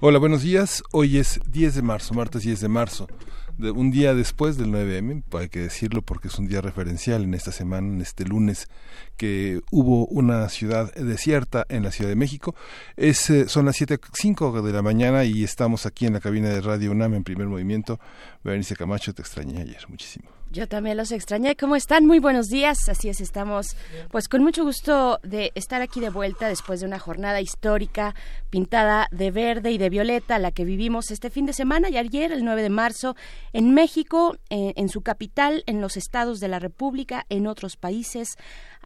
Hola, 0.00 0.20
buenos 0.20 0.42
días. 0.42 0.84
Hoy 0.92 1.18
es 1.18 1.40
10 1.50 1.74
de 1.74 1.82
marzo, 1.82 2.14
martes 2.14 2.44
10 2.44 2.60
de 2.60 2.68
marzo. 2.68 3.08
De 3.56 3.72
un 3.72 3.90
día 3.90 4.14
después 4.14 4.56
del 4.56 4.68
9M, 4.68 5.24
hay 5.32 5.48
que 5.48 5.58
decirlo 5.58 6.02
porque 6.02 6.28
es 6.28 6.38
un 6.38 6.46
día 6.46 6.60
referencial 6.60 7.24
en 7.24 7.34
esta 7.34 7.50
semana, 7.50 7.88
en 7.88 8.00
este 8.00 8.24
lunes, 8.24 8.68
que 9.16 9.60
hubo 9.72 10.06
una 10.06 10.48
ciudad 10.50 10.94
desierta 10.94 11.66
en 11.68 11.82
la 11.82 11.90
Ciudad 11.90 12.10
de 12.10 12.14
México. 12.14 12.54
Es, 12.96 13.28
eh, 13.28 13.48
son 13.48 13.66
las 13.66 13.80
7.05 13.80 14.62
de 14.62 14.72
la 14.72 14.82
mañana 14.82 15.24
y 15.24 15.42
estamos 15.42 15.84
aquí 15.84 16.06
en 16.06 16.12
la 16.12 16.20
cabina 16.20 16.48
de 16.48 16.60
Radio 16.60 16.92
UNAM 16.92 17.14
en 17.14 17.24
primer 17.24 17.48
movimiento. 17.48 17.98
Berenice 18.44 18.76
Camacho, 18.76 19.12
te 19.12 19.22
extrañé 19.22 19.62
ayer 19.62 19.84
muchísimo. 19.88 20.37
Yo 20.50 20.66
también 20.66 20.96
los 20.96 21.12
extrañé. 21.12 21.56
¿Cómo 21.56 21.76
están? 21.76 22.06
Muy 22.06 22.20
buenos 22.20 22.46
días. 22.46 22.88
Así 22.88 23.10
es, 23.10 23.20
estamos 23.20 23.76
pues 24.10 24.28
con 24.28 24.42
mucho 24.42 24.64
gusto 24.64 25.20
de 25.22 25.52
estar 25.54 25.82
aquí 25.82 26.00
de 26.00 26.08
vuelta 26.08 26.48
después 26.48 26.80
de 26.80 26.86
una 26.86 26.98
jornada 26.98 27.42
histórica 27.42 28.14
pintada 28.48 29.08
de 29.10 29.30
verde 29.30 29.72
y 29.72 29.78
de 29.78 29.90
violeta, 29.90 30.38
la 30.38 30.50
que 30.50 30.64
vivimos 30.64 31.10
este 31.10 31.28
fin 31.28 31.44
de 31.44 31.52
semana 31.52 31.90
y 31.90 31.98
ayer, 31.98 32.32
el 32.32 32.46
9 32.46 32.62
de 32.62 32.70
marzo, 32.70 33.14
en 33.52 33.74
México, 33.74 34.38
eh, 34.48 34.72
en 34.76 34.88
su 34.88 35.02
capital, 35.02 35.64
en 35.66 35.82
los 35.82 35.98
estados 35.98 36.40
de 36.40 36.48
la 36.48 36.58
República, 36.58 37.26
en 37.28 37.46
otros 37.46 37.76
países. 37.76 38.28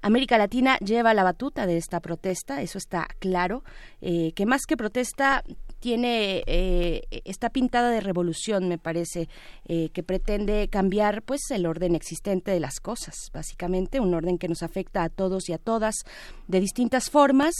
América 0.00 0.38
Latina 0.38 0.78
lleva 0.78 1.14
la 1.14 1.22
batuta 1.22 1.66
de 1.66 1.76
esta 1.76 2.00
protesta, 2.00 2.60
eso 2.60 2.76
está 2.76 3.06
claro, 3.20 3.62
eh, 4.00 4.32
que 4.34 4.46
más 4.46 4.62
que 4.66 4.76
protesta 4.76 5.44
tiene 5.82 6.44
eh, 6.46 7.02
está 7.24 7.50
pintada 7.50 7.90
de 7.90 8.00
revolución 8.00 8.68
me 8.68 8.78
parece 8.78 9.28
eh, 9.66 9.90
que 9.92 10.04
pretende 10.04 10.68
cambiar 10.68 11.22
pues 11.22 11.40
el 11.50 11.66
orden 11.66 11.96
existente 11.96 12.52
de 12.52 12.60
las 12.60 12.78
cosas. 12.78 13.16
Básicamente 13.34 13.98
un 13.98 14.14
orden 14.14 14.38
que 14.38 14.46
nos 14.46 14.62
afecta 14.62 15.02
a 15.02 15.08
todos 15.08 15.48
y 15.48 15.52
a 15.52 15.58
todas 15.58 15.96
de 16.46 16.60
distintas 16.60 17.10
formas 17.10 17.52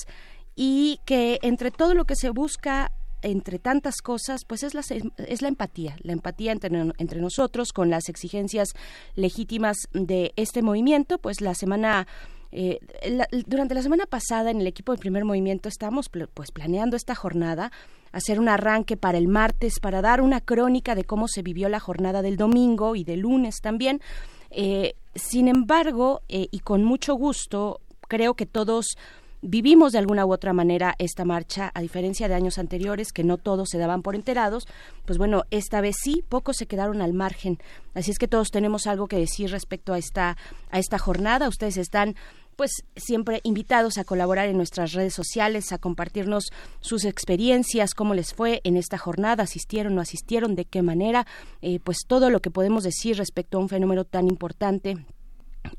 y 0.54 1.00
que 1.04 1.40
entre 1.42 1.72
todo 1.72 1.94
lo 1.94 2.04
que 2.04 2.14
se 2.14 2.30
busca 2.30 2.92
entre 3.22 3.58
tantas 3.58 3.96
cosas, 4.02 4.42
pues 4.46 4.62
es 4.62 4.74
la, 4.74 4.82
es 5.26 5.42
la 5.42 5.48
empatía, 5.48 5.96
la 6.02 6.12
empatía 6.12 6.52
entre, 6.52 6.70
entre 6.98 7.20
nosotros 7.20 7.72
con 7.72 7.90
las 7.90 8.08
exigencias 8.08 8.68
legítimas 9.16 9.76
de 9.92 10.32
este 10.36 10.62
movimiento, 10.62 11.18
pues 11.18 11.40
la 11.40 11.54
semana 11.54 12.06
eh, 12.52 12.78
durante 13.46 13.74
la 13.74 13.82
semana 13.82 14.06
pasada 14.06 14.50
en 14.50 14.60
el 14.60 14.66
equipo 14.66 14.92
de 14.92 14.98
primer 14.98 15.24
movimiento 15.24 15.68
estábamos 15.68 16.10
pues 16.34 16.52
planeando 16.52 16.96
esta 16.96 17.14
jornada, 17.14 17.72
hacer 18.12 18.38
un 18.38 18.48
arranque 18.48 18.96
para 18.96 19.18
el 19.18 19.28
martes, 19.28 19.80
para 19.80 20.02
dar 20.02 20.20
una 20.20 20.40
crónica 20.40 20.94
de 20.94 21.04
cómo 21.04 21.28
se 21.28 21.42
vivió 21.42 21.68
la 21.68 21.80
jornada 21.80 22.22
del 22.22 22.36
domingo 22.36 22.94
y 22.94 23.04
del 23.04 23.20
lunes 23.20 23.60
también. 23.60 24.00
Eh, 24.50 24.94
sin 25.14 25.48
embargo, 25.48 26.22
eh, 26.28 26.48
y 26.50 26.60
con 26.60 26.84
mucho 26.84 27.14
gusto, 27.14 27.80
creo 28.08 28.34
que 28.34 28.46
todos 28.46 28.96
vivimos 29.42 29.92
de 29.92 29.98
alguna 29.98 30.24
u 30.24 30.32
otra 30.32 30.52
manera 30.52 30.94
esta 30.98 31.24
marcha, 31.24 31.70
a 31.74 31.80
diferencia 31.80 32.28
de 32.28 32.34
años 32.34 32.58
anteriores 32.58 33.12
que 33.12 33.24
no 33.24 33.38
todos 33.38 33.70
se 33.70 33.78
daban 33.78 34.02
por 34.02 34.14
enterados, 34.14 34.68
pues 35.04 35.18
bueno, 35.18 35.42
esta 35.50 35.80
vez 35.80 35.96
sí, 36.00 36.24
pocos 36.28 36.56
se 36.56 36.66
quedaron 36.66 37.02
al 37.02 37.12
margen. 37.12 37.58
Así 37.94 38.12
es 38.12 38.18
que 38.18 38.28
todos 38.28 38.50
tenemos 38.50 38.86
algo 38.86 39.08
que 39.08 39.18
decir 39.18 39.50
respecto 39.50 39.92
a 39.92 39.98
esta, 39.98 40.36
a 40.70 40.78
esta 40.78 40.98
jornada. 40.98 41.48
Ustedes 41.48 41.76
están 41.76 42.14
pues 42.56 42.84
siempre 42.96 43.40
invitados 43.44 43.98
a 43.98 44.04
colaborar 44.04 44.48
en 44.48 44.56
nuestras 44.56 44.92
redes 44.92 45.14
sociales, 45.14 45.72
a 45.72 45.78
compartirnos 45.78 46.52
sus 46.80 47.04
experiencias, 47.04 47.94
cómo 47.94 48.14
les 48.14 48.34
fue 48.34 48.60
en 48.64 48.76
esta 48.76 48.98
jornada, 48.98 49.44
asistieron, 49.44 49.94
no 49.94 50.00
asistieron, 50.00 50.54
de 50.54 50.64
qué 50.64 50.82
manera, 50.82 51.26
eh, 51.60 51.80
pues 51.82 51.98
todo 52.06 52.30
lo 52.30 52.40
que 52.40 52.50
podemos 52.50 52.84
decir 52.84 53.16
respecto 53.16 53.58
a 53.58 53.60
un 53.60 53.68
fenómeno 53.68 54.04
tan 54.04 54.28
importante 54.28 54.96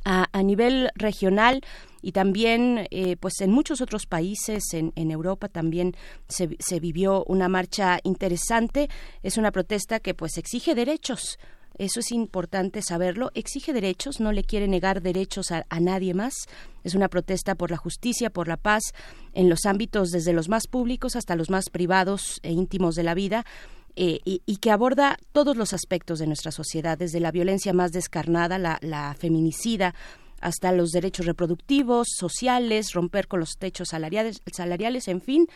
a, 0.05 0.43
nivel 0.43 0.89
regional 0.95 1.61
y 2.01 2.11
también 2.11 2.87
eh, 2.91 3.17
pues 3.17 3.41
en 3.41 3.51
muchos 3.51 3.81
otros 3.81 4.05
países 4.05 4.73
en, 4.73 4.91
en 4.95 5.11
Europa 5.11 5.47
también 5.47 5.95
se, 6.27 6.57
se, 6.59 6.79
vivió 6.79 7.23
una 7.25 7.47
marcha 7.47 7.99
interesante. 8.03 8.89
Es 9.23 9.37
una 9.37 9.51
protesta 9.51 9.99
que 9.99 10.13
pues 10.13 10.37
exige 10.37 10.75
derechos 10.75 11.37
eso 11.77 11.99
es 12.01 12.11
importante 12.11 12.81
saberlo. 12.81 13.31
Exige 13.33 13.73
derechos, 13.73 14.19
no 14.19 14.31
le 14.31 14.43
quiere 14.43 14.67
negar 14.67 15.01
derechos 15.01 15.51
a, 15.51 15.65
nadie 15.79 16.13
más. 16.13 16.33
Es 16.83 16.93
una 16.93 17.09
protesta 17.09 17.55
por 17.55 17.71
la 17.71 17.77
justicia, 17.77 18.29
por 18.29 18.47
la 18.47 18.57
paz, 18.57 18.83
en 19.33 19.49
los 19.49 19.65
ámbitos 19.65 20.11
desde 20.11 20.33
los 20.33 20.49
más 20.49 20.67
públicos 20.67 21.15
hasta 21.15 21.35
los 21.35 21.49
más 21.49 21.69
privados 21.69 22.39
e 22.43 22.51
íntimos 22.51 22.95
de 22.95 23.03
la 23.03 23.13
vida. 23.13 23.45
Eh, 23.95 24.19
y, 24.25 24.57
que 24.57 24.71
aborda 24.71 25.17
todos 25.33 25.55
los 25.55 25.71
aspectos 25.71 26.17
de 26.17 26.25
nuestra 26.25 26.51
sociedad, 26.51 26.97
desde 26.97 27.19
la 27.19 27.31
violencia 27.31 27.73
más 27.73 27.91
descarnada, 27.91 28.57
la, 28.57 28.79
la 28.81 29.15
feminicida, 29.19 29.93
hasta 30.41 30.71
los 30.71 30.89
derechos 30.89 31.27
reproductivos, 31.27 32.07
sociales, 32.17 32.93
romper 32.93 33.27
con 33.27 33.39
los 33.39 33.57
techos 33.59 33.89
salariales, 33.89 34.41
salariales 34.51 35.07
en 35.07 35.21
fin. 35.21 35.47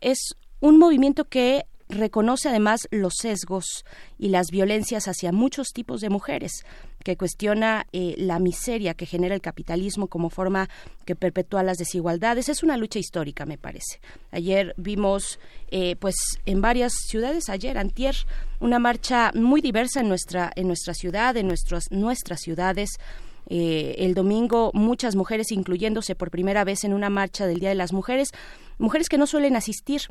Es 0.00 0.36
un 0.60 0.78
movimiento 0.78 1.26
que 1.26 1.66
reconoce 1.92 2.48
además 2.48 2.88
los 2.90 3.14
sesgos 3.20 3.84
y 4.18 4.28
las 4.28 4.50
violencias 4.50 5.08
hacia 5.08 5.32
muchos 5.32 5.68
tipos 5.72 6.00
de 6.00 6.10
mujeres, 6.10 6.64
que 7.04 7.16
cuestiona 7.16 7.86
eh, 7.92 8.14
la 8.18 8.38
miseria 8.38 8.94
que 8.94 9.06
genera 9.06 9.34
el 9.34 9.40
capitalismo 9.40 10.06
como 10.06 10.30
forma 10.30 10.68
que 11.04 11.16
perpetúa 11.16 11.62
las 11.62 11.78
desigualdades. 11.78 12.48
Es 12.48 12.62
una 12.62 12.76
lucha 12.76 12.98
histórica, 12.98 13.46
me 13.46 13.58
parece. 13.58 14.00
Ayer 14.30 14.74
vimos, 14.76 15.38
eh, 15.70 15.96
pues, 15.96 16.14
en 16.46 16.60
varias 16.60 16.92
ciudades, 17.08 17.48
ayer, 17.48 17.78
antier, 17.78 18.16
una 18.60 18.78
marcha 18.78 19.30
muy 19.34 19.60
diversa 19.60 20.00
en 20.00 20.08
nuestra, 20.08 20.52
en 20.56 20.66
nuestra 20.66 20.94
ciudad, 20.94 21.36
en 21.36 21.48
nuestras, 21.48 21.90
nuestras 21.90 22.40
ciudades. 22.40 22.90
Eh, 23.48 23.96
el 23.98 24.14
domingo 24.14 24.70
muchas 24.72 25.16
mujeres 25.16 25.50
incluyéndose 25.50 26.14
por 26.14 26.30
primera 26.30 26.64
vez 26.64 26.84
en 26.84 26.94
una 26.94 27.10
marcha 27.10 27.46
del 27.46 27.58
Día 27.58 27.70
de 27.70 27.74
las 27.74 27.92
Mujeres, 27.92 28.30
mujeres 28.78 29.08
que 29.08 29.18
no 29.18 29.26
suelen 29.26 29.56
asistir 29.56 30.02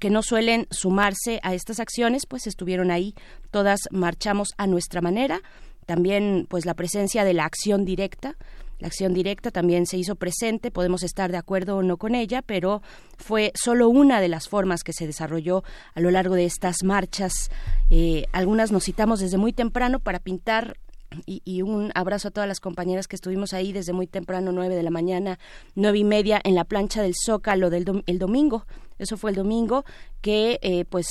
que 0.00 0.10
no 0.10 0.22
suelen 0.22 0.66
sumarse 0.70 1.40
a 1.42 1.54
estas 1.54 1.80
acciones, 1.80 2.26
pues 2.26 2.46
estuvieron 2.46 2.90
ahí, 2.90 3.14
todas 3.50 3.80
marchamos 3.90 4.48
a 4.56 4.66
nuestra 4.66 5.00
manera, 5.00 5.40
también 5.86 6.46
pues 6.48 6.66
la 6.66 6.74
presencia 6.74 7.24
de 7.24 7.34
la 7.34 7.44
acción 7.44 7.84
directa, 7.84 8.36
la 8.78 8.88
acción 8.88 9.14
directa 9.14 9.50
también 9.50 9.86
se 9.86 9.96
hizo 9.96 10.16
presente, 10.16 10.70
podemos 10.70 11.02
estar 11.02 11.32
de 11.32 11.38
acuerdo 11.38 11.78
o 11.78 11.82
no 11.82 11.96
con 11.96 12.14
ella, 12.14 12.42
pero 12.42 12.82
fue 13.16 13.52
solo 13.54 13.88
una 13.88 14.20
de 14.20 14.28
las 14.28 14.48
formas 14.48 14.82
que 14.82 14.92
se 14.92 15.06
desarrolló 15.06 15.64
a 15.94 16.00
lo 16.00 16.10
largo 16.10 16.34
de 16.34 16.44
estas 16.44 16.82
marchas. 16.84 17.50
Eh, 17.88 18.26
algunas 18.32 18.72
nos 18.72 18.84
citamos 18.84 19.20
desde 19.20 19.38
muy 19.38 19.54
temprano 19.54 19.98
para 19.98 20.18
pintar 20.18 20.76
y, 21.24 21.62
un 21.62 21.92
abrazo 21.94 22.28
a 22.28 22.30
todas 22.30 22.48
las 22.48 22.60
compañeras 22.60 23.08
que 23.08 23.16
estuvimos 23.16 23.54
ahí 23.54 23.72
desde 23.72 23.92
muy 23.92 24.06
temprano, 24.06 24.52
nueve 24.52 24.74
de 24.74 24.82
la 24.82 24.90
mañana, 24.90 25.38
nueve 25.74 25.98
y 25.98 26.04
media, 26.04 26.40
en 26.44 26.54
la 26.54 26.64
plancha 26.64 27.00
del 27.00 27.14
Zócalo 27.14 27.70
del 27.70 28.02
el 28.06 28.18
domingo. 28.18 28.66
Eso 28.98 29.16
fue 29.16 29.30
el 29.30 29.36
domingo 29.36 29.84
que, 30.20 30.58
eh, 30.62 30.84
pues, 30.84 31.06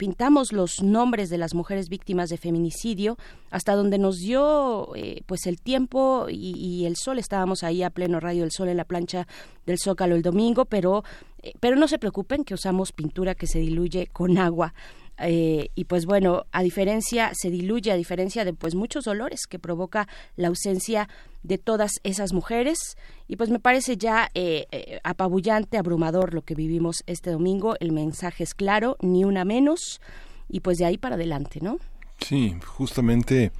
pintamos 0.00 0.52
los 0.52 0.82
nombres 0.82 1.28
de 1.28 1.36
las 1.36 1.52
mujeres 1.52 1.90
víctimas 1.90 2.30
de 2.30 2.38
feminicidio 2.38 3.18
hasta 3.50 3.74
donde 3.74 3.98
nos 3.98 4.16
dio 4.16 4.96
eh, 4.96 5.20
pues 5.26 5.46
el 5.46 5.60
tiempo 5.60 6.28
y, 6.30 6.86
el 6.86 6.96
sol. 6.96 7.18
Estábamos 7.18 7.62
ahí 7.62 7.82
a 7.82 7.90
pleno 7.90 8.18
rayo 8.18 8.40
del 8.40 8.50
sol 8.50 8.70
en 8.70 8.78
la 8.78 8.86
plancha 8.86 9.26
del 9.66 9.78
zócalo 9.78 10.14
el 10.14 10.22
domingo 10.22 10.64
pero 10.64 11.04
eh, 11.42 11.52
pero 11.60 11.76
no 11.76 11.86
se 11.86 11.98
preocupen 11.98 12.44
que 12.44 12.54
usamos 12.54 12.92
pintura 12.92 13.34
que 13.34 13.46
se 13.46 13.58
diluye 13.58 14.06
con 14.06 14.38
agua 14.38 14.72
eh, 15.22 15.68
y 15.74 15.84
pues 15.84 16.06
bueno, 16.06 16.44
a 16.52 16.62
diferencia, 16.62 17.32
se 17.34 17.50
diluye 17.50 17.92
a 17.92 17.96
diferencia 17.96 18.44
de 18.44 18.52
pues 18.52 18.74
muchos 18.74 19.04
dolores 19.04 19.46
que 19.48 19.58
provoca 19.58 20.08
la 20.36 20.48
ausencia 20.48 21.08
de 21.42 21.58
todas 21.58 22.00
esas 22.02 22.32
mujeres 22.32 22.96
y 23.28 23.36
pues 23.36 23.50
me 23.50 23.60
parece 23.60 23.96
ya 23.96 24.30
eh, 24.34 24.66
eh, 24.70 25.00
apabullante, 25.04 25.78
abrumador 25.78 26.34
lo 26.34 26.42
que 26.42 26.54
vivimos 26.54 27.02
este 27.06 27.30
domingo. 27.30 27.76
El 27.80 27.92
mensaje 27.92 28.44
es 28.44 28.54
claro, 28.54 28.96
ni 29.00 29.24
una 29.24 29.44
menos 29.44 30.00
y 30.48 30.60
pues 30.60 30.78
de 30.78 30.84
ahí 30.84 30.98
para 30.98 31.14
adelante, 31.14 31.60
¿no? 31.62 31.78
Sí, 32.18 32.56
justamente 32.66 33.52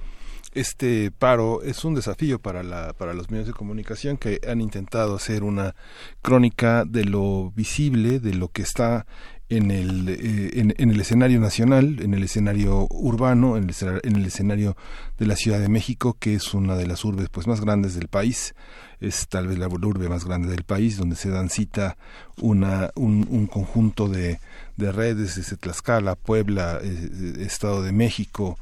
este 0.53 1.11
paro 1.11 1.63
es 1.63 1.85
un 1.85 1.95
desafío 1.95 2.39
para, 2.39 2.61
la, 2.61 2.93
para 2.93 3.13
los 3.13 3.31
medios 3.31 3.47
de 3.47 3.53
comunicación 3.53 4.17
que 4.17 4.41
han 4.47 4.59
intentado 4.61 5.15
hacer 5.15 5.43
una 5.43 5.75
crónica 6.21 6.83
de 6.85 7.05
lo 7.05 7.51
visible, 7.51 8.19
de 8.19 8.33
lo 8.33 8.49
que 8.49 8.61
está 8.61 9.05
en 9.51 9.69
el, 9.69 10.07
eh, 10.07 10.73
en, 10.77 10.91
el 10.91 10.99
escenario 11.01 11.41
nacional, 11.41 11.97
en 12.01 12.13
el 12.13 12.23
escenario 12.23 12.87
urbano, 12.89 13.57
en 13.57 13.69
el, 13.69 13.75
en 14.03 14.15
el 14.15 14.25
escenario 14.25 14.77
de 15.19 15.25
la 15.25 15.35
Ciudad 15.35 15.59
de 15.59 15.67
México, 15.67 16.15
que 16.17 16.35
es 16.35 16.53
una 16.53 16.77
de 16.77 16.87
las 16.87 17.03
urbes 17.03 17.27
pues 17.29 17.47
más 17.47 17.59
grandes 17.59 17.93
del 17.93 18.07
país, 18.07 18.55
es 19.01 19.27
tal 19.27 19.47
vez 19.47 19.59
la 19.59 19.67
urbe 19.67 20.07
más 20.07 20.23
grande 20.23 20.47
del 20.47 20.63
país, 20.63 20.95
donde 20.95 21.17
se 21.17 21.29
dan 21.29 21.49
cita 21.49 21.97
una, 22.37 22.91
un, 22.95 23.27
un 23.29 23.45
conjunto 23.45 24.07
de, 24.07 24.39
de 24.77 24.91
redes 24.93 25.35
desde 25.35 25.57
Tlaxcala, 25.57 26.15
Puebla, 26.15 26.79
eh, 26.81 27.33
Estado 27.39 27.83
de 27.83 27.91
México, 27.91 28.57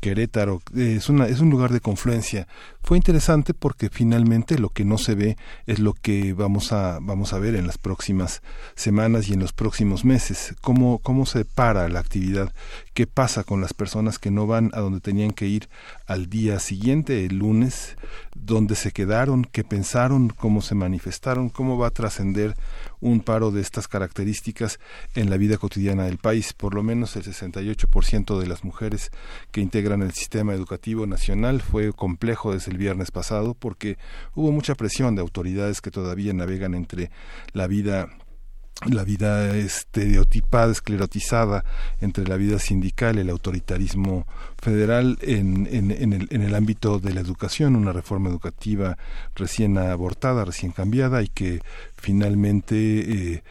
Querétaro, 0.00 0.62
es, 0.74 1.10
una, 1.10 1.26
es 1.26 1.40
un 1.40 1.50
lugar 1.50 1.70
de 1.70 1.80
confluencia. 1.80 2.48
Fue 2.82 2.96
interesante 2.96 3.54
porque 3.54 3.88
finalmente 3.88 4.58
lo 4.58 4.70
que 4.70 4.84
no 4.84 4.98
se 4.98 5.14
ve 5.14 5.36
es 5.66 5.78
lo 5.78 5.92
que 5.92 6.32
vamos 6.32 6.72
a, 6.72 6.98
vamos 7.00 7.32
a 7.32 7.38
ver 7.38 7.54
en 7.54 7.66
las 7.66 7.78
próximas 7.78 8.42
semanas 8.74 9.28
y 9.28 9.34
en 9.34 9.40
los 9.40 9.52
próximos 9.52 10.04
meses. 10.04 10.54
Cómo, 10.60 10.98
cómo 10.98 11.26
se 11.26 11.44
para 11.44 11.88
la 11.88 12.00
actividad, 12.00 12.52
qué 12.94 13.06
pasa 13.06 13.44
con 13.44 13.60
las 13.60 13.74
personas 13.74 14.18
que 14.18 14.30
no 14.30 14.46
van 14.46 14.70
a 14.74 14.80
donde 14.80 15.00
tenían 15.00 15.30
que 15.30 15.46
ir 15.46 15.68
al 16.06 16.28
día 16.28 16.58
siguiente, 16.58 17.26
el 17.26 17.38
lunes, 17.38 17.96
dónde 18.34 18.74
se 18.74 18.92
quedaron, 18.92 19.44
qué 19.44 19.62
pensaron, 19.62 20.30
cómo 20.30 20.62
se 20.62 20.74
manifestaron, 20.74 21.48
cómo 21.48 21.78
va 21.78 21.88
a 21.88 21.92
trascender 21.92 22.56
un 23.00 23.20
paro 23.20 23.50
de 23.50 23.60
estas 23.60 23.88
características 23.88 24.78
en 25.14 25.30
la 25.30 25.36
vida 25.36 25.58
cotidiana 25.58 26.04
del 26.04 26.18
país. 26.18 26.52
Por 26.52 26.74
lo 26.74 26.82
menos 26.82 27.16
el 27.16 27.24
68% 27.24 28.38
de 28.38 28.46
las 28.46 28.64
mujeres 28.64 29.10
que 29.52 29.60
integran 29.60 30.02
el 30.02 30.12
sistema 30.12 30.54
educativo 30.54 31.06
nacional 31.06 31.60
fue 31.60 31.92
complejo 31.92 32.52
desde 32.52 32.69
el 32.70 32.78
viernes 32.78 33.10
pasado 33.10 33.54
porque 33.54 33.98
hubo 34.34 34.52
mucha 34.52 34.74
presión 34.74 35.14
de 35.14 35.22
autoridades 35.22 35.80
que 35.80 35.90
todavía 35.90 36.32
navegan 36.32 36.74
entre 36.74 37.10
la 37.52 37.66
vida 37.66 38.08
la 38.86 39.04
vida 39.04 39.54
estereotipada, 39.56 40.72
esclerotizada 40.72 41.64
entre 42.00 42.26
la 42.26 42.36
vida 42.36 42.58
sindical 42.58 43.18
el 43.18 43.28
autoritarismo 43.28 44.26
federal 44.56 45.18
en, 45.20 45.68
en, 45.70 45.90
en, 45.90 46.12
el, 46.14 46.28
en 46.30 46.42
el 46.42 46.54
ámbito 46.54 46.98
de 46.98 47.12
la 47.12 47.20
educación, 47.20 47.76
una 47.76 47.92
reforma 47.92 48.30
educativa 48.30 48.96
recién 49.34 49.76
abortada, 49.76 50.46
recién 50.46 50.72
cambiada 50.72 51.22
y 51.22 51.28
que 51.28 51.60
finalmente 51.96 52.76
eh, 53.34 53.42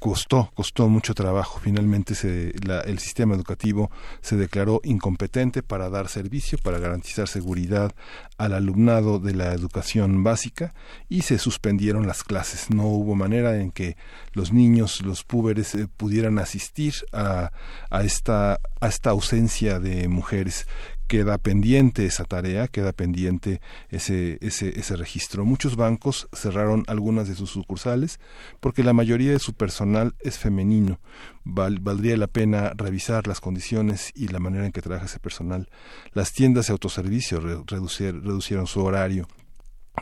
costó, 0.00 0.50
costó 0.54 0.88
mucho 0.88 1.14
trabajo. 1.14 1.60
Finalmente 1.60 2.14
se, 2.14 2.54
el 2.86 2.98
sistema 2.98 3.34
educativo 3.34 3.90
se 4.20 4.36
declaró 4.36 4.80
incompetente 4.84 5.62
para 5.62 5.90
dar 5.90 6.08
servicio, 6.08 6.58
para 6.58 6.78
garantizar 6.78 7.28
seguridad 7.28 7.92
al 8.36 8.54
alumnado 8.54 9.18
de 9.18 9.34
la 9.34 9.52
educación 9.52 10.22
básica 10.22 10.74
y 11.08 11.22
se 11.22 11.38
suspendieron 11.38 12.06
las 12.06 12.24
clases. 12.24 12.70
No 12.70 12.86
hubo 12.86 13.14
manera 13.14 13.60
en 13.60 13.70
que 13.70 13.96
los 14.32 14.52
niños, 14.52 15.02
los 15.02 15.24
púberes 15.24 15.74
eh, 15.74 15.88
pudieran 15.96 16.38
asistir 16.38 16.94
a, 17.12 17.50
a, 17.90 18.02
esta, 18.02 18.60
a 18.80 18.88
esta 18.88 19.10
ausencia 19.10 19.80
de 19.80 20.08
mujeres 20.08 20.66
queda 21.08 21.38
pendiente 21.38 22.06
esa 22.06 22.24
tarea, 22.24 22.68
queda 22.68 22.92
pendiente 22.92 23.60
ese, 23.88 24.38
ese, 24.40 24.78
ese 24.78 24.94
registro. 24.94 25.44
Muchos 25.44 25.74
bancos 25.74 26.28
cerraron 26.32 26.84
algunas 26.86 27.26
de 27.28 27.34
sus 27.34 27.50
sucursales 27.50 28.20
porque 28.60 28.84
la 28.84 28.92
mayoría 28.92 29.32
de 29.32 29.38
su 29.38 29.54
personal 29.54 30.14
es 30.20 30.38
femenino. 30.38 31.00
valdría 31.44 32.16
la 32.16 32.28
pena 32.28 32.72
revisar 32.76 33.26
las 33.26 33.40
condiciones 33.40 34.12
y 34.14 34.28
la 34.28 34.38
manera 34.38 34.66
en 34.66 34.72
que 34.72 34.82
trabaja 34.82 35.06
ese 35.06 35.18
personal. 35.18 35.68
Las 36.12 36.32
tiendas 36.32 36.66
de 36.66 36.72
autoservicio 36.72 37.40
reducieron 37.40 38.66
su 38.66 38.84
horario 38.84 39.26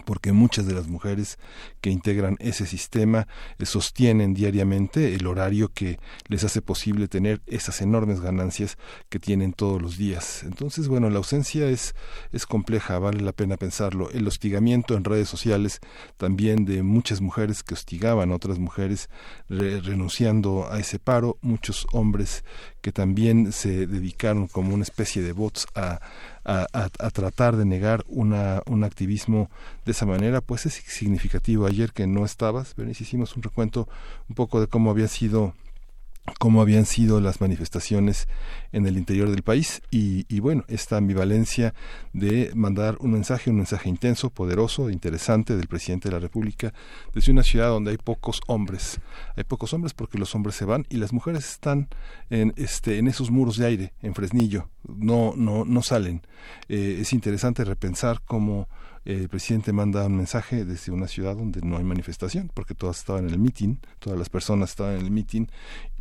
porque 0.04 0.32
muchas 0.32 0.66
de 0.66 0.75
las 0.75 0.87
mujeres 0.88 1.38
que 1.81 1.90
integran 1.90 2.37
ese 2.40 2.66
sistema 2.66 3.28
eh, 3.58 3.66
sostienen 3.66 4.34
diariamente 4.34 5.14
el 5.14 5.26
horario 5.26 5.72
que 5.72 5.98
les 6.28 6.44
hace 6.44 6.62
posible 6.62 7.08
tener 7.08 7.43
esas 7.46 7.81
enormes 7.81 8.20
ganancias 8.20 8.76
que 9.08 9.19
tienen 9.19 9.52
todos 9.52 9.81
los 9.81 9.96
días. 9.96 10.43
Entonces, 10.44 10.88
bueno, 10.88 11.10
la 11.10 11.19
ausencia 11.19 11.69
es, 11.69 11.94
es 12.32 12.46
compleja, 12.46 12.98
vale 12.98 13.20
la 13.20 13.32
pena 13.32 13.56
pensarlo. 13.56 14.10
El 14.10 14.26
hostigamiento 14.26 14.94
en 14.94 15.04
redes 15.04 15.28
sociales 15.28 15.81
también 16.16 16.64
de 16.64 16.82
muchas 16.82 17.20
mujeres 17.20 17.62
que 17.62 17.75
hostigaban 17.75 18.32
a 18.32 18.37
otras 18.37 18.58
mujeres 18.58 19.08
renunciando 19.48 20.70
a 20.70 20.78
ese 20.78 20.98
paro, 20.98 21.38
muchos 21.40 21.87
hombres 21.93 22.44
que 22.87 22.93
también 22.93 23.50
se 23.50 23.88
dedicaron 23.88 24.47
como 24.47 24.73
una 24.73 24.85
especie 24.85 25.21
de 25.21 25.33
bots 25.33 25.67
a 25.75 25.99
a, 26.47 27.11
tratar 27.11 27.56
de 27.56 27.65
negar 27.65 28.05
una, 28.06 28.62
un 28.67 28.85
activismo 28.85 29.50
de 29.85 29.91
esa 29.91 30.06
manera, 30.06 30.41
pues 30.41 30.65
es 30.67 30.75
significativo. 30.75 31.67
Ayer 31.67 31.93
que 31.93 32.06
no 32.06 32.25
estabas, 32.25 32.77
hicimos 32.79 33.35
un 33.35 33.43
recuento 33.43 33.88
un 34.29 34.37
poco 34.37 34.61
de 34.61 34.69
cómo 34.69 34.91
había 34.91 35.09
sido 35.09 35.55
cómo 36.38 36.61
habían 36.61 36.87
sido 36.87 37.20
las 37.20 37.40
manifestaciones 37.40 38.28
en 38.73 38.87
el 38.87 38.96
interior 38.99 39.31
del 39.31 39.43
país 39.43 39.82
y, 39.90 40.26
y, 40.34 40.40
bueno, 40.40 40.64
esta 40.69 40.96
ambivalencia 40.96 41.75
de 42.12 42.52
mandar 42.55 42.96
un 43.00 43.12
mensaje, 43.12 43.50
un 43.50 43.56
mensaje 43.56 43.88
intenso, 43.88 44.31
poderoso, 44.31 44.90
interesante 44.90 45.56
del 45.56 45.69
presidente 45.69 46.08
de 46.08 46.14
la 46.14 46.20
República 46.20 46.73
desde 47.14 47.32
una 47.32 47.43
ciudad 47.43 47.69
donde 47.69 47.93
hay 47.93 47.99
pocos 47.99 48.40
hombres. 48.46 49.00
Hay 49.37 49.44
pocos 49.44 49.73
hombres 49.73 49.94
porque 49.94 50.19
los 50.19 50.34
hombres 50.34 50.56
se 50.56 50.64
van 50.64 50.84
y 50.88 50.96
las 50.96 51.12
mujeres 51.12 51.49
están 51.49 51.88
en, 52.31 52.52
este, 52.56 52.99
en 52.99 53.08
esos 53.08 53.31
muros 53.31 53.56
de 53.56 53.67
aire, 53.67 53.93
en 54.02 54.14
Fresnillo, 54.14 54.69
no, 54.87 55.34
no, 55.37 55.64
no 55.64 55.82
salen. 55.82 56.22
Eh, 56.69 56.99
es 57.00 57.12
interesante 57.12 57.64
repensar 57.64 58.22
cómo 58.25 58.69
el 59.06 59.29
presidente 59.29 59.72
manda 59.72 60.05
un 60.06 60.17
mensaje 60.17 60.64
desde 60.64 60.90
una 60.90 61.06
ciudad 61.06 61.37
donde 61.37 61.61
no 61.62 61.76
hay 61.76 61.84
manifestación, 61.84 62.50
porque 62.52 62.75
todas 62.75 62.99
estaban 62.99 63.29
en 63.29 63.31
el 63.31 63.38
mitin, 63.38 63.79
todas 64.00 64.19
las 64.19 64.29
personas 64.29 64.70
estaban 64.70 64.96
en 64.96 65.05
el 65.05 65.11
mitin, 65.12 65.49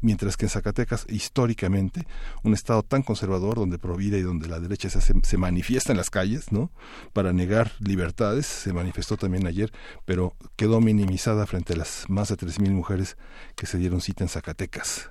mientras 0.05 0.37
que 0.37 0.45
en 0.45 0.49
Zacatecas, 0.49 1.05
históricamente, 1.09 2.07
un 2.43 2.53
estado 2.53 2.83
tan 2.83 3.01
conservador 3.01 3.55
donde 3.55 3.79
provida 3.79 4.17
y 4.17 4.21
donde 4.21 4.47
la 4.47 4.59
derecha 4.59 4.89
se, 4.89 5.01
se 5.01 5.37
manifiesta 5.37 5.91
en 5.91 5.97
las 5.97 6.09
calles, 6.09 6.51
¿no? 6.51 6.71
Para 7.11 7.33
negar 7.33 7.71
libertades, 7.79 8.45
se 8.45 8.71
manifestó 8.71 9.17
también 9.17 9.47
ayer, 9.47 9.71
pero 10.05 10.35
quedó 10.55 10.79
minimizada 10.79 11.45
frente 11.47 11.73
a 11.73 11.77
las 11.77 12.05
más 12.07 12.29
de 12.29 12.37
3.000 12.37 12.69
mujeres 12.71 13.17
que 13.55 13.65
se 13.65 13.77
dieron 13.79 13.99
cita 13.99 14.23
en 14.23 14.29
Zacatecas 14.29 15.09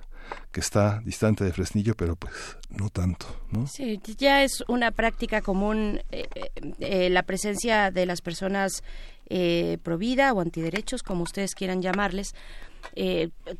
que 0.51 0.59
está 0.59 1.01
distante 1.03 1.43
de 1.43 1.51
Fresnillo, 1.51 1.95
pero 1.95 2.15
pues 2.15 2.57
no 2.69 2.89
tanto, 2.89 3.25
¿no? 3.51 3.67
Sí, 3.67 3.99
ya 4.17 4.43
es 4.43 4.63
una 4.67 4.91
práctica 4.91 5.41
común 5.41 6.01
eh, 6.11 6.27
eh, 6.35 6.49
eh, 6.79 7.09
la 7.09 7.23
presencia 7.23 7.91
de 7.91 8.05
las 8.05 8.21
personas 8.21 8.83
eh, 9.29 9.77
pro 9.83 9.97
vida 9.97 10.33
o 10.33 10.41
antiderechos, 10.41 11.03
como 11.03 11.23
ustedes 11.23 11.55
quieran 11.55 11.81
llamarles. 11.81 12.33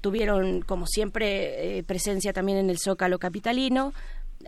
tuvieron, 0.02 0.62
como 0.62 0.86
siempre, 0.86 1.84
presencia 1.88 2.32
también 2.32 2.60
en 2.60 2.70
el 2.70 2.78
Zócalo 2.78 3.18
capitalino, 3.18 3.94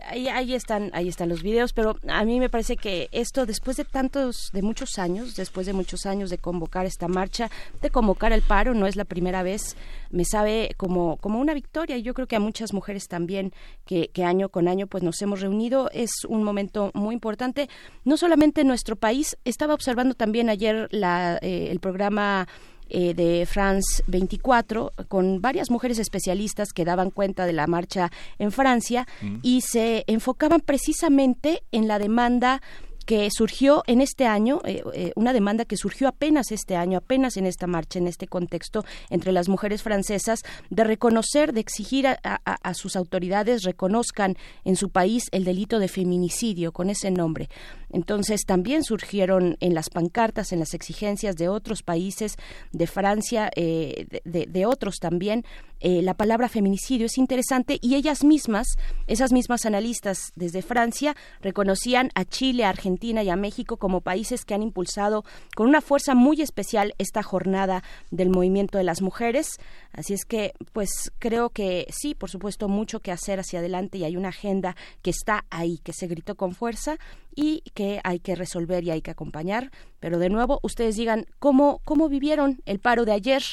ahí, 0.06 0.28
ahí 0.28 0.54
están 0.54 0.90
ahí 0.94 1.08
están 1.08 1.28
los 1.28 1.42
videos 1.42 1.72
pero 1.72 1.96
a 2.08 2.24
mí 2.24 2.40
me 2.40 2.48
parece 2.48 2.76
que 2.76 3.08
esto 3.12 3.46
después 3.46 3.76
de 3.76 3.84
tantos 3.84 4.50
de 4.52 4.62
muchos 4.62 4.98
años 4.98 5.36
después 5.36 5.66
de 5.66 5.72
muchos 5.72 6.06
años 6.06 6.30
de 6.30 6.38
convocar 6.38 6.86
esta 6.86 7.08
marcha 7.08 7.50
de 7.82 7.90
convocar 7.90 8.32
el 8.32 8.42
paro 8.42 8.74
no 8.74 8.86
es 8.86 8.96
la 8.96 9.04
primera 9.04 9.42
vez 9.42 9.76
me 10.10 10.24
sabe 10.24 10.70
como 10.76 11.18
como 11.18 11.40
una 11.40 11.54
victoria. 11.54 11.96
Y 11.96 12.02
yo 12.02 12.14
creo 12.14 12.26
que 12.26 12.36
a 12.36 12.40
muchas 12.40 12.72
mujeres 12.72 13.08
también 13.08 13.52
que, 13.84 14.10
año 14.24 14.48
con 14.48 14.68
año 14.68 14.86
pues 14.86 15.02
nos 15.02 15.20
hemos 15.22 15.40
reunido. 15.40 15.90
Es 15.92 16.24
un 16.26 16.42
momento 16.42 16.90
muy 16.94 17.14
importante. 17.14 17.68
No 18.04 18.16
solamente 18.16 18.62
en 18.62 18.68
nuestro 18.68 18.96
país 18.96 19.36
estaba 19.44 19.74
observando 19.74 20.14
también 20.14 20.48
ayer 20.48 20.88
la, 20.90 21.38
eh, 21.42 21.68
el 21.70 21.80
programa 21.80 22.48
eh, 22.88 23.14
de 23.14 23.46
France 23.46 24.02
24 24.06 24.92
con 25.08 25.40
varias 25.40 25.70
mujeres 25.70 25.98
especialistas 25.98 26.72
que 26.72 26.84
daban 26.84 27.10
cuenta 27.10 27.46
de 27.46 27.52
la 27.52 27.66
marcha 27.66 28.10
en 28.38 28.52
Francia 28.52 29.06
mm. 29.20 29.38
y 29.42 29.60
se 29.62 30.04
enfocaban 30.06 30.60
precisamente 30.60 31.62
en 31.72 31.88
la 31.88 31.98
demanda 31.98 32.60
que 33.08 33.30
surgió 33.30 33.84
en 33.86 34.02
este 34.02 34.26
año, 34.26 34.60
eh, 34.66 34.82
eh, 34.92 35.12
una 35.16 35.32
demanda 35.32 35.64
que 35.64 35.78
surgió 35.78 36.08
apenas 36.08 36.52
este 36.52 36.76
año, 36.76 36.98
apenas 36.98 37.38
en 37.38 37.46
esta 37.46 37.66
marcha, 37.66 37.98
en 37.98 38.06
este 38.06 38.26
contexto 38.26 38.84
entre 39.08 39.32
las 39.32 39.48
mujeres 39.48 39.82
francesas, 39.82 40.42
de 40.68 40.84
reconocer, 40.84 41.54
de 41.54 41.60
exigir 41.60 42.06
a, 42.06 42.74
sus 42.74 42.96
autoridades 42.96 43.62
reconozcan 43.62 44.36
en 44.66 44.76
su 44.76 44.90
país 44.90 45.28
el 45.32 45.44
delito 45.44 45.78
de 45.78 45.88
feminicidio 45.88 46.70
con 46.70 46.90
ese 46.90 47.10
nombre. 47.10 47.48
Entonces 47.90 48.42
también 48.46 48.84
surgieron 48.84 49.56
en 49.60 49.74
las 49.74 49.90
pancartas, 49.90 50.52
en 50.52 50.58
las 50.58 50.74
exigencias 50.74 51.36
de 51.36 51.48
otros 51.48 51.82
países, 51.82 52.36
de 52.72 52.86
Francia, 52.86 53.50
eh, 53.56 54.06
de, 54.24 54.66
otros 54.66 54.96
también, 54.96 55.44
la 55.80 56.14
palabra 56.14 56.48
feminicidio 56.48 57.06
es 57.06 57.18
interesante 57.18 57.78
y 57.80 57.94
ellas 57.94 58.24
mismas, 58.24 58.66
esas 59.06 59.32
mismas 59.32 59.64
analistas 59.64 60.32
desde 60.34 60.60
Francia, 60.60 61.14
reconocían 61.40 62.10
a 62.14 62.24
Chile, 62.24 62.64
a 62.64 62.70
Argentina, 62.70 63.18
y 63.22 63.30
a 63.30 63.36
México 63.36 63.76
como 63.76 64.00
países 64.00 64.44
que 64.44 64.54
han 64.54 64.62
impulsado 64.62 65.24
con 65.54 65.68
una 65.68 65.80
fuerza 65.80 66.14
muy 66.14 66.42
especial 66.42 66.94
esta 66.98 67.22
jornada 67.22 67.82
del 68.10 68.30
movimiento 68.30 68.78
de 68.78 68.84
las 68.84 69.02
mujeres. 69.02 69.58
Así 69.92 70.14
es 70.14 70.24
que, 70.24 70.52
pues 70.72 71.12
creo 71.18 71.50
que 71.50 71.86
sí, 71.90 72.14
por 72.14 72.30
supuesto, 72.30 72.68
mucho 72.68 73.00
que 73.00 73.12
hacer 73.12 73.40
hacia 73.40 73.60
adelante 73.60 73.98
y 73.98 74.04
hay 74.04 74.16
una 74.16 74.28
agenda 74.28 74.76
que 75.02 75.10
está 75.10 75.44
ahí, 75.50 75.78
que 75.78 75.92
se 75.92 76.06
gritó 76.06 76.36
con 76.36 76.54
fuerza 76.54 76.98
y 77.34 77.62
que 77.78 78.00
hay 78.02 78.18
que 78.18 78.34
resolver 78.34 78.82
y 78.82 78.90
hay 78.90 79.02
que 79.02 79.12
acompañar. 79.12 79.70
Pero 80.00 80.18
de 80.18 80.30
nuevo, 80.30 80.58
ustedes 80.64 80.96
digan 80.96 81.26
cómo, 81.38 81.80
cómo 81.84 82.08
vivieron 82.08 82.60
el 82.66 82.80
paro 82.80 83.04
de 83.04 83.12
ayer 83.12 83.44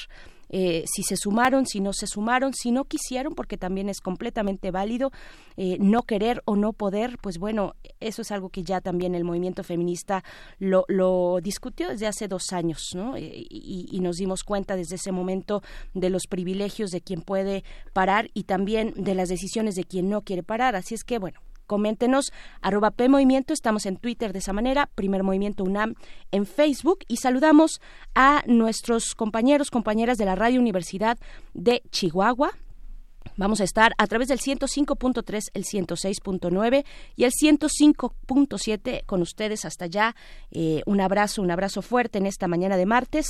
eh, 0.49 0.83
si 0.87 1.03
se 1.03 1.15
sumaron, 1.15 1.67
si 1.67 1.79
no 1.79 1.93
se 1.93 2.07
sumaron, 2.07 2.53
si 2.55 2.71
no 2.71 2.85
quisieron, 2.85 3.35
porque 3.35 3.55
también 3.55 3.87
es 3.87 4.01
completamente 4.01 4.71
válido 4.71 5.11
eh, 5.57 5.77
no 5.79 6.03
querer 6.03 6.41
o 6.45 6.55
no 6.55 6.73
poder, 6.73 7.19
pues 7.21 7.37
bueno, 7.37 7.75
eso 7.99 8.23
es 8.23 8.31
algo 8.31 8.49
que 8.49 8.63
ya 8.63 8.81
también 8.81 9.13
el 9.13 9.23
movimiento 9.23 9.63
feminista 9.63 10.23
lo, 10.57 10.85
lo 10.87 11.39
discutió 11.39 11.89
desde 11.89 12.07
hace 12.07 12.27
dos 12.27 12.51
años, 12.51 12.81
¿no? 12.95 13.15
Eh, 13.15 13.45
y, 13.49 13.89
y 13.91 13.99
nos 13.99 14.17
dimos 14.17 14.43
cuenta 14.43 14.75
desde 14.75 14.95
ese 14.95 15.11
momento 15.11 15.61
de 15.93 16.09
los 16.09 16.23
privilegios 16.27 16.89
de 16.89 17.01
quien 17.01 17.21
puede 17.21 17.63
parar 17.93 18.31
y 18.33 18.45
también 18.45 18.93
de 18.95 19.13
las 19.13 19.29
decisiones 19.29 19.75
de 19.75 19.83
quien 19.83 20.09
no 20.09 20.21
quiere 20.21 20.41
parar. 20.41 20.75
Así 20.75 20.95
es 20.95 21.03
que, 21.03 21.19
bueno, 21.19 21.41
Coméntenos, 21.65 22.31
arroba 22.61 22.93
Movimiento, 23.09 23.53
estamos 23.53 23.85
en 23.85 23.97
Twitter 23.97 24.33
de 24.33 24.39
esa 24.39 24.53
manera, 24.53 24.89
Primer 24.95 25.23
Movimiento 25.23 25.63
UNAM 25.63 25.95
en 26.31 26.45
Facebook 26.45 26.99
y 27.07 27.17
saludamos 27.17 27.81
a 28.13 28.43
nuestros 28.47 29.15
compañeros, 29.15 29.71
compañeras 29.71 30.17
de 30.17 30.25
la 30.25 30.35
Radio 30.35 30.59
Universidad 30.59 31.17
de 31.53 31.83
Chihuahua, 31.91 32.51
Vamos 33.37 33.59
a 33.59 33.65
estar 33.65 33.93
a 33.97 34.07
través 34.07 34.29
del 34.29 34.39
105.3, 34.39 35.49
el 35.53 35.65
106.9 35.65 36.85
y 37.17 37.23
el 37.25 37.31
105.7 37.31 39.05
con 39.05 39.21
ustedes 39.21 39.65
hasta 39.65 39.85
allá. 39.85 40.15
Eh, 40.51 40.83
un 40.85 41.01
abrazo, 41.01 41.41
un 41.41 41.51
abrazo 41.51 41.81
fuerte 41.81 42.17
en 42.17 42.27
esta 42.27 42.47
mañana 42.47 42.77
de 42.77 42.85
martes 42.85 43.27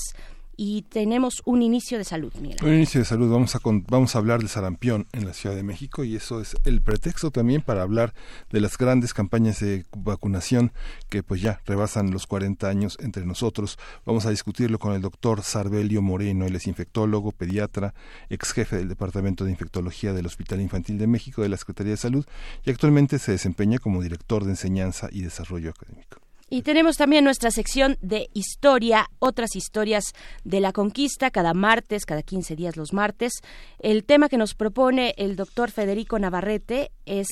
y 0.58 0.84
tenemos 0.84 1.42
un 1.46 1.62
inicio 1.62 1.98
de 1.98 2.04
salud. 2.04 2.34
Miguel. 2.40 2.58
Un 2.64 2.74
inicio 2.74 3.00
de 3.00 3.06
salud. 3.06 3.32
Vamos 3.32 3.56
a, 3.56 3.60
vamos 3.64 4.16
a 4.16 4.20
hablar 4.20 4.42
de 4.42 4.48
sarampión 4.48 5.08
en 5.14 5.26
la 5.26 5.34
Ciudad 5.34 5.56
de 5.56 5.64
México 5.64 6.04
y 6.04 6.16
eso 6.16 6.42
es 6.42 6.56
el 6.66 6.82
pretexto 6.82 7.32
también 7.32 7.62
para 7.62 7.82
hablar 7.82 8.14
de 8.52 8.62
las 8.62 8.78
grandes 8.78 9.14
campañas 9.14 9.60
de 9.60 9.86
vacunación 9.96 10.72
que 11.10 11.24
pues 11.24 11.42
ya 11.42 11.62
rebasan 11.66 12.12
los 12.12 12.28
40 12.28 12.68
años 12.68 12.98
entre 13.02 13.26
nosotros. 13.26 13.78
Vamos 14.06 14.26
a 14.26 14.30
discutirlo 14.30 14.80
con 14.80 14.94
el 14.94 15.02
doctor 15.02 15.44
Sarbelio 15.44 16.02
Moreno, 16.02 16.46
él 16.46 16.56
es 16.56 16.68
infectólogo, 16.68 17.32
pediatra, 17.32 17.94
ex 18.30 18.54
jefe 18.54 18.78
del 18.78 18.90
Departamento 18.90 19.46
de 19.46 19.52
Infectología 19.52 20.14
del 20.14 20.26
Hospital 20.26 20.62
Infantil 20.62 20.98
de 20.98 21.08
México 21.08 21.42
de 21.42 21.50
la 21.50 21.58
Secretaría 21.58 21.92
de 21.92 21.98
Salud 21.98 22.26
y 22.64 22.70
actualmente 22.70 23.20
se 23.20 23.32
desempeña 23.32 23.80
como 23.80 24.02
director 24.02 24.44
de 24.44 24.52
enseñanza 24.52 25.10
y 25.12 25.22
desarrollo 25.22 25.70
académico. 25.72 26.25
Y 26.48 26.62
tenemos 26.62 26.98
también 26.98 27.24
nuestra 27.24 27.50
sección 27.50 27.98
de 28.02 28.30
historia, 28.34 29.08
otras 29.18 29.56
historias 29.56 30.14
de 30.44 30.60
la 30.60 30.74
conquista, 30.74 31.32
cada 31.32 31.56
martes, 31.56 32.06
cada 32.06 32.22
15 32.22 32.56
días 32.56 32.78
los 32.78 32.94
martes. 32.94 33.34
El 33.80 34.04
tema 34.04 34.30
que 34.30 34.38
nos 34.38 34.54
propone 34.54 35.16
el 35.18 35.36
doctor 35.36 35.72
Federico 35.72 36.20
Navarrete 36.20 36.92
es 37.06 37.28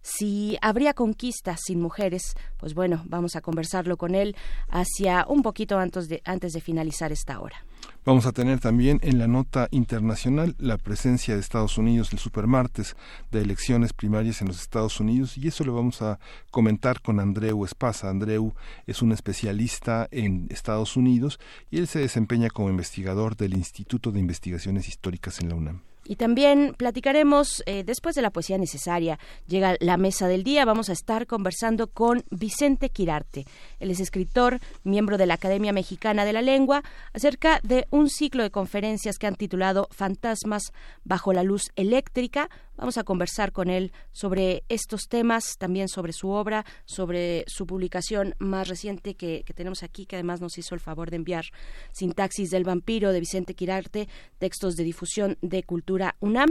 si 0.00 0.58
habría 0.60 0.94
conquista 0.94 1.56
sin 1.56 1.80
mujeres, 1.80 2.34
pues 2.56 2.74
bueno, 2.74 3.02
vamos 3.06 3.34
a 3.34 3.40
conversarlo 3.40 3.96
con 3.96 4.14
él 4.14 4.36
hacia 4.68 5.26
un 5.28 5.42
poquito 5.42 5.78
antes 5.78 6.08
de, 6.08 6.22
antes 6.24 6.52
de 6.52 6.60
finalizar 6.60 7.10
esta 7.10 7.40
hora. 7.40 7.64
Vamos 8.04 8.26
a 8.26 8.32
tener 8.32 8.58
también 8.58 8.98
en 9.02 9.20
la 9.20 9.28
nota 9.28 9.68
internacional 9.70 10.56
la 10.58 10.76
presencia 10.76 11.34
de 11.34 11.40
Estados 11.40 11.78
Unidos 11.78 12.12
el 12.12 12.18
supermartes 12.18 12.96
de 13.30 13.40
elecciones 13.40 13.92
primarias 13.92 14.40
en 14.40 14.48
los 14.48 14.60
Estados 14.60 14.98
Unidos 14.98 15.38
y 15.38 15.46
eso 15.46 15.62
lo 15.62 15.74
vamos 15.74 16.02
a 16.02 16.18
comentar 16.50 17.00
con 17.00 17.20
Andreu 17.20 17.64
Espasa. 17.64 18.10
Andreu 18.10 18.54
es 18.88 19.02
un 19.02 19.12
especialista 19.12 20.08
en 20.10 20.48
Estados 20.50 20.96
Unidos 20.96 21.38
y 21.70 21.78
él 21.78 21.86
se 21.86 22.00
desempeña 22.00 22.50
como 22.50 22.70
investigador 22.70 23.36
del 23.36 23.54
Instituto 23.54 24.10
de 24.10 24.18
Investigaciones 24.18 24.88
Históricas 24.88 25.40
en 25.40 25.48
la 25.50 25.54
UNAM. 25.54 25.91
Y 26.04 26.16
también 26.16 26.74
platicaremos, 26.76 27.62
eh, 27.66 27.84
después 27.84 28.14
de 28.14 28.22
la 28.22 28.30
poesía 28.30 28.58
necesaria, 28.58 29.18
llega 29.46 29.76
la 29.80 29.96
mesa 29.96 30.26
del 30.26 30.42
día, 30.42 30.64
vamos 30.64 30.88
a 30.88 30.92
estar 30.92 31.26
conversando 31.26 31.86
con 31.88 32.24
Vicente 32.30 32.90
Quirarte. 32.90 33.46
Él 33.78 33.90
es 33.90 34.00
escritor, 34.00 34.58
miembro 34.82 35.16
de 35.16 35.26
la 35.26 35.34
Academia 35.34 35.72
Mexicana 35.72 36.24
de 36.24 36.32
la 36.32 36.42
Lengua, 36.42 36.82
acerca 37.12 37.60
de 37.62 37.86
un 37.90 38.08
ciclo 38.08 38.42
de 38.42 38.50
conferencias 38.50 39.16
que 39.18 39.28
han 39.28 39.36
titulado 39.36 39.88
Fantasmas 39.92 40.72
bajo 41.04 41.32
la 41.32 41.44
luz 41.44 41.70
eléctrica, 41.76 42.48
Vamos 42.74 42.96
a 42.96 43.04
conversar 43.04 43.52
con 43.52 43.68
él 43.68 43.92
sobre 44.12 44.64
estos 44.68 45.02
temas, 45.08 45.56
también 45.58 45.88
sobre 45.88 46.12
su 46.12 46.30
obra, 46.30 46.64
sobre 46.86 47.44
su 47.46 47.66
publicación 47.66 48.34
más 48.38 48.66
reciente 48.66 49.14
que, 49.14 49.44
que, 49.44 49.52
tenemos 49.52 49.82
aquí, 49.82 50.06
que 50.06 50.16
además 50.16 50.40
nos 50.40 50.56
hizo 50.56 50.74
el 50.74 50.80
favor 50.80 51.10
de 51.10 51.16
enviar 51.16 51.44
Sintaxis 51.92 52.50
del 52.50 52.64
Vampiro 52.64 53.12
de 53.12 53.20
Vicente 53.20 53.54
Quirarte, 53.54 54.08
textos 54.38 54.74
de 54.74 54.84
difusión 54.84 55.36
de 55.42 55.62
cultura 55.62 55.91
UNAM 56.20 56.50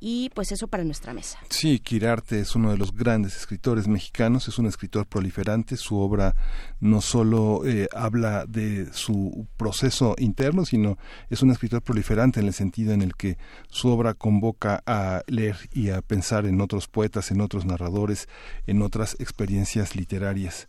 y 0.00 0.30
pues 0.30 0.50
eso 0.50 0.66
para 0.66 0.82
nuestra 0.82 1.12
mesa. 1.12 1.38
Sí, 1.50 1.78
Quirarte 1.78 2.40
es 2.40 2.56
uno 2.56 2.70
de 2.70 2.78
los 2.78 2.94
grandes 2.94 3.36
escritores 3.36 3.86
mexicanos, 3.86 4.48
es 4.48 4.58
un 4.58 4.66
escritor 4.66 5.06
proliferante, 5.06 5.76
su 5.76 5.98
obra 5.98 6.34
no 6.80 7.02
solo 7.02 7.66
eh, 7.66 7.86
habla 7.94 8.46
de 8.46 8.90
su 8.94 9.46
proceso 9.58 10.14
interno, 10.18 10.64
sino 10.64 10.96
es 11.28 11.42
un 11.42 11.50
escritor 11.50 11.82
proliferante 11.82 12.40
en 12.40 12.46
el 12.46 12.54
sentido 12.54 12.94
en 12.94 13.02
el 13.02 13.14
que 13.14 13.36
su 13.68 13.88
obra 13.88 14.14
convoca 14.14 14.82
a 14.86 15.22
leer 15.26 15.56
y 15.70 15.90
a 15.90 16.00
pensar 16.00 16.46
en 16.46 16.62
otros 16.62 16.88
poetas, 16.88 17.30
en 17.30 17.42
otros 17.42 17.66
narradores, 17.66 18.26
en 18.66 18.80
otras 18.80 19.16
experiencias 19.20 19.94
literarias 19.94 20.68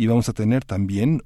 y 0.00 0.06
vamos 0.06 0.30
a 0.30 0.32
tener 0.32 0.64
también 0.64 1.20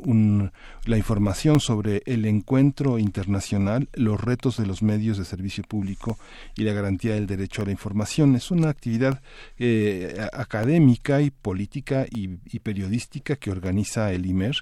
la 0.85 0.97
información 0.97 1.61
sobre 1.61 2.02
el 2.07 2.25
encuentro 2.25 2.99
internacional, 2.99 3.88
los 3.93 4.21
retos 4.21 4.57
de 4.57 4.66
los 4.66 4.83
medios 4.83 5.16
de 5.16 5.25
servicio 5.25 5.62
público 5.62 6.19
y 6.57 6.64
la 6.64 6.73
garantía 6.73 7.14
del 7.14 7.28
derecho 7.28 7.62
a 7.62 7.66
la 7.66 7.71
información. 7.71 8.35
Es 8.35 8.50
una 8.50 8.71
actividad 8.71 9.23
eh, 9.61 10.26
académica 10.33 11.21
y 11.21 11.31
política 11.31 12.04
y, 12.11 12.59
periodística 12.59 13.37
que 13.37 13.52
organiza 13.52 14.12
el 14.12 14.26
IMER. 14.26 14.57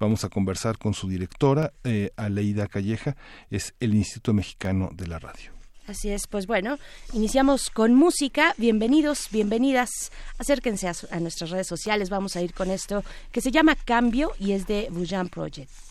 Vamos 0.00 0.24
a 0.24 0.30
conversar 0.30 0.78
con 0.78 0.94
su 0.94 1.06
directora, 1.06 1.74
eh, 1.84 2.12
Aleida 2.16 2.68
Calleja, 2.68 3.16
es 3.50 3.74
el 3.80 3.94
Instituto 3.94 4.32
Mexicano 4.32 4.88
de 4.94 5.08
la 5.08 5.18
Radio. 5.18 5.57
Así 5.88 6.10
es, 6.10 6.26
pues 6.26 6.46
bueno, 6.46 6.78
iniciamos 7.14 7.70
con 7.70 7.94
música. 7.94 8.54
Bienvenidos, 8.58 9.28
bienvenidas. 9.30 10.12
Acérquense 10.36 10.86
a, 10.86 11.20
nuestras 11.20 11.50
redes 11.50 11.66
sociales. 11.66 12.10
Vamos 12.10 12.36
a 12.36 12.42
ir 12.42 12.52
con 12.52 12.70
esto 12.70 13.02
que 13.32 13.40
se 13.40 13.50
llama 13.50 13.74
Cambio 13.74 14.32
y 14.38 14.52
es 14.52 14.66
de 14.66 14.88
Bujan 14.90 15.30
Project. 15.30 15.87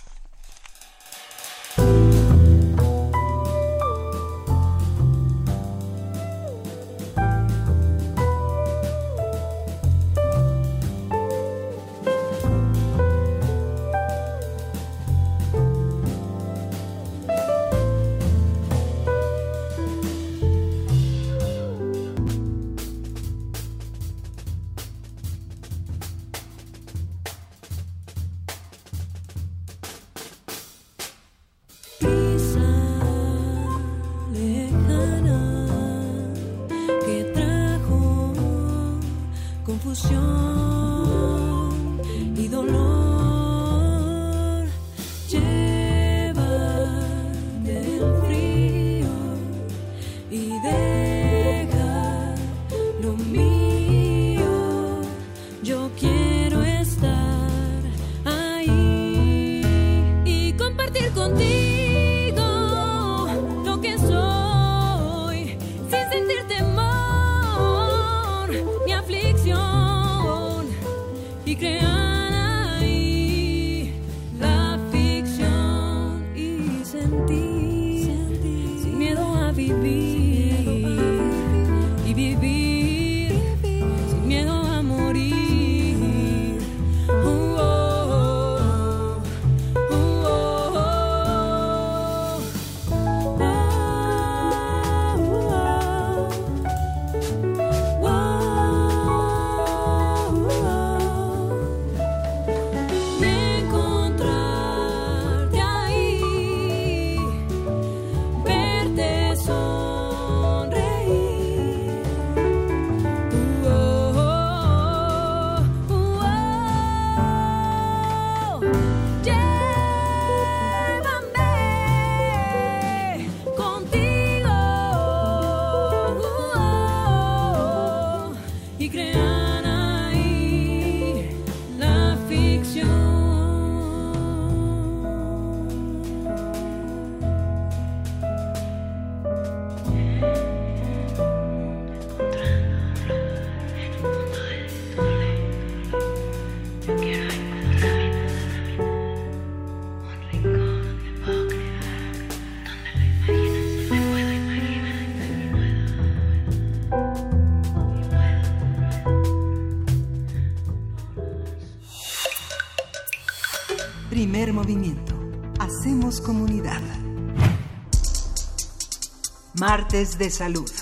Martes 169.77 170.17
de 170.17 170.31
Salud. 170.31 170.76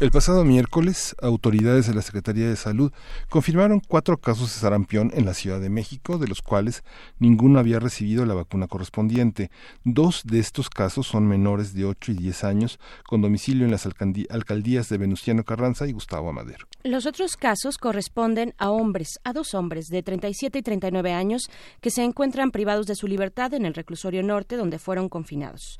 El 0.00 0.10
pasado 0.10 0.44
miércoles, 0.44 1.14
autoridades 1.20 1.86
de 1.86 1.92
la 1.92 2.00
Secretaría 2.00 2.48
de 2.48 2.56
Salud 2.56 2.90
confirmaron 3.28 3.82
cuatro 3.86 4.16
casos 4.16 4.54
de 4.54 4.58
sarampión 4.58 5.12
en 5.14 5.26
la 5.26 5.34
Ciudad 5.34 5.60
de 5.60 5.68
México, 5.68 6.16
de 6.16 6.26
los 6.26 6.40
cuales 6.40 6.84
ninguno 7.18 7.58
había 7.58 7.80
recibido 7.80 8.24
la 8.24 8.32
vacuna 8.32 8.66
correspondiente. 8.66 9.50
Dos 9.84 10.22
de 10.24 10.38
estos 10.38 10.70
casos 10.70 11.06
son 11.06 11.28
menores 11.28 11.74
de 11.74 11.84
8 11.84 12.12
y 12.12 12.14
10 12.14 12.44
años, 12.44 12.80
con 13.06 13.20
domicilio 13.20 13.66
en 13.66 13.72
las 13.72 13.84
alcaldías 13.84 14.88
de 14.88 14.96
Venustiano 14.96 15.44
Carranza 15.44 15.86
y 15.86 15.92
Gustavo 15.92 16.30
Amadero. 16.30 16.66
Los 16.82 17.04
otros 17.04 17.36
casos 17.36 17.76
corresponden 17.76 18.54
a 18.56 18.70
hombres, 18.70 19.20
a 19.22 19.34
dos 19.34 19.52
hombres 19.52 19.88
de 19.88 20.02
37 20.02 20.60
y 20.60 20.62
39 20.62 21.12
años 21.12 21.50
que 21.82 21.90
se 21.90 22.04
encuentran 22.04 22.52
privados 22.52 22.86
de 22.86 22.94
su 22.94 23.06
libertad 23.06 23.52
en 23.52 23.66
el 23.66 23.74
reclusorio 23.74 24.22
norte 24.22 24.56
donde 24.56 24.78
fueron 24.78 25.10
confinados. 25.10 25.76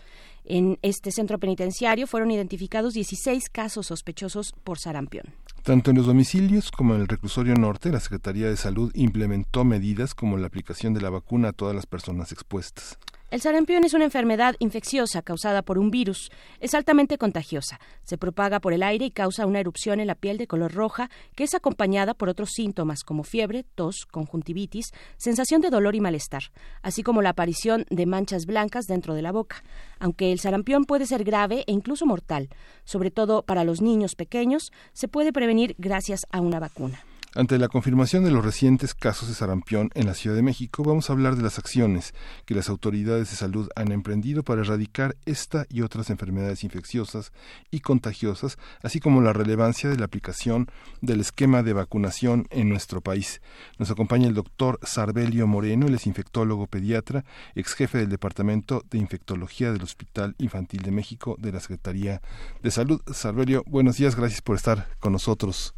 En 0.53 0.81
este 0.83 1.13
centro 1.13 1.39
penitenciario 1.39 2.09
fueron 2.09 2.33
identificados 2.33 2.93
16 2.95 3.51
casos 3.51 3.87
sospechosos 3.87 4.53
por 4.65 4.81
sarampión. 4.81 5.27
Tanto 5.63 5.93
en 5.93 5.97
los 5.99 6.07
domicilios 6.07 6.73
como 6.73 6.97
en 6.97 7.03
el 7.03 7.07
reclusorio 7.07 7.55
norte, 7.55 7.93
la 7.93 8.01
Secretaría 8.01 8.49
de 8.49 8.57
Salud 8.57 8.91
implementó 8.97 9.65
medidas 9.65 10.13
como 10.13 10.39
la 10.39 10.49
aplicación 10.49 10.93
de 10.93 11.03
la 11.03 11.11
vacuna 11.11 11.51
a 11.51 11.53
todas 11.53 11.77
las 11.77 11.87
personas 11.87 12.33
expuestas. 12.33 12.99
El 13.31 13.41
sarampión 13.41 13.85
es 13.85 13.95
una 13.95 14.03
enfermedad 14.03 14.57
infecciosa 14.59 15.23
causada 15.23 15.63
por 15.63 15.79
un 15.79 15.93
virus. 15.93 16.33
Es 16.59 16.75
altamente 16.75 17.17
contagiosa. 17.17 17.79
Se 18.03 18.19
propaga 18.19 18.59
por 18.59 18.73
el 18.73 18.83
aire 18.83 19.05
y 19.05 19.13
causa 19.13 19.47
una 19.47 19.61
erupción 19.61 20.01
en 20.01 20.09
la 20.09 20.17
piel 20.17 20.37
de 20.37 20.49
color 20.49 20.75
roja 20.75 21.11
que 21.37 21.45
es 21.45 21.55
acompañada 21.55 22.15
por 22.15 22.29
otros 22.29 22.51
síntomas 22.51 23.05
como 23.05 23.23
fiebre, 23.23 23.65
tos, 23.77 24.05
conjuntivitis, 24.11 24.91
sensación 25.17 25.61
de 25.61 25.71
dolor 25.71 25.95
y 25.95 26.01
malestar, 26.01 26.43
así 26.83 27.05
como 27.05 27.23
la 27.23 27.31
aparición 27.31 27.87
de 27.89 28.05
manchas 28.05 28.47
blancas 28.47 28.87
dentro 28.87 29.15
de 29.15 29.23
la 29.23 29.31
boca. 29.31 29.63
Aunque 30.01 30.33
el 30.33 30.41
sarampión 30.41 30.85
puede 30.85 31.07
ser 31.07 31.23
grave 31.23 31.63
e 31.69 31.73
incluso 31.73 32.07
mortal, 32.07 32.49
sobre 32.83 33.13
todo 33.13 33.45
para 33.45 33.63
los 33.63 33.81
niños 33.81 34.17
pequeños, 34.17 34.73
se 34.93 35.07
puede 35.07 35.33
prevenir 35.33 35.77
gracias 35.79 36.27
a 36.33 36.41
una 36.41 36.59
vacuna. 36.59 37.05
Ante 37.37 37.59
la 37.59 37.69
confirmación 37.69 38.25
de 38.25 38.33
los 38.33 38.45
recientes 38.45 38.93
casos 38.93 39.29
de 39.29 39.37
sarampión 39.37 39.91
en 39.95 40.07
la 40.07 40.15
Ciudad 40.15 40.35
de 40.35 40.43
México, 40.43 40.83
vamos 40.83 41.09
a 41.09 41.13
hablar 41.13 41.37
de 41.37 41.45
las 41.45 41.61
acciones 41.61 42.13
que 42.45 42.57
las 42.57 42.69
autoridades 42.69 43.31
de 43.31 43.37
salud 43.37 43.69
han 43.77 43.93
emprendido 43.93 44.43
para 44.43 44.63
erradicar 44.63 45.17
esta 45.27 45.65
y 45.69 45.83
otras 45.83 46.11
enfermedades 46.11 46.65
infecciosas 46.65 47.33
y 47.71 47.81
contagiosas, 47.81 48.59
así 48.83 48.99
como 48.99 49.21
la 49.21 49.33
relevancia 49.33 49.89
de 49.89 49.97
la 49.97 50.07
aplicación 50.07 50.73
del 51.03 51.21
esquema 51.21 51.63
de 51.63 51.73
vacunación 51.73 52.49
en 52.51 52.69
nuestro 52.69 53.01
país. 53.01 53.41
Nos 53.79 53.93
acompaña 53.93 54.27
el 54.27 54.35
doctor 54.35 54.81
Sarbelio 54.83 55.47
Moreno, 55.47 55.87
él 55.87 55.95
es 55.95 56.09
infectólogo 56.09 56.67
pediatra, 56.67 57.25
ex 57.55 57.75
jefe 57.75 57.99
del 57.99 58.09
Departamento 58.09 58.85
de 58.91 58.99
Infectología 58.99 59.71
del 59.71 59.85
Hospital 59.85 60.35
Infantil 60.39 60.83
de 60.83 60.91
México 60.91 61.37
de 61.39 61.53
la 61.53 61.61
Secretaría 61.61 62.23
de 62.61 62.73
Salud. 62.73 63.01
Sarbelio, 63.13 63.63
buenos 63.69 63.99
días, 63.99 64.17
gracias 64.17 64.43
por 64.43 64.57
estar 64.57 64.89
con 64.99 65.13
nosotros. 65.13 65.75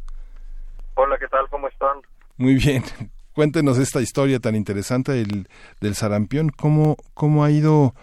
Hola, 0.95 1.17
¿qué 1.17 1.27
tal? 1.27 1.49
¿Cómo 1.49 1.67
están? 1.67 2.01
Muy 2.37 2.55
bien. 2.55 2.83
Cuéntenos 3.33 3.79
esta 3.79 3.99
historia 3.99 4.39
tan 4.39 4.55
interesante 4.55 5.11
del, 5.11 5.47
del 5.81 5.95
sarampión, 5.95 6.49
cómo, 6.49 6.97
cómo 7.15 7.43
ha 7.43 7.49
ido 7.49 7.93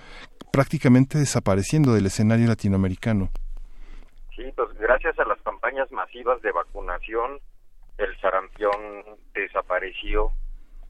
prácticamente 0.52 1.18
desapareciendo 1.18 1.94
del 1.94 2.06
escenario 2.06 2.48
latinoamericano. 2.48 3.28
Sí, 4.34 4.42
pues 4.56 4.74
gracias 4.74 5.16
a 5.20 5.24
las 5.24 5.40
campañas 5.42 5.90
masivas 5.92 6.42
de 6.42 6.50
vacunación, 6.50 7.38
el 7.98 8.20
sarampión 8.20 9.04
desapareció. 9.32 10.32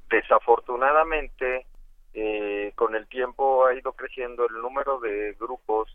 Desafortunadamente, 0.08 1.66
eh, 2.14 2.72
con 2.76 2.94
el 2.94 3.06
tiempo 3.08 3.66
ha 3.66 3.74
ido 3.74 3.92
creciendo 3.92 4.46
el 4.48 4.54
número 4.62 5.00
de 5.00 5.36
grupos 5.38 5.94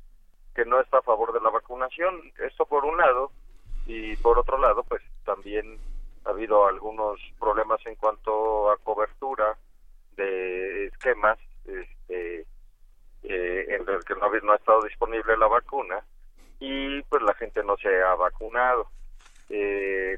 que 0.53 0.65
no 0.65 0.79
está 0.79 0.99
a 0.99 1.01
favor 1.01 1.33
de 1.33 1.41
la 1.41 1.49
vacunación. 1.49 2.21
Esto 2.37 2.67
por 2.67 2.85
un 2.85 2.97
lado, 2.97 3.31
y 3.87 4.15
por 4.17 4.37
otro 4.37 4.59
lado, 4.59 4.83
pues 4.83 5.01
también 5.25 5.77
ha 6.25 6.29
habido 6.29 6.67
algunos 6.67 7.19
problemas 7.39 7.79
en 7.85 7.95
cuanto 7.95 8.71
a 8.71 8.77
cobertura 8.77 9.57
de 10.17 10.87
esquemas 10.87 11.37
este, 11.65 12.45
eh, 13.23 13.65
en 13.69 13.85
los 13.85 14.03
que 14.05 14.15
no, 14.15 14.29
no 14.43 14.53
ha 14.53 14.55
estado 14.55 14.81
disponible 14.83 15.37
la 15.37 15.47
vacuna 15.47 16.03
y 16.59 17.01
pues 17.03 17.21
la 17.23 17.33
gente 17.35 17.63
no 17.63 17.77
se 17.77 18.01
ha 18.01 18.15
vacunado. 18.15 18.87
Eh, 19.49 20.17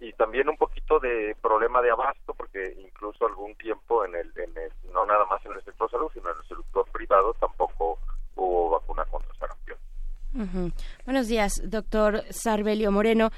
y 0.00 0.12
también 0.12 0.48
un 0.48 0.56
poquito 0.56 1.00
de 1.00 1.34
problema 1.40 1.82
de 1.82 1.90
abasto 1.90 2.34
porque 2.34 2.74
incluso 2.78 3.26
algún 3.26 3.54
tiempo 3.56 4.04
en 4.04 4.14
el, 4.14 4.32
en 4.36 4.56
el 4.56 4.72
no 4.92 5.04
nada 5.06 5.24
más 5.26 5.44
en 5.44 5.52
el 5.52 5.64
sector 5.64 5.90
salud 5.90 6.10
sino 6.14 6.30
en 6.30 6.36
el 6.36 6.46
sector 6.46 6.88
privado 6.92 7.34
tampoco 7.34 7.98
hubo 8.36 8.70
vacuna 8.70 9.04
contra 9.06 9.34
sarampión. 9.34 9.78
Buenos 11.04 11.26
días, 11.26 11.60
doctor 11.64 12.22
Sarbelio 12.30 12.92
Moreno. 12.92 13.30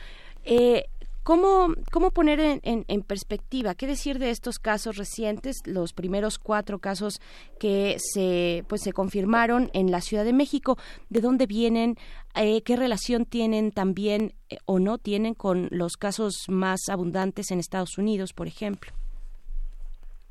Eh, 0.44 0.87
¿Cómo, 1.22 1.74
¿Cómo 1.92 2.12
poner 2.12 2.40
en, 2.40 2.61
en, 2.62 3.02
perspectiva? 3.02 3.74
¿Qué 3.74 3.87
decir 3.87 4.18
de 4.18 4.30
estos 4.30 4.59
casos 4.59 4.96
recientes, 4.96 5.61
los 5.66 5.92
primeros 5.92 6.38
cuatro 6.38 6.78
casos 6.78 7.20
que 7.59 7.96
se, 7.98 8.64
pues, 8.68 8.83
se 8.83 8.94
confirmaron 8.94 9.70
en 9.74 9.90
la 9.90 10.00
Ciudad 10.00 10.24
de 10.24 10.33
México? 10.33 10.78
¿De 11.11 11.20
dónde 11.20 11.46
vienen? 11.46 11.96
Eh, 12.35 12.62
¿Qué 12.64 12.74
relación 12.74 13.26
tienen 13.26 13.70
también 13.70 14.33
eh, 14.48 14.56
o 14.64 14.78
no 14.78 14.96
tienen 14.96 15.35
con 15.35 15.68
los 15.70 15.98
casos 15.98 16.46
más 16.48 16.88
abundantes 16.88 17.50
en 17.50 17.61
Estados 17.61 17.98
Unidos, 17.98 18.33
por 18.33 18.46
ejemplo? 18.46 18.90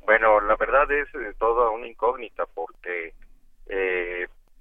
Bueno, 0.05 0.41
la 0.41 0.55
verdad 0.55 0.91
es 0.91 1.07
eh, 1.13 1.35
toda 1.37 1.69
una 1.69 1.87
incógnita 1.87 2.47
porque 2.47 3.13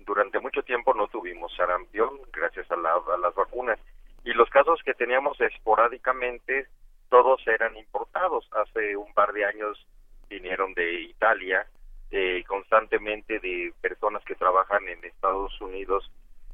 durante 0.01 0.39
mucho 0.39 0.63
tiempo 0.63 0.93
no 0.93 1.09
tuvimos 1.09 1.55
sarampión 1.57 2.11
gracias 2.33 2.71
a, 2.71 2.75
a 2.75 3.19
las 3.19 3.35
vacunas 3.35 3.79
y 4.25 4.33
los 4.33 4.49
casos 4.51 4.81
que 4.85 4.95
teníamos 4.95 5.41
esporádicamente 5.41 6.67
todos 7.09 7.47
eran 7.47 7.77
importados. 7.77 8.49
Hace 8.53 8.97
un 8.97 9.13
par 9.15 9.33
de 9.33 9.45
años 9.45 9.87
vinieron 10.29 10.75
de 10.75 11.01
Italia, 11.03 11.67
eh, 12.11 12.45
constantemente 12.47 13.39
de 13.39 13.73
personas 13.81 14.23
que 14.25 14.35
trabajan 14.35 14.87
en 14.89 15.05
Estados 15.05 15.59
Unidos 15.61 16.11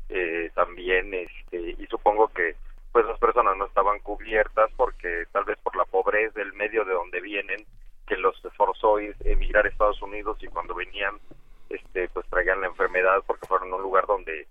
eh, 0.08 0.50
también, 0.54 1.14
este, 1.14 1.76
y 1.78 1.86
supongo 1.86 2.28
que 2.28 2.56
pues 2.92 3.06
las 3.06 3.18
personas 3.18 3.56
no 3.56 3.66
estaban 3.66 3.98
cubiertas 4.00 4.70
porque 4.76 5.24
tal 5.32 5.44
vez 5.44 5.58
por 5.58 5.74
la 5.74 5.84
pobreza 5.84 6.38
del 6.38 6.52
medio 6.52 6.84
de 6.84 6.92
donde 6.92 7.20
vienen, 7.20 7.66
que 8.06 8.16
los 8.16 8.40
forzó 8.56 8.98
a 8.98 9.02
emigrar 9.24 9.64
a 9.64 9.68
Estados 9.68 10.00
Unidos 10.02 10.38
y 10.42 10.46
cuando 10.46 10.74
venían, 10.74 11.18
este, 11.70 12.08
pues 12.10 12.26
traían 12.28 12.60
la 12.60 12.68
enfermedad 12.68 13.24
porque 13.26 13.46
fueron 13.48 13.72
a 13.72 13.76
un 13.76 13.82
lugar 13.82 14.06
donde 14.06 14.46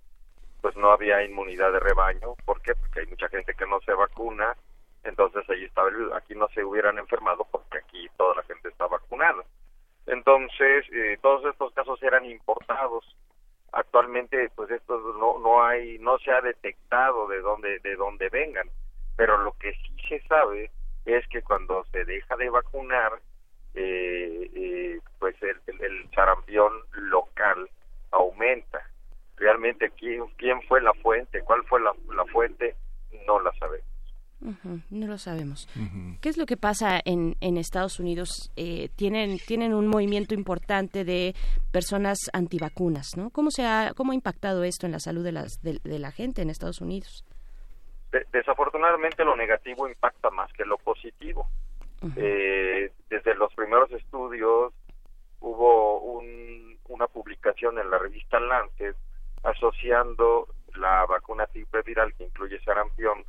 pues 0.64 0.76
no 0.76 0.92
había 0.92 1.22
inmunidad 1.22 1.72
de 1.72 1.78
rebaño. 1.78 2.36
¿Por 2.46 2.62
qué? 2.62 2.74
Porque 2.74 3.00
hay 3.00 3.06
mucha 3.06 3.28
gente 3.28 3.52
que 3.52 3.66
no 3.66 3.80
se 3.82 3.92
vacuna, 3.92 4.56
entonces 5.02 5.44
allí 5.50 5.66
estaba 5.66 5.90
aquí 6.16 6.34
no 6.34 6.48
se 6.54 6.64
hubieran 6.64 6.96
enfermado 6.96 7.46
porque 7.52 7.76
aquí 7.76 8.08
toda 8.16 8.36
la 8.36 8.44
gente 8.44 8.70
está 8.70 8.86
vacunada. 8.86 9.44
Entonces, 10.06 10.86
eh, 10.90 11.18
todos 11.20 11.44
estos 11.52 11.70
casos 11.74 12.02
eran 12.02 12.24
importados. 12.24 13.04
Actualmente, 13.72 14.50
pues 14.56 14.70
esto 14.70 14.98
no, 15.18 15.38
no 15.38 15.62
hay, 15.62 15.98
no 15.98 16.18
se 16.20 16.30
ha 16.30 16.40
detectado 16.40 17.28
de 17.28 17.42
dónde, 17.42 17.78
de 17.80 17.96
dónde 17.96 18.30
vengan. 18.30 18.70
Pero 19.18 19.36
lo 19.36 19.52
que 19.58 19.70
sí 19.74 19.94
se 20.08 20.26
sabe 20.28 20.70
es 21.04 21.28
que 21.28 21.42
cuando 21.42 21.84
se 21.92 22.06
deja 22.06 22.36
de 22.36 22.48
vacunar, 22.48 23.12
eh, 23.74 24.50
eh, 24.54 25.00
pues 25.18 25.36
el, 25.42 25.60
el 25.82 26.10
sarampión 26.14 26.72
local 26.94 27.68
aumenta 28.12 28.82
realmente 29.36 29.90
quién, 29.90 30.24
quién 30.36 30.62
fue 30.62 30.80
la 30.80 30.92
fuente, 30.94 31.42
cuál 31.42 31.64
fue 31.64 31.80
la, 31.80 31.92
fuente, 32.32 32.76
no 33.26 33.40
la 33.40 33.52
sabemos. 33.52 33.86
no 34.90 35.06
lo 35.06 35.18
sabemos. 35.18 35.68
¿Qué 36.20 36.28
es 36.28 36.36
lo 36.36 36.46
que 36.46 36.56
pasa 36.56 37.00
en, 37.04 37.36
en 37.40 37.56
Estados 37.56 37.98
Unidos? 37.98 38.52
Eh, 38.56 38.88
tienen 38.96 39.38
tienen 39.38 39.74
un 39.74 39.88
movimiento 39.88 40.34
importante 40.34 41.04
de 41.04 41.34
personas 41.72 42.18
antivacunas, 42.32 43.16
¿no? 43.16 43.30
¿Cómo 43.30 43.50
se 43.50 43.64
ha 43.64 43.92
cómo 43.96 44.12
ha 44.12 44.14
impactado 44.14 44.64
esto 44.64 44.86
en 44.86 44.92
la 44.92 45.00
salud 45.00 45.24
de 45.24 45.32
las 45.32 45.60
de, 45.62 45.98
la 45.98 46.12
gente 46.12 46.42
en 46.42 46.50
Estados 46.50 46.80
Unidos? 46.80 47.24
desafortunadamente 48.32 49.24
lo 49.24 49.34
negativo 49.34 49.88
impacta 49.88 50.30
más 50.30 50.52
que 50.52 50.64
lo 50.64 50.78
positivo. 50.78 51.48
Eh, 52.16 52.92
desde 53.08 53.34
los 53.34 53.52
primeros 53.54 53.90
estudios 53.90 54.72
hubo 55.40 56.00
un, 56.00 56.78
una 56.88 57.06
publicación 57.06 57.78
en 57.78 57.90
la 57.90 57.98
revista 57.98 58.38
Lancet 58.38 58.94
asociando 59.44 60.48
la 60.74 61.06
vacuna 61.06 61.48
viral 61.84 62.14
que 62.14 62.24
incluye 62.24 62.60
sarampión 62.60 63.24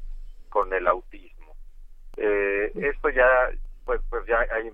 con 0.49 0.73
el 0.73 0.88
autismo. 0.88 1.56
Eh, 2.17 2.71
esto 2.75 3.10
ya, 3.10 3.51
pues, 3.84 4.01
pues 4.10 4.25
ya 4.25 4.39
hay 4.51 4.71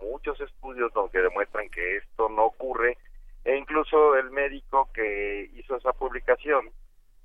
muchos 0.00 0.40
estudios 0.40 0.92
donde 0.92 1.22
demuestran 1.22 1.68
que 1.70 1.96
esto 1.96 2.28
no 2.28 2.46
ocurre 2.46 2.96
e 3.44 3.56
incluso 3.56 4.16
el 4.16 4.30
médico 4.30 4.88
que 4.92 5.50
hizo 5.54 5.76
esa 5.76 5.92
publicación 5.92 6.70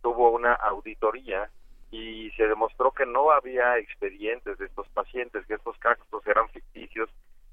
tuvo 0.02 0.32
una 0.32 0.54
auditoría 0.54 1.50
y 1.92 2.32
se 2.32 2.48
demostró 2.48 2.92
que 2.92 3.06
no 3.06 3.32
había 3.32 3.78
expedientes 3.78 4.58
de 4.58 4.66
estos 4.66 4.88
pacientes, 4.90 5.46
que 5.46 5.54
estos 5.54 5.78
casos 5.78 6.06
eran 6.26 6.50
ficticios, 6.50 7.10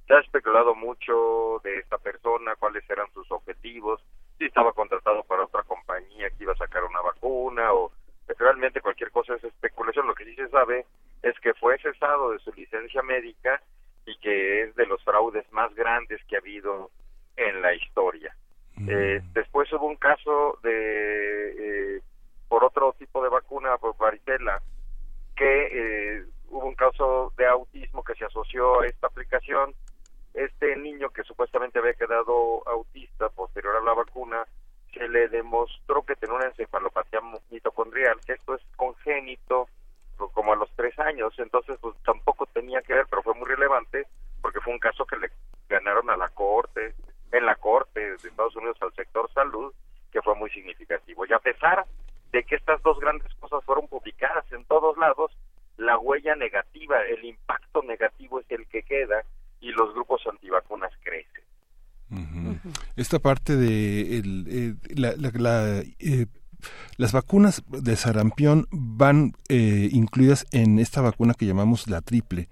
Se 0.07 0.15
ha 0.15 0.21
especulado 0.21 0.75
mucho 0.75 1.61
de 1.63 1.79
esta 1.79 1.99
persona, 1.99 2.57
cuáles 2.57 2.89
eran 2.89 3.07
sus 3.13 3.31
objetivos, 3.31 4.01
si 4.41 4.47
estaba 4.47 4.73
contratado 4.73 5.23
para 5.25 5.45
otra 5.45 5.63
compañía 5.65 6.31
que 6.31 6.45
iba 6.45 6.55
a 6.55 6.57
sacar 6.57 6.83
una 6.83 7.03
vacuna 7.03 7.75
o 7.75 7.93
realmente 8.39 8.81
cualquier 8.81 9.11
cosa 9.11 9.35
es 9.35 9.45
especulación. 9.45 10.07
Lo 10.07 10.15
que 10.15 10.25
sí 10.25 10.35
se 10.35 10.49
sabe 10.49 10.87
es 11.23 11.39
que 11.41 11.53
fue 11.53 11.79
cesado 11.79 12.31
de 12.31 12.39
su 12.39 12.51
licencia 12.55 13.03
médica 13.03 13.61
y 14.07 14.17
que 14.17 14.63
es 14.63 14.75
de 14.77 14.87
los 14.87 15.05
fraudes 15.05 15.45
más 15.53 15.75
grandes 15.75 16.25
que 16.25 16.37
ha 16.37 16.39
habido 16.39 16.91
en 17.37 17.61
la 17.61 17.75
historia. 17.75 18.35
Eh, 18.89 19.21
después 19.35 19.71
hubo 19.75 19.87
un 19.87 19.97
caso 19.97 20.59
de 20.63 21.97
eh, 21.97 22.01
por 22.49 22.65
otro 22.65 22.95
tipo 22.99 23.23
de 23.23 23.29
vacuna, 23.29 23.77
por 23.77 23.95
varicela, 23.99 24.63
que 25.37 25.67
eh, 25.71 26.25
hubo 26.49 26.65
un 26.65 26.75
caso 26.77 27.35
de 27.37 27.47
autismo 27.47 28.03
que 28.03 28.15
se 28.15 28.25
asoció 28.25 28.81
a 28.81 28.87
esta 28.87 29.09
aplicación. 29.09 29.75
Este 30.35 30.77
niño 30.77 31.11
que 31.11 31.25
supuestamente 31.25 31.79
había 31.79 31.95
quedado 31.95 32.67
autista 32.69 33.29
posterior 33.31 33.77
a 33.77 33.81
la 33.81 33.95
vacuna, 33.95 34.47
se 34.93 35.09
le 35.09 35.29
demostró 35.29 36.03
que 36.03 36.17
tenía 36.17 36.37
una 36.37 36.47
encefalopatía 36.47 37.21
mitocondrial, 37.51 38.21
que 38.27 38.33
esto 38.33 38.55
es 38.55 38.63
congénito 38.77 39.69
como 40.29 40.53
a 40.53 40.57
los 40.57 40.71
tres 40.77 40.99
años, 40.99 41.33
entonces 41.39 41.79
pues 41.81 41.97
tampoco 42.05 42.47
tenía 42.47 42.83
que 42.83 42.93
ver, 42.95 43.07
pero 43.09 43.23
fue 43.23 43.35
muy 43.35 43.49
relevante 43.49 44.07
porque 44.43 44.61
fue 44.61 44.73
un 44.73 44.79
caso 44.79 45.07
que 45.07 45.17
le 45.17 45.31
ganaron 45.69 46.11
a 46.11 46.17
la 46.17 46.29
corte, 46.29 46.95
en 47.33 47.47
la 47.47 47.55
corte 47.57 48.01
de 48.01 48.29
Estados 48.29 48.57
Unidos 48.57 48.77
al 48.81 48.93
sector 48.95 49.33
salud, 49.33 49.73
que 50.13 50.23
fue 50.23 50.35
muy 50.35 50.51
significativo. 50.51 51.25
Y 51.27 51.33
a 51.33 51.39
pesar 51.39 51.87
de 52.33 52.45
que 52.45 52.57
estas 52.57 52.83
dos 52.83 52.99
grandes 52.99 53.33
cosas 53.37 53.65
fueron 53.65 53.89
publicadas 53.89 54.45
en 54.53 54.65
todos 54.65 54.97
lados, 54.99 55.31
la 55.77 55.99
huella 55.99 56.35
negativa, 56.35 57.03
el 57.03 57.25
impacto 57.25 57.83
negativo 57.83 58.41
es 58.41 58.51
el 58.51 58.67
que 58.69 58.83
queda 58.83 59.25
y 59.61 59.71
los 59.73 59.95
grupos 59.95 60.23
antivacunas 60.31 60.91
crecen. 61.03 61.41
Esta 62.97 63.21
parte 63.21 63.57
de 63.57 64.19
eh, 64.19 64.75
la, 64.97 65.15
eh, 66.01 66.27
las 66.97 67.13
vacunas 67.13 67.63
de 67.69 67.97
sarampión 67.97 68.67
van 68.71 69.33
eh, 69.49 69.89
incluidas 69.93 70.47
en 70.51 70.79
esta 70.79 71.01
vacuna 71.01 71.35
que 71.35 71.47
llamamos 71.47 71.89
la 71.89 72.01
triple 72.01 72.49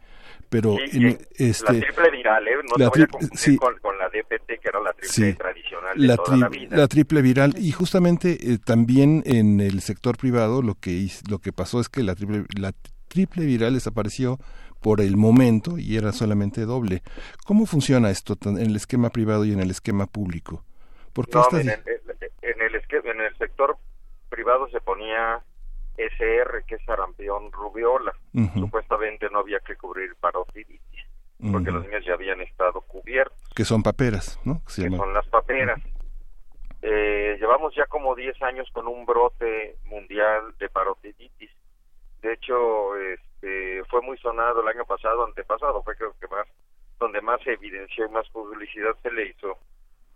pero 0.49 0.77
en, 0.79 1.19
este, 1.37 1.75
la 1.75 1.81
triple 1.81 2.11
viral, 2.11 2.49
¿eh? 2.49 2.53
no 2.63 2.85
la 2.85 2.91
te 2.91 3.07
sí, 3.35 3.57
con, 3.57 3.79
con, 3.81 3.99
la 3.99 4.09
DPT 4.09 4.47
que 4.47 4.69
era 4.69 4.81
la 4.81 4.93
triple 4.95 5.35
tradicional 5.35 5.99
de 5.99 6.07
la, 6.07 6.17
toda 6.17 6.37
la, 6.39 6.49
vida. 6.49 6.77
la 6.77 6.89
triple 6.89 7.23
viral 7.23 7.55
y 7.59 7.71
justamente 7.73 8.53
eh, 8.53 8.59
también 8.65 9.23
en 9.27 9.61
el 9.61 9.81
sector 9.81 10.17
privado 10.17 10.63
lo 10.63 10.75
que 10.75 11.07
lo 11.29 11.39
que 11.39 11.53
pasó 11.53 11.81
es 11.81 11.89
que 11.89 12.03
la 12.03 12.15
triple 12.15 12.45
la 12.59 12.73
triple 13.09 13.45
viral 13.45 13.75
desapareció 13.75 14.39
por 14.81 15.01
el 15.01 15.17
momento 15.17 15.79
y 15.79 15.97
era 15.97 16.13
solamente 16.13 16.63
doble. 16.63 17.03
¿Cómo 17.45 17.67
funciona 17.67 18.11
esto 18.11 18.37
en 18.45 18.59
el 18.59 18.77
esquema 18.77 19.11
privado 19.11 19.45
y 19.45 19.53
en 19.53 19.61
el 19.61 19.71
esquema 19.71 20.07
público? 20.07 20.65
Porque 21.13 21.33
no, 21.35 21.59
en, 21.59 21.71
el, 21.71 21.83
en, 22.43 22.61
el, 22.61 22.75
en 23.11 23.21
el 23.21 23.37
sector 23.39 23.77
privado 24.29 24.69
se 24.69 24.81
ponía 24.81 25.43
SR, 25.97 26.65
que 26.67 26.77
es 26.77 26.85
sarampión 26.85 27.51
rubiola. 27.53 28.15
Supuestamente 28.55 29.29
no 29.31 29.41
había 29.41 29.59
que 29.61 29.77
cubrir 29.77 30.15
parotiditis, 30.21 31.07
porque 31.53 31.71
los 31.71 31.85
niños 31.85 32.05
ya 32.07 32.15
habían 32.15 32.41
estado 32.41 32.81
cubiertos. 32.83 33.37
Que 33.55 33.65
son 33.65 33.83
paperas, 33.83 34.39
¿no? 34.45 34.63
que 34.65 34.89
son 34.89 35.13
las 35.13 35.27
paperas. 35.27 35.81
Eh, 36.81 37.37
llevamos 37.41 37.75
ya 37.75 37.87
como 37.87 38.15
10 38.15 38.41
años 38.43 38.69
con 38.73 38.87
un 38.87 39.05
brote 39.05 39.77
mundial 39.87 40.55
de 40.61 40.69
parotiditis. 40.69 41.51
De 42.23 42.33
hecho, 42.35 42.97
este, 43.39 43.85
fue 43.85 44.03
muy 44.03 44.19
sonado 44.19 44.61
el 44.61 44.69
año 44.69 44.85
pasado, 44.85 45.25
antepasado, 45.25 45.83
fue 45.83 45.97
creo 45.97 46.15
que 46.21 46.27
más, 46.27 46.47
donde 46.99 47.21
más 47.21 47.41
se 47.43 47.53
evidenció 47.53 48.07
y 48.07 48.11
más 48.11 48.29
publicidad 48.31 48.97
se 49.03 49.11
le 49.13 49.29
hizo 49.29 49.59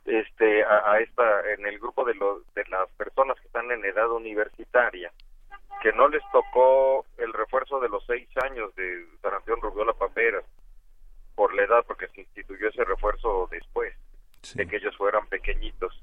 este 0.05 0.65
a, 0.65 0.99
esta 0.99 1.53
en 1.53 1.65
el 1.65 1.79
grupo 1.79 2.05
de 2.05 2.15
los 2.15 2.43
de 2.55 2.65
las 2.69 2.91
personas 2.97 3.39
que 3.39 3.47
están 3.47 3.71
en 3.71 3.85
edad 3.85 4.11
universitaria 4.11 5.13
que 5.81 5.93
no 5.93 6.09
les 6.09 6.23
tocó 6.33 7.07
el 7.19 7.33
refuerzo 7.33 7.79
de 7.79 7.89
los 7.89 8.05
seis 8.07 8.29
años 8.43 8.75
de 8.75 9.07
sarampión 9.21 9.61
rubiola 9.61 9.93
paperas 9.93 10.45
por 11.37 11.55
la 11.55 11.63
edad, 11.63 11.85
porque 11.87 12.09
se 12.09 12.23
instituyó 12.23 12.69
ese 12.69 12.85
refuerzo 12.85 13.49
después 13.51 13.95
de 14.55 14.67
que 14.67 14.77
ellos 14.77 14.97
fueran 14.97 15.27
pequeñitos. 15.27 16.01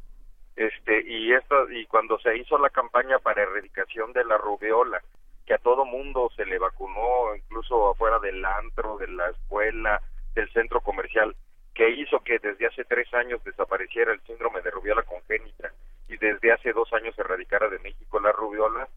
Este, 0.55 1.01
y 1.07 1.31
esto, 1.31 1.69
y 1.71 1.85
cuando 1.85 2.19
se 2.19 2.35
hizo 2.37 2.57
la 2.57 2.69
campaña 2.69 3.19
para 3.19 3.43
erradicación 3.43 4.11
de 4.11 4.25
la 4.25 4.37
rubiola, 4.37 5.01
que 5.49 5.55
a 5.55 5.57
todo 5.57 5.83
mundo 5.83 6.29
se 6.35 6.45
le 6.45 6.59
vacunó, 6.59 7.35
incluso 7.35 7.89
afuera 7.89 8.19
del 8.19 8.45
antro, 8.45 8.99
de 8.99 9.07
la 9.07 9.29
escuela, 9.31 9.99
del 10.35 10.47
centro 10.53 10.79
comercial, 10.79 11.35
que 11.73 11.89
hizo 11.89 12.19
que 12.19 12.37
desde 12.37 12.67
hace 12.67 12.85
tres 12.85 13.11
años 13.15 13.43
desapareciera 13.43 14.13
el 14.13 14.21
síndrome 14.27 14.61
de 14.61 14.69
rubiola 14.69 15.01
congénita 15.01 15.73
y 16.07 16.17
desde 16.17 16.51
hace 16.51 16.71
dos 16.71 16.93
años 16.93 17.15
se 17.15 17.21
erradicara 17.21 17.67
de 17.67 17.79
México 17.79 18.19
la 18.19 18.31
rubiola, 18.31 18.87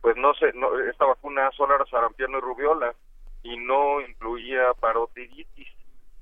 pues 0.00 0.16
no 0.16 0.32
sé, 0.32 0.54
no, 0.54 0.78
esta 0.78 1.04
vacuna 1.04 1.50
solo 1.50 1.74
era 1.74 1.84
sarampión 1.84 2.30
y 2.30 2.40
rubiola 2.40 2.94
y 3.42 3.58
no 3.58 4.00
incluía 4.00 4.72
parotiditis. 4.80 5.68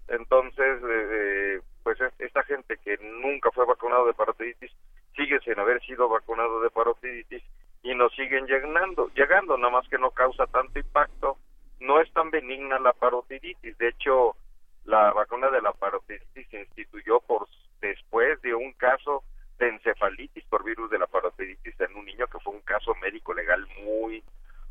Entonces, 0.08 0.82
eh, 0.82 1.08
eh, 1.12 1.60
pues 1.84 1.98
esta 2.18 2.42
gente 2.42 2.78
que 2.78 2.98
nunca 2.98 3.52
fue 3.52 3.64
vacunado 3.64 4.06
de 4.06 4.14
parotiditis 4.14 4.72
sigue 5.14 5.38
sin 5.38 5.56
haber 5.60 5.80
sido 5.82 6.08
vacunado 6.08 6.62
de 6.62 6.70
parotiditis 6.70 7.44
y 7.82 7.94
nos 7.94 8.12
siguen 8.14 8.46
llegando, 8.46 9.10
llegando, 9.14 9.56
nada 9.56 9.72
más 9.72 9.88
que 9.88 9.98
no 9.98 10.10
causa 10.10 10.46
tanto 10.46 10.78
impacto. 10.78 11.38
No 11.80 12.00
es 12.00 12.12
tan 12.12 12.30
benigna 12.30 12.78
la 12.78 12.92
parotiditis. 12.92 13.78
De 13.78 13.88
hecho, 13.88 14.36
la 14.84 15.12
vacuna 15.12 15.50
de 15.50 15.62
la 15.62 15.72
parotiditis 15.72 16.48
se 16.48 16.60
instituyó 16.60 17.20
por 17.20 17.46
después 17.80 18.40
de 18.42 18.54
un 18.54 18.72
caso 18.72 19.22
de 19.58 19.68
encefalitis 19.68 20.44
por 20.44 20.64
virus 20.64 20.90
de 20.90 20.98
la 20.98 21.06
parotiditis 21.06 21.80
en 21.80 21.96
un 21.96 22.04
niño 22.04 22.26
que 22.26 22.38
fue 22.40 22.54
un 22.54 22.60
caso 22.62 22.94
médico 22.96 23.34
legal 23.34 23.66
muy 23.84 24.22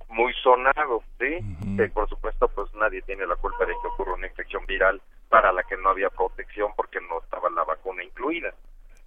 muy 0.10 0.34
sonado, 0.42 1.04
¿sí? 1.20 1.40
Que 1.76 1.90
por 1.90 2.08
supuesto 2.08 2.48
pues 2.50 2.74
nadie 2.76 3.02
tiene 3.02 3.28
la 3.28 3.36
culpa 3.36 3.66
de 3.66 3.74
que 3.82 3.88
ocurra 3.88 4.14
una 4.14 4.28
infección 4.28 4.66
viral 4.66 5.02
para 5.30 5.52
la 5.52 5.64
que 5.64 5.76
no 5.76 5.90
había 5.90 6.10
protección 6.10 6.72
porque 6.76 7.00
no 7.02 7.20
estaba 7.22 7.50
la 7.50 7.64
vacuna 7.64 8.04
incluida. 8.04 8.54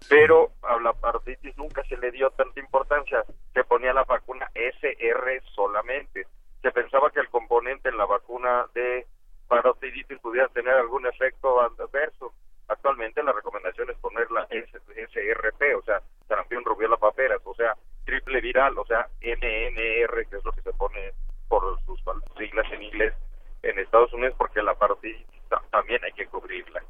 Pero 0.09 0.51
a 0.63 0.79
la 0.81 0.93
parotiditis 0.93 1.57
nunca 1.57 1.83
se 1.85 1.97
le 1.97 2.11
dio 2.11 2.31
tanta 2.31 2.59
importancia, 2.59 3.25
se 3.53 3.65
ponía 3.65 3.93
la 3.93 4.05
vacuna 4.05 4.51
SR 4.55 5.43
solamente. 5.55 6.27
Se 6.63 6.71
pensaba 6.73 7.11
que 7.11 7.21
el 7.21 7.29
componente 7.29 7.89
en 7.89 7.97
la 7.97 8.07
vacuna 8.07 8.67
de 8.75 9.07
parotiditis 9.49 10.19
pudiera 10.19 10.49
tener 10.49 10.75
algún 10.75 11.07
efecto 11.07 11.61
adverso 11.61 12.33
actualmente 12.71 13.23
la 13.23 13.33
recomendación 13.33 13.91
es 13.91 13.99
ponerla 13.99 14.47
SRP, 14.47 15.77
o 15.77 15.83
sea, 15.83 16.01
sarampión, 16.29 16.65
rubiola, 16.65 16.97
paperas, 16.97 17.41
o 17.45 17.55
sea, 17.55 17.75
triple 18.05 18.41
viral, 18.41 18.79
o 18.79 18.87
sea, 18.87 19.09
MMR, 19.21 20.27
que 20.27 20.37
es 20.37 20.45
lo 20.45 20.53
que 20.53 20.63
se 20.63 20.73
pone 20.73 21.13
por 21.49 21.63
sus 21.85 22.01
siglas 22.39 22.67
en 22.73 22.83
inglés 22.83 23.15
en 23.63 23.79
Estados 23.79 24.13
Unidos, 24.13 24.35
porque 24.39 24.63
la 24.63 24.75
parotiditis 24.75 25.43
también 25.71 26.03
hay 26.05 26.13
que 26.13 26.27
cubrirla. 26.27 26.83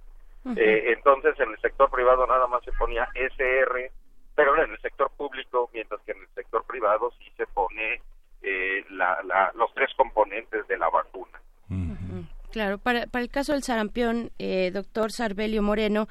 Eh, 0.57 0.93
entonces, 0.97 1.39
en 1.39 1.51
el 1.51 1.61
sector 1.61 1.91
privado 1.91 2.27
nada 2.27 2.47
más 2.47 2.63
se 2.65 2.73
ponía 2.73 3.09
SR, 3.15 3.91
pero 4.35 4.63
en 4.63 4.71
el 4.71 4.81
sector 4.81 5.11
público, 5.17 5.71
mientras 5.73 6.01
que 6.03 6.13
en 6.13 6.21
el 6.21 6.29
sector 6.35 6.65
privado 6.65 7.13
sí 7.19 7.31
se 7.37 7.47
pone 7.47 8.01
eh, 8.43 8.85
la, 8.91 9.23
la, 9.25 9.53
los 9.55 9.73
tres 9.75 9.91
componentes 9.97 10.67
de 10.67 10.79
la 10.79 10.89
vacuna. 10.89 11.41
Claro, 12.51 12.79
para, 12.79 13.07
para 13.07 13.23
el 13.23 13.31
caso 13.31 13.53
del 13.53 13.63
sarampión, 13.63 14.33
eh, 14.39 14.73
doctor 14.73 15.13
Sarbelio 15.13 15.63
Moreno, 15.63 16.09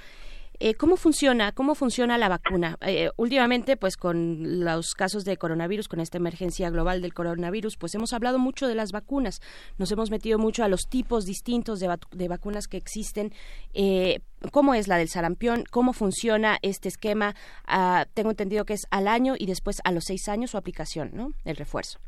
eh, 0.60 0.76
¿Cómo 0.76 0.98
funciona? 0.98 1.52
¿Cómo 1.52 1.76
funciona 1.76 2.18
la 2.18 2.30
vacuna? 2.30 2.78
Eh, 2.82 3.10
últimamente, 3.18 3.78
pues 3.78 3.98
con 3.98 4.64
los 4.64 4.94
casos 4.94 5.24
de 5.24 5.38
coronavirus, 5.38 5.88
con 5.88 6.00
esta 6.00 6.18
emergencia 6.18 6.70
global 6.70 7.02
del 7.02 7.14
coronavirus, 7.14 7.78
pues 7.78 7.96
hemos 7.96 8.14
hablado 8.14 8.40
mucho 8.40 8.68
de 8.68 8.76
las 8.76 8.92
vacunas. 8.92 9.40
Nos 9.78 9.92
hemos 9.92 10.12
metido 10.12 10.38
mucho 10.38 10.64
a 10.64 10.68
los 10.68 10.82
tipos 10.90 11.26
distintos 11.26 11.80
de, 11.80 11.96
de 12.12 12.28
vacunas 12.28 12.68
que 12.68 12.78
existen. 12.78 13.32
Eh, 13.74 14.20
¿Cómo 14.52 14.74
es 14.74 14.88
la 14.88 14.98
del 14.98 15.08
sarampión? 15.08 15.64
¿Cómo 15.72 15.94
funciona 15.94 16.58
este 16.62 16.90
esquema? 16.90 17.36
Ah, 17.68 18.06
tengo 18.14 18.30
entendido 18.30 18.66
que 18.66 18.74
es 18.74 18.88
al 18.92 19.08
año 19.08 19.36
y 19.38 19.46
después 19.46 19.82
a 19.84 19.92
los 19.92 20.06
seis 20.06 20.28
años 20.30 20.52
su 20.52 20.58
aplicación, 20.58 21.12
¿no? 21.14 21.32
El 21.46 21.56
refuerzo. 21.56 22.00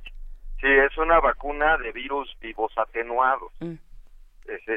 Sí, 0.59 0.67
es 0.67 0.97
una 0.97 1.19
vacuna 1.19 1.77
de 1.77 1.91
virus 1.91 2.29
vivos 2.39 2.71
atenuados. 2.77 3.51
Mm 3.59 3.75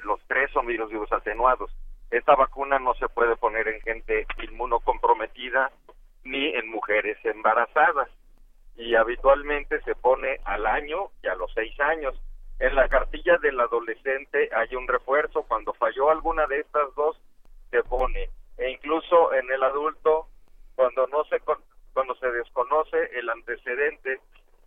los 0.05 0.21
tres 0.27 0.51
son 0.53 0.67
virus 0.67 0.91
vivos 0.91 1.11
atenuados. 1.13 1.71
Esta 2.15 2.37
vacuna 2.37 2.79
no 2.79 2.95
se 2.95 3.09
puede 3.09 3.35
poner 3.35 3.67
en 3.67 3.81
gente 3.81 4.25
inmunocomprometida 4.41 5.73
ni 6.23 6.47
en 6.47 6.71
mujeres 6.71 7.19
embarazadas 7.25 8.09
y 8.77 8.95
habitualmente 8.95 9.81
se 9.83 9.97
pone 9.97 10.39
al 10.45 10.65
año 10.65 11.11
y 11.25 11.27
a 11.27 11.35
los 11.35 11.53
seis 11.55 11.79
años. 11.81 12.15
En 12.61 12.77
la 12.77 12.89
cartilla 12.89 13.37
del 13.39 13.59
adolescente 13.59 14.49
hay 14.55 14.77
un 14.77 14.87
refuerzo, 14.87 15.43
cuando 15.43 15.73
falló 15.73 16.09
alguna 16.09 16.47
de 16.47 16.61
estas 16.61 16.95
dos 16.95 17.21
se 17.73 17.83
pone 17.83 18.31
e 18.59 18.71
incluso 18.71 19.35
en 19.35 19.51
el 19.51 19.65
adulto 19.65 20.29
cuando 20.77 21.09
no 21.09 21.25
se 21.25 21.41
cuando 21.41 22.15
se 22.15 22.31
desconoce 22.31 23.11
el 23.19 23.29
antecedente 23.29 24.21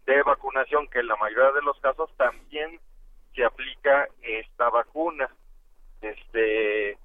de 0.05 0.21
vacunación 0.23 0.85
que 0.89 0.99
en 0.99 1.07
la 1.07 1.15
mayoría 1.15 1.53
de 1.53 1.61
los 1.61 1.79
casos 1.79 2.09
también 2.17 2.77
se 3.33 3.45
aplica 3.45 4.09
esta 4.21 4.69
vacuna. 4.69 5.29
Este, 6.01 6.97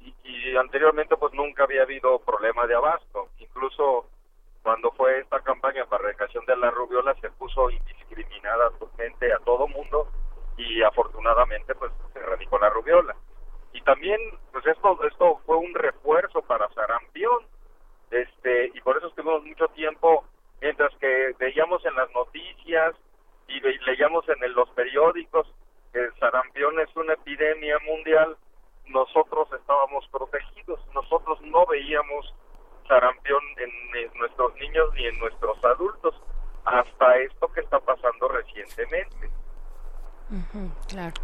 y, 0.00 0.56
anteriormente 0.56 1.16
pues 1.16 1.32
nunca 1.34 1.64
había 1.64 1.82
habido 1.82 2.18
problema 2.20 2.66
de 2.66 2.74
abasto. 2.74 3.28
Incluso 3.38 4.06
cuando 4.62 4.90
fue 4.92 5.20
esta 5.20 5.40
campaña 5.40 5.86
para 5.86 6.04
erradicación 6.04 6.44
de 6.46 6.56
la 6.56 6.70
rubiola 6.70 7.14
se 7.20 7.30
puso 7.30 7.70
indiscriminadamente 7.70 9.32
a 9.32 9.38
todo 9.38 9.68
mundo 9.68 10.08
y 10.56 10.82
afortunadamente 10.82 11.74
pues 11.74 11.92
se 12.12 12.18
erradicó 12.18 12.58
la 12.58 12.70
rubiola. 12.70 13.16
Y 13.72 13.80
también 13.82 14.20
pues 14.52 14.66
esto 14.66 15.02
esto 15.04 15.40
fue 15.46 15.56
un 15.56 15.74
refuerzo 15.74 16.42
para 16.42 16.68
sarampión. 16.70 17.44
Este, 18.10 18.72
y 18.74 18.80
por 18.80 18.96
eso 18.96 19.06
estuvimos 19.06 19.44
mucho 19.44 19.68
tiempo 19.68 20.24
mientras 20.60 20.92
que 20.96 21.34
veíamos 21.38 21.84
en 21.86 21.94
las 21.94 22.10
noticias 22.12 22.94
y 23.46 23.60
leíamos 23.60 24.28
en 24.28 24.52
los 24.54 24.68
periódicos 24.70 25.46
que 25.92 26.08
sarampión 26.18 26.78
es 26.80 26.94
una 26.96 27.14
epidemia 27.14 27.78
mundial, 27.80 28.36
nosotros 28.90 29.48
estábamos 29.52 30.06
protegidos, 30.08 30.80
nosotros 30.94 31.40
no 31.42 31.66
veíamos 31.66 32.34
sarampión 32.88 33.40
en 33.58 34.18
nuestros 34.18 34.54
niños 34.56 34.92
ni 34.94 35.06
en 35.06 35.18
nuestros 35.18 35.64
adultos, 35.64 36.14
hasta 36.64 37.16
esto 37.18 37.48
que 37.52 37.60
está 37.60 37.78
pasando 37.80 38.28
recientemente. 38.28 39.30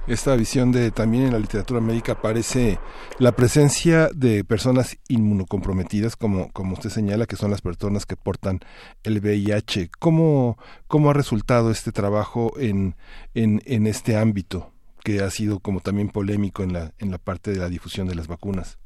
Esta 0.08 0.34
visión 0.34 0.72
de 0.72 0.90
también 0.90 1.26
en 1.26 1.32
la 1.32 1.38
literatura 1.38 1.80
médica 1.80 2.12
aparece 2.12 2.80
la 3.18 3.32
presencia 3.32 4.08
de 4.12 4.42
personas 4.42 4.98
inmunocomprometidas, 5.08 6.16
como, 6.16 6.52
como 6.52 6.72
usted 6.74 6.90
señala, 6.90 7.26
que 7.26 7.36
son 7.36 7.52
las 7.52 7.62
personas 7.62 8.04
que 8.04 8.16
portan 8.16 8.60
el 9.04 9.20
VIH. 9.20 9.90
¿Cómo, 10.00 10.58
cómo 10.88 11.10
ha 11.10 11.14
resultado 11.14 11.70
este 11.70 11.92
trabajo 11.92 12.52
en, 12.58 12.96
en, 13.34 13.62
en 13.64 13.86
este 13.86 14.16
ámbito? 14.16 14.72
Que 15.06 15.22
ha 15.22 15.30
sido 15.30 15.60
como 15.60 15.78
también 15.78 16.10
polémico 16.10 16.64
en 16.64 16.72
la, 16.72 16.90
en 16.98 17.12
la 17.12 17.18
parte 17.18 17.52
de 17.52 17.58
la 17.58 17.68
difusión 17.68 18.08
de 18.08 18.16
las 18.16 18.26
vacunas. 18.26 18.76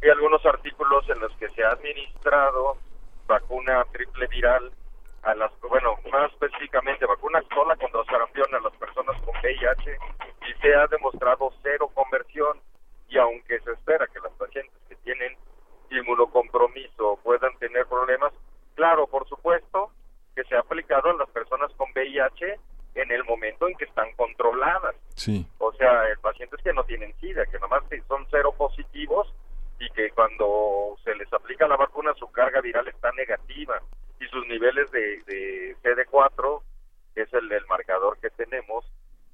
Hay 0.00 0.10
algunos 0.10 0.46
artículos 0.46 1.02
en 1.10 1.18
los 1.18 1.34
que 1.38 1.48
se 1.50 1.64
ha 1.64 1.70
administrado 1.70 2.78
vacuna 3.26 3.84
triple 3.90 4.28
viral 4.28 4.70
a 5.24 5.34
las, 5.34 5.50
bueno, 5.68 5.96
más 6.12 6.30
específicamente 6.30 7.04
vacuna 7.04 7.42
sola 7.52 7.74
contra 7.74 8.04
sarampión 8.04 8.46
a 8.54 8.60
las 8.60 8.76
personas 8.76 9.20
con 9.22 9.34
VIH 9.42 9.98
y 10.46 10.62
se 10.62 10.72
ha 10.72 10.86
demostrado 10.86 11.50
cero 11.64 11.90
conversión 11.92 12.60
y 13.08 13.18
aunque 13.18 13.58
se 13.58 13.72
espera 13.72 14.06
que 14.06 14.20
las 14.20 14.32
pacientes 14.34 14.78
que 14.88 14.94
tienen 15.02 15.34
inmunocompromiso 15.90 17.18
puedan 17.24 17.58
tener 17.58 17.86
problemas, 17.86 18.32
claro, 18.76 19.08
por 19.08 19.28
supuesto 19.28 19.90
que 20.36 20.44
se 20.44 20.54
ha 20.54 20.60
aplicado 20.60 21.10
a 21.10 21.14
las 21.14 21.30
personas 21.30 21.72
con 21.76 21.90
VIH 21.90 22.54
en 22.96 23.10
el 23.12 23.24
momento 23.24 23.68
en 23.68 23.76
que 23.76 23.84
están 23.84 24.12
controladas. 24.14 24.94
Sí. 25.14 25.46
O 25.58 25.72
sea, 25.72 26.08
el 26.08 26.18
pacientes 26.18 26.60
que 26.62 26.72
no 26.72 26.84
tienen 26.84 27.14
SIDA, 27.20 27.46
que 27.46 27.58
nomás 27.58 27.82
son 28.08 28.26
cero 28.30 28.54
positivos 28.56 29.32
y 29.78 29.88
que 29.90 30.10
cuando 30.10 30.96
se 31.04 31.14
les 31.14 31.30
aplica 31.32 31.68
la 31.68 31.76
vacuna 31.76 32.14
su 32.14 32.30
carga 32.30 32.60
viral 32.60 32.88
está 32.88 33.12
negativa 33.12 33.80
y 34.18 34.26
sus 34.28 34.46
niveles 34.48 34.90
de, 34.90 35.22
de 35.24 35.76
CD4, 35.82 36.62
que 37.14 37.22
es 37.22 37.32
el, 37.34 37.52
el 37.52 37.66
marcador 37.66 38.18
que 38.18 38.30
tenemos 38.30 38.84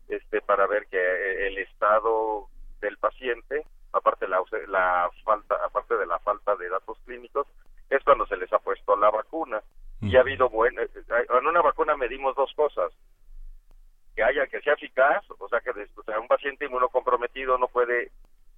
este 0.08 0.40
para 0.42 0.66
ver 0.66 0.86
que 0.86 0.98
eh, 0.98 1.46
el 1.48 1.58
estado 1.58 2.48
del 2.80 2.96
paciente, 2.98 3.64
aparte 3.92 4.26
la, 4.28 4.42
la 4.68 5.10
falta 5.24 5.54
aparte 5.64 5.96
de 5.96 6.06
la 6.06 6.18
falta 6.18 6.56
de 6.56 6.68
datos 6.68 6.98
clínicos, 7.04 7.46
es 7.88 8.02
cuando 8.04 8.26
se 8.26 8.36
les 8.36 8.52
ha 8.52 8.58
puesto 8.58 8.96
la 8.96 9.10
vacuna. 9.10 9.62
Y 10.00 10.16
ha 10.16 10.20
habido 10.20 10.48
bueno, 10.48 10.82
eh, 10.82 10.90
en 11.06 11.46
una 11.46 11.62
vacuna 11.62 11.96
medimos 11.96 12.34
dos 12.34 12.52
cosas, 12.56 12.92
que 14.14 14.22
haya 14.22 14.46
que 14.46 14.60
sea 14.60 14.74
eficaz, 14.74 15.24
o 15.38 15.48
sea 15.48 15.60
que 15.60 15.70
un 15.70 16.28
paciente 16.28 16.66
inmunocomprometido 16.66 17.58
no 17.58 17.68
puede 17.68 18.10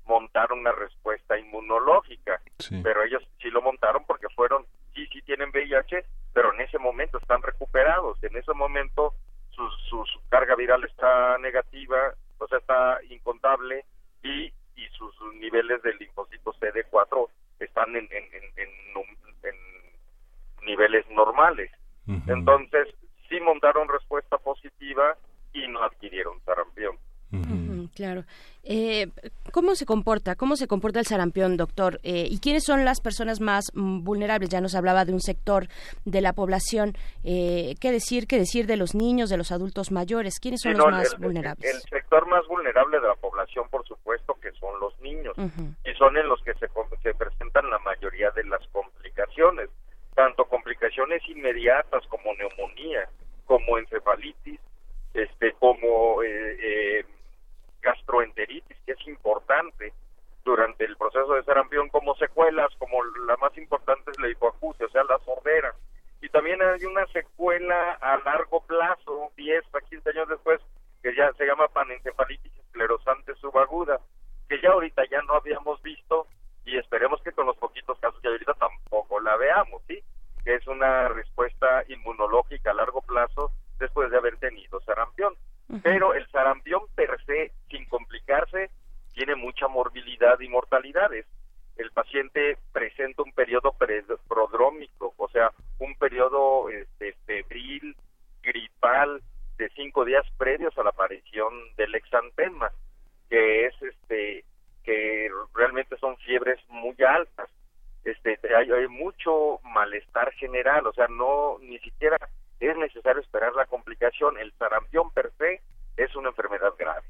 montar 0.07 0.53
una 0.53 0.73
respuesta 0.73 1.39
inmunológica, 1.39 2.41
pero 2.83 3.03
ellos 3.03 3.23
sí 3.41 3.51
lo 3.51 3.63
montaron 3.63 4.05
porque 4.07 4.29
fueron, 4.35 4.67
sí, 4.95 5.07
sí 5.13 5.23
tienen 5.23 5.51
VIH, 5.51 6.05
pero 6.33 6.53
en 6.53 6.61
ese 6.61 6.79
momento 6.79 7.19
están 7.19 7.43
recuperados, 7.43 8.23
en 8.23 8.37
ese 8.37 8.53
momento 8.53 9.15
su, 9.51 9.69
su, 9.89 10.05
carga 10.29 10.57
viral 10.57 10.85
está 10.85 11.39
negativa, 11.39 12.15
o 12.39 12.49
sea, 12.49 12.59
está 12.59 12.99
incontable 13.09 13.85
y, 14.23 14.53
y 14.77 14.89
sus, 14.93 15.15
niveles 15.37 15.83
de 15.83 15.95
linfocito 15.95 16.53
CD4 16.55 17.29
están 17.61 17.95
en, 17.97 18.09
en, 18.11 18.25
en, 18.57 18.75
niveles 20.63 21.09
normales. 21.11 21.71
Entonces, 22.27 22.89
sí 23.29 23.39
montaron 23.41 23.87
respuesta 23.89 24.39
positiva 24.39 25.17
y 25.55 25.67
no 25.69 25.83
adquirieron 25.83 26.41
sarampión. 26.45 26.99
claro. 27.95 28.25
Eh, 28.65 29.09
¿Cómo 29.53 29.75
se 29.75 29.87
comporta? 29.87 30.37
¿Cómo 30.37 30.57
se 30.57 30.67
comporta 30.67 30.99
el 30.99 31.07
sarampión, 31.07 31.57
doctor? 31.57 32.01
Eh, 32.03 32.27
¿Y 32.29 32.41
quiénes 32.41 32.65
son 32.65 32.85
las 32.85 33.01
personas 33.01 33.41
más 33.41 33.67
mm, 33.75 34.03
vulnerables? 34.03 34.51
Ya 34.51 34.61
nos 34.61 34.75
hablaba 34.75 35.05
de 35.05 35.13
un 35.13 35.21
sector 35.21 35.69
de 36.05 36.21
la 36.21 36.33
población. 36.33 36.95
Eh, 37.25 37.75
¿Qué 37.81 37.93
decir? 37.93 38.27
¿Qué 38.27 38.39
decir 38.39 38.67
de 38.67 38.77
los 38.77 38.95
niños, 38.95 39.31
de 39.31 39.37
los 39.37 39.53
adultos 39.53 39.93
mayores? 39.93 40.41
¿Quiénes 40.41 40.63
son 40.63 40.75
los 40.75 40.87
más 40.87 41.19
vulnerables? 41.19 41.75
El, 41.75 41.81
sector 41.83 42.27
más 42.27 42.47
vulnerable 42.49 43.01
de 43.01 43.07
la 43.07 43.15
población, 43.17 43.69
por 43.71 43.87
supuesto, 43.87 44.35
que 44.41 44.51
son 44.53 44.81
los 44.81 44.99
niños. 45.01 45.35
Y 45.85 45.95
son 45.99 46.17
en 46.17 46.29
los 46.29 46.43
que 46.43 46.55
se, 46.55 46.69
se 47.03 47.15
presentan 47.15 47.71
la 47.71 47.79
mayoría 47.81 48.31
de 48.31 48.45
las 48.45 48.67
complicaciones. 48.69 49.69
Tanto 50.15 50.45
complicaciones 50.47 51.23
inmediatas 51.29 52.07
como 52.07 52.33
neumonía, 52.35 53.09
como 53.47 53.79
encefalitis, 53.79 54.61
este 55.15 55.53
como 55.55 56.23
eh, 56.23 56.57
eh, 56.61 57.07
gastroenteritis, 57.81 58.77
que 58.85 58.93
es 58.93 59.09
importante 59.09 59.93
durante 60.45 60.85
el 60.85 60.97
proceso 60.97 61.35
de 61.35 61.45
sarampión, 61.45 61.89
como 61.89 62.15
secuelas, 62.17 62.71
como 62.79 63.03
la 63.27 63.37
más 63.39 63.57
importante 63.57 64.11
es 64.11 64.19
la 64.21 64.29
hipoacusia, 64.29 64.87
o 64.87 64.91
sea, 64.91 65.05
la 65.05 65.19
sordera. 65.21 65.75
Y 66.21 66.29
también 66.29 66.61
hay 66.63 66.85
una 66.85 67.07
secuela 67.07 67.93
a 68.01 68.19
largo 68.19 68.61
plazo, 68.67 69.31
10 69.37 69.65
a 69.75 69.81
15 69.81 70.11
años 70.11 70.29
después, 70.29 70.61
que 71.03 71.15
ya 71.15 71.33
se 71.35 71.47
llama 71.47 71.69
panencefalitis 71.69 72.53
esclerosante 72.57 73.35
subaguda, 73.37 74.01
que 74.49 74.61
ya 74.61 74.71
ahorita 74.71 75.05
ya 75.11 75.23
no 75.23 75.35
habíamos 75.35 75.81
visto 75.83 76.27
y 76.65 76.79
esperemos 76.79 77.21
que 77.23 77.33
con 77.33 77.47
los 77.47 77.57
poquitos 77.57 77.99
casos 77.99 78.21
que 78.21 78.29
ahorita 78.29 78.55
tampoco 78.55 79.21
la 79.21 79.37
veamos, 79.37 79.83
¿sí? 79.87 80.03
Que 80.45 80.55
es 80.55 80.67
una 80.67 81.09
respuesta 81.09 81.85
inmunológica 81.89 82.71
a 82.71 82.75
largo 82.75 83.03
plazo 83.03 83.53
después 83.79 84.11
de 84.11 84.17
haber 84.17 84.37
tenido 84.39 84.81
sarampión. 84.81 85.35
Pero 85.83 86.15
el 86.15 86.27
sarampión 86.31 86.83
per 86.95 87.19
se, 87.25 87.53
sin 87.71 87.87
complicarse, 87.87 88.71
tiene 89.15 89.35
mucha 89.35 89.67
morbilidad 89.67 90.39
y 90.41 90.49
mortalidades. 90.49 91.27
El 91.77 91.91
paciente 91.91 92.59
presenta 92.73 93.23
un 93.23 93.33
periodo 93.33 93.75
prodrómico, 94.29 95.15
o 95.17 95.29
sea, 95.29 95.51
un 95.79 95.97
periodo 95.97 96.69
este, 96.69 97.15
febril, 97.27 97.97
gripal, 98.43 99.23
de 99.57 99.71
cinco 99.71 100.05
días 100.05 100.27
previos 100.37 100.77
a 100.77 100.83
la 100.83 100.91
aparición 100.91 101.53
del 101.77 101.95
exantema, 101.95 102.71
que 103.29 103.67
es 103.67 103.75
este 103.83 104.45
que 104.83 105.31
realmente 105.55 105.97
son 105.97 106.17
fiebres 106.19 106.61
muy 106.69 106.95
altas. 107.03 107.49
Este, 108.05 108.39
hay, 108.55 108.71
hay 108.71 108.87
mucho 108.89 109.61
malestar 109.63 110.31
general, 110.33 110.87
o 110.87 110.93
sea, 110.93 111.07
no 111.09 111.59
ni 111.61 111.79
siquiera 111.79 112.19
es 112.61 112.77
necesario 112.77 113.21
esperar 113.21 113.55
la 113.55 113.67
complicación. 113.67 114.39
El 114.39 114.53
sarampión 114.59 115.11
per 115.13 115.33
se 115.39 115.61
es 115.97 116.15
una 116.17 116.31
enfermedad 116.31 116.73
grave. 116.79 117.03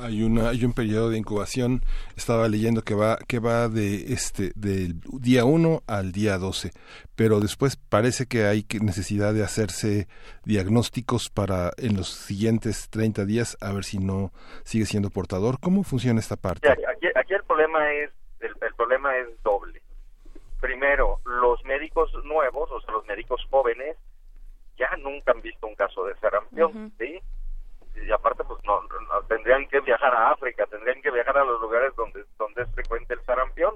Hay 0.00 0.22
una 0.22 0.50
hay 0.50 0.64
un 0.64 0.74
periodo 0.74 1.10
de 1.10 1.18
incubación, 1.18 1.82
estaba 2.16 2.48
leyendo 2.48 2.82
que 2.82 2.94
va 2.94 3.18
que 3.28 3.38
va 3.38 3.68
de 3.68 4.12
este 4.12 4.52
del 4.54 5.00
día 5.20 5.44
1 5.44 5.82
al 5.86 6.12
día 6.12 6.36
12, 6.38 6.70
pero 7.16 7.40
después 7.40 7.76
parece 7.76 8.26
que 8.26 8.44
hay 8.44 8.66
necesidad 8.82 9.32
de 9.32 9.42
hacerse 9.42 10.06
diagnósticos 10.44 11.30
para 11.30 11.70
en 11.78 11.96
los 11.96 12.08
siguientes 12.08 12.90
30 12.90 13.24
días 13.24 13.56
a 13.60 13.72
ver 13.72 13.84
si 13.84 13.98
no 13.98 14.32
sigue 14.64 14.84
siendo 14.84 15.10
portador. 15.10 15.58
¿Cómo 15.60 15.82
funciona 15.82 16.20
esta 16.20 16.36
parte? 16.36 16.68
Aquí, 16.70 17.06
aquí 17.14 17.34
el 17.34 17.44
problema 17.44 17.92
es 17.92 18.10
el, 18.40 18.52
el 18.60 18.74
problema 18.74 19.16
es 19.16 19.28
doble. 19.42 19.80
Primero, 20.60 21.20
los 21.24 21.64
médicos 21.64 22.12
nuevos, 22.24 22.70
o 22.70 22.80
sea, 22.82 22.92
los 22.92 23.06
médicos 23.06 23.40
jóvenes 23.48 23.96
ya 24.80 24.96
nunca 24.96 25.32
han 25.32 25.42
visto 25.42 25.66
un 25.66 25.74
caso 25.74 26.06
de 26.06 26.16
sarampión, 26.16 26.90
¿sí? 26.98 27.20
Y 27.94 28.10
aparte, 28.10 28.42
pues 28.44 28.64
no, 28.64 28.80
tendrían 29.28 29.68
que 29.68 29.80
viajar 29.80 30.14
a 30.14 30.30
África, 30.30 30.64
tendrían 30.66 31.02
que 31.02 31.10
viajar 31.10 31.36
a 31.36 31.44
los 31.44 31.60
lugares 31.60 31.94
donde, 31.96 32.24
donde 32.38 32.62
es 32.62 32.74
frecuente 32.74 33.12
el 33.12 33.24
sarampión. 33.24 33.74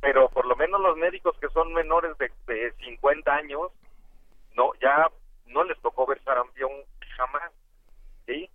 Pero 0.00 0.30
por 0.30 0.46
lo 0.46 0.56
menos 0.56 0.80
los 0.80 0.96
médicos 0.96 1.36
que 1.38 1.48
son 1.50 1.74
menores 1.74 2.16
de, 2.16 2.30
de 2.46 2.72
50 2.84 3.30
años, 3.30 3.72
no, 4.54 4.72
ya 4.80 5.10
no 5.46 5.64
les 5.64 5.78
tocó 5.80 6.06
ver 6.06 6.22
sarampión 6.24 6.70
jamás, 7.16 7.52
¿sí? 8.24 8.48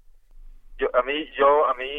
Yo, 0.79 0.89
a 0.95 1.03
mí, 1.03 1.29
yo, 1.37 1.67
a 1.67 1.75
mí, 1.75 1.89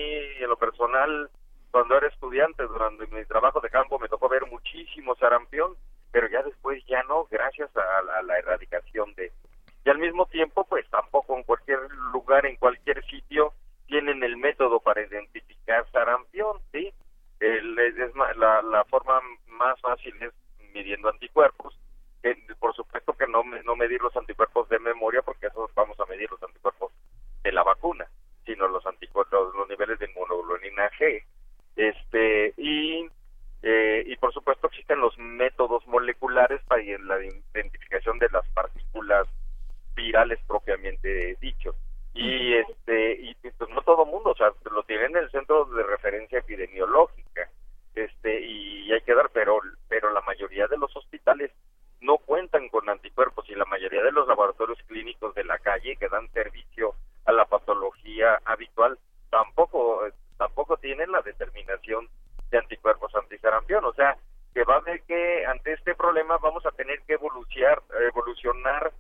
en 0.40 0.48
lo 0.48 0.57
personal, 0.57 1.30
cuando 1.70 1.96
era 1.96 2.09
estudiante, 2.09 2.64
durante 2.64 3.07
mi 3.07 3.24
trabajo 3.26 3.61
de 3.61 3.70
campo, 3.70 3.98
me 4.00 4.09
tocó 4.09 4.28
ver 4.28 4.44
muchísimo 4.46 5.14
sarampión, 5.16 5.76
pero 6.11 6.26
ya 6.28 6.42
después 6.42 6.83
ya 6.87 7.02
no, 7.04 7.26
gracias 7.30 7.70
a 7.76 8.22
la 8.22 8.38
erradicación 8.38 9.14
de, 9.14 9.30
y 9.85 9.90
al 9.90 9.99
mismo 9.99 10.27
tiempo 10.27 10.64
pues 10.64 10.88
tampoco 10.90 11.37
en 11.37 11.42
cualquier 11.44 11.79
lugar, 12.12 12.47
en 12.47 12.57
cualquier 12.57 13.05
sitio 13.07 13.53
tienen 13.87 14.23
el 14.23 14.37
método 14.37 14.81
para 14.81 15.03
identificar 15.03 15.87
sarampión, 15.92 16.59
¿sí? 16.73 16.92
el, 17.40 17.79
es 17.79 18.14
la, 18.37 18.62
la 18.62 18.85
forma 18.85 19.20
más 19.49 19.79
fácil 19.81 20.14
es 20.23 20.33
midiendo 20.73 21.09
anticuerpos. 21.09 21.79
por 22.59 22.75
supuesto 22.75 23.12
que 23.12 23.27
no, 23.27 23.42
no 23.64 23.77
medir 23.77 24.01
los 24.01 24.16
anticuerpos 24.16 24.68
de 24.68 24.79
memoria, 24.79 25.23
porque 25.23 25.47
eso 25.47 25.70
vamos 25.75 25.99
a 26.01 26.07
medir 26.07 26.31
los 26.31 26.42
anticuerpos 26.42 26.92
de 27.42 27.53
la 27.53 27.62
vacuna, 27.62 28.07
sino 28.47 28.66
los 28.68 28.85
anticuerpos, 28.87 29.55
los 29.55 29.68
niveles 29.68 29.99
de 29.99 30.07
inmunoglobulina 30.07 30.90
G. 30.92 31.23
Este, 31.77 32.55
y, 32.57 33.07
eh, 33.62 34.05
y 34.07 34.16
por 34.16 34.33
supuesto 34.33 34.68
existen 34.68 35.01
los 35.01 35.16
métodos 35.18 35.87
moleculares 35.87 36.62
para 36.66 36.83
la 36.83 37.23
identificación 37.23 38.18
de 38.18 38.29
las 38.31 38.49
partículas 38.51 39.29
virales 39.94 40.38
propiamente 40.46 41.37
dicho. 41.40 41.74
Y 42.14 42.54
este, 42.54 43.12
y 43.20 43.35
pues 43.35 43.70
no 43.70 43.83
todo 43.83 44.07
mundo, 44.07 44.30
o 44.30 44.37
sea, 44.37 44.52
lo 44.70 44.83
tienen 44.85 45.16
en 45.16 45.24
el 45.24 45.30
centro 45.30 45.64
de 45.64 45.83
referencia 45.83 46.38
epidemiológica 46.38 47.50
este 47.94 48.40
y 48.40 48.92
hay 48.92 49.00
que 49.02 49.14
dar 49.14 49.30
pero 49.30 49.61
pero 49.88 50.12
la 50.12 50.20
mayoría 50.22 50.66
de 50.66 50.76
los 50.76 50.94
hospitales 50.96 51.50
no 52.00 52.18
cuentan 52.18 52.68
con 52.68 52.88
anticuerpos 52.88 53.48
y 53.48 53.54
la 53.54 53.64
mayoría 53.64 54.02
de 54.02 54.12
los 54.12 54.26
laboratorios 54.28 54.78
clínicos 54.87 55.35
de 55.35 55.44
la 55.44 55.59
calle 55.59 55.96
que 55.96 56.09
dan 56.09 56.30
servicio 56.33 56.94
a 57.24 57.33
la 57.33 57.44
patología 57.46 58.40
habitual 58.44 58.98
tampoco 59.30 60.02
tampoco 60.37 60.76
tienen 60.76 61.12
la 61.12 61.22
determinación 61.22 62.09
de 62.50 62.59
anticuerpos 62.59 63.14
antisarampión, 63.14 63.85
o 63.85 63.92
sea, 63.94 64.16
que 64.52 64.64
va 64.64 64.74
a 64.74 64.78
haber 64.78 65.02
que 65.02 65.46
ante 65.46 65.72
este 65.72 65.94
problema 65.94 66.38
vamos 66.38 66.66
a 66.66 66.72
tener 66.72 67.00
que 67.07 67.14
evolucionar 67.14 67.80
evolucionar 68.09 68.92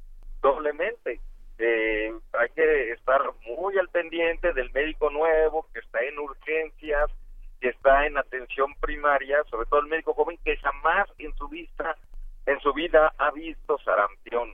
doblemente. 0.44 1.20
Eh, 1.58 2.12
hay 2.38 2.48
que 2.50 2.92
estar 2.92 3.22
muy 3.46 3.78
al 3.78 3.88
pendiente 3.88 4.52
del 4.52 4.70
médico 4.72 5.08
nuevo 5.08 5.66
que 5.72 5.80
está 5.80 6.02
en 6.02 6.18
urgencias, 6.18 7.10
que 7.60 7.70
está 7.70 8.06
en 8.06 8.18
atención 8.18 8.74
primaria, 8.80 9.42
sobre 9.50 9.66
todo 9.66 9.80
el 9.80 9.86
médico 9.86 10.12
joven 10.12 10.38
que 10.44 10.56
jamás 10.58 11.08
en 11.18 11.34
su 11.36 11.48
vista, 11.48 11.96
en 12.44 12.60
su 12.60 12.74
vida 12.74 13.12
ha 13.16 13.30
visto 13.30 13.78
sarampión. 13.78 14.52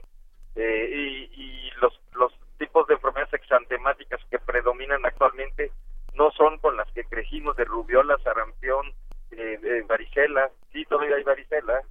Eh, 0.55 1.29
y, 1.33 1.71
los, 1.81 1.99
los 2.13 2.31
tipos 2.57 2.85
de 2.87 2.93
enfermedades 2.93 3.33
exantemáticas 3.33 4.19
que 4.29 4.37
predominan 4.39 5.03
actualmente 5.05 5.71
no 6.13 6.29
son 6.31 6.59
con 6.59 6.77
las 6.77 6.89
que 6.91 7.03
crecimos 7.05 7.55
de 7.57 7.65
rubiola, 7.65 8.17
sarampión, 8.23 8.93
eh, 9.31 9.83
varicela, 9.87 10.51
sí 10.71 10.85
todavía 10.85 11.15
hay 11.15 11.23
varicela, 11.23 11.81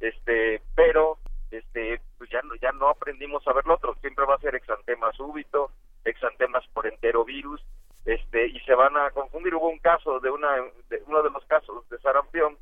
este, 0.00 0.62
pero 0.76 1.18
este, 1.52 2.00
pues 2.18 2.30
ya 2.30 2.40
no, 2.42 2.54
ya 2.56 2.72
no 2.72 2.88
aprendimos 2.88 3.46
a 3.46 3.52
ver 3.52 3.66
lo 3.66 3.74
otro, 3.74 3.94
siempre 4.00 4.24
va 4.24 4.34
a 4.34 4.40
ser 4.40 4.54
exantema 4.54 5.12
súbito, 5.12 5.70
exantemas 6.04 6.66
por 6.72 6.86
enterovirus, 6.86 7.62
este 8.04 8.46
y 8.46 8.58
se 8.60 8.74
van 8.74 8.96
a 8.96 9.10
confundir. 9.10 9.54
Hubo 9.54 9.68
un 9.68 9.78
caso 9.78 10.18
de 10.20 10.30
una 10.30 10.56
de 10.88 11.02
uno 11.06 11.22
de 11.22 11.30
los 11.30 11.44
casos 11.46 11.88
de 11.88 11.98
sarampión 11.98 12.56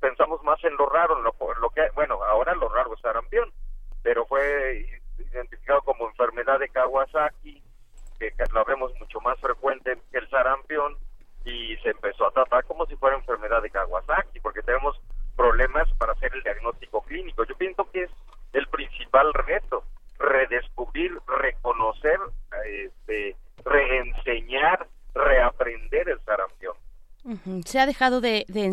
pensamos 0.00 0.42
más 0.42 0.62
en 0.64 0.76
lo 0.76 0.86
raro 0.88 1.18
en 1.18 1.24
lo, 1.24 1.34
lo, 1.60 1.70
que 1.70 1.82
bueno 1.94 2.22
ahora 2.24 2.54
lo 2.54 2.68
raro 2.68 2.94
es 2.94 3.00
sarampión 3.00 3.52
pero 4.02 4.24
fue 4.26 4.86
identificado 5.18 5.82
como 5.82 6.08
enfermedad 6.08 6.58
de 6.58 6.68
Kawasaki 6.70 7.62
que 8.18 8.32
lo 8.52 8.64
vemos 8.64 8.92
mucho 8.98 9.20
más 9.20 9.38
frecuente 9.40 9.98
que 10.10 10.18
el 10.18 10.30
sarampión 10.30 10.96
y 11.44 11.76
se 11.78 11.90
empezó 11.90 12.26
a 12.26 12.30
tratar 12.30 12.64
como 12.64 12.86
si 12.86 12.96
fuera 12.96 13.16
enfermedad 13.16 13.60
de 13.60 13.70
Kawasaki 13.70 14.40
porque 14.40 14.62
tenemos 14.62 14.98
problemas 15.36 15.90
para 15.98 16.12
hacer 16.12 16.32
el 16.34 16.42
diagnóstico 16.42 17.02
clínico 17.02 17.44
yo 17.44 17.56
pienso 17.56 17.90
que 17.90 18.04
es 18.04 18.10
el 18.52 18.66
principal 18.68 19.32
reto 19.34 19.84
redescubrir 20.18 21.12
reconocer 21.26 22.18
este 22.64 23.36
reenseñar, 23.64 24.86
reaprender 25.14 26.08
el 26.08 26.20
sarampión. 26.20 26.74
Se 27.64 27.80
ha 27.80 27.86
dejado 27.86 28.20
de, 28.20 28.44
de, 28.48 28.70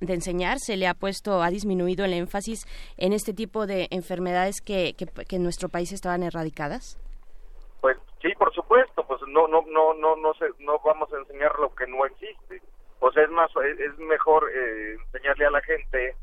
de 0.00 0.14
enseñar, 0.14 0.58
se 0.58 0.76
le 0.76 0.88
ha 0.88 0.94
puesto, 0.94 1.40
ha 1.40 1.50
disminuido 1.50 2.04
el 2.04 2.14
énfasis 2.14 2.66
en 2.96 3.12
este 3.12 3.32
tipo 3.32 3.66
de 3.66 3.86
enfermedades 3.92 4.60
que, 4.60 4.94
que, 4.94 5.36
en 5.36 5.42
nuestro 5.44 5.68
país 5.68 5.92
estaban 5.92 6.24
erradicadas. 6.24 6.98
Pues 7.80 7.96
sí, 8.20 8.30
por 8.36 8.52
supuesto, 8.52 9.04
pues 9.06 9.20
no, 9.28 9.46
no, 9.46 9.62
no, 9.68 9.94
no, 9.94 10.16
no, 10.16 10.34
se, 10.34 10.46
no 10.58 10.80
vamos 10.84 11.12
a 11.12 11.18
enseñar 11.18 11.56
lo 11.60 11.72
que 11.76 11.86
no 11.86 12.04
existe. 12.06 12.60
Pues 13.02 13.16
es 13.16 13.30
más, 13.30 13.50
es, 13.80 13.98
mejor 13.98 14.48
eh, 14.54 14.92
enseñarle 14.92 15.46
a 15.46 15.50
la 15.50 15.60
gente 15.62 16.14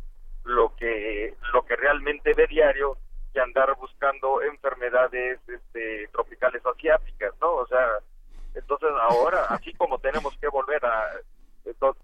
lo 0.46 0.74
que, 0.78 1.36
lo 1.52 1.66
que 1.66 1.76
realmente 1.76 2.34
ve 2.34 2.48
diario 2.48 2.96
que 3.34 3.42
andar 3.42 3.76
buscando 3.76 4.42
enfermedades 4.42 5.42
este, 5.50 6.08
tropicales 6.14 6.66
asiáticas, 6.66 7.34
¿no? 7.42 7.52
O 7.56 7.68
sea, 7.68 8.00
entonces 8.56 8.92
ahora, 9.02 9.44
así 9.50 9.74
como 9.74 10.00
tenemos 10.00 10.34
que 10.38 10.48
volver 10.48 10.86
a, 10.86 11.18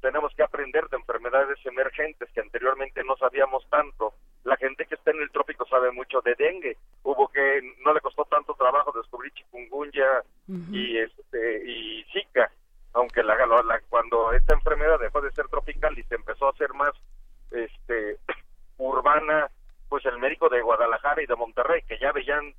tenemos 0.01 0.35
que 0.35 0.43
aprender 0.43 0.89
de 0.89 0.97
enfermedades 0.97 1.57
emergentes 1.65 2.27
que 2.33 2.41
anteriormente 2.41 3.01
no 3.05 3.15
sabíamos 3.15 3.65
tanto, 3.69 4.13
la 4.43 4.57
gente 4.57 4.85
que 4.87 4.95
está 4.95 5.11
en 5.11 5.21
el 5.21 5.31
trópico 5.31 5.65
sabe 5.67 5.89
mucho 5.93 6.19
de 6.19 6.35
dengue, 6.35 6.75
hubo 7.03 7.29
que, 7.29 7.61
no 7.85 7.93
le 7.93 8.01
costó 8.01 8.25
tanto 8.25 8.53
trabajo 8.55 8.91
descubrir 8.91 9.31
chikungunya 9.35 10.21
y 10.49 10.97
este 10.97 11.63
y 11.65 12.03
zika, 12.11 12.51
aunque 12.95 13.23
la, 13.23 13.35
la, 13.35 13.81
cuando 13.89 14.31
esta 14.31 14.53
enfermedad 14.53 14.99
dejó 14.99 15.21
de 15.21 15.31
ser 15.31 15.47
tropical 15.49 15.97
y 15.99 16.03
se 16.03 16.15
empezó 16.15 16.47
a 16.47 16.51
hacer 16.51 16.73
más 16.73 16.91
este 17.51 18.17
urbana 18.77 19.49
pues 19.89 20.05
el 20.05 20.17
médico 20.17 20.49
de 20.49 20.61
Guadalajara 20.61 21.21
y 21.21 21.25
de 21.27 21.35
Monterrey, 21.35 21.81
que 21.83 21.99
ya 21.99 22.11
veían 22.11 22.53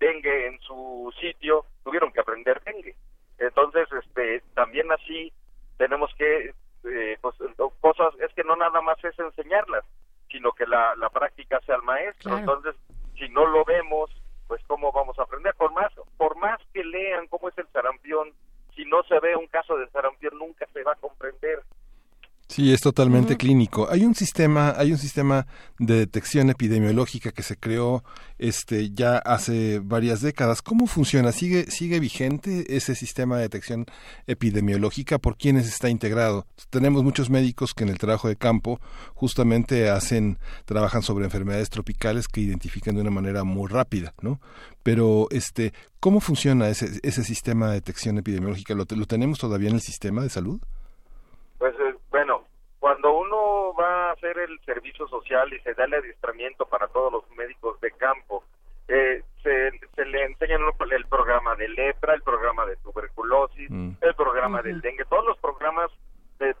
dengue 0.00 0.48
en 0.48 0.58
su 0.60 1.12
sitio, 1.20 1.64
tuvieron 1.84 2.10
que 2.12 2.20
aprender 2.20 2.60
dengue. 2.64 2.96
Entonces, 3.38 3.86
este, 3.92 4.42
también 4.54 4.90
así 4.90 5.32
tenemos 5.76 6.12
que, 6.18 6.54
eh, 6.84 7.18
pues, 7.20 7.36
cosas, 7.80 8.14
es 8.20 8.32
que 8.34 8.42
no 8.42 8.56
nada 8.56 8.80
más 8.80 9.02
es 9.04 9.16
enseñarlas, 9.18 9.84
sino 10.28 10.52
que 10.52 10.66
la, 10.66 10.96
la 10.96 11.08
práctica 11.10 11.60
sea 11.60 11.76
el 11.76 11.82
maestro. 11.82 12.36
Entonces, 12.36 12.74
si 13.16 13.28
no 13.28 13.46
lo 13.46 13.64
vemos, 13.64 14.10
pues 14.48 14.60
cómo 14.66 14.90
vamos 14.90 15.16
a 15.18 15.22
aprender. 15.22 15.54
Por 15.54 15.72
más, 15.72 15.92
por 16.16 16.36
más 16.36 16.58
que 16.72 16.82
lean 16.82 17.28
cómo 17.28 17.48
es 17.48 17.56
el 17.58 17.68
sarampión, 17.68 18.32
si 18.74 18.84
no 18.84 19.02
se 19.04 19.18
ve 19.20 19.36
un 19.36 19.46
caso 19.46 19.76
de 19.76 19.88
sarampión, 19.90 20.38
nunca 20.38 20.66
se 20.72 20.82
va 20.82 20.92
a 20.92 20.96
comprender. 20.96 21.62
Sí, 22.52 22.70
es 22.70 22.82
totalmente 22.82 23.38
clínico. 23.38 23.88
Hay 23.90 24.04
un 24.04 24.14
sistema, 24.14 24.74
hay 24.76 24.92
un 24.92 24.98
sistema 24.98 25.46
de 25.78 25.94
detección 25.94 26.50
epidemiológica 26.50 27.32
que 27.32 27.42
se 27.42 27.56
creó 27.56 28.04
este 28.38 28.90
ya 28.90 29.16
hace 29.16 29.80
varias 29.82 30.20
décadas. 30.20 30.60
¿Cómo 30.60 30.86
funciona? 30.86 31.32
¿Sigue 31.32 31.70
sigue 31.70 31.98
vigente 31.98 32.76
ese 32.76 32.94
sistema 32.94 33.36
de 33.36 33.44
detección 33.44 33.86
epidemiológica? 34.26 35.18
¿Por 35.18 35.38
quiénes 35.38 35.66
está 35.66 35.88
integrado? 35.88 36.44
Tenemos 36.68 37.02
muchos 37.02 37.30
médicos 37.30 37.72
que 37.72 37.84
en 37.84 37.88
el 37.88 37.96
trabajo 37.96 38.28
de 38.28 38.36
campo 38.36 38.80
justamente 39.14 39.88
hacen 39.88 40.38
trabajan 40.66 41.00
sobre 41.00 41.24
enfermedades 41.24 41.70
tropicales 41.70 42.28
que 42.28 42.42
identifican 42.42 42.96
de 42.96 43.00
una 43.00 43.10
manera 43.10 43.44
muy 43.44 43.66
rápida, 43.70 44.12
¿no? 44.20 44.42
Pero 44.82 45.26
este, 45.30 45.72
¿cómo 46.00 46.20
funciona 46.20 46.68
ese 46.68 47.00
ese 47.02 47.24
sistema 47.24 47.68
de 47.68 47.76
detección 47.76 48.18
epidemiológica? 48.18 48.74
¿Lo, 48.74 48.84
lo 48.90 49.06
tenemos 49.06 49.38
todavía 49.38 49.70
en 49.70 49.76
el 49.76 49.80
sistema 49.80 50.22
de 50.22 50.28
salud? 50.28 50.60
Pues 51.62 51.74
eh, 51.78 51.94
bueno, 52.10 52.42
cuando 52.80 53.16
uno 53.16 53.72
va 53.78 54.10
a 54.10 54.11
hacer 54.22 54.38
el 54.38 54.60
servicio 54.60 55.08
social 55.08 55.52
y 55.52 55.58
se 55.60 55.74
da 55.74 55.84
el 55.84 55.94
adiestramiento 55.94 56.66
para 56.66 56.86
todos 56.88 57.12
los 57.12 57.30
médicos 57.36 57.80
de 57.80 57.90
campo, 57.92 58.44
eh, 58.88 59.22
se, 59.42 60.04
le 60.04 60.24
enseña 60.24 60.56
el 60.56 61.06
programa 61.06 61.56
de 61.56 61.68
lepra, 61.68 62.14
el 62.14 62.22
programa 62.22 62.64
de 62.66 62.76
tuberculosis, 62.76 63.70
mm. 63.70 63.92
el 64.00 64.14
programa 64.14 64.62
del 64.62 64.80
dengue, 64.80 65.04
todos 65.06 65.24
los 65.26 65.38
programas 65.38 65.90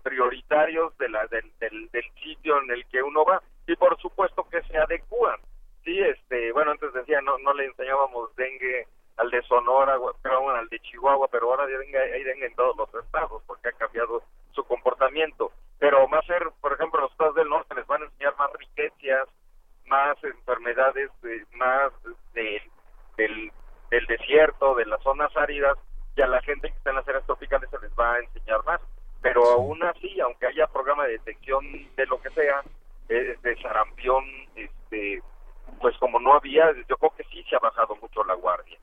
prioritarios 0.04 0.96
de 0.98 1.08
la, 1.08 1.26
del, 1.26 1.50
del, 1.58 2.04
sitio 2.22 2.62
en 2.62 2.70
el 2.70 2.86
que 2.86 3.02
uno 3.02 3.24
va 3.24 3.42
y 3.66 3.74
por 3.74 4.00
supuesto 4.00 4.46
que 4.48 4.62
se 4.62 4.78
adecúan. 4.78 5.40
Sí, 5.84 5.98
este, 5.98 6.52
bueno, 6.52 6.70
antes 6.70 6.92
decía, 6.92 7.20
no, 7.20 7.36
no 7.38 7.52
le 7.52 7.64
enseñábamos 7.66 8.34
dengue 8.36 8.86
al 9.16 9.28
de 9.30 9.42
Sonora, 9.42 9.94
al 9.94 10.68
de 10.68 10.78
Chihuahua, 10.80 11.26
pero 11.32 11.50
ahora 11.50 11.66
dengue, 11.66 11.98
hay 11.98 12.22
dengue 12.22 12.46
en 12.46 12.54
todos 12.54 12.76
los 12.76 13.04
estados 13.04 13.42
porque 13.44 13.68
ha 13.68 13.72
cambiado 13.72 14.22
su 14.52 14.64
comportamiento. 14.64 15.52
Pero 15.78 16.08
va 16.08 16.18
a 16.18 16.26
ser, 16.26 16.50
por 16.60 16.72
ejemplo, 16.72 17.00
los 17.00 17.10
estados 17.12 17.34
del 17.34 17.48
norte 17.48 17.74
les 17.74 17.86
van 17.86 18.02
a 18.02 18.04
enseñar 18.06 18.36
más 18.36 18.50
riquezas, 18.52 19.28
más 19.86 20.16
enfermedades, 20.22 21.10
más 21.54 21.92
del, 22.34 23.52
del 23.90 24.06
desierto, 24.06 24.74
de 24.74 24.86
las 24.86 25.02
zonas 25.02 25.36
áridas, 25.36 25.76
y 26.16 26.22
a 26.22 26.26
la 26.26 26.40
gente 26.42 26.68
que 26.68 26.76
está 26.76 26.90
en 26.90 26.96
las 26.96 27.08
áreas 27.08 27.24
tropicales 27.24 27.68
se 27.70 27.78
les 27.80 27.90
va 27.92 28.14
a 28.14 28.20
enseñar 28.20 28.64
más. 28.64 28.80
Pero 29.20 29.44
aún 29.44 29.82
así, 29.84 30.20
aunque 30.20 30.46
haya 30.46 30.66
programa 30.66 31.04
de 31.04 31.12
detección 31.12 31.64
de 31.96 32.06
lo 32.06 32.20
que 32.20 32.30
sea, 32.30 32.62
eh, 33.08 33.36
de 33.42 33.62
sarampión, 33.62 34.24
este, 34.56 35.22
pues 35.80 35.96
como 35.98 36.20
no 36.20 36.34
había, 36.34 36.64
yo 36.88 36.96
creo 36.96 37.12
que 37.16 37.24
sí 37.24 37.44
se 37.48 37.56
ha 37.56 37.58
bajado 37.58 37.96
mucho 38.00 38.22
la 38.24 38.34
guardia. 38.34 38.78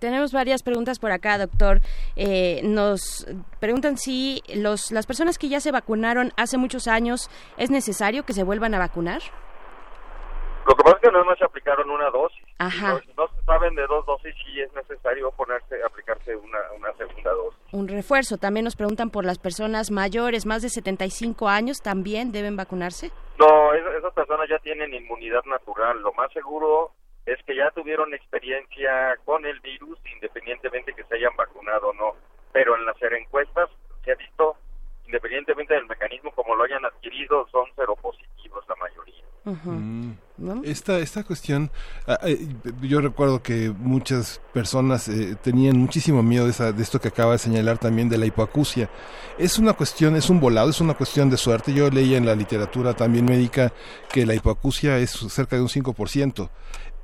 Tenemos 0.00 0.32
varias 0.32 0.64
preguntas 0.64 0.98
por 0.98 1.12
acá, 1.12 1.38
doctor. 1.38 1.80
Eh, 2.16 2.60
nos 2.64 3.24
preguntan 3.60 3.96
si 3.96 4.42
los, 4.52 4.90
las 4.90 5.06
personas 5.06 5.38
que 5.38 5.48
ya 5.48 5.60
se 5.60 5.70
vacunaron 5.70 6.32
hace 6.36 6.58
muchos 6.58 6.88
años, 6.88 7.30
¿es 7.56 7.70
necesario 7.70 8.24
que 8.24 8.32
se 8.32 8.42
vuelvan 8.42 8.74
a 8.74 8.80
vacunar? 8.80 9.22
Lo 10.66 10.74
que 10.74 10.84
que 10.84 10.90
pasa 10.90 10.96
es 10.96 11.02
que 11.02 11.12
nada 11.12 11.24
más 11.24 11.38
se 11.38 11.44
aplicaron 11.44 11.90
una 11.90 12.10
dosis. 12.10 12.43
Ajá. 12.58 13.00
Si 13.00 13.12
no, 13.16 13.26
se 13.28 13.42
saben 13.44 13.74
de 13.74 13.86
dos 13.86 14.06
dosis, 14.06 14.34
sí 14.44 14.60
es 14.60 14.72
necesario 14.74 15.30
ponerse, 15.32 15.82
aplicarse 15.84 16.36
una, 16.36 16.58
una 16.76 16.92
segunda 16.94 17.32
dosis. 17.32 17.60
Un 17.72 17.88
refuerzo. 17.88 18.38
También 18.38 18.64
nos 18.64 18.76
preguntan 18.76 19.10
por 19.10 19.24
las 19.24 19.38
personas 19.38 19.90
mayores, 19.90 20.46
más 20.46 20.62
de 20.62 20.68
75 20.68 21.48
años, 21.48 21.82
¿también 21.82 22.32
deben 22.32 22.56
vacunarse? 22.56 23.10
No, 23.38 23.72
esas 23.74 24.12
personas 24.14 24.48
ya 24.48 24.58
tienen 24.60 24.94
inmunidad 24.94 25.44
natural. 25.44 26.00
Lo 26.00 26.12
más 26.12 26.32
seguro 26.32 26.92
es 27.26 27.42
que 27.44 27.56
ya 27.56 27.70
tuvieron 27.70 28.14
experiencia 28.14 29.16
con 29.24 29.44
el 29.44 29.58
virus, 29.60 29.98
independientemente 30.14 30.92
que 30.92 31.04
se 31.04 31.16
hayan 31.16 31.34
vacunado 31.36 31.88
o 31.88 31.92
no. 31.94 32.14
Pero 32.52 32.76
en 32.76 32.86
las 32.86 32.96
encuestas 33.02 33.68
se 34.04 34.12
ha 34.12 34.14
visto, 34.14 34.56
independientemente 35.06 35.74
del 35.74 35.86
mecanismo 35.86 36.30
como 36.32 36.54
lo 36.54 36.64
hayan 36.64 36.84
adquirido, 36.84 37.48
son 37.48 37.66
seropositivos 37.74 38.64
la 38.68 38.76
mayoría. 38.76 39.24
Mm. 39.44 40.12
Esta, 40.64 40.98
esta 40.98 41.22
cuestión, 41.22 41.70
ah, 42.06 42.18
eh, 42.24 42.48
yo 42.82 43.00
recuerdo 43.00 43.42
que 43.42 43.70
muchas 43.70 44.40
personas 44.54 45.06
eh, 45.08 45.36
tenían 45.42 45.76
muchísimo 45.78 46.22
miedo 46.22 46.46
de, 46.46 46.50
esa, 46.50 46.72
de 46.72 46.82
esto 46.82 47.00
que 47.00 47.08
acaba 47.08 47.32
de 47.32 47.38
señalar 47.38 47.78
también 47.78 48.08
de 48.08 48.16
la 48.16 48.26
hipoacusia. 48.26 48.88
Es 49.38 49.58
una 49.58 49.74
cuestión, 49.74 50.16
es 50.16 50.30
un 50.30 50.40
volado, 50.40 50.70
es 50.70 50.80
una 50.80 50.94
cuestión 50.94 51.28
de 51.28 51.36
suerte. 51.36 51.74
Yo 51.74 51.90
leía 51.90 52.16
en 52.16 52.26
la 52.26 52.34
literatura 52.34 52.94
también 52.94 53.26
médica 53.26 53.72
que 54.10 54.24
la 54.24 54.34
hipoacusia 54.34 54.98
es 54.98 55.10
cerca 55.10 55.56
de 55.56 55.62
un 55.62 55.68
5%. 55.68 56.48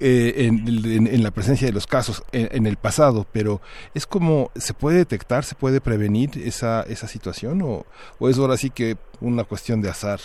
Eh, 0.03 0.47
en, 0.47 1.23
la 1.23 1.31
presencia 1.31 1.67
de 1.67 1.75
los 1.75 1.87
casos 1.87 2.25
en, 2.33 2.67
el 2.67 2.79
pasado, 2.79 3.27
pero 3.31 3.61
es 3.93 4.07
como, 4.07 4.51
¿se 4.57 4.73
puede 4.73 4.97
detectar, 4.97 5.45
se 5.45 5.55
puede 5.55 5.83
prevenir 5.83 6.31
esa, 6.43 6.81
esa 6.85 7.07
situación 7.07 7.61
o, 7.61 7.85
o 8.19 8.29
es 8.31 8.39
ahora 8.39 8.57
sí 8.57 8.71
que 8.71 8.97
una 9.21 9.45
cuestión 9.45 9.83
de 9.83 9.91
azar? 9.91 10.19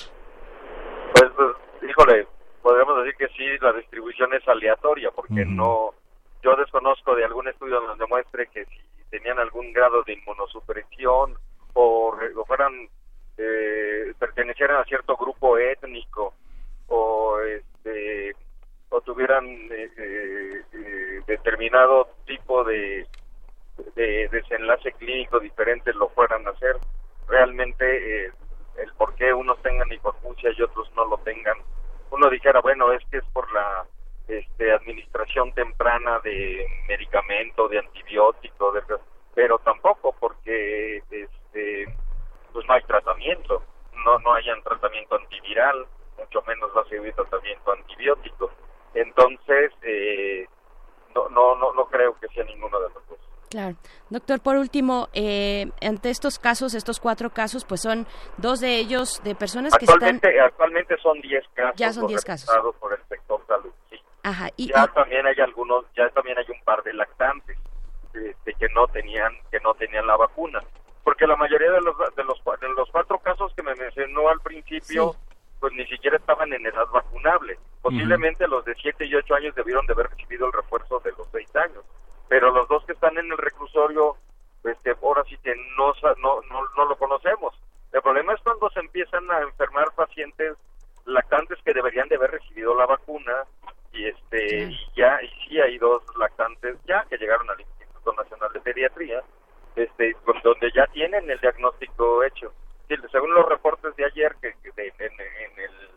Híjole, 1.97 2.27
podríamos 2.61 2.97
decir 2.97 3.15
que 3.15 3.27
sí, 3.29 3.45
la 3.61 3.71
distribución 3.71 4.33
es 4.33 4.45
aleatoria, 4.49 5.11
porque 5.11 5.45
no, 5.45 5.91
yo 6.43 6.55
desconozco 6.57 7.15
de 7.15 7.23
algún 7.23 7.47
estudio 7.47 7.79
donde 7.79 8.05
muestre 8.07 8.47
que 8.47 8.65
si 8.65 8.79
tenían 9.09 9.39
algún 9.39 9.71
grado 9.71 10.03
de 10.03 10.11
inmunosupresión 10.11 11.37
o, 11.73 12.13
o 12.35 12.45
fueran, 12.45 12.89
eh, 13.37 14.13
pertenecieran 14.19 14.81
a 14.81 14.83
cierto 14.83 15.15
grupo 15.15 15.57
étnico 15.57 16.33
o 16.87 17.39
este 17.39 18.35
o 18.89 18.99
tuvieran 18.99 19.45
eh, 19.47 19.89
eh, 19.97 20.61
eh, 20.73 21.21
determinado 21.27 22.09
tipo 22.25 22.65
de, 22.65 23.07
de, 23.95 24.27
desenlace 24.27 24.91
clínico 24.93 25.39
diferente 25.39 25.93
lo 25.93 26.09
fueran 26.09 26.45
a 26.45 26.49
hacer. 26.49 26.75
Realmente 27.27 28.25
el 28.25 28.91
por 28.97 29.15
qué 29.15 29.33
unos 29.33 29.61
tengan 29.61 29.91
hipoacusia 29.91 30.51
y 30.57 30.61
otros 30.61 30.91
no 30.93 31.05
lo 31.05 31.17
tengan, 31.19 31.57
uno 32.15 32.29
dijera, 32.29 32.61
bueno, 32.61 32.91
es 32.93 33.03
que 33.11 33.17
es 33.17 33.25
por 33.33 33.51
la 33.53 33.85
este, 34.27 34.71
administración 34.71 35.51
temprana 35.53 36.19
de 36.19 36.65
medicamento, 36.87 37.67
de 37.67 37.79
antibiótico, 37.79 38.73
pero 39.33 39.59
tampoco 39.59 40.15
porque 40.19 40.97
este, 41.09 41.85
pues 42.53 42.65
no 42.67 42.73
hay 42.73 42.81
tratamiento, 42.83 43.61
no, 44.05 44.17
no 44.19 44.33
hayan 44.33 44.63
tratamiento 44.63 45.15
antiviral, 45.15 45.85
mucho 46.17 46.41
menos 46.43 46.71
va 46.75 46.81
a 46.81 46.89
servir 46.89 47.13
tratamiento 47.13 47.71
antibiótico. 47.73 48.51
Entonces, 48.93 49.73
eh, 49.81 50.47
no, 51.13 51.27
no, 51.29 51.55
no, 51.55 51.73
no 51.73 51.85
creo 51.87 52.17
que 52.19 52.27
sea 52.29 52.45
ninguno 52.45 52.79
de 52.79 52.89
los 52.93 53.07
dos. 53.09 53.19
Claro. 53.49 53.75
Doctor, 54.09 54.39
por 54.41 54.57
último, 54.57 55.09
eh, 55.13 55.71
ante 55.81 56.09
estos 56.09 56.39
casos, 56.39 56.73
estos 56.73 56.99
cuatro 56.99 57.29
casos, 57.29 57.65
pues 57.65 57.81
son 57.81 58.07
dos 58.37 58.59
de 58.59 58.77
ellos 58.77 59.21
de 59.23 59.35
personas 59.35 59.73
que 59.77 59.85
están... 59.85 60.21
Actualmente 60.43 60.97
son 60.97 61.19
diez 61.21 61.43
casos. 61.53 61.75
Ya 61.75 61.93
son 61.93 62.07
diez 62.07 62.23
casos. 62.23 62.49
por 62.79 62.93
el 62.93 63.03
sector 63.07 63.41
salud, 63.47 63.71
sí. 63.89 63.99
Ajá. 64.23 64.49
Y, 64.57 64.69
ya 64.69 64.87
también 64.87 65.25
hay 65.25 65.39
algunos, 65.39 65.85
ya 65.95 66.09
también 66.09 66.37
hay 66.37 66.45
un 66.49 66.63
par 66.63 66.81
de 66.83 66.93
lactantes 66.93 67.57
este, 68.13 68.53
que 68.53 68.67
no 68.69 68.87
tenían, 68.87 69.33
que 69.51 69.59
no 69.59 69.73
tenían 69.75 70.07
la 70.07 70.17
vacuna. 70.17 70.61
Porque 71.03 71.27
la 71.27 71.35
mayoría 71.35 71.71
de 71.71 71.81
los, 71.81 71.95
de 72.15 72.23
los, 72.23 72.41
de 72.59 72.69
los 72.69 72.89
cuatro 72.89 73.19
casos 73.19 73.53
que 73.55 73.61
me 73.61 73.75
mencionó 73.75 74.27
al 74.27 74.39
principio 74.41 75.15
pues 75.59 75.73
ni 75.73 75.85
siquiera 75.87 76.17
estaban 76.17 76.51
en 76.53 76.65
edad 76.65 76.85
vacunable. 76.93 77.57
Posiblemente 77.81 78.47
los 78.47 78.65
de 78.65 78.75
7 78.75 79.05
y 79.05 79.15
8 79.15 79.35
años 79.35 79.55
debieron 79.55 79.85
de 79.85 79.93
haber 79.93 80.09
recibido 80.09 80.47
el 80.47 80.53
refuerzo 80.53 80.99
de 81.03 81.11
los 81.11 81.27
6 81.31 81.55
años, 81.55 81.83
pero 82.27 82.51
los 82.51 82.67
dos 82.67 82.83
que 82.85 82.93
están 82.93 83.17
en 83.17 83.31
el 83.31 83.37
reclusorio, 83.37 84.15
este, 84.63 84.95
ahora 85.01 85.23
sí 85.25 85.37
que 85.43 85.53
no, 85.77 85.93
no, 86.17 86.41
no, 86.75 86.85
lo 86.85 86.95
conocemos. 86.97 87.53
El 87.91 88.01
problema 88.01 88.33
es 88.33 88.41
cuando 88.41 88.69
se 88.71 88.79
empiezan 88.79 89.29
a 89.31 89.41
enfermar 89.41 89.91
pacientes 89.95 90.57
lactantes 91.05 91.59
que 91.63 91.73
deberían 91.73 92.09
de 92.09 92.15
haber 92.15 92.31
recibido 92.31 92.75
la 92.75 92.87
vacuna 92.87 93.43
y 93.93 94.07
este 94.07 94.63
y 94.63 94.91
ya 94.95 95.21
y 95.21 95.29
sí 95.47 95.61
hay 95.61 95.77
dos 95.77 96.03
lactantes 96.17 96.77
ya 96.85 97.05
que 97.07 97.17
llegaron 97.17 97.47
al 97.47 97.61
Instituto 97.61 98.11
Nacional 98.13 98.51
de 98.51 98.59
Pediatría 98.61 99.21
este 99.75 100.17
donde 100.43 100.71
ya 100.73 100.87
tienen 100.87 101.29
el 101.29 101.39
diagnóstico 101.39 102.23
hecho 102.23 102.51
según 103.11 103.33
los 103.33 103.47
reportes 103.47 103.95
de 103.95 104.05
ayer 104.05 104.35
que, 104.41 104.47
en, 104.47 105.59
el 105.59 105.94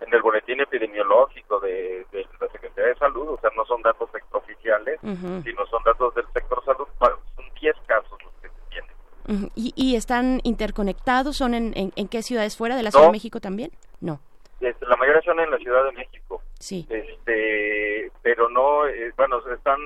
en 0.00 0.14
el 0.14 0.22
boletín 0.22 0.60
epidemiológico 0.60 1.60
de, 1.60 2.06
la 2.12 2.48
Secretaría 2.48 2.92
de 2.92 2.98
Salud, 2.98 3.28
o 3.28 3.40
sea, 3.40 3.50
no 3.56 3.64
son 3.66 3.82
datos 3.82 4.08
extraoficiales, 4.14 4.98
sino 5.00 5.66
son 5.66 5.82
datos 5.84 6.14
del 6.14 6.24
sector 6.32 6.64
salud, 6.64 6.86
son 6.98 7.44
10 7.60 7.76
casos 7.86 8.18
los 8.24 8.32
que 8.40 8.48
se 8.48 8.70
tienen. 8.70 9.50
¿Y, 9.54 9.72
¿Y, 9.76 9.96
están 9.96 10.40
interconectados? 10.44 11.36
¿Son 11.36 11.54
en, 11.54 11.72
en, 11.74 12.08
qué 12.08 12.22
ciudades 12.22 12.56
fuera 12.56 12.76
de 12.76 12.82
la 12.82 12.90
Ciudad 12.90 13.06
de 13.06 13.12
México 13.12 13.40
también? 13.40 13.70
No. 14.00 14.20
Este, 14.60 14.86
la 14.86 14.96
mayoría 14.96 15.22
son 15.22 15.40
en 15.40 15.50
la 15.50 15.58
Ciudad 15.58 15.84
de 15.84 15.92
México. 15.92 16.42
Sí. 16.58 16.86
Este, 16.88 18.10
pero 18.22 18.48
no, 18.48 18.86
eh, 18.86 19.12
bueno, 19.16 19.38
están, 19.52 19.78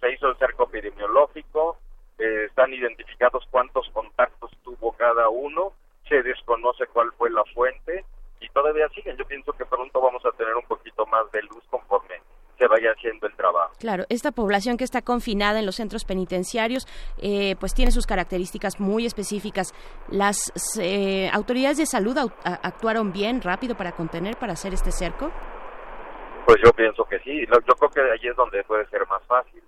se 0.00 0.12
hizo 0.12 0.28
el 0.28 0.36
cerco 0.36 0.64
epidemiológico, 0.64 1.78
eh, 2.18 2.46
están 2.46 2.72
identificados 2.72 3.46
cuántos 3.50 3.88
contactos 3.90 4.50
tuvo 4.62 4.92
cada 4.92 5.28
uno, 5.28 5.72
se 6.08 6.22
desconoce 6.22 6.86
cuál 6.88 7.10
fue 7.12 7.30
la 7.30 7.44
fuente 7.54 8.04
y 8.42 8.48
todavía 8.50 8.88
siguen. 8.88 9.16
Yo 9.16 9.24
pienso 9.24 9.52
que 9.52 9.64
pronto 9.64 10.00
vamos 10.00 10.24
a 10.26 10.32
tener 10.32 10.54
un 10.54 10.64
poquito 10.64 11.06
más 11.06 11.30
de 11.32 11.42
luz 11.42 11.62
conforme 11.70 12.20
se 12.58 12.66
vaya 12.66 12.92
haciendo 12.92 13.26
el 13.26 13.34
trabajo. 13.34 13.72
Claro, 13.78 14.04
esta 14.08 14.30
población 14.30 14.76
que 14.76 14.84
está 14.84 15.02
confinada 15.02 15.58
en 15.58 15.66
los 15.66 15.76
centros 15.76 16.04
penitenciarios, 16.04 16.86
eh, 17.18 17.56
pues 17.58 17.74
tiene 17.74 17.90
sus 17.90 18.06
características 18.06 18.78
muy 18.78 19.06
específicas. 19.06 19.72
¿Las 20.08 20.52
eh, 20.80 21.28
autoridades 21.32 21.78
de 21.78 21.86
salud 21.86 22.16
actuaron 22.44 23.12
bien, 23.12 23.40
rápido 23.42 23.76
para 23.76 23.92
contener, 23.92 24.36
para 24.36 24.52
hacer 24.52 24.74
este 24.74 24.92
cerco? 24.92 25.30
Pues 26.46 26.58
yo 26.64 26.72
pienso 26.72 27.04
que 27.04 27.18
sí. 27.20 27.46
Yo 27.46 27.74
creo 27.74 27.90
que 27.90 28.00
ahí 28.00 28.28
es 28.28 28.36
donde 28.36 28.62
puede 28.64 28.86
ser 28.88 29.06
más 29.08 29.22
fácil, 29.26 29.62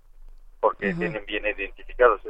porque 0.61 0.95
tienen 0.95 1.25
bien 1.27 1.45
identificados. 1.47 2.21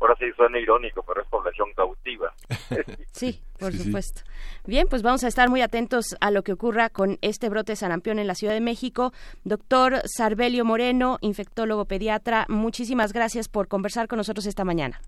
Ahora 0.00 0.14
sí 0.18 0.26
suena 0.36 0.58
irónico, 0.58 1.02
pero 1.02 1.22
es 1.22 1.28
población 1.28 1.72
cautiva. 1.74 2.32
sí, 3.12 3.42
por 3.58 3.72
supuesto. 3.72 4.22
Bien, 4.66 4.86
pues 4.88 5.02
vamos 5.02 5.24
a 5.24 5.28
estar 5.28 5.48
muy 5.48 5.62
atentos 5.62 6.16
a 6.20 6.30
lo 6.30 6.42
que 6.42 6.52
ocurra 6.52 6.90
con 6.90 7.18
este 7.22 7.48
brote 7.48 7.72
de 7.72 7.76
sarampión 7.76 8.18
en 8.18 8.26
la 8.26 8.34
Ciudad 8.34 8.52
de 8.52 8.60
México. 8.60 9.12
Doctor 9.44 10.02
Sarbelio 10.04 10.64
Moreno, 10.64 11.18
infectólogo 11.22 11.86
pediatra, 11.86 12.44
muchísimas 12.48 13.12
gracias 13.12 13.48
por 13.48 13.68
conversar 13.68 14.06
con 14.06 14.18
nosotros 14.18 14.46
esta 14.46 14.64
mañana. 14.64 15.00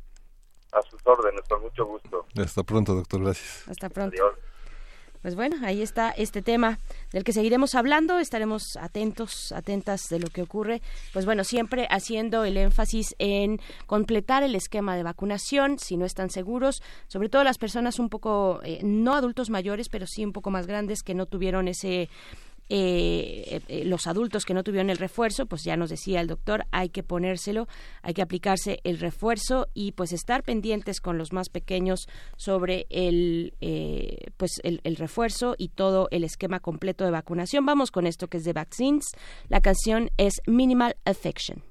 A 0.72 0.82
sus 0.82 1.00
órdenes, 1.04 1.42
con 1.48 1.62
mucho 1.62 1.84
gusto. 1.84 2.26
Hasta 2.36 2.62
pronto, 2.62 2.94
doctor, 2.94 3.22
gracias. 3.22 3.68
Hasta 3.68 3.88
pronto. 3.88 4.14
Adiós. 4.14 4.47
Pues 5.22 5.34
bueno, 5.34 5.56
ahí 5.62 5.82
está 5.82 6.10
este 6.10 6.42
tema 6.42 6.78
del 7.12 7.24
que 7.24 7.32
seguiremos 7.32 7.74
hablando, 7.74 8.18
estaremos 8.18 8.76
atentos, 8.76 9.52
atentas 9.52 10.08
de 10.08 10.20
lo 10.20 10.28
que 10.28 10.42
ocurre, 10.42 10.80
pues 11.12 11.24
bueno, 11.24 11.42
siempre 11.42 11.88
haciendo 11.90 12.44
el 12.44 12.56
énfasis 12.56 13.16
en 13.18 13.60
completar 13.86 14.44
el 14.44 14.54
esquema 14.54 14.96
de 14.96 15.02
vacunación, 15.02 15.78
si 15.78 15.96
no 15.96 16.04
están 16.04 16.30
seguros, 16.30 16.82
sobre 17.08 17.28
todo 17.28 17.42
las 17.42 17.58
personas 17.58 17.98
un 17.98 18.08
poco, 18.08 18.60
eh, 18.62 18.80
no 18.84 19.14
adultos 19.14 19.50
mayores, 19.50 19.88
pero 19.88 20.06
sí 20.06 20.24
un 20.24 20.32
poco 20.32 20.50
más 20.50 20.66
grandes 20.66 21.02
que 21.02 21.14
no 21.14 21.26
tuvieron 21.26 21.66
ese 21.66 22.08
eh, 22.68 23.60
eh, 23.68 23.84
los 23.84 24.06
adultos 24.06 24.44
que 24.44 24.54
no 24.54 24.62
tuvieron 24.62 24.90
el 24.90 24.98
refuerzo, 24.98 25.46
pues 25.46 25.64
ya 25.64 25.76
nos 25.76 25.90
decía 25.90 26.20
el 26.20 26.26
doctor, 26.26 26.66
hay 26.70 26.90
que 26.90 27.02
ponérselo, 27.02 27.66
hay 28.02 28.14
que 28.14 28.22
aplicarse 28.22 28.80
el 28.84 28.98
refuerzo 28.98 29.68
y 29.74 29.92
pues 29.92 30.12
estar 30.12 30.42
pendientes 30.42 31.00
con 31.00 31.18
los 31.18 31.32
más 31.32 31.48
pequeños 31.48 32.08
sobre 32.36 32.86
el, 32.90 33.54
eh, 33.60 34.30
pues 34.36 34.52
el, 34.62 34.80
el, 34.84 34.96
refuerzo 34.96 35.54
y 35.56 35.68
todo 35.68 36.08
el 36.10 36.24
esquema 36.24 36.60
completo 36.60 37.04
de 37.04 37.10
vacunación. 37.10 37.64
Vamos 37.64 37.90
con 37.90 38.06
esto 38.06 38.28
que 38.28 38.38
es 38.38 38.44
de 38.44 38.52
Vaccines. 38.52 39.06
La 39.48 39.60
canción 39.60 40.10
es 40.16 40.34
Minimal 40.46 40.96
Affection. 41.04 41.62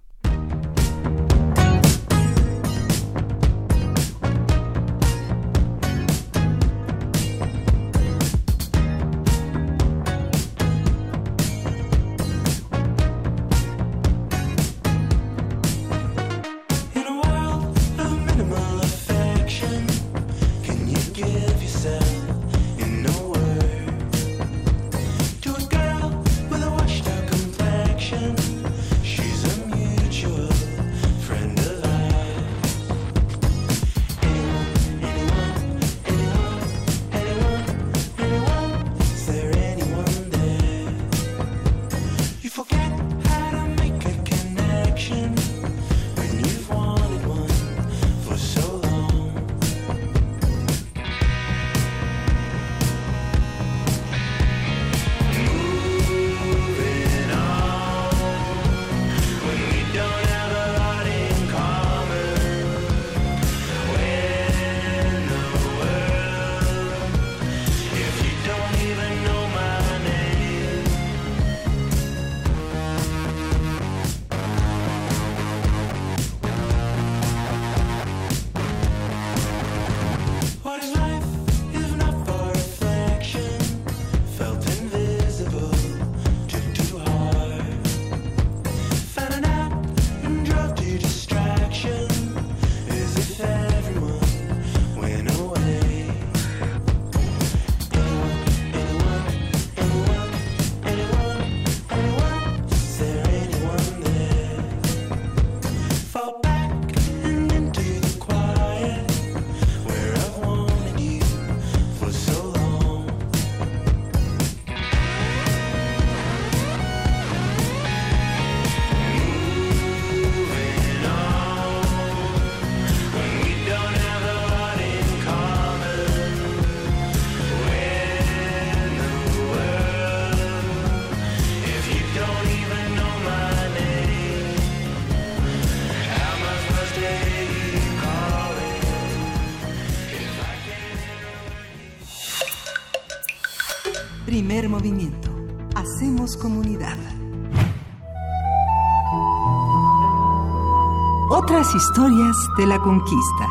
Historias 151.76 152.48
de 152.58 152.66
la 152.66 152.80
conquista. 152.80 153.46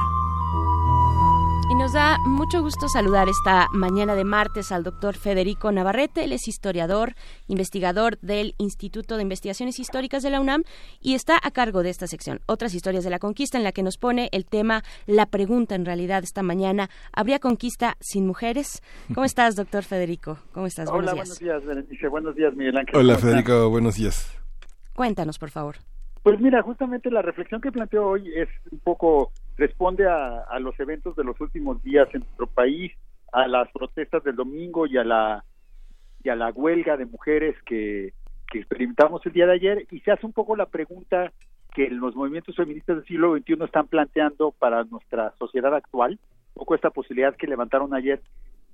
Y 1.71 1.75
nos 1.75 1.93
da 1.93 2.17
mucho 2.25 2.62
gusto 2.62 2.89
saludar 2.89 3.29
esta 3.29 3.69
mañana 3.73 4.14
de 4.14 4.25
martes 4.25 4.73
al 4.73 4.85
doctor 4.85 5.17
Federico 5.17 5.71
Navarrete. 5.71 6.25
Él 6.25 6.33
es 6.33 6.49
historiador, 6.49 7.14
investigador 7.47 8.19
del 8.21 8.55
Instituto 8.57 9.17
de 9.17 9.23
Investigaciones 9.23 9.79
Históricas 9.79 10.23
de 10.23 10.31
la 10.31 10.41
UNAM 10.41 10.62
y 11.01 11.14
está 11.14 11.39
a 11.43 11.51
cargo 11.51 11.83
de 11.83 11.91
esta 11.91 12.07
sección, 12.07 12.41
Otras 12.47 12.75
historias 12.75 13.05
de 13.05 13.11
la 13.11 13.19
conquista, 13.19 13.59
en 13.59 13.64
la 13.64 13.73
que 13.73 13.83
nos 13.83 13.99
pone 13.99 14.31
el 14.33 14.47
tema, 14.47 14.83
la 15.07 15.27
pregunta 15.27 15.75
en 15.75 15.85
realidad 15.85 16.23
esta 16.25 16.43
mañana, 16.43 16.89
¿habría 17.12 17.39
conquista 17.39 17.97
sin 18.01 18.27
mujeres? 18.27 18.83
¿Cómo 19.14 19.25
estás, 19.27 19.57
doctor 19.57 19.85
Federico? 19.85 20.39
¿Cómo 20.53 20.67
estás? 20.67 20.89
Hola, 20.89 21.12
buenos 21.12 21.39
días, 21.39 21.62
Buenos 22.11 22.35
días, 22.35 22.55
Miguel 22.57 22.79
Ángel. 22.79 22.97
Hola, 22.97 23.19
Federico. 23.19 23.69
Buenos 23.69 23.97
días. 23.97 24.33
Cuéntanos, 24.95 25.39
por 25.39 25.51
favor. 25.51 25.77
Pues 26.27 26.41
mira, 26.41 26.61
justamente 26.61 27.09
la 27.09 27.22
reflexión 27.22 27.61
que 27.61 27.70
planteo 27.70 28.05
hoy 28.05 28.33
es 28.35 28.49
un 28.72 28.81
poco 28.81 29.31
responde 29.57 30.09
a, 30.09 30.59
los 30.59 30.74
eventos 30.81 31.14
de 31.14 31.22
los 31.22 31.41
últimos 31.41 31.81
días 31.85 32.09
en 32.14 32.22
nuestro 32.22 32.49
país, 32.49 32.91
a 33.33 33.47
las 33.47 33.70
protestas 33.70 34.24
del 34.24 34.35
domingo 34.35 34.89
y 34.89 34.97
a 34.97 35.05
la 35.05 35.45
y 36.24 36.29
a 36.29 36.35
la 36.35 36.51
huelga 36.51 36.97
de 36.97 37.07
mujeres 37.07 37.55
que, 37.64 38.12
que 38.51 38.59
experimentamos 38.59 39.24
el 39.24 39.35
día 39.35 39.47
de 39.47 39.53
ayer 39.53 39.87
y 39.93 40.01
se 40.01 40.11
hace 40.11 40.27
un 40.27 40.33
poco 40.33 40.57
la 40.57 40.66
pregunta 40.66 41.31
que 41.72 41.89
los 41.91 42.16
movimientos 42.16 42.57
feministas 42.57 42.97
del 42.97 43.07
siglo 43.07 43.37
XXI 43.37 43.62
están 43.62 43.87
planteando 43.87 44.51
para 44.51 44.83
nuestra 44.83 45.33
sociedad 45.39 45.77
actual, 45.77 46.18
un 46.55 46.55
poco 46.55 46.74
esta 46.74 46.91
posibilidad 46.91 47.37
que 47.37 47.47
levantaron 47.47 47.95
ayer 47.95 48.20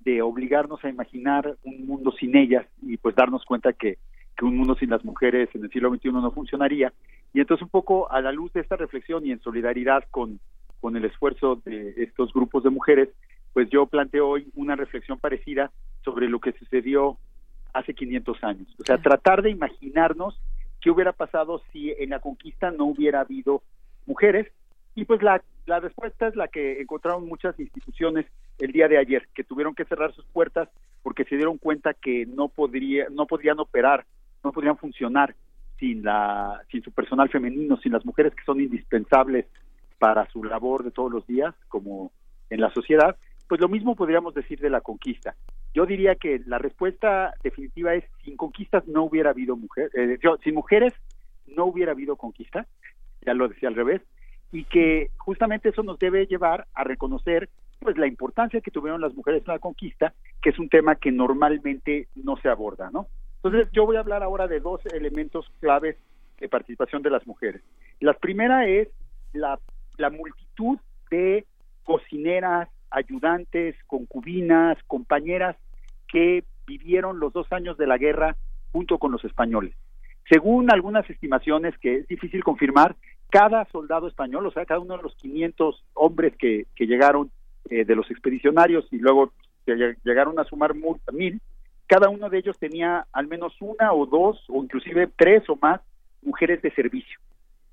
de 0.00 0.22
obligarnos 0.22 0.82
a 0.86 0.88
imaginar 0.88 1.54
un 1.64 1.86
mundo 1.86 2.12
sin 2.12 2.34
ellas 2.34 2.64
y 2.80 2.96
pues 2.96 3.14
darnos 3.14 3.44
cuenta 3.44 3.74
que, 3.74 3.98
que 4.38 4.46
un 4.46 4.56
mundo 4.56 4.74
sin 4.74 4.88
las 4.88 5.04
mujeres 5.04 5.50
en 5.54 5.64
el 5.64 5.70
siglo 5.70 5.94
XXI 5.94 6.12
no 6.12 6.30
funcionaría. 6.30 6.94
Y 7.32 7.40
entonces 7.40 7.62
un 7.62 7.70
poco 7.70 8.10
a 8.10 8.20
la 8.20 8.32
luz 8.32 8.52
de 8.52 8.60
esta 8.60 8.76
reflexión 8.76 9.24
y 9.26 9.32
en 9.32 9.40
solidaridad 9.40 10.04
con, 10.10 10.38
con 10.80 10.96
el 10.96 11.04
esfuerzo 11.04 11.60
de 11.64 11.94
estos 11.96 12.32
grupos 12.32 12.62
de 12.62 12.70
mujeres, 12.70 13.08
pues 13.52 13.68
yo 13.70 13.86
planteo 13.86 14.28
hoy 14.28 14.50
una 14.54 14.76
reflexión 14.76 15.18
parecida 15.18 15.70
sobre 16.04 16.28
lo 16.28 16.40
que 16.40 16.52
sucedió 16.52 17.18
hace 17.72 17.94
500 17.94 18.44
años. 18.44 18.68
O 18.78 18.84
sea, 18.84 18.98
tratar 18.98 19.42
de 19.42 19.50
imaginarnos 19.50 20.40
qué 20.80 20.90
hubiera 20.90 21.12
pasado 21.12 21.62
si 21.72 21.90
en 21.98 22.10
la 22.10 22.20
conquista 22.20 22.70
no 22.70 22.86
hubiera 22.86 23.20
habido 23.20 23.62
mujeres. 24.06 24.48
Y 24.94 25.04
pues 25.04 25.22
la, 25.22 25.42
la 25.64 25.80
respuesta 25.80 26.28
es 26.28 26.36
la 26.36 26.48
que 26.48 26.80
encontraron 26.80 27.26
muchas 27.26 27.58
instituciones 27.58 28.26
el 28.58 28.72
día 28.72 28.88
de 28.88 28.98
ayer, 28.98 29.28
que 29.34 29.44
tuvieron 29.44 29.74
que 29.74 29.84
cerrar 29.84 30.12
sus 30.12 30.26
puertas 30.26 30.68
porque 31.02 31.24
se 31.24 31.36
dieron 31.36 31.56
cuenta 31.58 31.94
que 31.94 32.26
no 32.26 32.48
podría, 32.48 33.06
no 33.10 33.26
podrían 33.26 33.58
operar, 33.58 34.04
no 34.44 34.52
podrían 34.52 34.76
funcionar 34.76 35.34
sin 35.82 36.04
la, 36.04 36.62
sin 36.70 36.80
su 36.80 36.92
personal 36.92 37.28
femenino, 37.28 37.76
sin 37.78 37.90
las 37.90 38.06
mujeres 38.06 38.32
que 38.36 38.44
son 38.44 38.60
indispensables 38.60 39.46
para 39.98 40.30
su 40.30 40.44
labor 40.44 40.84
de 40.84 40.92
todos 40.92 41.10
los 41.10 41.26
días, 41.26 41.56
como 41.66 42.12
en 42.50 42.60
la 42.60 42.70
sociedad, 42.70 43.16
pues 43.48 43.60
lo 43.60 43.68
mismo 43.68 43.96
podríamos 43.96 44.32
decir 44.32 44.60
de 44.60 44.70
la 44.70 44.80
conquista. 44.80 45.34
Yo 45.74 45.84
diría 45.84 46.14
que 46.14 46.40
la 46.46 46.58
respuesta 46.58 47.34
definitiva 47.42 47.94
es 47.94 48.04
sin 48.22 48.36
conquistas 48.36 48.86
no 48.86 49.02
hubiera 49.02 49.30
habido 49.30 49.56
mujeres, 49.56 49.90
eh, 49.96 50.20
sin 50.44 50.54
mujeres 50.54 50.94
no 51.48 51.64
hubiera 51.64 51.90
habido 51.90 52.14
conquista, 52.14 52.64
ya 53.26 53.34
lo 53.34 53.48
decía 53.48 53.68
al 53.68 53.74
revés, 53.74 54.02
y 54.52 54.62
que 54.66 55.10
justamente 55.16 55.70
eso 55.70 55.82
nos 55.82 55.98
debe 55.98 56.26
llevar 56.26 56.68
a 56.74 56.84
reconocer 56.84 57.48
pues 57.80 57.98
la 57.98 58.06
importancia 58.06 58.60
que 58.60 58.70
tuvieron 58.70 59.00
las 59.00 59.14
mujeres 59.14 59.42
en 59.44 59.54
la 59.54 59.58
conquista, 59.58 60.14
que 60.40 60.50
es 60.50 60.58
un 60.60 60.68
tema 60.68 60.94
que 60.94 61.10
normalmente 61.10 62.06
no 62.14 62.36
se 62.36 62.48
aborda, 62.48 62.88
¿no? 62.92 63.08
Entonces 63.42 63.68
yo 63.72 63.86
voy 63.86 63.96
a 63.96 64.00
hablar 64.00 64.22
ahora 64.22 64.46
de 64.46 64.60
dos 64.60 64.80
elementos 64.86 65.50
claves 65.60 65.96
de 66.38 66.48
participación 66.48 67.02
de 67.02 67.10
las 67.10 67.26
mujeres. 67.26 67.62
La 68.00 68.14
primera 68.14 68.66
es 68.66 68.88
la 69.32 69.58
multitud 70.10 70.78
de 71.10 71.46
cocineras, 71.84 72.68
ayudantes, 72.90 73.74
concubinas, 73.86 74.78
compañeras 74.86 75.56
que 76.08 76.44
vivieron 76.66 77.18
los 77.18 77.32
dos 77.32 77.50
años 77.52 77.76
de 77.78 77.86
la 77.86 77.98
guerra 77.98 78.36
junto 78.70 78.98
con 78.98 79.12
los 79.12 79.24
españoles. 79.24 79.74
Según 80.28 80.70
algunas 80.70 81.08
estimaciones 81.10 81.76
que 81.78 81.96
es 81.96 82.08
difícil 82.08 82.44
confirmar, 82.44 82.96
cada 83.30 83.64
soldado 83.66 84.06
español, 84.08 84.46
o 84.46 84.52
sea, 84.52 84.66
cada 84.66 84.80
uno 84.80 84.96
de 84.96 85.02
los 85.02 85.14
500 85.16 85.84
hombres 85.94 86.34
que, 86.36 86.66
llegaron 86.78 87.30
eh, 87.70 87.84
de 87.84 87.96
los 87.96 88.10
expedicionarios 88.10 88.86
y 88.90 88.98
luego 88.98 89.32
llegaron 89.66 90.38
a 90.38 90.44
sumar 90.44 90.74
mil, 90.74 91.40
cada 91.92 92.08
uno 92.08 92.30
de 92.30 92.38
ellos 92.38 92.58
tenía 92.58 93.06
al 93.12 93.26
menos 93.26 93.52
una 93.60 93.92
o 93.92 94.06
dos 94.06 94.42
o 94.48 94.62
inclusive 94.62 95.10
tres 95.14 95.42
o 95.50 95.58
más 95.60 95.82
mujeres 96.22 96.62
de 96.62 96.70
servicio, 96.70 97.20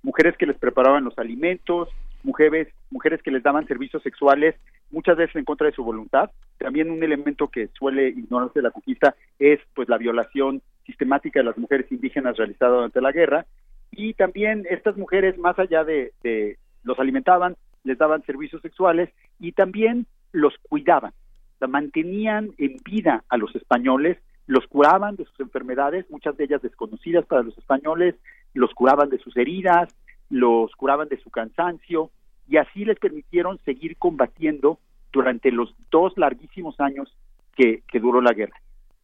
mujeres 0.03 0.35
que 0.35 0.45
les 0.45 0.57
preparaban 0.57 1.05
los 1.05 1.17
alimentos, 1.17 1.87
mujeres, 2.23 2.67
mujeres 2.89 3.23
que 3.23 3.31
les 3.31 3.41
daban 3.41 3.65
servicios 3.65 4.03
sexuales, 4.03 4.55
muchas 4.91 5.15
veces 5.15 5.37
en 5.37 5.45
contra 5.45 5.67
de 5.67 5.73
su 5.73 5.85
voluntad. 5.85 6.31
También 6.57 6.91
un 6.91 7.01
elemento 7.01 7.47
que 7.47 7.69
suele 7.79 8.09
ignorarse 8.09 8.59
de 8.59 8.63
la 8.63 8.71
conquista 8.71 9.15
es 9.39 9.61
pues 9.73 9.87
la 9.87 9.97
violación 9.97 10.61
sistemática 10.85 11.39
de 11.39 11.45
las 11.45 11.57
mujeres 11.57 11.89
indígenas 11.89 12.35
realizada 12.35 12.75
durante 12.75 12.99
la 12.99 13.13
guerra. 13.13 13.45
Y 13.89 14.15
también 14.15 14.67
estas 14.69 14.97
mujeres, 14.97 15.37
más 15.37 15.57
allá 15.57 15.85
de, 15.85 16.11
de 16.23 16.57
los 16.83 16.99
alimentaban, 16.99 17.55
les 17.85 17.97
daban 17.97 18.21
servicios 18.25 18.61
sexuales 18.61 19.11
y 19.39 19.53
también 19.53 20.07
los 20.33 20.53
cuidaban, 20.67 21.13
la 21.59 21.67
mantenían 21.67 22.51
en 22.57 22.77
vida 22.83 23.23
a 23.29 23.37
los 23.37 23.55
españoles, 23.55 24.17
los 24.47 24.65
curaban 24.67 25.15
de 25.15 25.25
sus 25.25 25.39
enfermedades, 25.39 26.09
muchas 26.09 26.35
de 26.37 26.45
ellas 26.45 26.61
desconocidas 26.61 27.25
para 27.25 27.43
los 27.43 27.57
españoles, 27.57 28.15
los 28.53 28.73
curaban 28.73 29.09
de 29.09 29.19
sus 29.19 29.35
heridas, 29.37 29.95
los 30.29 30.71
curaban 30.75 31.07
de 31.07 31.19
su 31.21 31.29
cansancio 31.29 32.11
y 32.47 32.57
así 32.57 32.85
les 32.85 32.97
permitieron 32.97 33.59
seguir 33.59 33.97
combatiendo 33.97 34.79
durante 35.11 35.51
los 35.51 35.75
dos 35.91 36.13
larguísimos 36.17 36.79
años 36.79 37.15
que, 37.55 37.83
duró 37.99 38.21
la 38.21 38.33
guerra. 38.33 38.55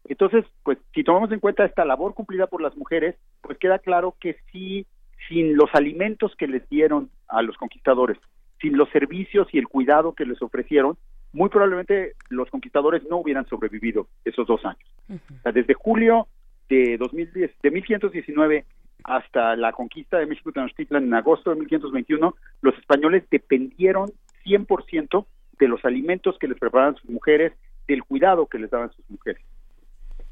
Entonces, 0.06 0.46
pues 0.64 0.78
si 0.94 1.04
tomamos 1.04 1.32
en 1.32 1.40
cuenta 1.40 1.66
esta 1.66 1.84
labor 1.84 2.14
cumplida 2.14 2.48
por 2.48 2.62
las 2.62 2.76
mujeres, 2.78 3.16
pues 3.42 3.58
queda 3.58 3.80
claro 3.80 4.16
que 4.20 4.38
sí, 4.52 4.86
sin 5.28 5.58
los 5.58 5.70
alimentos 5.74 6.36
que 6.38 6.48
les 6.48 6.68
dieron 6.70 7.10
a 7.28 7.42
los 7.42 7.58
conquistadores, 7.58 8.18
sin 8.62 8.78
los 8.78 8.90
servicios 8.92 9.48
y 9.52 9.58
el 9.58 9.68
cuidado 9.68 10.14
que 10.14 10.26
les 10.26 10.42
ofrecieron, 10.42 10.98
muy 11.36 11.50
probablemente 11.50 12.14
los 12.30 12.50
conquistadores 12.50 13.04
no 13.10 13.18
hubieran 13.18 13.46
sobrevivido 13.48 14.08
esos 14.24 14.48
dos 14.48 14.62
años. 14.66 15.22
desde 15.54 15.74
julio 15.74 16.28
de 16.70 16.98
2010, 16.98 17.52
de 17.62 17.72
1519 17.72 18.66
hasta 19.04 19.56
la 19.58 19.74
conquista 19.74 20.18
de 20.18 20.28
México 20.28 20.54
Tenochtitlan 20.54 21.04
en 21.04 21.14
agosto 21.14 21.50
de 21.50 21.58
1521, 21.58 22.36
los 22.62 22.78
españoles 22.78 23.24
dependieron 23.30 24.12
100% 24.46 25.26
de 25.60 25.68
los 25.68 25.84
alimentos 25.84 26.38
que 26.40 26.48
les 26.48 26.58
preparaban 26.58 26.96
sus 26.96 27.10
mujeres, 27.10 27.52
del 27.88 28.04
cuidado 28.04 28.48
que 28.48 28.58
les 28.58 28.72
daban 28.72 28.92
sus 28.94 29.08
mujeres. 29.10 29.42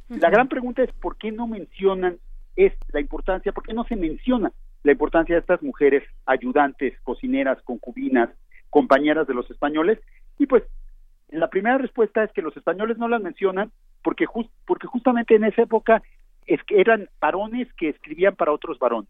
La 0.08 0.30
gran 0.30 0.47
pregunta 0.47 0.84
es 0.84 0.91
por 0.93 1.18
qué 1.18 1.32
no 1.32 1.47
mencionan 1.47 2.18
es 2.56 2.74
la 2.93 3.01
importancia, 3.01 3.51
por 3.51 3.64
qué 3.64 3.74
no 3.74 3.84
se 3.84 3.95
menciona 3.95 4.51
la 4.84 4.93
importancia 4.93 5.36
de 5.36 5.41
estas 5.41 5.62
mujeres 5.62 6.04
ayudantes, 6.26 6.93
cocineras, 7.01 7.62
concubinas, 7.64 8.30
compañeras 8.70 9.28
de 9.28 9.34
los 9.34 9.49
españoles 9.51 9.99
y 10.39 10.45
pues 10.45 10.64
la 11.40 11.48
primera 11.48 11.78
respuesta 11.78 12.24
es 12.24 12.32
que 12.32 12.42
los 12.42 12.56
españoles 12.56 12.98
no 12.98 13.08
las 13.08 13.22
mencionan 13.22 13.72
porque 14.04 14.26
porque 14.66 14.88
justamente 14.88 15.36
en 15.36 15.46
esa 15.46 15.64
época 15.64 16.02
es 16.46 16.62
que 16.64 16.80
eran 16.80 17.10
varones 17.20 17.72
que 17.74 17.90
escribían 17.90 18.36
para 18.36 18.52
otros 18.52 18.78
varones. 18.80 19.10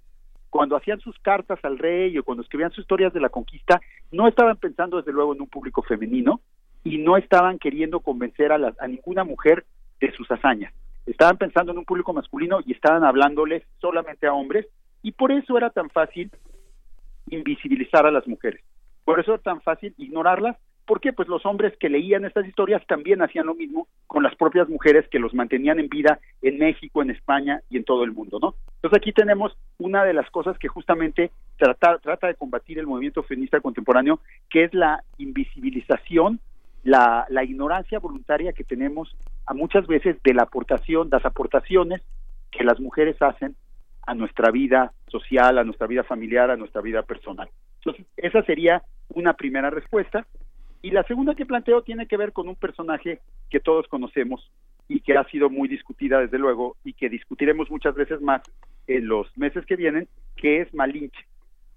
Cuando 0.49 0.75
hacían 0.75 0.99
sus 0.99 1.17
cartas 1.19 1.59
al 1.63 1.79
rey 1.79 2.17
o 2.17 2.23
cuando 2.23 2.43
escribían 2.43 2.71
sus 2.71 2.83
historias 2.83 3.11
de 3.11 3.19
la 3.19 3.29
conquista, 3.29 3.81
no 4.11 4.27
estaban 4.27 4.57
pensando 4.57 4.97
desde 4.97 5.11
luego 5.11 5.33
en 5.33 5.41
un 5.41 5.47
público 5.47 5.81
femenino 5.81 6.41
y 6.83 6.99
no 6.99 7.17
estaban 7.17 7.57
queriendo 7.57 8.01
convencer 8.01 8.51
a, 8.51 8.73
a 8.79 8.87
ninguna 8.87 9.23
mujer 9.23 9.65
de 9.99 10.11
sus 10.11 10.29
hazañas. 10.29 10.73
Estaban 11.05 11.37
pensando 11.37 11.71
en 11.71 11.79
un 11.79 11.85
público 11.85 12.13
masculino 12.13 12.59
y 12.65 12.73
estaban 12.73 13.03
hablándoles 13.03 13.63
solamente 13.81 14.27
a 14.27 14.33
hombres 14.33 14.67
y 15.01 15.11
por 15.11 15.31
eso 15.31 15.57
era 15.57 15.71
tan 15.71 15.89
fácil 15.89 16.31
invisibilizar 17.29 18.05
a 18.05 18.11
las 18.11 18.27
mujeres. 18.27 18.63
Por 19.03 19.19
eso 19.19 19.33
era 19.33 19.41
tan 19.41 19.61
fácil 19.61 19.93
ignorarlas 19.97 20.55
¿Por 20.85 20.99
qué? 20.99 21.13
Pues 21.13 21.27
los 21.27 21.45
hombres 21.45 21.73
que 21.79 21.89
leían 21.89 22.25
estas 22.25 22.45
historias 22.45 22.85
también 22.87 23.21
hacían 23.21 23.45
lo 23.45 23.55
mismo 23.55 23.87
con 24.07 24.21
las 24.23 24.35
propias 24.35 24.67
mujeres 24.67 25.07
que 25.09 25.19
los 25.19 25.33
mantenían 25.33 25.79
en 25.79 25.87
vida 25.87 26.19
en 26.41 26.57
México, 26.57 27.01
en 27.01 27.09
España 27.09 27.61
y 27.69 27.77
en 27.77 27.85
todo 27.85 28.03
el 28.03 28.11
mundo, 28.11 28.37
¿no? 28.41 28.55
Entonces 28.75 28.97
aquí 28.97 29.13
tenemos 29.13 29.57
una 29.77 30.03
de 30.03 30.13
las 30.13 30.29
cosas 30.29 30.57
que 30.57 30.67
justamente 30.67 31.31
trata, 31.57 31.99
trata 31.99 32.27
de 32.27 32.35
combatir 32.35 32.79
el 32.79 32.87
movimiento 32.87 33.23
feminista 33.23 33.61
contemporáneo, 33.61 34.19
que 34.49 34.65
es 34.65 34.73
la 34.73 35.03
invisibilización, 35.17 36.39
la, 36.83 37.25
la 37.29 37.43
ignorancia 37.45 37.99
voluntaria 37.99 38.51
que 38.51 38.65
tenemos 38.65 39.15
a 39.45 39.53
muchas 39.53 39.87
veces 39.87 40.17
de 40.21 40.33
la 40.33 40.43
aportación, 40.43 41.07
las 41.09 41.25
aportaciones 41.25 42.01
que 42.51 42.65
las 42.65 42.79
mujeres 42.79 43.15
hacen 43.21 43.55
a 44.05 44.13
nuestra 44.13 44.51
vida 44.51 44.91
social, 45.07 45.57
a 45.57 45.63
nuestra 45.63 45.87
vida 45.87 46.03
familiar, 46.03 46.51
a 46.51 46.57
nuestra 46.57 46.81
vida 46.81 47.03
personal. 47.03 47.49
Entonces, 47.77 48.05
esa 48.17 48.43
sería 48.43 48.83
una 49.09 49.33
primera 49.33 49.69
respuesta. 49.69 50.25
Y 50.83 50.91
la 50.91 51.03
segunda 51.03 51.33
que 51.33 51.45
planteo 51.45 51.81
tiene 51.81 52.07
que 52.07 52.17
ver 52.17 52.33
con 52.33 52.49
un 52.49 52.55
personaje 52.55 53.21
que 53.49 53.61
todos 53.61 53.87
conocemos 53.87 54.51
y 54.89 54.99
que 54.99 55.15
ha 55.15 55.23
sido 55.29 55.49
muy 55.49 55.69
discutida 55.69 56.19
desde 56.19 56.37
luego 56.37 56.75
y 56.83 56.91
que 56.91 57.07
discutiremos 57.07 57.71
muchas 57.71 57.95
veces 57.95 58.19
más 58.19 58.41
en 58.87 59.07
los 59.07 59.25
meses 59.37 59.65
que 59.65 59.77
vienen, 59.77 60.09
que 60.35 60.59
es 60.59 60.73
Malinche. 60.73 61.25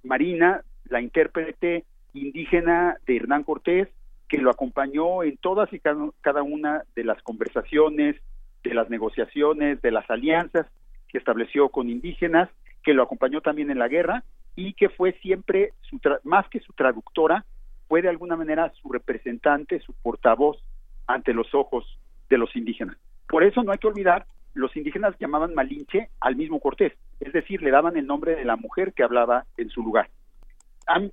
Marina, 0.03 0.63
la 0.89 1.01
intérprete 1.01 1.85
indígena 2.15 2.97
de 3.07 3.17
Hernán 3.17 3.45
Cortés, 3.45 3.89
que 4.29 4.39
lo 4.39 4.51
acompañó 4.51 5.23
en 5.23 5.37
todas 5.37 5.73
y 5.73 5.79
cada 5.79 6.43
una 6.43 6.83
de 6.97 7.05
las 7.05 7.23
conversaciones, 7.23 8.17
de 8.65 8.75
las 8.75 8.91
negociaciones, 8.91 9.81
de 9.83 9.93
las 9.93 10.11
alianzas 10.11 10.67
que 11.09 11.19
estableció 11.19 11.69
con 11.69 11.89
indígenas, 11.89 12.51
que 12.83 12.93
lo 12.93 13.05
acompañó 13.05 13.41
también 13.41 13.71
en 13.71 13.79
la 13.79 13.87
guerra 13.87 14.25
y 14.57 14.73
que 14.73 14.89
fue 14.89 15.13
siempre, 15.23 15.75
su 15.83 16.01
más 16.25 16.49
que 16.49 16.59
su 16.59 16.73
traductora, 16.73 17.45
fue 17.89 18.03
de 18.03 18.09
alguna 18.09 18.37
manera 18.37 18.73
su 18.81 18.91
representante, 18.91 19.81
su 19.81 19.93
portavoz 19.95 20.59
ante 21.07 21.33
los 21.33 21.55
ojos 21.55 21.99
de 22.29 22.39
los 22.39 22.55
indígenas. 22.57 22.97
Por 23.29 23.45
eso 23.45 23.63
no 23.63 23.73
hay 23.73 23.79
que 23.79 23.87
olvidar, 23.87 24.27
los 24.55 24.77
indígenas 24.77 25.17
llamaban 25.19 25.55
Malinche 25.55 26.09
al 26.21 26.37
mismo 26.37 26.61
Cortés, 26.61 26.93
es 27.21 27.33
decir, 27.33 27.63
le 27.63 27.71
daban 27.71 27.97
el 27.97 28.07
nombre 28.07 28.35
de 28.35 28.45
la 28.45 28.57
mujer 28.57 28.93
que 28.93 29.03
hablaba 29.03 29.45
en 29.57 29.69
su 29.71 29.83
lugar. 29.83 30.09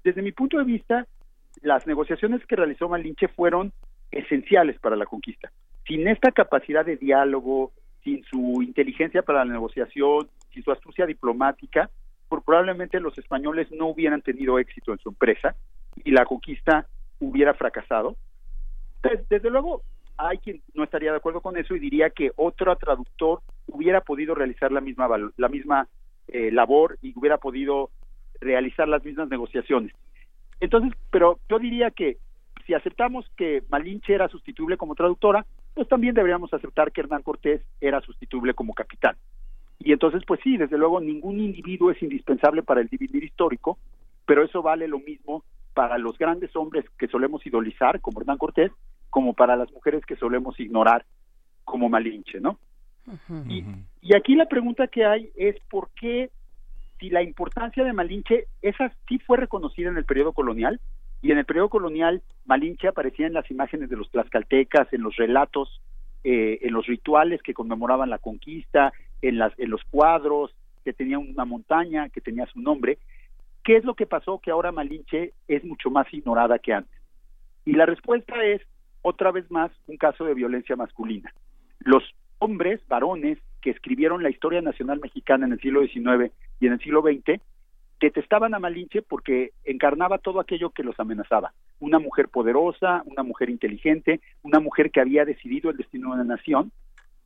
Desde 0.04 0.22
mi 0.22 0.32
punto 0.32 0.58
de 0.58 0.64
vista, 0.64 1.08
las 1.62 1.86
negociaciones 1.88 2.46
que 2.46 2.56
realizó 2.56 2.90
Malinche 2.90 3.28
fueron 3.28 3.74
esenciales 4.12 4.80
para 4.80 4.96
la 4.96 5.06
conquista. 5.06 5.52
Sin 5.88 6.08
esta 6.08 6.32
capacidad 6.32 6.86
de 6.86 6.98
diálogo, 6.98 7.72
sin 8.04 8.24
su 8.26 8.62
inteligencia 8.62 9.24
para 9.24 9.46
la 9.46 9.54
negociación, 9.54 10.30
sin 10.52 10.64
su 10.64 10.72
astucia 10.72 11.06
diplomática, 11.06 11.90
probablemente 12.42 13.00
los 13.00 13.18
españoles 13.18 13.72
no 13.72 13.88
hubieran 13.88 14.22
tenido 14.22 14.60
éxito 14.60 14.92
en 14.92 15.00
su 15.00 15.10
empresa 15.10 15.56
y 16.04 16.12
la 16.12 16.26
conquista 16.26 16.88
hubiera 17.20 17.54
fracasado. 17.54 18.16
Desde, 19.30 19.50
luego, 19.50 19.82
hay 20.18 20.38
quien 20.38 20.62
no 20.74 20.84
estaría 20.84 21.12
de 21.12 21.18
acuerdo 21.18 21.42
con 21.42 21.58
eso 21.58 21.76
y 21.76 21.80
diría 21.80 22.10
que 22.10 22.32
otro 22.36 22.76
traductor 22.78 23.42
hubiera 23.68 24.02
podido 24.02 24.36
realizar 24.36 24.72
la 24.72 24.82
misma 24.82 25.08
la 25.38 25.50
misma 25.50 25.88
eh, 26.28 26.52
labor 26.52 26.98
y 27.02 27.18
hubiera 27.18 27.38
podido 27.38 27.90
realizar 28.40 28.88
las 28.88 29.04
mismas 29.04 29.30
negociaciones. 29.30 29.94
Entonces, 30.60 30.94
pero 31.12 31.40
yo 31.50 31.60
diría 31.60 31.92
que 31.92 32.18
si 32.66 32.74
aceptamos 32.74 33.26
que 33.36 33.64
Malinche 33.70 34.14
era 34.14 34.30
sustituible 34.30 34.78
como 34.78 34.96
traductora, 34.96 35.46
pues 35.74 35.88
también 35.88 36.16
deberíamos 36.16 36.54
aceptar 36.54 36.92
que 36.92 37.02
Hernán 37.02 37.24
Cortés 37.24 37.62
era 37.82 38.00
sustituible 38.02 38.54
como 38.54 38.74
capitán. 38.74 39.18
Y 39.80 39.92
entonces, 39.92 40.24
pues 40.26 40.40
sí, 40.44 40.56
desde 40.56 40.78
luego 40.78 41.02
ningún 41.02 41.40
individuo 41.40 41.92
es 41.92 42.02
indispensable 42.02 42.64
para 42.64 42.80
el 42.80 42.88
dividir 42.88 43.24
histórico, 43.24 43.78
pero 44.26 44.44
eso 44.44 44.62
vale 44.62 44.88
lo 44.88 45.00
mismo 45.00 45.44
para 45.74 45.98
los 45.98 46.18
grandes 46.18 46.56
hombres 46.56 46.86
que 46.98 47.08
solemos 47.08 47.46
idolizar, 47.46 48.00
como 48.02 48.22
Hernán 48.22 48.38
Cortés, 48.38 48.72
como 49.10 49.34
para 49.34 49.56
las 49.56 49.72
mujeres 49.72 50.06
que 50.06 50.16
solemos 50.16 50.60
ignorar, 50.60 51.06
como 51.64 51.90
Malinche, 51.90 52.40
¿no? 52.40 52.60
y, 53.50 53.66
y, 54.02 54.16
aquí 54.16 54.34
la 54.34 54.46
pregunta 54.46 54.88
que 54.88 55.04
hay 55.04 55.30
es 55.36 55.58
por 55.70 55.90
qué, 55.90 56.30
si 57.00 57.10
la 57.10 57.22
importancia 57.22 57.84
de 57.84 57.92
Malinche, 57.92 58.48
esa 58.62 58.94
sí 59.10 59.20
fue 59.20 59.38
reconocida 59.38 59.90
en 59.90 59.98
el 59.98 60.06
periodo 60.06 60.32
colonial, 60.32 60.80
y 61.24 61.32
en 61.32 61.38
el 61.38 61.46
periodo 61.46 61.70
colonial 61.70 62.22
Malinche 62.46 62.90
aparecía 62.90 63.26
en 63.26 63.34
las 63.34 63.50
imágenes 63.50 63.90
de 63.90 63.96
los 63.96 64.12
tlaxcaltecas, 64.12 64.92
en 64.92 65.02
los 65.02 65.16
relatos, 65.16 65.82
eh, 66.26 66.60
en 66.62 66.74
los 66.74 66.86
rituales 66.86 67.42
que 67.42 67.54
conmemoraban 67.54 68.10
la 68.10 68.18
conquista, 68.18 68.92
en, 69.22 69.38
las, 69.38 69.58
en 69.58 69.70
los 69.70 69.82
cuadros, 69.86 70.54
que 70.84 70.92
tenía 70.92 71.18
una 71.18 71.46
montaña, 71.46 72.10
que 72.10 72.20
tenía 72.20 72.46
su 72.48 72.60
nombre. 72.60 72.98
¿Qué 73.64 73.78
es 73.78 73.86
lo 73.86 73.96
que 73.96 74.06
pasó 74.06 74.40
que 74.40 74.52
ahora 74.52 74.74
Malinche 74.74 75.34
es 75.48 75.64
mucho 75.64 75.90
más 75.90 76.12
ignorada 76.14 76.60
que 76.60 76.74
antes? 76.74 77.00
Y 77.66 77.74
la 77.74 77.86
respuesta 77.86 78.44
es, 78.44 78.62
otra 79.02 79.32
vez 79.32 79.50
más, 79.50 79.72
un 79.88 79.96
caso 79.96 80.26
de 80.26 80.34
violencia 80.34 80.76
masculina. 80.76 81.34
Los 81.80 82.04
hombres, 82.40 82.82
varones, 82.90 83.40
que 83.62 83.70
escribieron 83.70 84.22
la 84.22 84.30
historia 84.30 84.62
nacional 84.62 85.00
mexicana 85.00 85.46
en 85.46 85.54
el 85.54 85.62
siglo 85.62 85.82
XIX 85.82 86.34
y 86.60 86.68
en 86.68 86.74
el 86.74 86.80
siglo 86.80 87.02
XX, 87.02 87.42
detestaban 88.02 88.54
a 88.54 88.60
Malinche 88.60 89.02
porque 89.02 89.52
encarnaba 89.64 90.18
todo 90.18 90.42
aquello 90.42 90.72
que 90.72 90.84
los 90.84 91.00
amenazaba. 91.00 91.54
Una 91.80 92.00
mujer 92.00 92.28
poderosa, 92.28 93.02
una 93.06 93.24
mujer 93.24 93.50
inteligente, 93.50 94.20
una 94.42 94.60
mujer 94.60 94.92
que 94.92 95.00
había 95.00 95.24
decidido 95.24 95.70
el 95.70 95.78
destino 95.78 96.12
de 96.12 96.18
la 96.18 96.36
nación, 96.36 96.74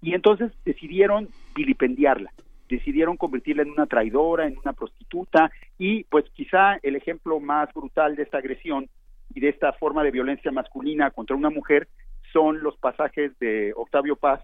y 0.03 0.13
entonces 0.13 0.51
decidieron 0.63 1.29
vilipendiarla 1.55 2.31
decidieron 2.68 3.18
convertirla 3.18 3.63
en 3.63 3.72
una 3.72 3.86
traidora, 3.86 4.47
en 4.47 4.57
una 4.57 4.74
prostituta 4.74 5.51
y 5.78 6.03
pues 6.05 6.26
quizá 6.34 6.78
el 6.84 6.95
ejemplo 6.95 7.39
más 7.39 7.74
brutal 7.74 8.15
de 8.15 8.24
esta 8.24 8.38
agresión 8.38 8.89
y 9.34 9.39
de 9.39 9.49
esta 9.49 9.74
forma 9.74 10.03
de 10.03 10.11
violencia 10.11 10.51
masculina 10.51 11.11
contra 11.11 11.36
una 11.36 11.49
mujer 11.49 11.88
son 12.34 12.61
los 12.61 12.78
pasajes 12.78 13.38
de 13.39 13.74
Octavio 13.76 14.15
Paz 14.15 14.41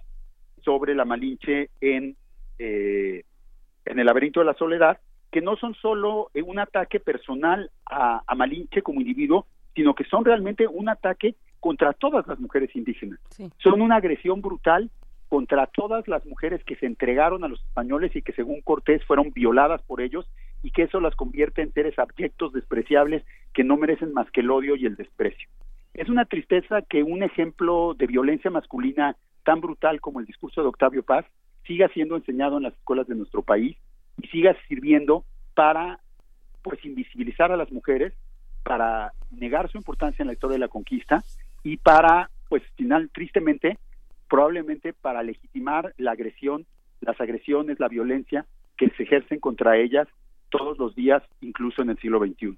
sobre 0.64 0.96
la 0.96 1.06
Malinche 1.06 1.70
en, 1.82 2.16
eh, 2.60 3.24
en 3.86 4.00
el 4.00 4.06
laberinto 4.06 4.40
de 4.40 4.46
la 4.46 4.54
soledad, 4.54 5.00
que 5.32 5.42
no 5.42 5.56
son 5.58 5.74
solo 5.76 6.30
un 6.46 6.60
ataque 6.60 7.00
personal 7.00 7.70
a, 7.90 8.24
Malinche 8.36 8.82
como 8.82 9.02
individuo, 9.02 9.48
sino 9.76 9.94
que 9.96 10.04
son 10.06 10.24
realmente 10.24 10.68
un 10.68 10.90
ataque 10.90 11.36
contra 11.60 11.94
todas 11.94 12.28
las 12.28 12.40
mujeres 12.40 12.76
indígenas. 12.76 13.20
Son 13.58 13.82
una 13.82 13.96
agresión 13.98 14.42
brutal 14.42 14.90
contra 15.34 15.66
todas 15.66 16.08
las 16.08 16.24
mujeres 16.28 16.64
que 16.64 16.76
se 16.76 16.86
entregaron 16.86 17.44
a 17.44 17.48
los 17.48 17.60
españoles 17.64 18.16
y 18.16 18.22
que 18.22 18.34
según 18.34 18.62
Cortés 18.62 19.04
fueron 19.04 19.32
violadas 19.32 19.82
por 19.82 20.00
ellos 20.00 20.30
y 20.62 20.70
que 20.70 20.84
eso 20.84 21.00
las 21.00 21.16
convierte 21.16 21.64
en 21.64 21.74
seres 21.74 21.98
abyectos, 21.98 22.54
despreciables, 22.54 23.24
que 23.52 23.64
no 23.64 23.76
merecen 23.76 24.14
más 24.14 24.30
que 24.30 24.42
el 24.42 24.52
odio 24.52 24.76
y 24.76 24.86
el 24.86 24.96
desprecio. 24.96 25.50
Es 25.96 26.08
una 26.08 26.26
tristeza 26.26 26.84
que 26.84 27.02
un 27.02 27.24
ejemplo 27.24 27.96
de 27.98 28.06
violencia 28.06 28.52
masculina 28.52 29.16
tan 29.44 29.60
brutal 29.60 30.02
como 30.02 30.20
el 30.20 30.28
discurso 30.28 30.62
de 30.62 30.68
Octavio 30.68 31.02
Paz 31.02 31.26
siga 31.66 31.88
siendo 31.88 32.16
enseñado 32.16 32.58
en 32.58 32.64
las 32.66 32.74
escuelas 32.76 33.08
de 33.08 33.16
nuestro 33.16 33.42
país 33.42 33.76
y 34.22 34.28
siga 34.28 34.56
sirviendo 34.68 35.26
para 35.56 36.00
pues 36.62 36.86
invisibilizar 36.86 37.52
a 37.52 37.58
las 37.58 37.72
mujeres, 37.72 38.14
para 38.62 39.14
negar 39.32 39.68
su 39.72 39.80
importancia 39.80 40.22
en 40.22 40.28
la 40.28 40.34
historia 40.34 40.58
de 40.58 40.60
la 40.60 40.68
conquista 40.68 41.24
y 41.64 41.78
para 41.78 42.30
pues 42.50 42.62
final 42.76 43.10
tristemente 43.12 43.80
probablemente 44.34 44.94
para 44.94 45.22
legitimar 45.22 45.94
la 46.00 46.14
agresión, 46.14 46.66
las 47.02 47.22
agresiones, 47.22 47.80
la 47.80 47.88
violencia 47.88 48.48
que 48.78 48.90
se 48.98 49.04
ejercen 49.04 49.40
contra 49.40 49.78
ellas 49.78 50.08
todos 50.50 50.80
los 50.80 50.96
días, 50.96 51.22
incluso 51.42 51.84
en 51.84 51.92
el 51.92 52.00
siglo 52.00 52.18
XXI. 52.18 52.58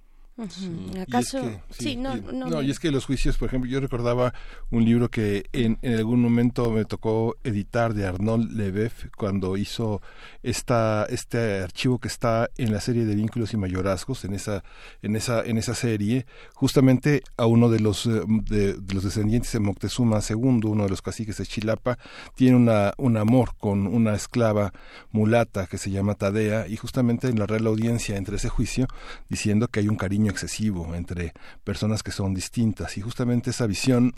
¿Acaso? 1.02 1.62
sí, 1.70 1.96
no, 1.96 2.18
no, 2.18 2.62
y 2.62 2.70
es 2.70 2.78
que 2.78 2.92
los 2.92 3.06
juicios, 3.06 3.38
por 3.38 3.48
ejemplo, 3.48 3.70
yo 3.70 3.80
recordaba 3.80 4.34
un 4.70 4.84
libro 4.84 5.10
que 5.10 5.46
en, 5.54 5.80
en 5.82 5.96
algún 5.96 6.22
momento 6.22 6.70
me 6.72 6.84
tocó 6.84 7.38
editar 7.46 7.94
de 7.94 8.06
Arnold 8.06 8.52
Lebeuf 8.52 9.06
cuando 9.16 9.56
hizo 9.56 10.02
esta, 10.44 11.06
este 11.10 11.62
archivo 11.62 12.00
que 12.00 12.10
está 12.10 12.50
en 12.58 12.74
la 12.74 12.82
serie 12.82 13.06
de 13.06 13.16
vínculos 13.16 13.54
y 13.54 13.58
mayorazgos, 13.58 14.26
en 14.26 14.34
esa, 14.34 14.66
en 15.02 15.16
esa, 15.16 15.42
en 15.42 15.58
esa 15.58 15.74
serie, 15.74 16.26
justamente 16.54 17.24
a 17.38 17.46
uno 17.46 17.70
de 17.70 17.80
los, 17.80 18.06
eh, 18.06 18.22
de, 18.28 18.76
los 18.94 19.06
descendientes 19.06 19.54
de 19.54 19.60
Moctezuma 19.62 20.20
II, 20.20 20.36
uno 20.66 20.84
de 20.84 20.90
los 20.90 21.02
caciques 21.02 21.38
de 21.38 21.46
Chilapa, 21.46 21.98
tiene 22.36 22.58
una, 22.58 22.94
un 22.98 23.16
amor 23.16 23.56
con 23.58 23.88
una 23.88 24.14
esclava 24.14 24.74
mulata 25.12 25.66
que 25.66 25.78
se 25.78 25.92
llama 25.92 26.16
Tadea, 26.16 26.68
y 26.68 26.76
justamente 26.76 27.30
en 27.30 27.40
la 27.40 27.46
real 27.46 27.68
audiencia 27.68 28.18
entre 28.18 28.36
ese 28.36 28.50
juicio, 28.50 28.88
diciendo 29.30 29.70
que 29.70 29.80
hay 29.80 29.88
un 29.88 29.96
cariño 29.96 30.25
excesivo 30.32 30.96
entre 30.96 31.34
personas 31.64 32.04
que 32.04 32.12
son 32.12 32.34
distintas 32.34 32.98
y 32.98 33.02
justamente 33.02 33.50
esa 33.50 33.68
visión 33.68 34.14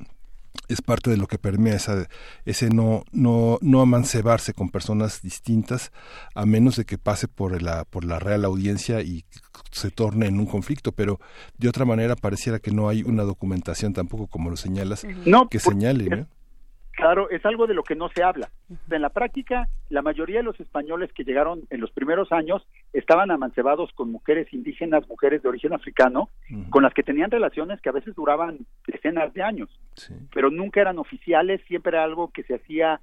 es 0.68 0.82
parte 0.82 1.10
de 1.10 1.18
lo 1.18 1.28
que 1.28 1.38
permea 1.38 1.76
esa, 1.76 2.08
ese 2.46 2.70
no, 2.70 3.04
no, 3.12 3.58
no 3.62 3.82
amancebarse 3.82 4.54
con 4.54 4.70
personas 4.70 5.22
distintas 5.22 5.92
a 6.36 6.46
menos 6.46 6.76
de 6.76 6.86
que 6.86 6.98
pase 6.98 7.28
por 7.28 7.62
la, 7.62 7.86
por 7.86 8.04
la 8.04 8.20
real 8.20 8.44
audiencia 8.46 9.02
y 9.02 9.26
se 9.72 9.92
torne 9.92 10.28
en 10.28 10.40
un 10.40 10.46
conflicto, 10.46 10.92
pero 10.92 11.20
de 11.58 11.70
otra 11.70 11.86
manera 11.86 12.16
pareciera 12.16 12.60
que 12.60 12.72
no 12.72 12.90
hay 12.90 13.04
una 13.04 13.24
documentación 13.24 13.94
tampoco 13.94 14.28
como 14.28 14.50
lo 14.50 14.58
señalas 14.58 15.06
que 15.50 15.60
señale. 15.60 16.28
Claro, 17.08 17.30
es 17.30 17.46
algo 17.46 17.68
de 17.68 17.74
lo 17.74 17.84
que 17.84 17.96
no 17.96 18.10
se 18.10 18.22
habla. 18.22 18.50
En 18.92 19.02
la 19.02 19.08
práctica, 19.08 19.70
la 19.88 20.02
mayoría 20.02 20.40
de 20.40 20.44
los 20.44 20.60
españoles 20.60 21.10
que 21.14 21.24
llegaron 21.24 21.62
en 21.70 21.80
los 21.80 21.90
primeros 21.92 22.34
años 22.34 22.68
estaban 22.92 23.32
amancebados 23.32 23.94
con 23.94 24.12
mujeres 24.12 24.52
indígenas, 24.52 25.08
mujeres 25.08 25.42
de 25.42 25.48
origen 25.48 25.72
africano, 25.72 26.30
con 26.70 26.84
las 26.84 26.94
que 26.94 27.04
tenían 27.04 27.32
relaciones 27.32 27.80
que 27.80 27.88
a 27.88 27.94
veces 27.94 28.14
duraban 28.14 28.60
decenas 28.86 29.34
de 29.34 29.42
años, 29.42 29.70
pero 30.34 30.52
nunca 30.52 30.82
eran 30.82 31.00
oficiales, 31.00 31.62
siempre 31.66 31.92
era 31.92 32.04
algo 32.04 32.30
que 32.30 32.44
se 32.44 32.56
hacía 32.56 33.00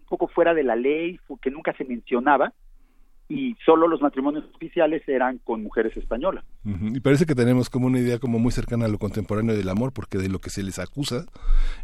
un 0.00 0.06
poco 0.06 0.26
fuera 0.26 0.52
de 0.52 0.64
la 0.64 0.74
ley, 0.74 1.20
que 1.40 1.52
nunca 1.52 1.72
se 1.74 1.84
mencionaba, 1.84 2.52
y 3.30 3.56
solo 3.64 3.86
los 3.86 4.02
matrimonios 4.02 4.44
oficiales 4.52 5.08
eran 5.08 5.38
con 5.38 5.62
mujeres 5.62 5.96
españolas. 5.96 6.44
Y 6.64 6.98
parece 6.98 7.26
que 7.26 7.36
tenemos 7.36 7.70
como 7.70 7.86
una 7.86 8.00
idea 8.00 8.18
como 8.18 8.40
muy 8.40 8.50
cercana 8.50 8.86
a 8.86 8.88
lo 8.88 8.98
contemporáneo 8.98 9.56
del 9.56 9.68
amor, 9.68 9.92
porque 9.92 10.18
de 10.18 10.28
lo 10.28 10.40
que 10.40 10.50
se 10.50 10.64
les 10.64 10.80
acusa 10.80 11.26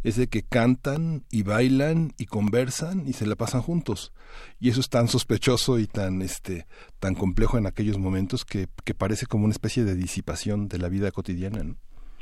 es 0.03 0.17
de 0.17 0.27
que 0.27 0.43
cantan 0.43 1.23
y 1.31 1.43
bailan 1.43 2.09
y 2.17 2.25
conversan 2.25 3.07
y 3.07 3.13
se 3.13 3.25
la 3.25 3.37
pasan 3.37 3.61
juntos. 3.61 4.13
Y 4.59 4.67
eso 4.69 4.81
es 4.81 4.89
tan 4.89 5.07
sospechoso 5.07 5.79
y 5.79 5.87
tan 5.87 6.21
este 6.21 6.65
tan 6.99 7.15
complejo 7.15 7.57
en 7.57 7.65
aquellos 7.65 7.97
momentos 7.97 8.43
que, 8.43 8.67
que 8.83 8.93
parece 8.93 9.25
como 9.25 9.45
una 9.45 9.53
especie 9.53 9.85
de 9.85 9.95
disipación 9.95 10.67
de 10.67 10.79
la 10.79 10.89
vida 10.89 11.11
cotidiana, 11.11 11.63
¿no? 11.63 11.75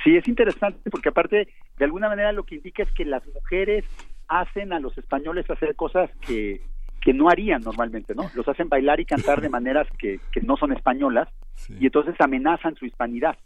Sí, 0.04 0.16
es 0.16 0.28
interesante 0.28 0.92
porque 0.92 1.10
aparte, 1.10 1.48
de 1.80 1.86
alguna 1.86 2.10
manera 2.10 2.32
lo 2.32 2.44
que 2.44 2.56
indica 2.56 2.84
es 2.84 2.92
que 2.92 3.06
las 3.06 3.26
mujeres 3.34 3.86
hacen 4.28 4.72
a 4.72 4.80
los 4.80 4.96
españoles 5.00 5.50
hacer 5.50 5.76
cosas 5.76 6.12
que, 6.28 6.62
que 7.02 7.14
no 7.14 7.30
harían 7.30 7.62
normalmente, 7.62 8.16
¿no? 8.16 8.30
Los 8.34 8.48
hacen 8.48 8.70
bailar 8.70 9.00
y 9.00 9.06
cantar 9.06 9.42
de 9.42 9.50
maneras 9.58 9.88
que, 9.98 10.20
que 10.32 10.42
no 10.42 10.58
son 10.58 10.72
españolas 10.74 11.30
y 11.70 11.86
entonces 11.86 12.16
amenazan 12.20 12.76
su 12.76 12.86
hispanidad. 12.86 13.38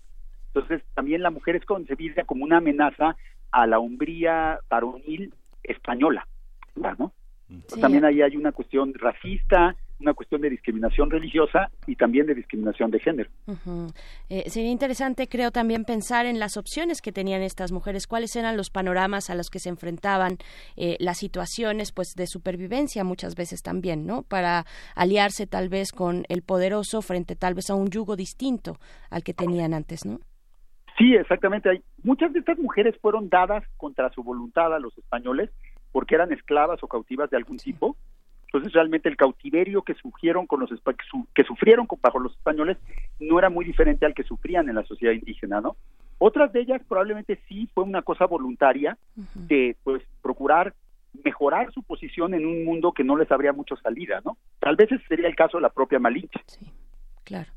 Entonces 0.48 0.82
también 0.96 1.22
la 1.22 1.30
mujer 1.30 1.56
es 1.56 1.66
concebida 1.66 2.24
como 2.24 2.44
una 2.44 2.58
amenaza 2.58 3.16
a 3.52 3.68
la 3.68 3.80
hombría 3.80 4.60
varonil 4.70 5.34
española, 5.64 6.28
¿no? 6.76 7.12
También 7.82 8.06
ahí 8.06 8.22
hay 8.22 8.36
una 8.38 8.52
cuestión 8.52 8.94
racista, 8.94 9.76
una 10.00 10.14
cuestión 10.14 10.42
de 10.42 10.50
discriminación 10.50 11.10
religiosa 11.10 11.70
y 11.86 11.96
también 11.96 12.26
de 12.26 12.36
discriminación 12.36 12.92
de 12.92 13.00
género. 13.00 13.30
Eh, 14.30 14.50
sería 14.50 14.72
interesante, 14.72 15.28
creo, 15.28 15.52
también 15.52 15.84
pensar 15.84 16.26
en 16.26 16.40
las 16.40 16.58
opciones 16.58 17.02
que 17.02 17.12
tenían 17.12 17.42
estas 17.42 17.72
mujeres, 17.72 18.08
cuáles 18.08 18.36
eran 18.36 18.58
los 18.58 18.70
panoramas 18.70 19.30
a 19.30 19.36
los 19.36 19.50
que 19.50 19.60
se 19.60 19.70
enfrentaban, 19.70 20.38
eh, 20.78 20.96
las 21.00 21.18
situaciones, 21.18 21.92
pues, 21.92 22.14
de 22.16 22.28
supervivencia 22.28 23.04
muchas 23.04 23.36
veces 23.36 23.62
también, 23.62 24.06
¿no? 24.06 24.24
Para 24.24 24.66
aliarse 24.96 25.48
tal 25.48 25.70
vez 25.70 25.92
con 25.92 26.24
el 26.30 26.42
poderoso 26.42 27.02
frente 27.02 27.36
tal 27.36 27.54
vez 27.54 27.70
a 27.70 27.76
un 27.76 27.90
yugo 27.90 28.16
distinto 28.16 28.78
al 29.10 29.24
que 29.24 29.34
tenían 29.34 29.74
antes, 29.74 30.06
¿no? 30.06 30.20
Sí, 30.98 31.16
exactamente. 31.16 31.70
Hay, 31.70 31.82
muchas 32.04 32.34
de 32.34 32.40
estas 32.40 32.60
mujeres 32.60 32.96
fueron 33.02 33.30
dadas 33.30 33.64
contra 33.78 34.10
su 34.12 34.24
voluntad 34.24 34.74
a 34.74 34.80
los 34.80 34.98
españoles 34.98 35.50
porque 35.92 36.16
eran 36.16 36.32
esclavas 36.34 36.84
o 36.84 36.88
cautivas 36.88 37.30
de 37.30 37.38
algún 37.38 37.58
tipo 37.58 37.96
entonces 38.52 38.74
realmente 38.74 39.08
el 39.08 39.16
cautiverio 39.16 39.84
que 39.84 39.94
sufrieron 39.94 40.48
con 40.48 40.60
los 40.60 40.72
que 41.36 41.44
sufrieron 41.44 41.88
bajo 42.02 42.18
los 42.18 42.34
españoles 42.34 42.78
no 43.20 43.38
era 43.38 43.50
muy 43.50 43.64
diferente 43.64 44.08
al 44.08 44.16
que 44.16 44.24
sufrían 44.24 44.68
en 44.70 44.76
la 44.76 44.84
sociedad 44.86 45.14
indígena, 45.14 45.62
¿no? 45.62 45.76
Otras 46.18 46.52
de 46.52 46.62
ellas 46.62 46.82
probablemente 46.88 47.40
sí 47.48 47.70
fue 47.76 47.84
una 47.84 48.02
cosa 48.02 48.26
voluntaria 48.26 48.98
de 49.36 49.78
pues 49.84 50.02
procurar 50.24 50.74
mejorar 51.24 51.72
su 51.74 51.84
posición 51.84 52.34
en 52.34 52.46
un 52.46 52.66
mundo 52.66 52.92
que 52.92 53.04
no 53.04 53.18
les 53.18 53.32
habría 53.32 53.54
mucho 53.54 53.76
salida, 53.78 54.22
¿no? 54.26 54.38
Tal 54.60 54.76
vez 54.76 54.92
ese 54.92 55.06
sería 55.08 55.28
el 55.28 55.36
caso 55.36 55.58
de 55.58 55.62
la 55.62 55.70
propia 55.70 56.00
Malinche. 56.00 56.40
Sí, 56.48 56.72
claro. 57.24 57.52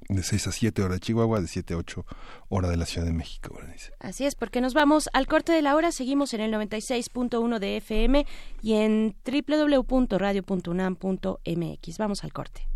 de 0.09 0.23
6 0.23 0.47
a 0.47 0.53
7 0.53 0.83
hora 0.83 0.95
de 0.95 1.01
Chihuahua, 1.01 1.41
de 1.41 1.49
7 1.49 1.75
a 1.75 1.79
8 1.79 2.07
hora 2.49 2.69
de 2.69 2.77
la 2.77 2.87
Ciudad 2.87 3.07
de 3.07 3.13
México. 3.13 3.59
Así 4.01 4.25
es, 4.25 4.35
porque 4.35 4.61
nos 4.61 4.75
vamos 4.75 5.09
al 5.13 5.27
corte 5.27 5.53
de 5.53 5.63
la 5.63 5.77
hora, 5.77 5.93
seguimos 5.93 6.35
en 6.35 6.41
el 6.41 6.53
96.1 6.53 7.59
de 7.59 7.77
FM 7.79 8.27
y 8.63 8.75
en 8.75 9.17
www.radio.unam.mx. 9.25 11.99
Vamos 11.99 12.25
al 12.25 12.33
corte. 12.33 12.72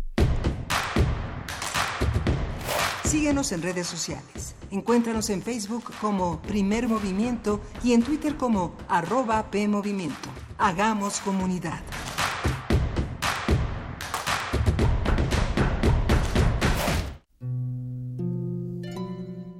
Síguenos 3.07 3.53
en 3.53 3.61
redes 3.61 3.87
sociales. 3.87 4.53
Encuéntranos 4.69 5.29
en 5.29 5.41
Facebook 5.41 5.85
como 6.01 6.41
Primer 6.41 6.89
Movimiento 6.89 7.61
y 7.81 7.93
en 7.93 8.03
Twitter 8.03 8.35
como 8.35 8.75
arroba 8.89 9.49
PMovimiento. 9.49 10.27
Hagamos 10.57 11.21
comunidad. 11.21 11.79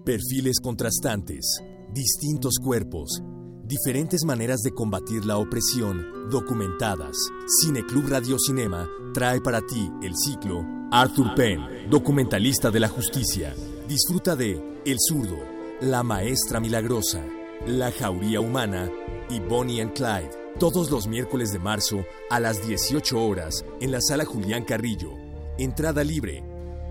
Perfiles 0.04 0.60
contrastantes, 0.62 1.62
distintos 1.94 2.56
cuerpos, 2.62 3.22
diferentes 3.68 4.24
maneras 4.24 4.62
de 4.62 4.72
combatir 4.72 5.26
la 5.26 5.38
opresión, 5.38 6.30
documentadas. 6.30 7.18
Cineclub 7.62 8.08
Radio 8.08 8.38
Cinema 8.40 8.90
trae 9.14 9.42
para 9.42 9.62
ti 9.62 9.92
el 10.02 10.16
ciclo 10.16 10.66
Arthur 10.92 11.36
Penn, 11.36 11.90
documentalista 11.90 12.72
de 12.72 12.80
la 12.80 12.88
justicia. 12.88 13.54
Disfruta 13.88 14.36
de 14.36 14.82
El 14.86 14.98
Zurdo, 15.00 15.38
La 15.82 16.02
Maestra 16.02 16.62
Milagrosa, 16.62 17.22
La 17.66 17.92
Jauría 17.92 18.40
Humana 18.40 18.90
y 19.30 19.42
Bonnie 19.42 19.82
and 19.82 19.94
Clyde. 19.94 20.32
Todos 20.60 20.90
los 20.90 21.08
miércoles 21.08 21.52
de 21.52 21.60
marzo 21.60 22.06
a 22.30 22.40
las 22.40 22.66
18 22.66 23.22
horas 23.22 23.66
en 23.82 23.92
la 23.92 24.00
sala 24.02 24.24
Julián 24.24 24.64
Carrillo. 24.64 25.12
Entrada 25.58 26.04
libre. 26.04 26.42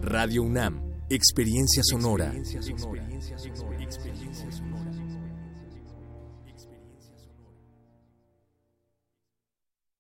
Radio 0.03 0.43
UNAM. 0.43 0.83
Experiencia 1.09 1.83
sonora. 1.85 2.35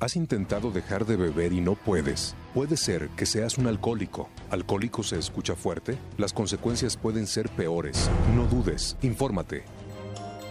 ¿Has 0.00 0.14
intentado 0.14 0.70
dejar 0.70 1.06
de 1.06 1.16
beber 1.16 1.52
y 1.52 1.60
no 1.60 1.74
puedes? 1.74 2.36
Puede 2.54 2.76
ser 2.76 3.08
que 3.16 3.26
seas 3.26 3.58
un 3.58 3.66
alcohólico. 3.66 4.28
¿Alcohólico 4.48 5.02
se 5.02 5.18
escucha 5.18 5.56
fuerte? 5.56 5.98
Las 6.16 6.32
consecuencias 6.32 6.96
pueden 6.96 7.26
ser 7.26 7.48
peores. 7.48 8.08
No 8.36 8.46
dudes, 8.46 8.96
infórmate. 9.02 9.64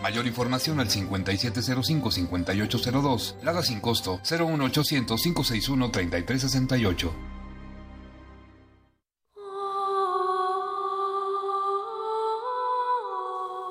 Mayor 0.03 0.27
información 0.27 0.81
al 0.81 0.89
5705-5802. 0.89 3.41
Lada 3.41 3.63
sin 3.63 3.79
costo 3.79 4.19
01800-561-3368. 4.19 7.09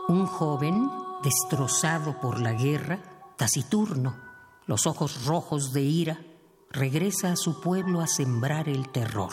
Un 0.09 0.25
joven 0.25 0.89
destrozado 1.23 2.19
por 2.19 2.41
la 2.41 2.55
guerra, 2.55 2.99
taciturno, 3.37 4.26
los 4.67 4.87
ojos 4.87 5.25
rojos 5.25 5.73
de 5.73 5.83
ira, 5.83 6.21
regresa 6.71 7.33
a 7.33 7.37
su 7.37 7.61
pueblo 7.61 8.01
a 8.01 8.07
sembrar 8.07 8.69
el 8.69 8.89
terror. 8.89 9.33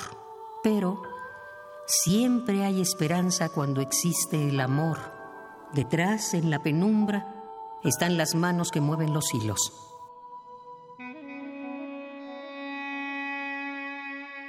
Pero 0.63 1.01
siempre 1.87 2.63
hay 2.63 2.81
esperanza 2.81 3.49
cuando 3.49 3.81
existe 3.81 4.49
el 4.49 4.59
amor. 4.59 4.99
Detrás, 5.73 6.33
en 6.33 6.49
la 6.49 6.61
penumbra, 6.61 7.43
están 7.83 8.17
las 8.17 8.35
manos 8.35 8.69
que 8.71 8.79
mueven 8.79 9.13
los 9.13 9.33
hilos. 9.33 9.73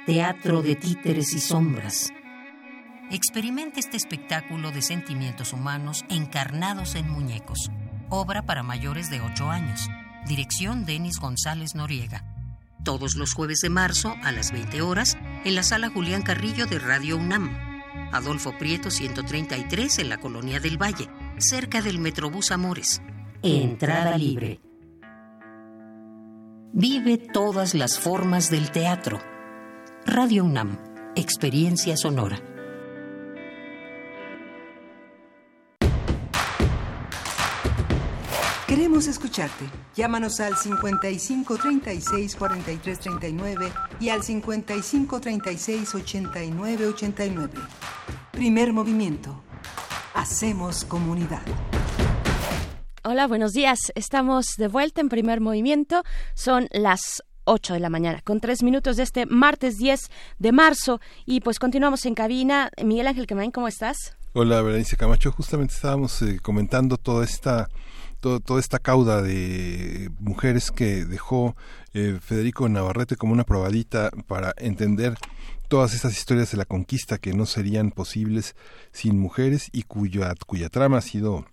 Teatro 0.05 0.61
de 0.61 0.75
títeres 0.75 1.33
y 1.33 1.39
sombras. 1.39 2.13
Experimenta 3.09 3.79
este 3.79 3.97
espectáculo 3.97 4.71
de 4.71 4.83
sentimientos 4.83 5.51
humanos 5.51 6.05
encarnados 6.09 6.93
en 6.93 7.09
muñecos. 7.09 7.71
Obra 8.09 8.43
para 8.45 8.61
mayores 8.61 9.09
de 9.09 9.21
8 9.21 9.49
años. 9.49 9.89
Dirección 10.27 10.85
Denis 10.85 11.19
González 11.19 11.75
Noriega. 11.75 12.23
Todos 12.83 13.15
los 13.15 13.33
jueves 13.33 13.59
de 13.61 13.69
marzo 13.69 14.15
a 14.23 14.31
las 14.31 14.51
20 14.51 14.81
horas 14.81 15.17
en 15.43 15.53
la 15.53 15.61
sala 15.61 15.89
Julián 15.89 16.23
Carrillo 16.23 16.65
de 16.65 16.79
Radio 16.79 17.17
UNAM. 17.17 17.55
Adolfo 18.11 18.57
Prieto 18.57 18.89
133 18.89 19.99
en 19.99 20.09
la 20.09 20.17
Colonia 20.17 20.59
del 20.59 20.81
Valle, 20.81 21.09
cerca 21.37 21.81
del 21.81 21.99
Metrobús 21.99 22.51
Amores. 22.51 23.01
Entrada 23.43 24.17
libre. 24.17 24.59
Vive 26.73 27.17
todas 27.17 27.75
las 27.75 27.99
formas 27.99 28.49
del 28.49 28.71
teatro. 28.71 29.21
Radio 30.05 30.43
UNAM, 30.43 30.79
experiencia 31.15 31.97
sonora. 31.97 32.54
Queremos 38.67 39.05
escucharte. 39.05 39.65
Llámanos 39.95 40.39
al 40.39 40.57
55 40.57 41.55
36 41.55 42.35
43 42.35 42.99
39 42.99 43.71
y 43.99 44.09
al 44.09 44.23
55 44.23 45.21
36 45.21 45.93
89 45.93 46.87
89. 46.87 47.53
Primer 48.31 48.73
movimiento. 48.73 49.43
Hacemos 50.15 50.83
comunidad. 50.83 51.43
Hola, 53.03 53.27
buenos 53.27 53.51
días. 53.51 53.77
Estamos 53.93 54.47
de 54.57 54.67
vuelta 54.67 54.99
en 54.99 55.09
primer 55.09 55.41
movimiento. 55.41 56.01
Son 56.33 56.67
las 56.71 57.21
8 57.43 57.75
de 57.75 57.79
la 57.79 57.91
mañana, 57.91 58.21
con 58.23 58.39
tres 58.39 58.63
minutos 58.63 58.97
de 58.97 59.03
este 59.03 59.27
martes 59.27 59.77
10 59.77 60.09
de 60.39 60.51
marzo. 60.51 60.99
Y 61.27 61.41
pues 61.41 61.59
continuamos 61.59 62.03
en 62.07 62.15
cabina. 62.15 62.71
Miguel 62.83 63.05
Ángel 63.05 63.27
Quemain, 63.27 63.51
¿cómo 63.51 63.67
estás? 63.67 64.17
Hola, 64.33 64.63
Berenice 64.63 64.97
Camacho. 64.97 65.31
Justamente 65.31 65.75
estábamos 65.75 66.19
eh, 66.23 66.39
comentando 66.41 66.97
toda 66.97 67.23
esta 67.23 67.69
toda 68.25 68.59
esta 68.59 68.79
cauda 68.79 69.21
de 69.21 70.09
mujeres 70.19 70.71
que 70.71 71.05
dejó 71.05 71.55
eh, 71.93 72.17
Federico 72.19 72.67
Navarrete 72.67 73.17
como 73.17 73.33
una 73.33 73.43
probadita 73.43 74.09
para 74.25 74.53
entender 74.57 75.15
todas 75.67 75.93
estas 75.93 76.17
historias 76.17 76.51
de 76.51 76.57
la 76.57 76.65
conquista 76.65 77.19
que 77.19 77.33
no 77.33 77.45
serían 77.45 77.91
posibles 77.91 78.55
sin 78.91 79.19
mujeres 79.19 79.69
y 79.71 79.83
cuya, 79.83 80.33
cuya 80.47 80.69
trama 80.69 80.97
ha 80.97 81.01
sido 81.01 81.45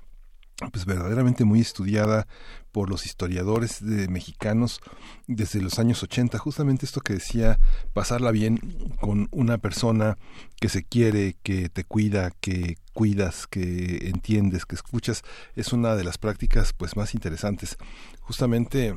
pues 0.70 0.86
verdaderamente 0.86 1.44
muy 1.44 1.60
estudiada 1.60 2.26
por 2.70 2.88
los 2.88 3.04
historiadores 3.04 3.84
de 3.84 4.08
mexicanos 4.08 4.80
desde 5.26 5.60
los 5.60 5.78
años 5.78 6.02
80, 6.02 6.38
justamente 6.38 6.86
esto 6.86 7.00
que 7.00 7.14
decía, 7.14 7.58
pasarla 7.92 8.30
bien 8.30 8.58
con 9.00 9.28
una 9.30 9.58
persona 9.58 10.16
que 10.60 10.68
se 10.68 10.84
quiere, 10.84 11.36
que 11.42 11.68
te 11.68 11.84
cuida, 11.84 12.30
que 12.40 12.76
cuidas, 12.92 13.46
que 13.46 14.08
entiendes, 14.08 14.66
que 14.66 14.74
escuchas, 14.74 15.22
es 15.56 15.72
una 15.72 15.96
de 15.96 16.04
las 16.04 16.18
prácticas 16.18 16.72
pues 16.72 16.96
más 16.96 17.14
interesantes. 17.14 17.76
Justamente 18.20 18.94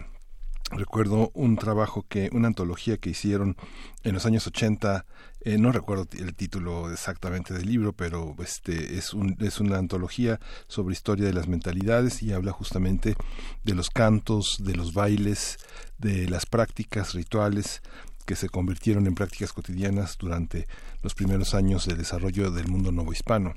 recuerdo 0.72 1.32
un 1.36 1.58
trabajo 1.58 2.06
que 2.08 2.30
una 2.34 2.48
antología 2.48 2.98
que 2.98 3.12
hicieron 3.12 3.56
en 4.04 4.14
los 4.14 4.26
años 4.26 4.48
80 4.48 5.06
eh, 5.42 5.58
no 5.60 5.72
recuerdo 5.72 6.08
el 6.18 6.34
título 6.34 6.92
exactamente 6.92 7.54
del 7.54 7.68
libro 7.68 7.94
pero 7.94 8.36
este 8.40 8.98
es 8.98 9.14
un 9.14 9.38
es 9.42 9.60
una 9.60 9.78
antología 9.78 10.40
sobre 10.68 10.94
historia 10.94 11.26
de 11.26 11.34
las 11.34 11.48
mentalidades 11.48 12.24
y 12.24 12.34
habla 12.34 12.52
justamente 12.52 13.16
de 13.64 13.76
los 13.76 13.92
cantos 13.92 14.58
de 14.60 14.76
los 14.76 14.94
bailes 14.94 15.58
de 16.00 16.28
las 16.30 16.48
prácticas 16.48 17.14
rituales 17.14 17.84
que 18.26 18.36
se 18.36 18.50
convirtieron 18.50 19.06
en 19.06 19.14
prácticas 19.14 19.54
cotidianas 19.54 20.18
durante 20.18 20.68
los 21.04 21.14
primeros 21.14 21.54
años 21.54 21.86
del 21.86 21.98
desarrollo 21.98 22.50
del 22.50 22.68
mundo 22.68 22.92
novohispano 22.92 23.54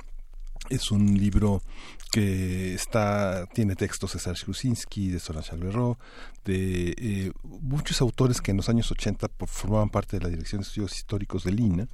es 0.71 0.91
un 0.91 1.19
libro 1.19 1.63
que 2.11 2.75
está 2.75 3.47
tiene 3.53 3.77
textos 3.77 4.15
de 4.15 4.19
Serge 4.19 4.45
Krusinski, 4.45 5.11
de 5.11 5.21
Solange 5.21 5.53
Alberro, 5.53 5.99
de 6.45 6.95
eh, 6.97 7.33
muchos 7.45 8.01
autores 8.01 8.41
que 8.41 8.51
en 8.51 8.57
los 8.57 8.69
años 8.69 8.91
80 8.91 9.29
formaban 9.47 9.91
parte 9.91 10.19
de 10.19 10.25
la 10.25 10.31
Dirección 10.31 10.63
de 10.63 10.67
Estudios 10.67 10.97
Históricos 10.97 11.45
de 11.45 11.53
Lina 11.53 11.89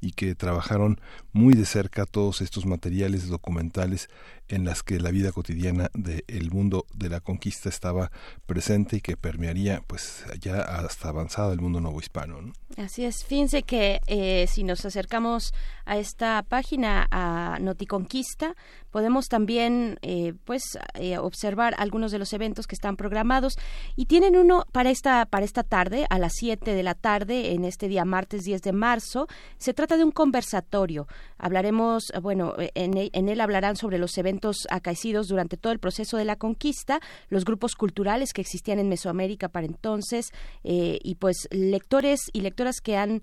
y 0.00 0.12
que 0.12 0.34
trabajaron 0.34 1.00
muy 1.32 1.54
de 1.54 1.64
cerca 1.64 2.06
todos 2.06 2.40
estos 2.40 2.66
materiales 2.66 3.28
documentales 3.28 4.08
en 4.48 4.64
las 4.64 4.82
que 4.82 5.00
la 5.00 5.10
vida 5.10 5.32
cotidiana 5.32 5.90
del 5.94 6.50
mundo 6.50 6.86
de 6.94 7.08
la 7.08 7.20
conquista 7.20 7.68
estaba 7.68 8.10
presente 8.46 8.96
y 8.96 9.00
que 9.00 9.16
permearía 9.16 9.82
pues 9.86 10.24
ya 10.40 10.60
hasta 10.60 11.08
avanzado 11.08 11.52
el 11.52 11.60
mundo 11.60 11.80
nuevo 11.80 12.00
hispano. 12.00 12.52
Así 12.76 13.04
es, 13.04 13.24
fíjense 13.24 13.62
que 13.62 14.00
eh, 14.06 14.46
si 14.48 14.62
nos 14.62 14.84
acercamos 14.84 15.52
a 15.84 15.96
esta 15.98 16.42
página 16.42 17.08
a 17.10 17.58
Noticonquista, 17.60 18.54
podemos 18.90 19.26
también 19.26 19.98
eh, 20.02 20.34
pues 20.44 20.62
eh, 20.94 21.18
observar 21.18 21.74
algunos 21.78 22.12
de 22.12 22.18
los 22.18 22.32
eventos 22.32 22.66
que 22.66 22.74
están 22.74 22.96
programados 22.96 23.56
y 23.96 24.06
tienen 24.06 24.36
uno 24.36 24.64
para 24.72 24.90
esta 24.90 25.26
para 25.26 25.44
esta 25.44 25.62
tarde 25.62 26.06
a 26.10 26.18
las 26.18 26.32
7 26.36 26.74
de 26.74 26.82
la 26.82 26.94
tarde 26.94 27.52
en 27.52 27.64
este 27.64 27.88
día 27.88 28.04
martes 28.04 28.44
10 28.44 28.62
de 28.62 28.72
marzo 28.72 29.26
se 29.66 29.74
trata 29.74 29.96
de 29.96 30.04
un 30.04 30.12
conversatorio 30.12 31.08
hablaremos 31.38 32.12
bueno 32.22 32.54
en, 32.56 32.92
en 33.12 33.28
él 33.28 33.40
hablarán 33.40 33.74
sobre 33.74 33.98
los 33.98 34.16
eventos 34.16 34.68
acaecidos 34.70 35.26
durante 35.26 35.56
todo 35.56 35.72
el 35.72 35.80
proceso 35.80 36.16
de 36.16 36.24
la 36.24 36.36
conquista 36.36 37.00
los 37.30 37.44
grupos 37.44 37.74
culturales 37.74 38.32
que 38.32 38.42
existían 38.42 38.78
en 38.78 38.88
Mesoamérica 38.88 39.48
para 39.48 39.66
entonces 39.66 40.30
eh, 40.62 41.00
y 41.02 41.16
pues 41.16 41.48
lectores 41.50 42.20
y 42.32 42.42
lectoras 42.42 42.80
que 42.80 42.96
han 42.96 43.22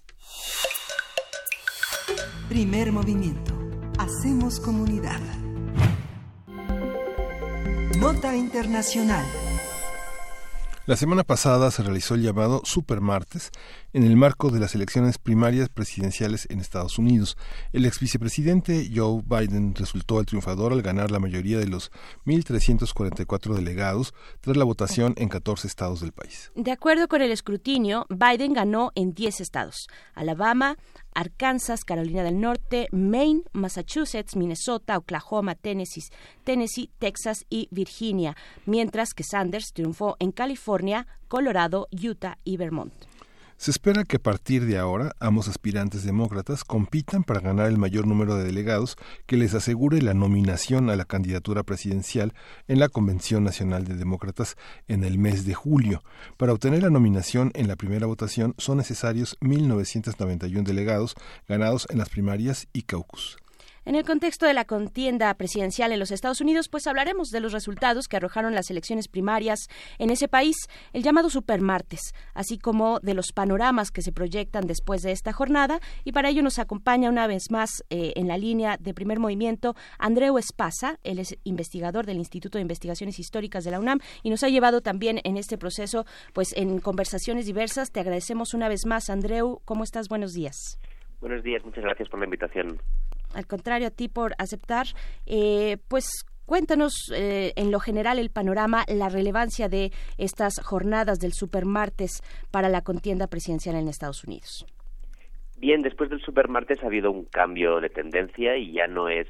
Primer 2.48 2.92
movimiento. 2.92 3.55
Hacemos 3.98 4.60
comunidad. 4.60 5.20
Nota 7.98 8.36
Internacional. 8.36 9.24
La 10.84 10.96
semana 10.96 11.24
pasada 11.24 11.70
se 11.70 11.82
realizó 11.82 12.14
el 12.14 12.22
llamado 12.22 12.60
Super 12.64 13.00
Martes 13.00 13.50
en 13.92 14.02
el 14.02 14.16
marco 14.16 14.50
de 14.50 14.60
las 14.60 14.74
elecciones 14.74 15.18
primarias 15.18 15.68
presidenciales 15.68 16.46
en 16.50 16.60
Estados 16.60 16.98
Unidos. 16.98 17.36
El 17.72 17.86
ex 17.86 18.00
vicepresidente 18.00 18.90
Joe 18.94 19.22
Biden 19.24 19.74
resultó 19.74 20.20
el 20.20 20.26
triunfador 20.26 20.72
al 20.72 20.82
ganar 20.82 21.10
la 21.10 21.18
mayoría 21.18 21.58
de 21.58 21.66
los 21.66 21.90
1.344 22.24 23.54
delegados 23.54 24.14
tras 24.40 24.56
la 24.56 24.64
votación 24.64 25.14
en 25.16 25.28
14 25.28 25.66
estados 25.66 26.00
del 26.00 26.12
país. 26.12 26.52
De 26.54 26.72
acuerdo 26.72 27.08
con 27.08 27.22
el 27.22 27.30
escrutinio, 27.30 28.06
Biden 28.08 28.52
ganó 28.52 28.92
en 28.94 29.14
10 29.14 29.40
estados: 29.40 29.88
Alabama, 30.14 30.76
Arkansas, 31.14 31.84
Carolina 31.84 32.22
del 32.22 32.40
Norte, 32.40 32.88
Maine, 32.92 33.42
Massachusetts, 33.52 34.36
Minnesota, 34.36 34.98
Oklahoma, 34.98 35.54
Tennessee, 35.54 36.04
Tennessee, 36.44 36.90
Texas 36.98 37.46
y 37.48 37.68
Virginia, 37.70 38.36
mientras 38.66 39.14
que 39.14 39.24
Sanders 39.24 39.72
triunfó 39.72 40.16
en 40.18 40.32
California, 40.32 41.06
Colorado, 41.28 41.88
Utah 41.90 42.38
y 42.44 42.56
Vermont. 42.56 42.92
Se 43.58 43.70
espera 43.70 44.04
que 44.04 44.16
a 44.16 44.22
partir 44.22 44.66
de 44.66 44.76
ahora 44.76 45.16
ambos 45.18 45.48
aspirantes 45.48 46.04
demócratas 46.04 46.62
compitan 46.62 47.24
para 47.24 47.40
ganar 47.40 47.68
el 47.68 47.78
mayor 47.78 48.06
número 48.06 48.36
de 48.36 48.44
delegados 48.44 48.96
que 49.24 49.38
les 49.38 49.54
asegure 49.54 50.02
la 50.02 50.12
nominación 50.12 50.90
a 50.90 50.96
la 50.96 51.06
candidatura 51.06 51.62
presidencial 51.62 52.34
en 52.68 52.80
la 52.80 52.90
Convención 52.90 53.44
Nacional 53.44 53.84
de 53.84 53.94
Demócratas 53.94 54.56
en 54.88 55.04
el 55.04 55.18
mes 55.18 55.46
de 55.46 55.54
julio. 55.54 56.02
Para 56.36 56.52
obtener 56.52 56.82
la 56.82 56.90
nominación 56.90 57.50
en 57.54 57.66
la 57.66 57.76
primera 57.76 58.06
votación 58.06 58.54
son 58.58 58.76
necesarios 58.76 59.38
1.991 59.40 60.62
delegados 60.62 61.14
ganados 61.48 61.86
en 61.88 61.96
las 61.96 62.10
primarias 62.10 62.68
y 62.74 62.82
caucus. 62.82 63.38
En 63.86 63.94
el 63.94 64.04
contexto 64.04 64.46
de 64.46 64.52
la 64.52 64.64
contienda 64.64 65.32
presidencial 65.34 65.92
en 65.92 66.00
los 66.00 66.10
Estados 66.10 66.40
Unidos, 66.40 66.68
pues 66.68 66.88
hablaremos 66.88 67.30
de 67.30 67.38
los 67.38 67.52
resultados 67.52 68.08
que 68.08 68.16
arrojaron 68.16 68.52
las 68.52 68.68
elecciones 68.68 69.06
primarias 69.06 69.68
en 70.00 70.10
ese 70.10 70.26
país, 70.26 70.56
el 70.92 71.04
llamado 71.04 71.30
supermartes, 71.30 72.12
así 72.34 72.58
como 72.58 72.98
de 72.98 73.14
los 73.14 73.30
panoramas 73.32 73.92
que 73.92 74.02
se 74.02 74.10
proyectan 74.10 74.66
después 74.66 75.02
de 75.02 75.12
esta 75.12 75.32
jornada. 75.32 75.78
Y 76.02 76.10
para 76.10 76.30
ello 76.30 76.42
nos 76.42 76.58
acompaña 76.58 77.10
una 77.10 77.28
vez 77.28 77.52
más 77.52 77.84
eh, 77.88 78.12
en 78.16 78.26
la 78.26 78.38
línea 78.38 78.76
de 78.76 78.92
primer 78.92 79.20
movimiento 79.20 79.76
Andreu 80.00 80.36
Espasa, 80.36 80.98
él 81.04 81.20
es 81.20 81.38
investigador 81.44 82.06
del 82.06 82.16
Instituto 82.16 82.58
de 82.58 82.62
Investigaciones 82.62 83.20
Históricas 83.20 83.62
de 83.62 83.70
la 83.70 83.78
UNAM 83.78 84.00
y 84.24 84.30
nos 84.30 84.42
ha 84.42 84.48
llevado 84.48 84.80
también 84.80 85.20
en 85.22 85.36
este 85.36 85.58
proceso, 85.58 86.06
pues 86.32 86.52
en 86.56 86.80
conversaciones 86.80 87.46
diversas. 87.46 87.92
Te 87.92 88.00
agradecemos 88.00 88.52
una 88.52 88.68
vez 88.68 88.84
más, 88.84 89.10
Andreu. 89.10 89.60
¿Cómo 89.64 89.84
estás? 89.84 90.08
Buenos 90.08 90.32
días. 90.32 90.80
Buenos 91.20 91.44
días, 91.44 91.64
muchas 91.64 91.84
gracias 91.84 92.08
por 92.08 92.18
la 92.18 92.24
invitación. 92.24 92.80
Al 93.34 93.46
contrario, 93.46 93.88
a 93.88 93.90
ti 93.90 94.08
por 94.08 94.34
aceptar. 94.38 94.86
Eh, 95.26 95.78
pues 95.88 96.24
Cuéntanos 96.46 97.10
eh, 97.12 97.52
en 97.56 97.72
lo 97.72 97.80
general 97.80 98.20
el 98.20 98.30
panorama, 98.30 98.84
la 98.86 99.08
relevancia 99.08 99.68
de 99.68 99.90
estas 100.16 100.62
jornadas 100.62 101.18
del 101.18 101.32
supermartes 101.32 102.22
para 102.52 102.68
la 102.68 102.82
contienda 102.82 103.26
presidencial 103.26 103.74
en 103.74 103.88
Estados 103.88 104.22
Unidos. 104.22 104.64
Bien, 105.58 105.82
después 105.82 106.08
del 106.08 106.20
supermartes 106.20 106.84
ha 106.84 106.86
habido 106.86 107.10
un 107.10 107.24
cambio 107.24 107.80
de 107.80 107.90
tendencia 107.90 108.56
y 108.56 108.70
ya 108.70 108.86
no 108.86 109.08
es 109.08 109.26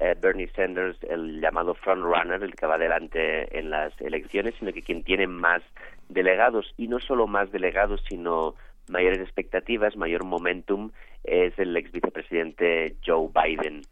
eh, 0.00 0.16
Bernie 0.18 0.48
Sanders 0.56 0.96
el 1.02 1.42
llamado 1.42 1.74
frontrunner, 1.74 2.42
el 2.42 2.54
que 2.54 2.66
va 2.66 2.76
adelante 2.76 3.58
en 3.58 3.68
las 3.68 3.92
elecciones, 4.00 4.54
sino 4.58 4.72
que 4.72 4.82
quien 4.82 5.04
tiene 5.04 5.26
más 5.26 5.62
delegados 6.08 6.72
y 6.78 6.88
no 6.88 6.98
solo 6.98 7.26
más 7.26 7.52
delegados, 7.52 8.02
sino 8.08 8.54
mayores 8.88 9.20
expectativas, 9.20 9.96
mayor 9.96 10.24
momentum, 10.24 10.90
es 11.24 11.58
el 11.58 11.76
ex 11.76 11.92
vicepresidente 11.92 12.96
Joe 13.04 13.28
Biden. 13.34 13.82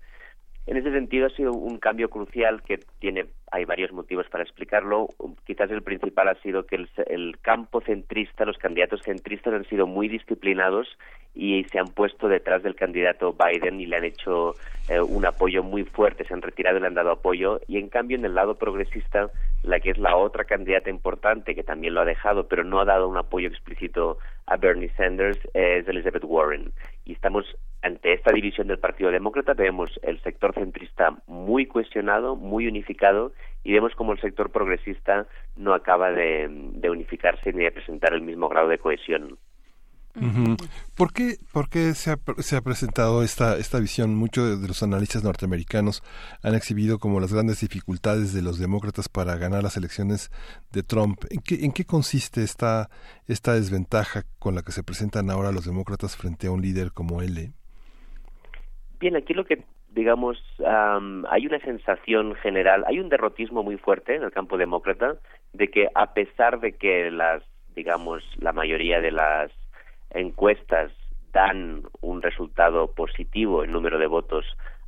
En 0.64 0.76
ese 0.76 0.93
sentido 0.93 1.26
ha 1.26 1.30
sido 1.30 1.53
un 1.53 1.78
cambio 1.78 2.09
crucial 2.09 2.62
que 2.62 2.78
tiene, 3.01 3.26
hay 3.51 3.64
varios 3.64 3.90
motivos 3.90 4.28
para 4.28 4.45
explicarlo. 4.45 5.09
Quizás 5.45 5.68
el 5.72 5.82
principal 5.82 6.28
ha 6.28 6.40
sido 6.40 6.66
que 6.66 6.76
el, 6.76 7.38
campo 7.40 7.80
centrista, 7.80 8.45
los 8.45 8.59
candidatos 8.59 9.03
centristas 9.03 9.55
han 9.55 9.64
sido 9.64 9.88
muy 9.88 10.07
disciplinados 10.09 10.86
y 11.34 11.64
se 11.64 11.80
han 11.80 11.88
puesto 11.88 12.28
detrás 12.28 12.62
del 12.62 12.76
candidato 12.76 13.34
Biden 13.34 13.80
y 13.80 13.86
le 13.86 13.97
han 13.97 14.05
hecho 14.05 14.55
eh, 14.88 15.01
un 15.01 15.26
apoyo 15.26 15.64
muy 15.64 15.82
fuerte, 15.82 16.24
se 16.24 16.34
han 16.34 16.43
retirado 16.43 16.78
y 16.78 16.80
le 16.80 16.86
han 16.86 16.95
dado 16.95 17.11
apoyo. 17.11 17.61
Y 17.66 17.78
en 17.78 17.88
cambio, 17.88 18.16
en 18.16 18.24
el 18.24 18.36
lado 18.36 18.55
progresista, 18.55 19.30
la 19.63 19.81
que 19.81 19.91
es 19.91 19.99
la 19.99 20.17
otra 20.17 20.45
candidata 20.45 20.91
importante, 20.91 21.55
que 21.55 21.63
también 21.63 21.95
lo 21.95 22.01
ha 22.01 22.05
dejado, 22.05 22.49
pero 22.49 22.65
no 22.65 22.81
ha 22.81 22.85
dado 22.85 23.09
un 23.09 23.17
apoyo 23.17 23.49
explícito 23.49 24.19
a 24.47 24.57
Bernie 24.57 24.91
Sanders, 24.97 25.39
es 25.55 25.87
Elizabeth 25.87 26.25
Warren. 26.25 26.73
Y 27.05 27.13
estamos 27.13 27.45
ante 27.83 28.13
esta 28.13 28.33
división 28.33 28.67
del 28.67 28.79
Partido 28.79 29.11
Demócrata, 29.11 29.55
vemos 29.55 29.91
el 30.03 30.21
sector 30.23 30.55
centrista 30.55 31.17
muy 31.27 31.67
cuestionado, 31.67 32.37
muy 32.37 32.67
unificado, 32.67 33.33
y 33.65 33.73
vemos 33.73 33.95
como 33.95 34.13
el 34.13 34.21
sector 34.21 34.51
progresista 34.51 35.27
no 35.57 35.75
acaba 35.75 36.11
de, 36.11 36.49
de 36.49 36.91
unificarse 36.91 37.53
ni 37.53 37.65
de 37.65 37.73
presentar 37.73 38.15
el 38.15 38.23
mismo 38.23 38.49
grado 38.49 38.69
de 38.69 38.79
cohesión. 38.79 39.39
¿Por 40.95 41.13
qué, 41.13 41.37
por 41.53 41.71
qué 41.71 41.95
se, 41.95 42.11
ha, 42.11 42.19
se, 42.39 42.57
ha, 42.57 42.61
presentado 42.61 43.23
esta, 43.23 43.57
esta 43.57 43.81
visión? 43.81 44.15
Muchos 44.15 44.61
de 44.61 44.69
los 44.69 44.83
analistas 44.83 45.25
norteamericanos 45.25 46.03
han 46.43 46.55
exhibido 46.55 46.99
como 46.99 47.19
las 47.19 47.33
grandes 47.33 47.61
dificultades 47.61 48.35
de 48.35 48.43
los 48.43 48.59
demócratas 48.59 49.09
para 49.09 49.37
ganar 49.37 49.63
las 49.63 49.77
elecciones 49.77 50.31
de 50.71 50.83
Trump. 50.83 51.25
¿En 51.31 51.41
qué, 51.41 51.65
en 51.65 51.73
qué 51.73 51.87
consiste 51.87 52.43
esta, 52.43 52.91
esta 53.27 53.55
desventaja 53.55 54.25
con 54.39 54.55
la 54.55 54.63
que 54.63 54.73
se 54.73 54.83
presentan 54.83 55.31
ahora 55.31 55.51
los 55.51 55.65
demócratas 55.65 56.17
frente 56.17 56.47
a 56.47 56.51
un 56.51 56.61
líder 56.61 56.93
como 56.93 57.23
él? 57.23 57.53
Bien, 59.01 59.17
aquí 59.17 59.33
lo 59.33 59.47
que 59.47 59.65
digamos, 59.95 60.39
hay 61.29 61.47
una 61.47 61.59
sensación 61.61 62.35
general, 62.37 62.85
hay 62.87 62.99
un 62.99 63.09
derrotismo 63.09 63.63
muy 63.63 63.77
fuerte 63.77 64.15
en 64.15 64.23
el 64.23 64.31
campo 64.31 64.57
demócrata 64.57 65.17
de 65.53 65.69
que 65.69 65.89
a 65.95 66.15
pesar 66.15 66.61
de 66.61 66.73
que 66.73 67.11
las, 67.11 67.43
digamos, 67.75 68.23
la 68.39 68.53
mayoría 68.53 69.01
de 69.01 69.11
las 69.11 69.53
encuestas 70.15 70.93
dan 71.33 71.83
un 72.01 72.23
resultado 72.23 72.93
positivo 72.93 73.65
en 73.65 73.73
número 73.73 73.99
de 73.99 74.07
votos 74.07 74.45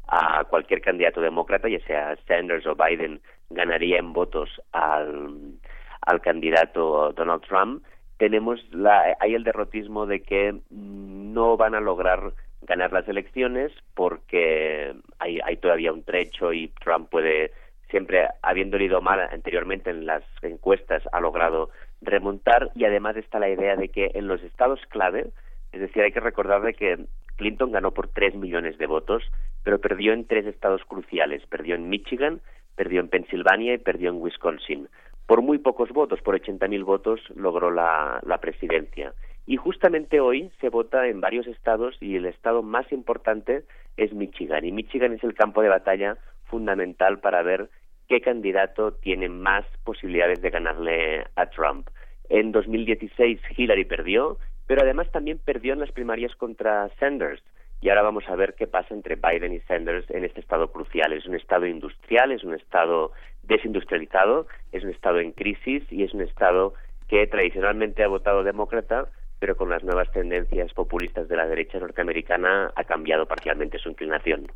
a 0.06 0.44
cualquier 0.44 0.80
candidato 0.80 1.20
demócrata, 1.20 1.68
ya 1.68 1.80
sea 1.86 2.16
Sanders 2.28 2.66
o 2.66 2.74
Biden, 2.74 3.20
ganaría 3.50 3.98
en 3.98 4.12
votos 4.12 4.50
al, 4.72 5.58
al 6.02 6.20
candidato 6.20 7.12
Donald 7.12 7.42
Trump, 7.42 7.82
tenemos 8.18 8.60
la, 8.72 9.16
hay 9.20 9.34
el 9.34 9.44
derrotismo 9.44 10.06
de 10.06 10.22
que 10.22 10.54
no 10.70 11.56
van 11.56 11.74
a 11.74 11.80
lograr 11.80 12.32
ganar 12.62 12.92
las 12.92 13.08
elecciones 13.08 13.72
porque 13.94 14.94
hay, 15.18 15.40
hay 15.44 15.56
todavía 15.56 15.92
un 15.92 16.04
trecho 16.04 16.52
y 16.52 16.68
Trump 16.82 17.10
puede 17.10 17.52
siempre 17.90 18.28
habiendo 18.42 18.78
ido 18.78 19.00
mal 19.00 19.20
anteriormente 19.20 19.90
en 19.90 20.06
las 20.06 20.22
encuestas 20.42 21.02
ha 21.12 21.20
logrado 21.20 21.70
remontar 22.04 22.70
y 22.74 22.84
además 22.84 23.16
está 23.16 23.38
la 23.38 23.48
idea 23.48 23.76
de 23.76 23.88
que 23.88 24.10
en 24.14 24.28
los 24.28 24.42
estados 24.42 24.80
clave, 24.88 25.30
es 25.72 25.80
decir, 25.80 26.02
hay 26.02 26.12
que 26.12 26.20
recordar 26.20 26.62
de 26.62 26.74
que 26.74 27.06
Clinton 27.36 27.72
ganó 27.72 27.92
por 27.92 28.08
tres 28.08 28.34
millones 28.34 28.78
de 28.78 28.86
votos, 28.86 29.22
pero 29.62 29.80
perdió 29.80 30.12
en 30.12 30.26
tres 30.26 30.46
estados 30.46 30.84
cruciales, 30.84 31.44
perdió 31.46 31.74
en 31.74 31.88
Michigan, 31.88 32.40
perdió 32.76 33.00
en 33.00 33.08
Pensilvania 33.08 33.74
y 33.74 33.78
perdió 33.78 34.10
en 34.10 34.20
Wisconsin. 34.20 34.88
Por 35.26 35.42
muy 35.42 35.58
pocos 35.58 35.90
votos, 35.90 36.20
por 36.20 36.40
80.000 36.40 36.84
votos, 36.84 37.20
logró 37.34 37.70
la, 37.70 38.20
la 38.24 38.38
presidencia. 38.38 39.14
Y 39.46 39.56
justamente 39.56 40.20
hoy 40.20 40.50
se 40.60 40.68
vota 40.68 41.06
en 41.06 41.20
varios 41.20 41.46
estados 41.46 41.96
y 42.00 42.16
el 42.16 42.26
estado 42.26 42.62
más 42.62 42.90
importante 42.92 43.64
es 43.96 44.12
Michigan. 44.12 44.64
Y 44.64 44.72
Michigan 44.72 45.12
es 45.12 45.24
el 45.24 45.34
campo 45.34 45.62
de 45.62 45.68
batalla 45.68 46.18
fundamental 46.44 47.20
para 47.20 47.42
ver 47.42 47.68
qué 48.14 48.20
candidato 48.20 48.92
tiene 48.92 49.28
más 49.28 49.64
posibilidades 49.82 50.40
de 50.40 50.50
ganarle 50.50 51.24
a 51.34 51.46
Trump. 51.46 51.88
En 52.28 52.52
2016 52.52 53.40
Hillary 53.56 53.84
perdió, 53.84 54.38
pero 54.68 54.82
además 54.82 55.10
también 55.10 55.40
perdió 55.44 55.72
en 55.72 55.80
las 55.80 55.90
primarias 55.90 56.32
contra 56.36 56.88
Sanders. 57.00 57.42
y 57.80 57.88
ahora 57.88 58.02
vamos 58.02 58.22
a 58.28 58.36
ver 58.36 58.54
qué 58.54 58.68
pasa 58.68 58.94
entre 58.94 59.16
Biden 59.16 59.52
y 59.52 59.58
Sanders 59.62 60.08
en 60.10 60.24
este 60.24 60.40
estado 60.40 60.70
crucial. 60.70 61.12
Es 61.12 61.26
un 61.26 61.34
estado 61.34 61.66
industrial, 61.66 62.30
es 62.30 62.44
un 62.44 62.54
estado 62.54 63.10
desindustrializado, 63.42 64.46
es 64.70 64.84
un 64.84 64.90
estado 64.90 65.18
en 65.18 65.32
crisis 65.32 65.82
y 65.90 66.04
es 66.04 66.14
un 66.14 66.22
estado 66.22 66.74
que 67.08 67.26
tradicionalmente 67.26 68.04
ha 68.04 68.08
votado 68.08 68.44
demócrata, 68.44 69.08
pero 69.40 69.56
con 69.56 69.70
las 69.70 69.82
nuevas 69.82 70.10
tendencias 70.12 70.72
populistas 70.72 71.26
de 71.28 71.36
la 71.36 71.48
derecha 71.48 71.80
norteamericana 71.80 72.72
ha 72.76 72.84
cambiado 72.84 73.26
parcialmente 73.26 73.78
su 73.78 73.88
inclinación 73.88 74.46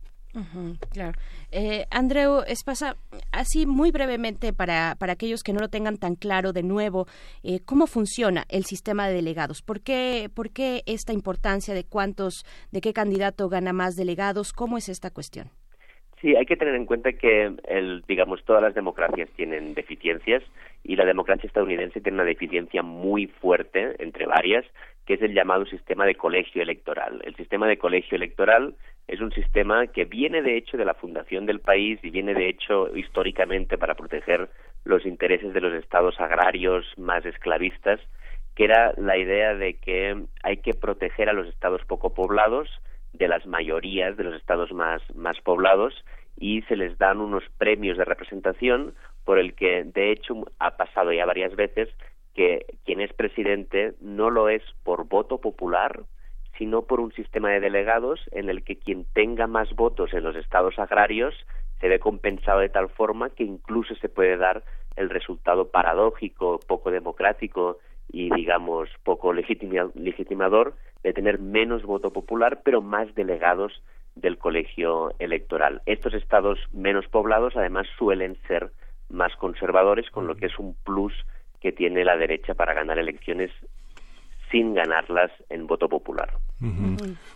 claro. 0.90 1.18
Eh, 1.50 1.86
Andreu 1.90 2.42
Espasa, 2.46 2.96
así 3.32 3.66
muy 3.66 3.90
brevemente 3.90 4.52
para, 4.52 4.96
para 4.98 5.12
aquellos 5.14 5.42
que 5.42 5.52
no 5.52 5.60
lo 5.60 5.68
tengan 5.68 5.96
tan 5.96 6.14
claro 6.14 6.52
de 6.52 6.62
nuevo, 6.62 7.06
eh, 7.42 7.60
¿cómo 7.64 7.86
funciona 7.86 8.44
el 8.48 8.64
sistema 8.64 9.08
de 9.08 9.14
delegados? 9.14 9.62
¿Por 9.62 9.80
qué, 9.80 10.30
¿Por 10.34 10.50
qué 10.50 10.82
esta 10.86 11.12
importancia 11.12 11.74
de 11.74 11.84
cuántos, 11.84 12.44
de 12.70 12.80
qué 12.80 12.92
candidato 12.92 13.48
gana 13.48 13.72
más 13.72 13.94
delegados? 13.94 14.52
¿Cómo 14.52 14.76
es 14.76 14.88
esta 14.88 15.10
cuestión? 15.10 15.50
Sí, 16.20 16.34
hay 16.34 16.46
que 16.46 16.56
tener 16.56 16.74
en 16.74 16.86
cuenta 16.86 17.12
que, 17.12 17.52
el, 17.68 18.02
digamos, 18.08 18.44
todas 18.44 18.60
las 18.62 18.74
democracias 18.74 19.30
tienen 19.36 19.74
deficiencias 19.74 20.42
y 20.82 20.96
la 20.96 21.04
democracia 21.04 21.46
estadounidense 21.46 22.00
tiene 22.00 22.16
una 22.16 22.24
deficiencia 22.24 22.82
muy 22.82 23.26
fuerte, 23.26 23.94
entre 24.00 24.26
varias, 24.26 24.64
que 25.08 25.14
es 25.14 25.22
el 25.22 25.32
llamado 25.32 25.64
sistema 25.64 26.04
de 26.04 26.16
colegio 26.16 26.60
electoral. 26.60 27.22
El 27.24 27.34
sistema 27.34 27.66
de 27.66 27.78
colegio 27.78 28.14
electoral 28.14 28.74
es 29.06 29.22
un 29.22 29.32
sistema 29.32 29.86
que 29.86 30.04
viene 30.04 30.42
de 30.42 30.58
hecho 30.58 30.76
de 30.76 30.84
la 30.84 30.92
fundación 30.92 31.46
del 31.46 31.60
país 31.60 31.98
y 32.02 32.10
viene 32.10 32.34
de 32.34 32.50
hecho 32.50 32.94
históricamente 32.94 33.78
para 33.78 33.94
proteger 33.94 34.50
los 34.84 35.06
intereses 35.06 35.54
de 35.54 35.62
los 35.62 35.72
estados 35.72 36.20
agrarios 36.20 36.84
más 36.98 37.24
esclavistas, 37.24 38.00
que 38.54 38.64
era 38.64 38.92
la 38.98 39.16
idea 39.16 39.54
de 39.54 39.78
que 39.78 40.24
hay 40.42 40.58
que 40.58 40.74
proteger 40.74 41.30
a 41.30 41.32
los 41.32 41.48
estados 41.48 41.80
poco 41.86 42.12
poblados 42.12 42.68
de 43.14 43.28
las 43.28 43.46
mayorías 43.46 44.14
de 44.18 44.24
los 44.24 44.34
estados 44.34 44.72
más, 44.72 45.00
más 45.14 45.40
poblados 45.40 46.04
y 46.36 46.60
se 46.68 46.76
les 46.76 46.98
dan 46.98 47.22
unos 47.22 47.44
premios 47.56 47.96
de 47.96 48.04
representación 48.04 48.94
por 49.24 49.38
el 49.38 49.54
que 49.54 49.84
de 49.84 50.12
hecho 50.12 50.34
ha 50.58 50.76
pasado 50.76 51.14
ya 51.14 51.24
varias 51.24 51.56
veces 51.56 51.88
que 52.38 52.66
quien 52.84 53.00
es 53.00 53.12
presidente 53.14 53.94
no 54.00 54.30
lo 54.30 54.48
es 54.48 54.62
por 54.84 55.08
voto 55.08 55.40
popular, 55.40 56.02
sino 56.56 56.82
por 56.82 57.00
un 57.00 57.10
sistema 57.10 57.50
de 57.50 57.58
delegados 57.58 58.20
en 58.30 58.48
el 58.48 58.62
que 58.62 58.78
quien 58.78 59.06
tenga 59.12 59.48
más 59.48 59.74
votos 59.74 60.14
en 60.14 60.22
los 60.22 60.36
estados 60.36 60.78
agrarios 60.78 61.34
se 61.80 61.88
ve 61.88 61.98
compensado 61.98 62.60
de 62.60 62.68
tal 62.68 62.90
forma 62.90 63.30
que 63.30 63.42
incluso 63.42 63.96
se 63.96 64.08
puede 64.08 64.36
dar 64.36 64.62
el 64.94 65.10
resultado 65.10 65.72
paradójico, 65.72 66.60
poco 66.64 66.92
democrático 66.92 67.78
y 68.08 68.32
digamos 68.32 68.88
poco 69.02 69.32
legitimador 69.32 70.76
de 71.02 71.12
tener 71.12 71.40
menos 71.40 71.82
voto 71.82 72.12
popular 72.12 72.60
pero 72.64 72.82
más 72.82 73.12
delegados 73.16 73.82
del 74.14 74.38
colegio 74.38 75.12
electoral. 75.18 75.82
Estos 75.86 76.14
estados 76.14 76.60
menos 76.72 77.08
poblados 77.08 77.56
además 77.56 77.88
suelen 77.98 78.36
ser 78.46 78.70
más 79.08 79.34
conservadores, 79.34 80.08
con 80.10 80.28
lo 80.28 80.36
que 80.36 80.46
es 80.46 80.56
un 80.60 80.76
plus 80.84 81.14
que 81.60 81.72
tiene 81.72 82.04
la 82.04 82.16
derecha 82.16 82.54
para 82.54 82.74
ganar 82.74 82.98
elecciones 82.98 83.50
sin 84.50 84.74
ganarlas 84.74 85.30
en 85.50 85.66
voto 85.66 85.88
popular. 85.88 86.32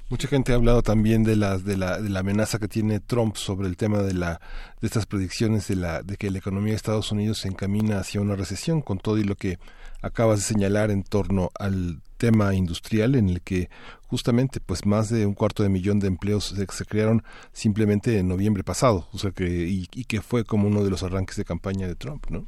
Mucha 0.09 0.28
gente 0.28 0.53
ha 0.53 0.57
hablado 0.57 0.82
también 0.82 1.23
de 1.24 1.36
la, 1.36 1.59
de 1.59 1.77
la, 1.77 2.01
de 2.01 2.09
la 2.09 2.20
amenaza 2.20 2.59
que 2.59 2.69
tiene 2.69 3.01
Trump 3.01 3.36
sobre 3.36 3.69
el 3.69 3.77
tema 3.77 3.99
de 3.99 4.15
la 4.15 4.40
de 4.81 4.86
estas 4.86 5.07
predicciones 5.07 5.69
de 5.69 5.77
la 5.77 6.03
de 6.03 6.16
que 6.16 6.31
la 6.31 6.39
economía 6.39 6.73
de 6.73 6.77
Estados 6.77 7.12
Unidos 7.12 7.39
se 7.39 7.49
encamina 7.49 7.99
hacia 7.99 8.20
una 8.20 8.35
recesión 8.35 8.82
con 8.82 8.99
todo 8.99 9.19
y 9.19 9.24
lo 9.24 9.36
que 9.36 9.59
acabas 10.01 10.39
de 10.40 10.44
señalar 10.44 10.90
en 10.90 11.05
torno 11.05 11.51
al 11.59 12.01
tema 12.16 12.55
industrial 12.55 13.15
en 13.15 13.28
el 13.28 13.43
que 13.43 13.69
justamente 14.09 14.61
pues 14.61 14.86
más 14.86 15.09
de 15.09 15.27
un 15.27 15.35
cuarto 15.35 15.62
de 15.62 15.69
millón 15.69 16.01
de 16.01 16.09
empleos 16.09 16.55
se, 16.57 16.85
crearon 16.85 17.23
simplemente 17.53 18.19
en 18.19 18.28
noviembre 18.28 18.65
pasado, 18.65 19.07
o 19.12 19.19
sea 19.19 19.31
que 19.31 19.44
y, 19.44 19.86
y 19.93 20.05
que 20.05 20.20
fue 20.20 20.44
como 20.44 20.66
uno 20.66 20.82
de 20.82 20.90
los 20.90 21.03
arranques 21.03 21.36
de 21.36 21.44
campaña 21.44 21.86
de 21.86 21.94
Trump, 21.94 22.27
¿no? 22.28 22.47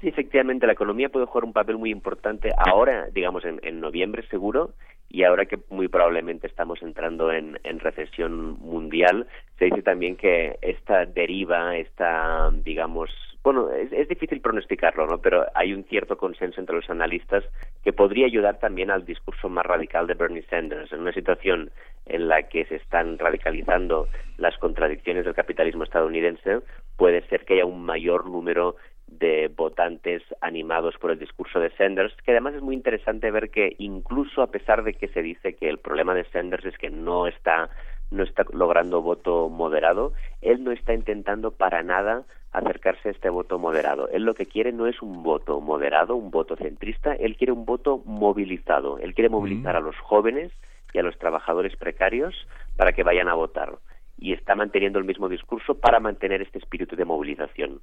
Sí, 0.00 0.08
efectivamente, 0.08 0.66
la 0.66 0.74
economía 0.74 1.08
puede 1.08 1.26
jugar 1.26 1.44
un 1.44 1.52
papel 1.52 1.76
muy 1.76 1.90
importante 1.90 2.50
ahora, 2.56 3.08
digamos, 3.12 3.44
en, 3.44 3.58
en 3.62 3.80
noviembre 3.80 4.26
seguro, 4.28 4.74
y 5.10 5.24
ahora 5.24 5.46
que 5.46 5.58
muy 5.70 5.88
probablemente 5.88 6.46
estamos 6.46 6.82
entrando 6.82 7.32
en, 7.32 7.58
recesión 7.80 8.58
mundial, 8.60 9.26
se 9.58 9.66
dice 9.66 9.82
también 9.82 10.16
que 10.16 10.58
esta 10.60 11.06
deriva, 11.06 11.76
esta, 11.76 12.50
digamos, 12.52 13.10
bueno, 13.42 13.70
es, 13.70 14.08
difícil 14.08 14.40
pronosticarlo, 14.40 15.06
¿no? 15.06 15.18
Pero 15.18 15.46
hay 15.54 15.72
un 15.72 15.84
cierto 15.84 16.18
consenso 16.18 16.60
entre 16.60 16.76
los 16.76 16.90
analistas 16.90 17.44
que 17.82 17.92
podría 17.92 18.26
ayudar 18.26 18.58
también 18.58 18.90
al 18.90 19.06
discurso 19.06 19.48
más 19.48 19.64
radical 19.64 20.06
de 20.06 20.14
Bernie 20.14 20.42
Sanders. 20.50 20.92
En 20.92 21.00
una 21.00 21.12
situación 21.12 21.70
en 22.04 22.28
la 22.28 22.42
que 22.42 22.66
se 22.66 22.76
están 22.76 23.18
radicalizando 23.18 24.08
las 24.36 24.58
contradicciones 24.58 25.24
del 25.24 25.34
capitalismo 25.34 25.84
estadounidense, 25.84 26.60
puede 26.96 27.22
ser 27.28 27.44
que 27.44 27.54
haya 27.54 27.64
un 27.64 27.84
mayor 27.84 28.26
número 28.26 28.76
de 29.08 29.48
votantes 29.48 30.22
animados 30.40 30.96
por 30.98 31.10
el 31.10 31.18
discurso 31.18 31.60
de 31.60 31.70
Sanders, 31.70 32.14
que 32.24 32.32
además 32.32 32.54
es 32.54 32.62
muy 32.62 32.74
interesante 32.74 33.30
ver 33.30 33.50
que 33.50 33.74
incluso 33.78 34.42
a 34.42 34.50
pesar 34.50 34.84
de 34.84 34.94
que 34.94 35.08
se 35.08 35.22
dice 35.22 35.54
que 35.54 35.68
el 35.68 35.78
problema 35.78 36.14
de 36.14 36.24
Sanders 36.24 36.64
es 36.66 36.76
que 36.78 36.90
no 36.90 37.26
está 37.26 37.70
no 38.10 38.22
está 38.22 38.44
logrando 38.52 39.02
voto 39.02 39.50
moderado, 39.50 40.14
él 40.40 40.64
no 40.64 40.72
está 40.72 40.94
intentando 40.94 41.50
para 41.50 41.82
nada 41.82 42.24
acercarse 42.52 43.08
a 43.08 43.12
este 43.12 43.28
voto 43.28 43.58
moderado. 43.58 44.08
Él 44.08 44.24
lo 44.24 44.32
que 44.32 44.46
quiere 44.46 44.72
no 44.72 44.86
es 44.86 45.02
un 45.02 45.22
voto 45.22 45.60
moderado, 45.60 46.16
un 46.16 46.30
voto 46.30 46.56
centrista, 46.56 47.12
él 47.12 47.36
quiere 47.36 47.52
un 47.52 47.66
voto 47.66 48.00
movilizado. 48.06 48.98
Él 48.98 49.12
quiere 49.14 49.28
movilizar 49.28 49.76
a 49.76 49.80
los 49.80 49.96
jóvenes 49.98 50.52
y 50.94 50.98
a 50.98 51.02
los 51.02 51.18
trabajadores 51.18 51.76
precarios 51.76 52.34
para 52.76 52.92
que 52.92 53.02
vayan 53.02 53.28
a 53.28 53.34
votar. 53.34 53.76
Y 54.16 54.32
está 54.32 54.54
manteniendo 54.54 54.98
el 54.98 55.04
mismo 55.04 55.28
discurso 55.28 55.74
para 55.74 56.00
mantener 56.00 56.40
este 56.40 56.58
espíritu 56.58 56.96
de 56.96 57.04
movilización 57.04 57.80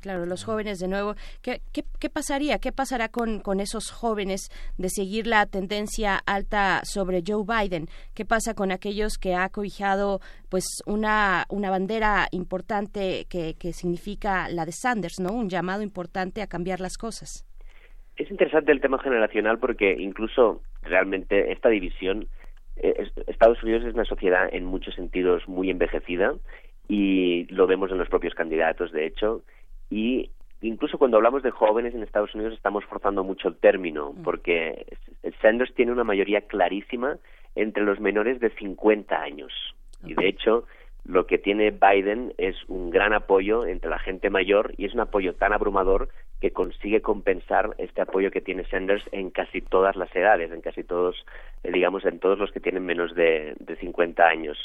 claro, 0.00 0.26
los 0.26 0.44
jóvenes 0.44 0.78
de 0.78 0.88
nuevo. 0.88 1.14
¿Qué, 1.42 1.60
qué, 1.72 2.10
pasaría? 2.10 2.58
¿Qué 2.58 2.72
pasará 2.72 3.08
con, 3.08 3.40
con, 3.40 3.60
esos 3.60 3.90
jóvenes 3.90 4.50
de 4.76 4.88
seguir 4.88 5.26
la 5.26 5.46
tendencia 5.46 6.16
alta 6.26 6.80
sobre 6.84 7.22
Joe 7.26 7.44
Biden? 7.44 7.86
¿Qué 8.14 8.24
pasa 8.24 8.54
con 8.54 8.70
aquellos 8.70 9.18
que 9.18 9.34
ha 9.34 9.48
cobijado 9.48 10.20
pues 10.48 10.64
una, 10.86 11.44
una 11.48 11.70
bandera 11.70 12.28
importante 12.30 13.26
que, 13.28 13.54
que 13.58 13.72
significa 13.72 14.48
la 14.48 14.64
de 14.64 14.72
Sanders, 14.72 15.20
¿no? 15.20 15.32
Un 15.32 15.48
llamado 15.48 15.82
importante 15.82 16.42
a 16.42 16.46
cambiar 16.46 16.80
las 16.80 16.96
cosas. 16.96 17.44
Es 18.16 18.30
interesante 18.30 18.72
el 18.72 18.80
tema 18.80 18.98
generacional 18.98 19.58
porque 19.58 19.96
incluso 19.98 20.60
realmente 20.82 21.52
esta 21.52 21.68
división 21.68 22.28
eh, 22.76 23.10
Estados 23.26 23.62
Unidos 23.62 23.84
es 23.84 23.94
una 23.94 24.04
sociedad 24.04 24.48
en 24.52 24.64
muchos 24.64 24.94
sentidos 24.94 25.46
muy 25.48 25.70
envejecida 25.70 26.34
y 26.88 27.44
lo 27.52 27.66
vemos 27.66 27.90
en 27.90 27.98
los 27.98 28.08
propios 28.08 28.34
candidatos, 28.34 28.90
de 28.92 29.06
hecho, 29.06 29.42
y 29.90 30.30
incluso 30.62 30.98
cuando 30.98 31.18
hablamos 31.18 31.42
de 31.42 31.50
jóvenes 31.50 31.94
en 31.94 32.02
Estados 32.02 32.34
Unidos 32.34 32.54
estamos 32.54 32.84
forzando 32.84 33.22
mucho 33.22 33.48
el 33.48 33.56
término, 33.56 34.12
mm. 34.12 34.22
porque 34.22 34.86
Sanders 35.40 35.74
tiene 35.74 35.92
una 35.92 36.04
mayoría 36.04 36.42
clarísima 36.42 37.18
entre 37.54 37.84
los 37.84 38.00
menores 38.00 38.40
de 38.40 38.50
50 38.50 39.20
años. 39.20 39.52
Y 40.04 40.14
de 40.14 40.28
hecho, 40.28 40.64
lo 41.04 41.26
que 41.26 41.38
tiene 41.38 41.70
Biden 41.70 42.34
es 42.38 42.56
un 42.68 42.90
gran 42.90 43.12
apoyo 43.12 43.66
entre 43.66 43.90
la 43.90 43.98
gente 43.98 44.30
mayor 44.30 44.74
y 44.76 44.84
es 44.84 44.94
un 44.94 45.00
apoyo 45.00 45.34
tan 45.34 45.52
abrumador 45.52 46.08
que 46.40 46.52
consigue 46.52 47.02
compensar 47.02 47.74
este 47.78 48.00
apoyo 48.02 48.30
que 48.30 48.40
tiene 48.40 48.64
Sanders 48.66 49.02
en 49.10 49.30
casi 49.30 49.60
todas 49.60 49.96
las 49.96 50.14
edades, 50.14 50.52
en 50.52 50.60
casi 50.60 50.84
todos, 50.84 51.16
eh, 51.64 51.72
digamos, 51.72 52.04
en 52.04 52.20
todos 52.20 52.38
los 52.38 52.52
que 52.52 52.60
tienen 52.60 52.84
menos 52.84 53.14
de, 53.14 53.54
de 53.58 53.76
50 53.76 54.24
años. 54.24 54.56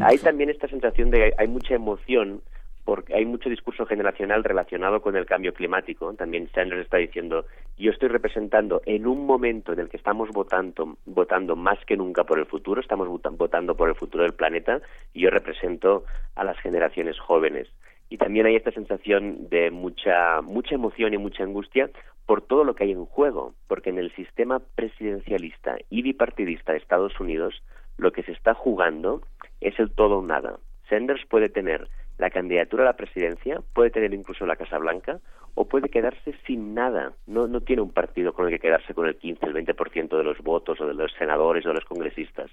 Hay 0.00 0.18
también 0.18 0.50
esta 0.50 0.68
sensación 0.68 1.10
de 1.10 1.18
que 1.18 1.34
hay 1.38 1.48
mucha 1.48 1.74
emoción 1.74 2.42
porque 2.86 3.14
hay 3.14 3.24
mucho 3.24 3.50
discurso 3.50 3.84
generacional 3.84 4.44
relacionado 4.44 5.02
con 5.02 5.16
el 5.16 5.26
cambio 5.26 5.52
climático. 5.52 6.14
También 6.14 6.48
Sanders 6.54 6.82
está 6.82 6.98
diciendo, 6.98 7.44
yo 7.76 7.90
estoy 7.90 8.08
representando 8.08 8.80
en 8.86 9.08
un 9.08 9.26
momento 9.26 9.72
en 9.72 9.80
el 9.80 9.88
que 9.88 9.96
estamos 9.96 10.30
votando, 10.30 10.96
votando 11.04 11.56
más 11.56 11.84
que 11.84 11.96
nunca 11.96 12.22
por 12.22 12.38
el 12.38 12.46
futuro, 12.46 12.80
estamos 12.80 13.08
votando 13.08 13.74
por 13.74 13.88
el 13.88 13.96
futuro 13.96 14.22
del 14.22 14.34
planeta, 14.34 14.80
y 15.12 15.22
yo 15.22 15.30
represento 15.30 16.04
a 16.36 16.44
las 16.44 16.56
generaciones 16.60 17.18
jóvenes. 17.18 17.66
Y 18.08 18.18
también 18.18 18.46
hay 18.46 18.54
esta 18.54 18.70
sensación 18.70 19.48
de 19.48 19.72
mucha, 19.72 20.40
mucha 20.42 20.76
emoción 20.76 21.12
y 21.12 21.18
mucha 21.18 21.42
angustia 21.42 21.90
por 22.24 22.40
todo 22.42 22.62
lo 22.62 22.76
que 22.76 22.84
hay 22.84 22.92
en 22.92 23.04
juego, 23.04 23.54
porque 23.66 23.90
en 23.90 23.98
el 23.98 24.14
sistema 24.14 24.60
presidencialista 24.76 25.76
y 25.90 26.02
bipartidista 26.02 26.70
de 26.70 26.78
Estados 26.78 27.18
Unidos 27.18 27.64
lo 27.98 28.12
que 28.12 28.22
se 28.22 28.32
está 28.32 28.54
jugando 28.54 29.22
es 29.60 29.78
el 29.78 29.90
todo 29.90 30.18
o 30.18 30.26
nada. 30.26 30.58
Sanders 30.88 31.24
puede 31.26 31.48
tener 31.48 31.88
la 32.18 32.30
candidatura 32.30 32.84
a 32.84 32.86
la 32.86 32.96
presidencia, 32.96 33.60
puede 33.74 33.90
tener 33.90 34.14
incluso 34.14 34.46
la 34.46 34.56
Casa 34.56 34.78
Blanca 34.78 35.20
o 35.54 35.66
puede 35.66 35.88
quedarse 35.88 36.34
sin 36.46 36.74
nada. 36.74 37.12
No, 37.26 37.46
no 37.46 37.60
tiene 37.60 37.82
un 37.82 37.92
partido 37.92 38.32
con 38.32 38.46
el 38.46 38.52
que 38.52 38.60
quedarse 38.60 38.94
con 38.94 39.06
el 39.06 39.16
15, 39.16 39.46
el 39.46 39.54
20% 39.54 40.16
de 40.16 40.24
los 40.24 40.38
votos 40.38 40.80
o 40.80 40.86
de 40.86 40.94
los 40.94 41.12
senadores 41.18 41.64
o 41.64 41.68
de 41.68 41.74
los 41.74 41.84
congresistas. 41.84 42.50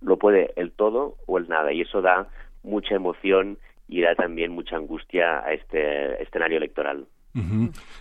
Lo 0.00 0.18
puede 0.18 0.52
el 0.56 0.72
todo 0.72 1.16
o 1.26 1.38
el 1.38 1.48
nada 1.48 1.72
y 1.72 1.82
eso 1.82 2.02
da 2.02 2.28
mucha 2.62 2.94
emoción 2.94 3.58
y 3.88 4.02
da 4.02 4.14
también 4.14 4.52
mucha 4.52 4.76
angustia 4.76 5.44
a 5.44 5.52
este 5.52 6.22
escenario 6.22 6.58
electoral. 6.58 7.06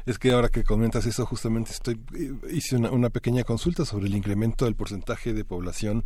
Es 0.06 0.18
que 0.18 0.32
ahora 0.32 0.50
que 0.50 0.64
comentas 0.64 1.06
eso, 1.06 1.26
justamente 1.26 1.72
estoy 1.72 2.00
eh, 2.14 2.34
hice 2.52 2.76
una, 2.76 2.92
una, 2.92 3.10
pequeña 3.10 3.44
consulta 3.44 3.86
sobre 3.86 4.08
el 4.08 4.16
incremento 4.16 4.66
del 4.66 4.76
porcentaje 4.76 5.34
de 5.34 5.44
población 5.44 6.04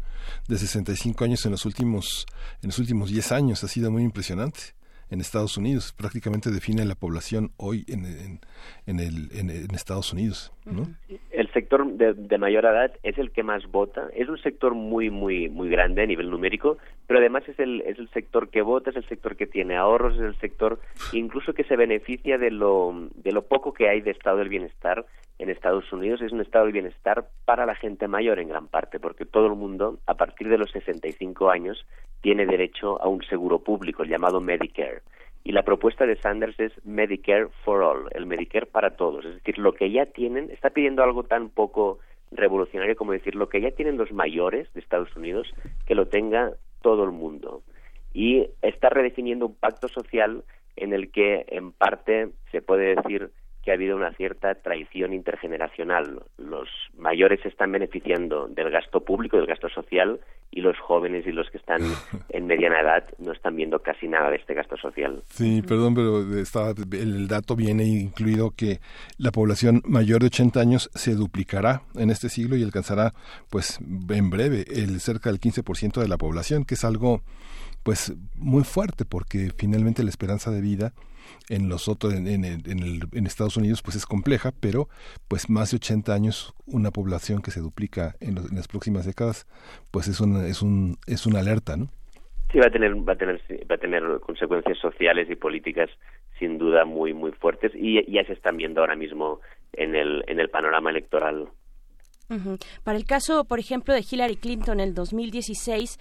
de 0.47 0.57
65 0.57 1.23
años 1.23 1.45
en 1.45 1.51
los 1.51 1.65
últimos 1.65 2.25
en 2.61 2.69
los 2.69 2.79
últimos 2.79 3.09
10 3.09 3.31
años. 3.31 3.63
Ha 3.63 3.67
sido 3.67 3.91
muy 3.91 4.03
impresionante 4.03 4.79
en 5.09 5.21
Estados 5.21 5.57
Unidos. 5.57 5.93
Prácticamente 5.93 6.51
define 6.51 6.85
la 6.85 6.95
población 6.95 7.51
hoy 7.57 7.85
en, 7.87 8.05
en, 8.05 8.39
en, 8.85 8.99
el, 8.99 9.29
en, 9.33 9.49
Estados 9.75 10.13
Unidos. 10.13 10.51
¿no? 10.65 10.87
El 11.31 11.48
sector 11.51 11.85
de, 11.93 12.13
de, 12.13 12.37
mayor 12.37 12.65
edad 12.65 12.91
es 13.03 13.17
el 13.17 13.31
que 13.31 13.43
más 13.43 13.69
vota. 13.71 14.09
Es 14.13 14.29
un 14.29 14.37
sector 14.37 14.73
muy, 14.73 15.09
muy, 15.09 15.49
muy 15.49 15.69
grande 15.69 16.03
a 16.03 16.05
nivel 16.05 16.29
numérico, 16.29 16.77
pero 17.07 17.19
además 17.19 17.47
es 17.47 17.59
el, 17.59 17.81
es 17.81 17.99
el 17.99 18.09
sector 18.09 18.49
que 18.49 18.61
vota, 18.61 18.89
es 18.89 18.95
el 18.95 19.07
sector 19.07 19.35
que 19.35 19.47
tiene 19.47 19.77
ahorros, 19.77 20.15
es 20.15 20.21
el 20.21 20.39
sector 20.39 20.79
incluso 21.13 21.53
que 21.53 21.63
se 21.63 21.75
beneficia 21.75 22.37
de 22.37 22.51
lo, 22.51 23.09
de 23.15 23.31
lo 23.31 23.43
poco 23.43 23.73
que 23.73 23.89
hay 23.89 24.01
de 24.01 24.11
estado 24.11 24.37
del 24.37 24.49
bienestar 24.49 25.05
en 25.39 25.49
Estados 25.49 25.91
Unidos. 25.91 26.21
Es 26.21 26.31
un 26.31 26.41
estado 26.41 26.65
del 26.65 26.73
bienestar 26.73 27.27
para 27.45 27.65
la 27.65 27.75
gente 27.75 28.07
mayor 28.07 28.39
en 28.39 28.49
gran 28.49 28.67
parte, 28.67 28.99
porque 28.99 29.25
todo 29.25 29.47
el 29.47 29.55
mundo, 29.55 29.99
a 30.05 30.15
partir 30.15 30.49
de 30.49 30.57
los 30.57 30.71
65 30.71 31.49
años, 31.49 31.85
tiene 32.21 32.45
derecho 32.45 33.01
a 33.01 33.07
un 33.07 33.23
seguro 33.23 33.59
público 33.59 34.03
llamado 34.03 34.41
Medicare. 34.41 35.01
Y 35.43 35.51
la 35.51 35.63
propuesta 35.63 36.05
de 36.05 36.17
Sanders 36.17 36.59
es 36.59 36.73
Medicare 36.85 37.47
for 37.63 37.81
All, 37.81 38.09
el 38.11 38.25
Medicare 38.25 38.65
para 38.65 38.95
todos. 38.95 39.25
Es 39.25 39.35
decir, 39.35 39.57
lo 39.57 39.73
que 39.73 39.89
ya 39.89 40.05
tienen, 40.05 40.51
está 40.51 40.69
pidiendo 40.69 41.03
algo 41.03 41.23
tan 41.23 41.49
poco 41.49 41.99
revolucionario 42.31 42.95
como 42.95 43.13
decir 43.13 43.35
lo 43.35 43.49
que 43.49 43.61
ya 43.61 43.71
tienen 43.71 43.97
los 43.97 44.11
mayores 44.11 44.71
de 44.73 44.81
Estados 44.81 45.15
Unidos, 45.15 45.51
que 45.85 45.95
lo 45.95 46.07
tenga 46.07 46.53
todo 46.81 47.03
el 47.03 47.11
mundo. 47.11 47.63
Y 48.13 48.47
está 48.61 48.89
redefiniendo 48.89 49.47
un 49.47 49.55
pacto 49.55 49.87
social 49.87 50.43
en 50.75 50.93
el 50.93 51.11
que, 51.11 51.45
en 51.49 51.71
parte, 51.71 52.29
se 52.51 52.61
puede 52.61 52.95
decir 52.95 53.31
que 53.63 53.71
ha 53.71 53.73
habido 53.73 53.95
una 53.95 54.13
cierta 54.13 54.55
traición 54.55 55.13
intergeneracional. 55.13 56.23
Los 56.37 56.69
mayores 56.97 57.41
se 57.41 57.49
están 57.49 57.71
beneficiando 57.71 58.47
del 58.47 58.69
gasto 58.71 59.01
público, 59.01 59.37
del 59.37 59.47
gasto 59.47 59.69
social, 59.69 60.19
y 60.51 60.61
los 60.61 60.77
jóvenes 60.79 61.27
y 61.27 61.31
los 61.31 61.49
que 61.49 61.57
están 61.57 61.81
en 62.29 62.47
mediana 62.47 62.79
edad 62.79 63.03
no 63.19 63.31
están 63.31 63.55
viendo 63.55 63.79
casi 63.79 64.07
nada 64.07 64.29
de 64.29 64.37
este 64.37 64.53
gasto 64.53 64.77
social. 64.77 65.21
Sí, 65.29 65.61
perdón, 65.61 65.93
pero 65.93 66.21
el 66.21 67.27
dato 67.27 67.55
viene 67.55 67.83
incluido 67.85 68.51
que 68.55 68.79
la 69.17 69.31
población 69.31 69.81
mayor 69.85 70.21
de 70.21 70.27
80 70.27 70.59
años 70.59 70.89
se 70.93 71.13
duplicará 71.15 71.81
en 71.95 72.09
este 72.09 72.29
siglo 72.29 72.55
y 72.55 72.63
alcanzará, 72.63 73.13
pues, 73.49 73.79
en 73.79 74.29
breve, 74.29 74.65
el 74.69 74.99
cerca 74.99 75.29
del 75.29 75.39
15% 75.39 76.01
de 76.01 76.07
la 76.07 76.17
población, 76.17 76.65
que 76.65 76.75
es 76.75 76.83
algo, 76.83 77.21
pues, 77.83 78.13
muy 78.35 78.63
fuerte, 78.63 79.05
porque 79.05 79.51
finalmente 79.57 80.03
la 80.03 80.09
esperanza 80.09 80.51
de 80.51 80.61
vida 80.61 80.93
en 81.49 81.69
los 81.69 81.87
otros 81.87 82.13
en, 82.13 82.27
en, 82.27 82.43
en, 82.65 83.25
Estados 83.25 83.57
Unidos 83.57 83.81
pues 83.81 83.95
es 83.95 84.05
compleja 84.05 84.51
pero 84.59 84.87
pues 85.27 85.49
más 85.49 85.71
de 85.71 85.77
80 85.77 86.13
años 86.13 86.53
una 86.65 86.91
población 86.91 87.41
que 87.41 87.51
se 87.51 87.59
duplica 87.59 88.15
en, 88.19 88.35
las 88.35 88.67
próximas 88.67 89.05
décadas 89.05 89.47
pues 89.91 90.07
es 90.07 90.19
una 90.21 90.47
es 90.47 90.61
un 90.61 90.97
es 91.07 91.25
una 91.25 91.39
alerta 91.39 91.77
no 91.77 91.87
sí 92.51 92.59
va 92.59 92.67
a 92.67 92.71
tener 92.71 92.95
va 93.07 93.13
a 93.13 93.15
tener 93.15 93.41
va 93.69 93.75
a 93.75 93.77
tener 93.77 94.03
consecuencias 94.21 94.77
sociales 94.79 95.29
y 95.29 95.35
políticas 95.35 95.89
sin 96.37 96.57
duda 96.57 96.85
muy 96.85 97.13
muy 97.13 97.31
fuertes 97.31 97.71
y 97.75 98.11
ya 98.11 98.23
se 98.25 98.33
están 98.33 98.57
viendo 98.57 98.81
ahora 98.81 98.95
mismo 98.95 99.39
en 99.73 99.95
el 99.95 100.23
en 100.27 100.39
el 100.39 100.49
panorama 100.49 100.89
electoral. 100.89 101.49
Para 102.83 102.95
el 102.95 103.05
caso, 103.05 103.45
por 103.45 103.57
ejemplo, 103.57 103.91
de 103.91 104.05
Hillary 104.07 104.35
Clinton 104.35 104.79
en 104.79 104.89
el 104.89 104.93
2016, 104.93 105.97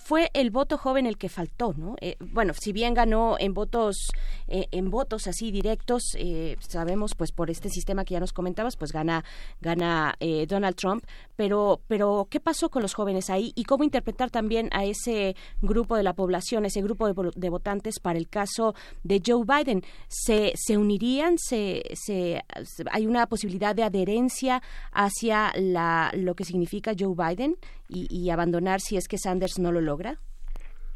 fue 0.00 0.30
el 0.34 0.50
voto 0.50 0.78
joven 0.78 1.06
el 1.06 1.18
que 1.18 1.28
faltó, 1.28 1.74
¿no? 1.76 1.94
Eh, 2.00 2.16
bueno, 2.20 2.52
si 2.58 2.72
bien 2.72 2.94
ganó 2.94 3.36
en 3.38 3.54
votos, 3.54 4.08
eh, 4.48 4.66
en 4.72 4.90
votos 4.90 5.26
así 5.26 5.50
directos, 5.50 6.02
eh, 6.16 6.56
sabemos, 6.60 7.14
pues 7.14 7.32
por 7.32 7.50
este 7.50 7.68
sistema 7.68 8.04
que 8.04 8.14
ya 8.14 8.20
nos 8.20 8.32
comentabas, 8.32 8.76
pues 8.76 8.92
gana, 8.92 9.24
gana 9.60 10.16
Donald 10.48 10.76
Trump, 10.76 11.04
pero, 11.36 11.80
pero 11.86 12.26
¿qué 12.30 12.40
pasó 12.40 12.70
con 12.70 12.82
los 12.82 12.94
jóvenes 12.94 13.30
ahí 13.30 13.52
y 13.54 13.64
cómo 13.64 13.84
interpretar 13.84 14.30
también 14.30 14.68
a 14.72 14.84
ese 14.84 15.36
grupo 15.60 15.96
de 15.96 16.02
la 16.02 16.14
población, 16.14 16.64
ese 16.64 16.82
grupo 16.82 17.06
de, 17.06 17.50
votantes 17.50 18.00
para 18.00 18.18
el 18.18 18.28
caso 18.28 18.74
de 19.04 19.22
Joe 19.24 19.44
Biden? 19.44 19.82
¿Se, 20.08 20.52
se 20.56 20.76
unirían? 20.76 21.38
Se, 21.38 21.82
se, 21.94 22.42
¿Hay 22.90 23.06
una 23.06 23.26
posibilidad 23.26 23.74
de 23.74 23.84
adherencia 23.84 24.62
hacia 24.92 25.52
la, 25.56 26.10
lo 26.14 26.34
que 26.34 26.44
significa 26.44 26.92
Joe 26.98 27.14
Biden? 27.14 27.56
y, 27.92 28.30
abandonar 28.30 28.80
si 28.80 28.96
es 28.96 29.08
que 29.08 29.18
Sanders 29.18 29.58
no 29.58 29.72
lo 29.72 29.80
logra? 29.80 29.89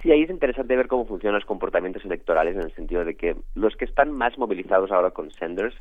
Sí, 0.03 0.13
ahí 0.13 0.23
es 0.23 0.31
interesante 0.31 0.77
ver 0.77 0.87
cómo 0.87 1.07
funcionan 1.07 1.41
los 1.41 1.47
comportamientos 1.47 2.05
electorales 2.05 2.55
en 2.55 2.63
el 2.63 2.75
sentido 2.75 3.05
de 3.05 3.15
que 3.15 3.37
los 3.55 3.75
que 3.77 3.87
están 3.87 4.13
más 4.13 4.37
movilizados 4.37 4.93
ahora 4.93 5.13
con 5.13 5.31
Sanders 5.31 5.75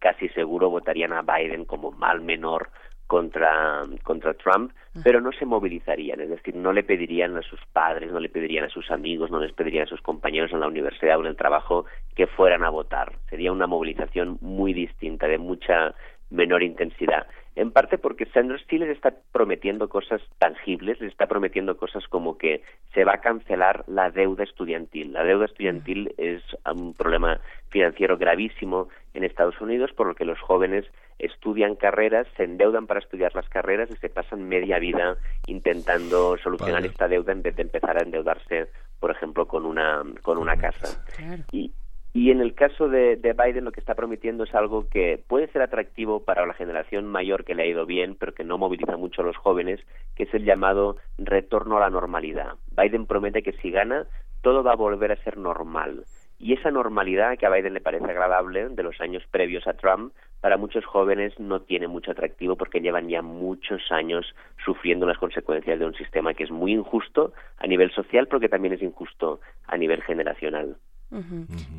casi 0.00 0.28
seguro 0.30 0.70
votarían 0.70 1.12
a 1.12 1.22
Biden 1.22 1.64
como 1.64 1.92
mal 1.92 2.20
menor 2.20 2.70
contra, 3.06 3.82
contra 4.02 4.34
Trump, 4.34 4.72
pero 5.02 5.20
no 5.20 5.30
se 5.32 5.44
movilizarían, 5.44 6.20
es 6.20 6.30
decir, 6.30 6.56
no 6.56 6.72
le 6.72 6.82
pedirían 6.82 7.36
a 7.36 7.42
sus 7.42 7.60
padres, 7.72 8.10
no 8.10 8.18
le 8.18 8.28
pedirían 8.28 8.64
a 8.64 8.68
sus 8.68 8.90
amigos, 8.90 9.30
no 9.30 9.40
les 9.40 9.52
pedirían 9.52 9.84
a 9.84 9.88
sus 9.88 10.00
compañeros 10.00 10.52
en 10.52 10.60
la 10.60 10.66
universidad 10.66 11.18
o 11.18 11.20
en 11.20 11.28
el 11.28 11.36
trabajo 11.36 11.86
que 12.14 12.26
fueran 12.26 12.64
a 12.64 12.70
votar. 12.70 13.12
Sería 13.30 13.52
una 13.52 13.66
movilización 13.66 14.38
muy 14.40 14.72
distinta, 14.72 15.26
de 15.28 15.38
mucha 15.38 15.94
menor 16.30 16.62
intensidad. 16.62 17.26
En 17.56 17.70
parte 17.70 17.98
porque 17.98 18.26
Sanders 18.26 18.64
sí 18.68 18.78
les 18.78 18.90
está 18.90 19.14
prometiendo 19.32 19.88
cosas 19.88 20.20
tangibles, 20.38 21.00
les 21.00 21.12
está 21.12 21.26
prometiendo 21.26 21.76
cosas 21.76 22.06
como 22.08 22.36
que 22.36 22.62
se 22.92 23.04
va 23.04 23.14
a 23.14 23.20
cancelar 23.20 23.84
la 23.86 24.10
deuda 24.10 24.42
estudiantil. 24.42 25.12
La 25.12 25.22
deuda 25.22 25.44
estudiantil 25.44 26.12
es 26.18 26.42
un 26.64 26.94
problema 26.94 27.40
financiero 27.68 28.16
gravísimo 28.16 28.88
en 29.14 29.24
Estados 29.24 29.60
Unidos 29.60 29.92
por 29.92 30.08
lo 30.08 30.14
que 30.14 30.24
los 30.24 30.40
jóvenes 30.40 30.84
estudian 31.18 31.76
carreras, 31.76 32.26
se 32.36 32.42
endeudan 32.42 32.88
para 32.88 33.00
estudiar 33.00 33.34
las 33.36 33.48
carreras 33.48 33.88
y 33.90 33.96
se 33.96 34.08
pasan 34.08 34.48
media 34.48 34.80
vida 34.80 35.16
intentando 35.46 36.36
solucionar 36.38 36.84
esta 36.84 37.06
deuda 37.06 37.32
en 37.32 37.42
vez 37.42 37.54
de 37.54 37.62
empezar 37.62 37.98
a 37.98 38.02
endeudarse, 38.02 38.68
por 38.98 39.12
ejemplo, 39.12 39.46
con 39.46 39.64
una, 39.64 40.02
con 40.22 40.38
una 40.38 40.56
casa. 40.56 41.04
Y, 41.52 41.72
y 42.16 42.30
en 42.30 42.40
el 42.40 42.54
caso 42.54 42.88
de, 42.88 43.16
Biden 43.16 43.64
lo 43.64 43.72
que 43.72 43.80
está 43.80 43.96
prometiendo 43.96 44.44
es 44.44 44.54
algo 44.54 44.88
que 44.88 45.20
puede 45.26 45.48
ser 45.48 45.62
atractivo 45.62 46.24
para 46.24 46.46
la 46.46 46.54
generación 46.54 47.06
mayor 47.06 47.44
que 47.44 47.56
le 47.56 47.64
ha 47.64 47.66
ido 47.66 47.86
bien, 47.86 48.14
pero 48.14 48.32
que 48.32 48.44
no 48.44 48.56
moviliza 48.56 48.96
mucho 48.96 49.22
a 49.22 49.24
los 49.24 49.36
jóvenes, 49.36 49.80
que 50.14 50.22
es 50.22 50.32
el 50.32 50.44
llamado 50.44 50.96
retorno 51.18 51.76
a 51.76 51.80
la 51.80 51.90
normalidad. 51.90 52.54
Biden 52.70 53.06
promete 53.06 53.42
que 53.42 53.52
si 53.54 53.72
gana, 53.72 54.06
todo 54.42 54.62
va 54.62 54.74
a 54.74 54.76
volver 54.76 55.10
a 55.10 55.24
ser 55.24 55.38
normal. 55.38 56.04
Y 56.38 56.52
esa 56.52 56.70
normalidad 56.70 57.36
que 57.36 57.46
a 57.46 57.50
Biden 57.50 57.74
le 57.74 57.80
parece 57.80 58.04
agradable 58.04 58.68
de 58.68 58.82
los 58.84 59.00
años 59.00 59.24
previos 59.32 59.66
a 59.66 59.74
Trump, 59.74 60.14
para 60.40 60.56
muchos 60.56 60.84
jóvenes 60.84 61.36
no 61.40 61.62
tiene 61.62 61.88
mucho 61.88 62.12
atractivo 62.12 62.54
porque 62.54 62.80
llevan 62.80 63.08
ya 63.08 63.22
muchos 63.22 63.90
años 63.90 64.36
sufriendo 64.64 65.04
las 65.04 65.18
consecuencias 65.18 65.80
de 65.80 65.86
un 65.86 65.94
sistema 65.94 66.32
que 66.32 66.44
es 66.44 66.52
muy 66.52 66.74
injusto 66.74 67.32
a 67.58 67.66
nivel 67.66 67.90
social, 67.90 68.28
pero 68.28 68.38
que 68.38 68.48
también 68.48 68.74
es 68.74 68.82
injusto 68.82 69.40
a 69.66 69.76
nivel 69.76 70.00
generacional. 70.02 70.76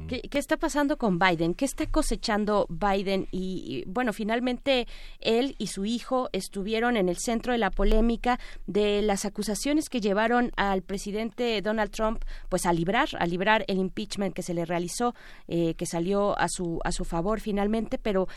¿Qué, 0.07 0.21
está 0.33 0.57
pasando 0.57 0.97
con 0.97 1.19
Biden? 1.19 1.53
¿Qué 1.53 1.65
está 1.65 1.85
cosechando 1.87 2.67
Biden? 2.69 3.27
Y, 3.31 3.83
bueno, 3.87 4.13
finalmente 4.13 4.87
él 5.19 5.55
y 5.57 5.67
su 5.67 5.85
hijo 5.85 6.29
estuvieron 6.31 6.95
en 6.95 7.09
el 7.09 7.17
centro 7.17 7.51
de 7.51 7.57
la 7.57 7.71
polémica 7.71 8.39
de 8.65 9.01
las 9.01 9.25
acusaciones 9.25 9.89
que 9.89 9.99
llevaron 9.99 10.51
al 10.55 10.83
presidente 10.83 11.61
Donald 11.61 11.91
Trump, 11.91 12.23
pues 12.49 12.65
a 12.65 12.73
librar, 12.73 13.09
a 13.19 13.25
librar 13.25 13.65
el 13.67 13.77
impeachment 13.77 14.33
que 14.33 14.41
se 14.41 14.53
le 14.53 14.65
realizó, 14.65 15.15
eh, 15.47 15.73
que 15.75 15.85
salió 15.85 16.37
a 16.39 16.47
su 16.47 16.79
a 16.83 16.91
su 16.91 17.03
favor 17.03 17.39
finalmente, 17.41 17.97
pero 17.97 18.27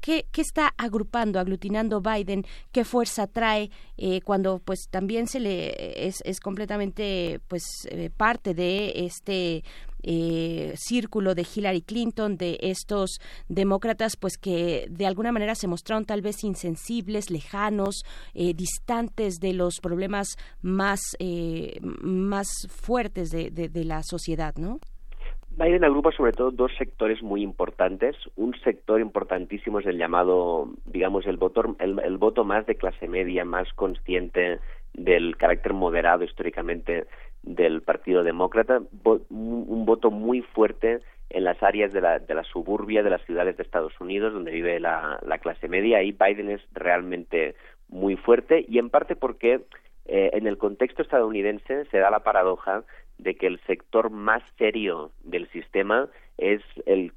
¿Qué, 0.00 0.24
está 0.36 0.72
agrupando, 0.76 1.40
aglutinando 1.40 2.00
Biden? 2.00 2.46
¿Qué 2.70 2.84
fuerza 2.84 3.26
trae 3.26 3.70
eh, 3.96 4.20
cuando 4.20 4.60
pues 4.60 4.86
también 4.88 5.26
se 5.26 5.40
le 5.40 6.06
es, 6.06 6.22
es 6.24 6.38
completamente 6.38 7.40
pues 7.48 7.64
eh, 7.90 8.10
parte 8.16 8.54
de 8.54 8.92
este 9.06 9.64
eh, 10.06 10.72
círculo 10.76 11.34
de 11.34 11.46
Hillary 11.54 11.82
Clinton, 11.82 12.36
de 12.38 12.56
estos 12.62 13.18
demócratas, 13.48 14.16
pues 14.16 14.38
que 14.38 14.86
de 14.88 15.06
alguna 15.06 15.32
manera 15.32 15.54
se 15.54 15.68
mostraron 15.68 16.06
tal 16.06 16.22
vez 16.22 16.42
insensibles, 16.44 17.30
lejanos, 17.30 18.04
distantes 18.34 19.40
de 19.40 19.52
los 19.52 19.80
problemas 19.82 20.36
más, 20.62 21.00
más 22.00 22.46
fuertes 22.70 23.30
de, 23.30 23.50
de, 23.50 23.68
de 23.68 23.84
la 23.84 24.02
sociedad, 24.02 24.54
¿no? 24.56 24.78
Biden 25.56 25.84
agrupa 25.84 26.12
sobre 26.12 26.32
todo 26.32 26.50
dos 26.50 26.70
sectores 26.76 27.22
muy 27.22 27.42
importantes. 27.42 28.14
Un 28.36 28.54
sector 28.62 29.00
importantísimo 29.00 29.80
es 29.80 29.86
el 29.86 29.96
llamado, 29.96 30.68
digamos, 30.84 31.26
el 31.26 31.38
voto, 31.38 31.74
el, 31.78 32.18
voto 32.18 32.44
más 32.44 32.66
de 32.66 32.74
clase 32.74 33.08
media, 33.08 33.46
más 33.46 33.72
consciente 33.72 34.60
del 34.92 35.36
carácter 35.38 35.72
moderado 35.72 36.24
históricamente 36.24 37.06
del 37.42 37.82
Partido 37.82 38.22
Demócrata, 38.22 38.80
un, 39.30 39.84
voto 39.86 40.10
muy 40.10 40.42
fuerte 40.42 41.00
en 41.30 41.44
las 41.44 41.62
áreas 41.62 41.92
de 41.92 42.00
la, 42.00 42.18
de 42.18 42.34
la 42.34 42.44
suburbia 42.44 43.02
de 43.02 43.10
las 43.10 43.24
ciudades 43.24 43.56
de 43.56 43.62
Estados 43.62 43.92
Unidos, 44.00 44.32
donde 44.32 44.50
vive 44.50 44.80
la, 44.80 45.18
la 45.22 45.38
clase 45.38 45.68
media. 45.68 45.98
Ahí 45.98 46.12
Biden 46.12 46.50
es 46.50 46.60
realmente 46.72 47.54
muy 47.88 48.16
fuerte 48.16 48.64
y 48.68 48.78
en 48.78 48.90
parte 48.90 49.16
porque 49.16 49.60
eh, 50.06 50.30
en 50.34 50.46
el 50.46 50.58
contexto 50.58 51.02
estadounidense 51.02 51.84
se 51.86 51.98
da 51.98 52.10
la 52.10 52.20
paradoja 52.20 52.84
de 53.18 53.34
que 53.34 53.46
el 53.46 53.60
sector 53.66 54.10
más 54.10 54.42
serio 54.58 55.10
del 55.24 55.48
sistema 55.50 56.08
es 56.38 56.60
el 56.84 57.12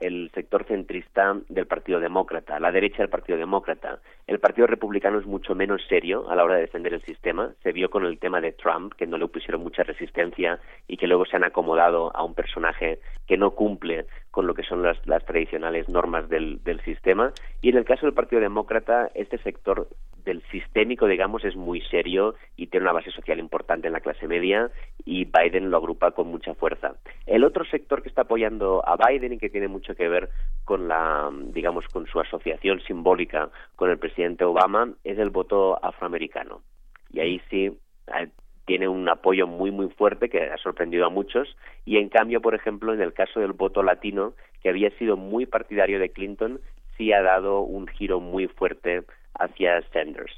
el 0.00 0.30
sector 0.34 0.66
centrista 0.66 1.36
del 1.48 1.66
Partido 1.66 2.00
Demócrata, 2.00 2.58
la 2.58 2.72
derecha 2.72 2.98
del 2.98 3.08
Partido 3.08 3.38
Demócrata. 3.38 4.00
El 4.26 4.40
Partido 4.40 4.66
Republicano 4.66 5.18
es 5.18 5.26
mucho 5.26 5.54
menos 5.54 5.82
serio 5.88 6.28
a 6.30 6.34
la 6.34 6.44
hora 6.44 6.56
de 6.56 6.62
defender 6.62 6.94
el 6.94 7.02
sistema. 7.02 7.52
Se 7.62 7.72
vio 7.72 7.90
con 7.90 8.04
el 8.04 8.18
tema 8.18 8.40
de 8.40 8.52
Trump, 8.52 8.94
que 8.94 9.06
no 9.06 9.18
le 9.18 9.28
pusieron 9.28 9.62
mucha 9.62 9.82
resistencia 9.82 10.58
y 10.88 10.96
que 10.96 11.06
luego 11.06 11.26
se 11.26 11.36
han 11.36 11.44
acomodado 11.44 12.14
a 12.16 12.24
un 12.24 12.34
personaje 12.34 12.98
que 13.26 13.36
no 13.36 13.52
cumple 13.52 14.06
con 14.30 14.46
lo 14.46 14.54
que 14.54 14.64
son 14.64 14.82
las, 14.82 14.98
tradicionales 15.24 15.88
normas 15.88 16.28
del, 16.28 16.62
del 16.64 16.80
sistema. 16.82 17.32
Y 17.62 17.70
en 17.70 17.76
el 17.76 17.84
caso 17.84 18.06
del 18.06 18.14
Partido 18.14 18.40
Demócrata, 18.40 19.10
este 19.14 19.38
sector 19.38 19.88
del 20.24 20.42
sistémico, 20.50 21.06
digamos, 21.06 21.44
es 21.44 21.56
muy 21.56 21.80
serio 21.82 22.34
y 22.56 22.66
tiene 22.68 22.84
una 22.84 22.92
base 22.92 23.10
social 23.10 23.38
importante 23.38 23.86
en 23.86 23.92
la 23.92 24.00
clase 24.00 24.26
media 24.26 24.70
y 25.04 25.24
Biden 25.24 25.70
lo 25.70 25.76
agrupa 25.76 26.12
con 26.12 26.28
mucha 26.28 26.54
fuerza. 26.54 26.94
El 27.26 27.44
otro 27.44 27.64
sector 27.64 28.02
que 28.02 28.08
está 28.08 28.22
apoyando 28.22 28.82
a 28.86 28.96
Biden 28.96 29.34
y 29.34 29.38
que 29.38 29.50
tiene 29.50 29.68
mucho 29.68 29.94
que 29.94 30.08
ver 30.08 30.30
con 30.64 30.88
la, 30.88 31.30
digamos, 31.52 31.86
con 31.88 32.06
su 32.06 32.20
asociación 32.20 32.80
simbólica 32.80 33.50
con 33.76 33.90
el 33.90 33.98
presidente 33.98 34.44
Obama 34.44 34.92
es 35.04 35.18
el 35.18 35.30
voto 35.30 35.78
afroamericano. 35.84 36.62
Y 37.12 37.20
ahí 37.20 37.40
sí 37.50 37.66
eh, 38.18 38.28
tiene 38.64 38.88
un 38.88 39.08
apoyo 39.08 39.46
muy 39.46 39.70
muy 39.70 39.88
fuerte 39.90 40.28
que 40.28 40.42
ha 40.42 40.56
sorprendido 40.56 41.06
a 41.06 41.10
muchos 41.10 41.56
y 41.84 41.98
en 41.98 42.08
cambio, 42.08 42.40
por 42.40 42.54
ejemplo, 42.54 42.94
en 42.94 43.00
el 43.00 43.12
caso 43.12 43.40
del 43.40 43.52
voto 43.52 43.82
latino, 43.82 44.32
que 44.62 44.70
había 44.70 44.90
sido 44.98 45.16
muy 45.16 45.44
partidario 45.44 45.98
de 45.98 46.10
Clinton, 46.10 46.60
sí 46.96 47.12
ha 47.12 47.22
dado 47.22 47.60
un 47.60 47.86
giro 47.86 48.20
muy 48.20 48.46
fuerte 48.48 49.02
hacia 49.38 49.82
Sanders. 49.92 50.32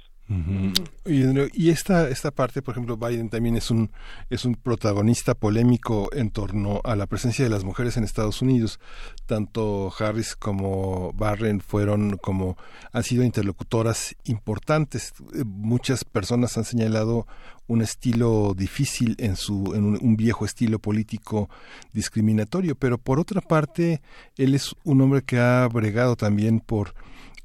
Y 1.05 1.71
esta 1.71 2.09
esta 2.09 2.33
parte, 2.33 2.61
por 2.61 2.75
ejemplo, 2.75 2.97
Biden 2.97 3.31
también 3.31 3.57
es 3.57 3.71
un 3.71 3.93
es 4.29 4.45
un 4.45 4.57
protagonista 4.57 5.35
polémico 5.35 6.09
en 6.13 6.31
torno 6.31 6.81
a 6.83 6.97
la 6.97 7.07
presencia 7.07 7.45
de 7.45 7.51
las 7.51 7.63
mujeres 7.63 7.97
en 7.97 8.03
Estados 8.03 8.43
Unidos. 8.43 8.81
Tanto 9.27 9.93
Harris 9.97 10.35
como 10.35 11.13
Barren 11.13 11.61
fueron 11.61 12.17
como 12.17 12.57
han 12.93 13.05
sido 13.05 13.23
interlocutoras 13.23 14.17
importantes. 14.25 15.15
Muchas 15.45 16.05
personas 16.05 16.59
han 16.59 16.65
señalado 16.65 17.29
un 17.69 17.83
estilo 17.83 18.55
difícil 18.57 19.15
en 19.19 19.37
su 19.37 19.75
en 19.77 19.85
un, 19.85 20.17
viejo 20.17 20.45
estilo 20.45 20.81
político 20.81 21.49
discriminatorio, 21.93 22.75
pero 22.75 22.99
por 22.99 23.21
otra 23.21 23.41
parte 23.41 24.01
él 24.37 24.57
es 24.57 24.75
un 24.83 25.01
hombre 25.03 25.23
que 25.23 25.39
ha 25.39 25.69
bregado 25.69 26.17
también 26.17 26.59
por 26.59 26.95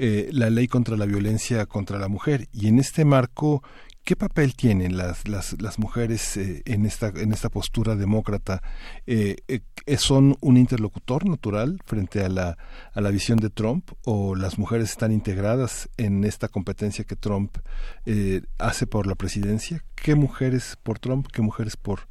eh, 0.03 0.29
la 0.31 0.49
ley 0.49 0.67
contra 0.67 0.97
la 0.97 1.05
violencia 1.05 1.67
contra 1.67 1.99
la 1.99 2.07
mujer 2.07 2.47
y 2.51 2.67
en 2.67 2.79
este 2.79 3.05
marco 3.05 3.61
¿Qué 4.03 4.15
papel 4.15 4.55
tienen 4.55 4.97
las, 4.97 5.27
las, 5.27 5.61
las 5.61 5.77
mujeres 5.77 6.35
eh, 6.35 6.63
en, 6.65 6.87
esta, 6.87 7.09
en 7.09 7.31
esta 7.33 7.49
postura 7.49 7.95
demócrata? 7.95 8.63
Eh, 9.05 9.35
¿Son 9.99 10.37
un 10.41 10.57
interlocutor 10.57 11.29
natural 11.29 11.79
frente 11.85 12.25
a 12.25 12.29
la, 12.29 12.57
a 12.93 12.99
la 12.99 13.11
visión 13.11 13.37
de 13.37 13.51
Trump 13.51 13.91
o 14.03 14.33
las 14.33 14.57
mujeres 14.57 14.89
están 14.89 15.11
integradas 15.11 15.87
en 15.97 16.23
esta 16.23 16.47
competencia 16.47 17.03
que 17.03 17.15
Trump 17.15 17.59
hace 18.57 18.87
por 18.87 19.05
la 19.05 19.13
presidencia? 19.13 19.85
¿Qué 19.93 20.15
mujeres 20.15 20.79
por 20.81 20.97
Trump, 20.97 21.27
qué 21.31 21.43
mujeres 21.43 21.77
por 21.77 22.07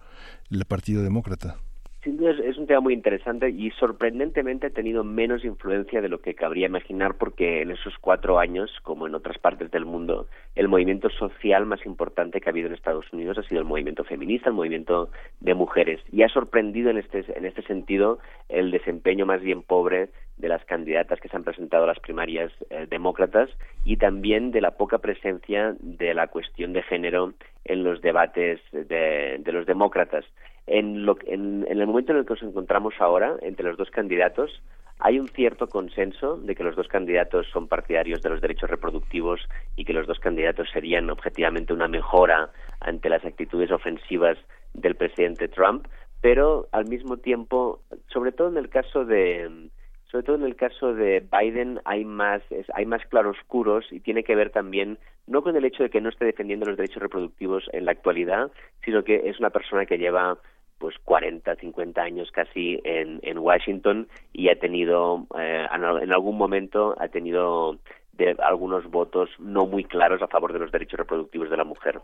el 0.49 0.65
Partido 0.67 1.03
Demócrata? 1.03 1.59
Sin 2.02 2.16
duda 2.16 2.31
es 2.31 2.56
un 2.56 2.66
tema 2.66 2.81
muy 2.81 2.94
interesante 2.94 3.51
y 3.51 3.70
sorprendentemente 3.72 4.68
ha 4.68 4.70
tenido 4.70 5.05
menos 5.05 5.44
influencia 5.44 6.01
de 6.01 6.09
lo 6.09 6.22
que 6.22 6.35
cabría 6.35 6.64
imaginar 6.64 7.16
porque 7.18 7.60
en 7.60 7.72
esos 7.72 7.98
cuatro 8.01 8.39
años, 8.39 8.70
como 8.82 9.06
en 9.06 9.14
otras 9.14 9.36
partes 9.36 9.70
del 9.70 9.85
mundo, 9.85 10.27
el 10.55 10.68
movimiento 10.68 11.10
social 11.10 11.66
más 11.66 11.85
importante 11.85 12.40
que 12.40 12.48
ha 12.48 12.52
habido 12.52 12.68
en 12.68 12.74
Estados 12.74 13.12
Unidos 13.12 13.36
ha 13.36 13.43
sido 13.43 13.60
el 13.60 13.66
movimiento 13.66 14.02
feminista, 14.05 14.48
el 14.48 14.55
movimiento 14.55 15.10
de 15.40 15.52
mujeres. 15.52 16.01
Y 16.10 16.22
ha 16.22 16.31
sorprendido 16.31 16.89
en 16.89 16.97
este, 16.97 17.22
en 17.36 17.44
este 17.44 17.60
sentido 17.64 18.18
el 18.48 18.70
desempeño 18.70 19.27
más 19.27 19.43
bien 19.43 19.62
pobre 19.62 20.09
de 20.39 20.48
las 20.48 20.64
candidatas 20.64 21.20
que 21.20 21.28
se 21.28 21.36
han 21.36 21.44
presentado 21.44 21.85
a 21.85 21.89
las 21.89 22.01
primarias 22.01 22.51
eh, 22.70 22.86
demócratas 22.89 23.51
y 23.85 23.98
también 23.98 24.52
de 24.52 24.62
la 24.62 24.70
poca 24.70 24.97
presencia 25.01 25.77
de 25.81 26.14
la 26.14 26.28
cuestión 26.28 26.72
de 26.72 26.82
género 26.82 27.35
en 27.66 27.85
los 27.85 28.01
debates 28.01 28.59
de, 28.72 29.36
de 29.39 29.52
los 29.52 29.66
demócratas. 29.66 30.24
En, 30.72 31.05
lo, 31.05 31.18
en, 31.26 31.66
el 31.68 31.84
momento 31.84 32.12
en 32.12 32.18
el 32.18 32.24
que 32.24 32.34
nos 32.34 32.44
encontramos 32.44 32.94
ahora, 33.01 33.34
entre 33.42 33.66
los 33.66 33.76
dos 33.76 33.90
candidatos, 33.90 34.62
hay 35.01 35.18
un 35.18 35.26
cierto 35.26 35.66
consenso 35.66 36.36
de 36.36 36.55
que 36.55 36.62
los 36.62 36.76
dos 36.76 36.86
candidatos 36.86 37.48
son 37.52 37.66
partidarios 37.66 38.22
de 38.22 38.30
los 38.30 38.40
derechos 38.40 38.70
reproductivos 38.70 39.40
y 39.74 39.84
que 39.84 39.92
los 39.92 40.06
dos 40.06 40.20
candidatos 40.20 40.68
serían 40.72 41.10
objetivamente 41.10 41.72
una 41.72 41.88
mejora 41.88 42.51
ante 42.78 43.09
las 43.09 43.24
actitudes 43.24 43.72
ofensivas 43.72 44.38
del 44.72 44.94
presidente 44.94 45.48
Trump, 45.48 45.88
pero 46.20 46.68
al 46.70 46.86
mismo 46.86 47.16
tiempo, 47.16 47.80
sobre 48.06 48.30
todo 48.30 48.48
en 48.51 48.56
el 48.56 48.68
caso 48.68 49.05
de 49.05 49.70
sobre 50.05 50.24
todo 50.24 50.36
en 50.36 50.44
el 50.44 50.56
caso 50.56 50.94
de 50.94 51.24
Biden 51.32 51.80
hay 51.84 52.05
más 52.05 52.42
hay 52.74 52.86
más 52.86 53.05
claroscuros 53.06 53.92
y 53.92 53.98
tiene 53.98 54.22
que 54.22 54.36
ver 54.36 54.51
también 54.51 54.98
no 55.26 55.42
con 55.42 55.56
el 55.56 55.64
hecho 55.64 55.82
de 55.82 55.90
que 55.90 56.01
no 56.01 56.10
esté 56.10 56.26
defendiendo 56.26 56.66
los 56.66 56.76
derechos 56.76 57.02
reproductivos 57.02 57.64
en 57.72 57.84
la 57.84 57.92
actualidad, 57.92 58.51
sino 58.84 59.05
que 59.05 59.28
es 59.28 59.38
una 59.38 59.51
persona 59.51 59.86
que 59.86 59.98
lleva 59.98 60.38
pues 60.81 60.97
40, 61.05 61.55
50 61.57 62.02
años 62.02 62.31
casi 62.32 62.81
en, 62.85 63.20
en 63.23 63.39
Washington 63.39 64.09
y 64.32 64.48
ha 64.48 64.59
tenido, 64.59 65.27
eh, 65.39 65.66
en 65.70 66.12
algún 66.12 66.39
momento 66.39 66.97
ha 66.98 67.09
tenido 67.09 67.77
de 68.15 68.35
algunos 68.43 68.90
votos 68.90 69.28
no 69.39 69.66
muy 69.66 69.85
claros 69.85 70.23
a 70.23 70.27
favor 70.27 70.55
de 70.55 70.59
los 70.59 70.73
derechos 70.73 70.98
reproductivos 70.98 71.51
de 71.51 71.57
la 71.59 71.65
mujer. 71.65 72.01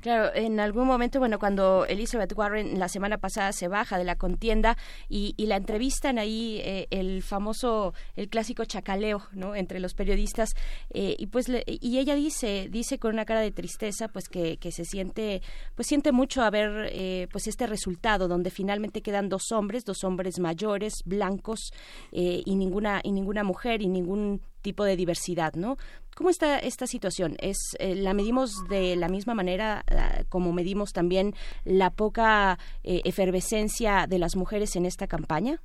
Claro, 0.00 0.34
en 0.34 0.60
algún 0.60 0.86
momento, 0.86 1.18
bueno, 1.18 1.38
cuando 1.38 1.86
Elizabeth 1.86 2.32
Warren 2.36 2.78
la 2.78 2.88
semana 2.88 3.18
pasada 3.18 3.52
se 3.52 3.68
baja 3.68 3.98
de 3.98 4.04
la 4.04 4.16
contienda 4.16 4.76
y, 5.08 5.34
la 5.42 5.56
entrevistan 5.56 6.18
ahí 6.18 6.60
eh, 6.64 6.86
el 6.90 7.22
famoso, 7.22 7.94
el 8.14 8.28
clásico 8.28 8.64
chacaleo, 8.64 9.22
¿no? 9.32 9.56
Entre 9.56 9.80
los 9.80 9.92
periodistas 9.94 10.50
eh, 10.90 11.16
y 11.18 11.26
pues 11.26 11.46
y 11.66 11.98
ella 11.98 12.14
dice, 12.14 12.68
dice 12.70 12.98
con 12.98 13.12
una 13.12 13.24
cara 13.24 13.40
de 13.40 13.50
tristeza, 13.50 14.08
pues 14.08 14.28
que, 14.28 14.56
que 14.58 14.70
se 14.70 14.84
siente, 14.84 15.42
pues 15.74 15.88
siente 15.88 16.12
mucho 16.12 16.42
a 16.42 16.50
ver, 16.50 16.88
eh, 16.92 17.28
pues 17.32 17.48
este 17.48 17.66
resultado 17.66 18.28
donde 18.28 18.50
finalmente 18.50 19.02
quedan 19.02 19.28
dos 19.28 19.50
hombres, 19.52 19.84
dos 19.84 20.04
hombres 20.04 20.38
mayores, 20.38 21.02
blancos 21.04 21.72
y 22.12 22.56
ninguna 22.56 23.00
y 23.02 23.12
ninguna 23.12 23.44
mujer 23.44 23.82
y 23.82 23.88
ningún 23.88 24.40
tipo 24.62 24.84
de 24.84 24.96
diversidad, 24.96 25.54
¿no? 25.54 25.76
¿Cómo 26.16 26.30
está 26.30 26.58
esta 26.58 26.86
situación? 26.86 27.36
¿Es, 27.40 27.76
eh, 27.78 27.94
¿La 27.96 28.14
medimos 28.14 28.68
de 28.68 28.96
la 28.96 29.08
misma 29.08 29.34
manera 29.34 29.82
eh, 29.90 30.24
como 30.28 30.52
medimos 30.52 30.92
también 30.92 31.32
la 31.64 31.90
poca 31.90 32.58
eh, 32.84 33.00
efervescencia 33.04 34.06
de 34.08 34.18
las 34.18 34.36
mujeres 34.36 34.76
en 34.76 34.86
esta 34.86 35.06
campaña? 35.06 35.56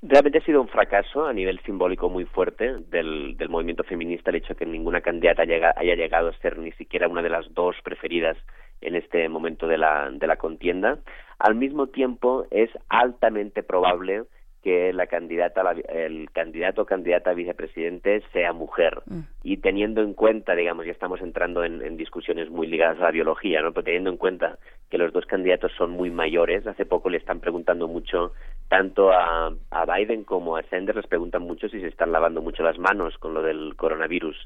Realmente 0.00 0.38
ha 0.38 0.44
sido 0.44 0.60
un 0.60 0.68
fracaso 0.68 1.26
a 1.26 1.32
nivel 1.32 1.60
simbólico 1.60 2.08
muy 2.08 2.24
fuerte 2.24 2.74
del, 2.88 3.36
del 3.36 3.48
movimiento 3.48 3.84
feminista 3.84 4.30
el 4.30 4.36
hecho 4.36 4.54
de 4.54 4.56
que 4.56 4.66
ninguna 4.66 5.00
candidata 5.00 5.42
haya 5.42 5.94
llegado 5.94 6.28
a 6.28 6.38
ser 6.38 6.58
ni 6.58 6.72
siquiera 6.72 7.06
una 7.06 7.22
de 7.22 7.30
las 7.30 7.52
dos 7.54 7.76
preferidas 7.84 8.36
en 8.80 8.96
este 8.96 9.28
momento 9.28 9.66
de 9.66 9.78
la, 9.78 10.10
de 10.10 10.26
la 10.26 10.36
contienda. 10.36 10.98
Al 11.38 11.54
mismo 11.54 11.86
tiempo, 11.86 12.46
es 12.50 12.70
altamente 12.88 13.62
probable 13.62 14.24
que 14.62 14.92
la 14.92 15.08
candidata, 15.08 15.62
el 15.88 16.30
candidato 16.30 16.82
o 16.82 16.86
candidata 16.86 17.30
a 17.30 17.34
vicepresidente 17.34 18.22
sea 18.32 18.52
mujer. 18.52 19.02
Mm. 19.06 19.20
Y 19.42 19.56
teniendo 19.56 20.02
en 20.02 20.14
cuenta, 20.14 20.54
digamos, 20.54 20.86
ya 20.86 20.92
estamos 20.92 21.20
entrando 21.20 21.64
en, 21.64 21.96
discusiones 21.96 22.48
muy 22.48 22.68
ligadas 22.68 22.98
a 22.98 23.04
la 23.04 23.10
biología, 23.10 23.60
¿no? 23.60 23.72
Pero 23.72 23.84
teniendo 23.84 24.10
en 24.10 24.16
cuenta 24.16 24.58
que 24.88 24.98
los 24.98 25.12
dos 25.12 25.26
candidatos 25.26 25.72
son 25.76 25.90
muy 25.90 26.10
mayores, 26.10 26.66
hace 26.66 26.86
poco 26.86 27.10
le 27.10 27.18
están 27.18 27.40
preguntando 27.40 27.88
mucho, 27.88 28.32
tanto 28.68 29.10
a, 29.10 29.52
a 29.70 29.96
Biden 29.96 30.22
como 30.22 30.56
a 30.56 30.62
Sanders, 30.64 30.96
les 30.96 31.06
preguntan 31.06 31.42
mucho 31.42 31.68
si 31.68 31.80
se 31.80 31.88
están 31.88 32.12
lavando 32.12 32.40
mucho 32.40 32.62
las 32.62 32.78
manos 32.78 33.18
con 33.18 33.34
lo 33.34 33.42
del 33.42 33.74
coronavirus. 33.76 34.36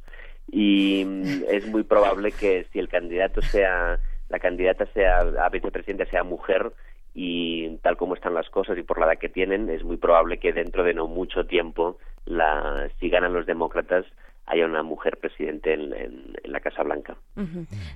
Y 0.50 1.04
mm, 1.04 1.44
es 1.50 1.66
muy 1.66 1.82
probable 1.82 2.32
que 2.32 2.66
si 2.72 2.78
el 2.78 2.88
candidato 2.88 3.42
sea, 3.42 3.98
la 4.30 4.38
candidata 4.38 4.86
sea 4.94 5.18
a 5.18 5.48
vicepresidente 5.50 6.06
sea 6.06 6.24
mujer, 6.24 6.72
y 7.18 7.78
tal 7.78 7.96
como 7.96 8.14
están 8.14 8.34
las 8.34 8.50
cosas 8.50 8.76
y 8.76 8.82
por 8.82 9.00
la 9.00 9.06
edad 9.06 9.18
que 9.18 9.30
tienen, 9.30 9.70
es 9.70 9.82
muy 9.82 9.96
probable 9.96 10.38
que 10.38 10.52
dentro 10.52 10.84
de 10.84 10.92
no 10.92 11.06
mucho 11.06 11.46
tiempo, 11.46 11.96
la, 12.26 12.90
si 13.00 13.08
ganan 13.08 13.32
los 13.32 13.46
demócratas, 13.46 14.04
haya 14.46 14.64
una 14.64 14.82
mujer 14.82 15.18
presidente 15.18 15.74
en, 15.74 15.90
la 16.44 16.60
Casa 16.60 16.82
Blanca. 16.84 17.16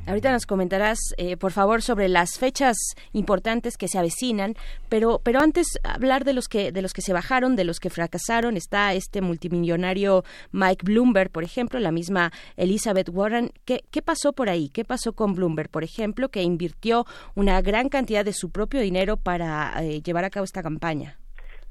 Ahorita 0.06 0.32
nos 0.32 0.44
comentarás, 0.44 0.98
eh, 1.16 1.36
por 1.36 1.52
favor, 1.52 1.82
sobre 1.82 2.08
las 2.08 2.38
fechas 2.38 2.76
importantes 3.12 3.76
que 3.76 3.88
se 3.88 3.98
avecinan, 3.98 4.54
pero 4.88 5.20
pero 5.22 5.40
antes 5.40 5.66
hablar 5.84 6.24
de 6.24 6.32
los 6.32 6.48
que 6.48 6.72
de 6.72 6.82
los 6.82 6.92
que 6.92 7.00
se 7.00 7.12
bajaron, 7.12 7.56
de 7.56 7.64
los 7.64 7.78
que 7.78 7.90
fracasaron, 7.90 8.56
está 8.56 8.92
este 8.92 9.22
multimillonario 9.22 10.24
Mike 10.50 10.84
Bloomberg, 10.84 11.30
por 11.30 11.44
ejemplo, 11.44 11.78
la 11.78 11.92
misma 11.92 12.32
Elizabeth 12.56 13.08
Warren. 13.08 13.52
¿Qué, 13.64 13.84
qué 13.90 14.02
pasó 14.02 14.32
por 14.32 14.48
ahí? 14.48 14.68
¿Qué 14.68 14.84
pasó 14.84 15.12
con 15.12 15.34
Bloomberg, 15.34 15.70
por 15.70 15.84
ejemplo, 15.84 16.28
que 16.28 16.42
invirtió 16.42 17.06
una 17.34 17.62
gran 17.62 17.88
cantidad 17.88 18.24
de 18.24 18.32
su 18.32 18.50
propio 18.50 18.80
dinero 18.80 19.16
para 19.16 19.72
eh, 19.82 20.02
llevar 20.02 20.24
a 20.24 20.30
cabo 20.30 20.44
esta 20.44 20.62
campaña? 20.62 21.19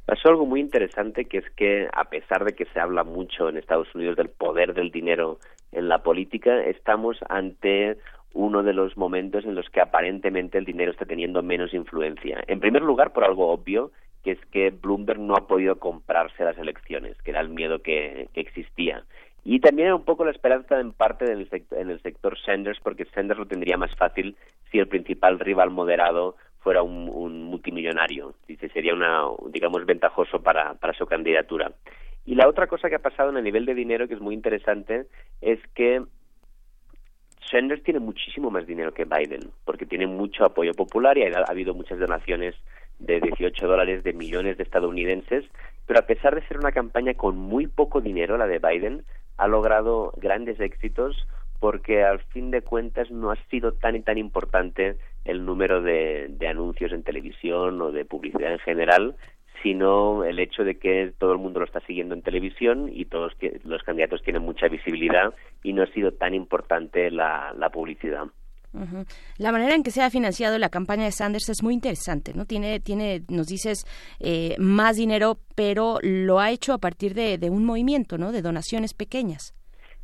Pasó 0.09 0.29
algo 0.29 0.47
muy 0.47 0.59
interesante 0.59 1.25
que 1.25 1.37
es 1.37 1.49
que 1.51 1.87
a 1.93 2.05
pesar 2.05 2.43
de 2.43 2.53
que 2.53 2.65
se 2.73 2.79
habla 2.79 3.03
mucho 3.03 3.47
en 3.47 3.57
Estados 3.57 3.93
Unidos 3.93 4.17
del 4.17 4.29
poder 4.29 4.73
del 4.73 4.89
dinero 4.89 5.37
en 5.71 5.87
la 5.87 6.01
política, 6.01 6.63
estamos 6.63 7.19
ante 7.29 7.95
uno 8.33 8.63
de 8.63 8.73
los 8.73 8.97
momentos 8.97 9.45
en 9.45 9.53
los 9.53 9.69
que 9.69 9.81
aparentemente 9.81 10.57
el 10.57 10.65
dinero 10.65 10.91
está 10.91 11.05
teniendo 11.05 11.43
menos 11.43 11.75
influencia. 11.75 12.43
En 12.47 12.59
primer 12.59 12.81
lugar, 12.81 13.13
por 13.13 13.23
algo 13.23 13.51
obvio, 13.51 13.91
que 14.23 14.31
es 14.31 14.39
que 14.47 14.71
Bloomberg 14.71 15.19
no 15.19 15.35
ha 15.35 15.45
podido 15.45 15.77
comprarse 15.77 16.43
las 16.43 16.57
elecciones, 16.57 17.15
que 17.21 17.29
era 17.29 17.41
el 17.41 17.49
miedo 17.49 17.83
que, 17.83 18.29
existía. 18.33 19.03
Y 19.45 19.59
también 19.59 19.93
un 19.93 20.05
poco 20.05 20.25
la 20.25 20.31
esperanza 20.31 20.79
en 20.79 20.91
parte 20.91 21.25
en 21.25 21.37
el, 21.37 21.49
sector, 21.51 21.77
en 21.77 21.91
el 21.91 22.01
sector 22.01 22.35
Sanders, 22.39 22.79
porque 22.81 23.05
Sanders 23.13 23.39
lo 23.39 23.45
tendría 23.45 23.77
más 23.77 23.95
fácil 23.95 24.35
si 24.71 24.79
el 24.79 24.87
principal 24.87 25.39
rival 25.39 25.69
moderado 25.69 26.35
fuera 26.59 26.83
un, 26.83 27.43
multimillonario. 27.43 28.35
Dice, 28.47 28.69
sería 28.69 28.93
una, 28.93 29.23
digamos, 29.47 29.85
ventajoso 29.85 30.41
para, 30.41 30.73
para 30.75 30.93
su 30.93 31.05
candidatura. 31.05 31.71
Y 32.25 32.35
la 32.35 32.47
otra 32.47 32.67
cosa 32.67 32.89
que 32.89 32.95
ha 32.95 33.01
pasado 33.01 33.29
en 33.29 33.37
el 33.37 33.43
nivel 33.43 33.65
de 33.65 33.73
dinero, 33.73 34.07
que 34.07 34.13
es 34.13 34.21
muy 34.21 34.35
interesante, 34.35 35.07
es 35.41 35.59
que 35.73 36.03
Sanders 37.49 37.83
tiene 37.83 37.99
muchísimo 37.99 38.51
más 38.51 38.67
dinero 38.67 38.93
que 38.93 39.05
Biden, 39.05 39.51
porque 39.65 39.85
tiene 39.85 40.07
mucho 40.07 40.45
apoyo 40.45 40.73
popular 40.73 41.17
y 41.17 41.23
ha, 41.23 41.43
habido 41.47 41.73
muchas 41.73 41.99
donaciones 41.99 42.55
de 42.99 43.19
18 43.19 43.67
dólares 43.67 44.03
de 44.03 44.13
millones 44.13 44.57
de 44.57 44.63
estadounidenses, 44.63 45.45
pero 45.87 45.99
a 45.99 46.05
pesar 46.05 46.35
de 46.35 46.45
ser 46.47 46.57
una 46.57 46.71
campaña 46.71 47.13
con 47.15 47.37
muy 47.37 47.67
poco 47.67 48.01
dinero, 48.01 48.37
la 48.37 48.45
de 48.45 48.59
Biden, 48.59 49.03
ha 49.37 49.47
logrado 49.47 50.13
grandes 50.17 50.59
éxitos 50.59 51.27
porque 51.59 52.03
al 52.03 52.19
fin 52.19 52.51
de 52.51 52.61
cuentas 52.61 53.09
no 53.09 53.31
ha 53.31 53.35
sido 53.49 53.73
tan 53.73 53.95
y 53.95 54.01
tan 54.01 54.17
importante 54.17 54.97
el 55.29 55.45
número 55.45 55.81
de 55.81 56.47
anuncios 56.47 56.91
en 56.91 57.03
televisión 57.03 57.81
o 57.81 57.91
de 57.91 58.05
publicidad 58.05 58.51
en 58.51 58.59
general, 58.59 59.15
sino 59.63 60.23
el 60.23 60.39
hecho 60.39 60.63
de 60.63 60.77
que 60.77 61.13
todo 61.17 61.33
el 61.33 61.37
mundo 61.37 61.59
lo 61.59 61.65
está 61.65 61.79
siguiendo 61.81 62.15
en 62.15 62.21
televisión 62.21 62.89
y 62.91 63.05
todos 63.05 63.33
los 63.63 63.83
candidatos 63.83 64.21
tienen 64.23 64.41
mucha 64.41 64.67
visibilidad 64.67 65.33
y 65.63 65.73
no 65.73 65.83
ha 65.83 65.87
sido 65.87 66.11
tan 66.11 66.33
importante 66.33 67.11
la, 67.11 67.53
publicidad. 67.73 68.25
La 69.37 69.51
manera 69.51 69.75
en 69.75 69.83
que 69.83 69.91
se 69.91 70.01
ha 70.01 70.09
financiado 70.09 70.57
la 70.59 70.69
campaña 70.69 71.05
de 71.05 71.11
Sanders 71.11 71.49
es 71.49 71.63
muy 71.63 71.73
interesante, 71.73 72.33
¿no? 72.35 72.45
Tiene, 72.45 72.79
tiene, 72.79 73.23
nos 73.27 73.47
dices, 73.47 73.83
eh, 74.19 74.55
más 74.59 74.95
dinero, 74.95 75.39
pero 75.55 75.97
lo 76.03 76.39
ha 76.39 76.51
hecho 76.51 76.73
a 76.73 76.77
partir 76.77 77.15
de, 77.15 77.37
de 77.37 77.49
un 77.49 77.65
movimiento, 77.65 78.17
¿no? 78.17 78.31
De 78.31 78.41
donaciones 78.41 78.93
pequeñas. 78.93 79.55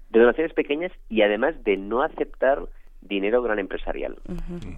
De 0.10 0.20
donaciones 0.20 0.54
pequeñas 0.54 0.92
y 1.10 1.22
además 1.22 1.64
de 1.64 1.78
no 1.78 2.02
aceptar 2.02 2.68
dinero 3.08 3.42
gran 3.42 3.60
empresarial. 3.60 4.18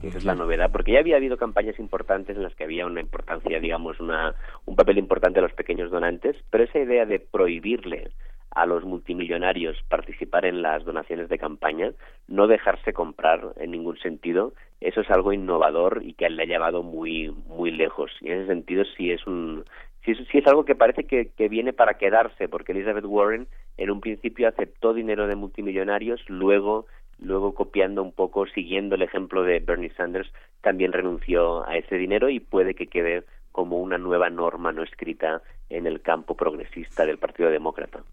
Esa 0.04 0.18
es 0.18 0.26
la 0.26 0.36
novedad, 0.36 0.72
porque 0.72 0.94
ya 0.94 1.00
había 1.00 1.18
habido 1.18 1.38
campañas 1.38 1.80
importantes 1.80 2.36
en 2.36 2.44
las 2.44 2.56
que 2.56 2.64
había 2.64 2.86
una 2.86 3.02
importancia, 3.02 3.60
digamos, 3.60 4.00
una, 4.00 4.36
un 4.66 4.76
papel 4.76 4.98
importante 4.98 5.40
a 5.40 5.44
los 5.44 5.54
pequeños 5.54 5.92
donantes, 5.92 6.36
pero 6.50 6.64
esa 6.64 6.80
idea 6.80 7.06
de 7.06 7.20
prohibirle 7.20 8.12
a 8.52 8.66
los 8.66 8.84
multimillonarios 8.84 9.78
participar 9.88 10.46
en 10.46 10.62
las 10.62 10.84
donaciones 10.84 11.30
de 11.30 11.38
campaña, 11.38 11.92
no 12.28 12.48
dejarse 12.48 12.92
comprar 12.94 13.54
en 13.58 13.72
ningún 13.72 13.98
sentido, 14.00 14.54
eso 14.82 15.02
es 15.02 15.10
algo 15.12 15.34
innovador 15.34 16.02
y 16.04 16.14
que 16.14 16.30
le 16.30 16.44
ha 16.44 16.48
llevado 16.48 16.82
muy 16.82 17.30
muy 17.48 17.72
lejos. 17.72 18.12
Y 18.22 18.32
en 18.32 18.40
ese 18.40 18.48
sentido 18.48 18.84
sí 18.96 19.12
es 19.12 19.26
un 19.28 19.64
sí 20.04 20.12
es, 20.12 20.18
sí 20.32 20.40
es 20.40 20.48
algo 20.48 20.66
que 20.66 20.76
parece 20.76 21.04
que, 21.04 21.30
que 21.38 21.50
viene 21.50 21.74
para 21.74 22.00
quedarse, 22.00 22.48
porque 22.48 22.72
Elizabeth 22.72 23.06
Warren 23.06 23.48
en 23.78 23.92
un 23.92 24.02
principio 24.02 24.48
aceptó 24.48 24.94
dinero 24.94 25.28
de 25.28 25.36
multimillonarios, 25.36 26.22
luego 26.28 26.88
luego 27.20 27.54
copiando 27.54 28.04
un 28.04 28.12
poco, 28.12 28.46
siguiendo 28.48 28.96
el 28.96 29.02
ejemplo 29.02 29.44
de 29.44 29.60
Bernie 29.60 29.92
Sanders, 29.96 30.32
también 30.62 30.94
renunció 30.94 31.68
a 31.68 31.78
ese 31.78 31.96
dinero 31.96 32.30
y 32.30 32.40
puede 32.40 32.76
que 32.76 32.88
quede 32.88 33.24
como 33.52 33.80
una 33.80 33.98
nueva 33.98 34.30
norma 34.30 34.72
no 34.72 34.84
escrita 34.84 35.42
en 35.70 35.88
el 35.88 36.02
campo 36.02 36.36
progresista 36.36 37.06
del 37.06 37.18
Partido 37.18 37.50
Demócrata. 37.50 38.04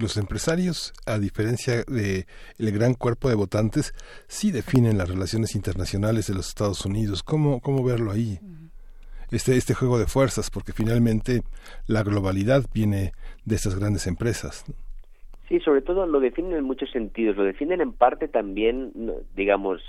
Los 0.00 0.16
empresarios, 0.16 0.92
a 1.06 1.18
diferencia 1.18 1.82
del 1.88 2.24
el 2.58 2.70
gran 2.70 2.94
cuerpo 2.94 3.28
de 3.28 3.34
votantes, 3.34 3.92
sí 4.28 4.52
definen 4.52 4.96
las 4.96 5.08
relaciones 5.08 5.56
internacionales 5.56 6.28
de 6.28 6.34
los 6.34 6.48
Estados 6.48 6.86
Unidos. 6.86 7.24
¿Cómo, 7.24 7.60
cómo 7.60 7.82
verlo 7.82 8.12
ahí? 8.12 8.38
Este, 9.32 9.56
este 9.56 9.74
juego 9.74 9.98
de 9.98 10.06
fuerzas, 10.06 10.50
porque 10.50 10.72
finalmente 10.72 11.42
la 11.88 12.04
globalidad 12.04 12.64
viene 12.72 13.12
de 13.44 13.56
estas 13.56 13.74
grandes 13.74 14.06
empresas. 14.06 14.64
Sí, 15.48 15.60
sobre 15.60 15.82
todo 15.82 16.06
lo 16.06 16.20
definen 16.20 16.54
en 16.54 16.64
muchos 16.64 16.90
sentidos. 16.90 17.36
Lo 17.36 17.44
definen 17.44 17.80
en 17.80 17.92
parte 17.92 18.28
también, 18.28 18.92
digamos, 19.34 19.80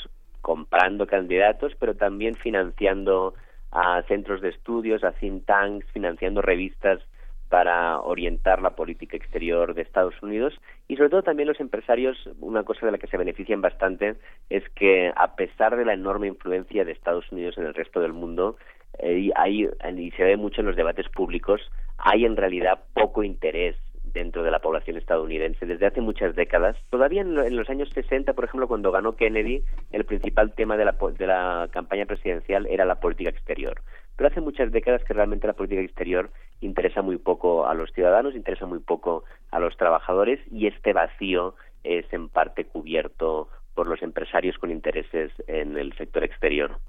comprando 0.42 1.08
candidatos, 1.08 1.74
pero 1.80 1.96
también 1.96 2.36
financiando 2.36 3.34
a 3.72 4.02
centros 4.04 4.42
de 4.42 4.50
estudios, 4.50 5.04
a 5.04 5.12
think 5.14 5.46
tanks, 5.46 5.86
financiando 5.92 6.42
revistas 6.42 7.02
para 7.50 8.00
orientar 8.02 8.62
la 8.62 8.72
política 8.72 9.16
exterior 9.16 9.74
de 9.74 9.82
Estados 9.82 10.16
Unidos 10.22 10.54
y 10.88 10.98
sobre 10.98 11.10
todo 11.10 11.24
también 11.24 11.48
los 11.48 11.60
empresarios, 11.60 12.18
una 12.40 12.64
cosa 12.64 12.86
de 12.86 12.92
la 12.92 12.98
que 12.98 13.08
se 13.08 13.18
benefician 13.18 13.62
bastante 13.62 14.16
es 14.50 14.68
que 14.76 15.12
a 15.16 15.36
pesar 15.36 15.78
de 15.78 15.86
la 15.86 15.94
enorme 15.94 16.28
influencia 16.28 16.84
de 16.84 16.92
Estados 16.92 17.32
Unidos 17.32 17.58
en 17.58 17.66
el 17.66 17.74
resto 17.74 18.02
del 18.02 18.14
mundo, 18.14 18.58
eh, 19.00 19.30
hay, 19.36 19.70
y 19.96 20.12
se 20.12 20.24
ve 20.24 20.38
mucho 20.38 20.62
en 20.62 20.68
los 20.68 20.76
debates 20.76 21.08
públicos, 21.10 21.62
hay 21.98 22.26
en 22.26 22.36
realidad 22.36 22.84
poco 22.94 23.24
interés 23.24 23.76
dentro 24.14 24.44
de 24.44 24.52
la 24.52 24.60
población 24.60 24.98
estadounidense 24.98 25.66
desde 25.66 25.86
hace 25.88 26.02
muchas 26.02 26.36
décadas. 26.36 26.76
Todavía 26.90 27.22
en, 27.22 27.56
los 27.56 27.70
años 27.70 27.90
60, 27.94 28.34
por 28.34 28.46
ejemplo, 28.46 28.68
cuando 28.68 28.92
ganó 28.92 29.16
Kennedy, 29.16 29.64
el 29.92 30.06
principal 30.06 30.54
tema 30.54 30.78
de 30.78 30.86
la, 30.86 30.96
de 31.18 31.28
la 31.28 31.70
campaña 31.72 32.06
presidencial 32.06 32.68
era 32.68 32.86
la 32.86 33.00
política 33.00 33.30
exterior. 33.30 33.82
Pero 34.16 34.30
hace 34.30 34.42
muchas 34.42 34.72
décadas 34.72 35.04
que 35.04 35.14
realmente 35.14 35.48
la 35.48 35.54
política 35.54 35.82
exterior 35.82 36.32
interesa 36.62 37.02
muy 37.02 37.18
poco 37.18 37.68
a 37.68 37.74
los 37.74 37.92
ciudadanos, 37.92 38.36
interesa 38.36 38.66
muy 38.66 38.80
poco 38.80 39.24
a 39.52 39.60
los 39.60 39.78
trabajadores 39.78 40.40
y 40.52 40.68
este 40.68 40.94
vacío 40.94 41.56
es 41.84 42.06
en 42.12 42.30
parte 42.30 42.66
cubierto 42.66 43.50
por 43.76 43.88
los 43.88 44.02
empresarios 44.02 44.58
con 44.58 44.72
intereses 44.72 45.32
en 45.46 45.78
el 45.78 45.94
sector 45.94 46.24
exterior. 46.24 46.80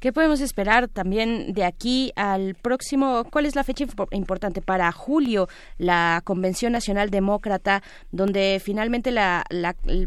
¿Qué 0.00 0.12
podemos 0.12 0.40
esperar 0.40 0.88
también 0.88 1.52
de 1.52 1.64
aquí 1.64 2.12
al 2.16 2.54
próximo? 2.54 3.24
¿Cuál 3.30 3.46
es 3.46 3.54
la 3.54 3.64
fecha 3.64 3.84
importante 4.12 4.62
para 4.62 4.90
julio? 4.92 5.48
La 5.78 6.22
Convención 6.24 6.72
Nacional 6.72 7.10
Demócrata, 7.10 7.82
donde 8.10 8.60
finalmente 8.64 9.10
la, 9.10 9.44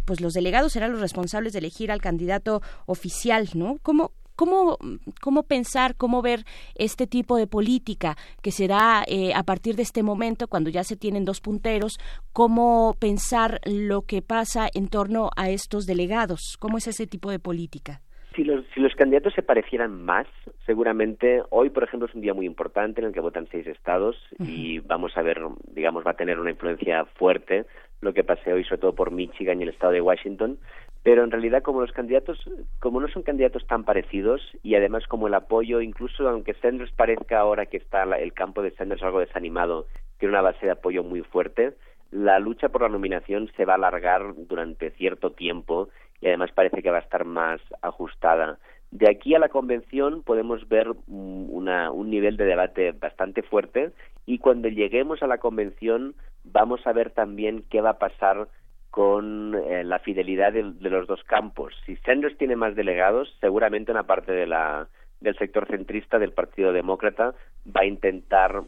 pues 0.05 0.19
los 0.19 0.33
delegados 0.33 0.73
serán 0.73 0.91
los 0.91 1.01
responsables 1.01 1.53
de 1.53 1.59
elegir 1.59 1.91
al 1.91 2.01
candidato 2.01 2.61
oficial, 2.85 3.49
¿no? 3.53 3.77
¿Cómo, 3.83 4.11
¿Cómo, 4.35 4.79
¿Cómo 5.21 5.43
pensar, 5.43 5.95
cómo 5.95 6.23
ver 6.23 6.43
este 6.73 7.05
tipo 7.05 7.37
de 7.37 7.45
política 7.45 8.17
que 8.41 8.51
será 8.51 9.03
eh, 9.07 9.31
a 9.35 9.43
partir 9.43 9.75
de 9.75 9.83
este 9.83 10.01
momento, 10.01 10.47
cuando 10.47 10.71
ya 10.71 10.83
se 10.83 10.95
tienen 10.95 11.23
dos 11.23 11.39
punteros, 11.39 11.99
cómo 12.33 12.95
pensar 12.97 13.61
lo 13.63 14.01
que 14.01 14.23
pasa 14.23 14.69
en 14.73 14.87
torno 14.87 15.29
a 15.35 15.49
estos 15.49 15.85
delegados? 15.85 16.57
¿Cómo 16.59 16.79
es 16.79 16.87
ese 16.87 17.05
tipo 17.05 17.29
de 17.29 17.37
política? 17.37 18.01
Si 18.35 18.43
los, 18.43 18.65
si 18.73 18.79
los 18.79 18.95
candidatos 18.95 19.33
se 19.33 19.43
parecieran 19.43 20.03
más, 20.03 20.27
seguramente 20.65 21.43
hoy, 21.49 21.69
por 21.69 21.83
ejemplo, 21.83 22.07
es 22.07 22.15
un 22.15 22.21
día 22.21 22.33
muy 22.33 22.45
importante 22.45 23.01
en 23.01 23.07
el 23.07 23.13
que 23.13 23.19
votan 23.19 23.47
seis 23.51 23.67
estados 23.67 24.15
y 24.39 24.79
vamos 24.79 25.15
a 25.17 25.21
ver, 25.21 25.39
digamos, 25.73 26.05
va 26.05 26.11
a 26.11 26.15
tener 26.15 26.39
una 26.39 26.51
influencia 26.51 27.05
fuerte 27.05 27.65
lo 28.01 28.13
que 28.13 28.23
pase 28.23 28.51
hoy, 28.51 28.63
sobre 28.63 28.81
todo 28.81 28.95
por 28.95 29.11
Michigan 29.11 29.59
y 29.59 29.63
el 29.63 29.69
estado 29.69 29.93
de 29.93 30.01
Washington. 30.01 30.59
Pero 31.03 31.23
en 31.23 31.31
realidad, 31.31 31.63
como 31.63 31.81
los 31.81 31.91
candidatos, 31.91 32.39
como 32.79 33.01
no 33.01 33.07
son 33.07 33.23
candidatos 33.23 33.65
tan 33.67 33.83
parecidos 33.83 34.41
y 34.61 34.75
además 34.75 35.05
como 35.07 35.27
el 35.27 35.33
apoyo, 35.33 35.81
incluso 35.81 36.27
aunque 36.27 36.53
Sanders 36.55 36.91
parezca 36.93 37.39
ahora 37.39 37.65
que 37.65 37.77
está 37.77 38.03
el 38.03 38.33
campo 38.33 38.61
de 38.61 38.71
Sanders 38.71 39.03
algo 39.03 39.19
desanimado, 39.19 39.87
tiene 40.17 40.33
una 40.33 40.41
base 40.41 40.65
de 40.65 40.71
apoyo 40.71 41.03
muy 41.03 41.21
fuerte, 41.21 41.73
la 42.11 42.39
lucha 42.39 42.69
por 42.69 42.83
la 42.83 42.89
nominación 42.89 43.49
se 43.57 43.65
va 43.65 43.73
a 43.73 43.77
alargar 43.77 44.33
durante 44.47 44.91
cierto 44.91 45.31
tiempo 45.31 45.89
y 46.23 46.27
además 46.27 46.51
parece 46.53 46.81
que 46.81 46.89
va 46.89 46.99
a 46.99 47.01
estar 47.01 47.25
más 47.25 47.59
ajustada. 47.81 48.57
De 48.91 49.09
aquí 49.09 49.35
a 49.35 49.39
la 49.39 49.49
convención 49.49 50.23
podemos 50.23 50.69
ver 50.69 50.87
una, 51.07 51.91
un 51.91 52.09
nivel 52.09 52.37
de 52.37 52.45
debate 52.45 52.93
bastante 52.93 53.43
fuerte 53.43 53.91
y 54.25 54.37
cuando 54.37 54.69
lleguemos 54.69 55.21
a 55.21 55.27
la 55.27 55.39
convención 55.39 56.15
vamos 56.45 56.87
a 56.87 56.93
ver 56.93 57.09
también 57.11 57.65
qué 57.69 57.81
va 57.81 57.91
a 57.91 57.99
pasar 57.99 58.47
con 58.89 59.53
eh, 59.55 59.83
la 59.83 59.99
fidelidad 59.99 60.53
de, 60.53 60.63
los 60.63 61.07
dos 61.07 61.21
campos. 61.25 61.73
Si 61.85 61.97
Sanders 61.97 62.37
tiene 62.37 62.55
más 62.55 62.73
delegados, 62.75 63.35
seguramente 63.41 63.91
una 63.91 64.03
parte 64.03 64.31
de 64.31 64.47
la, 64.47 64.87
del 65.19 65.37
sector 65.37 65.67
centrista 65.67 66.19
del 66.19 66.31
Partido 66.31 66.71
Demócrata 66.71 67.35
va 67.67 67.81
a 67.81 67.85
intentar 67.85 68.61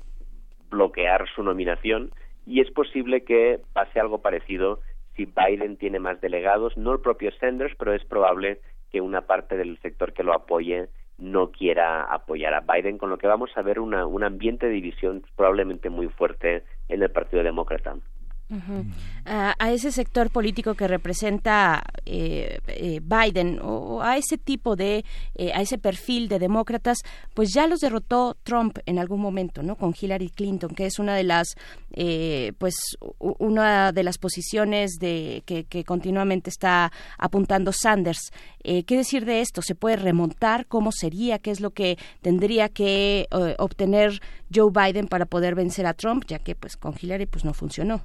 bloquear 0.70 1.26
su 1.34 1.42
nominación 1.42 2.12
y 2.46 2.60
es 2.60 2.70
posible 2.72 3.24
que 3.24 3.62
pase 3.72 3.98
algo 3.98 4.22
parecido 4.22 4.82
si 5.16 5.26
Biden 5.26 5.78
tiene 5.78 6.00
más 6.00 6.20
delegados, 6.22 6.78
no 6.78 6.94
el 6.94 7.00
propio 7.00 7.32
Sanders, 7.40 7.76
pero 7.78 7.94
es 7.94 8.04
probable 8.06 8.60
que 8.92 9.02
una 9.02 9.22
parte 9.22 9.58
del 9.58 9.78
sector 9.80 10.14
que 10.14 10.24
lo 10.24 10.34
apoye 10.34 10.88
no 11.18 11.52
quiera 11.52 12.04
apoyar 12.04 12.54
a 12.54 12.62
Biden, 12.62 12.98
con 12.98 13.10
lo 13.10 13.18
que 13.18 13.28
vamos 13.28 13.50
a 13.56 13.62
ver 13.62 13.80
una, 13.80 14.06
un 14.06 14.24
ambiente 14.24 14.68
de 14.68 14.74
división 14.74 15.24
probablemente 15.36 15.90
muy 15.90 16.10
fuerte 16.10 16.64
en 16.90 17.02
el 17.02 17.12
Partido 17.12 17.44
Demócrata. 17.44 17.96
A, 19.26 19.72
ese 19.72 19.92
sector 19.92 20.30
político 20.30 20.76
que 20.76 20.88
representa 20.88 21.84
eh, 22.06 22.60
eh, 22.68 23.02
Biden 23.02 23.60
o 23.62 24.04
a 24.04 24.18
ese 24.18 24.38
tipo 24.38 24.76
de 24.76 25.04
eh, 25.34 25.52
a 25.54 25.62
ese 25.62 25.80
perfil 25.80 26.28
de 26.28 26.38
demócratas 26.38 27.00
pues 27.34 27.52
ya 27.54 27.66
los 27.66 27.80
derrotó 27.80 28.38
Trump 28.44 28.78
en 28.86 29.00
algún 29.00 29.20
momento 29.20 29.64
no 29.64 29.76
con 29.76 29.96
Hillary 30.00 30.30
Clinton 30.30 30.76
que 30.76 30.86
es 30.86 31.00
una 31.00 31.16
de 31.16 31.24
las 31.24 31.56
pues 32.58 32.76
una 33.20 33.94
de 33.94 34.04
las 34.04 34.18
posiciones 34.18 34.96
de 35.00 35.44
que, 35.46 35.64
que 35.64 35.86
continuamente 35.86 36.50
está 36.50 36.92
apuntando 37.18 37.72
Sanders. 37.72 38.34
Qué 38.62 38.84
decir 38.98 39.24
de 39.24 39.40
esto 39.40 39.62
se 39.62 39.76
puede 39.76 39.96
remontar 39.96 40.66
cómo 40.66 40.92
sería 40.92 41.40
qué 41.40 41.52
es 41.52 41.62
lo 41.62 41.70
que 41.70 41.98
tendría 42.22 42.68
que 42.68 43.28
obtener 43.58 44.22
Joe 44.54 44.72
Biden 44.72 45.08
para 45.08 45.26
poder 45.26 45.56
vencer 45.56 45.86
a 45.86 45.94
Trump 45.94 46.24
ya 46.28 46.40
que 46.40 46.56
pues 46.56 46.78
con 46.78 46.94
Hillary 47.00 47.26
pues 47.26 47.46
no 47.46 47.54
funcionó 47.54 48.02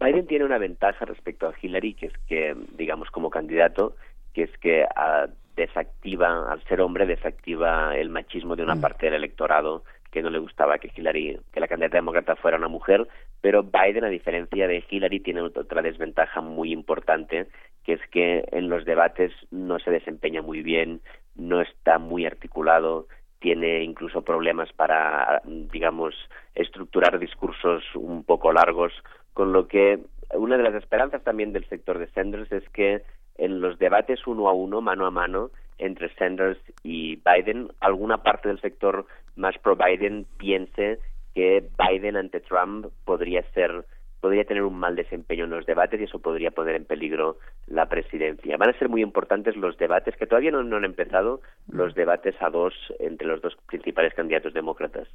Biden 0.00 0.26
tiene 0.26 0.44
una 0.44 0.58
ventaja 0.58 1.04
respecto 1.04 1.46
a 1.46 1.54
Hillary, 1.60 1.94
que 1.94 2.06
es 2.06 2.18
que, 2.26 2.54
digamos, 2.76 3.10
como 3.10 3.30
candidato, 3.30 3.96
que 4.32 4.42
es 4.42 4.58
que 4.58 4.84
ah, 4.96 5.28
desactiva, 5.56 6.50
al 6.50 6.62
ser 6.64 6.80
hombre, 6.80 7.06
desactiva 7.06 7.96
el 7.96 8.10
machismo 8.10 8.56
de 8.56 8.64
una 8.64 8.74
mm. 8.74 8.80
parte 8.80 9.06
del 9.06 9.14
electorado 9.14 9.84
que 10.10 10.22
no 10.22 10.30
le 10.30 10.38
gustaba 10.38 10.78
que 10.78 10.92
Hillary, 10.94 11.40
que 11.52 11.60
la 11.60 11.66
candidata 11.66 11.96
demócrata 11.96 12.36
fuera 12.36 12.56
una 12.56 12.68
mujer, 12.68 13.08
pero 13.40 13.64
Biden, 13.64 14.04
a 14.04 14.08
diferencia 14.08 14.68
de 14.68 14.84
Hillary, 14.88 15.20
tiene 15.20 15.40
otra 15.40 15.82
desventaja 15.82 16.40
muy 16.40 16.72
importante, 16.72 17.48
que 17.82 17.94
es 17.94 18.00
que 18.12 18.44
en 18.52 18.68
los 18.68 18.84
debates 18.84 19.32
no 19.50 19.80
se 19.80 19.90
desempeña 19.90 20.40
muy 20.40 20.62
bien, 20.62 21.00
no 21.34 21.60
está 21.60 21.98
muy 21.98 22.26
articulado, 22.26 23.08
tiene 23.44 23.82
incluso 23.82 24.22
problemas 24.22 24.72
para, 24.72 25.42
digamos, 25.44 26.14
estructurar 26.54 27.18
discursos 27.18 27.84
un 27.94 28.24
poco 28.24 28.54
largos, 28.54 28.90
con 29.34 29.52
lo 29.52 29.68
que 29.68 29.98
una 30.32 30.56
de 30.56 30.62
las 30.62 30.74
esperanzas 30.74 31.22
también 31.24 31.52
del 31.52 31.68
sector 31.68 31.98
de 31.98 32.06
Sanders 32.12 32.50
es 32.50 32.66
que 32.70 33.02
en 33.36 33.60
los 33.60 33.78
debates 33.78 34.26
uno 34.26 34.48
a 34.48 34.54
uno, 34.54 34.80
mano 34.80 35.04
a 35.04 35.10
mano, 35.10 35.50
entre 35.76 36.08
Sanders 36.14 36.58
y 36.82 37.16
Biden, 37.16 37.68
alguna 37.80 38.22
parte 38.22 38.48
del 38.48 38.62
sector 38.62 39.04
más 39.36 39.58
pro 39.58 39.76
Biden 39.76 40.24
piense 40.38 40.98
que 41.34 41.68
Biden 41.78 42.16
ante 42.16 42.40
Trump 42.40 42.86
podría 43.04 43.42
ser 43.52 43.84
podría 44.24 44.44
tener 44.44 44.62
un 44.62 44.78
mal 44.78 44.96
desempeño 44.96 45.44
en 45.44 45.50
los 45.50 45.66
debates 45.66 46.00
y 46.00 46.04
eso 46.04 46.18
podría 46.18 46.50
poner 46.50 46.76
en 46.76 46.86
peligro 46.86 47.36
la 47.66 47.90
presidencia. 47.90 48.56
Van 48.56 48.70
a 48.70 48.78
ser 48.78 48.88
muy 48.88 49.02
importantes 49.02 49.54
los 49.54 49.76
debates, 49.76 50.16
que 50.16 50.26
todavía 50.26 50.50
no, 50.50 50.62
no 50.62 50.78
han 50.78 50.86
empezado, 50.86 51.42
los 51.68 51.94
debates 51.94 52.34
a 52.40 52.48
dos 52.48 52.72
entre 53.00 53.26
los 53.26 53.42
dos 53.42 53.54
principales 53.66 54.14
candidatos 54.14 54.54
demócratas. 54.54 55.08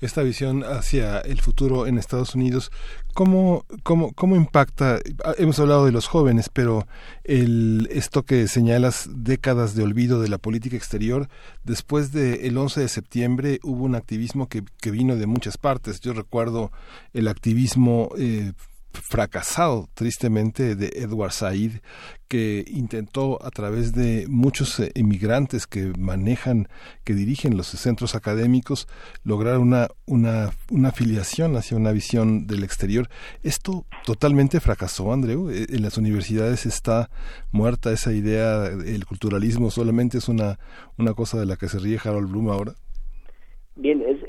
Esta 0.00 0.22
visión 0.22 0.64
hacia 0.64 1.20
el 1.20 1.40
futuro 1.40 1.86
en 1.86 1.96
Estados 1.96 2.34
Unidos, 2.34 2.72
¿cómo, 3.14 3.64
cómo, 3.84 4.12
cómo 4.12 4.34
impacta? 4.34 4.98
Hemos 5.38 5.60
hablado 5.60 5.86
de 5.86 5.92
los 5.92 6.08
jóvenes, 6.08 6.48
pero 6.52 6.86
el, 7.22 7.88
esto 7.92 8.24
que 8.24 8.48
señalas, 8.48 9.08
décadas 9.12 9.76
de 9.76 9.84
olvido 9.84 10.20
de 10.20 10.28
la 10.28 10.38
política 10.38 10.76
exterior, 10.76 11.28
después 11.62 12.10
del 12.12 12.56
11 12.56 12.80
de 12.80 12.88
septiembre 12.88 13.60
hubo 13.62 13.84
un 13.84 13.94
activismo 13.94 14.48
que, 14.48 14.64
que 14.80 14.90
vino 14.90 15.14
de 15.16 15.26
muchas 15.26 15.56
partes. 15.56 16.00
Yo 16.00 16.12
recuerdo 16.12 16.72
el 17.12 17.28
activismo 17.28 18.10
eh, 18.18 18.52
fracasado 18.92 19.88
tristemente 19.94 20.74
de 20.74 20.90
Edward 20.94 21.32
Said 21.32 21.72
que 22.28 22.64
intentó 22.68 23.44
a 23.44 23.50
través 23.50 23.92
de 23.92 24.26
muchos 24.28 24.78
eh, 24.78 24.92
inmigrantes 24.94 25.66
que 25.66 25.92
manejan 25.98 26.68
que 27.04 27.14
dirigen 27.14 27.56
los 27.56 27.66
centros 27.66 28.14
académicos 28.14 28.86
lograr 29.24 29.58
una 29.58 29.88
una 30.06 30.50
una 30.70 30.90
afiliación 30.90 31.56
hacia 31.56 31.76
una 31.76 31.92
visión 31.92 32.46
del 32.46 32.62
exterior. 32.62 33.08
Esto 33.42 33.84
totalmente 34.04 34.60
fracasó 34.60 35.12
Andreu. 35.12 35.50
Eh, 35.50 35.66
en 35.70 35.82
las 35.82 35.98
universidades 35.98 36.66
está 36.66 37.10
muerta 37.50 37.92
esa 37.92 38.12
idea 38.12 38.66
el 38.66 39.04
culturalismo 39.06 39.70
solamente 39.70 40.18
es 40.18 40.28
una 40.28 40.58
una 40.98 41.14
cosa 41.14 41.38
de 41.38 41.46
la 41.46 41.56
que 41.56 41.68
se 41.68 41.78
ríe 41.78 41.98
Harold 42.02 42.30
Bloom 42.30 42.50
ahora. 42.50 42.74
Bien, 43.76 44.02
es, 44.02 44.19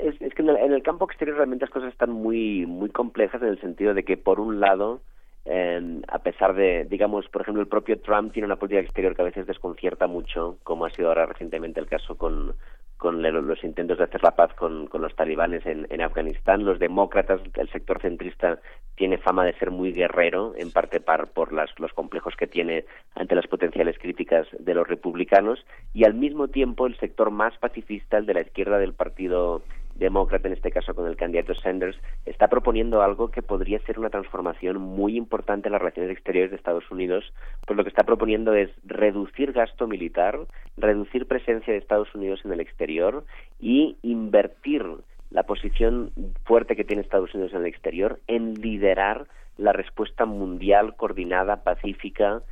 en 0.48 0.72
el, 0.72 0.82
campo 0.82 1.04
exterior 1.04 1.36
realmente 1.36 1.64
las 1.64 1.72
cosas 1.72 1.92
están 1.92 2.10
muy, 2.10 2.66
muy 2.66 2.90
complejas 2.90 3.42
en 3.42 3.48
el 3.48 3.60
sentido 3.60 3.94
de 3.94 4.04
que, 4.04 4.16
por 4.16 4.40
un 4.40 4.60
lado, 4.60 5.00
eh, 5.44 6.00
a 6.08 6.18
pesar 6.20 6.54
de, 6.54 6.84
digamos, 6.84 7.28
por 7.28 7.42
ejemplo, 7.42 7.62
el 7.62 7.68
propio 7.68 8.00
Trump 8.00 8.32
tiene 8.32 8.46
una 8.46 8.56
política 8.56 8.80
exterior 8.80 9.14
que 9.14 9.22
a 9.22 9.26
veces 9.26 9.46
desconcierta 9.46 10.06
mucho, 10.06 10.58
como 10.62 10.84
ha 10.84 10.90
sido 10.90 11.08
ahora 11.08 11.26
recientemente 11.26 11.80
el 11.80 11.86
caso 11.86 12.16
con, 12.16 12.54
con 13.02 13.20
los 13.20 13.64
intentos 13.64 13.98
de 13.98 14.04
hacer 14.04 14.22
la 14.22 14.36
paz 14.36 14.54
con, 14.54 14.88
los 14.92 15.16
talibanes 15.16 15.66
en, 15.66 16.00
Afganistán. 16.00 16.64
Los 16.64 16.78
demócratas, 16.78 17.40
el 17.54 17.68
sector 17.70 18.00
centrista, 18.00 18.60
tiene 18.94 19.18
fama 19.18 19.44
de 19.44 19.54
ser 19.54 19.72
muy 19.72 19.92
guerrero, 19.92 20.54
en 20.56 20.70
parte 20.70 21.00
por 21.00 21.52
las, 21.52 21.68
los 21.80 21.92
complejos 21.94 22.36
que 22.36 22.46
tiene 22.46 22.84
ante 23.16 23.34
las 23.34 23.48
potenciales 23.48 23.98
críticas 23.98 24.46
de 24.56 24.74
los 24.74 24.86
republicanos, 24.86 25.66
y 25.92 26.04
al 26.04 26.14
mismo 26.14 26.46
tiempo 26.46 26.86
el 26.86 26.96
sector 26.98 27.32
más 27.32 27.58
pacifista, 27.58 28.18
el 28.18 28.26
de 28.26 28.34
la 28.34 28.42
izquierda 28.42 28.78
del 28.78 28.94
Partido 28.94 29.62
demócrata, 29.94 30.48
en 30.48 30.54
este 30.54 30.70
caso 30.70 30.94
con 30.94 31.06
el 31.06 31.16
candidato 31.16 31.54
Sanders, 31.54 31.96
está 32.26 32.48
proponiendo 32.48 33.02
algo 33.02 33.30
que 33.30 33.42
podría 33.42 33.78
ser 33.80 33.98
una 33.98 34.10
transformación 34.10 34.78
muy 34.78 35.16
importante 35.16 35.68
en 35.68 35.72
las 35.72 35.80
relaciones 35.80 36.12
exteriores 36.12 36.50
de 36.50 36.56
Estados 36.56 36.90
Unidos, 36.90 37.32
pues 37.66 37.76
lo 37.76 37.84
que 37.84 37.90
está 37.90 38.04
proponiendo 38.04 38.54
es 38.54 38.70
reducir 38.84 39.52
gasto 39.52 39.86
militar, 39.86 40.38
reducir 40.76 41.26
presencia 41.26 41.72
de 41.72 41.78
Estados 41.78 42.14
Unidos 42.14 42.40
en 42.44 42.52
el 42.52 42.60
exterior 42.60 43.24
y 43.60 43.96
invertir 44.02 44.84
la 45.30 45.44
posición 45.44 46.12
fuerte 46.44 46.76
que 46.76 46.84
tiene 46.84 47.02
Estados 47.02 47.34
Unidos 47.34 47.52
en 47.54 47.60
el 47.60 47.66
exterior 47.66 48.20
en 48.26 48.54
liderar 48.54 49.26
la 49.56 49.72
respuesta 49.72 50.24
mundial 50.26 50.96
coordinada, 50.96 51.62
pacífica, 51.62 52.42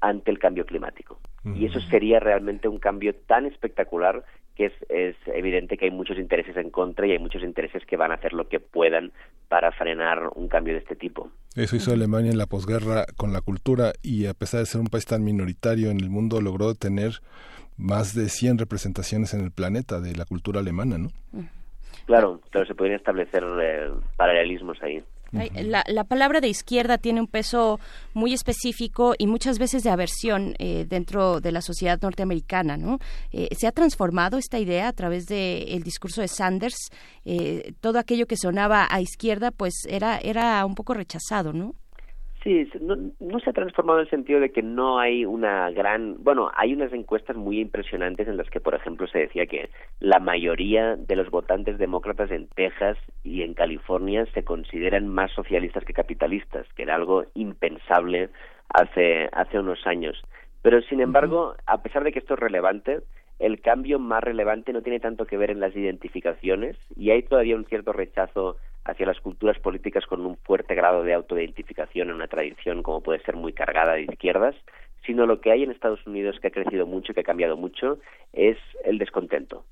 ante 0.00 0.30
el 0.30 0.38
cambio 0.38 0.64
climático. 0.66 1.18
Y 1.42 1.64
eso 1.64 1.80
sería 1.80 2.20
realmente 2.20 2.68
un 2.68 2.78
cambio 2.78 3.14
tan 3.14 3.46
espectacular 3.46 4.24
que 4.56 4.66
es, 4.66 4.72
es, 4.90 5.16
evidente 5.26 5.78
que 5.78 5.86
hay 5.86 5.90
muchos 5.90 6.18
intereses 6.18 6.54
en 6.58 6.68
contra 6.68 7.06
y 7.06 7.12
hay 7.12 7.18
muchos 7.18 7.42
intereses 7.42 7.86
que 7.86 7.96
van 7.96 8.10
a 8.10 8.16
hacer 8.16 8.34
lo 8.34 8.46
que 8.46 8.60
puedan 8.60 9.10
para 9.48 9.72
frenar 9.72 10.30
un 10.34 10.48
cambio 10.48 10.74
de 10.74 10.80
este 10.80 10.96
tipo. 10.96 11.30
Eso 11.56 11.76
hizo 11.76 11.92
Alemania 11.92 12.30
en 12.30 12.36
la 12.36 12.46
posguerra 12.46 13.06
con 13.16 13.32
la 13.32 13.40
cultura 13.40 13.92
y 14.02 14.26
a 14.26 14.34
pesar 14.34 14.60
de 14.60 14.66
ser 14.66 14.82
un 14.82 14.88
país 14.88 15.06
tan 15.06 15.24
minoritario 15.24 15.90
en 15.90 15.98
el 16.00 16.10
mundo 16.10 16.42
logró 16.42 16.74
tener 16.74 17.20
más 17.78 18.14
de 18.14 18.28
100 18.28 18.58
representaciones 18.58 19.32
en 19.32 19.40
el 19.40 19.50
planeta 19.50 20.00
de 20.00 20.14
la 20.14 20.26
cultura 20.26 20.60
alemana, 20.60 20.98
¿no? 20.98 21.08
Claro, 22.04 22.40
pero 22.52 22.66
se 22.66 22.74
podrían 22.74 22.98
establecer 22.98 23.42
eh, 23.62 23.90
paralelismos 24.16 24.82
ahí. 24.82 25.02
La, 25.32 25.84
la, 25.86 26.04
palabra 26.04 26.40
de 26.40 26.48
izquierda 26.48 26.98
tiene 26.98 27.20
un 27.20 27.28
peso 27.28 27.78
muy 28.14 28.34
específico 28.34 29.14
y 29.16 29.26
muchas 29.26 29.58
veces 29.58 29.84
de 29.84 29.90
aversión 29.90 30.54
eh, 30.58 30.86
dentro 30.88 31.40
de 31.40 31.52
la 31.52 31.62
sociedad 31.62 32.00
norteamericana, 32.02 32.76
¿no? 32.76 32.98
Eh, 33.32 33.48
se 33.56 33.66
ha 33.66 33.72
transformado 33.72 34.38
esta 34.38 34.58
idea 34.58 34.88
a 34.88 34.92
través 34.92 35.26
del 35.26 35.82
discurso 35.82 36.20
de 36.20 36.28
Sanders. 36.28 36.90
Eh, 37.24 37.74
todo 37.80 37.98
aquello 37.98 38.26
que 38.26 38.36
sonaba 38.36 38.88
a 38.90 39.00
izquierda, 39.00 39.52
pues 39.52 39.74
era 39.88 40.18
era 40.18 40.64
un 40.66 40.74
poco 40.74 40.94
rechazado, 40.94 41.52
¿no? 41.52 41.74
Sí, 42.42 42.66
no, 42.80 42.96
no, 43.20 43.38
se 43.40 43.50
ha 43.50 43.52
transformado 43.52 43.98
en 43.98 44.04
el 44.04 44.10
sentido 44.10 44.40
de 44.40 44.50
que 44.50 44.62
no 44.62 44.98
hay 44.98 45.26
una 45.26 45.70
gran... 45.72 46.16
Bueno, 46.24 46.50
hay 46.56 46.72
unas 46.72 46.90
encuestas 46.94 47.36
muy 47.36 47.60
impresionantes 47.60 48.28
en 48.28 48.38
las 48.38 48.48
que, 48.48 48.60
por 48.60 48.74
ejemplo, 48.74 49.06
se 49.08 49.18
decía 49.18 49.44
que 49.44 49.68
la 49.98 50.20
mayoría 50.20 50.96
de 50.96 51.16
los 51.16 51.28
votantes 51.28 51.76
demócratas 51.76 52.30
en 52.30 52.48
Texas 52.48 52.96
y 53.24 53.42
en 53.42 53.52
California 53.52 54.24
se 54.32 54.42
consideran 54.42 55.06
más 55.06 55.30
socialistas 55.32 55.84
que 55.84 55.92
capitalistas, 55.92 56.66
que 56.76 56.84
era 56.84 56.94
algo 56.94 57.26
impensable 57.34 58.30
hace, 58.70 59.28
hace 59.32 59.58
unos 59.58 59.86
años. 59.86 60.22
Pero, 60.62 60.80
sin 60.82 61.02
embargo, 61.02 61.56
a 61.66 61.82
pesar 61.82 62.04
de 62.04 62.12
que 62.12 62.20
esto 62.20 62.34
es 62.34 62.40
relevante, 62.40 63.00
el 63.38 63.60
cambio 63.60 63.98
más 63.98 64.24
relevante 64.24 64.72
no 64.72 64.80
tiene 64.80 65.00
tanto 65.00 65.26
que 65.26 65.36
ver 65.36 65.50
en 65.50 65.60
las 65.60 65.76
identificaciones 65.76 66.76
y 66.96 67.10
hay 67.10 67.22
todavía 67.22 67.56
un 67.56 67.66
cierto 67.66 67.92
rechazo 67.92 68.56
hacia 68.84 69.06
las 69.06 69.20
culturas 69.20 69.58
políticas 69.58 70.06
con 70.06 70.24
un 70.24 70.36
fuerte 70.38 70.74
grado 70.74 71.02
de 71.02 71.14
autoidentificación 71.14 72.08
en 72.08 72.16
una 72.16 72.28
tradición 72.28 72.82
como 72.82 73.02
puede 73.02 73.20
ser 73.20 73.36
muy 73.36 73.52
cargada 73.52 73.94
de 73.94 74.02
izquierdas, 74.02 74.54
sino 75.04 75.26
lo 75.26 75.40
que 75.40 75.52
hay 75.52 75.62
en 75.62 75.70
Estados 75.70 76.06
Unidos 76.06 76.38
que 76.40 76.48
ha 76.48 76.52
crecido 76.52 76.86
mucho, 76.86 77.14
que 77.14 77.20
ha 77.20 77.24
cambiado 77.24 77.56
mucho, 77.56 77.98
es 78.32 78.58
el 78.84 78.98
descontento. 78.98 79.64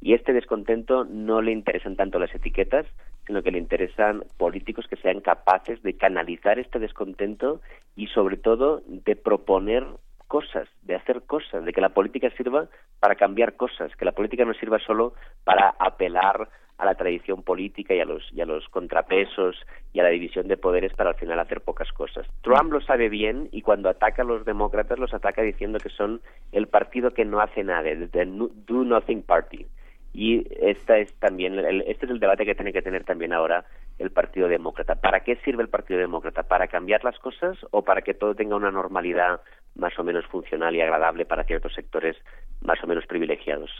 Y 0.00 0.14
este 0.14 0.32
descontento 0.32 1.04
no 1.04 1.40
le 1.40 1.52
interesan 1.52 1.96
tanto 1.96 2.18
las 2.18 2.34
etiquetas, 2.34 2.86
sino 3.26 3.42
que 3.42 3.50
le 3.50 3.58
interesan 3.58 4.24
políticos 4.36 4.86
que 4.88 4.96
sean 4.96 5.20
capaces 5.20 5.82
de 5.82 5.96
canalizar 5.96 6.58
este 6.58 6.78
descontento 6.78 7.60
y 7.96 8.06
sobre 8.08 8.36
todo 8.36 8.82
de 8.86 9.16
proponer 9.16 9.84
cosas, 10.28 10.68
de 10.82 10.94
hacer 10.94 11.22
cosas, 11.22 11.64
de 11.64 11.72
que 11.72 11.80
la 11.80 11.90
política 11.90 12.30
sirva 12.36 12.68
para 13.00 13.14
cambiar 13.14 13.56
cosas, 13.56 13.94
que 13.96 14.04
la 14.04 14.12
política 14.12 14.44
no 14.44 14.54
sirva 14.54 14.78
solo 14.78 15.14
para 15.44 15.74
apelar 15.78 16.48
a 16.78 16.84
la 16.84 16.94
tradición 16.94 17.42
política 17.42 17.94
y 17.94 18.00
a 18.00 18.04
los 18.04 18.22
y 18.32 18.40
a 18.40 18.46
los 18.46 18.68
contrapesos 18.68 19.56
y 19.92 20.00
a 20.00 20.02
la 20.02 20.10
división 20.10 20.46
de 20.48 20.56
poderes 20.56 20.92
para 20.92 21.10
al 21.10 21.16
final 21.16 21.38
hacer 21.38 21.60
pocas 21.60 21.90
cosas. 21.92 22.26
Trump 22.42 22.72
lo 22.72 22.80
sabe 22.80 23.08
bien 23.08 23.48
y 23.52 23.62
cuando 23.62 23.88
ataca 23.88 24.22
a 24.22 24.26
los 24.26 24.44
demócratas 24.44 24.98
los 24.98 25.14
ataca 25.14 25.42
diciendo 25.42 25.78
que 25.78 25.88
son 25.88 26.20
el 26.52 26.66
partido 26.66 27.12
que 27.12 27.24
no 27.24 27.40
hace 27.40 27.64
nada, 27.64 27.88
el 27.88 28.10
do 28.10 28.84
nothing 28.84 29.22
party. 29.22 29.66
Y 30.12 30.46
esta 30.60 30.98
es 30.98 31.12
también 31.14 31.58
este 31.58 32.06
es 32.06 32.10
el 32.10 32.20
debate 32.20 32.46
que 32.46 32.54
tiene 32.54 32.72
que 32.72 32.82
tener 32.82 33.04
también 33.04 33.32
ahora 33.32 33.64
el 33.98 34.10
Partido 34.10 34.48
Demócrata. 34.48 34.94
¿Para 34.94 35.20
qué 35.20 35.36
sirve 35.36 35.62
el 35.62 35.68
Partido 35.68 36.00
Demócrata? 36.00 36.42
¿Para 36.42 36.68
cambiar 36.68 37.04
las 37.04 37.18
cosas 37.18 37.56
o 37.70 37.82
para 37.82 38.02
que 38.02 38.14
todo 38.14 38.34
tenga 38.34 38.56
una 38.56 38.70
normalidad 38.70 39.40
más 39.74 39.98
o 39.98 40.04
menos 40.04 40.24
funcional 40.26 40.74
y 40.74 40.80
agradable 40.80 41.24
para 41.24 41.44
ciertos 41.44 41.74
sectores 41.74 42.16
más 42.60 42.82
o 42.82 42.86
menos 42.86 43.06
privilegiados? 43.06 43.70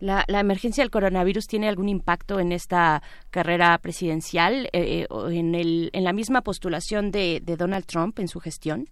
¿La, 0.00 0.24
emergencia 0.28 0.82
del 0.82 0.90
coronavirus 0.90 1.46
tiene 1.46 1.68
algún 1.68 1.88
impacto 1.88 2.40
en 2.40 2.52
esta 2.52 3.02
carrera 3.30 3.76
presidencial 3.78 4.66
eh, 4.66 5.02
eh, 5.02 5.06
o 5.10 5.28
en, 5.28 5.54
el, 5.54 5.90
en 5.92 6.04
la 6.04 6.12
misma 6.12 6.42
postulación 6.42 7.10
de, 7.10 7.40
de 7.42 7.56
Donald 7.56 7.86
Trump 7.86 8.18
en 8.18 8.28
su 8.28 8.40
gestión? 8.40 8.86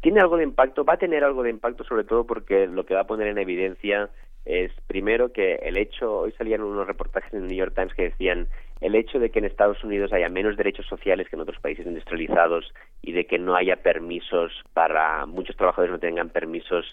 Tiene 0.00 0.20
algo 0.20 0.36
de 0.36 0.44
impacto, 0.44 0.84
va 0.84 0.94
a 0.94 0.98
tener 0.98 1.24
algo 1.24 1.42
de 1.42 1.50
impacto 1.50 1.82
sobre 1.84 2.04
todo 2.04 2.26
porque 2.26 2.66
lo 2.66 2.84
que 2.84 2.94
va 2.94 3.00
a 3.00 3.06
poner 3.06 3.28
en 3.28 3.38
evidencia 3.38 4.10
es 4.44 4.72
primero 4.86 5.32
que 5.32 5.54
el 5.56 5.76
hecho, 5.76 6.20
hoy 6.20 6.32
salían 6.32 6.62
unos 6.62 6.86
reportajes 6.86 7.32
en 7.32 7.42
el 7.42 7.48
New 7.48 7.56
York 7.56 7.74
Times 7.74 7.94
que 7.94 8.10
decían 8.10 8.48
el 8.80 8.94
hecho 8.94 9.18
de 9.18 9.30
que 9.30 9.38
en 9.38 9.46
Estados 9.46 9.82
Unidos 9.82 10.12
haya 10.12 10.28
menos 10.28 10.56
derechos 10.56 10.86
sociales 10.86 11.28
que 11.28 11.36
en 11.36 11.42
otros 11.42 11.58
países 11.60 11.86
industrializados 11.86 12.72
y 13.00 13.12
de 13.12 13.24
que 13.26 13.38
no 13.38 13.56
haya 13.56 13.76
permisos 13.76 14.52
para 14.74 15.24
muchos 15.26 15.56
trabajadores 15.56 15.92
no 15.92 15.98
tengan 15.98 16.28
permisos 16.28 16.84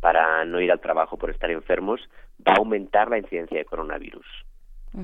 para 0.00 0.44
no 0.44 0.60
ir 0.60 0.70
al 0.70 0.80
trabajo 0.80 1.16
por 1.16 1.30
estar 1.30 1.50
enfermos, 1.50 2.00
va 2.46 2.52
a 2.52 2.58
aumentar 2.58 3.10
la 3.10 3.18
incidencia 3.18 3.58
de 3.58 3.64
coronavirus. 3.64 4.26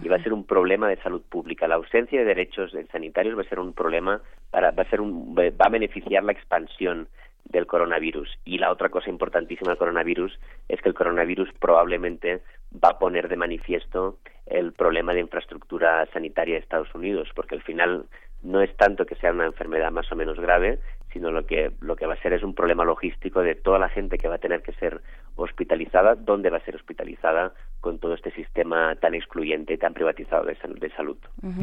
Y 0.03 0.09
va 0.09 0.16
a 0.16 0.23
ser 0.23 0.33
un 0.33 0.45
problema 0.45 0.89
de 0.89 0.97
salud 0.97 1.23
pública. 1.23 1.69
La 1.69 1.77
ausencia 1.77 2.19
de 2.19 2.24
derechos 2.24 2.73
sanitarios 2.91 3.39
va 3.39 3.43
a 3.43 3.49
ser 3.49 3.61
un 3.61 3.73
problema, 3.73 4.20
para, 4.51 4.73
va, 4.73 4.83
a 4.83 4.91
ser 4.91 5.01
un, 5.01 5.37
va 5.37 5.66
a 5.66 5.69
beneficiar 5.69 6.24
la 6.24 6.33
expansión 6.33 7.09
del 7.48 7.66
coronavirus. 7.66 8.28
Y 8.44 8.59
la 8.59 8.70
otra 8.70 8.89
cosa 8.89 9.10
importantísima 9.10 9.70
del 9.70 9.78
coronavirus 9.78 10.39
es 10.68 10.81
que 10.81 10.89
el 10.89 10.94
coronavirus 10.94 11.51
probablemente 11.59 12.43
va 12.73 12.90
a 12.90 12.98
poner 12.98 13.28
de 13.28 13.36
manifiesto 13.36 14.18
el 14.47 14.73
problema 14.73 15.12
de 15.12 15.20
infraestructura 15.20 16.06
sanitaria 16.12 16.55
de 16.55 16.60
Estados 16.60 16.94
Unidos, 16.94 17.28
porque 17.35 17.55
al 17.55 17.62
final 17.62 18.06
no 18.43 18.60
es 18.62 18.74
tanto 18.77 19.06
que 19.06 19.16
sea 19.16 19.32
una 19.32 19.47
enfermedad 19.47 19.90
más 19.90 20.10
o 20.12 20.16
menos 20.16 20.39
grave, 20.39 20.78
sino 21.12 21.31
lo 21.31 21.47
que 21.47 21.73
lo 21.81 21.97
que 21.97 22.06
va 22.06 22.14
a 22.14 22.23
ser 22.23 22.35
es 22.35 22.43
un 22.43 22.55
problema 22.55 22.85
logístico 22.85 23.43
de 23.43 23.55
toda 23.55 23.78
la 23.78 23.89
gente 23.89 24.18
que 24.18 24.28
va 24.28 24.36
a 24.36 24.39
tener 24.39 24.62
que 24.62 24.73
ser 24.73 25.01
hospitalizada, 25.36 26.14
dónde 26.14 26.51
va 26.51 26.59
a 26.59 26.64
ser 26.64 26.77
hospitalizada 26.77 27.52
con 27.81 27.98
todo 27.98 28.14
este 28.14 28.31
sistema 28.32 28.94
tan 28.97 29.14
excluyente 29.14 29.74
y 29.74 29.78
tan 29.78 29.94
privatizado 29.94 30.44
de, 30.44 30.56
de 30.78 30.90
salud. 30.90 31.16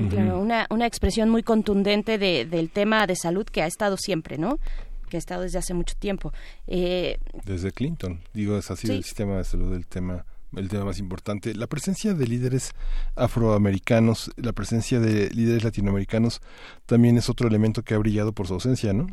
Claro, 0.10 0.40
una, 0.40 0.66
una 0.70 0.88
expresión 0.88 1.30
muy 1.30 1.44
contundente 1.44 2.18
de, 2.18 2.46
del 2.46 2.72
tema 2.72 3.06
de 3.06 3.16
salud 3.16 3.46
que 3.46 3.62
ha 3.62 3.68
estado 3.68 3.98
siempre, 3.98 4.38
¿no? 4.38 4.58
Que 5.14 5.18
ha 5.18 5.20
estado 5.20 5.44
desde 5.44 5.60
hace 5.60 5.76
mucho 5.76 5.94
tiempo. 5.96 6.32
Eh, 6.66 7.20
desde 7.46 7.72
Clinton, 7.72 8.22
digo, 8.34 8.58
es 8.58 8.72
así 8.72 8.92
el 8.92 9.04
sistema 9.04 9.38
de 9.38 9.44
salud 9.44 9.72
el 9.76 9.86
tema 9.86 10.26
el 10.56 10.70
tema 10.70 10.86
más 10.86 11.00
importante. 11.00 11.54
La 11.54 11.68
presencia 11.68 12.16
de 12.16 12.26
líderes 12.26 12.74
afroamericanos, 13.16 14.32
la 14.38 14.54
presencia 14.54 15.00
de 15.00 15.30
líderes 15.30 15.64
latinoamericanos 15.64 16.42
también 16.88 17.18
es 17.18 17.30
otro 17.30 17.48
elemento 17.48 17.84
que 17.84 17.94
ha 17.94 18.00
brillado 18.00 18.34
por 18.34 18.48
su 18.48 18.56
ausencia, 18.56 18.92
¿no? 18.92 19.06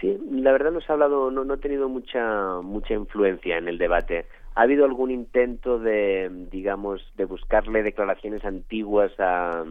Sí, 0.00 0.18
la 0.30 0.52
verdad 0.52 0.72
no 0.72 0.80
se 0.80 0.86
ha 0.90 0.94
hablado, 0.94 1.30
no, 1.30 1.44
no 1.44 1.54
ha 1.54 1.58
tenido 1.58 1.90
mucha 1.90 2.62
mucha 2.62 2.94
influencia 2.94 3.58
en 3.58 3.68
el 3.68 3.76
debate. 3.76 4.24
Ha 4.54 4.62
habido 4.62 4.86
algún 4.86 5.10
intento 5.10 5.78
de, 5.78 6.30
digamos, 6.50 7.02
de 7.18 7.26
buscarle 7.26 7.82
declaraciones 7.82 8.46
antiguas 8.46 9.12
a, 9.18 9.62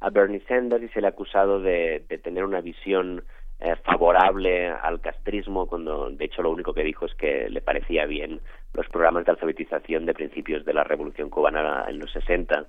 a 0.00 0.10
Bernie 0.10 0.42
Sanders 0.48 0.82
y 0.82 0.88
se 0.88 1.00
le 1.00 1.06
ha 1.06 1.10
acusado 1.10 1.60
de, 1.60 2.04
de 2.08 2.18
tener 2.18 2.44
una 2.44 2.60
visión 2.60 3.22
eh, 3.60 3.74
favorable 3.84 4.68
al 4.68 5.00
castrismo, 5.00 5.66
cuando 5.66 6.10
de 6.10 6.24
hecho 6.24 6.42
lo 6.42 6.52
único 6.52 6.72
que 6.72 6.84
dijo 6.84 7.06
es 7.06 7.14
que 7.16 7.48
le 7.50 7.60
parecía 7.60 8.06
bien 8.06 8.40
los 8.72 8.86
programas 8.88 9.24
de 9.24 9.32
alfabetización 9.32 10.06
de 10.06 10.14
principios 10.14 10.64
de 10.64 10.74
la 10.74 10.84
Revolución 10.84 11.28
cubana 11.28 11.84
en 11.88 11.98
los 11.98 12.12
60, 12.12 12.66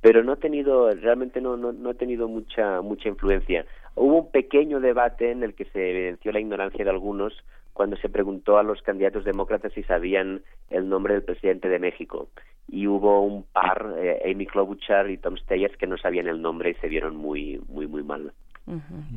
pero 0.00 0.24
no 0.24 0.32
ha 0.32 0.36
tenido, 0.36 0.90
realmente 0.92 1.42
no, 1.42 1.58
no, 1.58 1.72
no 1.72 1.90
ha 1.90 1.94
tenido 1.94 2.26
mucha, 2.26 2.80
mucha 2.80 3.08
influencia. 3.08 3.66
Hubo 3.96 4.16
un 4.20 4.30
pequeño 4.30 4.80
debate 4.80 5.30
en 5.30 5.42
el 5.42 5.54
que 5.54 5.66
se 5.66 5.90
evidenció 5.90 6.32
la 6.32 6.40
ignorancia 6.40 6.84
de 6.84 6.90
algunos 6.90 7.34
cuando 7.74 7.96
se 7.96 8.08
preguntó 8.08 8.56
a 8.56 8.62
los 8.62 8.80
candidatos 8.80 9.24
demócratas 9.24 9.72
si 9.74 9.82
sabían 9.82 10.42
el 10.70 10.88
nombre 10.88 11.14
del 11.14 11.22
presidente 11.22 11.68
de 11.68 11.78
México. 11.78 12.28
Y 12.66 12.86
hubo 12.86 13.20
un 13.20 13.42
par, 13.42 13.94
eh, 13.98 14.22
Amy 14.24 14.46
Klobuchar 14.46 15.10
y 15.10 15.18
Tom 15.18 15.36
Steyer, 15.36 15.76
que 15.76 15.86
no 15.86 15.98
sabían 15.98 16.28
el 16.28 16.40
nombre 16.40 16.70
y 16.70 16.74
se 16.74 16.88
vieron 16.88 17.16
muy, 17.16 17.60
muy, 17.68 17.86
muy 17.86 18.02
mal 18.02 18.32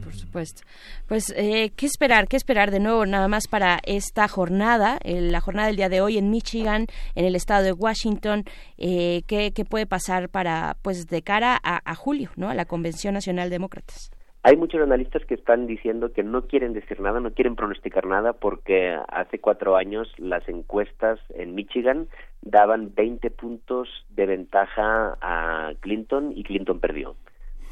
por 0.03 0.14
supuesto. 0.14 0.61
Pues, 1.07 1.34
eh, 1.38 1.72
¿qué 1.76 1.86
esperar? 1.86 2.28
¿Qué 2.28 2.38
esperar 2.38 2.72
de 2.72 2.80
nuevo 2.80 3.06
nada 3.06 3.28
más 3.28 3.48
para 3.48 3.80
esta 3.86 4.28
jornada, 4.28 4.98
la 5.03 5.41
jornada 5.41 5.68
del 5.68 5.78
día 5.78 5.90
de 5.90 6.02
hoy 6.02 6.18
en 6.18 6.30
Michigan, 6.30 6.88
en 7.15 7.26
el 7.26 7.36
estado 7.36 7.64
de 7.64 7.74
Washington? 7.74 8.44
Eh, 8.78 9.22
¿qué, 9.28 9.52
puede 9.70 9.86
pasar 9.86 10.30
para, 10.30 10.76
pues, 10.82 11.07
de 11.07 11.22
cara 11.22 11.60
a, 11.64 11.95
julio, 11.95 12.30
¿no? 12.36 12.49
A 12.49 12.56
la 12.56 12.65
Convención 12.65 13.14
Nacional 13.14 13.49
de 13.49 13.56
Demócratas. 13.56 14.11
Hay 14.45 14.57
muchos 14.57 14.82
analistas 14.82 15.24
que 15.26 15.36
están 15.36 15.68
diciendo 15.68 16.11
que 16.11 16.22
no 16.22 16.48
quieren 16.48 16.74
decir 16.74 16.99
nada, 16.99 17.22
no 17.22 17.32
quieren 17.32 17.56
pronosticar 17.56 18.06
nada, 18.06 18.34
porque 18.34 18.98
hace 19.07 19.40
cuatro 19.40 19.78
años 19.78 20.11
las 20.18 20.48
encuestas 20.49 21.20
en 21.34 21.56
Michigan 21.56 22.07
daban 22.41 22.94
20 22.94 23.32
puntos 23.32 23.88
de 24.10 24.26
ventaja 24.26 25.18
a 25.22 25.72
Clinton 25.80 26.34
y 26.36 26.44
Clinton 26.44 26.82
perdió 26.82 27.15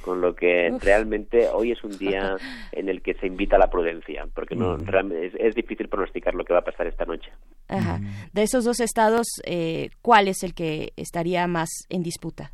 con 0.02 0.22
lo 0.22 0.36
que 0.36 0.72
realmente 0.82 1.48
hoy 1.48 1.72
es 1.72 1.84
un 1.84 1.98
día 1.98 2.36
en 2.72 2.90
el 2.90 3.02
que 3.02 3.14
se 3.15 3.28
invita 3.28 3.56
a 3.56 3.60
la 3.60 3.69
prudencia, 3.69 4.28
porque 4.34 4.56
no 4.56 4.78
mm. 4.78 5.11
es, 5.40 5.56
difícil 5.56 5.88
pronosticar 5.90 6.34
lo 6.34 6.44
que 6.44 6.53
va 6.53 6.60
a 6.60 6.64
pasar 6.64 6.88
esta 6.88 7.06
noche. 7.06 7.32
Mm. 7.69 8.34
De 8.34 8.44
esos 8.44 8.65
dos 8.65 8.80
estados, 8.80 9.28
eh, 9.45 9.90
¿cuál 10.02 10.28
es 10.28 10.44
el 10.44 10.53
que 10.53 10.94
estaría 10.98 11.48
más 11.48 11.69
en 11.90 12.03
disputa? 12.03 12.52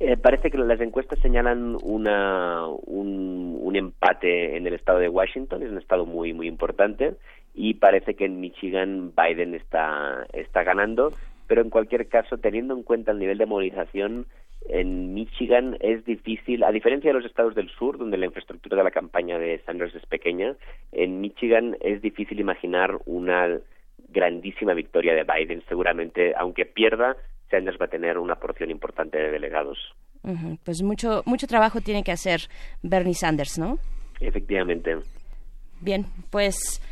Eh, 0.00 0.16
parece 0.16 0.50
que 0.50 0.58
las 0.58 0.80
encuestas 0.80 1.18
señalan 1.18 1.76
una, 1.82 2.66
un, 2.68 3.58
un, 3.60 3.74
empate 3.74 4.56
en 4.56 4.64
el 4.64 4.74
estado 4.74 5.00
de 5.00 5.08
Washington, 5.08 5.62
es 5.64 5.70
un 5.70 5.78
estado 5.78 6.06
muy 6.06 6.32
muy 6.32 6.46
importante, 6.46 7.16
y 7.52 7.74
parece 7.74 8.14
que 8.14 8.26
en 8.26 8.40
Michigan 8.40 9.12
Biden 9.16 9.54
está, 9.54 10.24
está 10.32 10.62
ganando, 10.62 11.12
pero 11.48 11.62
en 11.62 11.70
cualquier 11.70 12.06
caso, 12.06 12.38
teniendo 12.38 12.74
en 12.74 12.84
cuenta 12.84 13.10
el 13.10 13.18
nivel 13.18 13.38
de 13.38 13.46
movilización, 13.46 14.26
en 14.68 15.14
Michigan 15.14 15.76
es 15.80 16.04
difícil, 16.04 16.62
a 16.64 16.72
diferencia 16.72 17.10
de 17.10 17.14
los 17.14 17.24
estados 17.24 17.54
del 17.54 17.70
sur, 17.70 17.98
donde 17.98 18.18
la 18.18 18.26
infraestructura 18.26 18.76
de 18.76 18.84
la 18.84 18.90
campaña 18.90 19.38
de 19.38 19.60
Sanders 19.64 19.94
es 19.94 20.06
pequeña, 20.06 20.56
en 20.92 21.20
Michigan 21.20 21.76
es 21.80 22.02
difícil 22.02 22.40
imaginar 22.40 22.98
una 23.06 23.58
grandísima 24.08 24.74
victoria 24.74 25.14
de 25.14 25.24
Biden. 25.24 25.62
Seguramente, 25.68 26.34
aunque 26.36 26.66
pierda, 26.66 27.16
Sanders 27.50 27.78
va 27.80 27.86
a 27.86 27.90
tener 27.90 28.18
una 28.18 28.36
porción 28.36 28.70
importante 28.70 29.18
de 29.18 29.30
delegados. 29.30 29.78
Pues 30.64 30.82
mucho, 30.82 31.22
mucho 31.24 31.46
trabajo 31.46 31.80
tiene 31.80 32.02
que 32.04 32.12
hacer 32.12 32.40
Bernie 32.82 33.14
Sanders, 33.14 33.58
¿no? 33.58 33.78
Efectivamente. 34.20 34.98
Bien, 35.80 36.04
pues 36.30 36.82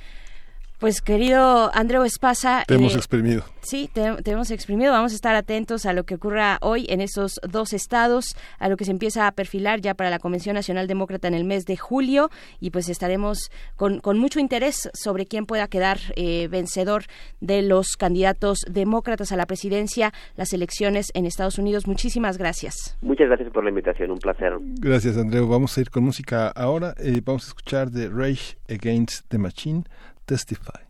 pues 0.78 1.00
querido 1.00 1.70
Andreu 1.74 2.04
Espasa. 2.04 2.64
Te 2.66 2.74
hemos 2.74 2.94
eh, 2.94 2.98
exprimido. 2.98 3.44
Sí, 3.62 3.90
te, 3.92 4.30
hemos 4.30 4.50
exprimido. 4.50 4.92
Vamos 4.92 5.12
a 5.12 5.14
estar 5.14 5.34
atentos 5.34 5.86
a 5.86 5.92
lo 5.92 6.04
que 6.04 6.14
ocurra 6.14 6.58
hoy 6.60 6.86
en 6.88 7.00
esos 7.00 7.40
dos 7.48 7.72
estados, 7.72 8.36
a 8.58 8.68
lo 8.68 8.76
que 8.76 8.84
se 8.84 8.90
empieza 8.90 9.26
a 9.26 9.32
perfilar 9.32 9.80
ya 9.80 9.94
para 9.94 10.10
la 10.10 10.18
Convención 10.18 10.54
Nacional 10.54 10.86
Demócrata 10.86 11.28
en 11.28 11.34
el 11.34 11.44
mes 11.44 11.64
de 11.64 11.76
julio 11.76 12.30
y 12.60 12.70
pues 12.70 12.88
estaremos 12.88 13.50
con, 13.76 14.00
con 14.00 14.18
mucho 14.18 14.38
interés 14.38 14.88
sobre 14.94 15.26
quién 15.26 15.46
pueda 15.46 15.66
quedar 15.66 15.98
eh, 16.14 16.48
vencedor 16.48 17.04
de 17.40 17.62
los 17.62 17.96
candidatos 17.96 18.60
demócratas 18.70 19.32
a 19.32 19.36
la 19.36 19.46
presidencia, 19.46 20.12
las 20.36 20.52
elecciones 20.52 21.10
en 21.14 21.26
Estados 21.26 21.58
Unidos. 21.58 21.86
Muchísimas 21.86 22.38
gracias. 22.38 22.96
Muchas 23.00 23.28
gracias 23.28 23.50
por 23.50 23.64
la 23.64 23.70
invitación, 23.70 24.10
un 24.10 24.18
placer. 24.18 24.52
Gracias, 24.80 25.16
Andreu. 25.16 25.48
Vamos 25.48 25.76
a 25.76 25.80
ir 25.80 25.90
con 25.90 26.04
música 26.04 26.48
ahora. 26.48 26.94
Eh, 26.98 27.20
vamos 27.24 27.46
a 27.46 27.48
escuchar 27.48 27.90
de 27.90 28.08
Rage 28.08 28.56
Against 28.68 29.28
the 29.28 29.38
Machine 29.38 29.84
testify. 30.26 30.85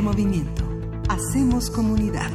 Movimiento. 0.00 0.64
Hacemos 1.08 1.68
comunidad. 1.68 2.30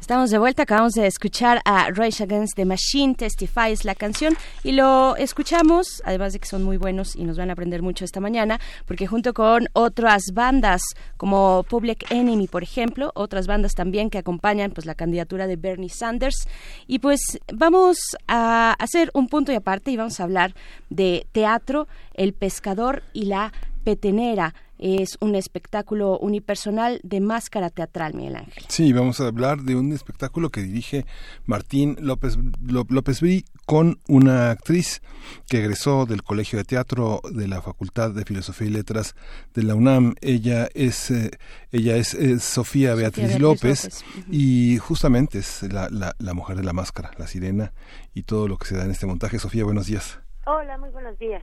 Estamos 0.00 0.30
de 0.30 0.36
vuelta, 0.36 0.64
acabamos 0.64 0.92
de 0.92 1.06
escuchar 1.06 1.62
a 1.64 1.88
Rage 1.90 2.22
Against 2.22 2.56
the 2.56 2.66
Machine, 2.66 3.14
Testifies 3.14 3.86
la 3.86 3.94
canción, 3.94 4.36
y 4.62 4.72
lo 4.72 5.16
escuchamos, 5.16 6.02
además 6.04 6.34
de 6.34 6.40
que 6.40 6.46
son 6.46 6.62
muy 6.62 6.76
buenos 6.76 7.16
y 7.16 7.24
nos 7.24 7.38
van 7.38 7.48
a 7.48 7.54
aprender 7.54 7.80
mucho 7.80 8.04
esta 8.04 8.20
mañana, 8.20 8.60
porque 8.86 9.06
junto 9.06 9.32
con 9.32 9.66
otras 9.72 10.24
bandas 10.34 10.82
como 11.16 11.64
Public 11.68 12.10
Enemy, 12.10 12.48
por 12.48 12.62
ejemplo, 12.62 13.12
otras 13.14 13.46
bandas 13.46 13.72
también 13.72 14.10
que 14.10 14.18
acompañan 14.18 14.72
pues 14.72 14.84
la 14.84 14.94
candidatura 14.94 15.46
de 15.46 15.56
Bernie 15.56 15.88
Sanders, 15.88 16.48
y 16.86 16.98
pues 16.98 17.20
vamos 17.52 17.98
a 18.28 18.74
hacer 18.78 19.10
un 19.14 19.28
punto 19.28 19.52
y 19.52 19.54
aparte 19.54 19.90
y 19.90 19.96
vamos 19.96 20.20
a 20.20 20.24
hablar 20.24 20.54
de 20.90 21.26
teatro, 21.32 21.88
el 22.12 22.34
pescador 22.34 23.02
y 23.14 23.24
la 23.24 23.54
petenera 23.84 24.54
es 24.78 25.16
un 25.20 25.34
espectáculo 25.34 26.18
unipersonal 26.18 27.00
de 27.02 27.20
máscara 27.20 27.70
teatral, 27.70 28.14
Miguel 28.14 28.36
Ángel. 28.36 28.64
Sí, 28.68 28.92
vamos 28.92 29.20
a 29.20 29.26
hablar 29.26 29.62
de 29.62 29.76
un 29.76 29.92
espectáculo 29.92 30.50
que 30.50 30.62
dirige 30.62 31.06
Martín 31.46 31.96
López, 32.00 32.38
López 32.62 33.20
Brí 33.20 33.44
con 33.66 34.00
una 34.08 34.50
actriz 34.50 35.00
que 35.48 35.58
egresó 35.58 36.06
del 36.06 36.22
Colegio 36.22 36.58
de 36.58 36.64
Teatro 36.64 37.20
de 37.32 37.48
la 37.48 37.62
Facultad 37.62 38.10
de 38.10 38.24
Filosofía 38.24 38.68
y 38.68 38.70
Letras 38.70 39.14
de 39.54 39.62
la 39.62 39.74
UNAM. 39.74 40.14
Ella 40.20 40.68
es, 40.74 41.10
eh, 41.10 41.30
ella 41.72 41.96
es, 41.96 42.16
Sofía 42.42 42.94
Beatriz, 42.94 43.38
López, 43.38 44.04
y 44.30 44.78
justamente 44.78 45.38
es 45.38 45.62
la, 45.62 45.88
la, 45.90 46.14
la 46.18 46.34
mujer 46.34 46.56
de 46.56 46.64
la 46.64 46.72
máscara, 46.72 47.12
la 47.16 47.26
sirena 47.26 47.72
y 48.12 48.24
todo 48.24 48.48
lo 48.48 48.58
que 48.58 48.66
se 48.66 48.76
da 48.76 48.84
en 48.84 48.90
este 48.90 49.06
montaje. 49.06 49.38
Sofía, 49.38 49.64
buenos 49.64 49.86
días. 49.86 50.18
Hola, 50.46 50.76
muy 50.78 50.90
buenos 50.90 51.18
días. 51.18 51.42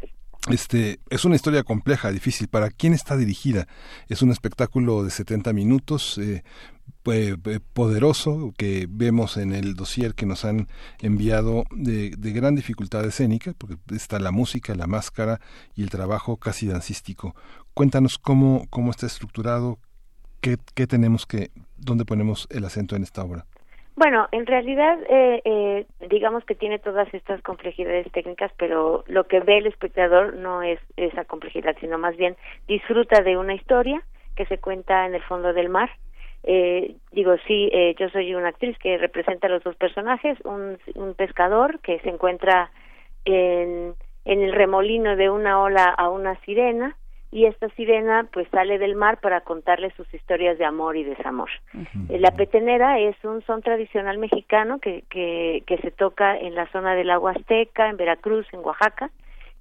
Este, 0.49 0.99
es 1.09 1.23
una 1.23 1.35
historia 1.35 1.63
compleja, 1.63 2.11
difícil. 2.11 2.47
¿Para 2.47 2.71
quién 2.71 2.93
está 2.93 3.15
dirigida? 3.15 3.67
Es 4.09 4.23
un 4.23 4.31
espectáculo 4.31 5.03
de 5.03 5.11
70 5.11 5.53
minutos, 5.53 6.17
eh, 6.17 6.43
poderoso, 7.73 8.51
que 8.57 8.87
vemos 8.89 9.37
en 9.37 9.53
el 9.53 9.75
dossier 9.75 10.15
que 10.15 10.25
nos 10.25 10.45
han 10.45 10.67
enviado 10.99 11.65
de, 11.71 12.09
gran 12.17 12.55
dificultad 12.55 13.05
escénica, 13.05 13.53
porque 13.57 13.77
está 13.95 14.19
la 14.19 14.31
música, 14.31 14.73
la 14.73 14.87
máscara 14.87 15.39
y 15.75 15.83
el 15.83 15.89
trabajo 15.89 16.37
casi 16.37 16.67
dancístico. 16.67 17.35
Cuéntanos 17.73 18.17
cómo, 18.17 18.65
cómo 18.69 18.91
está 18.91 19.05
estructurado, 19.05 19.79
qué, 20.41 20.57
qué 20.73 20.87
tenemos 20.87 21.25
que, 21.27 21.51
dónde 21.77 22.05
ponemos 22.05 22.47
el 22.49 22.65
acento 22.65 22.95
en 22.95 23.03
esta 23.03 23.23
obra. 23.23 23.45
Bueno, 23.95 24.27
en 24.31 24.45
realidad, 24.45 24.97
eh, 25.09 25.41
eh, 25.43 25.85
digamos 26.09 26.43
que 26.45 26.55
tiene 26.55 26.79
todas 26.79 27.13
estas 27.13 27.41
complejidades 27.41 28.11
técnicas, 28.11 28.51
pero 28.57 29.03
lo 29.07 29.25
que 29.25 29.41
ve 29.41 29.57
el 29.57 29.67
espectador 29.67 30.35
no 30.35 30.63
es 30.63 30.79
esa 30.95 31.25
complejidad, 31.25 31.75
sino 31.79 31.97
más 31.97 32.15
bien 32.15 32.35
disfruta 32.67 33.21
de 33.21 33.37
una 33.37 33.53
historia 33.53 34.01
que 34.35 34.45
se 34.45 34.57
cuenta 34.57 35.05
en 35.05 35.13
el 35.13 35.21
fondo 35.23 35.53
del 35.53 35.69
mar. 35.69 35.89
Eh, 36.43 36.95
digo, 37.11 37.35
sí, 37.45 37.69
eh, 37.71 37.93
yo 37.99 38.09
soy 38.09 38.33
una 38.33 38.47
actriz 38.47 38.77
que 38.79 38.97
representa 38.97 39.47
a 39.47 39.51
los 39.51 39.63
dos 39.63 39.75
personajes, 39.75 40.39
un, 40.45 40.79
un 40.95 41.13
pescador 41.13 41.79
que 41.81 41.99
se 41.99 42.09
encuentra 42.09 42.71
en, 43.25 43.93
en 44.25 44.41
el 44.41 44.53
remolino 44.53 45.15
de 45.15 45.29
una 45.29 45.61
ola 45.61 45.85
a 45.85 46.09
una 46.09 46.35
sirena, 46.41 46.95
y 47.31 47.45
esta 47.45 47.69
sirena 47.69 48.27
pues 48.31 48.47
sale 48.49 48.77
del 48.77 48.95
mar 48.95 49.19
para 49.21 49.41
contarle 49.41 49.91
sus 49.91 50.13
historias 50.13 50.57
de 50.57 50.65
amor 50.65 50.97
y 50.97 51.03
desamor. 51.03 51.49
La 52.09 52.31
petenera 52.31 52.99
es 52.99 53.15
un 53.23 53.41
son 53.43 53.61
tradicional 53.61 54.17
mexicano 54.17 54.79
que, 54.79 55.03
que, 55.09 55.63
que 55.65 55.77
se 55.77 55.91
toca 55.91 56.37
en 56.37 56.55
la 56.55 56.67
zona 56.71 56.93
del 56.93 57.09
agua 57.09 57.31
azteca, 57.31 57.89
en 57.89 57.95
Veracruz, 57.95 58.45
en 58.51 58.59
Oaxaca, 58.59 59.09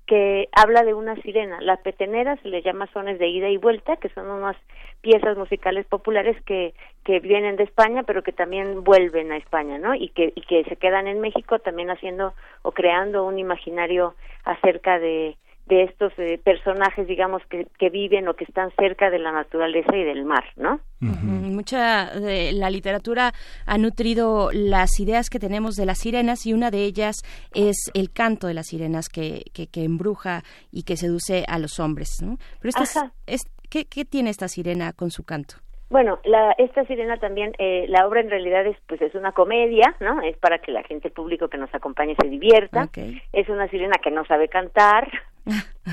que 0.06 0.48
habla 0.50 0.82
de 0.82 0.94
una 0.94 1.14
sirena. 1.22 1.60
La 1.60 1.76
petenera 1.76 2.36
se 2.38 2.48
le 2.48 2.62
llama 2.62 2.88
sones 2.92 3.20
de 3.20 3.28
ida 3.28 3.48
y 3.48 3.56
vuelta, 3.56 3.96
que 3.96 4.08
son 4.08 4.28
unas 4.28 4.56
piezas 5.00 5.36
musicales 5.36 5.86
populares 5.86 6.36
que, 6.42 6.74
que 7.04 7.20
vienen 7.20 7.54
de 7.54 7.62
España, 7.62 8.02
pero 8.02 8.24
que 8.24 8.32
también 8.32 8.82
vuelven 8.82 9.30
a 9.30 9.36
España, 9.36 9.78
¿no? 9.78 9.94
Y 9.94 10.08
que, 10.08 10.32
y 10.34 10.40
que 10.40 10.64
se 10.64 10.74
quedan 10.74 11.06
en 11.06 11.20
México 11.20 11.60
también 11.60 11.90
haciendo 11.90 12.34
o 12.62 12.72
creando 12.72 13.24
un 13.24 13.38
imaginario 13.38 14.16
acerca 14.44 14.98
de, 14.98 15.36
de 15.70 15.84
estos 15.84 16.12
eh, 16.18 16.38
personajes, 16.42 17.06
digamos, 17.06 17.42
que, 17.48 17.66
que, 17.78 17.90
viven 17.90 18.26
o 18.28 18.34
que 18.34 18.44
están 18.44 18.70
cerca 18.76 19.08
de 19.08 19.20
la 19.20 19.30
naturaleza 19.30 19.96
y 19.96 20.04
del 20.04 20.24
mar, 20.24 20.44
¿no? 20.56 20.80
Mucha 21.00 22.10
de 22.10 22.52
la 22.52 22.70
literatura 22.70 23.32
ha 23.66 23.78
nutrido 23.78 24.50
las 24.52 24.98
ideas 24.98 25.30
que 25.30 25.38
tenemos 25.38 25.76
de 25.76 25.86
las 25.86 25.98
sirenas 25.98 26.44
y 26.44 26.52
una 26.52 26.70
de 26.70 26.84
ellas 26.84 27.22
es 27.54 27.90
el 27.94 28.10
canto 28.12 28.48
de 28.48 28.54
las 28.54 28.66
sirenas 28.66 29.08
que, 29.08 29.44
que, 29.54 29.68
que 29.68 29.84
embruja 29.84 30.42
y 30.72 30.82
que 30.82 30.96
seduce 30.96 31.44
a 31.46 31.58
los 31.58 31.78
hombres, 31.78 32.20
¿no? 32.20 32.36
Pero 32.60 32.70
esta 32.70 33.12
es, 33.26 33.42
¿qué, 33.70 33.84
¿qué 33.86 34.04
tiene 34.04 34.30
esta 34.30 34.48
sirena 34.48 34.92
con 34.92 35.10
su 35.10 35.24
canto? 35.24 35.54
Bueno, 35.90 36.20
la, 36.24 36.52
esta 36.52 36.84
sirena 36.84 37.16
también, 37.16 37.52
eh, 37.58 37.86
la 37.88 38.06
obra 38.06 38.20
en 38.20 38.30
realidad 38.30 38.64
es, 38.64 38.76
pues 38.86 39.02
es 39.02 39.12
una 39.16 39.32
comedia, 39.32 39.96
¿no? 39.98 40.22
Es 40.22 40.36
para 40.36 40.58
que 40.58 40.70
la 40.70 40.84
gente, 40.84 41.08
el 41.08 41.14
público 41.14 41.48
que 41.48 41.58
nos 41.58 41.74
acompañe 41.74 42.14
se 42.20 42.28
divierta. 42.28 42.88
Es 43.32 43.48
una 43.48 43.66
sirena 43.68 43.96
que 44.00 44.12
no 44.12 44.24
sabe 44.26 44.48
cantar, 44.48 45.10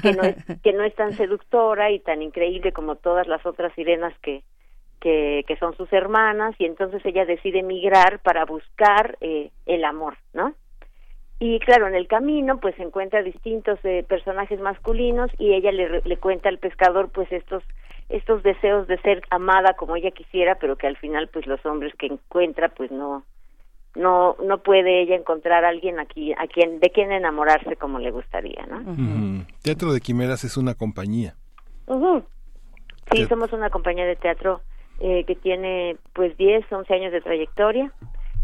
que 0.01 0.13
no, 0.13 0.23
es, 0.23 0.35
que 0.61 0.73
no 0.73 0.83
es 0.83 0.95
tan 0.95 1.13
seductora 1.13 1.91
y 1.91 1.99
tan 1.99 2.21
increíble 2.21 2.71
como 2.71 2.95
todas 2.95 3.27
las 3.27 3.45
otras 3.45 3.73
sirenas 3.73 4.13
que, 4.19 4.43
que, 4.99 5.57
son 5.59 5.75
sus 5.75 5.91
hermanas 5.93 6.55
y 6.59 6.65
entonces 6.65 7.05
ella 7.05 7.25
decide 7.25 7.59
emigrar 7.59 8.19
para 8.19 8.45
buscar 8.45 9.17
eh, 9.21 9.51
el 9.65 9.85
amor, 9.85 10.17
¿no? 10.33 10.53
Y 11.39 11.59
claro, 11.59 11.87
en 11.87 11.95
el 11.95 12.07
camino 12.07 12.59
pues 12.59 12.77
encuentra 12.79 13.21
distintos 13.21 13.79
eh, 13.83 14.03
personajes 14.07 14.59
masculinos 14.59 15.29
y 15.37 15.53
ella 15.53 15.71
le, 15.71 16.01
le 16.03 16.17
cuenta 16.17 16.49
al 16.49 16.57
pescador 16.57 17.09
pues 17.09 17.31
estos 17.31 17.63
estos 18.09 18.41
deseos 18.41 18.87
de 18.87 18.97
ser 18.99 19.21
amada 19.29 19.73
como 19.73 19.95
ella 19.97 20.11
quisiera, 20.11 20.55
pero 20.55 20.77
que 20.77 20.87
al 20.87 20.97
final 20.97 21.27
pues 21.27 21.45
los 21.45 21.63
hombres 21.65 21.93
que 21.95 22.07
encuentra 22.07 22.69
pues 22.69 22.89
no 22.89 23.23
no 23.97 24.35
no 24.43 24.59
puede 24.59 25.01
ella 25.01 25.15
encontrar 25.15 25.65
a 25.65 25.69
alguien 25.69 25.99
aquí 25.99 26.33
a 26.33 26.47
quien 26.47 26.79
de 26.79 26.89
quien 26.89 27.11
enamorarse 27.11 27.75
como 27.75 27.99
le 27.99 28.11
gustaría, 28.11 28.65
¿no? 28.65 29.45
Teatro 29.61 29.93
de 29.93 29.99
Quimeras 29.99 30.43
es 30.43 30.57
una 30.57 30.75
compañía. 30.75 31.35
Sí, 33.11 33.25
somos 33.27 33.53
una 33.53 33.69
compañía 33.69 34.05
de 34.05 34.15
teatro 34.15 34.61
eh, 34.99 35.23
que 35.25 35.35
tiene 35.35 35.97
pues 36.13 36.37
10, 36.37 36.71
11 36.71 36.93
años 36.93 37.11
de 37.11 37.21
trayectoria. 37.21 37.91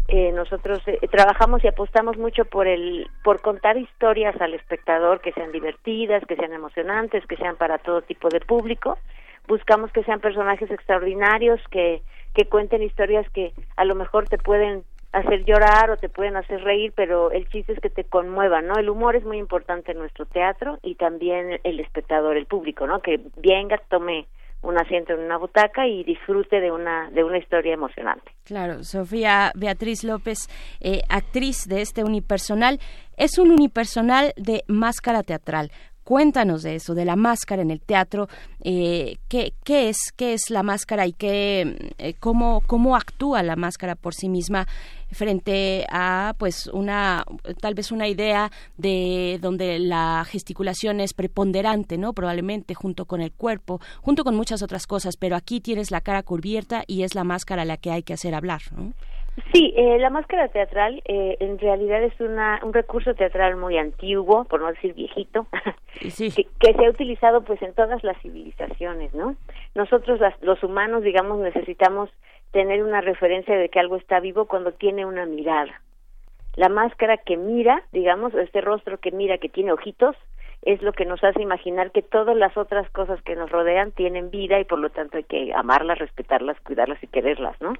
Eh, 0.08 0.32
nosotros 0.32 0.82
eh, 0.86 0.98
trabajamos 1.10 1.64
y 1.64 1.68
apostamos 1.68 2.18
mucho 2.18 2.44
por 2.44 2.66
el 2.66 3.06
por 3.22 3.40
contar 3.40 3.78
historias 3.78 4.38
al 4.40 4.52
espectador 4.54 5.20
que 5.20 5.32
sean 5.32 5.52
divertidas, 5.52 6.24
que 6.26 6.36
sean 6.36 6.52
emocionantes, 6.52 7.26
que 7.26 7.36
sean 7.36 7.56
para 7.56 7.78
todo 7.78 8.02
tipo 8.02 8.28
de 8.28 8.40
público 8.40 8.98
buscamos 9.46 9.92
que 9.92 10.04
sean 10.04 10.20
personajes 10.20 10.70
extraordinarios, 10.70 11.60
que, 11.70 12.02
que 12.34 12.46
cuenten 12.46 12.82
historias 12.82 13.28
que 13.30 13.52
a 13.76 13.84
lo 13.84 13.94
mejor 13.94 14.28
te 14.28 14.38
pueden 14.38 14.84
hacer 15.14 15.44
llorar 15.44 15.90
o 15.90 15.96
te 15.96 16.08
pueden 16.08 16.36
hacer 16.36 16.62
reír, 16.62 16.92
pero 16.94 17.30
el 17.30 17.48
chiste 17.48 17.72
es 17.72 17.80
que 17.80 17.88
te 17.88 18.04
conmuevan, 18.04 18.66
¿no? 18.66 18.74
El 18.74 18.90
humor 18.90 19.14
es 19.14 19.24
muy 19.24 19.38
importante 19.38 19.92
en 19.92 19.98
nuestro 19.98 20.26
teatro 20.26 20.78
y 20.82 20.96
también 20.96 21.60
el 21.62 21.78
espectador, 21.78 22.36
el 22.36 22.46
público, 22.46 22.86
¿no? 22.86 23.00
Que 23.00 23.20
venga, 23.36 23.80
tome 23.88 24.26
un 24.62 24.76
asiento 24.78 25.12
en 25.12 25.20
una 25.20 25.36
butaca 25.36 25.86
y 25.86 26.02
disfrute 26.04 26.58
de 26.60 26.72
una 26.72 27.10
de 27.10 27.22
una 27.22 27.38
historia 27.38 27.74
emocionante. 27.74 28.32
Claro, 28.44 28.82
Sofía 28.82 29.52
Beatriz 29.54 30.02
López, 30.02 30.48
eh, 30.80 31.02
actriz 31.08 31.68
de 31.68 31.82
este 31.82 32.02
unipersonal, 32.02 32.80
es 33.16 33.38
un 33.38 33.52
unipersonal 33.52 34.32
de 34.36 34.64
máscara 34.66 35.22
teatral. 35.22 35.70
Cuéntanos 36.04 36.62
de 36.62 36.76
eso, 36.76 36.94
de 36.94 37.06
la 37.06 37.16
máscara 37.16 37.62
en 37.62 37.70
el 37.70 37.80
teatro. 37.80 38.28
Eh, 38.62 39.16
¿qué, 39.28 39.54
¿qué, 39.64 39.88
es, 39.88 40.12
¿Qué 40.14 40.34
es 40.34 40.50
la 40.50 40.62
máscara 40.62 41.06
y 41.06 41.12
qué, 41.12 41.92
eh, 41.98 42.14
cómo, 42.20 42.62
cómo 42.66 42.94
actúa 42.94 43.42
la 43.42 43.56
máscara 43.56 43.94
por 43.94 44.14
sí 44.14 44.28
misma 44.28 44.68
frente 45.10 45.86
a, 45.90 46.34
pues, 46.38 46.66
una, 46.66 47.24
tal 47.60 47.74
vez 47.74 47.90
una 47.90 48.06
idea 48.06 48.50
de 48.76 49.38
donde 49.40 49.78
la 49.78 50.26
gesticulación 50.28 51.00
es 51.00 51.14
preponderante, 51.14 51.96
¿no? 51.96 52.12
Probablemente 52.12 52.74
junto 52.74 53.06
con 53.06 53.22
el 53.22 53.32
cuerpo, 53.32 53.80
junto 54.02 54.24
con 54.24 54.34
muchas 54.34 54.62
otras 54.62 54.86
cosas, 54.86 55.16
pero 55.16 55.36
aquí 55.36 55.60
tienes 55.60 55.90
la 55.90 56.00
cara 56.02 56.22
cubierta 56.22 56.84
y 56.86 57.02
es 57.02 57.14
la 57.14 57.24
máscara 57.24 57.64
la 57.64 57.76
que 57.78 57.90
hay 57.90 58.02
que 58.02 58.12
hacer 58.12 58.34
hablar, 58.34 58.62
¿no? 58.76 58.92
Sí, 59.52 59.74
eh, 59.76 59.98
la 59.98 60.10
máscara 60.10 60.48
teatral 60.48 61.02
eh, 61.06 61.36
en 61.40 61.58
realidad 61.58 62.02
es 62.02 62.18
una, 62.20 62.60
un 62.62 62.72
recurso 62.72 63.14
teatral 63.14 63.56
muy 63.56 63.78
antiguo, 63.78 64.44
por 64.44 64.60
no 64.60 64.68
decir 64.68 64.94
viejito, 64.94 65.46
que, 66.00 66.72
se 66.72 66.86
ha 66.86 66.90
utilizado 66.90 67.42
pues 67.42 67.60
en 67.62 67.74
todas 67.74 68.04
las 68.04 68.16
civilizaciones, 68.22 69.12
¿no? 69.14 69.36
Nosotros 69.74 70.20
los 70.40 70.62
humanos, 70.62 71.02
digamos, 71.02 71.40
necesitamos 71.40 72.10
tener 72.52 72.84
una 72.84 73.00
referencia 73.00 73.56
de 73.56 73.68
que 73.68 73.80
algo 73.80 73.96
está 73.96 74.20
vivo 74.20 74.46
cuando 74.46 74.72
tiene 74.72 75.04
una 75.04 75.26
mirada. 75.26 75.80
La 76.54 76.68
máscara 76.68 77.16
que 77.16 77.36
mira, 77.36 77.82
digamos, 77.90 78.32
este 78.34 78.60
rostro 78.60 78.98
que 78.98 79.10
mira, 79.10 79.38
que 79.38 79.48
tiene 79.48 79.72
ojitos, 79.72 80.14
es 80.64 80.80
lo 80.82 80.92
que 80.92 81.04
nos 81.04 81.22
hace 81.22 81.42
imaginar 81.42 81.90
que 81.90 82.02
todas 82.02 82.36
las 82.36 82.56
otras 82.56 82.88
cosas 82.90 83.20
que 83.22 83.36
nos 83.36 83.50
rodean 83.50 83.92
tienen 83.92 84.30
vida 84.30 84.58
y 84.58 84.64
por 84.64 84.78
lo 84.78 84.90
tanto 84.90 85.18
hay 85.18 85.24
que 85.24 85.52
amarlas, 85.54 85.98
respetarlas, 85.98 86.58
cuidarlas 86.60 87.02
y 87.02 87.06
quererlas, 87.06 87.60
¿no? 87.60 87.74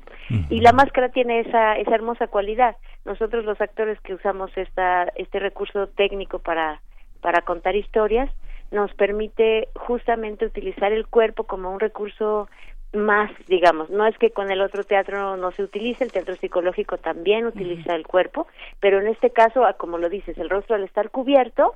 Y 0.51 0.61
la 0.61 0.73
máscara 0.73 1.09
tiene 1.09 1.40
esa 1.40 1.77
esa 1.77 1.94
hermosa 1.94 2.27
cualidad. 2.27 2.77
Nosotros 3.05 3.44
los 3.44 3.61
actores 3.61 3.98
que 4.01 4.15
usamos 4.15 4.51
esta 4.56 5.05
este 5.16 5.39
recurso 5.39 5.89
técnico 5.89 6.40
para 6.40 6.81
para 7.20 7.40
contar 7.43 7.74
historias 7.74 8.31
nos 8.70 8.93
permite 8.94 9.69
justamente 9.77 10.47
utilizar 10.47 10.93
el 10.93 11.06
cuerpo 11.06 11.44
como 11.44 11.70
un 11.70 11.81
recurso 11.81 12.48
más, 12.93 13.31
digamos, 13.48 13.90
no 13.90 14.06
es 14.06 14.16
que 14.19 14.31
con 14.31 14.51
el 14.51 14.61
otro 14.61 14.85
teatro 14.85 15.36
no 15.36 15.51
se 15.52 15.62
utilice, 15.62 16.05
el 16.05 16.12
teatro 16.12 16.36
psicológico 16.36 16.98
también 16.98 17.47
utiliza 17.47 17.94
el 17.94 18.06
cuerpo, 18.06 18.47
pero 18.81 19.01
en 19.01 19.09
este 19.09 19.31
caso, 19.31 19.65
como 19.78 19.98
lo 19.98 20.09
dices, 20.09 20.39
el 20.39 20.51
rostro 20.51 20.77
al 20.77 20.85
estar 20.85 21.11
cubierto, 21.11 21.74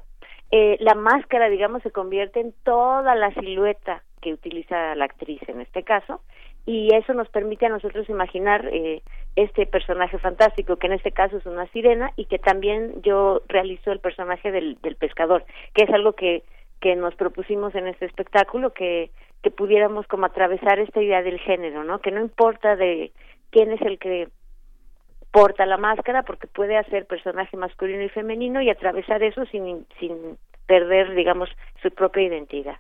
eh, 0.50 0.76
la 0.80 0.94
máscara, 0.94 1.48
digamos, 1.48 1.82
se 1.82 1.90
convierte 1.90 2.40
en 2.40 2.54
toda 2.64 3.14
la 3.14 3.32
silueta 3.34 4.02
que 4.20 4.32
utiliza 4.32 4.94
la 4.94 5.04
actriz 5.04 5.40
en 5.48 5.60
este 5.60 5.82
caso, 5.82 6.20
y 6.66 6.94
eso 6.94 7.14
nos 7.14 7.28
permite 7.28 7.66
a 7.66 7.70
nosotros 7.70 8.08
imaginar 8.08 8.68
eh, 8.70 9.02
este 9.36 9.66
personaje 9.66 10.18
fantástico, 10.18 10.76
que 10.76 10.88
en 10.88 10.94
este 10.94 11.12
caso 11.12 11.38
es 11.38 11.46
una 11.46 11.66
sirena, 11.68 12.12
y 12.16 12.26
que 12.26 12.38
también 12.38 13.00
yo 13.02 13.42
realizo 13.48 13.92
el 13.92 14.00
personaje 14.00 14.50
del, 14.50 14.78
del 14.82 14.96
pescador, 14.96 15.44
que 15.74 15.84
es 15.84 15.90
algo 15.90 16.12
que, 16.12 16.42
que 16.80 16.96
nos 16.96 17.14
propusimos 17.14 17.74
en 17.74 17.86
este 17.86 18.06
espectáculo, 18.06 18.72
que 18.72 19.10
que 19.42 19.50
pudiéramos 19.50 20.06
como 20.06 20.26
atravesar 20.26 20.78
esta 20.78 21.02
idea 21.02 21.22
del 21.22 21.38
género, 21.38 21.84
¿no? 21.84 22.00
Que 22.00 22.10
no 22.10 22.20
importa 22.20 22.76
de 22.76 23.12
quién 23.50 23.72
es 23.72 23.80
el 23.82 23.98
que 23.98 24.28
porta 25.30 25.66
la 25.66 25.76
máscara, 25.76 26.22
porque 26.22 26.46
puede 26.46 26.76
hacer 26.76 27.06
personaje 27.06 27.56
masculino 27.56 28.02
y 28.02 28.08
femenino 28.08 28.60
y 28.62 28.70
atravesar 28.70 29.22
eso 29.22 29.44
sin, 29.46 29.86
sin 29.98 30.38
perder, 30.66 31.14
digamos, 31.14 31.50
su 31.82 31.90
propia 31.90 32.22
identidad. 32.24 32.76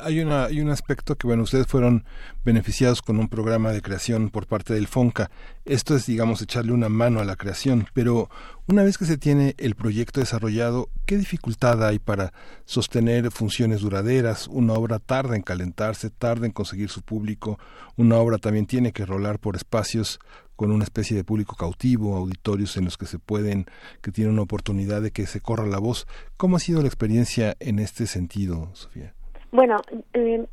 Hay, 0.00 0.20
una, 0.20 0.44
hay 0.44 0.62
un 0.62 0.70
aspecto 0.70 1.16
que, 1.16 1.26
bueno, 1.26 1.42
ustedes 1.42 1.66
fueron 1.66 2.04
beneficiados 2.46 3.02
con 3.02 3.18
un 3.18 3.28
programa 3.28 3.72
de 3.72 3.82
creación 3.82 4.30
por 4.30 4.46
parte 4.46 4.72
del 4.72 4.86
FONCA. 4.86 5.30
Esto 5.66 5.94
es, 5.94 6.06
digamos, 6.06 6.40
echarle 6.40 6.72
una 6.72 6.88
mano 6.88 7.20
a 7.20 7.26
la 7.26 7.36
creación, 7.36 7.86
pero 7.92 8.30
una 8.66 8.82
vez 8.82 8.96
que 8.96 9.04
se 9.04 9.18
tiene 9.18 9.54
el 9.58 9.74
proyecto 9.74 10.20
desarrollado, 10.20 10.88
¿qué 11.04 11.18
dificultad 11.18 11.84
hay 11.86 11.98
para 11.98 12.32
sostener 12.64 13.30
funciones 13.30 13.82
duraderas? 13.82 14.48
Una 14.48 14.72
obra 14.72 14.98
tarda 14.98 15.36
en 15.36 15.42
calentarse, 15.42 16.08
tarda 16.08 16.46
en 16.46 16.52
conseguir 16.52 16.88
su 16.88 17.02
público, 17.02 17.58
una 17.96 18.16
obra 18.16 18.38
también 18.38 18.64
tiene 18.64 18.92
que 18.92 19.04
rolar 19.04 19.38
por 19.38 19.56
espacios 19.56 20.20
con 20.56 20.70
una 20.70 20.84
especie 20.84 21.16
de 21.16 21.24
público 21.24 21.56
cautivo, 21.56 22.16
auditorios 22.16 22.78
en 22.78 22.86
los 22.86 22.96
que 22.96 23.06
se 23.06 23.18
pueden, 23.18 23.66
que 24.00 24.10
tienen 24.10 24.32
una 24.32 24.42
oportunidad 24.42 25.02
de 25.02 25.10
que 25.10 25.26
se 25.26 25.40
corra 25.40 25.66
la 25.66 25.78
voz. 25.78 26.06
¿Cómo 26.38 26.56
ha 26.56 26.60
sido 26.60 26.80
la 26.80 26.88
experiencia 26.88 27.56
en 27.60 27.78
este 27.78 28.06
sentido, 28.06 28.70
Sofía? 28.72 29.14
Bueno, 29.54 29.76
eh, 30.14 30.46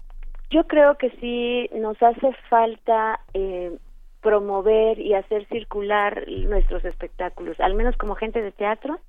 yo 0.52 0.68
creo 0.68 0.95
que 0.99 1.10
sí 1.19 1.68
nos 1.73 1.99
hace 2.03 2.34
falta 2.52 3.19
eh, 3.34 3.76
promover 4.22 4.99
y 4.99 5.15
hacer 5.15 5.48
circular 5.48 6.23
nuestros 6.28 6.86
espectáculos, 6.86 7.60
al 7.60 7.73
menos 7.73 7.98
como 7.98 8.14
gente 8.14 8.44
de 8.44 8.52
teatro 8.52 8.99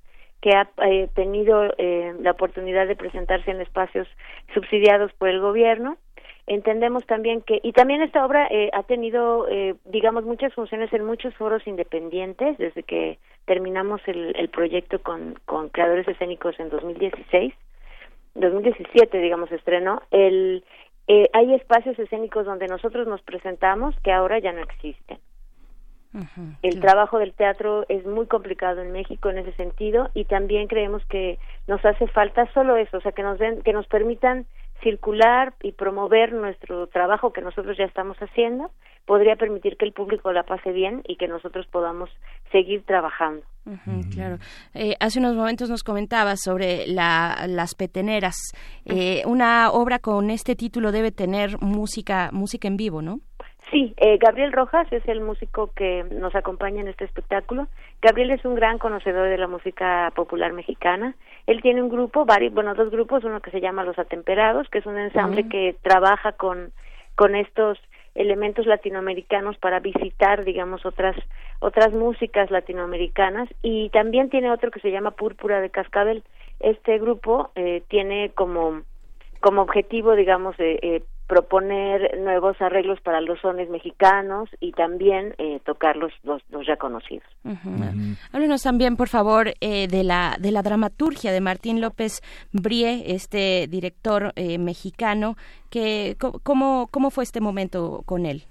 que 0.41 0.55
ha 0.55 0.67
eh, 0.83 1.09
tenido 1.13 1.71
la 1.77 2.31
oportunidad 2.31 2.87
de 2.87 2.95
presentarse 2.95 3.51
en 3.51 3.61
espacios 3.61 4.07
subsidiados 4.55 5.13
por 5.13 5.29
el 5.29 5.39
gobierno. 5.39 5.97
Entendemos 6.47 7.05
también 7.05 7.41
que, 7.41 7.59
y 7.61 7.71
también 7.71 8.01
esta 8.01 8.25
obra 8.25 8.49
ha 8.73 8.83
tenido, 8.83 9.45
digamos, 9.85 10.25
muchas 10.25 10.55
funciones 10.55 10.91
en 10.91 11.05
muchos 11.05 11.35
foros 11.35 11.67
independientes 11.67 12.57
desde 12.57 12.81
que 12.81 13.19
terminamos 13.45 14.01
el, 14.07 14.35
el 14.37 14.49
proyecto 14.49 14.99
con, 15.03 15.39
con 15.45 15.69
creadores 15.69 16.07
escénicos 16.07 16.59
en 16.59 16.69
2016 16.69 17.53
2017, 18.35 19.19
digamos, 19.19 19.51
estrenó, 19.51 20.01
el, 20.11 20.63
eh, 21.07 21.29
hay 21.33 21.53
espacios 21.53 21.97
escénicos 21.99 22.45
donde 22.45 22.67
nosotros 22.67 23.07
nos 23.07 23.21
presentamos 23.21 23.95
que 24.03 24.11
ahora 24.11 24.39
ya 24.39 24.51
no 24.51 24.61
existen. 24.61 25.19
el 26.61 26.79
trabajo 26.79 27.17
del 27.17 27.33
teatro 27.33 27.85
es 27.89 28.05
muy 28.05 28.27
complicado 28.27 28.81
en 28.81 28.91
México 28.91 29.31
en 29.31 29.39
ese 29.39 29.51
sentido 29.53 30.09
y 30.13 30.25
también 30.25 30.67
creemos 30.67 31.03
que 31.07 31.39
nos 31.67 31.83
hace 31.83 32.05
falta 32.07 32.45
solo 32.53 32.77
eso, 32.77 32.97
o 32.97 33.01
sea, 33.01 33.13
que 33.13 33.23
nos 33.23 33.39
den, 33.39 33.63
que 33.63 33.73
nos 33.73 33.87
permitan 33.87 34.45
circular 34.83 35.53
y 35.63 35.71
promover 35.71 36.33
nuestro 36.33 36.87
trabajo 36.87 37.33
que 37.33 37.41
nosotros 37.41 37.77
ya 37.77 37.85
estamos 37.85 38.17
haciendo, 38.17 38.69
podría 39.05 39.35
permitir 39.35 39.77
que 39.77 39.85
el 39.85 39.93
público 39.93 40.31
la 40.31 40.43
pase 40.43 40.71
bien 40.71 41.01
y 41.07 41.17
que 41.17 41.27
nosotros 41.27 41.67
podamos 41.67 42.09
seguir 42.51 42.83
trabajando. 42.85 43.45
claro. 44.13 44.37
Eh, 44.73 44.95
hace 44.99 45.19
unos 45.19 45.35
momentos 45.35 45.69
nos 45.69 45.83
comentabas 45.83 46.41
sobre 46.41 46.87
la, 46.87 47.45
las 47.47 47.75
peteneras. 47.75 48.35
Eh, 48.85 49.23
una 49.25 49.71
obra 49.71 49.99
con 49.99 50.29
este 50.29 50.55
título 50.55 50.91
debe 50.91 51.11
tener 51.11 51.61
música, 51.61 52.29
música 52.31 52.67
en 52.67 52.77
vivo, 52.77 53.01
¿no? 53.01 53.19
Sí, 53.71 53.93
eh, 53.97 54.17
Gabriel 54.19 54.51
Rojas 54.51 54.87
es 54.91 55.03
el 55.07 55.21
músico 55.21 55.71
que 55.75 56.03
nos 56.11 56.35
acompaña 56.35 56.81
en 56.81 56.89
este 56.89 57.05
espectáculo. 57.05 57.67
Gabriel 58.03 58.29
es 58.29 58.45
un 58.45 58.53
gran 58.53 58.77
conocedor 58.77 59.27
de 59.29 59.37
la 59.37 59.47
música 59.47 60.11
popular 60.15 60.53
mexicana. 60.53 61.15
Él 61.47 61.61
tiene 61.63 61.81
un 61.81 61.89
grupo, 61.89 62.23
varios, 62.23 62.53
bueno, 62.53 62.75
dos 62.75 62.91
grupos, 62.91 63.23
uno 63.23 63.39
que 63.39 63.49
se 63.49 63.61
llama 63.61 63.83
Los 63.83 63.97
Atemperados, 63.97 64.69
que 64.69 64.77
es 64.77 64.85
un 64.85 64.99
ensamble 64.99 65.49
que 65.49 65.75
trabaja 65.81 66.33
con, 66.33 66.71
con 67.15 67.35
estos 67.35 67.79
elementos 68.15 68.65
latinoamericanos 68.65 69.57
para 69.57 69.79
visitar, 69.79 70.43
digamos, 70.45 70.85
otras 70.85 71.15
otras 71.59 71.93
músicas 71.93 72.51
latinoamericanas 72.51 73.49
y 73.61 73.89
también 73.89 74.29
tiene 74.29 74.51
otro 74.51 74.69
que 74.69 74.81
se 74.81 74.91
llama 74.91 75.11
Púrpura 75.11 75.61
de 75.61 75.69
Cascabel. 75.69 76.23
Este 76.59 76.99
grupo 76.99 77.51
eh, 77.55 77.83
tiene 77.87 78.31
como 78.35 78.81
como 79.39 79.61
objetivo, 79.61 80.15
digamos, 80.15 80.57
eh, 80.59 80.79
eh, 80.81 81.03
proponer 81.27 82.19
nuevos 82.19 82.59
arreglos 82.61 82.99
para 83.01 83.21
los 83.21 83.39
sones 83.39 83.69
mexicanos 83.69 84.49
y 84.59 84.71
también 84.71 85.33
eh, 85.37 85.59
tocar 85.65 85.95
los, 85.95 86.11
los, 86.23 86.41
ya 86.65 86.75
conocidos. 86.77 87.27
Háblenos 88.31 88.61
también, 88.61 88.97
por 88.97 89.07
favor, 89.07 89.53
eh, 89.61 89.87
de 89.87 90.03
la 90.03 90.37
de 90.39 90.51
la 90.51 90.61
dramaturgia 90.61 91.31
de 91.31 91.41
Martín 91.41 91.81
López 91.81 92.21
Brie, 92.51 93.13
este 93.13 93.67
director 93.67 94.33
eh, 94.35 94.57
mexicano, 94.57 95.35
que 95.69 96.17
cómo 96.43 96.87
cómo 96.91 97.09
fue 97.09 97.23
este 97.23 97.41
momento 97.41 98.03
con 98.05 98.25
él. 98.25 98.45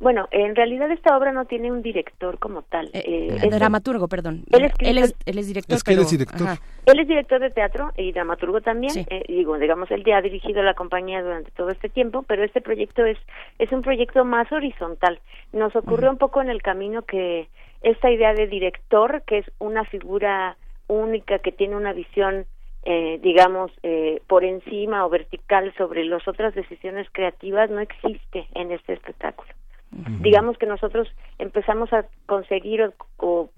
Bueno, 0.00 0.28
en 0.30 0.54
realidad 0.54 0.90
esta 0.92 1.16
obra 1.16 1.32
no 1.32 1.46
tiene 1.46 1.72
un 1.72 1.82
director 1.82 2.38
como 2.38 2.62
tal. 2.62 2.86
Eh, 2.92 3.02
eh 3.04 3.38
es 3.42 3.50
dramaturgo, 3.50 4.06
perdón. 4.06 4.44
Él 4.50 4.64
es, 4.64 4.72
él 4.78 4.98
es, 4.98 5.46
director. 5.48 5.78
él 5.86 5.98
es 5.98 6.10
director. 6.10 6.48
Él 6.86 7.00
es 7.00 7.08
director 7.08 7.40
de 7.40 7.50
teatro 7.50 7.90
y 7.96 8.12
dramaturgo 8.12 8.60
también. 8.60 8.92
Eh, 9.10 9.24
digo, 9.28 9.58
digamos, 9.58 9.90
él 9.90 10.04
ya 10.04 10.18
ha 10.18 10.22
dirigido 10.22 10.62
la 10.62 10.74
compañía 10.74 11.20
durante 11.20 11.50
todo 11.50 11.70
este 11.70 11.88
tiempo, 11.88 12.22
pero 12.22 12.44
este 12.44 12.60
proyecto 12.60 13.04
es 13.04 13.18
es 13.58 13.72
un 13.72 13.82
proyecto 13.82 14.24
más 14.24 14.50
horizontal. 14.52 15.18
Nos 15.52 15.74
ocurrió 15.74 16.10
un 16.10 16.18
poco 16.18 16.40
en 16.40 16.50
el 16.50 16.62
camino 16.62 17.02
que 17.02 17.48
esta 17.82 18.10
idea 18.10 18.34
de 18.34 18.46
director, 18.46 19.22
que 19.26 19.38
es 19.38 19.46
una 19.58 19.84
figura 19.84 20.56
única 20.86 21.40
que 21.40 21.52
tiene 21.52 21.76
una 21.76 21.92
visión 21.92 22.46
eh, 22.84 23.18
digamos, 23.22 23.70
eh, 23.82 24.22
por 24.28 24.44
encima 24.44 25.04
o 25.04 25.10
vertical 25.10 25.74
sobre 25.76 26.04
las 26.04 26.26
otras 26.26 26.54
decisiones 26.54 27.06
creativas 27.12 27.68
no 27.68 27.80
existe 27.80 28.46
en 28.54 28.72
este 28.72 28.94
espectáculo. 28.94 29.50
Digamos 29.90 30.58
que 30.58 30.66
nosotros 30.66 31.08
empezamos 31.38 31.92
a 31.92 32.04
conseguir 32.26 32.92
o, 33.16 33.50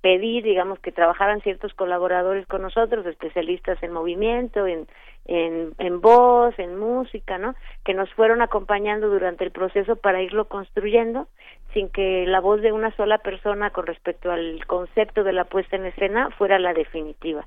pedir, 0.00 0.44
digamos, 0.44 0.78
que 0.80 0.92
trabajaran 0.92 1.40
ciertos 1.40 1.74
colaboradores 1.74 2.46
con 2.46 2.62
nosotros, 2.62 3.06
especialistas 3.06 3.82
en 3.82 3.92
movimiento, 3.92 4.66
en, 4.66 4.86
en, 5.24 5.72
en 5.78 6.00
voz, 6.00 6.56
en 6.58 6.78
música, 6.78 7.38
¿no? 7.38 7.54
Que 7.84 7.94
nos 7.94 8.12
fueron 8.14 8.42
acompañando 8.42 9.08
durante 9.08 9.44
el 9.44 9.50
proceso 9.50 9.96
para 9.96 10.22
irlo 10.22 10.46
construyendo 10.46 11.28
sin 11.72 11.88
que 11.88 12.24
la 12.26 12.40
voz 12.40 12.62
de 12.62 12.72
una 12.72 12.94
sola 12.96 13.18
persona 13.18 13.70
con 13.70 13.86
respecto 13.86 14.30
al 14.30 14.64
concepto 14.66 15.24
de 15.24 15.32
la 15.32 15.44
puesta 15.44 15.76
en 15.76 15.86
escena 15.86 16.30
fuera 16.38 16.58
la 16.58 16.72
definitiva. 16.72 17.46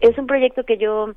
Es 0.00 0.16
un 0.18 0.26
proyecto 0.26 0.64
que 0.64 0.78
yo 0.78 1.14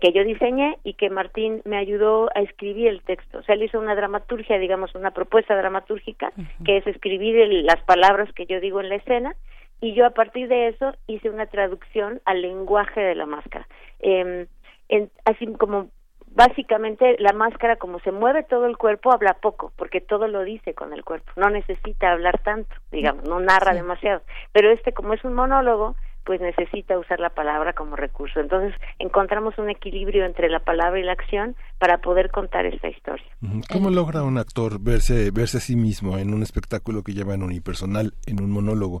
que 0.00 0.12
yo 0.12 0.24
diseñé 0.24 0.78
y 0.84 0.94
que 0.94 1.10
Martín 1.10 1.60
me 1.64 1.76
ayudó 1.76 2.30
a 2.34 2.40
escribir 2.40 2.88
el 2.88 3.02
texto. 3.02 3.38
O 3.38 3.42
sea, 3.42 3.54
él 3.54 3.62
hizo 3.62 3.78
una 3.78 3.94
dramaturgia, 3.94 4.58
digamos, 4.58 4.94
una 4.94 5.10
propuesta 5.10 5.56
dramatúrgica, 5.56 6.32
que 6.64 6.78
es 6.78 6.86
escribir 6.86 7.48
las 7.64 7.82
palabras 7.84 8.32
que 8.32 8.46
yo 8.46 8.60
digo 8.60 8.80
en 8.80 8.88
la 8.88 8.96
escena, 8.96 9.34
y 9.80 9.94
yo 9.94 10.06
a 10.06 10.10
partir 10.10 10.48
de 10.48 10.68
eso 10.68 10.94
hice 11.06 11.30
una 11.30 11.46
traducción 11.46 12.20
al 12.24 12.42
lenguaje 12.42 13.00
de 13.00 13.14
la 13.14 13.26
máscara. 13.26 13.66
Eh, 14.00 14.46
en, 14.88 15.10
así 15.24 15.46
como 15.54 15.88
básicamente 16.30 17.16
la 17.18 17.32
máscara 17.32 17.76
como 17.76 18.00
se 18.00 18.12
mueve 18.12 18.42
todo 18.42 18.66
el 18.66 18.76
cuerpo 18.76 19.12
habla 19.12 19.34
poco 19.34 19.72
porque 19.76 20.00
todo 20.00 20.28
lo 20.28 20.44
dice 20.44 20.74
con 20.74 20.92
el 20.92 21.04
cuerpo 21.04 21.32
no 21.36 21.48
necesita 21.48 22.12
hablar 22.12 22.38
tanto 22.42 22.74
digamos 22.92 23.24
no 23.24 23.40
narra 23.40 23.72
demasiado 23.72 24.22
pero 24.52 24.70
este 24.70 24.92
como 24.92 25.14
es 25.14 25.24
un 25.24 25.34
monólogo 25.34 25.96
pues 26.28 26.42
necesita 26.42 26.98
usar 26.98 27.20
la 27.20 27.30
palabra 27.30 27.72
como 27.72 27.96
recurso. 27.96 28.38
Entonces 28.38 28.78
encontramos 28.98 29.56
un 29.56 29.70
equilibrio 29.70 30.26
entre 30.26 30.50
la 30.50 30.60
palabra 30.60 31.00
y 31.00 31.02
la 31.02 31.12
acción 31.12 31.56
para 31.78 32.02
poder 32.02 32.30
contar 32.30 32.66
esta 32.66 32.86
historia. 32.86 33.24
¿Cómo 33.72 33.88
logra 33.88 34.22
un 34.22 34.36
actor 34.36 34.78
verse, 34.78 35.30
verse 35.30 35.56
a 35.56 35.60
sí 35.60 35.74
mismo 35.74 36.18
en 36.18 36.34
un 36.34 36.42
espectáculo 36.42 37.02
que 37.02 37.14
lleva 37.14 37.32
en 37.32 37.42
unipersonal, 37.42 38.12
en 38.26 38.42
un 38.42 38.50
monólogo? 38.50 39.00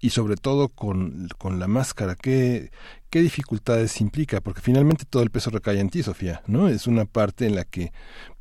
Y 0.00 0.10
sobre 0.10 0.36
todo 0.36 0.68
con, 0.68 1.28
con 1.38 1.58
la 1.58 1.66
máscara, 1.66 2.14
¿qué, 2.14 2.68
¿qué 3.08 3.20
dificultades 3.20 3.98
implica? 4.02 4.42
Porque 4.42 4.60
finalmente 4.60 5.06
todo 5.08 5.22
el 5.22 5.30
peso 5.30 5.48
recae 5.48 5.80
en 5.80 5.88
ti, 5.88 6.02
Sofía, 6.02 6.42
¿no? 6.46 6.68
Es 6.68 6.86
una 6.86 7.06
parte 7.06 7.46
en 7.46 7.54
la 7.54 7.64
que 7.64 7.90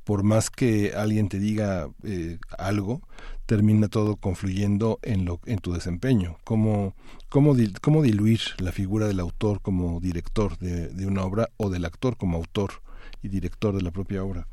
por 0.04 0.24
más 0.24 0.50
que 0.50 0.92
alguien 0.94 1.30
te 1.30 1.40
diga 1.40 1.88
eh, 2.04 2.38
algo, 2.58 3.02
termina 3.46 3.88
todo 3.88 4.16
confluyendo 4.16 5.00
en, 5.02 5.26
lo, 5.26 5.40
en 5.46 5.60
tu 5.60 5.74
desempeño. 5.74 6.38
¿Cómo, 6.44 6.94
cómo, 7.30 7.56
cómo 7.82 8.02
diluir 8.02 8.42
la 8.60 8.72
figura 8.72 9.08
del 9.08 9.20
autor 9.20 9.62
como 9.62 10.00
director 10.00 10.58
de, 10.58 11.06
una 11.06 11.24
obra 11.24 11.50
o 11.58 11.70
del 11.70 11.86
actor 11.86 12.18
como 12.18 12.38
autor 12.38 12.72
y 13.22 13.30
director 13.30 13.76
de 13.76 13.82
la 13.82 13.92
propia 13.92 14.24
obra? 14.24 14.48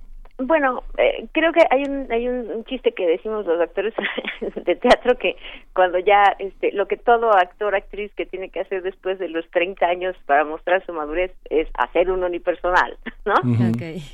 Bueno, 0.46 0.82
eh, 0.98 1.26
creo 1.32 1.52
que 1.52 1.62
hay 1.70 1.84
un 1.84 2.10
hay 2.10 2.28
un, 2.28 2.64
chiste 2.64 2.92
que 2.92 3.06
decimos 3.06 3.46
los 3.46 3.60
actores 3.60 3.94
de 4.64 4.76
teatro 4.76 5.16
que 5.16 5.36
cuando 5.72 5.98
ya 5.98 6.34
este 6.38 6.72
lo 6.72 6.86
que 6.86 6.96
todo 6.96 7.32
actor 7.32 7.74
actriz 7.74 8.12
que 8.14 8.26
tiene 8.26 8.48
que 8.48 8.60
hacer 8.60 8.82
después 8.82 9.18
de 9.18 9.28
los 9.28 9.48
30 9.50 9.86
años 9.86 10.16
para 10.26 10.44
mostrar 10.44 10.84
su 10.84 10.92
madurez 10.92 11.32
es 11.50 11.68
hacer 11.74 12.10
un 12.10 12.24
unipersonal, 12.24 12.98
¿no? 13.24 13.34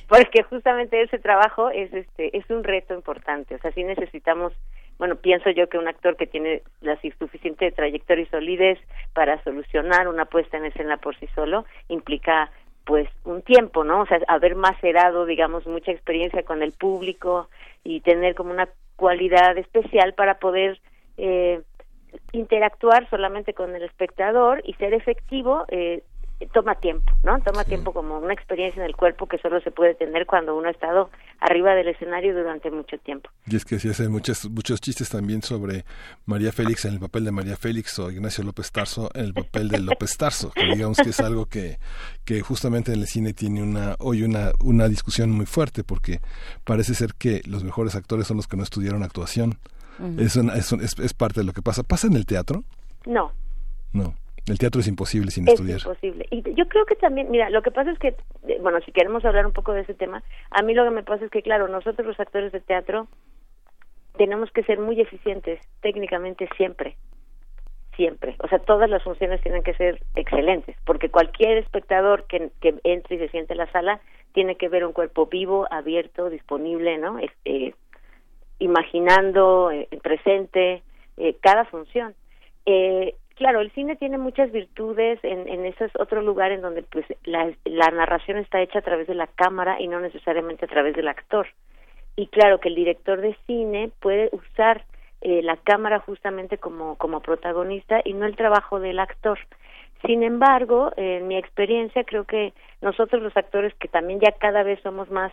Porque 0.08 0.42
justamente 0.42 1.00
ese 1.00 1.18
trabajo 1.18 1.70
es 1.70 1.92
este 1.94 2.36
es 2.36 2.48
un 2.50 2.62
reto 2.62 2.94
importante, 2.94 3.54
o 3.54 3.58
sea, 3.58 3.72
sí 3.72 3.84
necesitamos 3.84 4.52
bueno, 4.98 5.14
pienso 5.14 5.50
yo 5.50 5.68
que 5.68 5.78
un 5.78 5.86
actor 5.86 6.16
que 6.16 6.26
tiene 6.26 6.62
la 6.80 7.00
suficiente 7.00 7.70
trayectoria 7.70 8.24
y 8.24 8.26
solidez 8.26 8.78
para 9.14 9.42
solucionar 9.44 10.08
una 10.08 10.24
puesta 10.24 10.56
en 10.56 10.64
escena 10.64 10.96
por 10.96 11.16
sí 11.20 11.28
solo 11.36 11.64
implica 11.88 12.50
pues 12.88 13.06
un 13.24 13.42
tiempo, 13.42 13.84
¿no? 13.84 14.00
O 14.00 14.06
sea, 14.06 14.18
haber 14.28 14.56
macerado, 14.56 15.26
digamos, 15.26 15.66
mucha 15.66 15.92
experiencia 15.92 16.42
con 16.42 16.62
el 16.62 16.72
público 16.72 17.50
y 17.84 18.00
tener 18.00 18.34
como 18.34 18.50
una 18.50 18.66
cualidad 18.96 19.58
especial 19.58 20.14
para 20.14 20.38
poder 20.38 20.80
eh, 21.18 21.60
interactuar 22.32 23.06
solamente 23.10 23.52
con 23.52 23.76
el 23.76 23.82
espectador 23.82 24.62
y 24.64 24.72
ser 24.74 24.94
efectivo 24.94 25.66
eh, 25.68 26.02
toma 26.46 26.76
tiempo, 26.76 27.12
¿no? 27.24 27.40
Toma 27.40 27.64
tiempo 27.64 27.92
como 27.92 28.18
una 28.18 28.32
experiencia 28.32 28.80
en 28.80 28.86
el 28.86 28.94
cuerpo 28.94 29.26
que 29.26 29.38
solo 29.38 29.60
se 29.60 29.70
puede 29.70 29.94
tener 29.94 30.24
cuando 30.26 30.56
uno 30.56 30.68
ha 30.68 30.70
estado 30.70 31.10
arriba 31.40 31.74
del 31.74 31.88
escenario 31.88 32.34
durante 32.34 32.70
mucho 32.70 32.96
tiempo. 32.98 33.28
Y 33.46 33.56
es 33.56 33.64
que 33.64 33.78
se 33.78 33.90
hacen 33.90 34.12
muchos, 34.12 34.48
muchos 34.48 34.80
chistes 34.80 35.10
también 35.10 35.42
sobre 35.42 35.84
María 36.26 36.52
Félix 36.52 36.84
en 36.84 36.94
el 36.94 37.00
papel 37.00 37.24
de 37.24 37.32
María 37.32 37.56
Félix 37.56 37.98
o 37.98 38.10
Ignacio 38.10 38.44
López 38.44 38.70
Tarso 38.70 39.10
en 39.14 39.24
el 39.24 39.34
papel 39.34 39.68
de 39.68 39.80
López 39.80 40.16
Tarso, 40.16 40.52
que 40.52 40.64
digamos 40.64 40.98
que 40.98 41.10
es 41.10 41.20
algo 41.20 41.46
que, 41.46 41.78
que 42.24 42.40
justamente 42.40 42.92
en 42.92 43.00
el 43.00 43.06
cine 43.06 43.32
tiene 43.32 43.62
una, 43.62 43.96
hoy 43.98 44.22
una, 44.22 44.52
una 44.62 44.88
discusión 44.88 45.30
muy 45.30 45.46
fuerte 45.46 45.82
porque 45.82 46.20
parece 46.64 46.94
ser 46.94 47.14
que 47.14 47.42
los 47.46 47.64
mejores 47.64 47.96
actores 47.96 48.28
son 48.28 48.36
los 48.36 48.46
que 48.46 48.56
no 48.56 48.62
estudiaron 48.62 49.02
actuación. 49.02 49.58
es, 50.18 50.36
es, 50.36 50.72
es 50.98 51.14
parte 51.14 51.40
de 51.40 51.46
lo 51.46 51.52
que 51.52 51.62
pasa. 51.62 51.82
¿Pasa 51.82 52.06
en 52.06 52.14
el 52.14 52.26
teatro? 52.26 52.62
No. 53.06 53.32
No. 53.92 54.14
El 54.48 54.58
teatro 54.58 54.80
es 54.80 54.88
imposible 54.88 55.30
sin 55.30 55.48
estudiar. 55.48 55.78
Es 55.78 55.84
imposible. 55.84 56.26
Y 56.30 56.42
yo 56.54 56.68
creo 56.68 56.86
que 56.86 56.96
también, 56.96 57.30
mira, 57.30 57.50
lo 57.50 57.62
que 57.62 57.70
pasa 57.70 57.90
es 57.90 57.98
que, 57.98 58.08
eh, 58.48 58.58
bueno, 58.60 58.80
si 58.84 58.92
queremos 58.92 59.24
hablar 59.24 59.46
un 59.46 59.52
poco 59.52 59.72
de 59.72 59.82
ese 59.82 59.94
tema, 59.94 60.22
a 60.50 60.62
mí 60.62 60.74
lo 60.74 60.84
que 60.84 60.90
me 60.90 61.02
pasa 61.02 61.24
es 61.24 61.30
que, 61.30 61.42
claro, 61.42 61.68
nosotros 61.68 62.06
los 62.06 62.18
actores 62.18 62.52
de 62.52 62.60
teatro 62.60 63.08
tenemos 64.16 64.50
que 64.50 64.64
ser 64.64 64.78
muy 64.78 65.00
eficientes 65.00 65.60
técnicamente 65.80 66.48
siempre. 66.56 66.96
Siempre. 67.96 68.36
O 68.38 68.48
sea, 68.48 68.58
todas 68.58 68.88
las 68.88 69.02
funciones 69.02 69.40
tienen 69.42 69.62
que 69.62 69.74
ser 69.74 70.00
excelentes, 70.14 70.76
porque 70.84 71.08
cualquier 71.08 71.58
espectador 71.58 72.26
que, 72.26 72.50
que 72.60 72.74
entre 72.84 73.16
y 73.16 73.18
se 73.18 73.28
siente 73.28 73.54
en 73.54 73.58
la 73.58 73.70
sala 73.72 74.00
tiene 74.32 74.56
que 74.56 74.68
ver 74.68 74.84
un 74.84 74.92
cuerpo 74.92 75.26
vivo, 75.26 75.66
abierto, 75.70 76.30
disponible, 76.30 76.98
¿no? 76.98 77.18
Este, 77.18 77.74
imaginando, 78.58 79.70
eh, 79.70 79.88
presente, 80.02 80.82
eh, 81.16 81.36
cada 81.40 81.64
función. 81.64 82.14
Eh, 82.66 83.14
claro, 83.38 83.60
el 83.60 83.70
cine 83.70 83.96
tiene 83.96 84.18
muchas 84.18 84.52
virtudes 84.52 85.18
en, 85.22 85.48
en 85.48 85.64
ese 85.64 85.90
otro 85.98 86.20
lugar 86.20 86.52
en 86.52 86.60
donde 86.60 86.82
pues 86.82 87.06
la, 87.24 87.50
la 87.64 87.90
narración 87.90 88.36
está 88.38 88.60
hecha 88.60 88.80
a 88.80 88.82
través 88.82 89.06
de 89.06 89.14
la 89.14 89.28
cámara 89.28 89.80
y 89.80 89.88
no 89.88 90.00
necesariamente 90.00 90.66
a 90.66 90.68
través 90.68 90.94
del 90.94 91.08
actor. 91.08 91.46
Y 92.16 92.26
claro 92.26 92.58
que 92.58 92.68
el 92.68 92.74
director 92.74 93.20
de 93.20 93.36
cine 93.46 93.90
puede 94.00 94.28
usar 94.32 94.84
eh, 95.20 95.40
la 95.42 95.56
cámara 95.56 96.00
justamente 96.00 96.58
como, 96.58 96.96
como 96.96 97.20
protagonista 97.20 98.00
y 98.04 98.12
no 98.12 98.26
el 98.26 98.36
trabajo 98.36 98.80
del 98.80 98.98
actor. 98.98 99.38
Sin 100.04 100.22
embargo, 100.22 100.92
en 100.96 101.28
mi 101.28 101.36
experiencia 101.36 102.04
creo 102.04 102.24
que 102.24 102.52
nosotros 102.82 103.22
los 103.22 103.36
actores 103.36 103.72
que 103.76 103.88
también 103.88 104.20
ya 104.20 104.32
cada 104.32 104.62
vez 104.64 104.80
somos 104.82 105.10
más 105.10 105.32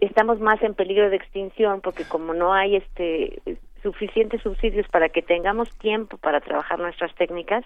estamos 0.00 0.38
más 0.40 0.62
en 0.62 0.74
peligro 0.74 1.08
de 1.08 1.16
extinción 1.16 1.80
porque 1.80 2.04
como 2.04 2.34
no 2.34 2.52
hay 2.52 2.76
este 2.76 3.40
suficientes 3.82 4.42
subsidios 4.42 4.86
para 4.88 5.08
que 5.08 5.22
tengamos 5.22 5.70
tiempo 5.78 6.16
para 6.18 6.40
trabajar 6.40 6.78
nuestras 6.78 7.14
técnicas, 7.14 7.64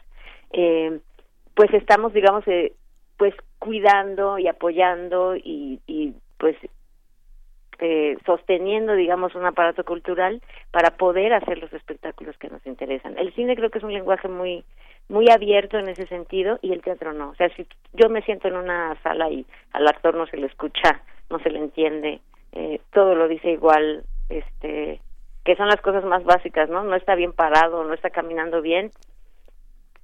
eh, 0.53 1.01
pues 1.55 1.73
estamos, 1.75 2.13
digamos, 2.13 2.47
eh, 2.49 2.73
pues 3.17 3.35
cuidando 3.59 4.39
y 4.39 4.49
apoyando 4.49 5.37
y, 5.37 5.81
y 5.87 6.15
pues 6.39 6.57
eh, 7.79 8.17
sosteniendo, 8.25 8.95
digamos, 8.95 9.35
un 9.35 9.45
aparato 9.45 9.85
cultural 9.85 10.41
para 10.71 10.93
poder 10.93 11.33
hacer 11.33 11.59
los 11.59 11.73
espectáculos 11.73 12.37
que 12.39 12.49
nos 12.49 12.65
interesan. 12.67 13.19
El 13.19 13.35
cine 13.35 13.57
creo 13.57 13.71
que 13.71 13.79
es 13.79 13.85
un 13.85 13.93
lenguaje 13.93 14.29
muy 14.29 14.65
muy 15.09 15.29
abierto 15.31 15.79
en 15.79 15.89
ese 15.89 16.07
sentido 16.07 16.59
y 16.63 16.73
el 16.73 16.81
teatro 16.81 17.13
no. 17.13 17.31
O 17.31 17.35
sea, 17.35 17.49
si 17.57 17.67
yo 17.93 18.09
me 18.09 18.23
siento 18.23 18.49
en 18.49 18.57
una 18.57 18.97
sala 19.03 19.31
y 19.31 19.45
al 19.73 19.87
actor 19.89 20.15
no 20.15 20.27
se 20.27 20.37
le 20.37 20.47
escucha, 20.47 21.03
no 21.29 21.39
se 21.41 21.51
le 21.51 21.59
entiende, 21.59 22.21
eh, 22.53 22.81
todo 22.93 23.15
lo 23.15 23.29
dice 23.29 23.51
igual, 23.51 24.05
este, 24.29 25.01
que 25.45 25.57
son 25.57 25.69
las 25.69 25.81
cosas 25.81 26.05
más 26.05 26.25
básicas, 26.25 26.69
¿no? 26.71 26.85
No 26.85 26.95
está 26.95 27.15
bien 27.15 27.33
parado, 27.33 27.85
no 27.85 27.95
está 27.95 28.11
caminando 28.11 28.63
bien, 28.63 28.91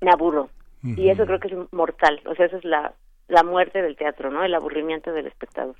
me 0.00 0.10
aburro. 0.10 0.50
Y 0.82 1.10
eso 1.10 1.26
creo 1.26 1.40
que 1.40 1.48
es 1.48 1.72
mortal, 1.72 2.20
o 2.24 2.36
sea, 2.36 2.46
esa 2.46 2.56
es 2.56 2.64
la, 2.64 2.94
la 3.28 3.42
muerte 3.42 3.82
del 3.82 3.94
teatro, 3.94 4.30
¿no? 4.30 4.42
El 4.42 4.54
aburrimiento 4.54 5.12
del 5.12 5.26
espectador. 5.26 5.76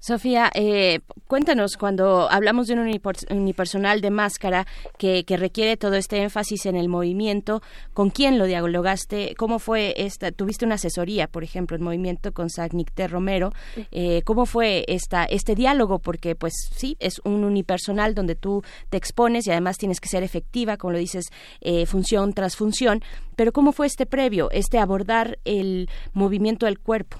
Sofía, 0.00 0.50
eh, 0.54 0.98
cuéntanos, 1.28 1.76
cuando 1.76 2.28
hablamos 2.28 2.66
de 2.66 2.74
un 2.74 3.00
unipersonal 3.30 4.00
de 4.00 4.10
máscara 4.10 4.66
que, 4.98 5.24
que, 5.24 5.36
requiere 5.36 5.76
todo 5.76 5.94
este 5.94 6.22
énfasis 6.22 6.66
en 6.66 6.74
el 6.74 6.88
movimiento, 6.88 7.62
¿con 7.94 8.10
quién 8.10 8.36
lo 8.36 8.46
dialogaste? 8.46 9.34
¿Cómo 9.36 9.60
fue 9.60 9.94
esta? 9.96 10.32
¿Tuviste 10.32 10.64
una 10.64 10.74
asesoría, 10.74 11.28
por 11.28 11.44
ejemplo, 11.44 11.76
en 11.76 11.84
movimiento 11.84 12.32
con 12.32 12.50
Sagnicte 12.50 13.06
Romero? 13.06 13.52
Eh, 13.92 14.22
¿Cómo 14.24 14.44
fue 14.44 14.84
esta, 14.88 15.24
este 15.24 15.54
diálogo? 15.54 16.00
Porque, 16.00 16.34
pues 16.34 16.52
sí, 16.72 16.96
es 16.98 17.20
un 17.24 17.44
unipersonal 17.44 18.14
donde 18.14 18.34
tú 18.34 18.62
te 18.90 18.96
expones 18.96 19.46
y 19.46 19.52
además 19.52 19.78
tienes 19.78 20.00
que 20.00 20.08
ser 20.08 20.24
efectiva, 20.24 20.76
como 20.76 20.92
lo 20.92 20.98
dices, 20.98 21.26
eh, 21.60 21.86
función 21.86 22.32
tras 22.32 22.56
función. 22.56 23.02
Pero 23.36 23.52
¿cómo 23.52 23.72
fue 23.72 23.86
este 23.86 24.06
previo, 24.06 24.48
este 24.50 24.78
abordar 24.78 25.38
el 25.44 25.88
movimiento 26.14 26.66
del 26.66 26.78
cuerpo? 26.78 27.18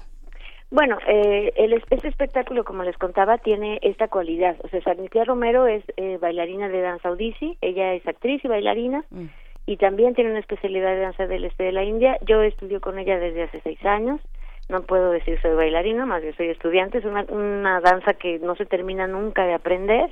Bueno, 0.69 0.97
eh, 1.07 1.53
el, 1.55 1.73
este 1.73 2.09
espectáculo, 2.09 2.65
como 2.65 2.83
les 2.83 2.97
contaba, 2.97 3.37
tiene 3.37 3.79
esta 3.81 4.09
cualidad. 4.09 4.57
O 4.63 4.67
sea, 4.67 4.81
Sarnitia 4.81 5.23
Romero 5.23 5.65
es 5.65 5.83
eh, 5.95 6.17
bailarina 6.19 6.67
de 6.67 6.81
danza 6.81 7.09
Odisi, 7.09 7.57
ella 7.61 7.93
es 7.93 8.05
actriz 8.05 8.43
y 8.43 8.49
bailarina, 8.49 9.05
mm. 9.09 9.25
y 9.65 9.77
también 9.77 10.13
tiene 10.13 10.31
una 10.31 10.39
especialidad 10.39 10.89
de 10.89 11.01
danza 11.01 11.25
del 11.25 11.45
este 11.45 11.63
de 11.63 11.71
la 11.71 11.85
India. 11.85 12.17
Yo 12.25 12.41
estudio 12.41 12.81
con 12.81 12.99
ella 12.99 13.17
desde 13.17 13.43
hace 13.43 13.61
seis 13.61 13.83
años. 13.85 14.19
No 14.67 14.81
puedo 14.81 15.11
decir 15.11 15.39
soy 15.41 15.55
bailarina, 15.55 16.05
más 16.05 16.21
bien 16.21 16.35
soy 16.35 16.49
estudiante. 16.49 16.97
Es 16.97 17.05
una, 17.05 17.23
una 17.29 17.79
danza 17.79 18.15
que 18.15 18.37
no 18.39 18.55
se 18.55 18.65
termina 18.65 19.07
nunca 19.07 19.45
de 19.45 19.53
aprender. 19.53 20.11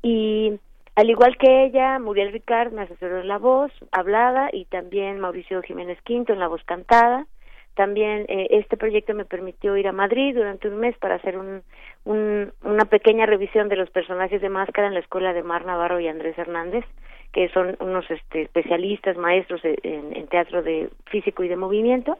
Y 0.00 0.60
al 0.94 1.08
igual 1.08 1.38
que 1.38 1.64
ella, 1.64 1.98
Muriel 1.98 2.32
Ricard 2.32 2.72
me 2.72 2.82
asesoró 2.82 3.20
en 3.20 3.28
la 3.28 3.38
voz 3.38 3.72
hablada 3.92 4.50
y 4.52 4.66
también 4.66 5.20
Mauricio 5.20 5.62
Jiménez 5.62 5.98
Quinto 6.02 6.32
en 6.32 6.38
la 6.38 6.48
voz 6.48 6.62
cantada. 6.64 7.26
También 7.74 8.26
eh, 8.28 8.48
este 8.50 8.76
proyecto 8.76 9.14
me 9.14 9.24
permitió 9.24 9.76
ir 9.78 9.88
a 9.88 9.92
Madrid 9.92 10.34
durante 10.34 10.68
un 10.68 10.76
mes 10.76 10.96
para 10.98 11.14
hacer 11.14 11.38
un, 11.38 11.62
una 12.04 12.84
pequeña 12.84 13.24
revisión 13.24 13.70
de 13.70 13.76
los 13.76 13.88
personajes 13.88 14.42
de 14.42 14.50
máscara 14.50 14.88
en 14.88 14.94
la 14.94 15.00
escuela 15.00 15.32
de 15.32 15.42
Mar 15.42 15.64
Navarro 15.64 15.98
y 15.98 16.08
Andrés 16.08 16.36
Hernández, 16.36 16.84
que 17.32 17.48
son 17.48 17.76
unos 17.80 18.10
este, 18.10 18.42
especialistas, 18.42 19.16
maestros 19.16 19.62
en, 19.64 20.14
en 20.14 20.26
teatro 20.26 20.62
de 20.62 20.90
físico 21.06 21.42
y 21.42 21.48
de 21.48 21.56
movimiento. 21.56 22.18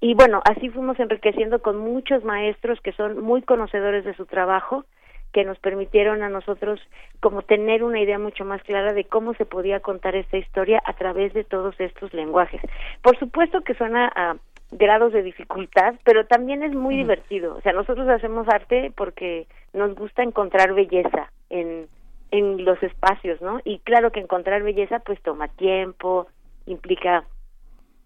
Y 0.00 0.14
bueno, 0.14 0.40
así 0.48 0.68
fuimos 0.68 1.00
enriqueciendo 1.00 1.60
con 1.60 1.76
muchos 1.76 2.22
maestros 2.22 2.80
que 2.80 2.92
son 2.92 3.20
muy 3.20 3.42
conocedores 3.42 4.04
de 4.04 4.14
su 4.14 4.26
trabajo, 4.26 4.84
que 5.32 5.44
nos 5.44 5.58
permitieron 5.58 6.22
a 6.22 6.28
nosotros 6.28 6.80
como 7.20 7.42
tener 7.42 7.84
una 7.84 8.00
idea 8.00 8.18
mucho 8.18 8.44
más 8.44 8.62
clara 8.62 8.92
de 8.92 9.04
cómo 9.04 9.34
se 9.34 9.44
podía 9.44 9.80
contar 9.80 10.16
esta 10.16 10.38
historia 10.38 10.82
a 10.84 10.94
través 10.94 11.34
de 11.34 11.44
todos 11.44 11.78
estos 11.80 12.12
lenguajes. 12.14 12.60
Por 13.02 13.18
supuesto 13.18 13.62
que 13.62 13.74
suena 13.74 14.10
a 14.14 14.36
grados 14.70 15.12
de 15.12 15.22
dificultad, 15.22 15.94
pero 16.04 16.26
también 16.26 16.62
es 16.62 16.74
muy 16.74 16.96
divertido. 16.96 17.56
O 17.56 17.60
sea, 17.62 17.72
nosotros 17.72 18.08
hacemos 18.08 18.46
arte 18.48 18.92
porque 18.96 19.46
nos 19.72 19.94
gusta 19.94 20.22
encontrar 20.22 20.74
belleza 20.74 21.30
en, 21.50 21.86
en 22.30 22.64
los 22.64 22.82
espacios, 22.82 23.40
¿no? 23.40 23.60
Y 23.64 23.78
claro 23.80 24.12
que 24.12 24.20
encontrar 24.20 24.62
belleza 24.62 25.00
pues 25.00 25.20
toma 25.22 25.48
tiempo, 25.48 26.26
implica 26.66 27.24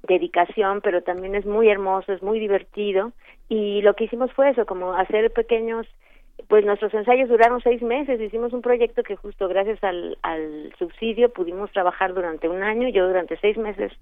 dedicación, 0.07 0.81
pero 0.81 1.03
también 1.03 1.35
es 1.35 1.47
muy 1.47 1.69
hermoso, 1.69 2.13
es 2.13 2.23
muy 2.23 2.39
divertido. 2.39 3.13
Y 3.49 3.83
lo 3.83 3.95
que 3.95 4.05
hicimos 4.05 4.33
fue 4.33 4.51
eso, 4.51 4.67
como 4.67 4.93
hacer 4.95 5.33
pequeños, 5.33 5.87
pues 6.49 6.65
nuestros 6.65 6.93
ensayos 6.95 7.29
duraron 7.29 7.61
seis 7.61 7.83
meses, 7.83 8.21
hicimos 8.21 8.53
un 8.53 8.63
proyecto 8.63 9.03
que 9.03 9.17
justo 9.17 9.49
gracias 9.49 9.83
al, 9.83 10.17
subsidio 10.79 11.33
pudimos 11.33 11.71
trabajar 11.73 12.15
durante 12.15 12.49
un 12.49 12.63
año, 12.63 12.89
yo 12.89 13.07
durante 13.07 13.37
seis 13.39 13.57
meses 13.57 13.93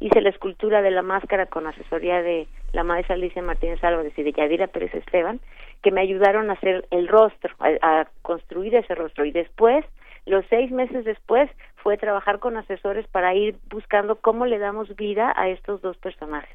hice 0.00 0.20
la 0.20 0.28
escultura 0.30 0.82
de 0.82 0.90
la 0.90 1.02
máscara 1.02 1.46
con 1.46 1.66
asesoría 1.66 2.22
de 2.22 2.46
la 2.72 2.84
maestra 2.84 3.14
Alicia 3.14 3.42
Martínez 3.42 3.82
Álvarez 3.82 4.16
y 4.16 4.22
de 4.22 4.32
Yadira 4.32 4.68
Pérez 4.68 4.94
Esteban, 4.94 5.40
que 5.82 5.90
me 5.90 6.00
ayudaron 6.00 6.50
a 6.50 6.54
hacer 6.54 6.86
el 6.90 7.08
rostro, 7.08 7.54
a, 7.58 8.06
construir 8.22 8.74
ese 8.74 8.94
rostro. 8.94 9.24
Y 9.24 9.32
después, 9.32 9.84
los 10.26 10.44
seis 10.50 10.70
meses 10.70 11.04
después, 11.04 11.50
fue 11.76 11.96
trabajar 11.96 12.38
con 12.38 12.56
asesores 12.56 13.06
para 13.08 13.34
ir 13.34 13.56
buscando 13.70 14.16
cómo 14.16 14.46
le 14.46 14.58
damos 14.58 14.94
vida 14.96 15.32
a 15.36 15.48
estos 15.48 15.80
dos 15.82 15.96
personajes. 15.96 16.54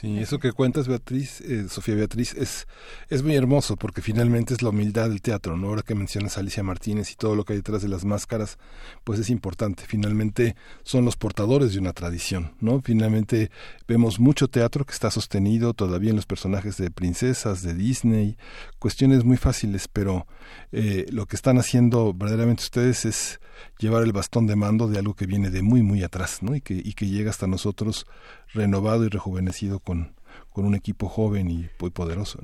Sí, 0.00 0.18
eso 0.18 0.38
que 0.38 0.52
cuentas, 0.52 0.88
Beatriz, 0.88 1.40
eh, 1.42 1.66
Sofía 1.68 1.94
Beatriz, 1.94 2.34
es, 2.34 2.66
es 3.08 3.22
muy 3.22 3.36
hermoso 3.36 3.76
porque 3.76 4.00
finalmente 4.00 4.54
es 4.54 4.62
la 4.62 4.70
humildad 4.70 5.08
del 5.08 5.20
teatro, 5.20 5.56
¿no? 5.56 5.68
Ahora 5.68 5.82
que 5.82 5.94
mencionas 5.94 6.38
Alicia 6.38 6.62
Martínez 6.62 7.10
y 7.10 7.16
todo 7.16 7.36
lo 7.36 7.44
que 7.44 7.52
hay 7.52 7.58
detrás 7.58 7.82
de 7.82 7.88
las 7.88 8.04
máscaras, 8.04 8.58
pues 9.04 9.18
es 9.20 9.28
importante. 9.30 9.84
Finalmente 9.86 10.56
son 10.82 11.04
los 11.04 11.16
portadores 11.16 11.72
de 11.72 11.78
una 11.78 11.92
tradición, 11.92 12.52
¿no? 12.60 12.80
Finalmente 12.80 13.50
vemos 13.86 14.18
mucho 14.18 14.48
teatro 14.48 14.84
que 14.84 14.92
está 14.92 15.10
sostenido 15.10 15.74
todavía 15.74 16.10
en 16.10 16.16
los 16.16 16.26
personajes 16.26 16.76
de 16.78 16.90
princesas, 16.90 17.62
de 17.62 17.74
Disney, 17.74 18.36
cuestiones 18.78 19.24
muy 19.24 19.36
fáciles, 19.36 19.88
pero 19.88 20.26
eh, 20.72 21.06
lo 21.10 21.26
que 21.26 21.36
están 21.36 21.58
haciendo 21.58 22.14
verdaderamente 22.14 22.62
ustedes 22.62 23.04
es 23.04 23.40
llevar 23.78 24.02
el 24.02 24.12
bastón 24.12 24.46
de 24.46 24.56
mando 24.56 24.88
de 24.88 24.98
algo 24.98 25.14
que 25.14 25.26
viene 25.26 25.50
de 25.50 25.62
muy, 25.62 25.82
muy 25.82 26.02
atrás, 26.02 26.42
¿no? 26.42 26.54
Y 26.54 26.60
que, 26.60 26.74
y 26.74 26.94
que 26.94 27.06
llega 27.06 27.30
hasta 27.30 27.46
nosotros 27.46 28.06
renovado 28.54 29.04
y 29.04 29.08
rejuvenecido 29.08 29.80
con, 29.80 30.14
con 30.52 30.64
un 30.64 30.74
equipo 30.74 31.08
joven 31.08 31.50
y 31.50 31.68
muy 31.80 31.90
poderoso. 31.90 32.40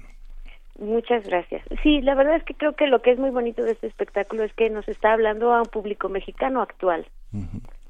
Muchas 0.79 1.25
gracias. 1.25 1.63
Sí, 1.83 2.01
la 2.03 2.15
verdad 2.15 2.37
es 2.37 2.45
que 2.45 2.55
creo 2.55 2.75
que 2.75 2.87
lo 2.87 3.03
que 3.03 3.11
es 3.11 3.19
muy 3.19 3.31
bonito 3.31 3.65
de 3.65 3.73
este 3.73 3.89
espectáculo 3.89 4.45
es 4.45 4.53
que 4.55 4.71
nos 4.71 4.87
está 4.89 5.13
hablando 5.13 5.53
a 5.53 5.63
un 5.63 5.69
público 5.69 6.09
mexicano 6.09 6.63
actual. 6.63 7.07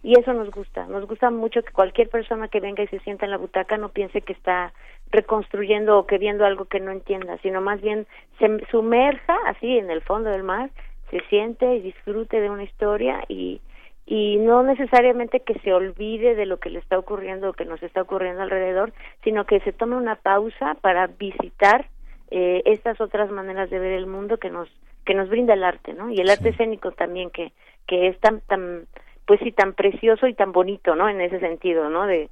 Y 0.02 0.18
eso 0.18 0.32
nos 0.32 0.50
gusta. 0.50 0.86
Nos 0.86 1.06
gusta 1.06 1.30
mucho 1.30 1.62
que 1.62 1.72
cualquier 1.72 2.09
persona 2.09 2.48
que 2.48 2.60
venga 2.60 2.82
y 2.82 2.86
se 2.86 3.00
sienta 3.00 3.26
en 3.26 3.30
la 3.30 3.36
butaca 3.36 3.76
no 3.76 3.90
piense 3.90 4.22
que 4.22 4.32
está 4.32 4.72
reconstruyendo 5.10 5.98
o 5.98 6.06
que 6.06 6.16
viendo 6.16 6.46
algo 6.46 6.64
que 6.64 6.80
no 6.80 6.90
entienda, 6.90 7.36
sino 7.42 7.60
más 7.60 7.80
bien 7.80 8.06
se 8.38 8.66
sumerja 8.70 9.36
así 9.46 9.78
en 9.78 9.90
el 9.90 10.00
fondo 10.02 10.30
del 10.30 10.42
mar, 10.42 10.70
se 11.10 11.20
siente 11.28 11.76
y 11.76 11.80
disfrute 11.80 12.40
de 12.40 12.51
una 12.51 12.64
historia 12.64 13.24
y, 13.28 13.60
y 14.06 14.36
no 14.39 14.62
necesariamente 14.62 15.40
que 15.40 15.59
se 15.60 15.72
olvide 15.72 16.35
de 16.35 16.47
lo 16.47 16.59
que 16.59 16.70
le 16.70 16.78
está 16.78 16.98
ocurriendo 16.98 17.51
o 17.51 17.52
que 17.52 17.64
nos 17.64 17.82
está 17.82 18.02
ocurriendo 18.02 18.43
alrededor, 18.43 18.93
sino 19.24 19.44
que 19.44 19.60
se 19.60 19.72
tome 19.72 19.97
una 19.97 20.16
pausa 20.16 20.76
para 20.80 21.06
visitar 21.06 21.86
eh, 22.30 22.62
estas 22.66 23.01
otras 23.01 23.30
maneras 23.30 23.70
de 23.70 23.78
ver 23.78 23.93
el 23.93 24.06
mundo 24.06 24.39
que 24.39 24.51
nos 24.51 24.68
que 25.05 25.14
nos 25.14 25.30
brinda 25.30 25.55
el 25.55 25.64
arte, 25.64 25.94
¿no? 25.94 26.10
Y 26.10 26.20
el 26.20 26.28
arte 26.28 26.51
escénico 26.51 26.93
también 26.93 27.30
que 27.30 27.52
que 27.86 28.09
es 28.09 28.20
tan 28.20 28.40
tan 28.43 28.86
pues 29.26 29.40
sí 29.40 29.52
tan 29.52 29.74
precioso 29.74 30.26
y 30.26 30.35
tan 30.35 30.52
bonito, 30.52 30.94
¿no? 30.94 31.09
En 31.09 31.20
ese 31.20 31.40
sentido, 31.40 31.89
¿no? 31.89 32.06
De 32.06 32.28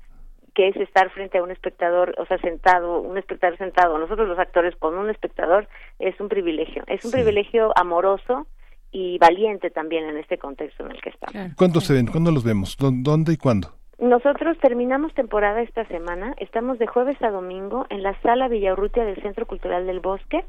que 0.54 0.68
es 0.68 0.76
estar 0.76 1.10
frente 1.10 1.36
a 1.36 1.42
un 1.42 1.50
espectador, 1.50 2.14
o 2.16 2.24
sea, 2.24 2.38
sentado, 2.38 3.00
un 3.00 3.18
espectador 3.18 3.58
sentado. 3.58 3.98
Nosotros 3.98 4.26
los 4.26 4.38
actores 4.38 4.74
con 4.76 4.96
un 4.96 5.10
espectador 5.10 5.68
es 5.98 6.18
un 6.18 6.30
privilegio, 6.30 6.82
es 6.86 7.04
un 7.04 7.10
privilegio 7.10 7.72
amoroso 7.76 8.46
y 8.92 9.18
valiente 9.18 9.70
también 9.70 10.04
en 10.04 10.16
este 10.16 10.38
contexto 10.38 10.84
en 10.84 10.92
el 10.92 11.00
que 11.00 11.10
estamos. 11.10 11.54
¿Cuándo 11.56 11.80
se 11.80 11.92
ven? 11.92 12.06
¿Cuándo 12.06 12.30
los 12.30 12.44
vemos? 12.44 12.76
¿Dónde 12.78 13.32
y 13.32 13.36
cuándo? 13.36 13.68
Nosotros 13.98 14.58
terminamos 14.58 15.14
temporada 15.14 15.62
esta 15.62 15.86
semana, 15.86 16.34
estamos 16.38 16.78
de 16.78 16.86
jueves 16.86 17.20
a 17.22 17.30
domingo 17.30 17.86
en 17.88 18.02
la 18.02 18.20
sala 18.20 18.48
Villaurrutia 18.48 19.04
del 19.04 19.20
Centro 19.22 19.46
Cultural 19.46 19.86
del 19.86 20.00
Bosque. 20.00 20.44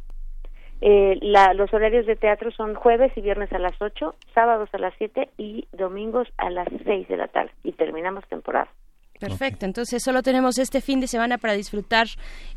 Eh, 0.82 1.18
la, 1.22 1.54
los 1.54 1.74
horarios 1.74 2.06
de 2.06 2.18
teatro 2.18 2.52
son 2.52 2.76
jueves 2.76 3.12
y 3.16 3.22
viernes 3.22 3.52
a 3.54 3.58
las 3.58 3.82
8, 3.82 4.16
sábados 4.34 4.70
a 4.74 4.78
las 4.78 4.94
7 4.98 5.30
y 5.38 5.68
domingos 5.72 6.28
a 6.38 6.50
las 6.50 6.68
6 6.86 7.08
de 7.08 7.18
la 7.18 7.30
tarde 7.30 7.52
y 7.64 7.72
terminamos 7.72 8.28
temporada. 8.28 8.70
Perfecto, 9.20 9.66
entonces 9.66 10.04
solo 10.04 10.22
tenemos 10.22 10.58
este 10.60 10.82
fin 10.82 11.00
de 11.00 11.08
semana 11.08 11.38
para 11.38 11.54
disfrutar 11.54 12.08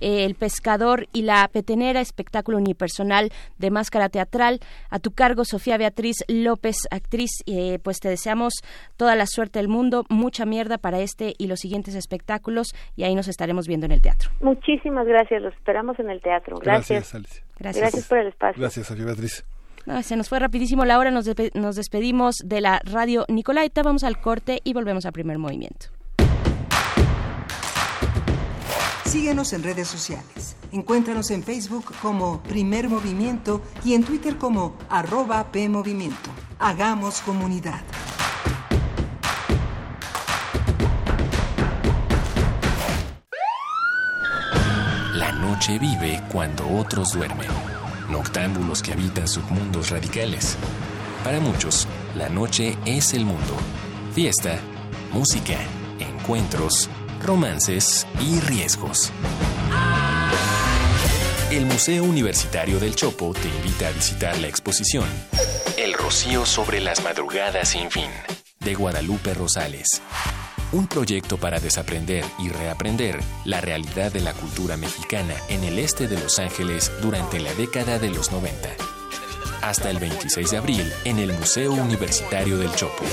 eh, 0.01 0.25
El 0.25 0.35
Pescador 0.35 1.07
y 1.13 1.23
la 1.23 1.49
Petenera, 1.49 2.01
espectáculo 2.01 2.59
unipersonal 2.59 3.31
de 3.59 3.71
máscara 3.71 4.09
teatral. 4.09 4.61
A 4.91 4.99
tu 4.99 5.13
cargo, 5.13 5.45
Sofía 5.45 5.79
Beatriz 5.79 6.17
López, 6.29 6.77
actriz, 6.91 7.31
eh, 7.47 7.79
pues 7.83 7.99
te 8.01 8.09
deseamos 8.09 8.55
toda 8.97 9.17
la 9.17 9.27
suerte 9.27 9.59
del 9.59 9.69
mundo, 9.69 10.05
mucha 10.09 10.45
mierda 10.45 10.79
para 10.79 11.01
este 11.01 11.35
y 11.39 11.47
los 11.47 11.61
siguientes 11.61 11.95
espectáculos 11.95 12.75
y 12.97 13.05
ahí 13.05 13.15
nos 13.15 13.29
estaremos 13.29 13.67
viendo 13.67 13.87
en 13.87 13.93
el 13.93 14.03
teatro. 14.03 14.31
Muchísimas 14.41 15.07
gracias, 15.07 15.41
los 15.43 15.55
esperamos 15.55 15.99
en 15.99 16.11
el 16.11 16.21
teatro. 16.21 16.57
Gracias. 16.59 17.13
Gracias, 17.13 17.43
Gracias. 17.59 18.09
por 18.09 18.19
el 18.19 18.29
espacio. 18.29 18.61
Gracias, 18.61 18.87
Sofía 18.87 19.07
Beatriz. 19.07 19.45
se 20.03 20.17
nos 20.17 20.29
fue 20.29 20.39
rapidísimo 20.39 20.85
la 20.85 20.99
hora, 20.99 21.11
nos, 21.11 21.31
nos 21.55 21.77
despedimos 21.77 22.37
de 22.45 22.61
la 22.61 22.81
radio 22.85 23.25
Nicolaita, 23.29 23.83
vamos 23.83 24.05
al 24.05 24.21
corte 24.21 24.61
y 24.65 24.75
volvemos 24.75 25.07
a 25.07 25.13
primer 25.13 25.39
movimiento. 25.39 26.00
Síguenos 29.11 29.53
en 29.53 29.65
redes 29.65 29.89
sociales. 29.89 30.55
Encuéntranos 30.71 31.33
en 31.33 31.43
Facebook 31.43 31.93
como 32.01 32.41
Primer 32.45 32.89
Movimiento 32.89 33.61
y 33.85 33.95
en 33.95 34.05
Twitter 34.05 34.39
como 34.39 34.77
arroba 34.89 35.51
PMovimiento. 35.51 36.31
Hagamos 36.61 37.21
comunidad. 37.23 37.83
La 45.17 45.33
noche 45.33 45.81
vive 45.81 46.23
cuando 46.31 46.69
otros 46.69 47.13
duermen. 47.13 47.49
Noctámbulos 48.11 48.81
que 48.81 48.93
habitan 48.93 49.27
submundos 49.27 49.91
radicales. 49.91 50.57
Para 51.25 51.41
muchos, 51.41 51.89
la 52.15 52.29
noche 52.29 52.79
es 52.85 53.13
el 53.13 53.25
mundo. 53.25 53.57
Fiesta, 54.15 54.61
música, 55.13 55.57
encuentros 55.99 56.89
romances 57.21 58.07
y 58.21 58.41
riesgos. 58.41 59.13
El 61.51 61.67
Museo 61.67 62.05
Universitario 62.05 62.79
del 62.79 62.95
Chopo 62.95 63.33
te 63.35 63.49
invita 63.49 63.89
a 63.89 63.93
visitar 63.93 64.39
la 64.39 64.49
exposición 64.49 65.05
El 65.77 65.95
Rocío 65.95 66.47
sobre 66.47 66.81
las 66.81 67.03
madrugadas 67.03 67.71
sin 67.71 67.91
fin, 67.91 68.11
de 68.61 68.75
Guadalupe 68.75 69.35
Rosales. 69.35 70.03
Un 70.73 70.87
proyecto 70.87 71.37
para 71.37 71.59
desaprender 71.59 72.25
y 72.39 72.49
reaprender 72.49 73.19
la 73.45 73.61
realidad 73.61 74.13
de 74.13 74.21
la 74.21 74.33
cultura 74.33 74.77
mexicana 74.77 75.35
en 75.49 75.65
el 75.65 75.79
este 75.79 76.07
de 76.07 76.21
Los 76.21 76.39
Ángeles 76.39 76.93
durante 77.03 77.41
la 77.41 77.53
década 77.55 77.99
de 77.99 78.11
los 78.11 78.31
90 78.31 78.69
hasta 79.63 79.91
el 79.91 79.99
26 79.99 80.51
de 80.51 80.57
abril 80.57 80.93
en 81.05 81.19
el 81.19 81.33
Museo 81.33 81.73
Universitario 81.73 82.59
del 82.59 82.75
Chopo. 82.75 83.05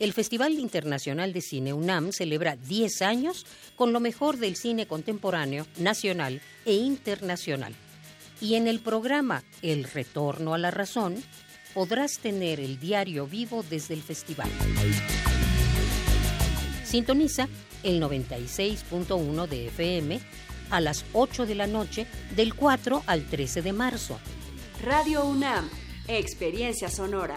El 0.00 0.12
Festival 0.12 0.54
Internacional 0.54 1.32
de 1.32 1.40
Cine 1.40 1.72
UNAM 1.72 2.10
celebra 2.10 2.56
10 2.56 3.02
años 3.02 3.46
con 3.76 3.92
lo 3.92 4.00
mejor 4.00 4.38
del 4.38 4.56
cine 4.56 4.88
contemporáneo, 4.88 5.64
nacional 5.78 6.40
e 6.64 6.74
internacional. 6.74 7.72
Y 8.40 8.56
en 8.56 8.66
el 8.66 8.80
programa 8.80 9.44
El 9.62 9.84
Retorno 9.84 10.54
a 10.54 10.58
la 10.58 10.72
Razón 10.72 11.22
podrás 11.74 12.18
tener 12.18 12.60
el 12.60 12.78
diario 12.78 13.26
vivo 13.26 13.64
desde 13.68 13.94
el 13.94 14.02
festival. 14.02 14.48
Sintoniza 16.84 17.48
el 17.82 18.00
96.1 18.00 19.48
de 19.48 19.66
FM 19.66 20.20
a 20.70 20.80
las 20.80 21.04
8 21.12 21.46
de 21.46 21.54
la 21.54 21.66
noche 21.66 22.06
del 22.34 22.54
4 22.54 23.02
al 23.06 23.26
13 23.26 23.62
de 23.62 23.72
marzo. 23.72 24.18
Radio 24.82 25.24
UNAM, 25.24 25.68
experiencia 26.08 26.88
sonora. 26.88 27.36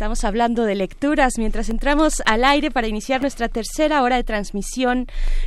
Estamos 0.00 0.24
hablando 0.24 0.64
de 0.64 0.76
lecturas 0.76 1.34
mientras 1.36 1.68
entramos 1.68 2.22
al 2.24 2.42
aire 2.44 2.70
para 2.70 2.86
iniciar 2.86 3.20
nuestra 3.20 3.50
tercera 3.50 4.02
hora 4.02 4.16
de 4.16 4.24
transmisión, 4.24 5.06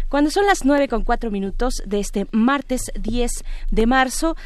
cuando 0.09 0.29
son 0.29 0.45
las 0.45 0.63
nueve 0.63 0.87
con 0.87 1.03
cuatro 1.03 1.31
minutos 1.31 1.81
de 1.87 1.99
este 1.99 2.27
martes 2.31 2.91
10 3.01 3.31
de 3.71 3.85
marzo. 3.87 4.37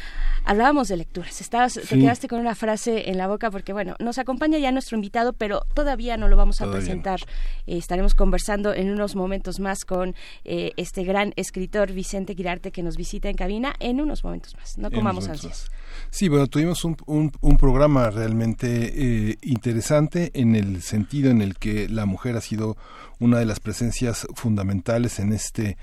Hablábamos 0.46 0.88
de 0.88 0.96
lecturas. 0.96 1.42
Estabas, 1.42 1.74
Te 1.74 1.98
quedaste 1.98 2.26
con 2.26 2.40
una 2.40 2.54
frase 2.54 3.10
en 3.10 3.18
la 3.18 3.28
boca 3.28 3.50
porque, 3.50 3.74
bueno, 3.74 3.96
nos 3.98 4.16
acompaña 4.16 4.56
ya 4.56 4.72
nuestro 4.72 4.96
invitado, 4.96 5.34
pero 5.34 5.66
todavía 5.74 6.16
no 6.16 6.26
lo 6.28 6.38
vamos 6.38 6.62
a 6.62 6.70
presentar. 6.70 7.20
Eh, 7.66 7.76
estaremos 7.76 8.14
conversando 8.14 8.72
en 8.72 8.90
unos 8.90 9.14
momentos 9.14 9.60
más 9.60 9.84
con 9.84 10.14
eh, 10.46 10.72
este 10.78 11.04
gran 11.04 11.34
escritor 11.36 11.92
Vicente 11.92 12.34
Quirarte 12.34 12.72
que 12.72 12.82
nos 12.82 12.96
visita 12.96 13.28
en 13.28 13.36
cabina 13.36 13.74
en 13.78 14.00
unos 14.00 14.24
momentos 14.24 14.56
más. 14.56 14.78
No 14.78 14.90
comamos 14.90 15.28
ansias. 15.28 15.68
Sí, 16.10 16.28
bueno, 16.28 16.46
tuvimos 16.46 16.84
un, 16.84 16.96
un, 17.06 17.56
programa 17.56 18.10
realmente 18.10 19.30
eh, 19.30 19.38
interesante 19.42 20.30
en 20.34 20.56
el 20.56 20.82
sentido 20.82 21.30
en 21.30 21.42
el 21.42 21.56
que 21.56 21.88
la 21.88 22.06
mujer 22.06 22.36
ha 22.36 22.40
sido 22.40 22.76
una 23.18 23.38
de 23.38 23.46
las 23.46 23.60
presencias 23.60 24.26
fundamentales 24.34 25.18
en 25.18 25.32
este 25.32 25.76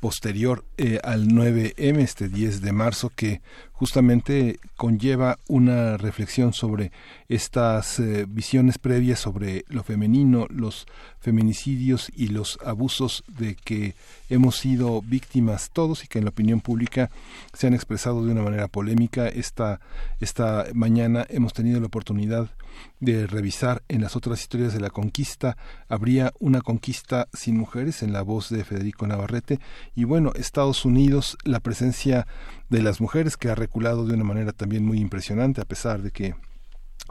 posterior 0.00 0.64
eh, 0.76 1.00
al 1.02 1.28
9M, 1.28 1.98
este 1.98 2.28
10 2.28 2.60
de 2.60 2.72
marzo, 2.72 3.10
que 3.14 3.40
justamente 3.72 4.58
conlleva 4.76 5.38
una 5.48 5.96
reflexión 5.96 6.52
sobre 6.52 6.92
estas 7.28 7.98
eh, 7.98 8.26
visiones 8.28 8.78
previas 8.78 9.20
sobre 9.20 9.64
lo 9.68 9.82
femenino, 9.82 10.46
los 10.50 10.86
feminicidios 11.20 12.10
y 12.14 12.28
los 12.28 12.58
abusos 12.64 13.24
de 13.26 13.56
que 13.56 13.94
hemos 14.30 14.56
sido 14.56 15.02
víctimas 15.02 15.70
todos 15.72 16.04
y 16.04 16.08
que 16.08 16.18
en 16.18 16.24
la 16.24 16.30
opinión 16.30 16.60
pública 16.60 17.10
se 17.52 17.66
han 17.66 17.74
expresado 17.74 18.24
de 18.24 18.32
una 18.32 18.42
manera 18.42 18.68
polémica. 18.68 19.28
Esta, 19.28 19.80
esta 20.20 20.66
mañana 20.74 21.26
hemos 21.28 21.52
tenido 21.52 21.80
la 21.80 21.86
oportunidad 21.86 22.48
de 23.00 23.26
revisar 23.26 23.82
en 23.88 24.00
las 24.00 24.16
otras 24.16 24.40
historias 24.40 24.72
de 24.72 24.80
la 24.80 24.90
conquista. 24.90 25.56
Habría 25.88 26.32
una 26.38 26.60
conquista 26.60 27.28
sin 27.32 27.56
mujeres 27.56 28.02
en 28.02 28.12
la 28.12 28.22
voz 28.22 28.48
de 28.48 28.64
Federico 28.64 29.06
Navarrete. 29.06 29.60
Y 29.94 30.04
bueno, 30.04 30.32
Estados 30.34 30.84
Unidos, 30.84 31.36
la 31.44 31.60
presencia 31.60 32.26
de 32.68 32.82
las 32.82 33.00
mujeres 33.00 33.36
que 33.36 33.50
ha 33.50 33.54
reculado 33.54 34.06
de 34.06 34.14
una 34.14 34.24
manera 34.24 34.52
también 34.52 34.84
muy 34.84 35.00
impresionante, 35.00 35.60
a 35.60 35.64
pesar 35.64 36.02
de 36.02 36.10
que 36.10 36.34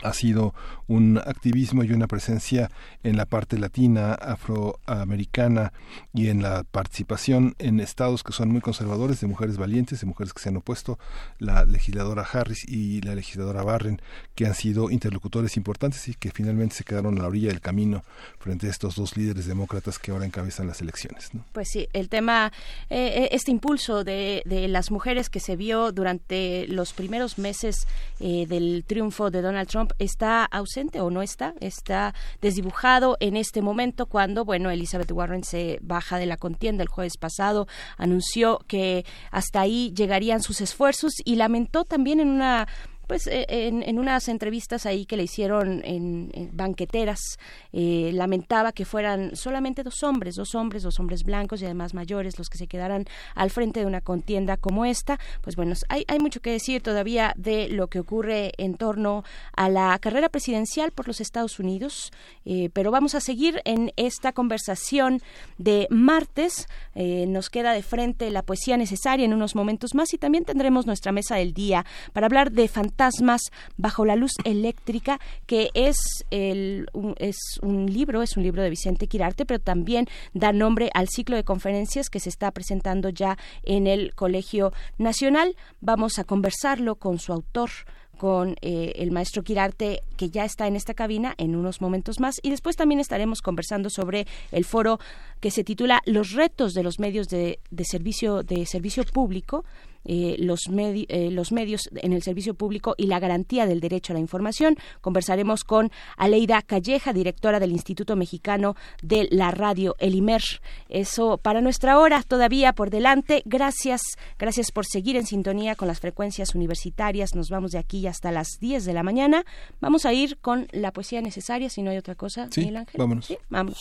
ha 0.03 0.13
sido 0.13 0.53
un 0.87 1.17
activismo 1.17 1.83
y 1.83 1.91
una 1.91 2.07
presencia 2.07 2.69
en 3.03 3.17
la 3.17 3.25
parte 3.25 3.57
latina, 3.57 4.13
afroamericana 4.13 5.73
y 6.13 6.29
en 6.29 6.41
la 6.41 6.63
participación 6.63 7.55
en 7.59 7.79
estados 7.79 8.23
que 8.23 8.33
son 8.33 8.49
muy 8.49 8.61
conservadores 8.61 9.19
de 9.21 9.27
mujeres 9.27 9.57
valientes, 9.57 10.01
de 10.01 10.07
mujeres 10.07 10.33
que 10.33 10.41
se 10.41 10.49
han 10.49 10.57
opuesto, 10.57 10.99
la 11.39 11.65
legisladora 11.65 12.23
Harris 12.31 12.63
y 12.67 13.01
la 13.01 13.15
legisladora 13.15 13.63
Barren, 13.63 14.01
que 14.35 14.45
han 14.45 14.53
sido 14.53 14.91
interlocutores 14.91 15.57
importantes 15.57 16.07
y 16.07 16.13
que 16.13 16.31
finalmente 16.31 16.75
se 16.75 16.83
quedaron 16.83 17.17
a 17.17 17.21
la 17.21 17.27
orilla 17.27 17.49
del 17.49 17.61
camino 17.61 18.03
frente 18.39 18.67
a 18.67 18.69
estos 18.69 18.95
dos 18.95 19.17
líderes 19.17 19.45
demócratas 19.45 19.99
que 19.99 20.11
ahora 20.11 20.25
encabezan 20.25 20.67
las 20.67 20.81
elecciones. 20.81 21.29
Pues 21.51 21.69
sí, 21.69 21.87
el 21.93 22.09
tema, 22.09 22.51
eh, 22.89 23.23
eh, 23.23 23.29
este 23.31 23.51
impulso 23.51 24.03
de, 24.03 24.41
de, 24.45 24.67
las 24.67 24.91
mujeres 24.91 25.29
que 25.29 25.39
se 25.39 25.55
vio 25.55 25.91
durante 25.91 26.67
los 26.67 26.93
primeros 26.93 27.37
meses 27.37 27.87
eh, 28.19 28.45
del 28.47 28.83
triunfo 28.85 29.31
de 29.31 29.41
Donald 29.41 29.67
Trump 29.67 29.86
está 29.99 30.45
ausente 30.45 31.01
o 31.01 31.09
no 31.09 31.21
está, 31.21 31.53
está 31.59 32.13
desdibujado 32.41 33.17
en 33.19 33.37
este 33.37 33.61
momento 33.61 34.05
cuando, 34.05 34.45
bueno, 34.45 34.69
Elizabeth 34.69 35.11
Warren 35.11 35.43
se 35.43 35.79
baja 35.81 36.17
de 36.17 36.25
la 36.25 36.37
contienda. 36.37 36.83
El 36.83 36.89
jueves 36.89 37.17
pasado, 37.17 37.67
anunció 37.97 38.59
que 38.67 39.05
hasta 39.31 39.61
ahí 39.61 39.93
llegarían 39.95 40.41
sus 40.41 40.61
esfuerzos 40.61 41.13
y 41.23 41.35
lamentó 41.35 41.83
también 41.83 42.19
en 42.19 42.29
una 42.29 42.67
pues 43.07 43.25
eh, 43.27 43.45
en, 43.49 43.99
unas 43.99 44.27
entrevistas 44.27 44.85
ahí 44.85 45.05
que 45.05 45.17
le 45.17 45.23
hicieron 45.23 45.81
en, 45.83 46.29
banqueteras 46.53 47.39
eh, 47.71 48.11
lamentaba 48.13 48.73
que 48.73 48.85
fueran 48.85 49.35
solamente 49.35 49.83
dos 49.83 50.03
hombres, 50.03 50.35
dos 50.35 50.53
hombres, 50.55 50.83
dos 50.83 50.99
hombres 50.99 51.23
blancos 51.23 51.61
y 51.61 51.65
además 51.65 51.93
mayores 51.93 52.37
los 52.37 52.49
que 52.49 52.57
se 52.57 52.67
quedaran 52.67 53.05
al 53.33 53.49
frente 53.49 53.79
de 53.79 53.85
una 53.85 54.01
contienda 54.01 54.57
como 54.57 54.85
esta. 54.85 55.19
Pues 55.41 55.55
bueno, 55.55 55.73
hay, 55.89 56.03
hay 56.07 56.19
mucho 56.19 56.41
que 56.41 56.51
decir 56.51 56.81
todavía 56.81 57.33
de 57.37 57.69
lo 57.69 57.87
que 57.87 57.99
ocurre 57.99 58.51
en 58.57 58.75
torno 58.75 59.23
a 59.55 59.69
la 59.69 59.97
carrera 59.99 60.29
presidencial 60.29 60.91
por 60.91 61.07
los 61.07 61.21
Estados 61.21 61.59
Unidos, 61.59 62.11
eh, 62.45 62.69
pero 62.73 62.91
vamos 62.91 63.15
a 63.15 63.21
seguir 63.21 63.61
en 63.63 63.93
esta 63.95 64.33
conversación 64.33 65.21
de 65.57 65.87
martes. 65.89 66.67
nos 66.95 67.49
queda 67.49 67.71
de 67.71 67.83
frente 67.83 68.29
la 68.31 68.41
poesía 68.41 68.75
necesaria 68.75 69.25
en 69.25 69.33
unos 69.33 69.55
momentos 69.55 69.95
más 69.95 70.13
y 70.13 70.17
también 70.17 70.43
tendremos 70.43 70.85
nuestra 70.85 71.11
mesa 71.11 71.35
del 71.35 71.53
día 71.53 71.85
para 72.13 72.27
hablar 72.27 72.51
de 72.51 72.67
fantasmas 72.97 73.51
bajo 73.77 74.05
la 74.05 74.15
luz 74.15 74.31
eléctrica, 74.43 75.19
que 75.45 75.69
es, 75.73 75.97
el, 76.31 76.87
un, 76.93 77.15
es 77.19 77.37
un 77.61 77.85
libro, 77.85 78.23
es 78.23 78.37
un 78.37 78.43
libro 78.43 78.63
de 78.63 78.69
Vicente 78.69 79.07
Quirarte, 79.07 79.45
pero 79.45 79.59
también 79.59 80.07
da 80.33 80.51
nombre 80.51 80.89
al 80.93 81.07
ciclo 81.07 81.35
de 81.35 81.43
conferencias 81.43 82.09
que 82.09 82.19
se 82.19 82.29
está 82.29 82.51
presentando 82.51 83.09
ya 83.09 83.37
en 83.63 83.85
el 83.85 84.15
Colegio 84.15 84.73
Nacional. 84.97 85.55
Vamos 85.79 86.17
a 86.17 86.23
conversarlo 86.23 86.95
con 86.95 87.19
su 87.19 87.33
autor, 87.33 87.69
con 88.17 88.55
eh, 88.61 88.93
el 88.95 89.11
maestro 89.11 89.43
Quirarte, 89.43 90.01
que 90.17 90.31
ya 90.31 90.43
está 90.43 90.65
en 90.65 90.75
esta 90.75 90.95
cabina 90.95 91.35
en 91.37 91.55
unos 91.55 91.81
momentos 91.81 92.19
más. 92.19 92.35
Y 92.41 92.49
después 92.49 92.75
también 92.75 92.99
estaremos 92.99 93.41
conversando 93.41 93.91
sobre 93.91 94.25
el 94.51 94.65
foro 94.65 94.99
que 95.39 95.51
se 95.51 95.63
titula 95.63 96.01
Los 96.05 96.31
retos 96.31 96.73
de 96.73 96.81
los 96.81 96.99
medios 96.99 97.27
de, 97.27 97.59
de 97.69 97.85
servicio, 97.85 98.41
de 98.41 98.65
servicio 98.65 99.03
público 99.03 99.65
eh, 100.09 100.37
los, 100.39 100.69
eh, 100.69 101.29
los 101.31 101.51
medios 101.51 101.89
en 101.95 102.13
el 102.13 102.23
servicio 102.23 102.53
público 102.53 102.95
y 102.97 103.07
la 103.07 103.19
garantía 103.19 103.65
del 103.65 103.81
derecho 103.81 104.13
a 104.13 104.15
la 104.15 104.21
información. 104.21 104.77
Conversaremos 105.01 105.65
con 105.65 105.91
Aleida 106.15 106.61
Calleja, 106.61 107.11
directora 107.11 107.59
del 107.59 107.73
Instituto 107.73 108.15
Mexicano 108.15 108.75
de 109.03 109.27
la 109.31 109.51
Radio, 109.51 109.95
el 109.99 110.15
IMER. 110.15 110.41
Eso 110.87 111.37
para 111.37 111.59
nuestra 111.59 111.99
hora 111.99 112.23
todavía 112.23 112.71
por 112.71 112.89
delante. 112.89 113.43
Gracias, 113.45 114.01
gracias 114.39 114.71
por 114.71 114.85
seguir 114.85 115.17
en 115.17 115.25
sintonía 115.25 115.75
con 115.75 115.89
las 115.89 115.99
frecuencias 115.99 116.55
universitarias. 116.55 117.35
Nos 117.35 117.49
vamos 117.49 117.71
de 117.71 117.79
aquí 117.79 118.07
hasta 118.07 118.31
las 118.31 118.59
10 118.61 118.85
de 118.85 118.93
la 118.93 119.03
mañana. 119.03 119.43
Vamos 119.81 120.05
a 120.05 120.13
ir 120.13 120.37
con 120.37 120.67
la 120.71 120.93
poesía 120.93 121.21
necesaria, 121.21 121.69
si 121.69 121.81
no 121.81 121.91
hay 121.91 121.97
otra 121.97 122.15
cosa, 122.15 122.47
sí, 122.49 122.61
Miguel 122.61 122.77
Ángel. 122.77 122.97
Vámonos. 122.97 123.25
¿Sí? 123.25 123.37
Vamos. 123.49 123.77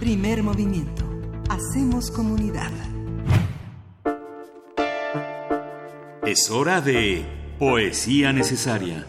Primer 0.00 0.42
movimiento. 0.42 1.08
Hacemos 1.48 2.10
comunidad. 2.10 2.72
Es 6.26 6.50
hora 6.50 6.82
de 6.82 7.24
Poesía 7.58 8.30
Necesaria. 8.34 9.06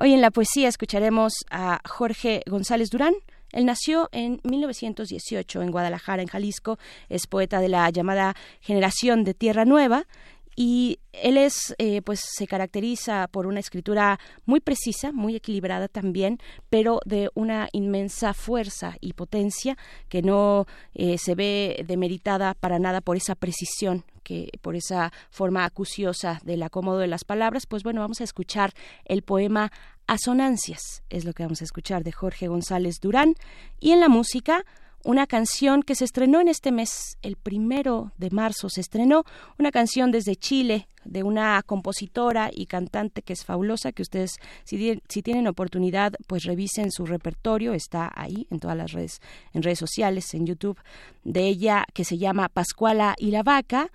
Hoy 0.00 0.14
en 0.14 0.22
la 0.22 0.30
poesía 0.30 0.68
escucharemos 0.68 1.34
a 1.50 1.82
Jorge 1.86 2.42
González 2.46 2.88
Durán. 2.88 3.12
Él 3.52 3.66
nació 3.66 4.08
en 4.10 4.40
1918 4.44 5.60
en 5.60 5.70
Guadalajara, 5.70 6.22
en 6.22 6.28
Jalisco. 6.28 6.78
Es 7.10 7.26
poeta 7.26 7.60
de 7.60 7.68
la 7.68 7.90
llamada 7.90 8.34
generación 8.62 9.22
de 9.22 9.34
Tierra 9.34 9.66
Nueva 9.66 10.06
y 10.54 10.98
él 11.12 11.36
es 11.38 11.74
eh, 11.78 12.02
pues 12.02 12.20
se 12.20 12.46
caracteriza 12.46 13.28
por 13.28 13.46
una 13.46 13.60
escritura 13.60 14.18
muy 14.44 14.60
precisa 14.60 15.12
muy 15.12 15.36
equilibrada 15.36 15.88
también 15.88 16.38
pero 16.70 17.00
de 17.04 17.30
una 17.34 17.68
inmensa 17.72 18.34
fuerza 18.34 18.96
y 19.00 19.12
potencia 19.14 19.76
que 20.08 20.22
no 20.22 20.66
eh, 20.94 21.18
se 21.18 21.34
ve 21.34 21.84
demeritada 21.86 22.54
para 22.54 22.78
nada 22.78 23.00
por 23.00 23.16
esa 23.16 23.34
precisión 23.34 24.04
que 24.22 24.50
por 24.60 24.76
esa 24.76 25.12
forma 25.30 25.64
acuciosa 25.64 26.40
del 26.44 26.62
acomodo 26.62 26.98
de 26.98 27.08
las 27.08 27.24
palabras. 27.24 27.66
Pues 27.66 27.82
bueno 27.82 28.02
vamos 28.02 28.20
a 28.20 28.24
escuchar 28.24 28.72
el 29.04 29.22
poema 29.22 29.72
Asonancias 30.06 31.02
es 31.10 31.24
lo 31.24 31.32
que 31.32 31.42
vamos 31.42 31.60
a 31.60 31.64
escuchar 31.64 32.04
de 32.04 32.12
Jorge 32.12 32.48
González 32.48 33.00
Durán 33.00 33.34
y 33.80 33.92
en 33.92 34.00
la 34.00 34.08
música 34.08 34.64
una 35.04 35.26
canción 35.26 35.82
que 35.82 35.94
se 35.94 36.04
estrenó 36.04 36.40
en 36.40 36.48
este 36.48 36.72
mes, 36.72 37.18
el 37.22 37.36
primero 37.36 38.12
de 38.18 38.30
marzo 38.30 38.68
se 38.68 38.80
estrenó, 38.80 39.24
una 39.58 39.70
canción 39.70 40.10
desde 40.10 40.36
Chile 40.36 40.88
de 41.04 41.22
una 41.22 41.62
compositora 41.62 42.50
y 42.52 42.66
cantante 42.66 43.22
que 43.22 43.32
es 43.32 43.44
fabulosa, 43.44 43.92
que 43.92 44.02
ustedes 44.02 44.36
si, 44.64 44.98
tienen 45.22 45.48
oportunidad 45.48 46.14
pues 46.26 46.44
revisen 46.44 46.92
su 46.92 47.06
repertorio, 47.06 47.72
está 47.72 48.10
ahí 48.14 48.46
en 48.50 48.60
todas 48.60 48.76
las 48.76 48.92
redes, 48.92 49.20
en 49.52 49.62
redes 49.62 49.78
sociales, 49.78 50.32
en 50.34 50.46
YouTube, 50.46 50.78
de 51.24 51.46
ella 51.48 51.84
que 51.92 52.04
se 52.04 52.18
llama 52.18 52.48
Pascuala 52.48 53.14
y 53.18 53.30
la 53.30 53.42
Vaca, 53.42 53.90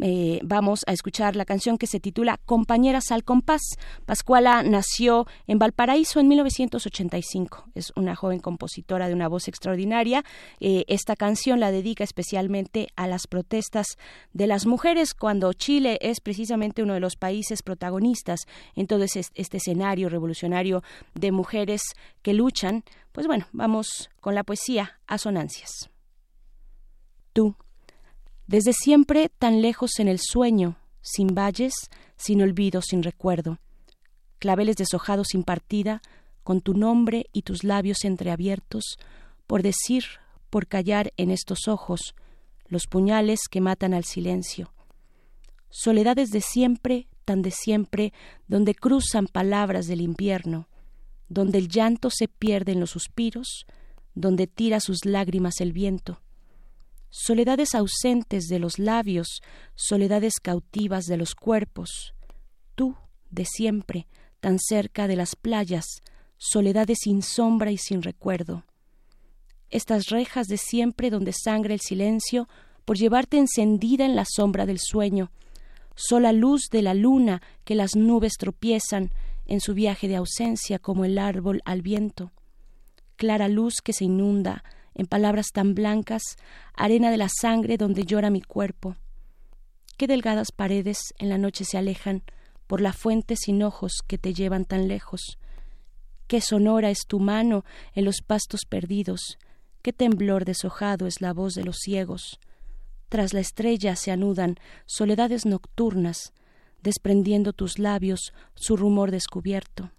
eh, 0.00 0.40
vamos 0.42 0.80
a 0.86 0.92
escuchar 0.92 1.36
la 1.36 1.44
canción 1.44 1.76
que 1.76 1.86
se 1.86 2.00
titula 2.00 2.40
Compañeras 2.46 3.10
al 3.10 3.24
compás. 3.24 3.60
Pascuala 4.06 4.62
nació 4.62 5.26
en 5.46 5.58
Valparaíso 5.58 6.20
en 6.20 6.28
1985. 6.28 7.66
Es 7.74 7.92
una 7.96 8.16
joven 8.16 8.40
compositora 8.40 9.08
de 9.08 9.14
una 9.14 9.28
voz 9.28 9.48
extraordinaria. 9.48 10.24
Eh, 10.60 10.84
esta 10.88 11.16
canción 11.16 11.60
la 11.60 11.70
dedica 11.70 12.04
especialmente 12.04 12.88
a 12.96 13.06
las 13.06 13.26
protestas 13.26 13.98
de 14.32 14.46
las 14.46 14.66
mujeres 14.66 15.14
cuando 15.14 15.52
Chile 15.52 15.98
es 16.00 16.20
precisamente 16.20 16.82
uno 16.82 16.94
de 16.94 17.00
los 17.00 17.16
países 17.16 17.62
protagonistas 17.62 18.46
en 18.74 18.86
todo 18.86 19.04
este 19.04 19.56
escenario 19.56 20.08
revolucionario 20.08 20.82
de 21.14 21.32
mujeres 21.32 21.82
que 22.22 22.34
luchan. 22.34 22.84
Pues 23.12 23.26
bueno, 23.26 23.46
vamos 23.52 24.08
con 24.20 24.34
la 24.34 24.44
poesía 24.44 24.98
Asonancias. 25.06 25.90
Tú 27.32 27.54
desde 28.50 28.72
siempre 28.72 29.28
tan 29.28 29.62
lejos 29.62 30.00
en 30.00 30.08
el 30.08 30.18
sueño, 30.18 30.76
sin 31.02 31.36
valles, 31.36 31.72
sin 32.16 32.42
olvido, 32.42 32.82
sin 32.82 33.04
recuerdo. 33.04 33.60
Claveles 34.40 34.74
deshojados 34.74 35.28
sin 35.28 35.44
partida, 35.44 36.02
con 36.42 36.60
tu 36.60 36.74
nombre 36.74 37.26
y 37.32 37.42
tus 37.42 37.62
labios 37.62 38.04
entreabiertos, 38.04 38.98
por 39.46 39.62
decir, 39.62 40.02
por 40.50 40.66
callar 40.66 41.12
en 41.16 41.30
estos 41.30 41.68
ojos, 41.68 42.16
los 42.66 42.88
puñales 42.88 43.42
que 43.48 43.60
matan 43.60 43.94
al 43.94 44.02
silencio. 44.02 44.72
Soledades 45.68 46.30
de 46.30 46.40
siempre, 46.40 47.06
tan 47.24 47.42
de 47.42 47.52
siempre, 47.52 48.12
donde 48.48 48.74
cruzan 48.74 49.28
palabras 49.28 49.86
del 49.86 50.00
invierno, 50.00 50.68
donde 51.28 51.58
el 51.58 51.68
llanto 51.68 52.10
se 52.10 52.26
pierde 52.26 52.72
en 52.72 52.80
los 52.80 52.90
suspiros, 52.90 53.64
donde 54.16 54.48
tira 54.48 54.80
sus 54.80 55.04
lágrimas 55.04 55.60
el 55.60 55.72
viento 55.72 56.20
soledades 57.10 57.74
ausentes 57.74 58.46
de 58.46 58.58
los 58.58 58.78
labios, 58.78 59.40
soledades 59.74 60.34
cautivas 60.40 61.04
de 61.06 61.16
los 61.16 61.34
cuerpos. 61.34 62.14
Tú, 62.74 62.96
de 63.30 63.44
siempre, 63.44 64.06
tan 64.40 64.58
cerca 64.58 65.06
de 65.06 65.16
las 65.16 65.36
playas, 65.36 65.84
soledades 66.38 66.98
sin 67.02 67.22
sombra 67.22 67.70
y 67.70 67.76
sin 67.76 68.02
recuerdo. 68.02 68.64
Estas 69.68 70.06
rejas 70.06 70.46
de 70.46 70.56
siempre 70.56 71.10
donde 71.10 71.32
sangra 71.32 71.74
el 71.74 71.80
silencio 71.80 72.48
por 72.84 72.96
llevarte 72.96 73.38
encendida 73.38 74.04
en 74.04 74.16
la 74.16 74.24
sombra 74.24 74.66
del 74.66 74.78
sueño, 74.80 75.30
sola 75.94 76.32
luz 76.32 76.68
de 76.70 76.82
la 76.82 76.94
luna 76.94 77.42
que 77.64 77.74
las 77.74 77.94
nubes 77.94 78.32
tropiezan 78.38 79.10
en 79.46 79.60
su 79.60 79.74
viaje 79.74 80.08
de 80.08 80.16
ausencia 80.16 80.78
como 80.78 81.04
el 81.04 81.18
árbol 81.18 81.60
al 81.64 81.82
viento, 81.82 82.32
clara 83.16 83.48
luz 83.48 83.74
que 83.84 83.92
se 83.92 84.04
inunda, 84.04 84.64
en 84.94 85.06
palabras 85.06 85.48
tan 85.52 85.74
blancas, 85.74 86.22
arena 86.74 87.10
de 87.10 87.16
la 87.16 87.28
sangre 87.28 87.76
donde 87.76 88.04
llora 88.04 88.30
mi 88.30 88.42
cuerpo. 88.42 88.96
Qué 89.96 90.06
delgadas 90.06 90.52
paredes 90.52 90.98
en 91.18 91.28
la 91.28 91.38
noche 91.38 91.64
se 91.64 91.78
alejan 91.78 92.22
por 92.66 92.80
la 92.80 92.92
fuente 92.92 93.36
sin 93.36 93.62
ojos 93.62 93.92
que 94.06 94.16
te 94.16 94.32
llevan 94.32 94.64
tan 94.64 94.88
lejos. 94.88 95.38
Qué 96.26 96.40
sonora 96.40 96.90
es 96.90 97.00
tu 97.06 97.18
mano 97.18 97.64
en 97.94 98.04
los 98.04 98.22
pastos 98.26 98.60
perdidos, 98.68 99.38
qué 99.82 99.92
temblor 99.92 100.44
deshojado 100.44 101.06
es 101.06 101.20
la 101.20 101.32
voz 101.32 101.54
de 101.54 101.64
los 101.64 101.76
ciegos. 101.78 102.38
Tras 103.08 103.34
la 103.34 103.40
estrella 103.40 103.96
se 103.96 104.12
anudan 104.12 104.56
soledades 104.86 105.44
nocturnas, 105.44 106.32
desprendiendo 106.82 107.52
tus 107.52 107.78
labios 107.78 108.32
su 108.54 108.76
rumor 108.76 109.10
descubierto. 109.10 109.90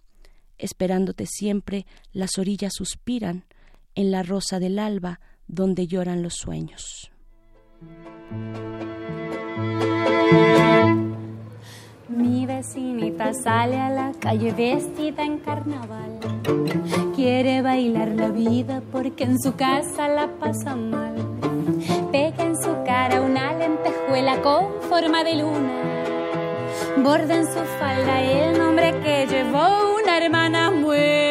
Esperándote 0.58 1.26
siempre, 1.26 1.86
las 2.14 2.38
orillas 2.38 2.74
suspiran, 2.76 3.44
en 3.96 4.12
la 4.12 4.24
rosa 4.24 4.60
del 4.60 4.80
alba 4.80 5.20
donde 5.48 5.88
lloran 5.88 6.24
los 6.24 6.36
sueños. 6.36 7.12
Mi 12.08 12.46
vecinita 12.46 13.34
sale 13.34 13.80
a 13.80 13.90
la 13.90 14.12
calle 14.20 14.52
vestida 14.52 15.24
en 15.24 15.40
carnaval. 15.40 16.20
Quiere 17.16 17.62
bailar 17.62 18.10
la 18.10 18.30
vida 18.30 18.82
porque 18.92 19.24
en 19.24 19.40
su 19.42 19.56
casa 19.56 20.08
la 20.08 20.28
pasa 20.40 20.76
mal. 20.76 21.16
Pega 22.12 22.44
en 22.44 22.56
su 22.56 22.72
cara 22.86 23.22
una 23.22 23.54
lentejuela 23.54 24.42
con 24.42 24.82
forma 24.90 25.24
de 25.24 25.36
luna. 25.36 26.04
Borda 26.98 27.36
en 27.38 27.46
su 27.46 27.60
falda 27.80 28.22
el 28.22 28.58
nombre 28.58 28.92
que 29.02 29.28
llevó 29.28 29.96
una 30.02 30.18
hermana 30.18 30.72
muerta 30.72 31.31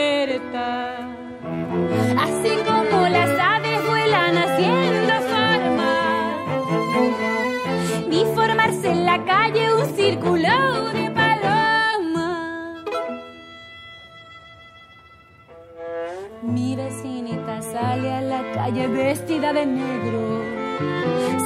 calle 18.70 18.86
vestida 18.86 19.52
de 19.52 19.66
negro, 19.66 20.42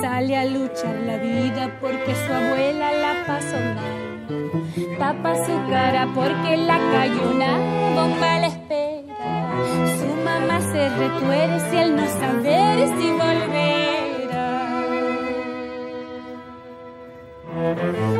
sale 0.02 0.36
a 0.36 0.44
luchar 0.44 0.94
la 1.06 1.16
vida 1.16 1.70
porque 1.80 2.14
su 2.14 2.32
abuela 2.32 2.92
la 2.92 3.24
pasó 3.26 3.56
mal. 3.56 4.98
Tapa 4.98 5.34
su 5.46 5.70
cara 5.70 6.06
porque 6.14 6.58
la 6.58 6.78
cayó 6.92 7.30
una 7.30 7.52
bomba 7.94 8.40
la 8.40 8.46
espera. 8.48 9.14
Su 9.98 10.10
mamá 10.22 10.60
se 10.70 10.88
retuerce 10.90 11.78
al 11.80 11.96
no 11.96 12.06
saber 12.06 12.88
si 12.98 13.10
volverá. 13.10 14.60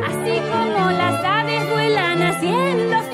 Así 0.08 0.34
como 0.50 0.90
las 0.92 1.24
aves 1.24 1.70
vuelan 1.74 2.22
haciendo 2.22 3.13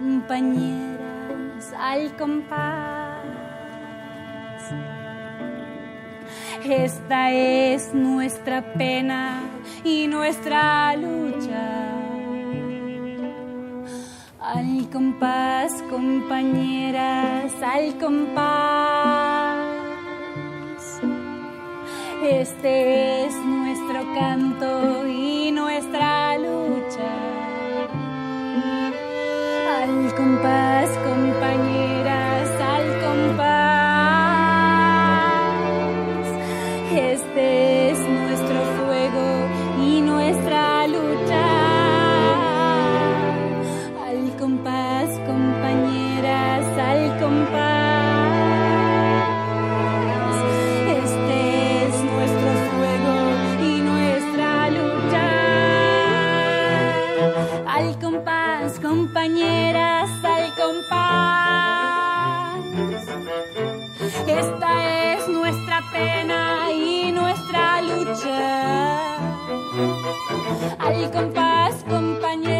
compañeras, 0.00 1.74
al 1.78 2.16
compás. 2.16 3.20
Esta 6.64 7.30
es 7.32 7.92
nuestra 7.92 8.72
pena 8.72 9.42
y 9.84 10.06
nuestra 10.06 10.96
lucha. 10.96 11.90
Al 14.40 14.88
compás, 14.90 15.70
compañeras, 15.90 17.52
al 17.62 17.98
compás. 17.98 19.66
Este 22.22 23.26
es 23.26 23.34
nuestro 23.34 24.14
canto 24.14 25.06
y 25.06 25.52
nuestra 25.52 26.38
lucha 26.38 27.29
compás, 30.30 30.88
compañeras, 30.98 32.48
al 32.74 32.86
compás. 33.04 33.46
Este 36.94 37.90
es 37.90 37.98
nuestro 37.98 38.60
fuego 38.78 39.26
y 39.82 40.00
nuestra 40.02 40.86
lucha. 40.86 41.46
Al 44.06 44.20
compás, 44.38 45.08
compañeras, 45.26 46.64
al 46.78 47.18
compás. 47.18 48.30
Este 51.04 51.38
es 51.86 51.94
nuestro 52.12 52.50
fuego 52.70 53.16
y 53.68 53.72
nuestra 53.80 54.50
lucha. 54.78 55.26
Al 57.66 57.88
compás, 57.98 58.78
compañeras. 58.80 59.59
Esta 64.40 65.12
es 65.12 65.28
nuestra 65.28 65.82
pena 65.92 66.72
y 66.72 67.12
nuestra 67.12 67.82
lucha. 67.82 69.16
Al 70.78 71.10
compás, 71.10 71.84
compañeras, 71.86 72.59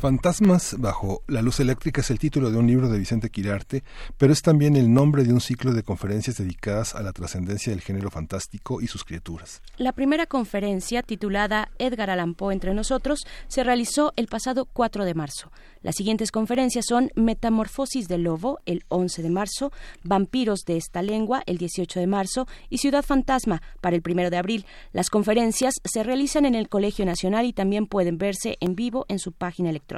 Fantasmas 0.00 0.76
bajo 0.78 1.22
la 1.26 1.42
luz 1.42 1.60
eléctrica 1.60 2.00
es 2.00 2.10
el 2.10 2.18
título 2.18 2.50
de 2.50 2.56
un 2.56 2.66
libro 2.66 2.88
de 2.88 2.98
Vicente 2.98 3.28
Quirarte, 3.28 3.84
pero 4.16 4.32
es 4.32 4.40
también 4.40 4.74
el 4.76 4.94
nombre 4.94 5.24
de 5.24 5.34
un 5.34 5.42
ciclo 5.42 5.74
de 5.74 5.82
conferencias 5.82 6.38
dedicadas 6.38 6.94
a 6.94 7.02
la 7.02 7.12
trascendencia 7.12 7.70
del 7.70 7.82
género 7.82 8.10
fantástico 8.10 8.80
y 8.80 8.86
sus 8.86 9.04
criaturas. 9.04 9.60
La 9.76 9.92
primera 9.92 10.24
conferencia, 10.24 11.02
titulada 11.02 11.68
Edgar 11.78 12.08
Allan 12.08 12.34
Poe 12.34 12.54
entre 12.54 12.72
nosotros, 12.72 13.26
se 13.46 13.62
realizó 13.62 14.14
el 14.16 14.26
pasado 14.26 14.64
4 14.64 15.04
de 15.04 15.12
marzo. 15.12 15.52
Las 15.82 15.96
siguientes 15.96 16.32
conferencias 16.32 16.86
son 16.88 17.10
Metamorfosis 17.14 18.08
del 18.08 18.22
Lobo, 18.22 18.60
el 18.64 18.84
11 18.88 19.22
de 19.22 19.30
marzo, 19.30 19.70
Vampiros 20.02 20.60
de 20.66 20.78
esta 20.78 21.02
lengua, 21.02 21.42
el 21.44 21.58
18 21.58 22.00
de 22.00 22.06
marzo, 22.06 22.46
y 22.70 22.78
Ciudad 22.78 23.04
Fantasma, 23.04 23.60
para 23.82 23.96
el 23.96 24.02
1 24.02 24.30
de 24.30 24.36
abril. 24.38 24.64
Las 24.92 25.10
conferencias 25.10 25.74
se 25.84 26.02
realizan 26.02 26.46
en 26.46 26.54
el 26.54 26.70
Colegio 26.70 27.04
Nacional 27.04 27.44
y 27.44 27.52
también 27.52 27.86
pueden 27.86 28.16
verse 28.16 28.56
en 28.60 28.74
vivo 28.74 29.04
en 29.08 29.18
su 29.18 29.32
página 29.32 29.68
electrónica. 29.68 29.89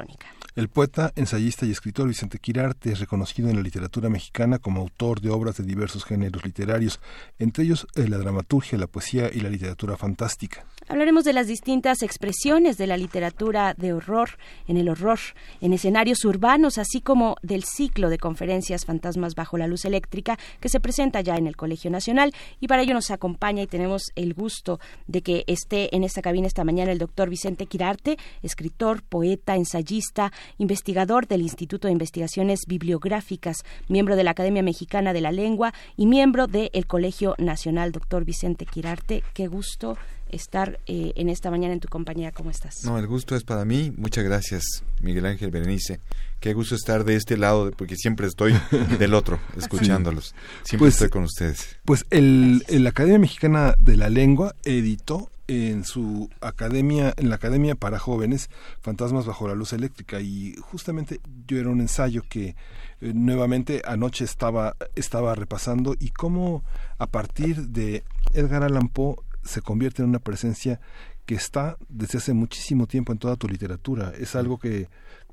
El 0.55 0.69
poeta, 0.69 1.13
ensayista 1.17 1.65
y 1.65 1.71
escritor 1.71 2.09
Vicente 2.09 2.39
Quirarte 2.39 2.93
es 2.93 3.01
reconocido 3.01 3.49
en 3.49 3.57
la 3.57 3.63
literatura 3.63 4.11
mexicana 4.11 4.59
como 4.59 4.81
autor 4.81 5.21
de 5.21 5.31
obras 5.31 5.57
de 5.57 5.65
diversos 5.65 6.05
géneros 6.05 6.45
literarios, 6.45 7.01
entre 7.39 7.65
ellos 7.65 7.87
eh, 7.95 8.07
la 8.09 8.19
dramaturgia, 8.19 8.79
la 8.79 8.87
poesía 8.87 9.31
y 9.33 9.41
la 9.41 9.49
literatura 9.49 9.97
fantástica. 9.97 10.67
Hablaremos 10.89 11.23
de 11.25 11.33
las 11.33 11.47
distintas 11.47 12.03
expresiones 12.03 12.77
de 12.77 12.89
la 12.89 12.97
literatura 12.97 13.75
de 13.79 13.93
horror, 13.93 14.31
en 14.67 14.77
el 14.77 14.89
horror, 14.89 15.21
en 15.61 15.73
escenarios 15.73 16.25
urbanos, 16.25 16.77
así 16.77 17.01
como 17.01 17.37
del 17.43 17.63
ciclo 17.63 18.11
de 18.11 18.19
conferencias 18.19 18.85
Fantasmas 18.85 19.37
bajo 19.37 19.57
la 19.57 19.69
luz 19.69 19.85
eléctrica 19.85 20.39
que 20.61 20.69
se 20.69 20.81
presenta 20.81 21.21
ya 21.21 21.37
en 21.37 21.47
el 21.47 21.57
Colegio 21.57 21.91
Nacional. 21.91 22.35
Y 22.59 22.67
para 22.67 22.83
ello 22.83 22.95
nos 22.95 23.13
acompaña 23.13 23.63
y 23.63 23.69
tenemos 23.69 24.11
el 24.17 24.35
gusto 24.35 24.81
de 25.07 25.23
que 25.23 25.45
esté 25.47 25.95
en 25.95 26.03
esta 26.03 26.21
cabina 26.21 26.49
esta 26.49 26.65
mañana 26.65 26.91
el 26.91 26.99
doctor 26.99 27.31
Vicente 27.31 27.67
Quirarte, 27.67 28.19
escritor, 28.43 29.03
poeta, 29.03 29.55
ensayista, 29.55 30.33
investigador 30.59 31.29
del 31.29 31.43
Instituto 31.43 31.87
de 31.87 31.93
Investigaciones 31.93 32.61
Bibliográficas, 32.67 33.59
miembro 33.89 34.17
de 34.17 34.25
la 34.25 34.33
Academia 34.33 34.63
Mexicana 34.63 35.13
de 35.13 35.21
la 35.21 35.31
Lengua 35.31 35.73
y 35.97 36.07
miembro 36.07 36.49
del 36.49 36.87
Colegio 36.89 37.37
Nacional. 37.39 37.93
Doctor 37.93 38.25
Vicente 38.25 38.67
Quirarte, 38.67 39.23
qué 39.33 39.47
gusto 39.47 39.97
estar 40.33 40.81
eh, 40.87 41.13
en 41.17 41.29
esta 41.29 41.51
mañana 41.51 41.75
en 41.75 41.81
tu 41.81 41.89
compañía. 41.89 42.33
¿Cómo 42.33 42.51
estás? 42.51 42.85
No, 42.85 42.99
el 42.99 43.07
gusto 43.07 43.37
es 43.37 43.45
para 43.45 43.65
mí. 43.65 43.93
Muchas 43.97 44.25
gracias, 44.25 44.65
Miguel 45.01 45.27
Ángel 45.27 45.51
Berenice. 45.51 46.01
Qué 46.41 46.55
gusto 46.55 46.75
estar 46.75 47.05
de 47.05 47.15
este 47.15 47.37
lado, 47.37 47.71
porque 47.71 47.97
siempre 47.97 48.27
estoy 48.27 48.55
del 48.99 49.15
otro, 49.15 49.39
escuchándolos. 49.57 50.35
Siempre 50.65 50.87
Pues, 50.87 50.95
estoy 50.95 51.11
con 51.11 51.25
ustedes. 51.25 51.77
Pues 51.85 52.05
el, 52.11 52.65
la 52.69 52.91
Academia 52.91 53.21
Mexicana 53.21 53.75
de 53.79 53.97
la 53.97 54.09
Lengua 54.09 54.55
editó 54.65 55.31
en 55.49 55.85
su 55.85 56.31
academia, 56.41 57.13
en 57.17 57.29
la 57.29 57.37
Academia 57.37 57.75
para 57.75 57.99
Jóvenes, 57.99 58.49
Fantasmas 58.81 59.27
bajo 59.27 59.49
la 59.49 59.55
luz 59.55 59.73
eléctrica 59.73 60.21
y 60.21 60.55
justamente 60.61 61.21
yo 61.47 61.59
era 61.59 61.69
un 61.69 61.81
ensayo 61.81 62.23
que 62.29 62.55
eh, 63.01 63.13
nuevamente 63.15 63.83
anoche 63.85 64.25
estaba 64.25 64.77
estaba 64.95 65.35
repasando 65.35 65.95
y 65.99 66.11
cómo 66.11 66.65
a 66.99 67.07
partir 67.07 67.69
de 67.69 68.05
Edgar 68.33 68.63
Allan 68.63 68.89
Poe 68.89 69.17
se 69.45 69.61
convierte 69.63 70.03
en 70.03 70.09
una 70.09 70.19
presencia 70.19 70.81
que 71.27 71.35
está 71.35 71.77
desde 71.89 72.19
hace 72.19 72.33
muchísimo 72.33 72.87
tiempo 72.87 73.13
en 73.13 73.19
toda 73.19 73.37
tu 73.37 73.49
literatura. 73.49 74.13
Es 74.19 74.35
algo 74.37 74.59
que 74.59 74.89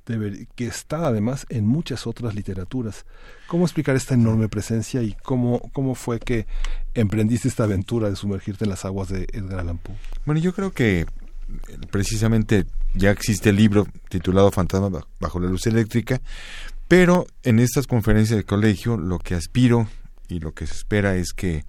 deber- 0.06 0.48
que 0.56 0.65
está 0.68 1.07
además 1.07 1.45
en 1.49 1.65
muchas 1.68 2.07
otras 2.07 2.34
literaturas. 2.36 3.06
¿Cómo 3.48 3.65
explicar 3.65 3.95
esta 3.95 4.14
enorme 4.15 4.49
presencia 4.49 5.02
y 5.03 5.14
cómo, 5.23 5.60
cómo 5.73 5.95
fue 5.95 6.19
que 6.19 6.48
emprendiste 6.94 7.48
esta 7.48 7.64
aventura 7.65 8.10
de 8.10 8.15
sumergirte 8.15 8.65
en 8.65 8.69
las 8.72 8.86
aguas 8.86 9.10
de 9.10 9.27
Edgar 9.34 9.60
Allan 9.60 9.77
Poe? 9.77 9.95
Bueno, 10.26 10.41
yo 10.41 10.53
creo 10.53 10.72
que 10.72 11.02
eh, 11.02 11.06
precisamente 11.91 12.65
ya 12.95 13.11
existe 13.11 13.49
el 13.49 13.56
libro 13.57 13.88
titulado 14.10 14.52
Fantasma 14.52 14.90
Ba- 14.90 15.07
bajo 15.19 15.40
la 15.40 15.49
luz 15.49 15.65
eléctrica, 15.68 16.22
pero 16.88 17.27
en 17.44 17.60
estas 17.60 17.86
conferencias 17.88 18.38
de 18.38 18.44
colegio 18.45 18.98
lo 18.98 19.19
que 19.19 19.36
aspiro 19.36 19.88
y 20.27 20.40
lo 20.40 20.53
que 20.53 20.65
se 20.68 20.73
espera 20.73 21.15
es 21.15 21.34
que 21.34 21.65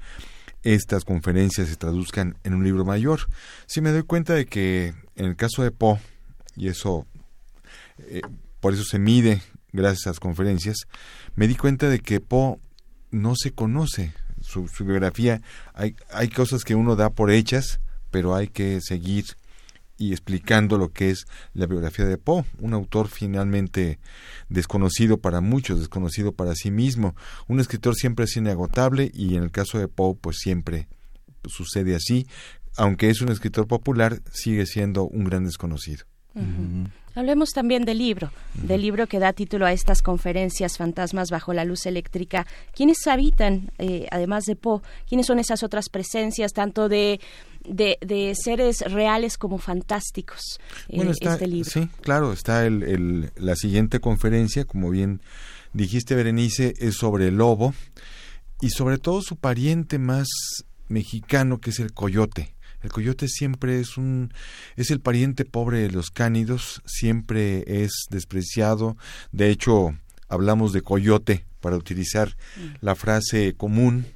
estas 0.62 1.04
conferencias 1.04 1.68
se 1.68 1.76
traduzcan 1.76 2.36
en 2.44 2.54
un 2.54 2.64
libro 2.64 2.84
mayor. 2.84 3.20
Si 3.66 3.80
me 3.80 3.90
doy 3.90 4.02
cuenta 4.02 4.34
de 4.34 4.46
que 4.46 4.94
en 5.16 5.26
el 5.26 5.36
caso 5.36 5.62
de 5.62 5.70
Poe, 5.70 5.98
y 6.56 6.68
eso 6.68 7.06
eh, 7.98 8.22
por 8.60 8.74
eso 8.74 8.84
se 8.84 8.98
mide 8.98 9.42
gracias 9.72 10.06
a 10.06 10.10
las 10.10 10.20
conferencias, 10.20 10.76
me 11.34 11.48
di 11.48 11.54
cuenta 11.54 11.88
de 11.88 12.00
que 12.00 12.20
Poe 12.20 12.58
no 13.10 13.34
se 13.36 13.52
conoce 13.52 14.12
su, 14.40 14.68
su 14.68 14.84
biografía. 14.84 15.42
Hay, 15.74 15.96
hay 16.12 16.28
cosas 16.28 16.64
que 16.64 16.74
uno 16.74 16.96
da 16.96 17.10
por 17.10 17.30
hechas, 17.30 17.80
pero 18.10 18.34
hay 18.34 18.48
que 18.48 18.80
seguir 18.80 19.24
y 20.00 20.12
explicando 20.12 20.78
lo 20.78 20.92
que 20.92 21.10
es 21.10 21.26
la 21.52 21.66
biografía 21.66 22.06
de 22.06 22.16
Poe, 22.16 22.44
un 22.58 22.72
autor 22.72 23.08
finalmente 23.08 24.00
desconocido 24.48 25.18
para 25.18 25.42
muchos, 25.42 25.78
desconocido 25.78 26.32
para 26.32 26.54
sí 26.54 26.70
mismo. 26.70 27.14
Un 27.48 27.60
escritor 27.60 27.94
siempre 27.94 28.24
es 28.24 28.34
inagotable 28.34 29.12
y 29.14 29.36
en 29.36 29.42
el 29.42 29.50
caso 29.50 29.78
de 29.78 29.88
Poe 29.88 30.16
pues 30.18 30.38
siempre 30.38 30.88
sucede 31.44 31.94
así. 31.94 32.26
Aunque 32.78 33.10
es 33.10 33.20
un 33.20 33.28
escritor 33.28 33.68
popular, 33.68 34.22
sigue 34.32 34.64
siendo 34.64 35.04
un 35.04 35.24
gran 35.24 35.44
desconocido. 35.44 36.09
Hablemos 37.14 37.50
también 37.50 37.84
del 37.84 37.98
libro, 37.98 38.30
del 38.54 38.82
libro 38.82 39.08
que 39.08 39.18
da 39.18 39.32
título 39.32 39.66
a 39.66 39.72
estas 39.72 40.00
conferencias 40.00 40.78
Fantasmas 40.78 41.30
bajo 41.30 41.52
la 41.52 41.64
luz 41.64 41.86
eléctrica. 41.86 42.46
¿Quiénes 42.74 43.04
habitan, 43.08 43.70
eh, 43.78 44.06
además 44.12 44.44
de 44.44 44.54
Poe? 44.54 44.80
¿Quiénes 45.08 45.26
son 45.26 45.40
esas 45.40 45.64
otras 45.64 45.88
presencias, 45.88 46.52
tanto 46.52 46.88
de, 46.88 47.20
de, 47.68 47.98
de 48.00 48.32
seres 48.40 48.80
reales 48.82 49.38
como 49.38 49.58
fantásticos? 49.58 50.60
eh, 50.88 50.96
Bueno, 50.96 51.10
está, 51.10 51.32
este 51.32 51.48
libro. 51.48 51.68
sí, 51.68 51.88
claro, 52.00 52.32
está 52.32 52.64
el, 52.64 52.84
el- 52.84 53.32
la 53.36 53.56
siguiente 53.56 53.98
conferencia, 53.98 54.64
como 54.64 54.88
bien 54.90 55.20
dijiste, 55.72 56.14
Berenice, 56.14 56.74
es 56.78 56.94
sobre 56.94 57.26
el 57.28 57.36
lobo 57.38 57.74
y 58.60 58.70
sobre 58.70 58.98
todo 58.98 59.20
su 59.20 59.34
pariente 59.34 59.98
más 59.98 60.28
mexicano, 60.86 61.58
que 61.58 61.70
es 61.70 61.80
el 61.80 61.92
coyote. 61.92 62.54
El 62.82 62.90
coyote 62.90 63.28
siempre 63.28 63.80
es 63.80 63.96
un 63.96 64.32
es 64.76 64.90
el 64.90 65.00
pariente 65.00 65.44
pobre 65.44 65.80
de 65.80 65.90
los 65.90 66.10
cánidos, 66.10 66.82
siempre 66.86 67.84
es 67.84 68.06
despreciado. 68.10 68.96
De 69.32 69.50
hecho, 69.50 69.94
hablamos 70.28 70.72
de 70.72 70.82
coyote 70.82 71.44
para 71.60 71.76
utilizar 71.76 72.36
la 72.80 72.94
frase 72.94 73.54
común 73.54 74.06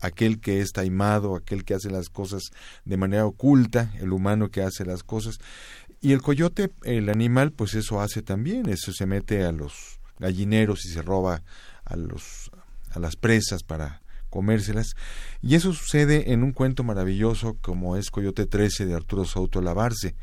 aquel 0.00 0.40
que 0.40 0.60
es 0.60 0.72
taimado, 0.72 1.36
aquel 1.36 1.64
que 1.64 1.74
hace 1.74 1.90
las 1.90 2.08
cosas 2.08 2.42
de 2.84 2.96
manera 2.96 3.26
oculta, 3.26 3.92
el 3.98 4.12
humano 4.12 4.50
que 4.50 4.62
hace 4.62 4.84
las 4.84 5.02
cosas. 5.02 5.38
Y 6.00 6.12
el 6.12 6.22
coyote, 6.22 6.70
el 6.82 7.08
animal, 7.08 7.52
pues 7.52 7.74
eso 7.74 8.00
hace 8.00 8.22
también, 8.22 8.68
eso 8.68 8.92
se 8.92 9.06
mete 9.06 9.44
a 9.44 9.52
los 9.52 9.98
gallineros 10.18 10.84
y 10.84 10.90
se 10.90 11.02
roba 11.02 11.42
a 11.84 11.96
los 11.96 12.50
a 12.92 13.00
las 13.00 13.16
presas 13.16 13.64
para 13.64 14.03
comérselas. 14.34 14.96
Y 15.42 15.54
eso 15.54 15.72
sucede 15.72 16.32
en 16.32 16.42
un 16.42 16.50
cuento 16.50 16.82
maravilloso 16.82 17.56
como 17.60 17.96
es 17.96 18.10
Coyote 18.10 18.46
13 18.46 18.84
de 18.84 18.94
Arturo 18.94 19.24
Souto 19.24 19.60
Lavarce, 19.60 20.16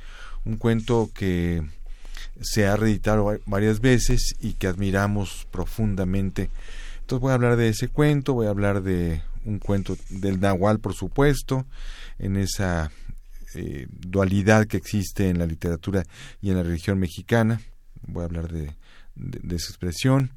un 0.43 0.57
cuento 0.57 1.09
que 1.15 1.63
se 2.41 2.67
ha 2.67 2.75
reeditado 2.75 3.39
varias 3.45 3.79
veces 3.79 4.35
y 4.41 4.53
que 4.53 4.67
admiramos 4.67 5.47
profundamente. 5.49 6.49
Entonces 6.99 7.21
voy 7.21 7.31
a 7.31 7.35
hablar 7.35 7.55
de 7.55 7.69
ese 7.69 7.87
cuento, 7.87 8.33
voy 8.33 8.47
a 8.47 8.49
hablar 8.49 8.83
de 8.83 9.21
un 9.45 9.59
cuento 9.59 9.95
del 10.09 10.41
Nahual, 10.41 10.79
por 10.79 10.93
supuesto, 10.93 11.65
en 12.19 12.35
esa 12.35 12.91
eh, 13.55 13.87
dualidad 13.89 14.67
que 14.67 14.75
existe 14.75 15.29
en 15.29 15.39
la 15.39 15.45
literatura 15.45 16.03
y 16.41 16.49
en 16.49 16.57
la 16.57 16.63
religión 16.63 16.99
mexicana. 16.99 17.61
Voy 18.07 18.23
a 18.23 18.25
hablar 18.25 18.51
de, 18.51 18.73
de 19.15 19.55
esa 19.55 19.69
expresión 19.69 20.31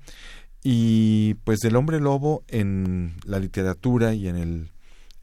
y 0.67 1.35
pues 1.45 1.61
del 1.61 1.77
hombre 1.77 2.01
lobo 2.01 2.43
en 2.49 3.15
la 3.25 3.39
literatura 3.39 4.15
y 4.15 4.29
en 4.29 4.37
el, 4.37 4.71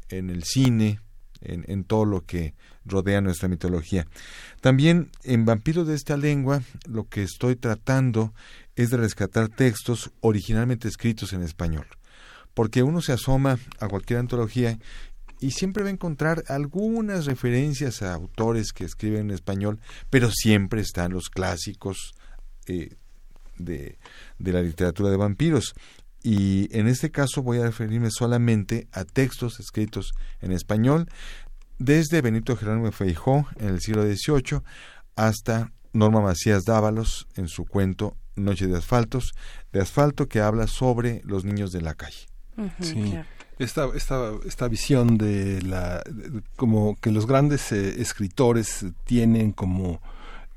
en 0.10 0.30
el 0.30 0.44
cine, 0.44 1.00
en, 1.42 1.66
en, 1.68 1.84
todo 1.84 2.06
lo 2.06 2.24
que 2.24 2.54
rodea 2.86 3.22
nuestra 3.22 3.50
mitología. 3.50 4.06
También 4.62 5.10
en 5.24 5.44
Vampiros 5.44 5.88
de 5.88 5.96
esta 5.96 6.16
lengua 6.16 6.62
lo 6.88 7.10
que 7.10 7.24
estoy 7.24 7.56
tratando 7.56 8.36
es 8.76 8.92
de 8.92 8.98
rescatar 8.98 9.50
textos 9.50 10.12
originalmente 10.22 10.88
escritos 10.88 11.34
en 11.34 11.42
español, 11.42 11.88
porque 12.54 12.84
uno 12.84 13.02
se 13.02 13.14
asoma 13.14 13.58
a 13.80 13.88
cualquier 13.88 14.20
antología 14.20 14.78
y 15.40 15.52
siempre 15.52 15.82
va 15.82 15.90
a 15.90 15.94
encontrar 15.94 16.44
algunas 16.50 17.26
referencias 17.26 18.04
a 18.04 18.14
autores 18.14 18.74
que 18.74 18.86
escriben 18.86 19.22
en 19.22 19.32
español, 19.32 19.80
pero 20.12 20.30
siempre 20.30 20.82
están 20.82 21.14
los 21.14 21.30
clásicos 21.30 22.14
eh, 22.68 22.96
de, 23.58 23.98
de 24.42 24.54
la 24.54 24.62
literatura 24.62 25.10
de 25.10 25.18
vampiros. 25.18 25.74
Y 26.24 26.70
en 26.78 26.88
este 26.88 27.10
caso 27.10 27.42
voy 27.42 27.60
a 27.60 27.64
referirme 27.64 28.10
solamente 28.12 28.88
a 28.92 29.06
textos 29.06 29.60
escritos 29.60 30.14
en 30.42 30.52
español 30.52 31.08
desde 31.80 32.22
Benito 32.22 32.56
Jerónimo 32.56 32.92
Feijó 32.92 33.48
en 33.58 33.70
el 33.70 33.82
siglo 33.82 34.04
XVIII 34.04 34.62
hasta 35.16 35.72
Norma 35.94 36.22
Macías 36.22 36.64
Dávalos 36.64 37.28
en 37.36 37.48
su 37.48 37.66
cuento 37.66 38.16
Noche 38.36 38.68
de 38.68 38.78
Asfaltos, 38.78 39.34
de 39.72 39.82
asfalto 39.82 40.28
que 40.28 40.42
habla 40.42 40.68
sobre 40.68 41.22
los 41.26 41.44
niños 41.44 41.72
de 41.72 41.82
la 41.82 41.96
calle. 41.96 42.28
sí. 42.80 43.18
Esta, 43.60 43.88
esta, 43.94 44.32
esta 44.48 44.68
visión 44.68 45.20
de 45.20 45.62
la 45.62 46.02
como 46.56 46.96
que 46.96 47.12
los 47.12 47.28
grandes 47.28 47.72
eh, 47.72 48.02
escritores 48.02 48.86
tienen 49.06 49.52
como 49.52 50.02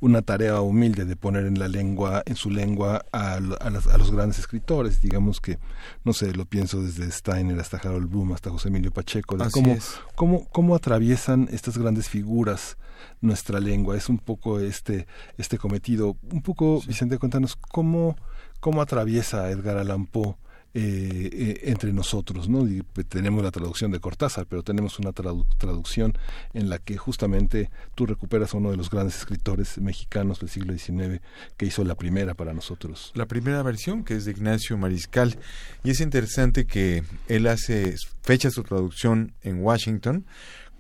una 0.01 0.23
tarea 0.23 0.61
humilde 0.61 1.05
de 1.05 1.17
poner 1.17 1.47
en 1.47 1.59
la 1.59 1.69
lengua, 1.69 2.23
en 2.27 2.37
su 2.37 2.51
lengua 2.51 3.07
a, 3.13 3.35
a, 3.35 3.71
los 3.99 4.11
grandes 4.11 4.39
escritores, 4.39 5.01
digamos 5.01 5.41
que, 5.41 5.59
no 6.05 6.13
sé, 6.13 6.35
lo 6.35 6.45
pienso 6.45 6.83
desde 6.83 7.11
Steiner 7.11 7.59
hasta 7.59 7.79
Harold 7.79 8.11
Bloom, 8.11 8.33
hasta 8.33 8.51
José 8.51 8.69
Emilio 8.69 8.93
Pacheco, 8.93 9.37
de 9.37 9.51
cómo, 9.51 9.77
cómo, 10.15 10.49
cómo 10.51 10.75
atraviesan 10.75 11.49
estas 11.51 11.79
grandes 11.79 12.09
figuras 12.09 12.77
nuestra 13.21 13.61
lengua. 13.61 13.97
Es 13.97 14.09
un 14.09 14.19
poco 14.19 14.61
este, 14.61 15.07
este 15.39 15.59
cometido. 15.59 16.17
Un 16.31 16.43
poco, 16.43 16.83
Vicente, 16.87 17.19
cuéntanos 17.19 17.57
cómo, 17.57 18.17
cómo 18.61 18.83
atraviesa 18.83 19.51
Edgar 19.51 19.79
Allan 19.79 20.07
Poe 20.07 20.37
eh, 20.77 21.31
eh, 21.33 21.61
entre 21.71 21.93
nosotros, 21.93 22.49
¿no? 22.49 22.67
Y 22.67 22.83
pues, 22.83 23.07
tenemos 23.07 23.45
la 23.45 23.53
traducción 23.53 23.93
de 23.93 24.01
Cortázar, 24.01 24.47
pero 24.47 24.65
tenemos 24.65 24.99
una 24.99 25.13
traducción 25.13 26.15
en 26.53 26.69
la 26.69 26.81
que 26.81 26.97
justamente 26.97 27.71
tú 27.95 28.07
recuperas 28.07 28.55
a 28.55 28.57
uno 28.57 28.73
de 28.73 28.77
los 28.77 28.91
grandes 28.91 29.17
escritores 29.19 29.79
mexicanos 29.79 30.41
del 30.41 30.49
siglo 30.49 30.77
XIX 30.77 31.23
que 31.57 31.67
hizo 31.67 31.85
la 31.85 31.95
primera 31.95 32.35
para 32.35 32.53
nosotros. 32.53 33.13
La 33.15 33.27
primera 33.27 33.63
versión, 33.63 34.03
que 34.03 34.17
es 34.17 34.25
de 34.25 34.33
Ignacio 34.33 34.77
Mariscal, 34.77 35.39
y 35.85 35.91
es 35.91 36.01
interesante 36.01 36.67
que 36.67 37.05
él 37.29 37.47
hace 37.47 37.95
fecha 38.23 38.51
su 38.51 38.65
traducción 38.65 39.33
en 39.43 39.63
Washington 39.63 40.27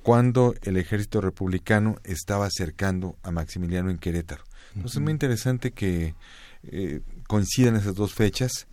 cuando 0.02 0.56
el 0.62 0.76
ejército 0.76 1.20
republicano 1.20 1.98
estaba 2.02 2.46
acercando 2.46 3.16
a 3.22 3.30
Maximiliano 3.30 3.90
en 3.90 3.98
Querétaro. 3.98 4.42
Entonces 4.74 4.96
es 4.96 5.02
muy 5.02 5.12
interesante 5.12 5.70
que 5.70 6.16
eh, 6.64 7.00
coincidan 7.28 7.76
esas 7.76 7.94
dos 7.94 8.12
fechas 8.12 8.66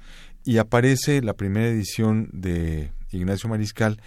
y 0.43 0.57
aparece 0.57 1.21
la 1.21 1.33
primera 1.33 1.67
edición 1.67 2.29
de 2.33 2.91
Ignacio 3.11 3.49
Mariscal 3.49 4.01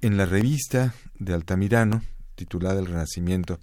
en 0.00 0.16
la 0.16 0.26
revista 0.26 0.94
de 1.18 1.34
Altamirano 1.34 2.02
titulada 2.34 2.80
El 2.80 2.86
Renacimiento 2.86 3.58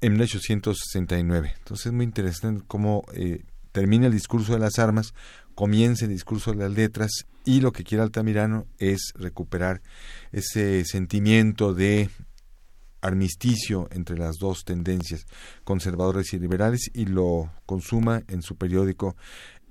en 0.00 0.12
1869. 0.12 1.54
Entonces 1.58 1.86
es 1.86 1.92
muy 1.92 2.04
interesante 2.04 2.64
cómo 2.66 3.04
eh, 3.14 3.44
termina 3.72 4.06
el 4.06 4.12
discurso 4.12 4.52
de 4.52 4.58
las 4.58 4.78
armas, 4.78 5.14
comienza 5.54 6.04
el 6.04 6.10
discurso 6.10 6.52
de 6.52 6.58
las 6.58 6.72
letras 6.72 7.10
y 7.44 7.60
lo 7.60 7.72
que 7.72 7.84
quiere 7.84 8.02
Altamirano 8.02 8.66
es 8.78 9.12
recuperar 9.16 9.82
ese 10.32 10.84
sentimiento 10.84 11.74
de 11.74 12.10
armisticio 13.04 13.86
entre 13.92 14.16
las 14.16 14.36
dos 14.38 14.64
tendencias, 14.64 15.26
conservadores 15.62 16.32
y 16.32 16.38
liberales, 16.38 16.90
y 16.94 17.04
lo 17.04 17.50
consuma 17.66 18.22
en 18.28 18.40
su 18.40 18.56
periódico 18.56 19.14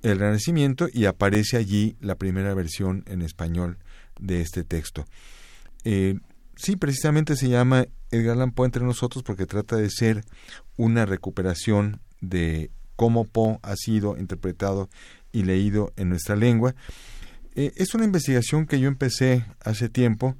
el 0.03 0.19
Renacimiento 0.19 0.87
y 0.91 1.05
aparece 1.05 1.57
allí 1.57 1.95
la 1.99 2.15
primera 2.15 2.53
versión 2.53 3.03
en 3.07 3.21
español 3.21 3.77
de 4.19 4.41
este 4.41 4.63
texto. 4.63 5.05
Eh, 5.85 6.19
sí, 6.55 6.75
precisamente 6.75 7.35
se 7.35 7.49
llama 7.49 7.87
Edgar 8.11 8.35
Allan 8.35 8.51
Poe 8.51 8.65
entre 8.65 8.83
nosotros 8.83 9.23
porque 9.23 9.45
trata 9.45 9.77
de 9.77 9.89
ser 9.89 10.23
una 10.77 11.05
recuperación 11.05 12.01
de 12.21 12.69
cómo 12.95 13.25
Poe 13.25 13.59
ha 13.63 13.75
sido 13.75 14.17
interpretado 14.17 14.89
y 15.31 15.43
leído 15.43 15.93
en 15.95 16.09
nuestra 16.09 16.35
lengua. 16.35 16.75
Eh, 17.55 17.71
es 17.75 17.95
una 17.95 18.05
investigación 18.05 18.67
que 18.67 18.79
yo 18.79 18.87
empecé 18.87 19.45
hace 19.63 19.89
tiempo. 19.89 20.35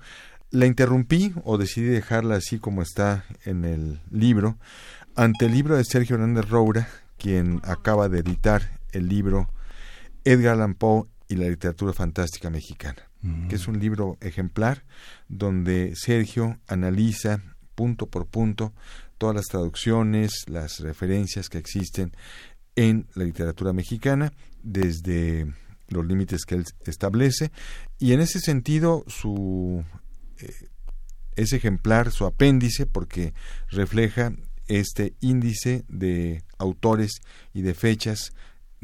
La 0.52 0.66
interrumpí 0.66 1.34
o 1.46 1.58
decidí 1.58 1.88
dejarla 1.88 2.36
así 2.36 2.60
como 2.60 2.82
está 2.82 3.26
en 3.46 3.66
el 3.66 4.02
libro, 4.12 4.58
ante 5.16 5.46
el 5.46 5.54
libro 5.54 5.78
de 5.78 5.84
Sergio 5.84 6.16
Hernández 6.16 6.50
Roura, 6.50 6.88
quien 7.18 7.60
acaba 7.64 8.10
de 8.10 8.20
editar 8.20 8.80
el 8.92 9.08
libro 9.08 9.50
Edgar 10.24 10.56
Allan 10.56 10.76
Poe 10.76 11.08
y 11.28 11.36
la 11.36 11.48
literatura 11.48 11.94
fantástica 11.94 12.50
mexicana, 12.50 13.10
que 13.50 13.56
es 13.56 13.68
un 13.68 13.80
libro 13.80 14.18
ejemplar 14.22 14.84
donde 15.30 15.94
Sergio 15.96 16.60
analiza 16.68 17.42
punto 17.76 18.08
por 18.08 18.28
punto 18.28 18.74
todas 19.18 19.36
las 19.36 19.46
traducciones, 19.46 20.44
las 20.48 20.80
referencias 20.80 21.50
que 21.50 21.58
existen 21.58 22.12
en 22.76 23.08
la 23.16 23.24
literatura 23.24 23.74
mexicana 23.74 24.34
desde 24.62 25.52
los 25.88 26.06
límites 26.06 26.46
que 26.46 26.56
él 26.56 26.66
establece. 26.86 27.52
Y 28.00 28.14
en 28.14 28.20
ese 28.20 28.40
sentido 28.40 29.04
su 29.08 29.84
eh, 30.40 30.54
es 31.36 31.54
ejemplar 31.54 32.12
su 32.12 32.26
apéndice 32.26 32.86
porque 32.86 33.34
refleja 33.70 34.34
este 34.68 35.14
índice 35.20 35.84
de 35.88 36.44
autores 36.58 37.22
y 37.54 37.62
de 37.62 37.74
fechas 37.74 38.34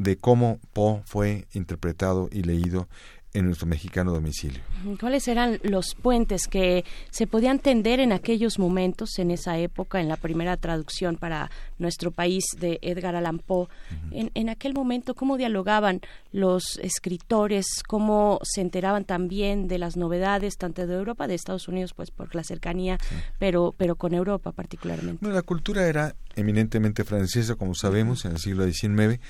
de 0.00 0.16
cómo 0.16 0.58
Poe 0.72 1.02
fue 1.04 1.46
interpretado 1.52 2.30
y 2.32 2.42
leído 2.42 2.88
en 3.32 3.46
nuestro 3.46 3.66
mexicano 3.66 4.12
domicilio. 4.12 4.60
¿Cuáles 4.98 5.28
eran 5.28 5.60
los 5.62 5.94
puentes 5.94 6.48
que 6.48 6.84
se 7.10 7.26
podían 7.26 7.60
tender 7.60 8.00
en 8.00 8.12
aquellos 8.12 8.58
momentos, 8.58 9.18
en 9.18 9.30
esa 9.30 9.56
época, 9.58 10.00
en 10.00 10.08
la 10.08 10.16
primera 10.16 10.56
traducción 10.56 11.16
para 11.16 11.50
nuestro 11.78 12.10
país 12.10 12.44
de 12.58 12.78
Edgar 12.82 13.14
Allan 13.14 13.38
Poe? 13.38 13.68
en, 14.10 14.30
en, 14.34 14.48
aquel 14.48 14.74
momento, 14.74 15.14
¿cómo 15.14 15.36
dialogaban 15.36 16.00
los 16.32 16.78
escritores? 16.82 17.66
¿Cómo 17.86 18.40
se 18.42 18.60
enteraban 18.62 19.04
también 19.04 19.68
de 19.68 19.78
las 19.78 19.96
novedades, 19.96 20.56
tanto 20.56 20.86
de 20.86 20.94
Europa, 20.94 21.28
de 21.28 21.34
Estados 21.34 21.68
Unidos, 21.68 21.94
pues 21.94 22.10
por 22.10 22.34
la 22.34 22.42
cercanía, 22.42 22.98
pero, 23.38 23.74
pero 23.76 23.94
con 23.96 24.12
Europa 24.14 24.52
particularmente? 24.52 25.28
la 25.28 25.42
cultura 25.42 25.86
era 25.86 26.16
eminentemente 26.34 27.04
francesa, 27.04 27.54
como 27.54 27.74
sabemos, 27.74 28.24
en 28.24 28.32
el 28.32 28.38
siglo 28.38 28.64
XIX. 28.64 29.20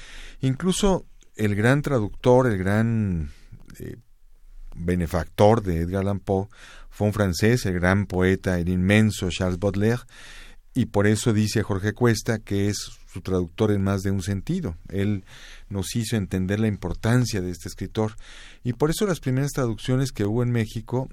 Incluso 0.41 1.05
el 1.37 1.55
gran 1.55 1.83
traductor, 1.83 2.47
el 2.47 2.59
gran 2.59 3.31
eh, 3.79 3.97
benefactor 4.75 5.63
de 5.63 5.79
Edgar 5.79 6.03
Allan 6.03 6.21
Poe 6.21 6.49
fue 6.91 7.07
un 7.07 7.13
francés, 7.13 7.67
el 7.67 7.75
gran 7.75 8.07
poeta, 8.07 8.59
el 8.59 8.69
inmenso 8.69 9.31
Charles 9.31 9.59
Baudelaire, 9.59 10.03
y 10.75 10.87
por 10.87 11.07
eso 11.07 11.33
dice 11.33 11.63
Jorge 11.63 11.93
Cuesta 11.93 12.39
que 12.39 12.69
es 12.69 12.91
su 13.13 13.21
traductor 13.23 13.73
en 13.73 13.83
más 13.83 14.03
de 14.03 14.11
un 14.11 14.23
sentido. 14.23 14.77
Él 14.89 15.25
nos 15.69 15.97
hizo 15.97 16.17
entender 16.17 16.61
la 16.61 16.69
importancia 16.69 17.41
de 17.41 17.51
este 17.51 17.69
escritor 17.69 18.17
y 18.63 18.75
por 18.75 18.91
eso 18.91 19.07
las 19.07 19.21
primeras 19.21 19.51
traducciones 19.51 20.13
que 20.13 20.25
hubo 20.25 20.43
en 20.43 20.53
México 20.53 21.09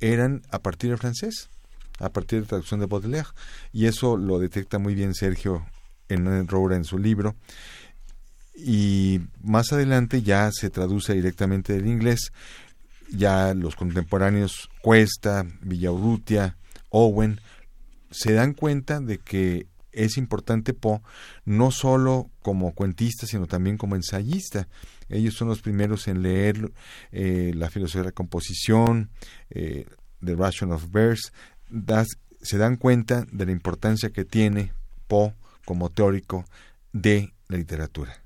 eran 0.00 0.42
a 0.50 0.58
partir 0.58 0.90
del 0.90 0.98
francés, 0.98 1.48
a 2.00 2.10
partir 2.10 2.40
de 2.40 2.46
traducción 2.46 2.80
de 2.80 2.86
Baudelaire 2.86 3.28
y 3.72 3.86
eso 3.86 4.16
lo 4.16 4.38
detecta 4.38 4.78
muy 4.78 4.94
bien 4.94 5.14
Sergio 5.14 5.64
en 6.08 6.26
en 6.28 6.84
su 6.84 6.98
libro 6.98 7.34
y 8.56 9.20
más 9.42 9.72
adelante 9.72 10.22
ya 10.22 10.50
se 10.52 10.70
traduce 10.70 11.14
directamente 11.14 11.74
del 11.74 11.86
inglés. 11.86 12.32
Ya 13.10 13.54
los 13.54 13.76
contemporáneos 13.76 14.68
Cuesta, 14.82 15.46
Villaurrutia, 15.60 16.56
Owen 16.90 17.40
se 18.10 18.32
dan 18.32 18.54
cuenta 18.54 19.00
de 19.00 19.18
que 19.18 19.66
es 19.92 20.16
importante 20.16 20.74
Poe 20.74 21.00
no 21.44 21.70
solo 21.70 22.30
como 22.42 22.74
cuentista, 22.74 23.26
sino 23.26 23.46
también 23.46 23.78
como 23.78 23.96
ensayista. 23.96 24.68
Ellos 25.08 25.34
son 25.34 25.48
los 25.48 25.62
primeros 25.62 26.08
en 26.08 26.22
leer 26.22 26.72
eh, 27.12 27.52
la 27.54 27.70
filosofía 27.70 28.02
de 28.02 28.08
la 28.08 28.12
composición, 28.12 29.10
eh, 29.50 29.86
The 30.24 30.34
Ration 30.34 30.72
of 30.72 30.90
Verse, 30.90 31.30
se 32.42 32.58
dan 32.58 32.76
cuenta 32.76 33.26
de 33.32 33.46
la 33.46 33.52
importancia 33.52 34.10
que 34.10 34.24
tiene 34.24 34.72
Poe 35.06 35.34
como 35.64 35.90
teórico 35.90 36.44
de 36.92 37.32
la 37.48 37.56
literatura. 37.56 38.25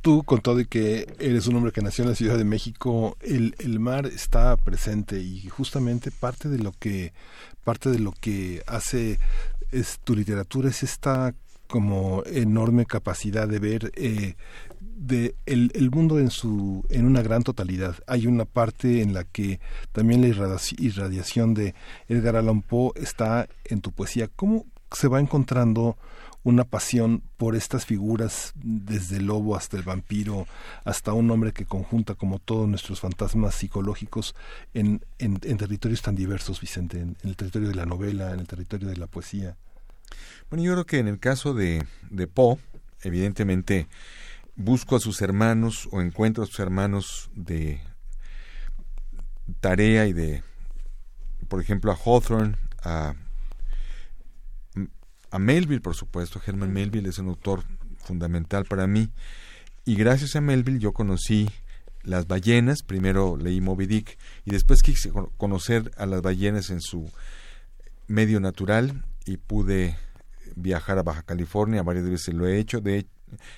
Tú, 0.00 0.22
con 0.22 0.40
todo 0.40 0.60
y 0.60 0.66
que 0.66 1.06
eres 1.18 1.46
un 1.46 1.56
hombre 1.56 1.72
que 1.72 1.80
nació 1.80 2.04
en 2.04 2.10
la 2.10 2.16
Ciudad 2.16 2.36
de 2.36 2.44
México, 2.44 3.16
el, 3.20 3.80
mar 3.80 4.06
está 4.06 4.56
presente 4.56 5.20
y 5.20 5.48
justamente 5.48 6.10
parte 6.10 6.48
de 6.48 6.58
lo 6.58 6.72
que 6.72 7.12
parte 7.64 7.90
de 7.90 7.98
lo 7.98 8.12
que 8.12 8.62
hace 8.66 9.18
es 9.72 9.98
tu 10.04 10.14
literatura 10.14 10.68
es 10.68 10.82
esta 10.82 11.34
como 11.66 12.22
enorme 12.26 12.84
capacidad 12.84 13.48
de 13.48 13.58
ver 13.58 13.92
eh, 13.94 14.36
el, 15.46 15.72
el, 15.74 15.90
mundo 15.90 16.18
en 16.18 16.30
su 16.30 16.84
en 16.90 17.06
una 17.06 17.22
gran 17.22 17.42
totalidad. 17.42 17.96
Hay 18.06 18.26
una 18.26 18.44
parte 18.44 19.00
en 19.00 19.14
la 19.14 19.24
que 19.24 19.60
también 19.92 20.20
la 20.20 20.28
irradiación 20.78 21.54
de 21.54 21.74
Edgar 22.08 22.36
Allan 22.36 22.60
Poe 22.60 22.92
está 22.96 23.48
en 23.64 23.80
tu 23.80 23.90
poesía. 23.90 24.28
Cómo 24.36 24.66
se 24.92 25.08
va 25.08 25.20
encontrando 25.20 25.96
una 26.44 26.64
pasión 26.64 27.22
por 27.38 27.56
estas 27.56 27.86
figuras, 27.86 28.52
desde 28.54 29.16
el 29.16 29.26
lobo 29.26 29.56
hasta 29.56 29.78
el 29.78 29.82
vampiro, 29.82 30.46
hasta 30.84 31.14
un 31.14 31.30
hombre 31.30 31.52
que 31.52 31.64
conjunta 31.64 32.14
como 32.14 32.38
todos 32.38 32.68
nuestros 32.68 33.00
fantasmas 33.00 33.54
psicológicos 33.54 34.36
en, 34.74 35.04
en, 35.18 35.38
territorios 35.38 36.02
tan 36.02 36.14
diversos, 36.14 36.60
Vicente, 36.60 37.00
en, 37.00 37.16
el 37.24 37.34
territorio 37.34 37.68
de 37.68 37.74
la 37.74 37.86
novela, 37.86 38.32
en 38.32 38.40
el 38.40 38.46
territorio 38.46 38.88
de 38.88 38.98
la 38.98 39.06
poesía. 39.06 39.56
Bueno, 40.50 40.62
yo 40.62 40.72
creo 40.72 40.84
que 40.84 40.98
en 40.98 41.08
el 41.08 41.18
caso 41.18 41.54
de, 41.54 41.82
de 42.10 42.26
Poe, 42.26 42.58
evidentemente 43.02 43.88
busco 44.54 44.96
a 44.96 45.00
sus 45.00 45.22
hermanos 45.22 45.88
o 45.92 46.02
encuentro 46.02 46.44
a 46.44 46.46
sus 46.46 46.60
hermanos 46.60 47.30
de 47.34 47.80
tarea 49.60 50.06
y 50.06 50.12
de, 50.12 50.42
por 51.48 51.62
ejemplo, 51.62 51.90
a 51.90 51.96
Hawthorne, 51.96 52.56
a 52.82 53.14
a 55.34 55.38
Melville, 55.40 55.80
por 55.80 55.96
supuesto. 55.96 56.40
Herman 56.46 56.72
Melville 56.72 57.08
es 57.08 57.18
un 57.18 57.28
autor 57.28 57.64
fundamental 57.98 58.66
para 58.66 58.86
mí. 58.86 59.10
Y 59.84 59.96
gracias 59.96 60.36
a 60.36 60.40
Melville 60.40 60.78
yo 60.78 60.92
conocí 60.92 61.50
las 62.04 62.28
ballenas. 62.28 62.84
Primero 62.84 63.36
leí 63.36 63.60
Moby 63.60 63.86
Dick 63.86 64.16
y 64.44 64.52
después 64.52 64.80
quise 64.82 65.10
conocer 65.36 65.90
a 65.96 66.06
las 66.06 66.22
ballenas 66.22 66.70
en 66.70 66.80
su 66.80 67.10
medio 68.06 68.38
natural 68.38 69.04
y 69.26 69.38
pude 69.38 69.98
viajar 70.54 70.98
a 70.98 71.02
Baja 71.02 71.22
California. 71.22 71.82
Varias 71.82 72.08
veces 72.08 72.32
lo 72.32 72.46
he 72.46 72.60
hecho. 72.60 72.80
De 72.80 73.04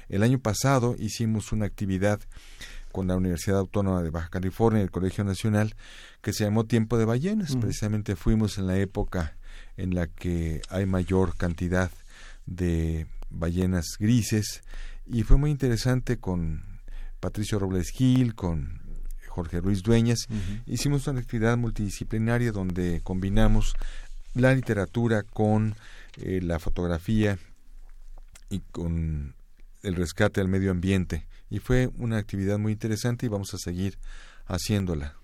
el 0.09 0.23
año 0.23 0.39
pasado 0.39 0.97
hicimos 0.99 1.53
una 1.53 1.67
actividad 1.67 2.21
con 2.91 3.07
la 3.07 3.17
Universidad 3.17 3.59
Autónoma 3.59 4.03
de 4.03 4.09
Baja 4.09 4.31
California 4.31 4.81
y 4.81 4.85
el 4.85 4.91
Colegio 4.91 5.25
Nacional 5.25 5.77
que 6.23 6.33
se 6.33 6.45
llamó 6.45 6.65
Tiempo 6.65 6.97
de 6.97 7.05
Ballenas. 7.05 7.55
Precisamente 7.55 8.17
fuimos 8.17 8.57
en 8.57 8.67
la 8.67 8.79
época 8.79 9.36
en 9.77 9.95
la 9.95 10.07
que 10.07 10.63
hay 10.69 10.87
mayor 10.87 11.37
cantidad 11.37 11.91
de 12.47 13.07
ballenas 13.31 13.97
grises 13.99 14.63
y 15.07 15.23
fue 15.23 15.37
muy 15.37 15.51
interesante 15.51 16.19
con 16.19 16.63
Patricio 17.21 17.59
Robles 17.59 17.91
Gil, 17.91 18.35
con 18.35 18.81
Jorge 19.29 19.61
Ruiz 19.61 19.83
Dueñas. 19.83 20.27
Hicimos 20.67 21.07
una 21.07 21.21
actividad 21.21 21.57
multidisciplinaria 21.57 22.53
donde 22.53 23.01
combinamos 23.03 23.75
la 24.35 24.55
literatura 24.55 25.23
con 25.23 25.75
eh, 26.17 26.41
la 26.43 26.59
fotografía 26.59 27.39
y 28.51 28.61
con 28.73 29.35
el 29.83 29.95
rescate 29.95 30.41
del 30.41 30.49
medio 30.49 30.71
ambiente. 30.71 31.27
Y 31.51 31.61
fue 31.61 31.89
una 31.99 32.19
actividad 32.19 32.59
muy 32.59 32.73
interesante 32.73 33.27
y 33.27 33.29
vamos 33.29 33.55
a 33.55 33.59
seguir 33.59 33.99
haciéndola 34.47 35.15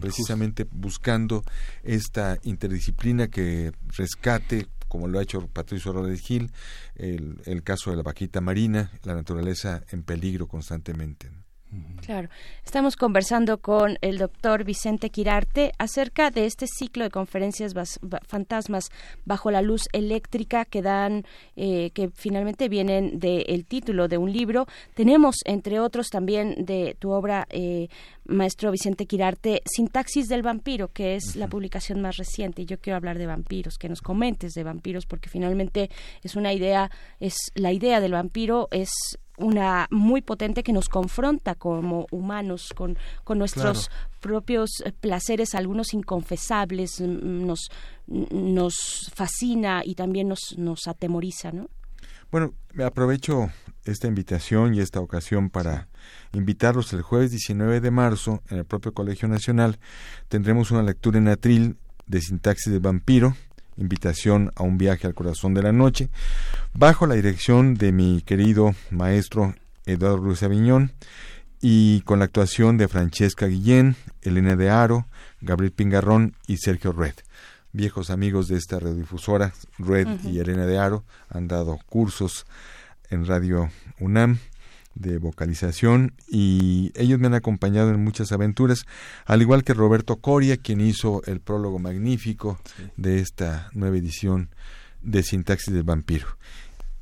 precisamente 0.00 0.66
buscando 0.70 1.42
esta 1.82 2.38
interdisciplina 2.42 3.28
que 3.28 3.72
rescate 3.96 4.68
como 4.90 5.06
lo 5.06 5.20
ha 5.20 5.22
hecho 5.22 5.46
Patricio 5.46 5.92
Rodríguez 5.92 6.20
Gil, 6.20 6.52
el, 6.96 7.62
caso 7.62 7.90
de 7.90 7.96
la 7.96 8.02
vaquita 8.02 8.40
marina, 8.40 8.90
la 9.04 9.14
naturaleza 9.14 9.84
en 9.90 10.02
peligro 10.02 10.48
constantemente. 10.48 11.30
Claro. 12.04 12.28
Estamos 12.64 12.96
conversando 12.96 13.58
con 13.58 13.96
el 14.00 14.18
doctor 14.18 14.64
Vicente 14.64 15.10
Quirarte 15.10 15.72
acerca 15.78 16.30
de 16.30 16.46
este 16.46 16.66
ciclo 16.66 17.04
de 17.04 17.10
conferencias 17.10 17.74
fantasmas 18.26 18.90
bajo 19.24 19.50
la 19.50 19.62
luz 19.62 19.88
eléctrica 19.92 20.64
que 20.64 20.82
dan, 20.82 21.24
eh, 21.54 21.90
que 21.90 22.10
finalmente 22.10 22.68
vienen 22.68 23.20
del 23.20 23.64
título 23.66 24.08
de 24.08 24.18
un 24.18 24.32
libro. 24.32 24.66
Tenemos, 24.94 25.36
entre 25.44 25.78
otros, 25.78 26.08
también 26.08 26.64
de 26.64 26.96
tu 26.98 27.10
obra, 27.10 27.46
eh, 27.50 27.88
maestro 28.24 28.72
Vicente 28.72 29.06
Quirarte, 29.06 29.62
Sintaxis 29.64 30.28
del 30.28 30.42
vampiro, 30.42 30.88
que 30.88 31.14
es 31.14 31.36
la 31.36 31.48
publicación 31.48 32.00
más 32.00 32.16
reciente. 32.16 32.62
Y 32.62 32.66
yo 32.66 32.80
quiero 32.80 32.96
hablar 32.96 33.18
de 33.18 33.26
vampiros, 33.26 33.78
que 33.78 33.88
nos 33.88 34.00
comentes 34.00 34.54
de 34.54 34.64
vampiros, 34.64 35.06
porque 35.06 35.28
finalmente 35.28 35.90
es 36.22 36.34
una 36.34 36.52
idea, 36.52 36.90
es 37.20 37.36
la 37.54 37.72
idea 37.72 38.00
del 38.00 38.12
vampiro 38.12 38.68
es 38.70 38.90
una 39.40 39.88
muy 39.90 40.22
potente 40.22 40.62
que 40.62 40.72
nos 40.72 40.88
confronta 40.88 41.54
como 41.54 42.06
humanos 42.10 42.72
con, 42.74 42.96
con 43.24 43.38
nuestros 43.38 43.90
propios 44.20 44.82
eh, 44.84 44.92
placeres, 44.92 45.54
algunos 45.54 45.94
inconfesables, 45.94 47.00
mm, 47.00 47.46
nos, 47.46 47.70
nos 48.06 49.10
fascina 49.14 49.82
y 49.84 49.94
también 49.94 50.28
nos, 50.28 50.56
nos 50.58 50.86
atemoriza, 50.86 51.52
¿no? 51.52 51.68
Bueno, 52.30 52.54
me 52.74 52.84
aprovecho 52.84 53.50
esta 53.84 54.06
invitación 54.06 54.74
y 54.74 54.80
esta 54.80 55.00
ocasión 55.00 55.50
para 55.50 55.88
invitarlos 56.32 56.92
el 56.92 57.02
jueves 57.02 57.32
19 57.32 57.80
de 57.80 57.90
marzo 57.90 58.42
en 58.50 58.58
el 58.58 58.64
propio 58.64 58.94
Colegio 58.94 59.26
Nacional. 59.26 59.80
Tendremos 60.28 60.70
una 60.70 60.82
lectura 60.82 61.18
en 61.18 61.26
atril 61.26 61.76
de 62.06 62.20
sintaxis 62.20 62.72
de 62.72 62.78
vampiro, 62.78 63.34
invitación 63.76 64.52
a 64.56 64.62
un 64.62 64.78
viaje 64.78 65.06
al 65.06 65.14
corazón 65.14 65.54
de 65.54 65.62
la 65.62 65.72
noche, 65.72 66.10
bajo 66.74 67.06
la 67.06 67.14
dirección 67.14 67.74
de 67.74 67.92
mi 67.92 68.22
querido 68.22 68.74
maestro 68.90 69.54
Eduardo 69.86 70.18
Ruiz 70.18 70.42
Aviñón 70.42 70.92
y 71.60 72.00
con 72.02 72.18
la 72.18 72.26
actuación 72.26 72.78
de 72.78 72.88
Francesca 72.88 73.46
Guillén, 73.46 73.96
Elena 74.22 74.56
de 74.56 74.70
Aro, 74.70 75.06
Gabriel 75.40 75.72
Pingarrón 75.72 76.34
y 76.46 76.56
Sergio 76.56 76.92
Red. 76.92 77.14
Viejos 77.72 78.10
amigos 78.10 78.48
de 78.48 78.56
esta 78.56 78.80
radiodifusora, 78.80 79.52
Red 79.78 80.24
y 80.24 80.40
Elena 80.40 80.66
de 80.66 80.78
Aro, 80.78 81.04
han 81.28 81.48
dado 81.48 81.78
cursos 81.86 82.46
en 83.10 83.26
Radio 83.26 83.70
UNAM 84.00 84.38
de 84.94 85.18
vocalización 85.18 86.14
y 86.28 86.92
ellos 86.94 87.18
me 87.18 87.28
han 87.28 87.34
acompañado 87.34 87.90
en 87.90 88.02
muchas 88.02 88.32
aventuras, 88.32 88.84
al 89.24 89.42
igual 89.42 89.64
que 89.64 89.74
Roberto 89.74 90.16
Coria, 90.16 90.56
quien 90.56 90.80
hizo 90.80 91.22
el 91.26 91.40
prólogo 91.40 91.78
magnífico 91.78 92.58
de 92.96 93.20
esta 93.20 93.70
nueva 93.72 93.96
edición 93.96 94.50
de 95.02 95.22
Sintaxis 95.22 95.72
del 95.72 95.84
Vampiro. 95.84 96.26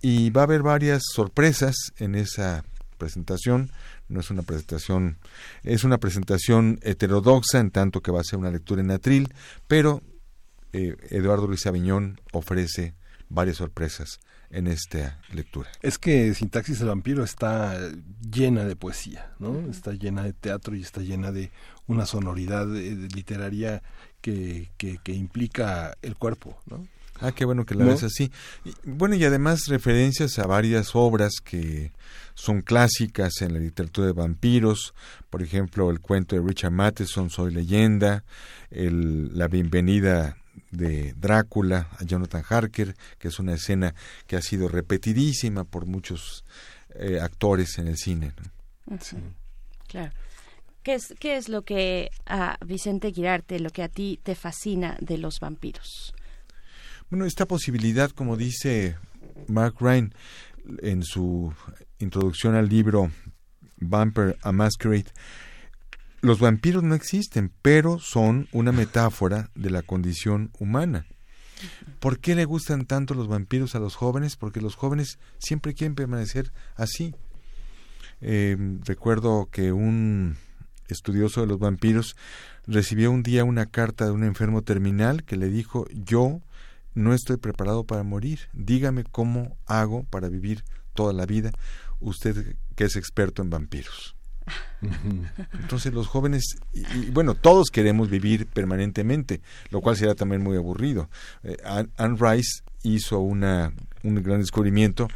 Y 0.01 0.31
va 0.31 0.43
a 0.43 0.45
haber 0.45 0.63
varias 0.63 1.03
sorpresas 1.13 1.75
en 1.97 2.15
esa 2.15 2.65
presentación, 2.99 3.73
no 4.09 4.21
es 4.21 4.31
una 4.31 4.43
presentación, 4.43 5.19
es 5.63 5.85
una 5.85 5.99
presentación 5.99 6.79
heterodoxa 6.83 7.59
en 7.59 7.71
tanto 7.71 8.01
que 8.01 8.13
va 8.13 8.21
a 8.21 8.25
ser 8.25 8.39
una 8.39 8.51
lectura 8.51 8.81
en 8.81 8.91
atril, 8.91 9.33
pero 9.67 10.03
eh, 10.73 10.97
Eduardo 11.11 11.47
Luis 11.47 11.67
Aviñón 11.67 12.21
ofrece 12.33 12.95
varias 13.29 13.57
sorpresas 13.57 14.21
en 14.51 14.67
esta 14.67 15.21
lectura. 15.33 15.69
Es 15.83 15.99
que 15.99 16.35
Sintaxis 16.35 16.79
del 16.79 16.89
Vampiro 16.89 17.23
está 17.23 17.79
llena 18.31 18.65
de 18.65 18.77
poesía, 18.77 19.33
¿no? 19.39 19.59
Está 19.71 19.93
llena 19.93 20.23
de 20.23 20.33
teatro 20.33 20.75
y 20.75 20.83
está 20.83 21.01
llena 21.01 21.33
de 21.33 21.51
una 21.87 22.07
sonoridad 22.07 22.75
eh, 22.77 23.09
literaria 23.15 23.83
que, 24.21 24.71
que, 24.77 25.13
implica 25.13 25.97
el 26.03 26.17
cuerpo, 26.17 26.59
¿no? 26.67 26.87
Ah, 27.21 27.33
qué 27.33 27.45
bueno 27.45 27.67
que 27.67 27.75
la 27.75 27.85
ves 27.85 28.05
así. 28.05 28.31
bueno, 28.85 29.17
y 29.17 29.25
además 29.25 29.67
referencias 29.67 30.39
a 30.39 30.47
varias 30.47 30.95
obras 30.95 31.41
que 31.43 31.91
son 32.35 32.61
clásicas 32.61 33.43
en 33.43 33.55
la 33.55 33.59
literatura 33.59 34.07
de 34.07 34.13
vampiros, 34.13 34.95
por 35.29 35.43
ejemplo, 35.43 35.91
el 35.91 35.99
cuento 35.99 36.37
de 36.37 36.43
Richard 36.47 36.71
Matheson, 36.71 37.31
Soy 37.31 37.53
leyenda, 37.53 38.25
el, 38.71 39.37
la 39.37 39.49
bienvenida 39.49 40.38
de 40.71 41.15
Drácula 41.15 41.89
a 41.99 42.05
Jonathan 42.05 42.45
Harker, 42.49 42.95
que 43.19 43.29
es 43.29 43.39
una 43.39 43.55
escena 43.55 43.95
que 44.27 44.37
ha 44.37 44.43
sido 44.43 44.69
repetidísima 44.69 45.65
por 45.65 45.87
muchos 45.87 46.45
eh, 46.95 47.19
actores 47.21 47.79
en 47.79 47.89
el 47.89 47.97
cine. 47.97 48.33
Claro. 49.87 50.13
¿Qué 50.83 50.95
es, 50.95 51.15
¿Qué 51.19 51.37
es 51.37 51.49
lo 51.49 51.63
que 51.63 52.11
a 52.27 52.57
Vicente 52.65 53.13
Girarte, 53.13 53.61
lo 53.61 53.71
que 53.71 53.83
a 53.83 53.89
ti 53.89 54.21
te 54.23 54.35
fascina 54.35 54.97
de 55.01 55.19
los 55.19 55.41
vampiros? 55.41 56.15
Bueno, 57.11 57.25
esta 57.25 57.47
posibilidad, 57.47 58.11
como 58.11 58.37
dice 58.37 58.97
Mark 59.49 59.77
Ryan 59.81 60.15
en 60.83 61.03
su 61.03 61.53
introducción 61.99 62.55
al 62.55 62.69
libro 62.69 63.11
Vampire 63.77 64.37
a 64.43 64.53
Masquerade, 64.53 65.11
los 66.21 66.41
vampiros 66.41 66.83
no 66.83 66.95
existen, 66.95 67.53
pero 67.63 67.99
son 67.99 68.49
una 68.53 68.73
metáfora 68.73 69.51
de 69.55 69.71
la 69.71 69.83
condición 69.83 70.51
humana. 70.59 71.07
¿Por 72.01 72.19
qué 72.21 72.35
le 72.35 72.45
gustan 72.45 72.87
tanto 72.87 73.15
los 73.15 73.29
vampiros 73.29 73.75
a 73.75 73.81
los 73.81 73.95
jóvenes? 73.95 74.37
Porque 74.37 74.61
los 74.61 74.75
jóvenes 74.75 75.19
siempre 75.39 75.75
quieren 75.75 75.95
permanecer 75.95 76.53
así. 76.77 77.15
Eh, 78.21 78.57
recuerdo 78.85 79.49
que 79.51 79.73
un 79.73 80.37
estudioso 80.89 81.41
de 81.41 81.47
los 81.47 81.59
vampiros 81.59 82.17
recibió 82.67 83.11
un 83.11 83.23
día 83.23 83.45
una 83.45 83.67
carta 83.67 84.05
de 84.05 84.11
un 84.11 84.25
enfermo 84.25 84.63
terminal 84.63 85.25
que 85.25 85.37
le 85.37 85.49
dijo 85.49 85.87
yo 85.93 86.41
no 86.95 87.15
estoy 87.15 87.37
preparado 87.37 87.85
para 87.85 88.03
morir, 88.03 88.49
dígame 88.53 89.05
cómo 89.05 89.57
hago 89.67 90.05
para 90.05 90.29
vivir 90.29 90.65
toda 90.95 91.13
la 91.13 91.27
vida, 91.27 91.53
usted 92.01 92.57
que 92.75 92.85
es 92.85 92.97
experto 92.97 93.43
en 93.43 93.51
vampiros. 93.51 94.18
Entonces 95.53 95.93
los 95.93 96.07
jóvenes, 96.07 96.57
y, 96.73 97.11
bueno, 97.11 97.35
todos 97.35 97.69
queremos 97.71 98.11
vivir 98.11 98.47
permanentemente, 98.47 99.41
lo 99.71 99.81
cual 99.81 99.97
será 99.97 100.15
también 100.15 100.43
muy 100.43 100.57
aburrido. 100.57 101.09
Eh, 101.43 101.57
Anne 101.65 102.17
Rice 102.19 102.63
hizo 102.83 103.21
una, 103.21 103.73
un 104.03 104.23
gran 104.23 104.41
descubrimiento 104.41 105.09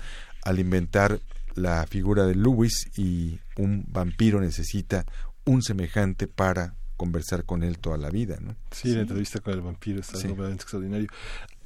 al 0.43 0.59
inventar 0.59 1.21
la 1.55 1.87
figura 1.87 2.27
de 2.27 2.35
Lewis 2.35 2.91
y 2.97 3.39
un 3.57 3.85
vampiro 3.89 4.41
necesita 4.41 5.05
un 5.45 5.63
semejante 5.63 6.27
para 6.27 6.75
conversar 6.97 7.45
con 7.45 7.65
él 7.65 7.79
toda 7.79 7.99
la 7.99 8.11
vida. 8.11 8.39
¿no? 8.41 8.55
Sí, 8.71 8.95
la 8.95 9.01
entrevista 9.01 9.41
con 9.41 9.55
el 9.55 9.61
vampiro 9.61 10.01
es 10.01 10.15
algo 10.15 10.37
realmente 10.37 10.63
extraordinario. 10.63 11.09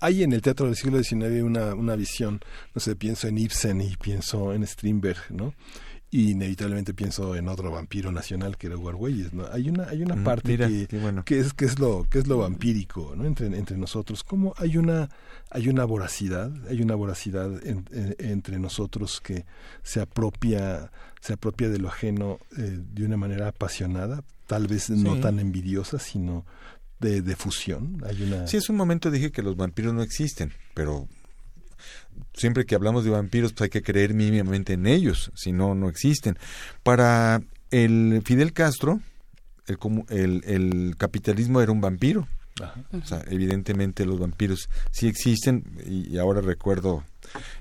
Hay 0.00 0.22
en 0.22 0.32
el 0.32 0.40
teatro 0.40 0.66
del 0.66 0.76
siglo 0.76 1.02
XIX 1.02 1.42
una, 1.42 1.74
una 1.74 1.94
visión, 1.96 2.40
no 2.74 2.80
sé, 2.80 2.96
pienso 2.96 3.28
en 3.28 3.38
Ibsen 3.38 3.80
y 3.80 3.96
pienso 3.96 4.52
en 4.52 4.66
Strindberg, 4.66 5.18
¿no? 5.30 5.54
Y 6.10 6.30
inevitablemente 6.30 6.94
pienso 6.94 7.34
en 7.34 7.48
otro 7.48 7.70
vampiro 7.72 8.12
nacional 8.12 8.56
que 8.56 8.68
era 8.68 8.76
Huargüeyes, 8.76 9.32
¿no? 9.34 9.46
Hay 9.52 9.68
una 9.68 9.88
hay 9.88 10.02
una 10.02 10.14
Mm, 10.16 10.24
parte 10.24 10.48
mira, 10.48 10.68
que, 10.68 10.86
qué 10.86 10.98
bueno. 10.98 11.24
que 11.24 11.40
es 11.40 11.52
que 11.52 11.64
es 11.64 11.78
lo 11.80 12.06
que 12.08 12.18
es 12.20 12.26
lo 12.28 12.38
vampírico, 12.38 13.14
¿no? 13.16 13.24
Entre 13.24 13.46
entre 13.46 13.76
nosotros, 13.76 14.22
como 14.22 14.54
hay 14.56 14.76
una 14.76 15.08
hay 15.50 15.68
una 15.68 15.84
voracidad, 15.84 16.50
hay 16.68 16.80
una 16.80 16.94
voracidad 16.94 17.50
en- 17.66 17.84
en- 17.90 18.14
entre 18.18 18.58
nosotros 18.58 19.20
que 19.20 19.44
se 19.82 20.00
apropia 20.00 20.90
se 21.20 21.32
apropia 21.32 21.68
de 21.68 21.78
lo 21.78 21.88
ajeno 21.88 22.38
eh, 22.56 22.78
de 22.80 23.04
una 23.04 23.16
manera 23.16 23.48
apasionada, 23.48 24.22
tal 24.46 24.68
vez 24.68 24.90
no 24.90 25.16
Sí. 25.16 25.20
tan 25.20 25.40
envidiosa, 25.40 25.98
sino 25.98 26.46
de, 27.00 27.20
de 27.20 27.36
fusión. 27.36 28.00
Hay 28.06 28.22
una 28.22 28.46
Sí, 28.46 28.56
hace 28.58 28.70
un 28.72 28.78
momento 28.78 29.10
dije 29.10 29.30
que 29.32 29.42
los 29.42 29.56
vampiros 29.56 29.92
no 29.92 30.02
existen, 30.02 30.52
pero 30.72 31.08
siempre 32.34 32.66
que 32.66 32.74
hablamos 32.74 33.04
de 33.04 33.10
vampiros 33.10 33.52
pues 33.52 33.62
hay 33.62 33.70
que 33.70 33.82
creer 33.82 34.14
mínimamente 34.14 34.74
en 34.74 34.86
ellos, 34.86 35.30
si 35.34 35.52
no, 35.52 35.74
no 35.74 35.88
existen. 35.88 36.38
Para 36.82 37.42
el 37.70 38.22
Fidel 38.24 38.52
Castro, 38.52 39.00
el, 39.66 39.78
el, 40.08 40.42
el 40.44 40.94
capitalismo 40.96 41.60
era 41.60 41.72
un 41.72 41.80
vampiro. 41.80 42.28
Ajá. 42.62 42.82
O 42.92 43.04
sea, 43.04 43.22
evidentemente 43.28 44.06
los 44.06 44.18
vampiros 44.18 44.70
sí 44.90 45.08
existen 45.08 45.64
y, 45.86 46.14
y 46.14 46.18
ahora 46.18 46.40
recuerdo, 46.40 47.04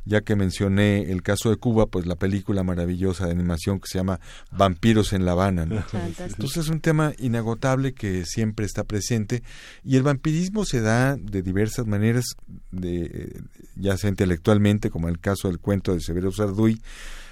ya 0.06 0.22
que 0.22 0.36
mencioné 0.36 1.12
el 1.12 1.22
caso 1.24 1.50
de 1.50 1.58
Cuba, 1.58 1.88
pues 1.88 2.06
la 2.06 2.16
película 2.16 2.64
maravillosa 2.64 3.26
de 3.26 3.32
animación 3.32 3.80
que 3.80 3.88
se 3.88 3.98
llama 3.98 4.20
Vampiros 4.52 5.14
en 5.14 5.26
La 5.26 5.32
Habana. 5.32 5.66
¿no? 5.66 5.84
Entonces 6.20 6.58
es 6.58 6.70
un 6.70 6.80
tema 6.80 7.14
inagotable 7.20 7.94
que 7.94 8.26
siempre 8.26 8.66
está 8.66 8.84
presente 8.84 9.44
y 9.84 9.95
el 9.95 10.04
vampirismo 10.04 10.66
se 10.66 10.82
da 10.82 11.16
de 11.16 11.42
diversas 11.42 11.86
maneras, 11.86 12.26
de, 12.72 13.42
ya 13.76 13.98
sea 13.98 14.10
intelectualmente, 14.10 14.90
como 14.90 15.10
el 15.10 15.20
caso 15.20 15.48
del 15.48 15.60
cuento 15.60 15.94
de 15.94 16.02
Severo 16.02 16.32
Sarduy, 16.32 16.82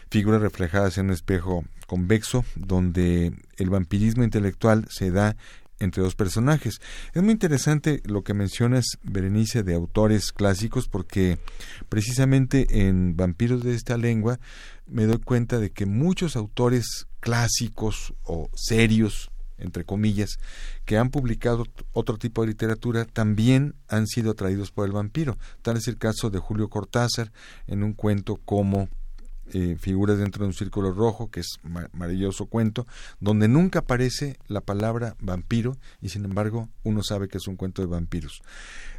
figuras 0.10 0.42
reflejadas 0.42 0.98
en 0.98 1.08
un 1.08 1.12
espejo 1.14 1.64
convexo, 1.88 2.46
donde 2.56 3.34
el 3.58 3.70
vampirismo 3.70 4.24
intelectual 4.24 4.86
se 4.90 5.12
da 5.12 5.36
entre 5.80 6.04
dos 6.04 6.16
personajes. 6.16 6.80
Es 7.14 7.22
muy 7.22 7.32
interesante 7.32 8.02
lo 8.06 8.24
que 8.24 8.34
mencionas, 8.34 8.86
Berenice, 9.04 9.64
de 9.64 9.76
autores 9.76 10.32
clásicos, 10.32 10.88
porque 10.88 11.40
precisamente 11.90 12.88
en 12.88 13.16
Vampiros 13.16 13.64
de 13.64 13.74
esta 13.74 13.98
lengua 13.98 14.40
me 14.88 15.06
doy 15.06 15.20
cuenta 15.20 15.60
de 15.60 15.72
que 15.72 15.86
muchos 15.86 16.36
autores 16.36 17.08
clásicos 17.20 18.14
o 18.24 18.50
serios, 18.56 19.32
entre 19.58 19.86
comillas, 19.86 20.38
que 20.86 20.98
han 20.98 21.10
publicado 21.10 21.66
otro 21.94 22.18
tipo 22.18 22.42
de 22.42 22.50
literatura, 22.50 23.06
también 23.06 23.76
han 23.88 24.08
sido 24.08 24.32
atraídos 24.32 24.72
por 24.72 24.86
el 24.86 24.92
vampiro. 24.92 25.38
Tal 25.62 25.78
es 25.78 25.88
el 25.88 25.98
caso 25.98 26.30
de 26.30 26.40
Julio 26.40 26.70
Cortázar 26.70 27.32
en 27.68 27.84
un 27.84 27.94
cuento 27.94 28.38
como 28.44 28.90
eh, 29.54 29.78
Figuras 29.80 30.18
dentro 30.18 30.44
de 30.44 30.48
un 30.48 30.54
círculo 30.54 30.92
rojo, 30.92 31.30
que 31.32 31.40
es 31.40 31.58
ma- 31.64 31.90
maravilloso 31.94 32.48
cuento, 32.48 32.86
donde 33.20 33.48
nunca 33.48 33.80
aparece 33.80 34.38
la 34.48 34.62
palabra 34.62 35.16
vampiro 35.20 35.78
y 36.02 36.10
sin 36.10 36.26
embargo 36.26 36.70
uno 36.84 37.04
sabe 37.04 37.28
que 37.28 37.38
es 37.38 37.48
un 37.48 37.56
cuento 37.56 37.82
de 37.82 37.88
vampiros. 37.88 38.42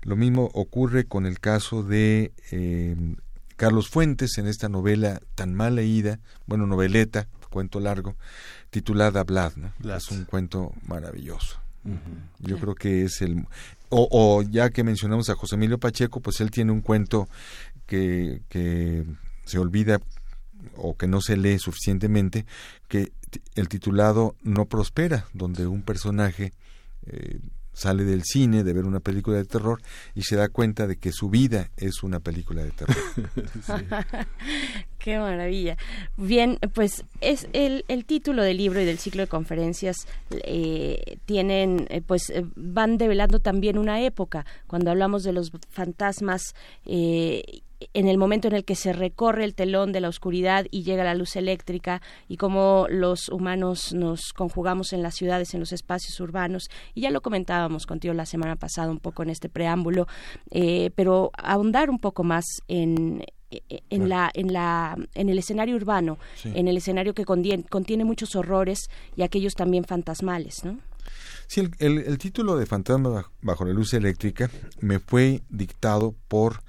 Lo 0.02 0.16
mismo 0.16 0.50
ocurre 0.54 1.04
con 1.04 1.26
el 1.26 1.40
caso 1.40 1.82
de 1.82 2.32
eh, 2.50 2.96
Carlos 3.56 3.88
Fuentes 3.88 4.38
en 4.38 4.46
esta 4.46 4.68
novela 4.68 5.20
tan 5.34 5.54
mal 5.54 5.74
leída, 5.76 6.18
bueno, 6.46 6.66
noveleta, 6.66 7.28
cuento 7.50 7.78
largo, 7.78 8.16
titulada 8.70 9.22
Vlad, 9.22 9.52
¿no? 9.56 9.72
Es 9.96 10.10
un 10.10 10.24
cuento 10.24 10.72
maravilloso. 10.88 11.60
Yo 12.40 12.58
creo 12.58 12.74
que 12.74 13.04
es 13.04 13.20
el... 13.22 13.46
O, 13.90 14.08
o 14.10 14.42
ya 14.42 14.70
que 14.70 14.82
mencionamos 14.82 15.30
a 15.30 15.36
José 15.36 15.54
Emilio 15.54 15.78
Pacheco, 15.78 16.20
pues 16.20 16.40
él 16.40 16.50
tiene 16.50 16.72
un 16.72 16.80
cuento 16.80 17.28
que, 17.86 18.42
que 18.48 19.04
se 19.44 19.58
olvida 19.58 20.00
o 20.76 20.96
que 20.96 21.06
no 21.06 21.20
se 21.20 21.36
lee 21.36 21.58
suficientemente, 21.58 22.46
que 22.88 23.12
el 23.54 23.68
titulado 23.68 24.36
No 24.42 24.66
Prospera, 24.66 25.26
donde 25.32 25.66
un 25.66 25.82
personaje 25.82 26.52
eh, 27.06 27.40
sale 27.74 28.04
del 28.04 28.22
cine 28.24 28.64
de 28.64 28.72
ver 28.72 28.84
una 28.84 29.00
película 29.00 29.36
de 29.36 29.44
terror 29.44 29.82
y 30.14 30.22
se 30.22 30.36
da 30.36 30.48
cuenta 30.48 30.86
de 30.86 30.96
que 30.96 31.12
su 31.12 31.28
vida 31.28 31.70
es 31.76 32.02
una 32.02 32.20
película 32.20 32.62
de 32.62 32.70
terror. 32.70 32.96
Qué 34.98 35.18
maravilla. 35.18 35.76
Bien, 36.16 36.58
pues 36.72 37.04
es 37.20 37.46
el, 37.52 37.84
el 37.88 38.06
título 38.06 38.42
del 38.42 38.56
libro 38.56 38.80
y 38.80 38.86
del 38.86 38.98
ciclo 38.98 39.22
de 39.22 39.28
conferencias 39.28 40.06
eh, 40.30 41.18
tienen, 41.26 41.86
eh, 41.90 42.00
pues 42.00 42.30
eh, 42.30 42.46
van 42.56 42.96
develando 42.96 43.40
también 43.40 43.76
una 43.76 44.00
época. 44.00 44.46
Cuando 44.66 44.90
hablamos 44.90 45.22
de 45.24 45.32
los 45.32 45.52
fantasmas, 45.68 46.54
eh, 46.86 47.60
en 47.92 48.08
el 48.08 48.18
momento 48.18 48.48
en 48.48 48.54
el 48.54 48.64
que 48.64 48.74
se 48.76 48.92
recorre 48.92 49.44
el 49.44 49.54
telón 49.54 49.92
de 49.92 50.00
la 50.00 50.08
oscuridad 50.08 50.66
y 50.70 50.82
llega 50.84 51.04
la 51.04 51.14
luz 51.14 51.36
eléctrica 51.36 52.00
y 52.28 52.36
cómo 52.36 52.86
los 52.88 53.28
humanos 53.28 53.92
nos 53.92 54.32
conjugamos 54.32 54.92
en 54.92 55.02
las 55.02 55.14
ciudades, 55.14 55.52
en 55.54 55.60
los 55.60 55.72
espacios 55.72 56.18
urbanos. 56.20 56.68
Y 56.94 57.02
ya 57.02 57.10
lo 57.10 57.20
comentábamos 57.20 57.86
contigo 57.86 58.14
la 58.14 58.26
semana 58.26 58.56
pasada 58.56 58.90
un 58.90 59.00
poco 59.00 59.22
en 59.22 59.30
este 59.30 59.48
preámbulo, 59.48 60.06
eh, 60.50 60.90
pero 60.94 61.30
ahondar 61.36 61.90
un 61.90 61.98
poco 61.98 62.24
más 62.24 62.44
en 62.68 63.24
en 63.90 64.08
la 64.08 64.30
en 64.34 64.52
la 64.52 64.96
en 65.14 65.28
el 65.28 65.38
escenario 65.38 65.76
urbano 65.76 66.18
Sí. 66.34 66.50
en 66.56 66.66
el 66.66 66.76
escenario 66.76 67.14
que 67.14 67.24
contiene, 67.24 67.62
contiene 67.62 68.04
muchos 68.04 68.34
horrores 68.34 68.88
y 69.16 69.22
aquellos 69.22 69.54
también 69.54 69.84
fantasmales 69.84 70.64
no 70.64 70.78
Sí, 71.46 71.60
el, 71.60 71.70
el- 71.78 71.98
el 71.98 72.18
título 72.18 72.56
de 72.56 72.66
Fantasma 72.66 73.10
baj- 73.10 73.28
bajo 73.42 73.64
la 73.64 73.72
luz 73.72 73.94
eléctrica 73.94 74.50
me 74.80 74.98
fue 74.98 75.42
dictado 75.50 76.16
por 76.26 76.62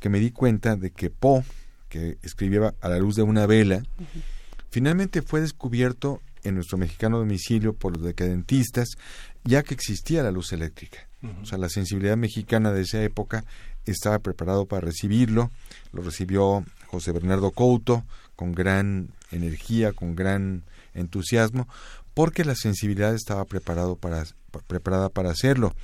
que 0.00 0.08
me 0.08 0.18
di 0.18 0.30
cuenta 0.30 0.76
de 0.76 0.90
que 0.90 1.10
Poe, 1.10 1.44
que 1.88 2.18
escribía 2.22 2.74
a 2.80 2.88
la 2.88 2.98
luz 2.98 3.14
de 3.16 3.22
una 3.22 3.46
vela, 3.46 3.82
finalmente 4.70 5.22
fue 5.22 5.40
descubierto 5.40 6.20
en 6.42 6.54
nuestro 6.54 6.78
mexicano 6.78 7.18
domicilio 7.18 7.74
por 7.74 7.92
los 7.96 8.02
decadentistas, 8.02 8.88
ya 9.44 9.62
que 9.62 9.74
existía 9.74 10.22
la 10.22 10.30
luz 10.30 10.52
eléctrica. 10.52 11.06
O 11.42 11.44
sea, 11.44 11.58
la 11.58 11.68
sensibilidad 11.68 12.16
mexicana 12.16 12.72
de 12.72 12.80
esa 12.82 13.02
época 13.02 13.44
estaba 13.84 14.18
preparado 14.20 14.66
para 14.66 14.80
recibirlo, 14.80 15.50
lo 15.92 16.02
recibió 16.02 16.64
José 16.86 17.12
Bernardo 17.12 17.50
Couto 17.50 18.04
con 18.36 18.52
gran 18.52 19.10
energía, 19.30 19.92
con 19.92 20.16
gran 20.16 20.64
entusiasmo, 20.94 21.68
porque 22.14 22.44
la 22.44 22.54
sensibilidad 22.54 23.14
estaba 23.14 23.44
preparado 23.44 23.96
para, 23.96 24.24
preparada 24.66 25.10
para 25.10 25.30
hacerlo. 25.30 25.74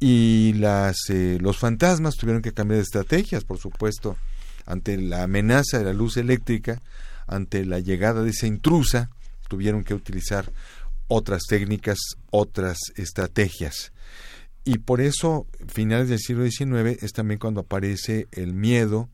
Y 0.00 0.54
las, 0.54 0.96
eh, 1.10 1.38
los 1.40 1.58
fantasmas 1.58 2.16
tuvieron 2.16 2.42
que 2.42 2.52
cambiar 2.52 2.78
de 2.78 2.84
estrategias, 2.84 3.44
por 3.44 3.58
supuesto, 3.58 4.16
ante 4.64 4.96
la 4.96 5.24
amenaza 5.24 5.78
de 5.78 5.84
la 5.84 5.92
luz 5.92 6.16
eléctrica, 6.16 6.80
ante 7.26 7.66
la 7.66 7.80
llegada 7.80 8.22
de 8.22 8.30
esa 8.30 8.46
intrusa, 8.46 9.10
tuvieron 9.48 9.84
que 9.84 9.94
utilizar 9.94 10.50
otras 11.08 11.42
técnicas, 11.48 11.98
otras 12.30 12.78
estrategias. 12.96 13.92
Y 14.64 14.78
por 14.78 15.00
eso, 15.00 15.46
finales 15.68 16.08
del 16.08 16.18
siglo 16.18 16.48
XIX, 16.48 17.02
es 17.02 17.12
también 17.12 17.38
cuando 17.38 17.60
aparece 17.60 18.28
el 18.32 18.54
miedo 18.54 19.10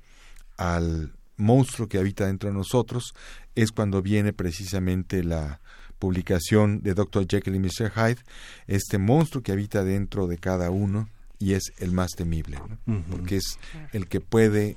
al 0.57 1.15
monstruo 1.37 1.89
que 1.89 1.99
habita 1.99 2.27
dentro 2.27 2.49
de 2.49 2.55
nosotros, 2.55 3.15
es 3.55 3.73
cuando 3.73 4.03
viene 4.03 4.33
precisamente 4.33 5.25
la 5.25 5.61
publicación 5.99 6.83
de 6.83 6.95
Dr. 6.95 7.27
Jekyll 7.29 7.55
y 7.55 7.59
Mr. 7.59 7.91
Hyde, 7.95 8.23
este 8.67 8.99
monstruo 8.99 9.43
que 9.43 9.53
habita 9.53 9.85
dentro 9.85 10.27
de 10.27 10.39
cada 10.39 10.71
uno 10.71 11.09
y 11.39 11.53
es 11.53 11.73
el 11.79 11.93
más 11.93 12.13
temible, 12.13 12.59
porque 13.11 13.37
es 13.37 13.59
el 13.93 14.09
que 14.09 14.21
puede 14.21 14.77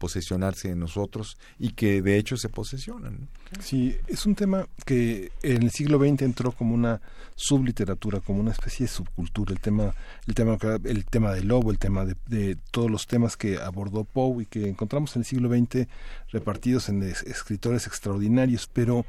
posesionarse 0.00 0.68
de 0.68 0.76
nosotros 0.76 1.36
y 1.58 1.72
que 1.72 2.00
de 2.00 2.16
hecho 2.16 2.38
se 2.38 2.48
posesionan. 2.48 3.28
Sí, 3.60 3.96
es 4.08 4.24
un 4.24 4.34
tema 4.34 4.66
que 4.86 5.30
en 5.42 5.62
el 5.62 5.70
siglo 5.70 5.98
XX 5.98 6.22
entró 6.22 6.52
como 6.52 6.74
una 6.74 7.02
subliteratura, 7.36 8.20
como 8.20 8.40
una 8.40 8.52
especie 8.52 8.86
de 8.86 8.92
subcultura, 8.92 9.52
el 9.52 9.60
tema, 9.60 9.94
el 10.26 10.34
tema, 10.34 10.56
el 10.84 11.04
tema 11.04 11.32
del 11.32 11.48
lobo, 11.48 11.70
el 11.70 11.78
tema 11.78 12.06
de, 12.06 12.16
de 12.28 12.56
todos 12.70 12.90
los 12.90 13.06
temas 13.06 13.36
que 13.36 13.58
abordó 13.58 14.04
Poe 14.04 14.44
y 14.44 14.46
que 14.46 14.68
encontramos 14.68 15.14
en 15.16 15.20
el 15.20 15.26
siglo 15.26 15.50
XX 15.50 15.86
repartidos 16.32 16.88
en 16.88 17.02
escritores 17.02 17.86
extraordinarios, 17.86 18.70
pero 18.72 19.04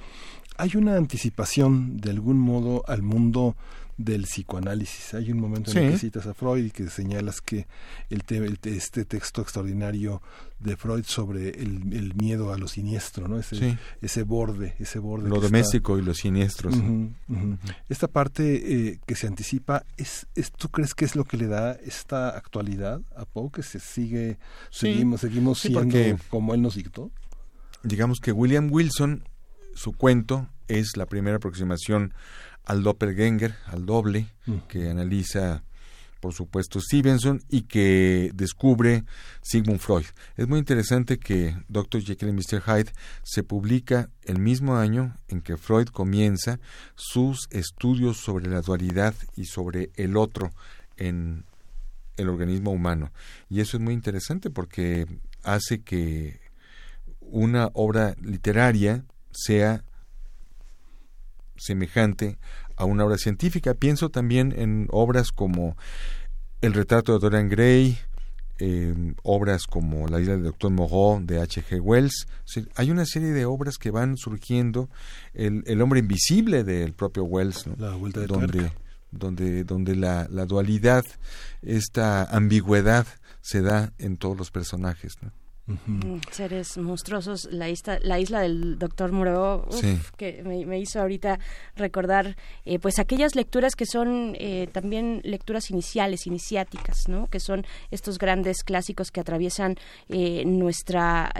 hay 0.61 0.75
una 0.75 0.95
anticipación 0.95 1.97
de 1.97 2.11
algún 2.11 2.37
modo 2.37 2.83
al 2.87 3.01
mundo 3.01 3.55
del 3.97 4.25
psicoanálisis. 4.25 5.15
Hay 5.15 5.31
un 5.31 5.39
momento 5.39 5.71
en 5.71 5.85
el 5.85 5.91
que 5.93 5.97
citas 5.97 6.27
a 6.27 6.35
Freud 6.35 6.65
y 6.65 6.69
que 6.69 6.87
señalas 6.87 7.41
que 7.41 7.65
el, 8.11 8.21
este 8.65 9.05
texto 9.05 9.41
extraordinario 9.41 10.21
de 10.59 10.77
Freud 10.77 11.03
sobre 11.07 11.49
el, 11.49 12.13
miedo 12.13 12.53
a 12.53 12.59
lo 12.59 12.67
siniestro, 12.67 13.27
¿no? 13.27 13.39
Ese, 13.39 13.79
ese 14.03 14.21
borde, 14.21 14.75
ese 14.77 14.99
borde. 14.99 15.29
Lo 15.29 15.41
doméstico 15.41 15.97
y 15.97 16.03
lo 16.03 16.13
siniestro. 16.13 16.69
Esta 17.89 18.07
parte 18.07 18.89
eh, 18.91 18.99
que 19.07 19.15
se 19.15 19.25
anticipa, 19.25 19.83
es, 19.97 20.27
es, 20.35 20.51
¿tú 20.51 20.69
crees 20.69 20.93
que 20.93 21.05
es 21.05 21.15
lo 21.15 21.25
que 21.25 21.37
le 21.37 21.47
da 21.47 21.71
esta 21.71 22.37
actualidad 22.37 23.01
a 23.15 23.25
Poe? 23.25 23.49
Que 23.51 23.63
se 23.63 23.79
sigue, 23.79 24.37
seguimos, 24.69 25.21
seguimos 25.21 25.59
siendo 25.59 26.19
como 26.29 26.53
él 26.53 26.61
nos 26.61 26.75
dictó. 26.75 27.09
Digamos 27.81 28.19
que 28.19 28.31
William 28.31 28.71
Wilson, 28.71 29.23
su 29.73 29.93
cuento 29.93 30.47
es 30.67 30.97
la 30.97 31.05
primera 31.05 31.37
aproximación 31.37 32.13
al 32.65 32.83
doppelganger, 32.83 33.55
al 33.65 33.85
doble, 33.85 34.27
mm. 34.45 34.57
que 34.67 34.89
analiza, 34.89 35.63
por 36.19 36.33
supuesto, 36.33 36.79
Stevenson 36.79 37.41
y 37.49 37.63
que 37.63 38.31
descubre 38.33 39.03
Sigmund 39.41 39.79
Freud. 39.79 40.05
Es 40.37 40.47
muy 40.47 40.59
interesante 40.59 41.17
que 41.17 41.55
Dr. 41.67 42.01
Jekyll 42.01 42.29
y 42.29 42.33
Mr. 42.33 42.61
Hyde 42.61 42.91
se 43.23 43.43
publica 43.43 44.09
el 44.23 44.39
mismo 44.39 44.77
año 44.77 45.17
en 45.27 45.41
que 45.41 45.57
Freud 45.57 45.87
comienza 45.87 46.59
sus 46.95 47.47
estudios 47.49 48.17
sobre 48.17 48.47
la 48.49 48.61
dualidad 48.61 49.15
y 49.35 49.45
sobre 49.45 49.89
el 49.95 50.15
otro 50.15 50.51
en 50.97 51.45
el 52.17 52.29
organismo 52.29 52.71
humano. 52.71 53.11
Y 53.49 53.61
eso 53.61 53.77
es 53.77 53.83
muy 53.83 53.93
interesante 53.93 54.49
porque 54.49 55.07
hace 55.43 55.81
que 55.81 56.39
una 57.19 57.69
obra 57.73 58.15
literaria 58.21 59.03
sea 59.33 59.83
semejante 61.57 62.37
a 62.75 62.85
una 62.85 63.05
obra 63.05 63.17
científica. 63.17 63.73
Pienso 63.73 64.09
también 64.09 64.53
en 64.57 64.87
obras 64.91 65.31
como 65.31 65.77
El 66.61 66.73
retrato 66.73 67.13
de 67.13 67.19
Dorian 67.19 67.49
Gray, 67.49 67.97
eh, 68.59 69.13
obras 69.23 69.65
como 69.67 70.07
La 70.07 70.19
isla 70.19 70.33
del 70.33 70.43
doctor 70.43 70.71
Moreau 70.71 71.23
de 71.23 71.39
H.G. 71.41 71.79
Wells. 71.81 72.27
hay 72.75 72.91
una 72.91 73.05
serie 73.05 73.29
de 73.29 73.45
obras 73.45 73.77
que 73.77 73.91
van 73.91 74.17
surgiendo. 74.17 74.89
El, 75.33 75.63
el 75.65 75.81
hombre 75.81 75.99
invisible 75.99 76.63
del 76.63 76.93
propio 76.93 77.23
Wells, 77.23 77.67
la 77.77 77.95
vuelta 77.95 78.21
de 78.21 78.27
donde, 78.27 78.71
donde, 79.11 79.63
donde 79.63 79.95
la, 79.95 80.27
la 80.29 80.45
dualidad, 80.45 81.05
esta 81.61 82.23
ambigüedad 82.23 83.05
se 83.41 83.61
da 83.61 83.93
en 83.97 84.17
todos 84.17 84.37
los 84.37 84.51
personajes. 84.51 85.17
¿no? 85.21 85.31
Mm, 85.67 86.17
seres 86.31 86.77
monstruosos, 86.77 87.47
la 87.51 87.69
isla, 87.69 87.99
la 88.01 88.19
isla 88.19 88.41
del 88.41 88.79
doctor 88.79 89.11
Moreau, 89.11 89.65
que 90.17 90.43
me, 90.43 90.79
hizo 90.79 90.99
ahorita 90.99 91.39
recordar 91.75 92.35
eh, 92.65 92.79
pues 92.79 92.99
aquellas 92.99 93.35
lecturas 93.35 93.75
que 93.75 93.85
son 93.85 94.35
eh, 94.39 94.67
también 94.71 95.21
lecturas 95.23 95.69
iniciales, 95.69 96.25
iniciáticas, 96.25 97.07
¿no? 97.07 97.27
que 97.27 97.39
son 97.39 97.65
estos 97.91 98.17
grandes 98.17 98.63
clásicos 98.63 99.11
que 99.11 99.21
atraviesan 99.21 99.77
eh, 100.09 100.43
nuestra, 100.45 101.31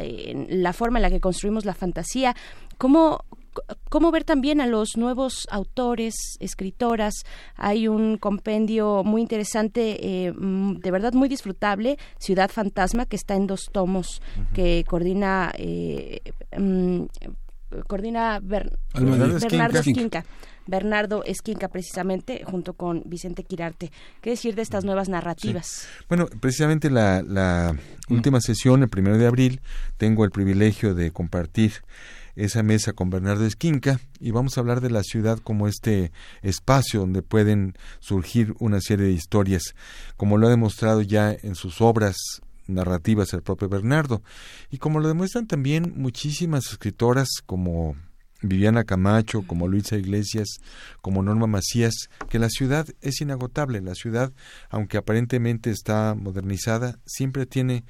la 0.50 0.74
forma 0.74 1.00
en 1.00 1.04
la 1.04 1.10
que 1.10 1.20
construimos 1.20 1.66
la 1.66 1.74
fantasía. 1.74 2.36
¿Cómo, 2.78 3.26
cómo 3.90 4.12
ver 4.12 4.24
también 4.24 4.62
a 4.62 4.68
los 4.68 4.98
nuevos 4.98 5.48
autores, 5.52 6.16
escritoras. 6.40 7.14
Hay 7.56 7.88
un 7.88 8.18
compendio 8.18 9.04
muy 9.04 9.22
interesante, 9.22 10.26
eh, 10.28 10.34
mm, 10.34 10.80
de 10.80 10.92
verdad 10.92 11.14
muy 11.14 11.30
disfrutable, 11.30 11.98
Ciudad 12.18 12.50
Fantasma, 12.50 13.06
que 13.06 13.16
está 13.16 13.36
en 13.36 13.48
dos 13.48 13.70
tomos, 13.72 14.22
que 14.54 14.86
coordina 14.88 15.52
eh, 15.58 16.22
mm, 16.58 17.04
coordina 17.88 18.40
Bernardo 18.42 19.80
Esquinca. 19.80 20.26
Bernardo 20.68 21.24
Esquinca 21.26 21.68
precisamente 21.70 22.44
junto 22.46 22.74
con 22.74 23.04
Vicente 23.06 23.44
Quirarte. 23.44 23.92
¿Qué 24.22 24.32
decir 24.32 24.56
de 24.56 24.62
estas 24.62 24.86
nuevas 24.86 25.10
narrativas? 25.10 25.88
Bueno, 26.08 26.28
precisamente 26.40 26.90
la, 26.90 27.24
la 27.24 27.76
última 28.10 28.40
sesión, 28.42 28.84
el 28.84 28.90
primero 28.90 29.18
de 29.18 29.28
abril, 29.28 29.62
tengo 29.98 30.24
el 30.24 30.32
privilegio 30.32 30.94
de 30.94 31.12
compartir 31.12 31.74
esa 32.36 32.64
mesa 32.64 32.94
con 32.94 33.10
Bernardo 33.10 33.46
Esquinca 33.46 34.00
y 34.20 34.32
vamos 34.32 34.58
a 34.58 34.62
hablar 34.62 34.82
de 34.82 34.90
la 34.90 35.04
ciudad 35.04 35.40
como 35.40 35.68
este 35.68 36.12
espacio 36.42 37.02
donde 37.02 37.22
pueden 37.22 37.76
surgir 38.00 38.56
una 38.60 38.82
serie 38.82 39.08
de 39.08 39.12
historias, 39.12 39.76
como 40.18 40.38
lo 40.38 40.48
ha 40.48 40.50
demostrado 40.50 41.02
ya 41.02 41.32
en 41.32 41.56
sus 41.56 41.82
obras 41.82 42.16
narrativas 42.68 43.34
el 43.34 43.42
propio 43.42 43.70
Bernardo 43.70 44.22
y 44.70 44.78
como 44.78 45.00
lo 45.00 45.08
demuestran 45.08 45.48
también 45.48 45.94
muchísimas 45.96 46.68
escritoras 46.72 47.28
como 47.46 47.96
Viviana 48.42 48.84
Camacho, 48.86 49.44
como 49.46 49.68
Luisa 49.68 49.98
Iglesias, 49.98 50.48
como 51.02 51.22
Norma 51.22 51.48
Macías, 51.48 52.10
que 52.30 52.40
la 52.40 52.50
ciudad 52.50 52.88
es 53.02 53.22
inagotable. 53.22 53.82
La 53.82 53.94
ciudad, 53.94 54.32
aunque 54.70 54.98
aparentemente 54.98 55.70
está 55.70 56.16
modernizada, 56.16 56.98
siempre 57.06 57.46
tiene 57.46 57.84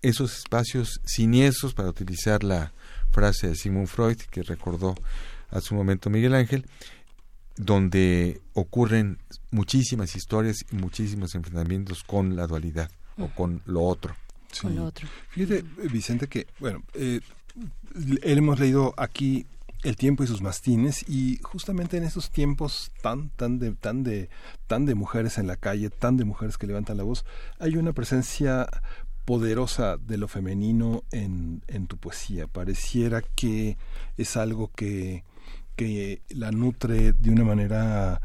esos 0.00 0.38
espacios 0.38 1.00
siniestros 1.04 1.74
para 1.74 1.88
utilizar 1.88 2.42
la, 2.42 2.72
frase 3.12 3.48
de 3.48 3.54
Sigmund 3.54 3.86
Freud 3.86 4.16
que 4.30 4.42
recordó 4.42 4.94
a 5.50 5.60
su 5.60 5.74
momento 5.74 6.10
Miguel 6.10 6.34
Ángel, 6.34 6.66
donde 7.56 8.40
ocurren 8.54 9.18
muchísimas 9.50 10.16
historias 10.16 10.64
y 10.72 10.76
muchísimos 10.76 11.34
enfrentamientos 11.34 12.02
con 12.02 12.34
la 12.34 12.46
dualidad 12.46 12.90
o 13.18 13.28
con 13.28 13.62
lo 13.66 13.82
otro. 13.82 14.16
Con 14.60 14.74
lo 14.74 14.86
otro. 14.86 15.06
Fíjate, 15.28 15.62
Vicente, 15.90 16.26
que, 16.26 16.46
bueno, 16.58 16.82
eh, 16.94 17.20
hemos 18.22 18.58
leído 18.58 18.94
aquí 18.96 19.46
el 19.82 19.96
tiempo 19.96 20.22
y 20.22 20.26
sus 20.26 20.42
mastines 20.42 21.04
y 21.08 21.38
justamente 21.42 21.96
en 21.96 22.04
esos 22.04 22.30
tiempos 22.30 22.92
tan 23.02 23.30
tan 23.30 23.58
de 23.58 23.72
tan 23.72 24.04
de 24.04 24.30
tan 24.68 24.86
de 24.86 24.94
mujeres 24.94 25.38
en 25.38 25.48
la 25.48 25.56
calle 25.56 25.90
tan 25.90 26.16
de 26.16 26.24
mujeres 26.24 26.56
que 26.56 26.68
levantan 26.68 26.98
la 26.98 27.02
voz 27.02 27.24
hay 27.58 27.76
una 27.76 27.92
presencia 27.92 28.68
poderosa 29.24 29.96
de 29.96 30.18
lo 30.18 30.28
femenino 30.28 31.04
en, 31.10 31.62
en 31.68 31.86
tu 31.86 31.96
poesía. 31.96 32.46
Pareciera 32.46 33.22
que 33.22 33.76
es 34.16 34.36
algo 34.36 34.70
que, 34.74 35.24
que 35.76 36.22
la 36.28 36.50
nutre 36.50 37.12
de 37.12 37.30
una 37.30 37.44
manera 37.44 38.20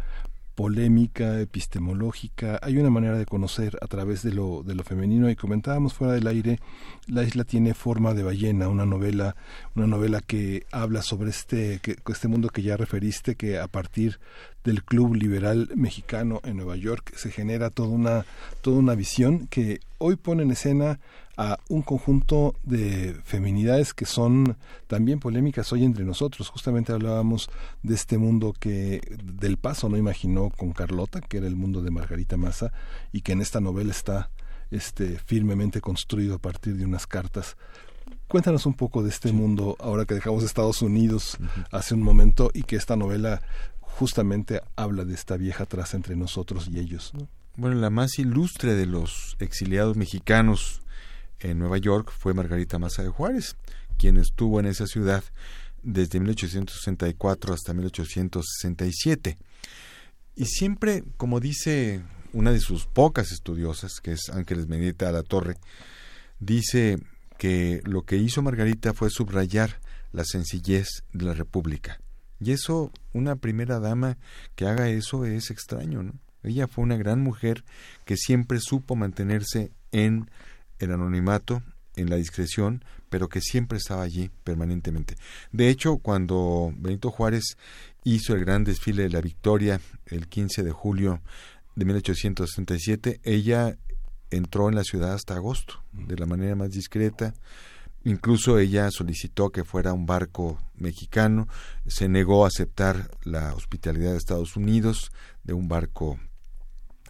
polémica, 0.57 1.39
epistemológica, 1.39 2.59
hay 2.63 2.79
una 2.79 2.89
manera 2.89 3.15
de 3.15 3.27
conocer 3.27 3.77
a 3.79 3.85
través 3.85 4.23
de 4.23 4.33
lo, 4.33 4.63
de 4.63 4.73
lo 4.73 4.83
femenino 4.83 5.29
y 5.29 5.35
comentábamos 5.35 5.93
fuera 5.93 6.13
del 6.13 6.25
aire, 6.25 6.59
La 7.05 7.21
isla 7.21 7.43
tiene 7.43 7.75
forma 7.75 8.15
de 8.15 8.23
ballena, 8.23 8.67
una 8.67 8.87
novela, 8.87 9.35
una 9.75 9.85
novela 9.85 10.19
que 10.19 10.65
habla 10.71 11.03
sobre 11.03 11.29
este, 11.29 11.79
este 12.07 12.27
mundo 12.27 12.49
que 12.49 12.63
ya 12.63 12.75
referiste, 12.75 13.35
que 13.35 13.59
a 13.59 13.67
partir 13.67 14.19
del 14.67 14.83
Club 14.83 15.15
Liberal 15.15 15.69
Mexicano 15.75 16.41
en 16.43 16.57
Nueva 16.57 16.75
York 16.75 17.13
se 17.15 17.31
genera 17.31 17.69
toda 17.69 17.87
una, 17.87 18.25
toda 18.59 18.77
una 18.79 18.95
visión 18.95 19.47
que 19.47 19.79
hoy 19.97 20.17
pone 20.17 20.43
en 20.43 20.51
escena 20.51 20.99
a 21.37 21.57
un 21.69 21.83
conjunto 21.83 22.53
de 22.63 23.15
feminidades 23.23 23.93
que 23.93 24.05
son 24.05 24.57
también 24.87 25.21
polémicas 25.21 25.71
hoy 25.71 25.85
entre 25.85 26.03
nosotros. 26.03 26.49
Justamente 26.49 26.91
hablábamos 26.91 27.49
de 27.81 27.95
este 27.95 28.17
mundo 28.17 28.53
que 28.59 28.99
Del 29.23 29.55
Paso 29.55 29.87
no 29.87 29.95
imaginó 29.95 30.49
con 30.49 30.73
Carlota, 30.73 31.21
que 31.21 31.37
era 31.37 31.47
el 31.47 31.55
mundo 31.55 31.81
de 31.81 31.91
Margarita 31.91 32.35
Massa, 32.35 32.73
y 33.13 33.21
que 33.21 33.31
en 33.31 33.39
esta 33.39 33.61
novela 33.61 33.91
está 33.91 34.31
este, 34.69 35.17
firmemente 35.17 35.79
construido 35.79 36.35
a 36.35 36.39
partir 36.39 36.75
de 36.75 36.83
unas 36.83 37.07
cartas. 37.07 37.55
Cuéntanos 38.27 38.65
un 38.65 38.73
poco 38.73 39.01
de 39.03 39.09
este 39.09 39.31
mundo 39.31 39.77
ahora 39.79 40.03
que 40.03 40.15
dejamos 40.15 40.43
Estados 40.43 40.81
Unidos 40.81 41.37
hace 41.71 41.93
un 41.93 42.01
momento 42.01 42.51
y 42.53 42.63
que 42.63 42.75
esta 42.75 42.97
novela 42.97 43.41
justamente 43.97 44.61
habla 44.75 45.05
de 45.05 45.15
esta 45.15 45.37
vieja 45.37 45.65
traza 45.65 45.97
entre 45.97 46.15
nosotros 46.15 46.69
y 46.71 46.77
ellos. 46.79 47.13
Bueno, 47.55 47.77
la 47.77 47.89
más 47.89 48.19
ilustre 48.19 48.75
de 48.75 48.85
los 48.85 49.35
exiliados 49.39 49.97
mexicanos 49.97 50.81
en 51.39 51.57
Nueva 51.57 51.79
York 51.79 52.13
fue 52.15 52.35
Margarita 52.35 52.77
Maza 52.77 53.01
de 53.01 53.09
Juárez, 53.09 53.55
quien 53.97 54.17
estuvo 54.17 54.59
en 54.59 54.67
esa 54.67 54.85
ciudad 54.85 55.23
desde 55.81 56.19
1864 56.19 57.55
hasta 57.55 57.73
1867. 57.73 59.39
Y 60.35 60.45
siempre, 60.45 61.03
como 61.17 61.39
dice 61.39 62.03
una 62.33 62.51
de 62.51 62.59
sus 62.59 62.85
pocas 62.85 63.31
estudiosas, 63.31 63.99
que 63.99 64.11
es 64.11 64.29
Ángeles 64.29 64.67
Menita 64.67 65.09
a 65.09 65.11
la 65.11 65.23
Torre, 65.23 65.55
dice 66.39 66.99
que 67.39 67.81
lo 67.83 68.03
que 68.03 68.17
hizo 68.17 68.43
Margarita 68.43 68.93
fue 68.93 69.09
subrayar 69.09 69.79
la 70.11 70.23
sencillez 70.23 70.87
de 71.13 71.25
la 71.25 71.33
República. 71.33 71.99
Y 72.39 72.51
eso, 72.51 72.91
una 73.13 73.35
primera 73.35 73.79
dama 73.79 74.17
que 74.55 74.67
haga 74.67 74.89
eso 74.89 75.25
es 75.25 75.49
extraño, 75.51 76.03
¿no? 76.03 76.13
Ella 76.43 76.67
fue 76.67 76.83
una 76.83 76.97
gran 76.97 77.21
mujer 77.21 77.63
que 78.05 78.15
siempre 78.15 78.59
supo 78.59 78.95
mantenerse 78.95 79.71
en 79.91 80.29
el 80.79 80.91
anonimato 80.91 81.61
en 81.95 82.09
la 82.09 82.15
discreción, 82.15 82.83
pero 83.09 83.27
que 83.27 83.41
siempre 83.41 83.79
estaba 83.79 84.03
allí 84.03 84.29
permanentemente. 84.43 85.15
De 85.51 85.69
hecho, 85.69 85.97
cuando 85.97 86.71
Benito 86.77 87.11
Juárez 87.11 87.57
hizo 88.03 88.33
el 88.33 88.45
gran 88.45 88.63
desfile 88.63 89.03
de 89.03 89.09
la 89.09 89.21
Victoria 89.21 89.81
el 90.05 90.27
15 90.27 90.63
de 90.63 90.71
julio 90.71 91.21
de 91.75 91.85
1867, 91.85 93.19
ella 93.23 93.77
entró 94.29 94.69
en 94.69 94.75
la 94.75 94.83
ciudad 94.83 95.13
hasta 95.13 95.35
agosto, 95.35 95.81
de 95.91 96.15
la 96.17 96.25
manera 96.25 96.55
más 96.55 96.71
discreta. 96.71 97.33
Incluso 98.03 98.57
ella 98.59 98.89
solicitó 98.91 99.49
que 99.49 99.63
fuera 99.63 99.93
un 99.93 100.05
barco 100.05 100.57
mexicano, 100.75 101.47
se 101.85 102.07
negó 102.07 102.45
a 102.45 102.47
aceptar 102.47 103.11
la 103.23 103.53
hospitalidad 103.53 104.11
de 104.11 104.17
Estados 104.17 104.55
Unidos 104.55 105.11
de 105.43 105.53
un 105.53 105.67
barco 105.67 106.19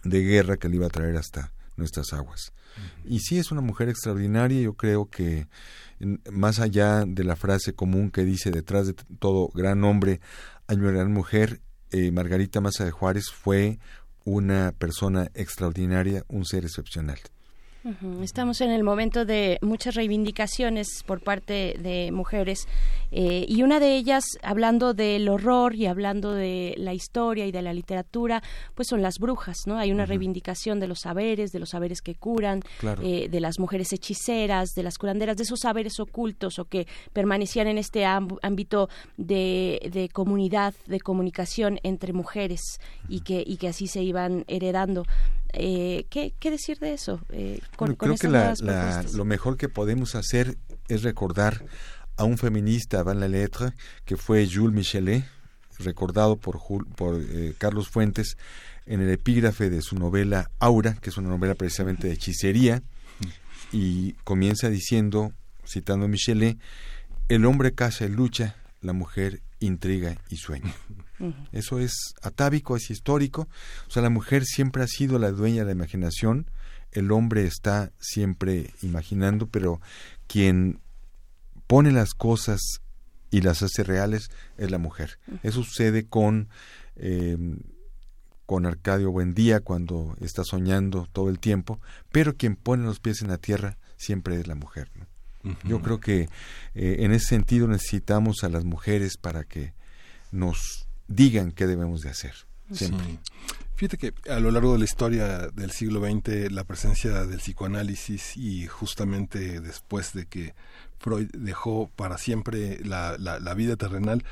de 0.02 0.22
guerra 0.22 0.56
que 0.56 0.68
le 0.68 0.76
iba 0.76 0.86
a 0.86 0.90
traer 0.90 1.16
hasta 1.16 1.52
nuestras 1.76 2.12
aguas. 2.12 2.52
Y 3.04 3.20
sí 3.20 3.38
es 3.38 3.50
una 3.50 3.60
mujer 3.60 3.88
extraordinaria, 3.88 4.60
yo 4.60 4.74
creo 4.74 5.08
que 5.08 5.46
más 6.30 6.60
allá 6.60 7.04
de 7.06 7.24
la 7.24 7.36
frase 7.36 7.72
común 7.72 8.10
que 8.10 8.24
dice 8.24 8.50
detrás 8.50 8.86
de 8.86 8.94
todo 9.18 9.48
gran 9.54 9.82
hombre 9.84 10.20
hay 10.66 10.76
una 10.76 10.92
gran 10.92 11.12
mujer, 11.12 11.60
eh, 11.90 12.10
Margarita 12.12 12.60
Maza 12.60 12.84
de 12.84 12.90
Juárez 12.90 13.30
fue 13.30 13.78
una 14.24 14.72
persona 14.76 15.30
extraordinaria, 15.34 16.24
un 16.28 16.44
ser 16.44 16.64
excepcional. 16.64 17.18
Estamos 18.22 18.60
en 18.60 18.70
el 18.70 18.84
momento 18.84 19.24
de 19.24 19.58
muchas 19.62 19.94
reivindicaciones 19.94 21.02
por 21.06 21.20
parte 21.20 21.74
de 21.78 22.10
mujeres 22.12 22.68
eh, 23.10 23.44
y 23.48 23.62
una 23.62 23.80
de 23.80 23.96
ellas, 23.96 24.24
hablando 24.42 24.94
del 24.94 25.28
horror 25.28 25.74
y 25.74 25.86
hablando 25.86 26.32
de 26.32 26.74
la 26.76 26.94
historia 26.94 27.46
y 27.46 27.52
de 27.52 27.62
la 27.62 27.72
literatura, 27.72 28.42
pues 28.74 28.88
son 28.88 29.02
las 29.02 29.18
brujas, 29.18 29.58
¿no? 29.66 29.78
Hay 29.78 29.92
una 29.92 30.06
reivindicación 30.06 30.80
de 30.80 30.88
los 30.88 31.00
saberes, 31.00 31.52
de 31.52 31.58
los 31.58 31.70
saberes 31.70 32.02
que 32.02 32.14
curan, 32.14 32.62
eh, 33.02 33.28
de 33.30 33.40
las 33.40 33.58
mujeres 33.58 33.92
hechiceras, 33.92 34.70
de 34.74 34.82
las 34.82 34.98
curanderas, 34.98 35.36
de 35.36 35.44
esos 35.44 35.60
saberes 35.60 36.00
ocultos 36.00 36.58
o 36.58 36.66
que 36.66 36.86
permanecían 37.12 37.66
en 37.66 37.78
este 37.78 38.04
ámbito 38.04 38.88
de, 39.16 39.88
de, 39.92 40.08
comunidad, 40.08 40.74
de 40.86 41.00
comunicación 41.00 41.78
entre 41.82 42.12
mujeres 42.12 42.60
y 43.08 43.20
que, 43.20 43.42
y 43.46 43.56
que 43.56 43.68
así 43.68 43.86
se 43.86 44.02
iban 44.02 44.44
heredando. 44.48 45.04
Eh, 45.52 46.06
¿qué, 46.10 46.50
decir 46.50 46.78
de 46.78 46.92
eso? 46.92 47.20
Eh, 47.30 47.60
creo 47.76 48.16
que 48.16 48.28
lo 49.14 49.24
mejor 49.24 49.56
que 49.56 49.68
podemos 49.68 50.14
hacer 50.14 50.58
es 50.88 51.02
recordar 51.02 51.64
a 52.18 52.24
un 52.24 52.36
feminista 52.36 53.02
Van 53.02 53.20
la 53.20 53.28
Lettre 53.28 53.72
que 54.04 54.16
fue 54.16 54.46
Jules 54.52 54.74
Michelet, 54.74 55.24
recordado 55.78 56.36
por, 56.36 56.60
por 56.96 57.20
eh, 57.20 57.54
Carlos 57.56 57.88
Fuentes 57.88 58.36
en 58.86 59.00
el 59.00 59.10
epígrafe 59.10 59.70
de 59.70 59.80
su 59.80 59.96
novela 59.96 60.50
Aura, 60.58 60.94
que 60.94 61.10
es 61.10 61.16
una 61.16 61.28
novela 61.28 61.54
precisamente 61.54 62.08
de 62.08 62.14
hechicería, 62.14 62.82
y 63.72 64.12
comienza 64.24 64.68
diciendo, 64.68 65.32
citando 65.66 66.06
a 66.06 66.08
Michelet, 66.08 66.58
el 67.28 67.44
hombre 67.44 67.72
caza 67.72 68.06
y 68.06 68.08
lucha, 68.08 68.56
la 68.80 68.92
mujer 68.92 69.40
intriga 69.60 70.16
y 70.30 70.36
sueña. 70.36 70.74
Eso 71.52 71.78
es 71.78 72.14
atávico, 72.22 72.76
es 72.76 72.90
histórico. 72.90 73.48
O 73.86 73.90
sea, 73.90 74.02
la 74.02 74.10
mujer 74.10 74.44
siempre 74.44 74.82
ha 74.82 74.86
sido 74.86 75.18
la 75.18 75.30
dueña 75.30 75.60
de 75.60 75.66
la 75.66 75.72
imaginación, 75.72 76.50
el 76.92 77.12
hombre 77.12 77.44
está 77.44 77.92
siempre 78.00 78.72
imaginando, 78.82 79.46
pero 79.46 79.80
quien 80.26 80.80
pone 81.68 81.92
las 81.92 82.14
cosas 82.14 82.80
y 83.30 83.42
las 83.42 83.62
hace 83.62 83.84
reales 83.84 84.30
es 84.56 84.70
la 84.72 84.78
mujer. 84.78 85.20
Eso 85.44 85.62
sucede 85.62 86.06
con, 86.06 86.48
em, 86.96 87.60
con 88.46 88.66
Arcadio 88.66 89.12
Buendía 89.12 89.60
cuando 89.60 90.16
está 90.20 90.42
soñando 90.42 91.06
todo 91.12 91.28
el 91.28 91.38
tiempo, 91.38 91.78
pero 92.10 92.34
quien 92.34 92.56
pone 92.56 92.84
los 92.84 92.98
pies 92.98 93.22
en 93.22 93.28
la 93.28 93.38
tierra 93.38 93.78
siempre 93.96 94.40
es 94.40 94.48
la 94.48 94.56
mujer. 94.56 94.90
Yo 95.64 95.80
creo 95.80 96.00
que 96.00 96.28
eh, 96.74 96.96
en 96.98 97.12
ese 97.12 97.26
sentido 97.26 97.68
necesitamos 97.68 98.42
a 98.42 98.48
las 98.48 98.64
mujeres 98.64 99.16
para 99.16 99.44
que 99.44 99.72
nos 100.30 100.88
digan 101.06 101.52
qué 101.52 101.66
debemos 101.66 102.00
de 102.02 102.10
hacer. 102.10 102.34
Siempre. 102.70 103.18
Fíjate 103.76 103.96
que 103.96 104.14
a 104.28 104.40
lo 104.40 104.50
largo 104.50 104.72
de 104.72 104.80
la 104.80 104.84
historia 104.84 105.48
del 105.54 105.70
siglo 105.70 106.00
XX 106.00 106.50
la 106.50 106.64
presencia 106.64 107.24
del 107.24 107.38
psicoanálisis 107.38 108.36
y 108.36 108.66
justamente 108.66 109.60
después 109.60 110.12
de 110.12 110.26
que 110.26 110.54
Freud 110.98 111.28
dejó 111.32 111.90
para 111.94 112.18
siempre 112.18 112.78
la, 112.84 113.16
la, 113.18 113.54
vida 113.54 113.76
terrenal, 113.76 114.24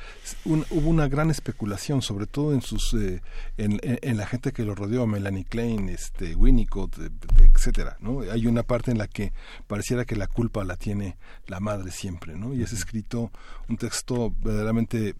hubo 0.45 0.89
una 0.89 1.07
gran 1.07 1.29
especulación, 1.29 2.01
sobre 2.01 2.27
todo 2.27 2.53
en 2.53 2.61
sus 2.61 2.93
eh, 2.93 3.21
en, 3.57 3.79
en, 3.83 4.17
la 4.17 4.25
gente 4.25 4.51
que 4.51 4.63
lo 4.63 4.75
rodeó, 4.75 5.07
Melanie 5.07 5.45
Klein, 5.45 5.89
este, 5.89 6.35
Winnicott, 6.35 6.97
etcétera, 7.55 7.97
¿no? 7.99 8.21
Hay 8.21 8.47
una 8.47 8.63
parte 8.63 8.91
en 8.91 8.97
la 8.97 9.07
que 9.07 9.33
pareciera 9.67 10.05
que 10.05 10.15
la 10.15 10.27
culpa 10.27 10.63
la 10.63 10.75
tiene 10.75 11.17
la 11.47 11.59
madre 11.59 11.91
siempre, 11.91 12.35
¿no? 12.35 12.53
Y 12.53 12.63
es 12.63 12.73
escrito 12.73 13.31
un 13.69 13.77
texto 13.77 14.33
verdaderamente 14.41 15.15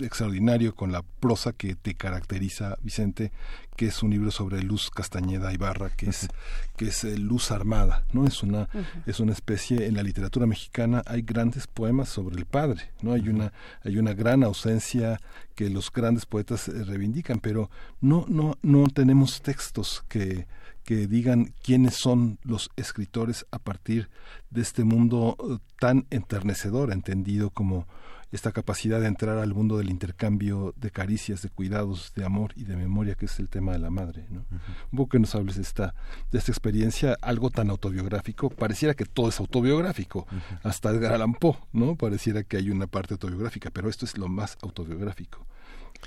extraordinario 0.00 0.74
con 0.74 0.92
la 0.92 1.02
prosa 1.02 1.52
que 1.52 1.74
te 1.74 1.94
caracteriza, 1.94 2.76
Vicente, 2.82 3.32
que 3.76 3.86
es 3.86 4.02
un 4.02 4.10
libro 4.10 4.30
sobre 4.30 4.62
Luz 4.62 4.90
Castañeda 4.90 5.52
Ibarra, 5.52 5.90
que 5.90 6.10
es 6.10 6.28
que 6.76 6.88
es 6.88 7.04
eh, 7.04 7.16
Luz 7.16 7.50
Armada, 7.50 8.04
¿no? 8.12 8.26
Es 8.26 8.42
una 8.42 8.68
es 9.06 9.20
una 9.20 9.32
especie 9.32 9.86
en 9.86 9.94
la 9.94 10.02
literatura 10.02 10.46
mexicana 10.46 11.02
hay 11.06 11.22
grandes 11.22 11.66
poemas 11.66 12.08
sobre 12.08 12.36
el 12.36 12.46
padre, 12.46 12.90
¿no? 13.02 13.12
Hay 13.12 13.28
una 13.28 13.52
hay 13.82 13.98
una 13.98 14.12
gran 14.12 14.44
ausencia 14.44 15.20
que 15.54 15.70
los 15.70 15.90
grandes 15.92 16.26
poetas 16.26 16.68
eh, 16.68 16.84
reivindican, 16.84 17.40
pero 17.40 17.70
no 18.00 18.26
no 18.28 18.58
no 18.62 18.86
tenemos 18.88 19.40
textos 19.42 20.04
que 20.08 20.46
que 20.84 21.06
digan 21.06 21.54
quiénes 21.62 21.94
son 21.94 22.38
los 22.42 22.70
escritores 22.76 23.46
a 23.50 23.58
partir 23.58 24.10
de 24.50 24.62
este 24.62 24.84
mundo 24.84 25.36
eh, 25.38 25.58
tan 25.78 26.06
enternecedor, 26.10 26.92
entendido 26.92 27.50
como 27.50 27.86
esta 28.32 28.52
capacidad 28.52 29.00
de 29.00 29.06
entrar 29.06 29.38
al 29.38 29.54
mundo 29.54 29.78
del 29.78 29.90
intercambio 29.90 30.74
de 30.76 30.90
caricias, 30.90 31.42
de 31.42 31.48
cuidados, 31.48 32.12
de 32.14 32.24
amor 32.24 32.52
y 32.56 32.64
de 32.64 32.76
memoria, 32.76 33.14
que 33.14 33.26
es 33.26 33.38
el 33.38 33.48
tema 33.48 33.72
de 33.72 33.78
la 33.78 33.90
madre. 33.90 34.26
¿no? 34.30 34.44
Un 34.92 34.96
poco 34.96 35.10
que 35.10 35.18
nos 35.18 35.34
hables 35.34 35.56
de 35.56 35.62
esta, 35.62 35.94
de 36.30 36.38
esta 36.38 36.52
experiencia, 36.52 37.16
algo 37.22 37.50
tan 37.50 37.70
autobiográfico, 37.70 38.50
pareciera 38.50 38.94
que 38.94 39.04
todo 39.04 39.28
es 39.28 39.40
autobiográfico, 39.40 40.26
hasta 40.62 40.90
Edgar 40.90 41.14
Allan 41.14 41.34
Poe, 41.34 41.56
¿no? 41.72 41.96
Pareciera 41.96 42.44
que 42.44 42.56
hay 42.56 42.70
una 42.70 42.86
parte 42.86 43.14
autobiográfica, 43.14 43.70
pero 43.70 43.88
esto 43.88 44.04
es 44.04 44.16
lo 44.16 44.28
más 44.28 44.56
autobiográfico 44.62 45.46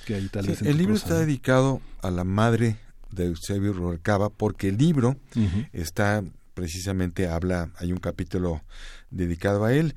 que 0.06 0.16
hay 0.16 0.28
tal 0.28 0.48
vez 0.48 0.62
El 0.62 0.78
libro 0.78 0.96
está 0.96 1.20
dedicado 1.20 1.82
a 2.02 2.12
la 2.12 2.24
madre 2.24 2.78
de 3.12 3.28
Eusebio 3.28 3.74
Rubalcaba 3.74 4.30
porque 4.30 4.70
el 4.70 4.78
libro 4.78 5.16
está 5.72 6.24
precisamente 6.54 7.28
habla, 7.28 7.72
hay 7.78 7.92
un 7.92 8.00
capítulo 8.00 8.62
dedicado 9.10 9.66
a 9.66 9.74
él 9.74 9.96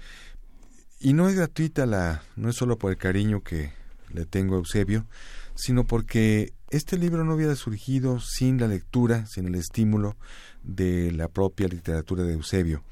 y 0.99 1.13
no 1.13 1.29
es 1.29 1.35
gratuita 1.35 1.87
la, 1.87 2.23
no 2.37 2.49
es 2.49 2.57
solo 2.57 2.79
por 2.79 2.91
el 2.91 2.97
cariño 2.97 3.43
que 3.43 3.73
le 4.13 4.27
tengo 4.27 4.55
a 4.55 4.59
Eusebio, 4.59 5.07
sino 5.55 5.85
porque 5.85 6.53
este 6.71 6.99
libro 6.99 7.25
no 7.25 7.35
hubiera 7.35 7.55
surgido 7.55 8.19
sin 8.21 8.59
la 8.59 8.69
lectura, 8.69 9.27
sin 9.27 9.47
el 9.47 9.55
estímulo 9.55 10.17
de 10.63 11.13
la 11.13 11.29
propia 11.29 11.69
literatura 11.69 12.25
de 12.25 12.33
Eusebio, 12.33 12.83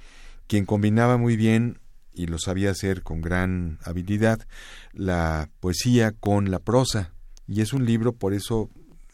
quien 0.46 0.64
combinaba 0.64 1.16
muy 1.16 1.36
bien 1.36 1.78
y 2.12 2.26
lo 2.26 2.38
sabía 2.38 2.70
hacer 2.70 3.02
con 3.02 3.20
gran 3.20 3.78
habilidad 3.82 4.46
la 4.92 5.50
poesía 5.60 6.12
con 6.12 6.50
la 6.50 6.60
prosa. 6.60 7.12
Y 7.46 7.60
es 7.60 7.72
un 7.72 7.84
libro 7.84 8.12
por 8.12 8.32
eso 8.32 8.70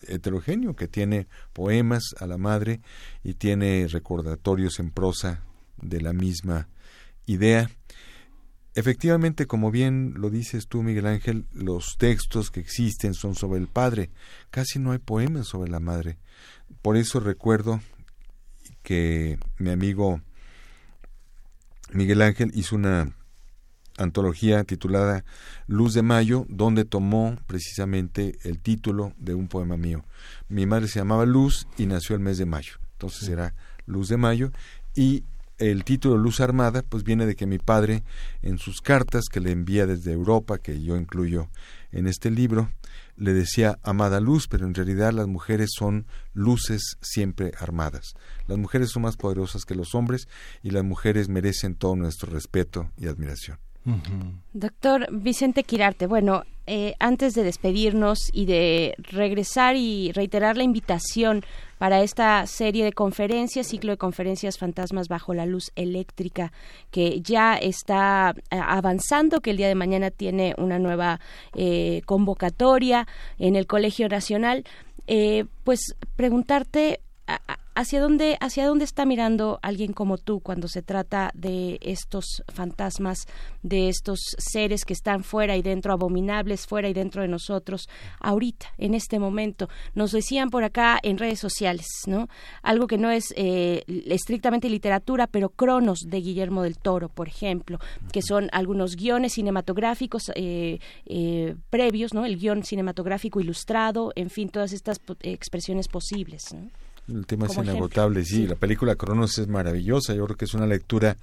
heterogéneo 0.06 0.76
que 0.76 0.88
tiene 0.88 1.26
poemas 1.52 2.02
a 2.18 2.26
la 2.26 2.38
madre 2.38 2.80
y 3.22 3.34
tiene 3.34 3.86
recordatorios 3.88 4.78
en 4.78 4.90
prosa 4.90 5.42
de 5.80 6.00
la 6.00 6.12
misma 6.12 6.68
idea 7.26 7.70
Efectivamente, 8.74 9.46
como 9.46 9.70
bien 9.70 10.14
lo 10.16 10.30
dices 10.30 10.68
tú, 10.68 10.82
Miguel 10.82 11.06
Ángel, 11.06 11.46
los 11.52 11.96
textos 11.98 12.50
que 12.50 12.60
existen 12.60 13.14
son 13.14 13.34
sobre 13.34 13.58
el 13.58 13.66
padre. 13.66 14.10
Casi 14.50 14.78
no 14.78 14.92
hay 14.92 14.98
poemas 14.98 15.48
sobre 15.48 15.70
la 15.70 15.80
madre. 15.80 16.18
Por 16.82 16.96
eso 16.96 17.18
recuerdo 17.18 17.80
que 18.82 19.38
mi 19.58 19.70
amigo 19.70 20.20
Miguel 21.92 22.22
Ángel 22.22 22.52
hizo 22.54 22.76
una 22.76 23.12
antología 23.98 24.64
titulada 24.64 25.24
Luz 25.66 25.94
de 25.94 26.02
Mayo, 26.02 26.46
donde 26.48 26.84
tomó 26.84 27.36
precisamente 27.46 28.38
el 28.44 28.60
título 28.60 29.12
de 29.18 29.34
un 29.34 29.48
poema 29.48 29.76
mío. 29.76 30.04
Mi 30.48 30.66
madre 30.66 30.88
se 30.88 31.00
llamaba 31.00 31.26
Luz 31.26 31.66
y 31.76 31.86
nació 31.86 32.14
el 32.14 32.22
mes 32.22 32.38
de 32.38 32.46
mayo. 32.46 32.74
Entonces 32.92 33.28
era 33.28 33.54
Luz 33.86 34.08
de 34.08 34.16
Mayo 34.16 34.52
y 34.94 35.24
el 35.60 35.84
título 35.84 36.16
Luz 36.16 36.40
Armada 36.40 36.82
pues 36.82 37.04
viene 37.04 37.26
de 37.26 37.36
que 37.36 37.46
mi 37.46 37.58
padre 37.58 38.02
en 38.42 38.58
sus 38.58 38.80
cartas 38.80 39.26
que 39.30 39.40
le 39.40 39.52
envía 39.52 39.86
desde 39.86 40.12
Europa, 40.12 40.58
que 40.58 40.82
yo 40.82 40.96
incluyo 40.96 41.48
en 41.92 42.06
este 42.06 42.30
libro, 42.30 42.70
le 43.16 43.34
decía 43.34 43.78
amada 43.82 44.18
luz, 44.18 44.48
pero 44.48 44.66
en 44.66 44.74
realidad 44.74 45.12
las 45.12 45.28
mujeres 45.28 45.70
son 45.76 46.06
luces 46.32 46.96
siempre 47.02 47.52
armadas. 47.58 48.14
Las 48.46 48.58
mujeres 48.58 48.90
son 48.90 49.02
más 49.02 49.16
poderosas 49.16 49.64
que 49.64 49.74
los 49.74 49.94
hombres 49.94 50.26
y 50.62 50.70
las 50.70 50.82
mujeres 50.82 51.28
merecen 51.28 51.74
todo 51.74 51.94
nuestro 51.94 52.32
respeto 52.32 52.90
y 52.96 53.06
admiración. 53.06 53.58
Doctor 54.52 55.08
Vicente 55.10 55.64
Quirarte, 55.64 56.06
bueno, 56.06 56.44
eh, 56.72 56.94
antes 57.00 57.34
de 57.34 57.42
despedirnos 57.42 58.30
y 58.32 58.46
de 58.46 58.94
regresar 58.98 59.74
y 59.74 60.12
reiterar 60.12 60.56
la 60.56 60.62
invitación 60.62 61.42
para 61.78 62.00
esta 62.00 62.46
serie 62.46 62.84
de 62.84 62.92
conferencias, 62.92 63.66
ciclo 63.66 63.90
de 63.90 63.96
conferencias 63.96 64.56
Fantasmas 64.56 65.08
bajo 65.08 65.34
la 65.34 65.46
luz 65.46 65.72
eléctrica, 65.74 66.52
que 66.92 67.22
ya 67.22 67.56
está 67.56 68.36
eh, 68.52 68.60
avanzando, 68.64 69.40
que 69.40 69.50
el 69.50 69.56
día 69.56 69.66
de 69.66 69.74
mañana 69.74 70.12
tiene 70.12 70.54
una 70.58 70.78
nueva 70.78 71.18
eh, 71.56 72.02
convocatoria 72.06 73.08
en 73.40 73.56
el 73.56 73.66
Colegio 73.66 74.08
Nacional. 74.08 74.62
pues 75.64 75.96
preguntarte 76.14 77.00
¿Hacia 77.80 78.02
dónde, 78.02 78.36
¿Hacia 78.40 78.66
dónde 78.66 78.84
está 78.84 79.06
mirando 79.06 79.58
alguien 79.62 79.94
como 79.94 80.18
tú 80.18 80.40
cuando 80.40 80.68
se 80.68 80.82
trata 80.82 81.30
de 81.32 81.78
estos 81.80 82.42
fantasmas, 82.52 83.26
de 83.62 83.88
estos 83.88 84.20
seres 84.36 84.84
que 84.84 84.92
están 84.92 85.24
fuera 85.24 85.56
y 85.56 85.62
dentro, 85.62 85.94
abominables 85.94 86.66
fuera 86.66 86.90
y 86.90 86.92
dentro 86.92 87.22
de 87.22 87.28
nosotros, 87.28 87.88
ahorita, 88.20 88.66
en 88.76 88.92
este 88.92 89.18
momento? 89.18 89.70
Nos 89.94 90.12
decían 90.12 90.50
por 90.50 90.62
acá 90.62 90.98
en 91.02 91.16
redes 91.16 91.38
sociales, 91.38 91.86
¿no? 92.06 92.28
Algo 92.60 92.86
que 92.86 92.98
no 92.98 93.10
es 93.10 93.32
eh, 93.34 93.82
estrictamente 93.86 94.68
literatura, 94.68 95.26
pero 95.26 95.48
Cronos 95.48 96.00
de 96.06 96.20
Guillermo 96.20 96.62
del 96.62 96.76
Toro, 96.76 97.08
por 97.08 97.28
ejemplo, 97.28 97.78
que 98.12 98.20
son 98.20 98.50
algunos 98.52 98.94
guiones 98.94 99.32
cinematográficos 99.32 100.30
eh, 100.34 100.80
eh, 101.06 101.54
previos, 101.70 102.12
¿no? 102.12 102.26
El 102.26 102.36
guion 102.36 102.62
cinematográfico 102.62 103.40
ilustrado, 103.40 104.12
en 104.16 104.28
fin, 104.28 104.50
todas 104.50 104.74
estas 104.74 105.00
expresiones 105.22 105.88
posibles. 105.88 106.54
El 107.10 107.26
tema 107.26 107.46
es 107.46 107.56
inagotable, 107.56 108.24
sí, 108.24 108.46
La 108.46 108.54
película 108.54 108.94
Cronos 108.94 109.36
es 109.38 109.48
maravillosa. 109.48 110.14
Yo 110.14 110.24
creo 110.26 110.36
que 110.36 110.44
es 110.44 110.54
una 110.54 110.66
lectura 110.66 111.16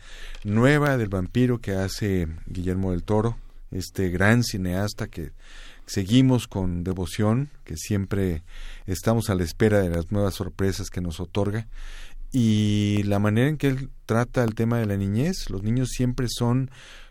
nueva 0.43 0.97
del 0.97 1.07
vampiro 1.07 1.59
que 1.59 1.73
hace 1.73 2.27
Guillermo 2.45 2.91
del 2.91 3.03
Toro, 3.03 3.37
este 3.71 4.09
gran 4.09 4.43
cineasta 4.43 5.07
que 5.07 5.31
seguimos 5.85 6.47
con 6.47 6.83
devoción, 6.83 7.49
que 7.63 7.77
siempre 7.77 8.43
estamos 8.85 9.29
a 9.29 9.35
la 9.35 9.43
espera 9.43 9.79
de 9.79 9.89
las 9.89 10.11
nuevas 10.11 10.35
sorpresas 10.35 10.89
que 10.89 11.01
nos 11.01 11.19
otorga. 11.19 11.67
Y 12.33 13.03
la 13.03 13.19
manera 13.19 13.47
en 13.47 13.57
que 13.57 13.67
él 13.67 13.89
trata 14.05 14.43
el 14.43 14.55
tema 14.55 14.79
de 14.79 14.85
la 14.85 14.97
niñez, 14.97 15.49
los 15.49 15.63
niños 15.63 15.89
siempre 15.91 16.27
son 16.29 16.69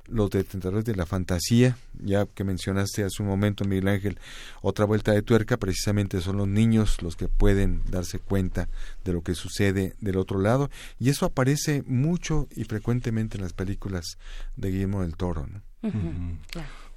los 0.09 0.31
detenedores 0.31 0.85
de 0.85 0.95
la 0.95 1.07
fantasía, 1.07 1.77
ya 2.03 2.27
que 2.27 2.45
mencionaste 2.45 3.05
hace 3.05 3.23
un 3.23 3.29
momento, 3.29 3.65
Miguel 3.65 3.89
Ángel, 3.89 4.19
otra 4.63 4.85
vuelta 4.85 5.13
de 5.13 5.23
tuerca, 5.23 5.57
precisamente 5.57 6.21
son 6.21 6.37
los 6.37 6.49
niños 6.49 7.03
los 7.03 7.17
que 7.17 7.29
pueden 7.29 7.83
darse 7.89 8.19
cuenta 8.19 8.69
de 9.05 9.13
lo 9.13 9.23
que 9.23 9.35
sucede 9.35 9.95
del 10.01 10.17
otro 10.17 10.41
lado, 10.41 10.71
y 10.99 11.11
eso 11.11 11.27
aparece 11.27 11.83
mucho 11.87 12.49
y 12.55 12.65
frecuentemente 12.65 13.37
en 13.37 13.43
las 13.43 13.53
películas 13.53 14.19
de 14.57 14.71
Guillermo 14.71 15.03
del 15.03 15.17
Toro. 15.17 15.47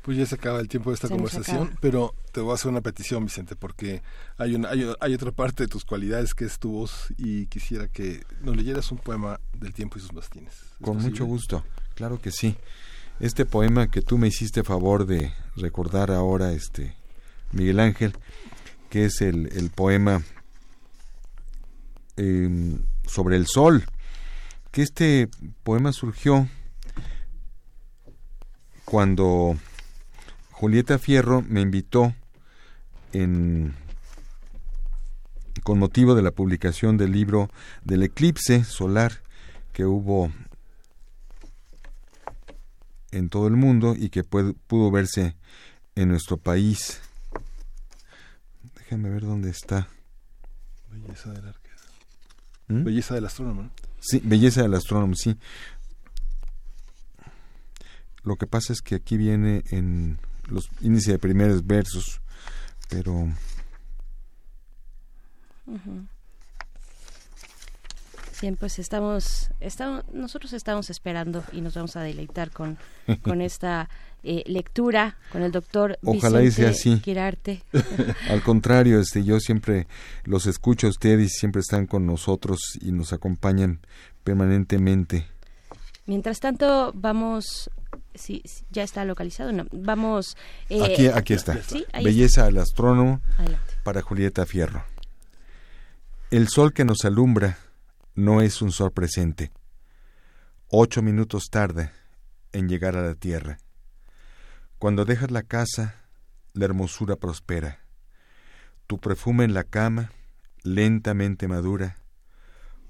Pues 0.02 0.18
ya 0.18 0.26
se 0.26 0.36
acaba 0.36 0.60
el 0.60 0.70
tiempo 0.70 0.92
de 0.92 0.96
esta 0.96 1.10
conversación, 1.10 1.76
pero 1.82 2.16
te 2.32 2.40
voy 2.40 2.52
a 2.52 2.54
hacer 2.56 2.72
una 2.72 2.82
petición, 2.82 3.26
Vicente, 3.26 3.56
porque 3.56 4.02
hay, 4.38 4.56
una, 4.56 4.70
hay, 4.70 4.90
hay, 5.00 5.14
otra 5.14 5.32
parte 5.32 5.64
de 5.64 5.68
tus 5.68 5.84
cualidades 5.84 6.34
que 6.34 6.46
es 6.46 6.58
tu 6.58 6.72
voz 6.72 7.14
y 7.18 7.48
quisiera 7.48 7.88
que 7.90 8.24
nos 8.42 8.56
leyeras 8.56 8.92
un 8.92 8.98
poema 8.98 9.40
del 9.54 9.74
tiempo 9.74 9.98
y 9.98 10.02
sus 10.02 10.14
bastines. 10.14 10.54
Con 10.82 10.98
mucho 10.98 11.26
gusto, 11.26 11.66
claro 11.96 12.20
que 12.20 12.32
sí 12.32 12.56
este 13.20 13.46
poema 13.46 13.92
que 13.92 14.02
tú 14.02 14.18
me 14.18 14.28
hiciste 14.28 14.64
favor 14.64 15.06
de 15.06 15.34
recordar 15.56 16.12
ahora, 16.12 16.54
este 16.54 16.96
Miguel 17.52 17.80
Ángel, 17.80 18.14
que 18.90 19.06
es 19.06 19.22
el, 19.22 19.50
el 19.54 19.70
poema 19.70 20.24
em, 22.16 22.84
sobre 23.06 23.36
el 23.36 23.48
sol, 23.48 23.84
que 24.72 24.82
este 24.82 25.30
poema 25.64 25.92
surgió 25.92 26.48
cuando 28.86 29.56
Julieta 30.52 30.98
Fierro 30.98 31.42
me 31.42 31.62
invitó 31.62 32.14
en 33.14 33.76
con 35.64 35.78
motivo 35.78 36.16
de 36.16 36.22
la 36.22 36.32
publicación 36.32 36.98
del 36.98 37.12
libro 37.12 37.50
del 37.84 38.04
eclipse 38.04 38.64
solar 38.64 39.22
que 39.74 39.86
hubo 39.86 40.32
en 43.12 43.30
todo 43.30 43.48
el 43.48 43.56
mundo 43.56 43.96
y 43.98 44.10
que 44.10 44.24
pudo 44.24 44.92
verse 44.92 45.36
en 45.96 46.10
nuestro 46.10 46.38
país. 46.38 47.02
Déjame 48.76 49.10
ver 49.10 49.24
dónde 49.24 49.50
está. 49.50 49.88
Belleza 50.90 51.32
del 51.32 51.48
arquero. 51.48 51.76
¿Mm? 52.68 52.84
Belleza 52.84 53.16
del 53.16 53.26
astrónomo. 53.26 53.70
Sí, 54.00 54.22
belleza 54.24 54.62
del 54.62 54.74
astrónomo, 54.74 55.16
sí. 55.16 55.38
Lo 58.24 58.36
que 58.36 58.48
pasa 58.48 58.74
es 58.74 58.82
que 58.82 58.96
aquí 58.96 59.18
viene 59.18 59.64
en 59.72 60.20
los 60.48 60.70
índices 60.82 61.14
de 61.14 61.20
primeros 61.20 61.66
versos, 61.66 62.22
pero... 62.90 63.30
Bien, 68.42 68.56
pues 68.56 68.80
estamos, 68.80 69.52
estamos, 69.60 70.04
nosotros 70.14 70.54
estamos 70.54 70.90
esperando 70.90 71.44
y 71.52 71.60
nos 71.62 71.74
vamos 71.74 71.96
a 71.98 72.02
deleitar 72.02 72.52
con, 72.52 72.78
con 73.22 73.42
esta 73.42 73.90
eh, 74.24 74.44
lectura 74.48 75.18
con 75.32 75.42
el 75.44 75.52
doctor 75.52 75.98
Ojalá 76.04 76.40
Vicente 76.40 76.52
sea 76.52 76.70
así. 76.70 77.00
Quirarte. 77.02 77.64
Al 78.30 78.42
contrario, 78.42 79.00
este, 79.00 79.24
yo 79.24 79.40
siempre 79.40 79.88
los 80.24 80.46
escucho 80.46 80.88
a 80.88 80.90
ustedes 80.90 81.26
y 81.26 81.40
siempre 81.40 81.62
están 81.62 81.86
con 81.86 82.06
nosotros 82.06 82.60
y 82.82 82.92
nos 82.92 83.12
acompañan 83.12 83.80
permanentemente. 84.24 85.28
Mientras 86.06 86.40
tanto, 86.40 86.92
vamos 86.96 87.70
Sí, 88.14 88.44
ya 88.72 88.84
está 88.84 89.06
localizado. 89.06 89.52
No, 89.52 89.66
vamos. 89.72 90.36
Eh, 90.70 90.84
aquí, 90.84 91.08
aquí 91.08 91.34
está. 91.34 91.58
Belleza 92.04 92.46
al 92.46 92.58
astrónomo 92.58 93.22
para 93.84 94.02
Julieta 94.02 94.46
Fierro. 94.46 94.84
El 96.30 96.50
sol 96.50 96.74
que 96.74 96.86
nos 96.86 97.06
alumbra 97.06 97.58
no 98.20 98.42
es 98.42 98.62
un 98.62 98.74
sol 98.74 98.92
presente. 98.92 99.52
Ocho 100.68 101.02
minutos 101.02 101.50
tarda 101.50 101.94
en 102.52 102.68
llegar 102.68 102.98
a 102.98 103.02
la 103.02 103.16
tierra. 103.16 103.60
Cuando 104.78 105.06
dejas 105.06 105.32
la 105.32 105.44
casa, 105.44 105.96
la 106.54 106.66
hermosura 106.66 107.16
prospera. 107.16 107.80
Tu 108.88 109.00
perfume 109.00 109.46
en 109.46 109.54
la 109.54 109.64
cama 109.64 110.12
lentamente 110.64 111.48
madura, 111.48 111.96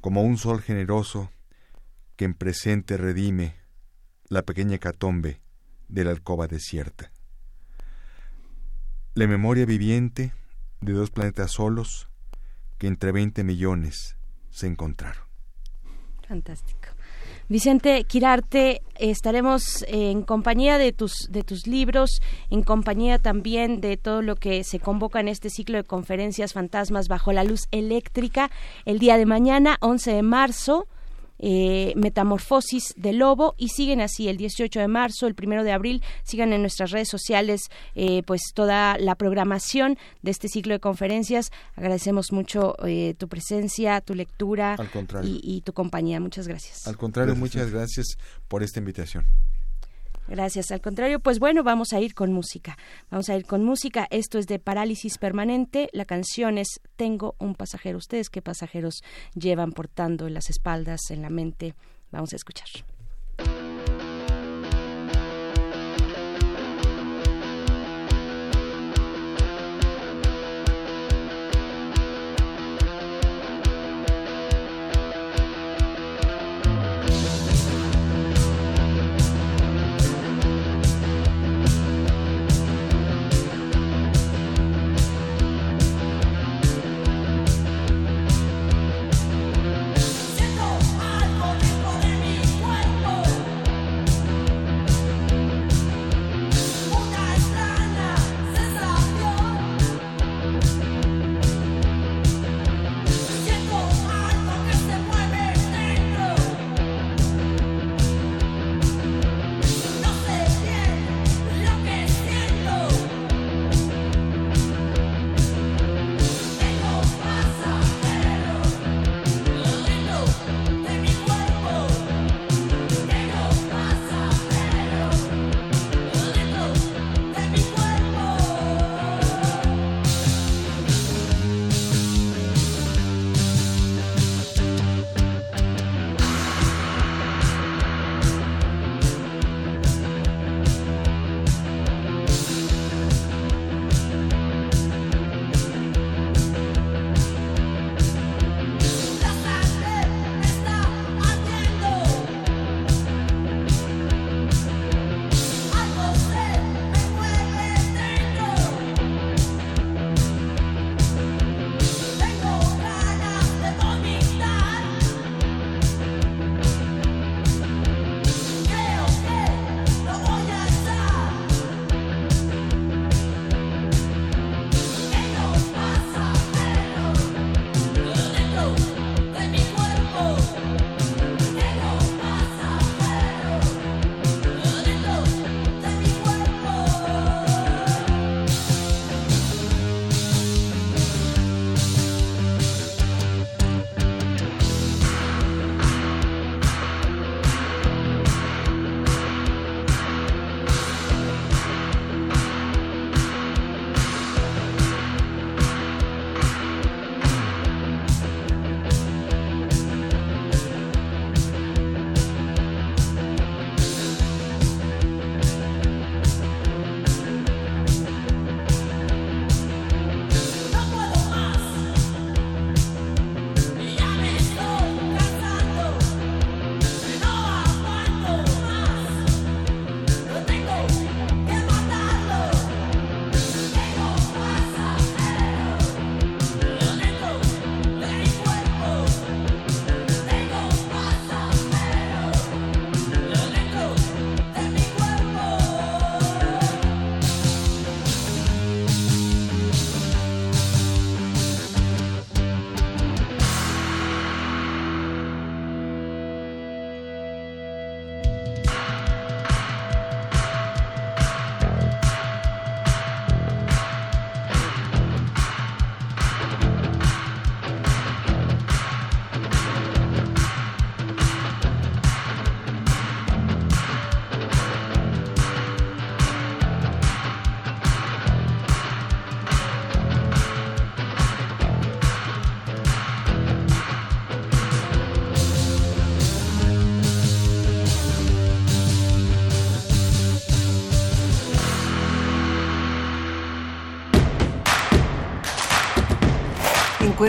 como 0.01 0.23
un 0.23 0.37
sol 0.37 0.61
generoso 0.61 1.31
que 2.15 2.25
en 2.25 2.33
presente 2.33 2.97
redime 2.97 3.55
la 4.29 4.41
pequeña 4.41 4.79
catombe 4.79 5.41
de 5.89 6.05
la 6.05 6.11
alcoba 6.11 6.47
desierta. 6.47 7.11
La 9.13 9.27
memoria 9.27 9.67
viviente 9.67 10.33
de 10.81 10.93
dos 10.93 11.11
planetas 11.11 11.51
solos 11.51 12.09
que 12.79 12.87
entre 12.87 13.11
veinte 13.11 13.43
millones 13.43 14.18
se 14.59 14.67
encontraron. 14.67 15.23
Fantástico. 16.27 16.89
Vicente 17.47 18.03
Quirarte, 18.03 18.83
estaremos 18.99 19.83
en 19.87 20.21
compañía 20.21 20.77
de 20.77 20.93
tus, 20.93 21.27
de 21.31 21.41
tus 21.41 21.65
libros, 21.65 22.21
en 22.51 22.61
compañía 22.61 23.17
también 23.17 23.81
de 23.81 23.97
todo 23.97 24.21
lo 24.21 24.35
que 24.35 24.63
se 24.63 24.79
convoca 24.79 25.19
en 25.19 25.27
este 25.27 25.49
ciclo 25.49 25.77
de 25.77 25.83
conferencias 25.83 26.53
Fantasmas 26.53 27.07
bajo 27.07 27.33
la 27.33 27.43
luz 27.43 27.61
eléctrica 27.71 28.51
el 28.85 28.99
día 28.99 29.17
de 29.17 29.25
mañana, 29.25 29.77
11 29.81 30.13
de 30.13 30.21
marzo 30.21 30.87
eh, 31.39 31.93
Metamorfosis 31.95 32.93
de 32.97 33.13
Lobo 33.13 33.55
y 33.57 33.69
siguen 33.69 34.01
así 34.01 34.27
el 34.27 34.37
18 34.37 34.79
de 34.79 34.87
marzo, 34.87 35.27
el 35.27 35.35
1 35.41 35.63
de 35.63 35.71
abril, 35.71 36.03
sigan 36.23 36.53
en 36.53 36.61
nuestras 36.61 36.91
redes 36.91 37.09
sociales 37.09 37.61
eh, 37.95 38.23
pues 38.23 38.41
toda 38.53 38.97
la 38.97 39.15
programación 39.15 39.97
de 40.21 40.31
este 40.31 40.47
ciclo 40.47 40.73
de 40.73 40.79
conferencias. 40.79 41.51
Agradecemos 41.75 42.31
mucho 42.31 42.75
eh, 42.85 43.15
tu 43.17 43.27
presencia, 43.27 44.01
tu 44.01 44.15
lectura 44.15 44.75
y, 45.23 45.61
tu 45.61 45.73
compañía. 45.73 46.19
Muchas 46.19 46.47
gracias. 46.47 46.87
Al 46.87 46.97
contrario, 46.97 47.35
muchas 47.35 47.71
gracias 47.71 48.17
por 48.47 48.63
esta 48.63 48.79
invitación. 48.79 49.25
Gracias. 50.29 50.71
Al 50.71 50.81
contrario, 50.81 51.19
pues 51.19 51.39
bueno, 51.39 51.63
vamos 51.63 51.93
a 51.93 51.99
ir 51.99 52.13
con 52.13 52.31
música. 52.31 52.77
Vamos 53.09 53.29
a 53.29 53.35
ir 53.35 53.45
con 53.45 53.63
música. 53.63 54.07
Esto 54.11 54.37
es 54.37 54.47
de 54.47 54.59
Parálisis 54.59 55.17
Permanente. 55.17 55.89
La 55.91 56.05
canción 56.05 56.57
es 56.57 56.79
Tengo 56.95 57.35
un 57.39 57.55
pasajero. 57.55 57.97
¿Ustedes 57.97 58.29
qué 58.29 58.41
pasajeros 58.41 59.01
llevan 59.33 59.71
portando 59.71 60.27
en 60.27 60.35
las 60.35 60.49
espaldas, 60.49 61.09
en 61.09 61.21
la 61.21 61.29
mente? 61.29 61.73
Vamos 62.11 62.33
a 62.33 62.35
escuchar. 62.35 62.67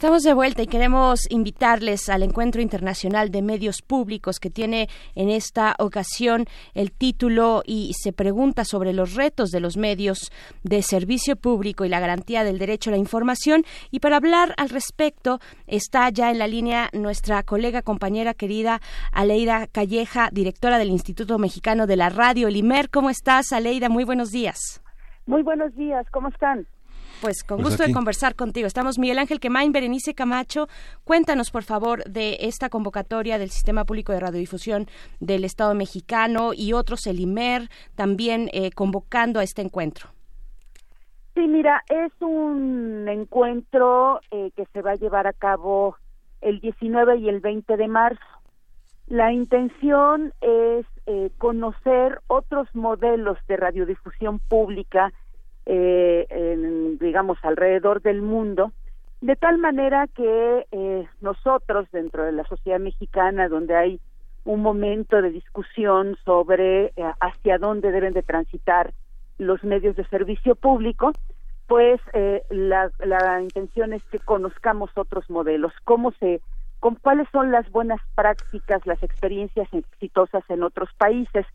Estamos 0.00 0.22
de 0.22 0.32
vuelta 0.32 0.62
y 0.62 0.66
queremos 0.66 1.30
invitarles 1.30 2.08
al 2.08 2.22
Encuentro 2.22 2.62
Internacional 2.62 3.30
de 3.30 3.42
Medios 3.42 3.82
Públicos 3.82 4.40
que 4.40 4.48
tiene 4.48 4.88
en 5.14 5.28
esta 5.28 5.76
ocasión 5.78 6.46
el 6.72 6.90
título 6.90 7.62
y 7.66 7.92
se 7.92 8.14
pregunta 8.14 8.64
sobre 8.64 8.94
los 8.94 9.14
retos 9.14 9.50
de 9.50 9.60
los 9.60 9.76
medios 9.76 10.32
de 10.62 10.80
servicio 10.80 11.36
público 11.36 11.84
y 11.84 11.90
la 11.90 12.00
garantía 12.00 12.44
del 12.44 12.58
derecho 12.58 12.88
a 12.88 12.92
la 12.92 12.98
información. 12.98 13.64
Y 13.90 14.00
para 14.00 14.16
hablar 14.16 14.54
al 14.56 14.70
respecto 14.70 15.38
está 15.66 16.08
ya 16.08 16.30
en 16.30 16.38
la 16.38 16.46
línea 16.46 16.88
nuestra 16.94 17.42
colega, 17.42 17.82
compañera 17.82 18.32
querida 18.32 18.80
Aleida 19.12 19.66
Calleja, 19.66 20.30
directora 20.32 20.78
del 20.78 20.88
Instituto 20.88 21.38
Mexicano 21.38 21.86
de 21.86 21.96
la 21.96 22.08
Radio, 22.08 22.48
el 22.48 22.56
IMER. 22.56 22.88
¿Cómo 22.88 23.10
estás, 23.10 23.52
Aleida? 23.52 23.90
Muy 23.90 24.04
buenos 24.04 24.30
días. 24.30 24.82
Muy 25.26 25.42
buenos 25.42 25.74
días, 25.74 26.06
¿cómo 26.10 26.28
están? 26.28 26.66
Pues 27.20 27.44
con 27.44 27.58
pues 27.58 27.70
gusto 27.70 27.86
de 27.86 27.92
conversar 27.92 28.34
contigo. 28.34 28.66
Estamos 28.66 28.98
Miguel 28.98 29.18
Ángel 29.18 29.40
Quemain, 29.40 29.72
Berenice 29.72 30.14
Camacho. 30.14 30.68
Cuéntanos, 31.04 31.50
por 31.50 31.64
favor, 31.64 32.02
de 32.04 32.38
esta 32.40 32.70
convocatoria 32.70 33.38
del 33.38 33.50
Sistema 33.50 33.84
Público 33.84 34.12
de 34.12 34.20
Radiodifusión 34.20 34.86
del 35.20 35.44
Estado 35.44 35.74
mexicano 35.74 36.52
y 36.54 36.72
otros, 36.72 37.06
el 37.06 37.20
IMER, 37.20 37.68
también 37.94 38.48
eh, 38.52 38.70
convocando 38.70 39.38
a 39.38 39.42
este 39.42 39.60
encuentro. 39.60 40.08
Sí, 41.34 41.46
mira, 41.46 41.82
es 41.90 42.12
un 42.20 43.06
encuentro 43.08 44.20
eh, 44.30 44.50
que 44.56 44.64
se 44.72 44.80
va 44.80 44.92
a 44.92 44.96
llevar 44.96 45.26
a 45.26 45.34
cabo 45.34 45.96
el 46.40 46.60
19 46.60 47.18
y 47.18 47.28
el 47.28 47.40
20 47.40 47.76
de 47.76 47.88
marzo. 47.88 48.20
La 49.08 49.32
intención 49.32 50.32
es 50.40 50.86
eh, 51.06 51.30
conocer 51.36 52.20
otros 52.28 52.68
modelos 52.74 53.36
de 53.46 53.56
radiodifusión 53.56 54.38
pública 54.38 55.12
eh, 55.72 56.96
digamos, 57.00 57.38
alrededor 57.42 58.02
del 58.02 58.22
mundo, 58.22 58.72
de 59.20 59.36
tal 59.36 59.58
manera 59.58 60.06
que 60.08 60.66
eh, 60.72 61.06
nosotros 61.20 61.86
dentro 61.92 62.24
de 62.24 62.32
la 62.32 62.44
sociedad 62.44 62.80
mexicana, 62.80 63.48
donde 63.48 63.76
hay 63.76 64.00
un 64.44 64.62
momento 64.62 65.20
de 65.20 65.30
discusión 65.30 66.16
sobre 66.24 66.86
eh, 66.86 66.92
hacia 67.20 67.58
dónde 67.58 67.92
deben 67.92 68.14
de 68.14 68.22
transitar 68.22 68.92
los 69.38 69.62
medios 69.62 69.94
de 69.96 70.04
servicio 70.06 70.54
público, 70.54 71.12
pues 71.66 72.00
eh, 72.14 72.42
la, 72.50 72.90
la 73.04 73.40
intención 73.40 73.92
es 73.92 74.02
que 74.10 74.18
conozcamos 74.18 74.90
otros 74.96 75.28
modelos, 75.30 75.72
cómo 75.84 76.12
se, 76.12 76.40
con, 76.80 76.96
cuáles 76.96 77.28
son 77.30 77.52
las 77.52 77.70
buenas 77.70 78.00
prácticas, 78.16 78.84
las 78.86 79.02
experiencias 79.02 79.68
exitosas 79.72 80.42
en 80.48 80.62
otros 80.62 80.88
países. 80.98 81.46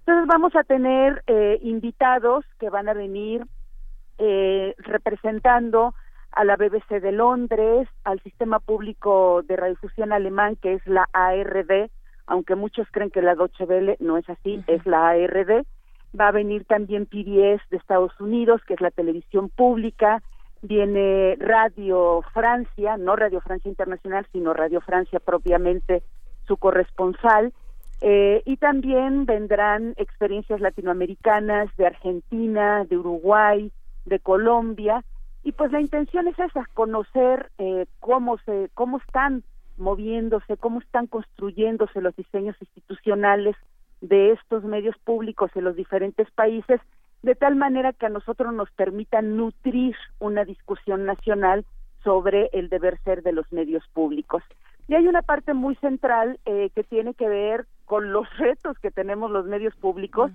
Entonces 0.00 0.26
vamos 0.26 0.54
a 0.56 0.64
tener 0.64 1.22
eh, 1.28 1.58
invitados 1.62 2.44
que 2.58 2.68
van 2.68 2.88
a 2.88 2.94
venir 2.94 3.46
eh, 4.24 4.76
representando 4.78 5.94
a 6.30 6.44
la 6.44 6.54
BBC 6.54 7.00
de 7.00 7.10
Londres, 7.10 7.88
al 8.04 8.20
sistema 8.22 8.60
público 8.60 9.42
de 9.42 9.56
radiodifusión 9.56 10.12
alemán 10.12 10.54
que 10.54 10.74
es 10.74 10.86
la 10.86 11.08
ARD, 11.12 11.90
aunque 12.26 12.54
muchos 12.54 12.86
creen 12.92 13.10
que 13.10 13.20
la 13.20 13.34
Deutsche 13.34 13.64
Welle 13.64 13.96
no 13.98 14.16
es 14.16 14.30
así, 14.30 14.62
es 14.68 14.86
la 14.86 15.08
ARD. 15.08 15.66
Va 16.18 16.28
a 16.28 16.30
venir 16.32 16.64
también 16.66 17.06
PBS 17.06 17.62
de 17.70 17.76
Estados 17.78 18.12
Unidos, 18.20 18.62
que 18.64 18.74
es 18.74 18.80
la 18.80 18.92
televisión 18.92 19.48
pública. 19.48 20.22
Viene 20.62 21.34
Radio 21.40 22.22
Francia, 22.32 22.96
no 22.96 23.16
Radio 23.16 23.40
Francia 23.40 23.68
Internacional, 23.68 24.24
sino 24.30 24.54
Radio 24.54 24.80
Francia 24.82 25.18
propiamente 25.18 26.04
su 26.46 26.58
corresponsal. 26.58 27.52
Eh, 28.02 28.42
y 28.46 28.56
también 28.58 29.26
vendrán 29.26 29.94
experiencias 29.96 30.60
latinoamericanas 30.60 31.74
de 31.76 31.86
Argentina, 31.86 32.84
de 32.84 32.98
Uruguay, 32.98 33.72
de 34.04 34.18
Colombia 34.20 35.04
y 35.42 35.52
pues 35.52 35.72
la 35.72 35.80
intención 35.80 36.28
es 36.28 36.38
esa 36.38 36.66
conocer 36.74 37.50
eh, 37.58 37.86
cómo 38.00 38.38
se 38.38 38.70
cómo 38.74 38.98
están 38.98 39.42
moviéndose 39.76 40.56
cómo 40.56 40.80
están 40.80 41.06
construyéndose 41.06 42.00
los 42.00 42.14
diseños 42.16 42.56
institucionales 42.60 43.56
de 44.00 44.32
estos 44.32 44.64
medios 44.64 44.96
públicos 44.98 45.50
en 45.54 45.64
los 45.64 45.76
diferentes 45.76 46.30
países 46.32 46.80
de 47.22 47.34
tal 47.34 47.56
manera 47.56 47.92
que 47.92 48.06
a 48.06 48.10
nosotros 48.10 48.52
nos 48.52 48.70
permita 48.72 49.22
nutrir 49.22 49.94
una 50.18 50.44
discusión 50.44 51.04
nacional 51.06 51.64
sobre 52.02 52.50
el 52.52 52.68
deber 52.68 52.98
ser 53.04 53.22
de 53.22 53.32
los 53.32 53.50
medios 53.52 53.84
públicos. 53.92 54.42
Y 54.88 54.94
hay 54.94 55.06
una 55.06 55.22
parte 55.22 55.54
muy 55.54 55.76
central 55.76 56.40
eh, 56.44 56.70
que 56.74 56.82
tiene 56.82 57.14
que 57.14 57.28
ver 57.28 57.66
con 57.84 58.12
los 58.12 58.26
retos 58.38 58.76
que 58.80 58.90
tenemos 58.90 59.30
los 59.30 59.46
medios 59.46 59.74
públicos 59.76 60.32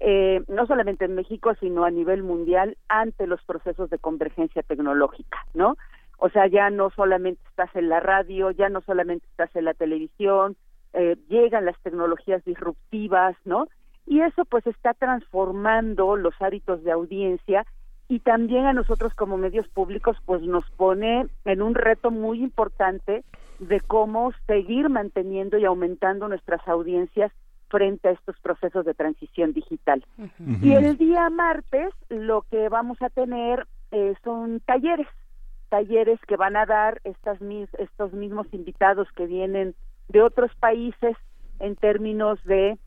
eh, 0.00 0.42
no 0.48 0.66
solamente 0.66 1.04
en 1.04 1.14
México, 1.14 1.54
sino 1.60 1.84
a 1.84 1.90
nivel 1.90 2.22
mundial 2.22 2.76
ante 2.88 3.26
los 3.26 3.42
procesos 3.42 3.90
de 3.90 3.98
convergencia 3.98 4.62
tecnológica, 4.62 5.38
¿no? 5.54 5.76
O 6.18 6.28
sea, 6.30 6.46
ya 6.46 6.70
no 6.70 6.90
solamente 6.90 7.40
estás 7.48 7.74
en 7.74 7.88
la 7.88 8.00
radio, 8.00 8.50
ya 8.50 8.68
no 8.68 8.80
solamente 8.82 9.26
estás 9.26 9.54
en 9.56 9.64
la 9.64 9.74
televisión, 9.74 10.56
eh, 10.92 11.16
llegan 11.28 11.64
las 11.64 11.78
tecnologías 11.82 12.44
disruptivas, 12.44 13.36
¿no? 13.44 13.68
Y 14.06 14.20
eso 14.20 14.44
pues 14.44 14.66
está 14.66 14.94
transformando 14.94 16.16
los 16.16 16.34
hábitos 16.40 16.82
de 16.82 16.92
audiencia 16.92 17.66
y 18.08 18.20
también 18.20 18.64
a 18.64 18.72
nosotros 18.72 19.14
como 19.14 19.36
medios 19.36 19.68
públicos 19.68 20.16
pues 20.24 20.42
nos 20.42 20.68
pone 20.70 21.26
en 21.44 21.62
un 21.62 21.74
reto 21.74 22.10
muy 22.10 22.42
importante 22.42 23.22
de 23.58 23.80
cómo 23.80 24.32
seguir 24.46 24.88
manteniendo 24.88 25.58
y 25.58 25.66
aumentando 25.66 26.26
nuestras 26.26 26.66
audiencias 26.66 27.32
frente 27.68 28.08
a 28.08 28.12
estos 28.12 28.38
procesos 28.40 28.84
de 28.84 28.94
transición 28.94 29.52
digital. 29.52 30.04
Y 30.62 30.72
el 30.72 30.96
día 30.96 31.28
martes 31.30 31.92
lo 32.08 32.42
que 32.50 32.68
vamos 32.68 33.00
a 33.02 33.10
tener 33.10 33.66
eh, 33.90 34.14
son 34.24 34.60
talleres, 34.60 35.08
talleres 35.68 36.18
que 36.26 36.36
van 36.36 36.56
a 36.56 36.66
dar 36.66 37.00
estas 37.04 37.38
estos 37.78 38.12
mismos 38.12 38.46
invitados 38.52 39.08
que 39.16 39.26
vienen 39.26 39.74
de 40.08 40.22
otros 40.22 40.50
países 40.56 41.16
en 41.60 41.76
términos 41.76 42.42
de 42.44 42.78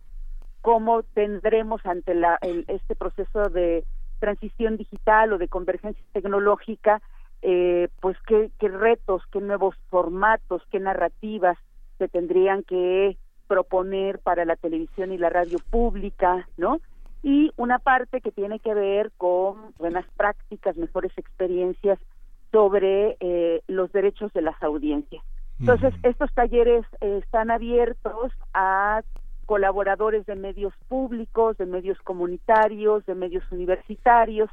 cómo 0.61 1.03
tendremos 1.03 1.85
ante 1.85 2.13
la, 2.13 2.37
este 2.67 2.95
proceso 2.95 3.49
de 3.49 3.83
transición 4.19 4.77
digital 4.77 5.33
o 5.33 5.37
de 5.37 5.47
convergencia 5.47 6.03
tecnológica, 6.13 7.01
eh, 7.41 7.89
pues 7.99 8.15
qué, 8.27 8.51
qué 8.59 8.67
retos, 8.69 9.23
qué 9.31 9.41
nuevos 9.41 9.75
formatos, 9.89 10.61
qué 10.71 10.79
narrativas 10.79 11.57
se 11.97 12.07
tendrían 12.07 12.63
que 12.63 13.17
proponer 13.51 14.19
para 14.19 14.45
la 14.45 14.55
televisión 14.55 15.11
y 15.11 15.17
la 15.17 15.29
radio 15.29 15.59
pública, 15.69 16.47
¿no? 16.55 16.79
Y 17.21 17.51
una 17.57 17.79
parte 17.79 18.21
que 18.21 18.31
tiene 18.31 18.59
que 18.59 18.73
ver 18.73 19.11
con 19.17 19.73
buenas 19.77 20.05
prácticas, 20.15 20.77
mejores 20.77 21.11
experiencias 21.17 21.99
sobre 22.53 23.17
eh, 23.19 23.61
los 23.67 23.91
derechos 23.91 24.31
de 24.31 24.41
las 24.41 24.55
audiencias. 24.63 25.21
Entonces, 25.59 25.93
estos 26.03 26.33
talleres 26.33 26.85
eh, 27.01 27.19
están 27.21 27.51
abiertos 27.51 28.31
a 28.53 29.01
colaboradores 29.45 30.25
de 30.25 30.35
medios 30.35 30.73
públicos, 30.87 31.57
de 31.57 31.65
medios 31.65 31.97
comunitarios, 32.03 33.05
de 33.05 33.15
medios 33.15 33.43
universitarios, 33.51 34.49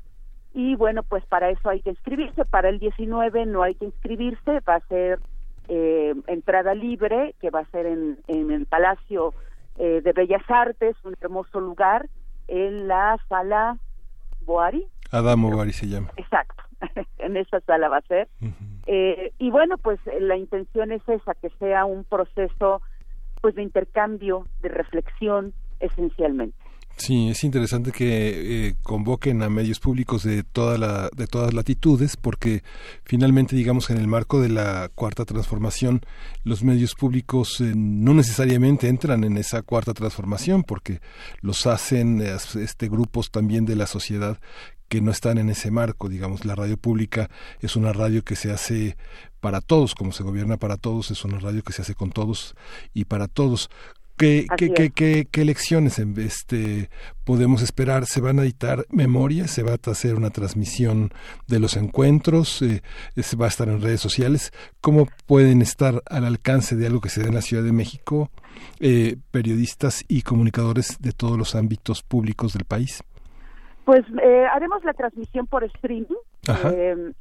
y 0.55 0.75
bueno, 0.75 1.05
pues 1.05 1.25
para 1.27 1.51
eso 1.51 1.69
hay 1.69 1.83
que 1.83 1.91
inscribirse. 1.91 2.45
Para 2.47 2.69
el 2.69 2.81
19 2.81 3.47
no 3.47 3.63
hay 3.63 3.77
que 3.77 3.85
inscribirse, 3.85 4.59
va 4.69 4.75
a 4.75 4.89
ser 4.89 5.21
eh, 5.69 6.15
entrada 6.27 6.75
libre, 6.75 7.35
que 7.41 7.51
va 7.51 7.61
a 7.61 7.71
ser 7.71 7.87
en, 7.87 8.19
en 8.27 8.51
el 8.51 8.67
Palacio 8.67 9.35
eh, 9.77 10.01
de 10.03 10.13
Bellas 10.13 10.43
Artes, 10.49 10.97
un 11.05 11.15
hermoso 11.21 11.61
lugar, 11.61 12.09
en 12.49 12.89
la 12.89 13.17
sala 13.29 13.77
Boari. 14.45 14.87
Adamo 15.11 15.51
Boari 15.51 15.73
se 15.73 15.87
llama. 15.87 16.11
Exacto, 16.17 16.63
en 17.19 17.37
esa 17.37 17.61
sala 17.61 17.89
va 17.89 17.99
a 17.99 18.03
ser. 18.03 18.29
eh, 18.87 19.33
y 19.39 19.51
bueno, 19.51 19.77
pues 19.79 20.01
la 20.21 20.37
intención 20.37 20.93
es 20.93 21.07
esa, 21.09 21.35
que 21.35 21.51
sea 21.59 21.85
un 21.85 22.05
proceso 22.05 22.83
pues 23.41 23.55
de 23.55 23.63
intercambio, 23.63 24.47
de 24.63 24.69
reflexión, 24.69 25.53
esencialmente. 25.81 26.57
Sí, 26.99 27.29
es 27.29 27.45
interesante 27.45 27.93
que 27.93 28.67
eh, 28.69 28.75
convoquen 28.83 29.43
a 29.45 29.49
medios 29.49 29.79
públicos 29.79 30.25
de 30.25 30.43
toda 30.43 30.77
la, 30.79 31.09
de 31.15 31.29
todas 31.29 31.55
latitudes, 31.55 32.17
porque 32.17 32.65
finalmente, 33.05 33.55
digamos, 33.55 33.89
en 33.91 33.99
el 33.99 34.09
marco 34.09 34.41
de 34.41 34.49
la 34.49 34.91
cuarta 34.93 35.25
transformación, 35.25 36.01
los 36.43 36.65
medios 36.65 36.97
públicos 36.97 37.61
eh, 37.61 37.73
no 37.77 38.15
necesariamente 38.15 38.89
entran 38.89 39.23
en 39.23 39.37
esa 39.37 39.63
cuarta 39.63 39.95
transformación, 39.95 40.65
porque 40.65 41.01
los 41.41 41.69
hacen 41.69 42.21
este 42.21 42.89
grupos 42.89 43.31
también 43.31 43.65
de 43.65 43.77
la 43.77 43.87
sociedad 43.87 44.41
que 44.89 45.01
no 45.01 45.13
están 45.13 45.39
en 45.39 45.51
ese 45.51 45.71
marco, 45.71 46.09
digamos, 46.09 46.45
la 46.45 46.55
radio 46.55 46.77
pública 46.77 47.31
es 47.61 47.77
una 47.77 47.93
radio 47.93 48.25
que 48.25 48.37
se 48.37 48.51
hace 48.51 48.97
para 49.41 49.61
todos, 49.61 49.95
como 49.95 50.13
se 50.13 50.25
gobierna 50.25 50.57
para 50.57 50.77
todos, 50.77 51.11
es 51.11 51.25
una 51.25 51.39
radio 51.39 51.63
que 51.63 51.73
se 51.73 51.83
hace 51.83 51.95
con 51.95 52.11
todos 52.11 52.55
y 52.93 53.05
para 53.05 53.29
todos 53.29 53.71
¿Qué, 54.19 54.47
qué, 54.57 54.91
qué, 54.91 55.29
qué, 55.31 55.45
lecciones 55.45 56.01
este, 56.01 56.91
podemos 57.25 57.63
esperar? 57.63 58.07
¿Se 58.07 58.21
van 58.21 58.41
a 58.41 58.43
editar 58.43 58.85
memorias? 58.91 59.53
¿Se 59.53 59.63
va 59.63 59.73
a 59.73 59.91
hacer 59.91 60.17
una 60.17 60.31
transmisión 60.31 61.11
de 61.47 61.61
los 61.61 61.77
encuentros? 61.77 62.61
Eh, 62.63 62.83
¿Se 63.17 63.37
va 63.37 63.45
a 63.45 63.49
estar 63.49 63.69
en 63.69 63.81
redes 63.81 64.01
sociales? 64.01 64.53
¿Cómo 64.81 65.07
pueden 65.27 65.63
estar 65.63 66.03
al 66.11 66.25
alcance 66.25 66.75
de 66.75 66.89
algo 66.89 67.01
que 67.01 67.11
se 67.11 67.23
da 67.23 67.29
en 67.29 67.35
la 67.35 67.43
Ciudad 67.43 67.63
de 67.63 67.73
México 67.73 68.31
eh, 68.81 69.17
periodistas 69.31 70.05
y 70.09 70.23
comunicadores 70.23 70.99
de 71.01 71.13
todos 71.13 71.39
los 71.39 71.55
ámbitos 71.55 72.03
públicos 72.03 72.55
del 72.55 72.65
país? 72.65 73.05
Pues 73.85 74.05
eh, 74.23 74.47
haremos 74.53 74.85
la 74.85 74.95
transmisión 74.95 75.47
por 75.47 75.65
streaming 75.65 76.17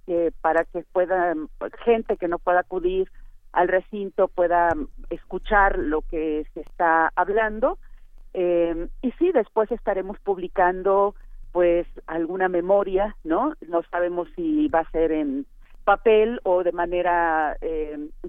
eh, 0.08 0.32
para 0.42 0.66
que 0.66 0.84
pueda 0.92 1.34
gente 1.86 2.18
que 2.18 2.28
no 2.28 2.40
pueda 2.40 2.62
acudir 2.62 3.10
al 3.52 3.68
recinto 3.68 4.28
pueda 4.28 4.70
escuchar 5.10 5.78
lo 5.78 6.02
que 6.02 6.46
se 6.54 6.62
está 6.62 7.12
hablando. 7.16 7.78
Y 8.34 9.12
sí 9.18 9.32
después 9.34 9.72
estaremos 9.72 10.20
publicando 10.20 11.16
pues 11.54 11.88
alguna 12.06 12.50
memoria 12.50 13.16
no 13.24 13.54
no 13.68 13.82
sabemos 13.90 14.28
si 14.36 14.68
va 14.68 14.82
a 14.82 14.92
ser 14.92 15.12
en 15.12 15.48
papel 15.86 16.40
o 16.44 16.64
de 16.64 16.72
manera 16.72 17.58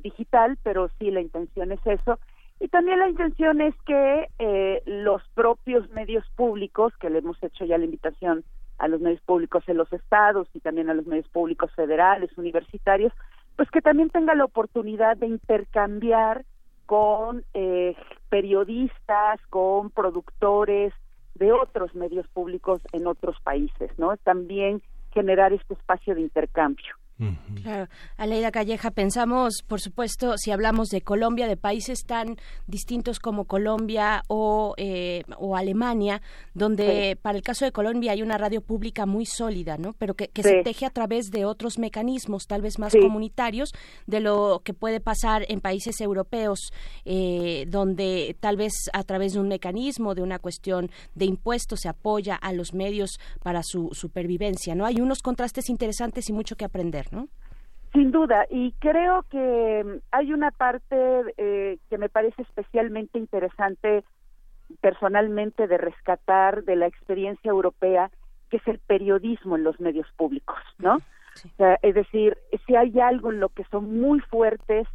digital 0.02 0.56
pero 0.62 0.88
sí 0.98 1.10
la 1.10 1.20
intención 1.20 1.72
es 1.72 1.80
eso. 1.84 2.18
Y 2.60 2.68
también 2.68 2.98
la 2.98 3.08
intención 3.08 3.60
es 3.60 3.74
que 3.86 4.28
eh, 4.38 4.82
los 4.84 5.22
propios 5.34 5.88
medios 5.90 6.24
públicos, 6.34 6.92
que 6.98 7.08
le 7.08 7.18
hemos 7.18 7.40
hecho 7.42 7.64
ya 7.64 7.78
la 7.78 7.84
invitación 7.84 8.44
a 8.78 8.88
los 8.88 9.00
medios 9.00 9.20
públicos 9.22 9.62
en 9.68 9.76
los 9.76 9.92
estados 9.92 10.48
y 10.54 10.60
también 10.60 10.90
a 10.90 10.94
los 10.94 11.06
medios 11.06 11.28
públicos 11.28 11.72
federales, 11.74 12.36
universitarios, 12.36 13.12
pues 13.58 13.72
que 13.72 13.82
también 13.82 14.08
tenga 14.08 14.36
la 14.36 14.44
oportunidad 14.44 15.16
de 15.16 15.26
intercambiar 15.26 16.44
con 16.86 17.44
eh, 17.54 17.96
periodistas, 18.28 19.40
con 19.50 19.90
productores 19.90 20.94
de 21.34 21.50
otros 21.50 21.92
medios 21.96 22.28
públicos 22.28 22.80
en 22.92 23.08
otros 23.08 23.34
países, 23.42 23.90
¿no? 23.98 24.16
También 24.18 24.80
generar 25.12 25.52
este 25.52 25.74
espacio 25.74 26.14
de 26.14 26.20
intercambio. 26.20 26.94
Claro. 27.62 27.88
Aleida 28.16 28.52
Calleja, 28.52 28.92
pensamos, 28.92 29.64
por 29.66 29.80
supuesto, 29.80 30.38
si 30.38 30.52
hablamos 30.52 30.88
de 30.88 31.00
Colombia, 31.00 31.48
de 31.48 31.56
países 31.56 32.04
tan 32.04 32.36
distintos 32.68 33.18
como 33.18 33.44
Colombia 33.44 34.22
o, 34.28 34.74
eh, 34.76 35.24
o 35.36 35.56
Alemania, 35.56 36.22
donde 36.54 37.18
para 37.20 37.36
el 37.36 37.42
caso 37.42 37.64
de 37.64 37.72
Colombia 37.72 38.12
hay 38.12 38.22
una 38.22 38.38
radio 38.38 38.60
pública 38.60 39.04
muy 39.04 39.26
sólida, 39.26 39.76
¿no? 39.78 39.94
Pero 39.94 40.14
que, 40.14 40.30
se 40.42 40.62
teje 40.62 40.86
a 40.86 40.90
través 40.90 41.30
de 41.30 41.44
otros 41.44 41.78
mecanismos, 41.78 42.46
tal 42.46 42.62
vez 42.62 42.78
más 42.78 42.94
comunitarios, 42.94 43.72
de 44.06 44.20
lo 44.20 44.62
que 44.64 44.72
puede 44.72 45.00
pasar 45.00 45.44
en 45.48 45.60
países 45.60 46.00
europeos, 46.00 46.72
eh, 47.04 47.64
donde 47.68 48.36
tal 48.38 48.56
vez 48.56 48.72
a 48.92 49.02
través 49.02 49.32
de 49.32 49.40
un 49.40 49.48
mecanismo, 49.48 50.14
de 50.14 50.22
una 50.22 50.38
cuestión 50.38 50.90
de 51.16 51.24
impuestos, 51.24 51.80
se 51.80 51.88
apoya 51.88 52.36
a 52.36 52.52
los 52.52 52.74
medios 52.74 53.18
para 53.42 53.62
su 53.64 53.90
supervivencia, 53.92 54.76
¿no? 54.76 54.86
Hay 54.86 55.00
unos 55.00 55.20
contrastes 55.20 55.68
interesantes 55.68 56.28
y 56.28 56.32
mucho 56.32 56.54
que 56.54 56.64
aprender. 56.64 57.07
Sin 57.92 58.12
duda, 58.12 58.46
y 58.50 58.72
creo 58.80 59.24
que 59.30 59.82
mm, 59.84 59.98
hay 60.12 60.32
una 60.32 60.50
parte 60.50 60.96
eh, 61.36 61.78
que 61.88 61.98
me 61.98 62.08
parece 62.08 62.42
especialmente 62.42 63.18
interesante 63.18 64.04
personalmente 64.80 65.66
de 65.66 65.78
rescatar 65.78 66.64
de 66.64 66.76
la 66.76 66.86
experiencia 66.86 67.50
europea, 67.50 68.10
que 68.50 68.58
es 68.58 68.68
el 68.68 68.78
periodismo 68.78 69.56
en 69.56 69.64
los 69.64 69.80
medios 69.80 70.06
públicos, 70.16 70.58
¿no? 70.78 70.98
es 71.82 71.94
decir, 71.94 72.36
si 72.66 72.74
hay 72.74 72.98
algo 72.98 73.30
en 73.30 73.38
lo 73.38 73.48
que 73.50 73.64
son 73.70 74.00
muy 74.00 74.18
fuertes 74.20 74.88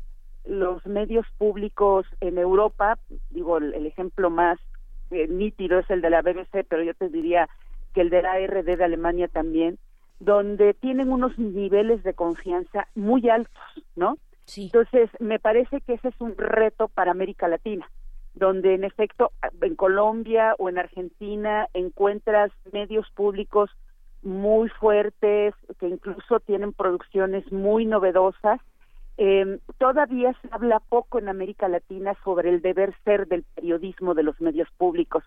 los 0.46 0.86
medios 0.86 1.26
públicos 1.38 2.06
en 2.20 2.38
Europa, 2.38 2.98
digo, 3.30 3.58
el, 3.58 3.86
ejemplo 3.86 4.30
más 4.30 4.60
eh, 5.12 5.28
nítido 5.28 5.80
es 5.80 5.90
el 5.90 6.02
de 6.02 6.10
la 6.10 6.22
BBC, 6.22 6.66
pero 6.68 6.84
yo 6.84 6.94
te 6.94 7.08
diría 7.08 7.48
que 7.94 8.02
el 8.02 8.10
de 8.10 8.24
la 8.24 8.34
ARD 8.34 8.66
de 8.66 8.84
Alemania 8.84 9.30
también, 9.30 9.80
donde 10.20 10.74
tienen 10.74 11.12
unos 11.12 11.38
niveles 11.38 12.04
de 12.04 12.14
confianza 12.14 12.88
muy 12.96 13.30
altos, 13.30 13.64
¿no? 13.96 14.18
Sí. 14.46 14.66
Entonces, 14.66 15.10
me 15.20 15.40
parece 15.40 15.82
que 15.82 15.94
ese 15.94 16.10
es 16.10 16.16
un 16.20 16.38
reto 16.38 16.88
para 16.88 17.12
América 17.12 17.48
Latina, 17.48 17.90
donde 18.34 18.74
en 18.74 18.84
efecto 18.84 19.32
en 19.62 19.76
Colombia 19.76 20.56
o 20.58 20.70
en 20.70 20.78
Argentina 20.78 21.68
encuentras 21.74 22.52
medios 22.72 23.10
públicos 23.12 23.70
muy 24.22 24.70
fuertes, 24.70 25.54
que 25.80 25.88
incluso 25.88 26.40
tienen 26.40 26.74
producciones 26.74 27.52
muy 27.52 27.86
novedosas. 27.86 28.60
Eh, 29.18 29.60
todavía 29.78 30.34
se 30.42 30.48
habla 30.52 30.80
poco 30.80 31.20
en 31.20 31.30
América 31.30 31.68
Latina 31.68 32.16
sobre 32.24 32.50
el 32.50 32.62
deber 32.62 32.96
ser 33.04 33.28
del 33.28 33.44
periodismo 33.44 34.14
de 34.14 34.24
los 34.24 34.40
medios 34.42 34.70
públicos. 34.78 35.24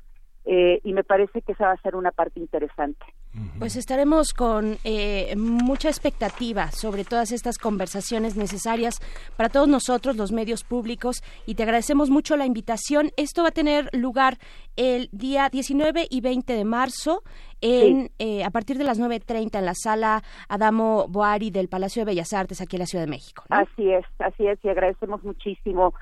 Eh, 0.48 0.80
y 0.84 0.92
me 0.92 1.02
parece 1.02 1.42
que 1.42 1.52
esa 1.52 1.66
va 1.66 1.72
a 1.72 1.82
ser 1.82 1.96
una 1.96 2.12
parte 2.12 2.38
interesante. 2.38 3.04
Pues 3.58 3.74
estaremos 3.74 4.32
con 4.32 4.78
eh, 4.84 5.34
mucha 5.36 5.88
expectativa 5.88 6.70
sobre 6.70 7.04
todas 7.04 7.32
estas 7.32 7.58
conversaciones 7.58 8.36
necesarias 8.36 9.00
para 9.36 9.48
todos 9.48 9.66
nosotros, 9.66 10.16
los 10.16 10.30
medios 10.30 10.62
públicos, 10.62 11.22
y 11.46 11.56
te 11.56 11.64
agradecemos 11.64 12.10
mucho 12.10 12.36
la 12.36 12.46
invitación. 12.46 13.10
Esto 13.16 13.42
va 13.42 13.48
a 13.48 13.52
tener 13.52 13.90
lugar 13.92 14.38
el 14.76 15.08
día 15.10 15.48
19 15.50 16.06
y 16.08 16.20
20 16.20 16.52
de 16.52 16.64
marzo 16.64 17.22
en, 17.60 18.10
eh, 18.20 18.44
a 18.44 18.50
partir 18.50 18.78
de 18.78 18.84
las 18.84 19.00
9.30 19.00 19.58
en 19.58 19.64
la 19.64 19.74
sala 19.74 20.22
Adamo 20.48 21.08
Boari 21.08 21.50
del 21.50 21.68
Palacio 21.68 22.02
de 22.02 22.12
Bellas 22.12 22.32
Artes 22.32 22.60
aquí 22.60 22.76
en 22.76 22.80
la 22.80 22.86
Ciudad 22.86 23.04
de 23.04 23.10
México. 23.10 23.42
Así 23.48 23.90
es, 23.90 24.04
así 24.20 24.46
es, 24.46 24.64
y 24.64 24.68
agradecemos 24.68 25.24
muchísimo 25.24 25.92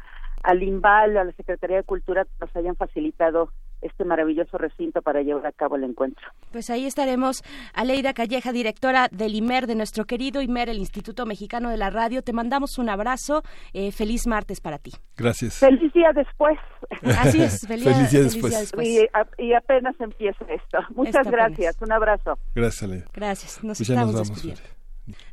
al 0.43 0.63
INVAL, 0.63 1.17
a 1.17 1.25
la 1.25 1.33
Secretaría 1.33 1.79
de 1.79 1.83
Cultura 1.85 2.25
que 2.25 2.31
nos 2.41 2.55
hayan 2.55 2.77
facilitado 2.77 3.49
este 3.85 4.05
maravilloso 4.05 4.59
recinto 4.59 5.03
para 5.03 5.23
llevar 5.23 5.47
a 5.47 5.53
cabo 5.53 5.77
el 5.77 5.85
encuentro. 5.85 6.27
Pues 6.51 6.71
ahí 6.71 6.87
estaremos. 6.87 7.43
Aleida 7.75 8.15
Calleja, 8.15 8.53
directora 8.53 9.09
del 9.11 9.35
IMER, 9.35 9.67
de 9.67 9.75
nuestro 9.75 10.05
querido 10.05 10.43
IMER, 10.43 10.69
el 10.69 10.79
Instituto 10.79 11.27
Mexicano 11.27 11.71
de 11.71 11.77
la 11.77 11.91
Radio. 11.91 12.23
Te 12.23 12.33
mandamos 12.33 12.79
un 12.79 12.89
abrazo. 12.89 13.43
Eh, 13.73 13.93
feliz 13.93 14.27
martes 14.27 14.61
para 14.61 14.79
ti. 14.79 14.93
Gracias. 15.17 15.59
Feliz 15.59 15.93
día 15.93 16.13
después. 16.15 16.59
Así 17.03 17.43
es, 17.43 17.67
feliz, 17.67 18.11
día, 18.11 18.23
después. 18.23 18.73
Y, 19.39 19.53
apenas 19.53 19.95
empieza 20.01 20.45
esto. 20.49 20.79
Muchas 20.95 21.31
gracias. 21.31 21.81
Un 21.81 21.93
abrazo. 21.93 22.39
Gracias, 22.55 22.83
Aleida. 22.83 23.07
Gracias. 23.13 23.65
Nos 23.65 23.79
pues 23.79 23.91
estamos 23.91 24.15
despidiendo. 24.17 24.84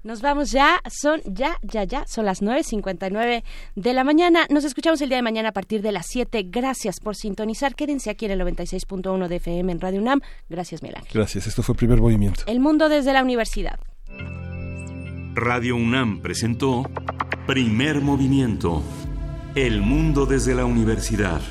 Nos 0.03 0.21
vamos 0.21 0.51
ya, 0.51 0.81
son 0.89 1.21
ya, 1.25 1.57
ya, 1.61 1.83
ya, 1.83 2.05
son 2.07 2.25
las 2.25 2.41
9.59 2.41 3.43
de 3.75 3.93
la 3.93 4.03
mañana. 4.03 4.45
Nos 4.49 4.63
escuchamos 4.63 5.01
el 5.01 5.09
día 5.09 5.17
de 5.17 5.23
mañana 5.23 5.49
a 5.49 5.53
partir 5.53 5.81
de 5.81 5.91
las 5.91 6.07
7. 6.07 6.43
Gracias 6.49 6.99
por 6.99 7.15
sintonizar. 7.15 7.75
Quédense 7.75 8.09
aquí 8.09 8.25
en 8.25 8.31
el 8.31 8.41
96.1 8.41 9.27
de 9.27 9.35
FM 9.37 9.71
en 9.71 9.79
Radio 9.79 10.01
UNAM. 10.01 10.21
Gracias, 10.49 10.81
Miguel 10.81 11.01
Gracias, 11.13 11.47
esto 11.47 11.63
fue 11.63 11.73
el 11.73 11.77
Primer 11.77 11.99
Movimiento. 11.99 12.43
El 12.47 12.59
mundo 12.59 12.89
desde 12.89 13.13
la 13.13 13.23
universidad. 13.23 13.79
Radio 15.35 15.75
UNAM 15.75 16.21
presentó 16.21 16.83
Primer 17.47 18.01
Movimiento. 18.01 18.83
El 19.55 19.81
mundo 19.81 20.25
desde 20.25 20.55
la 20.55 20.65
universidad. 20.65 21.41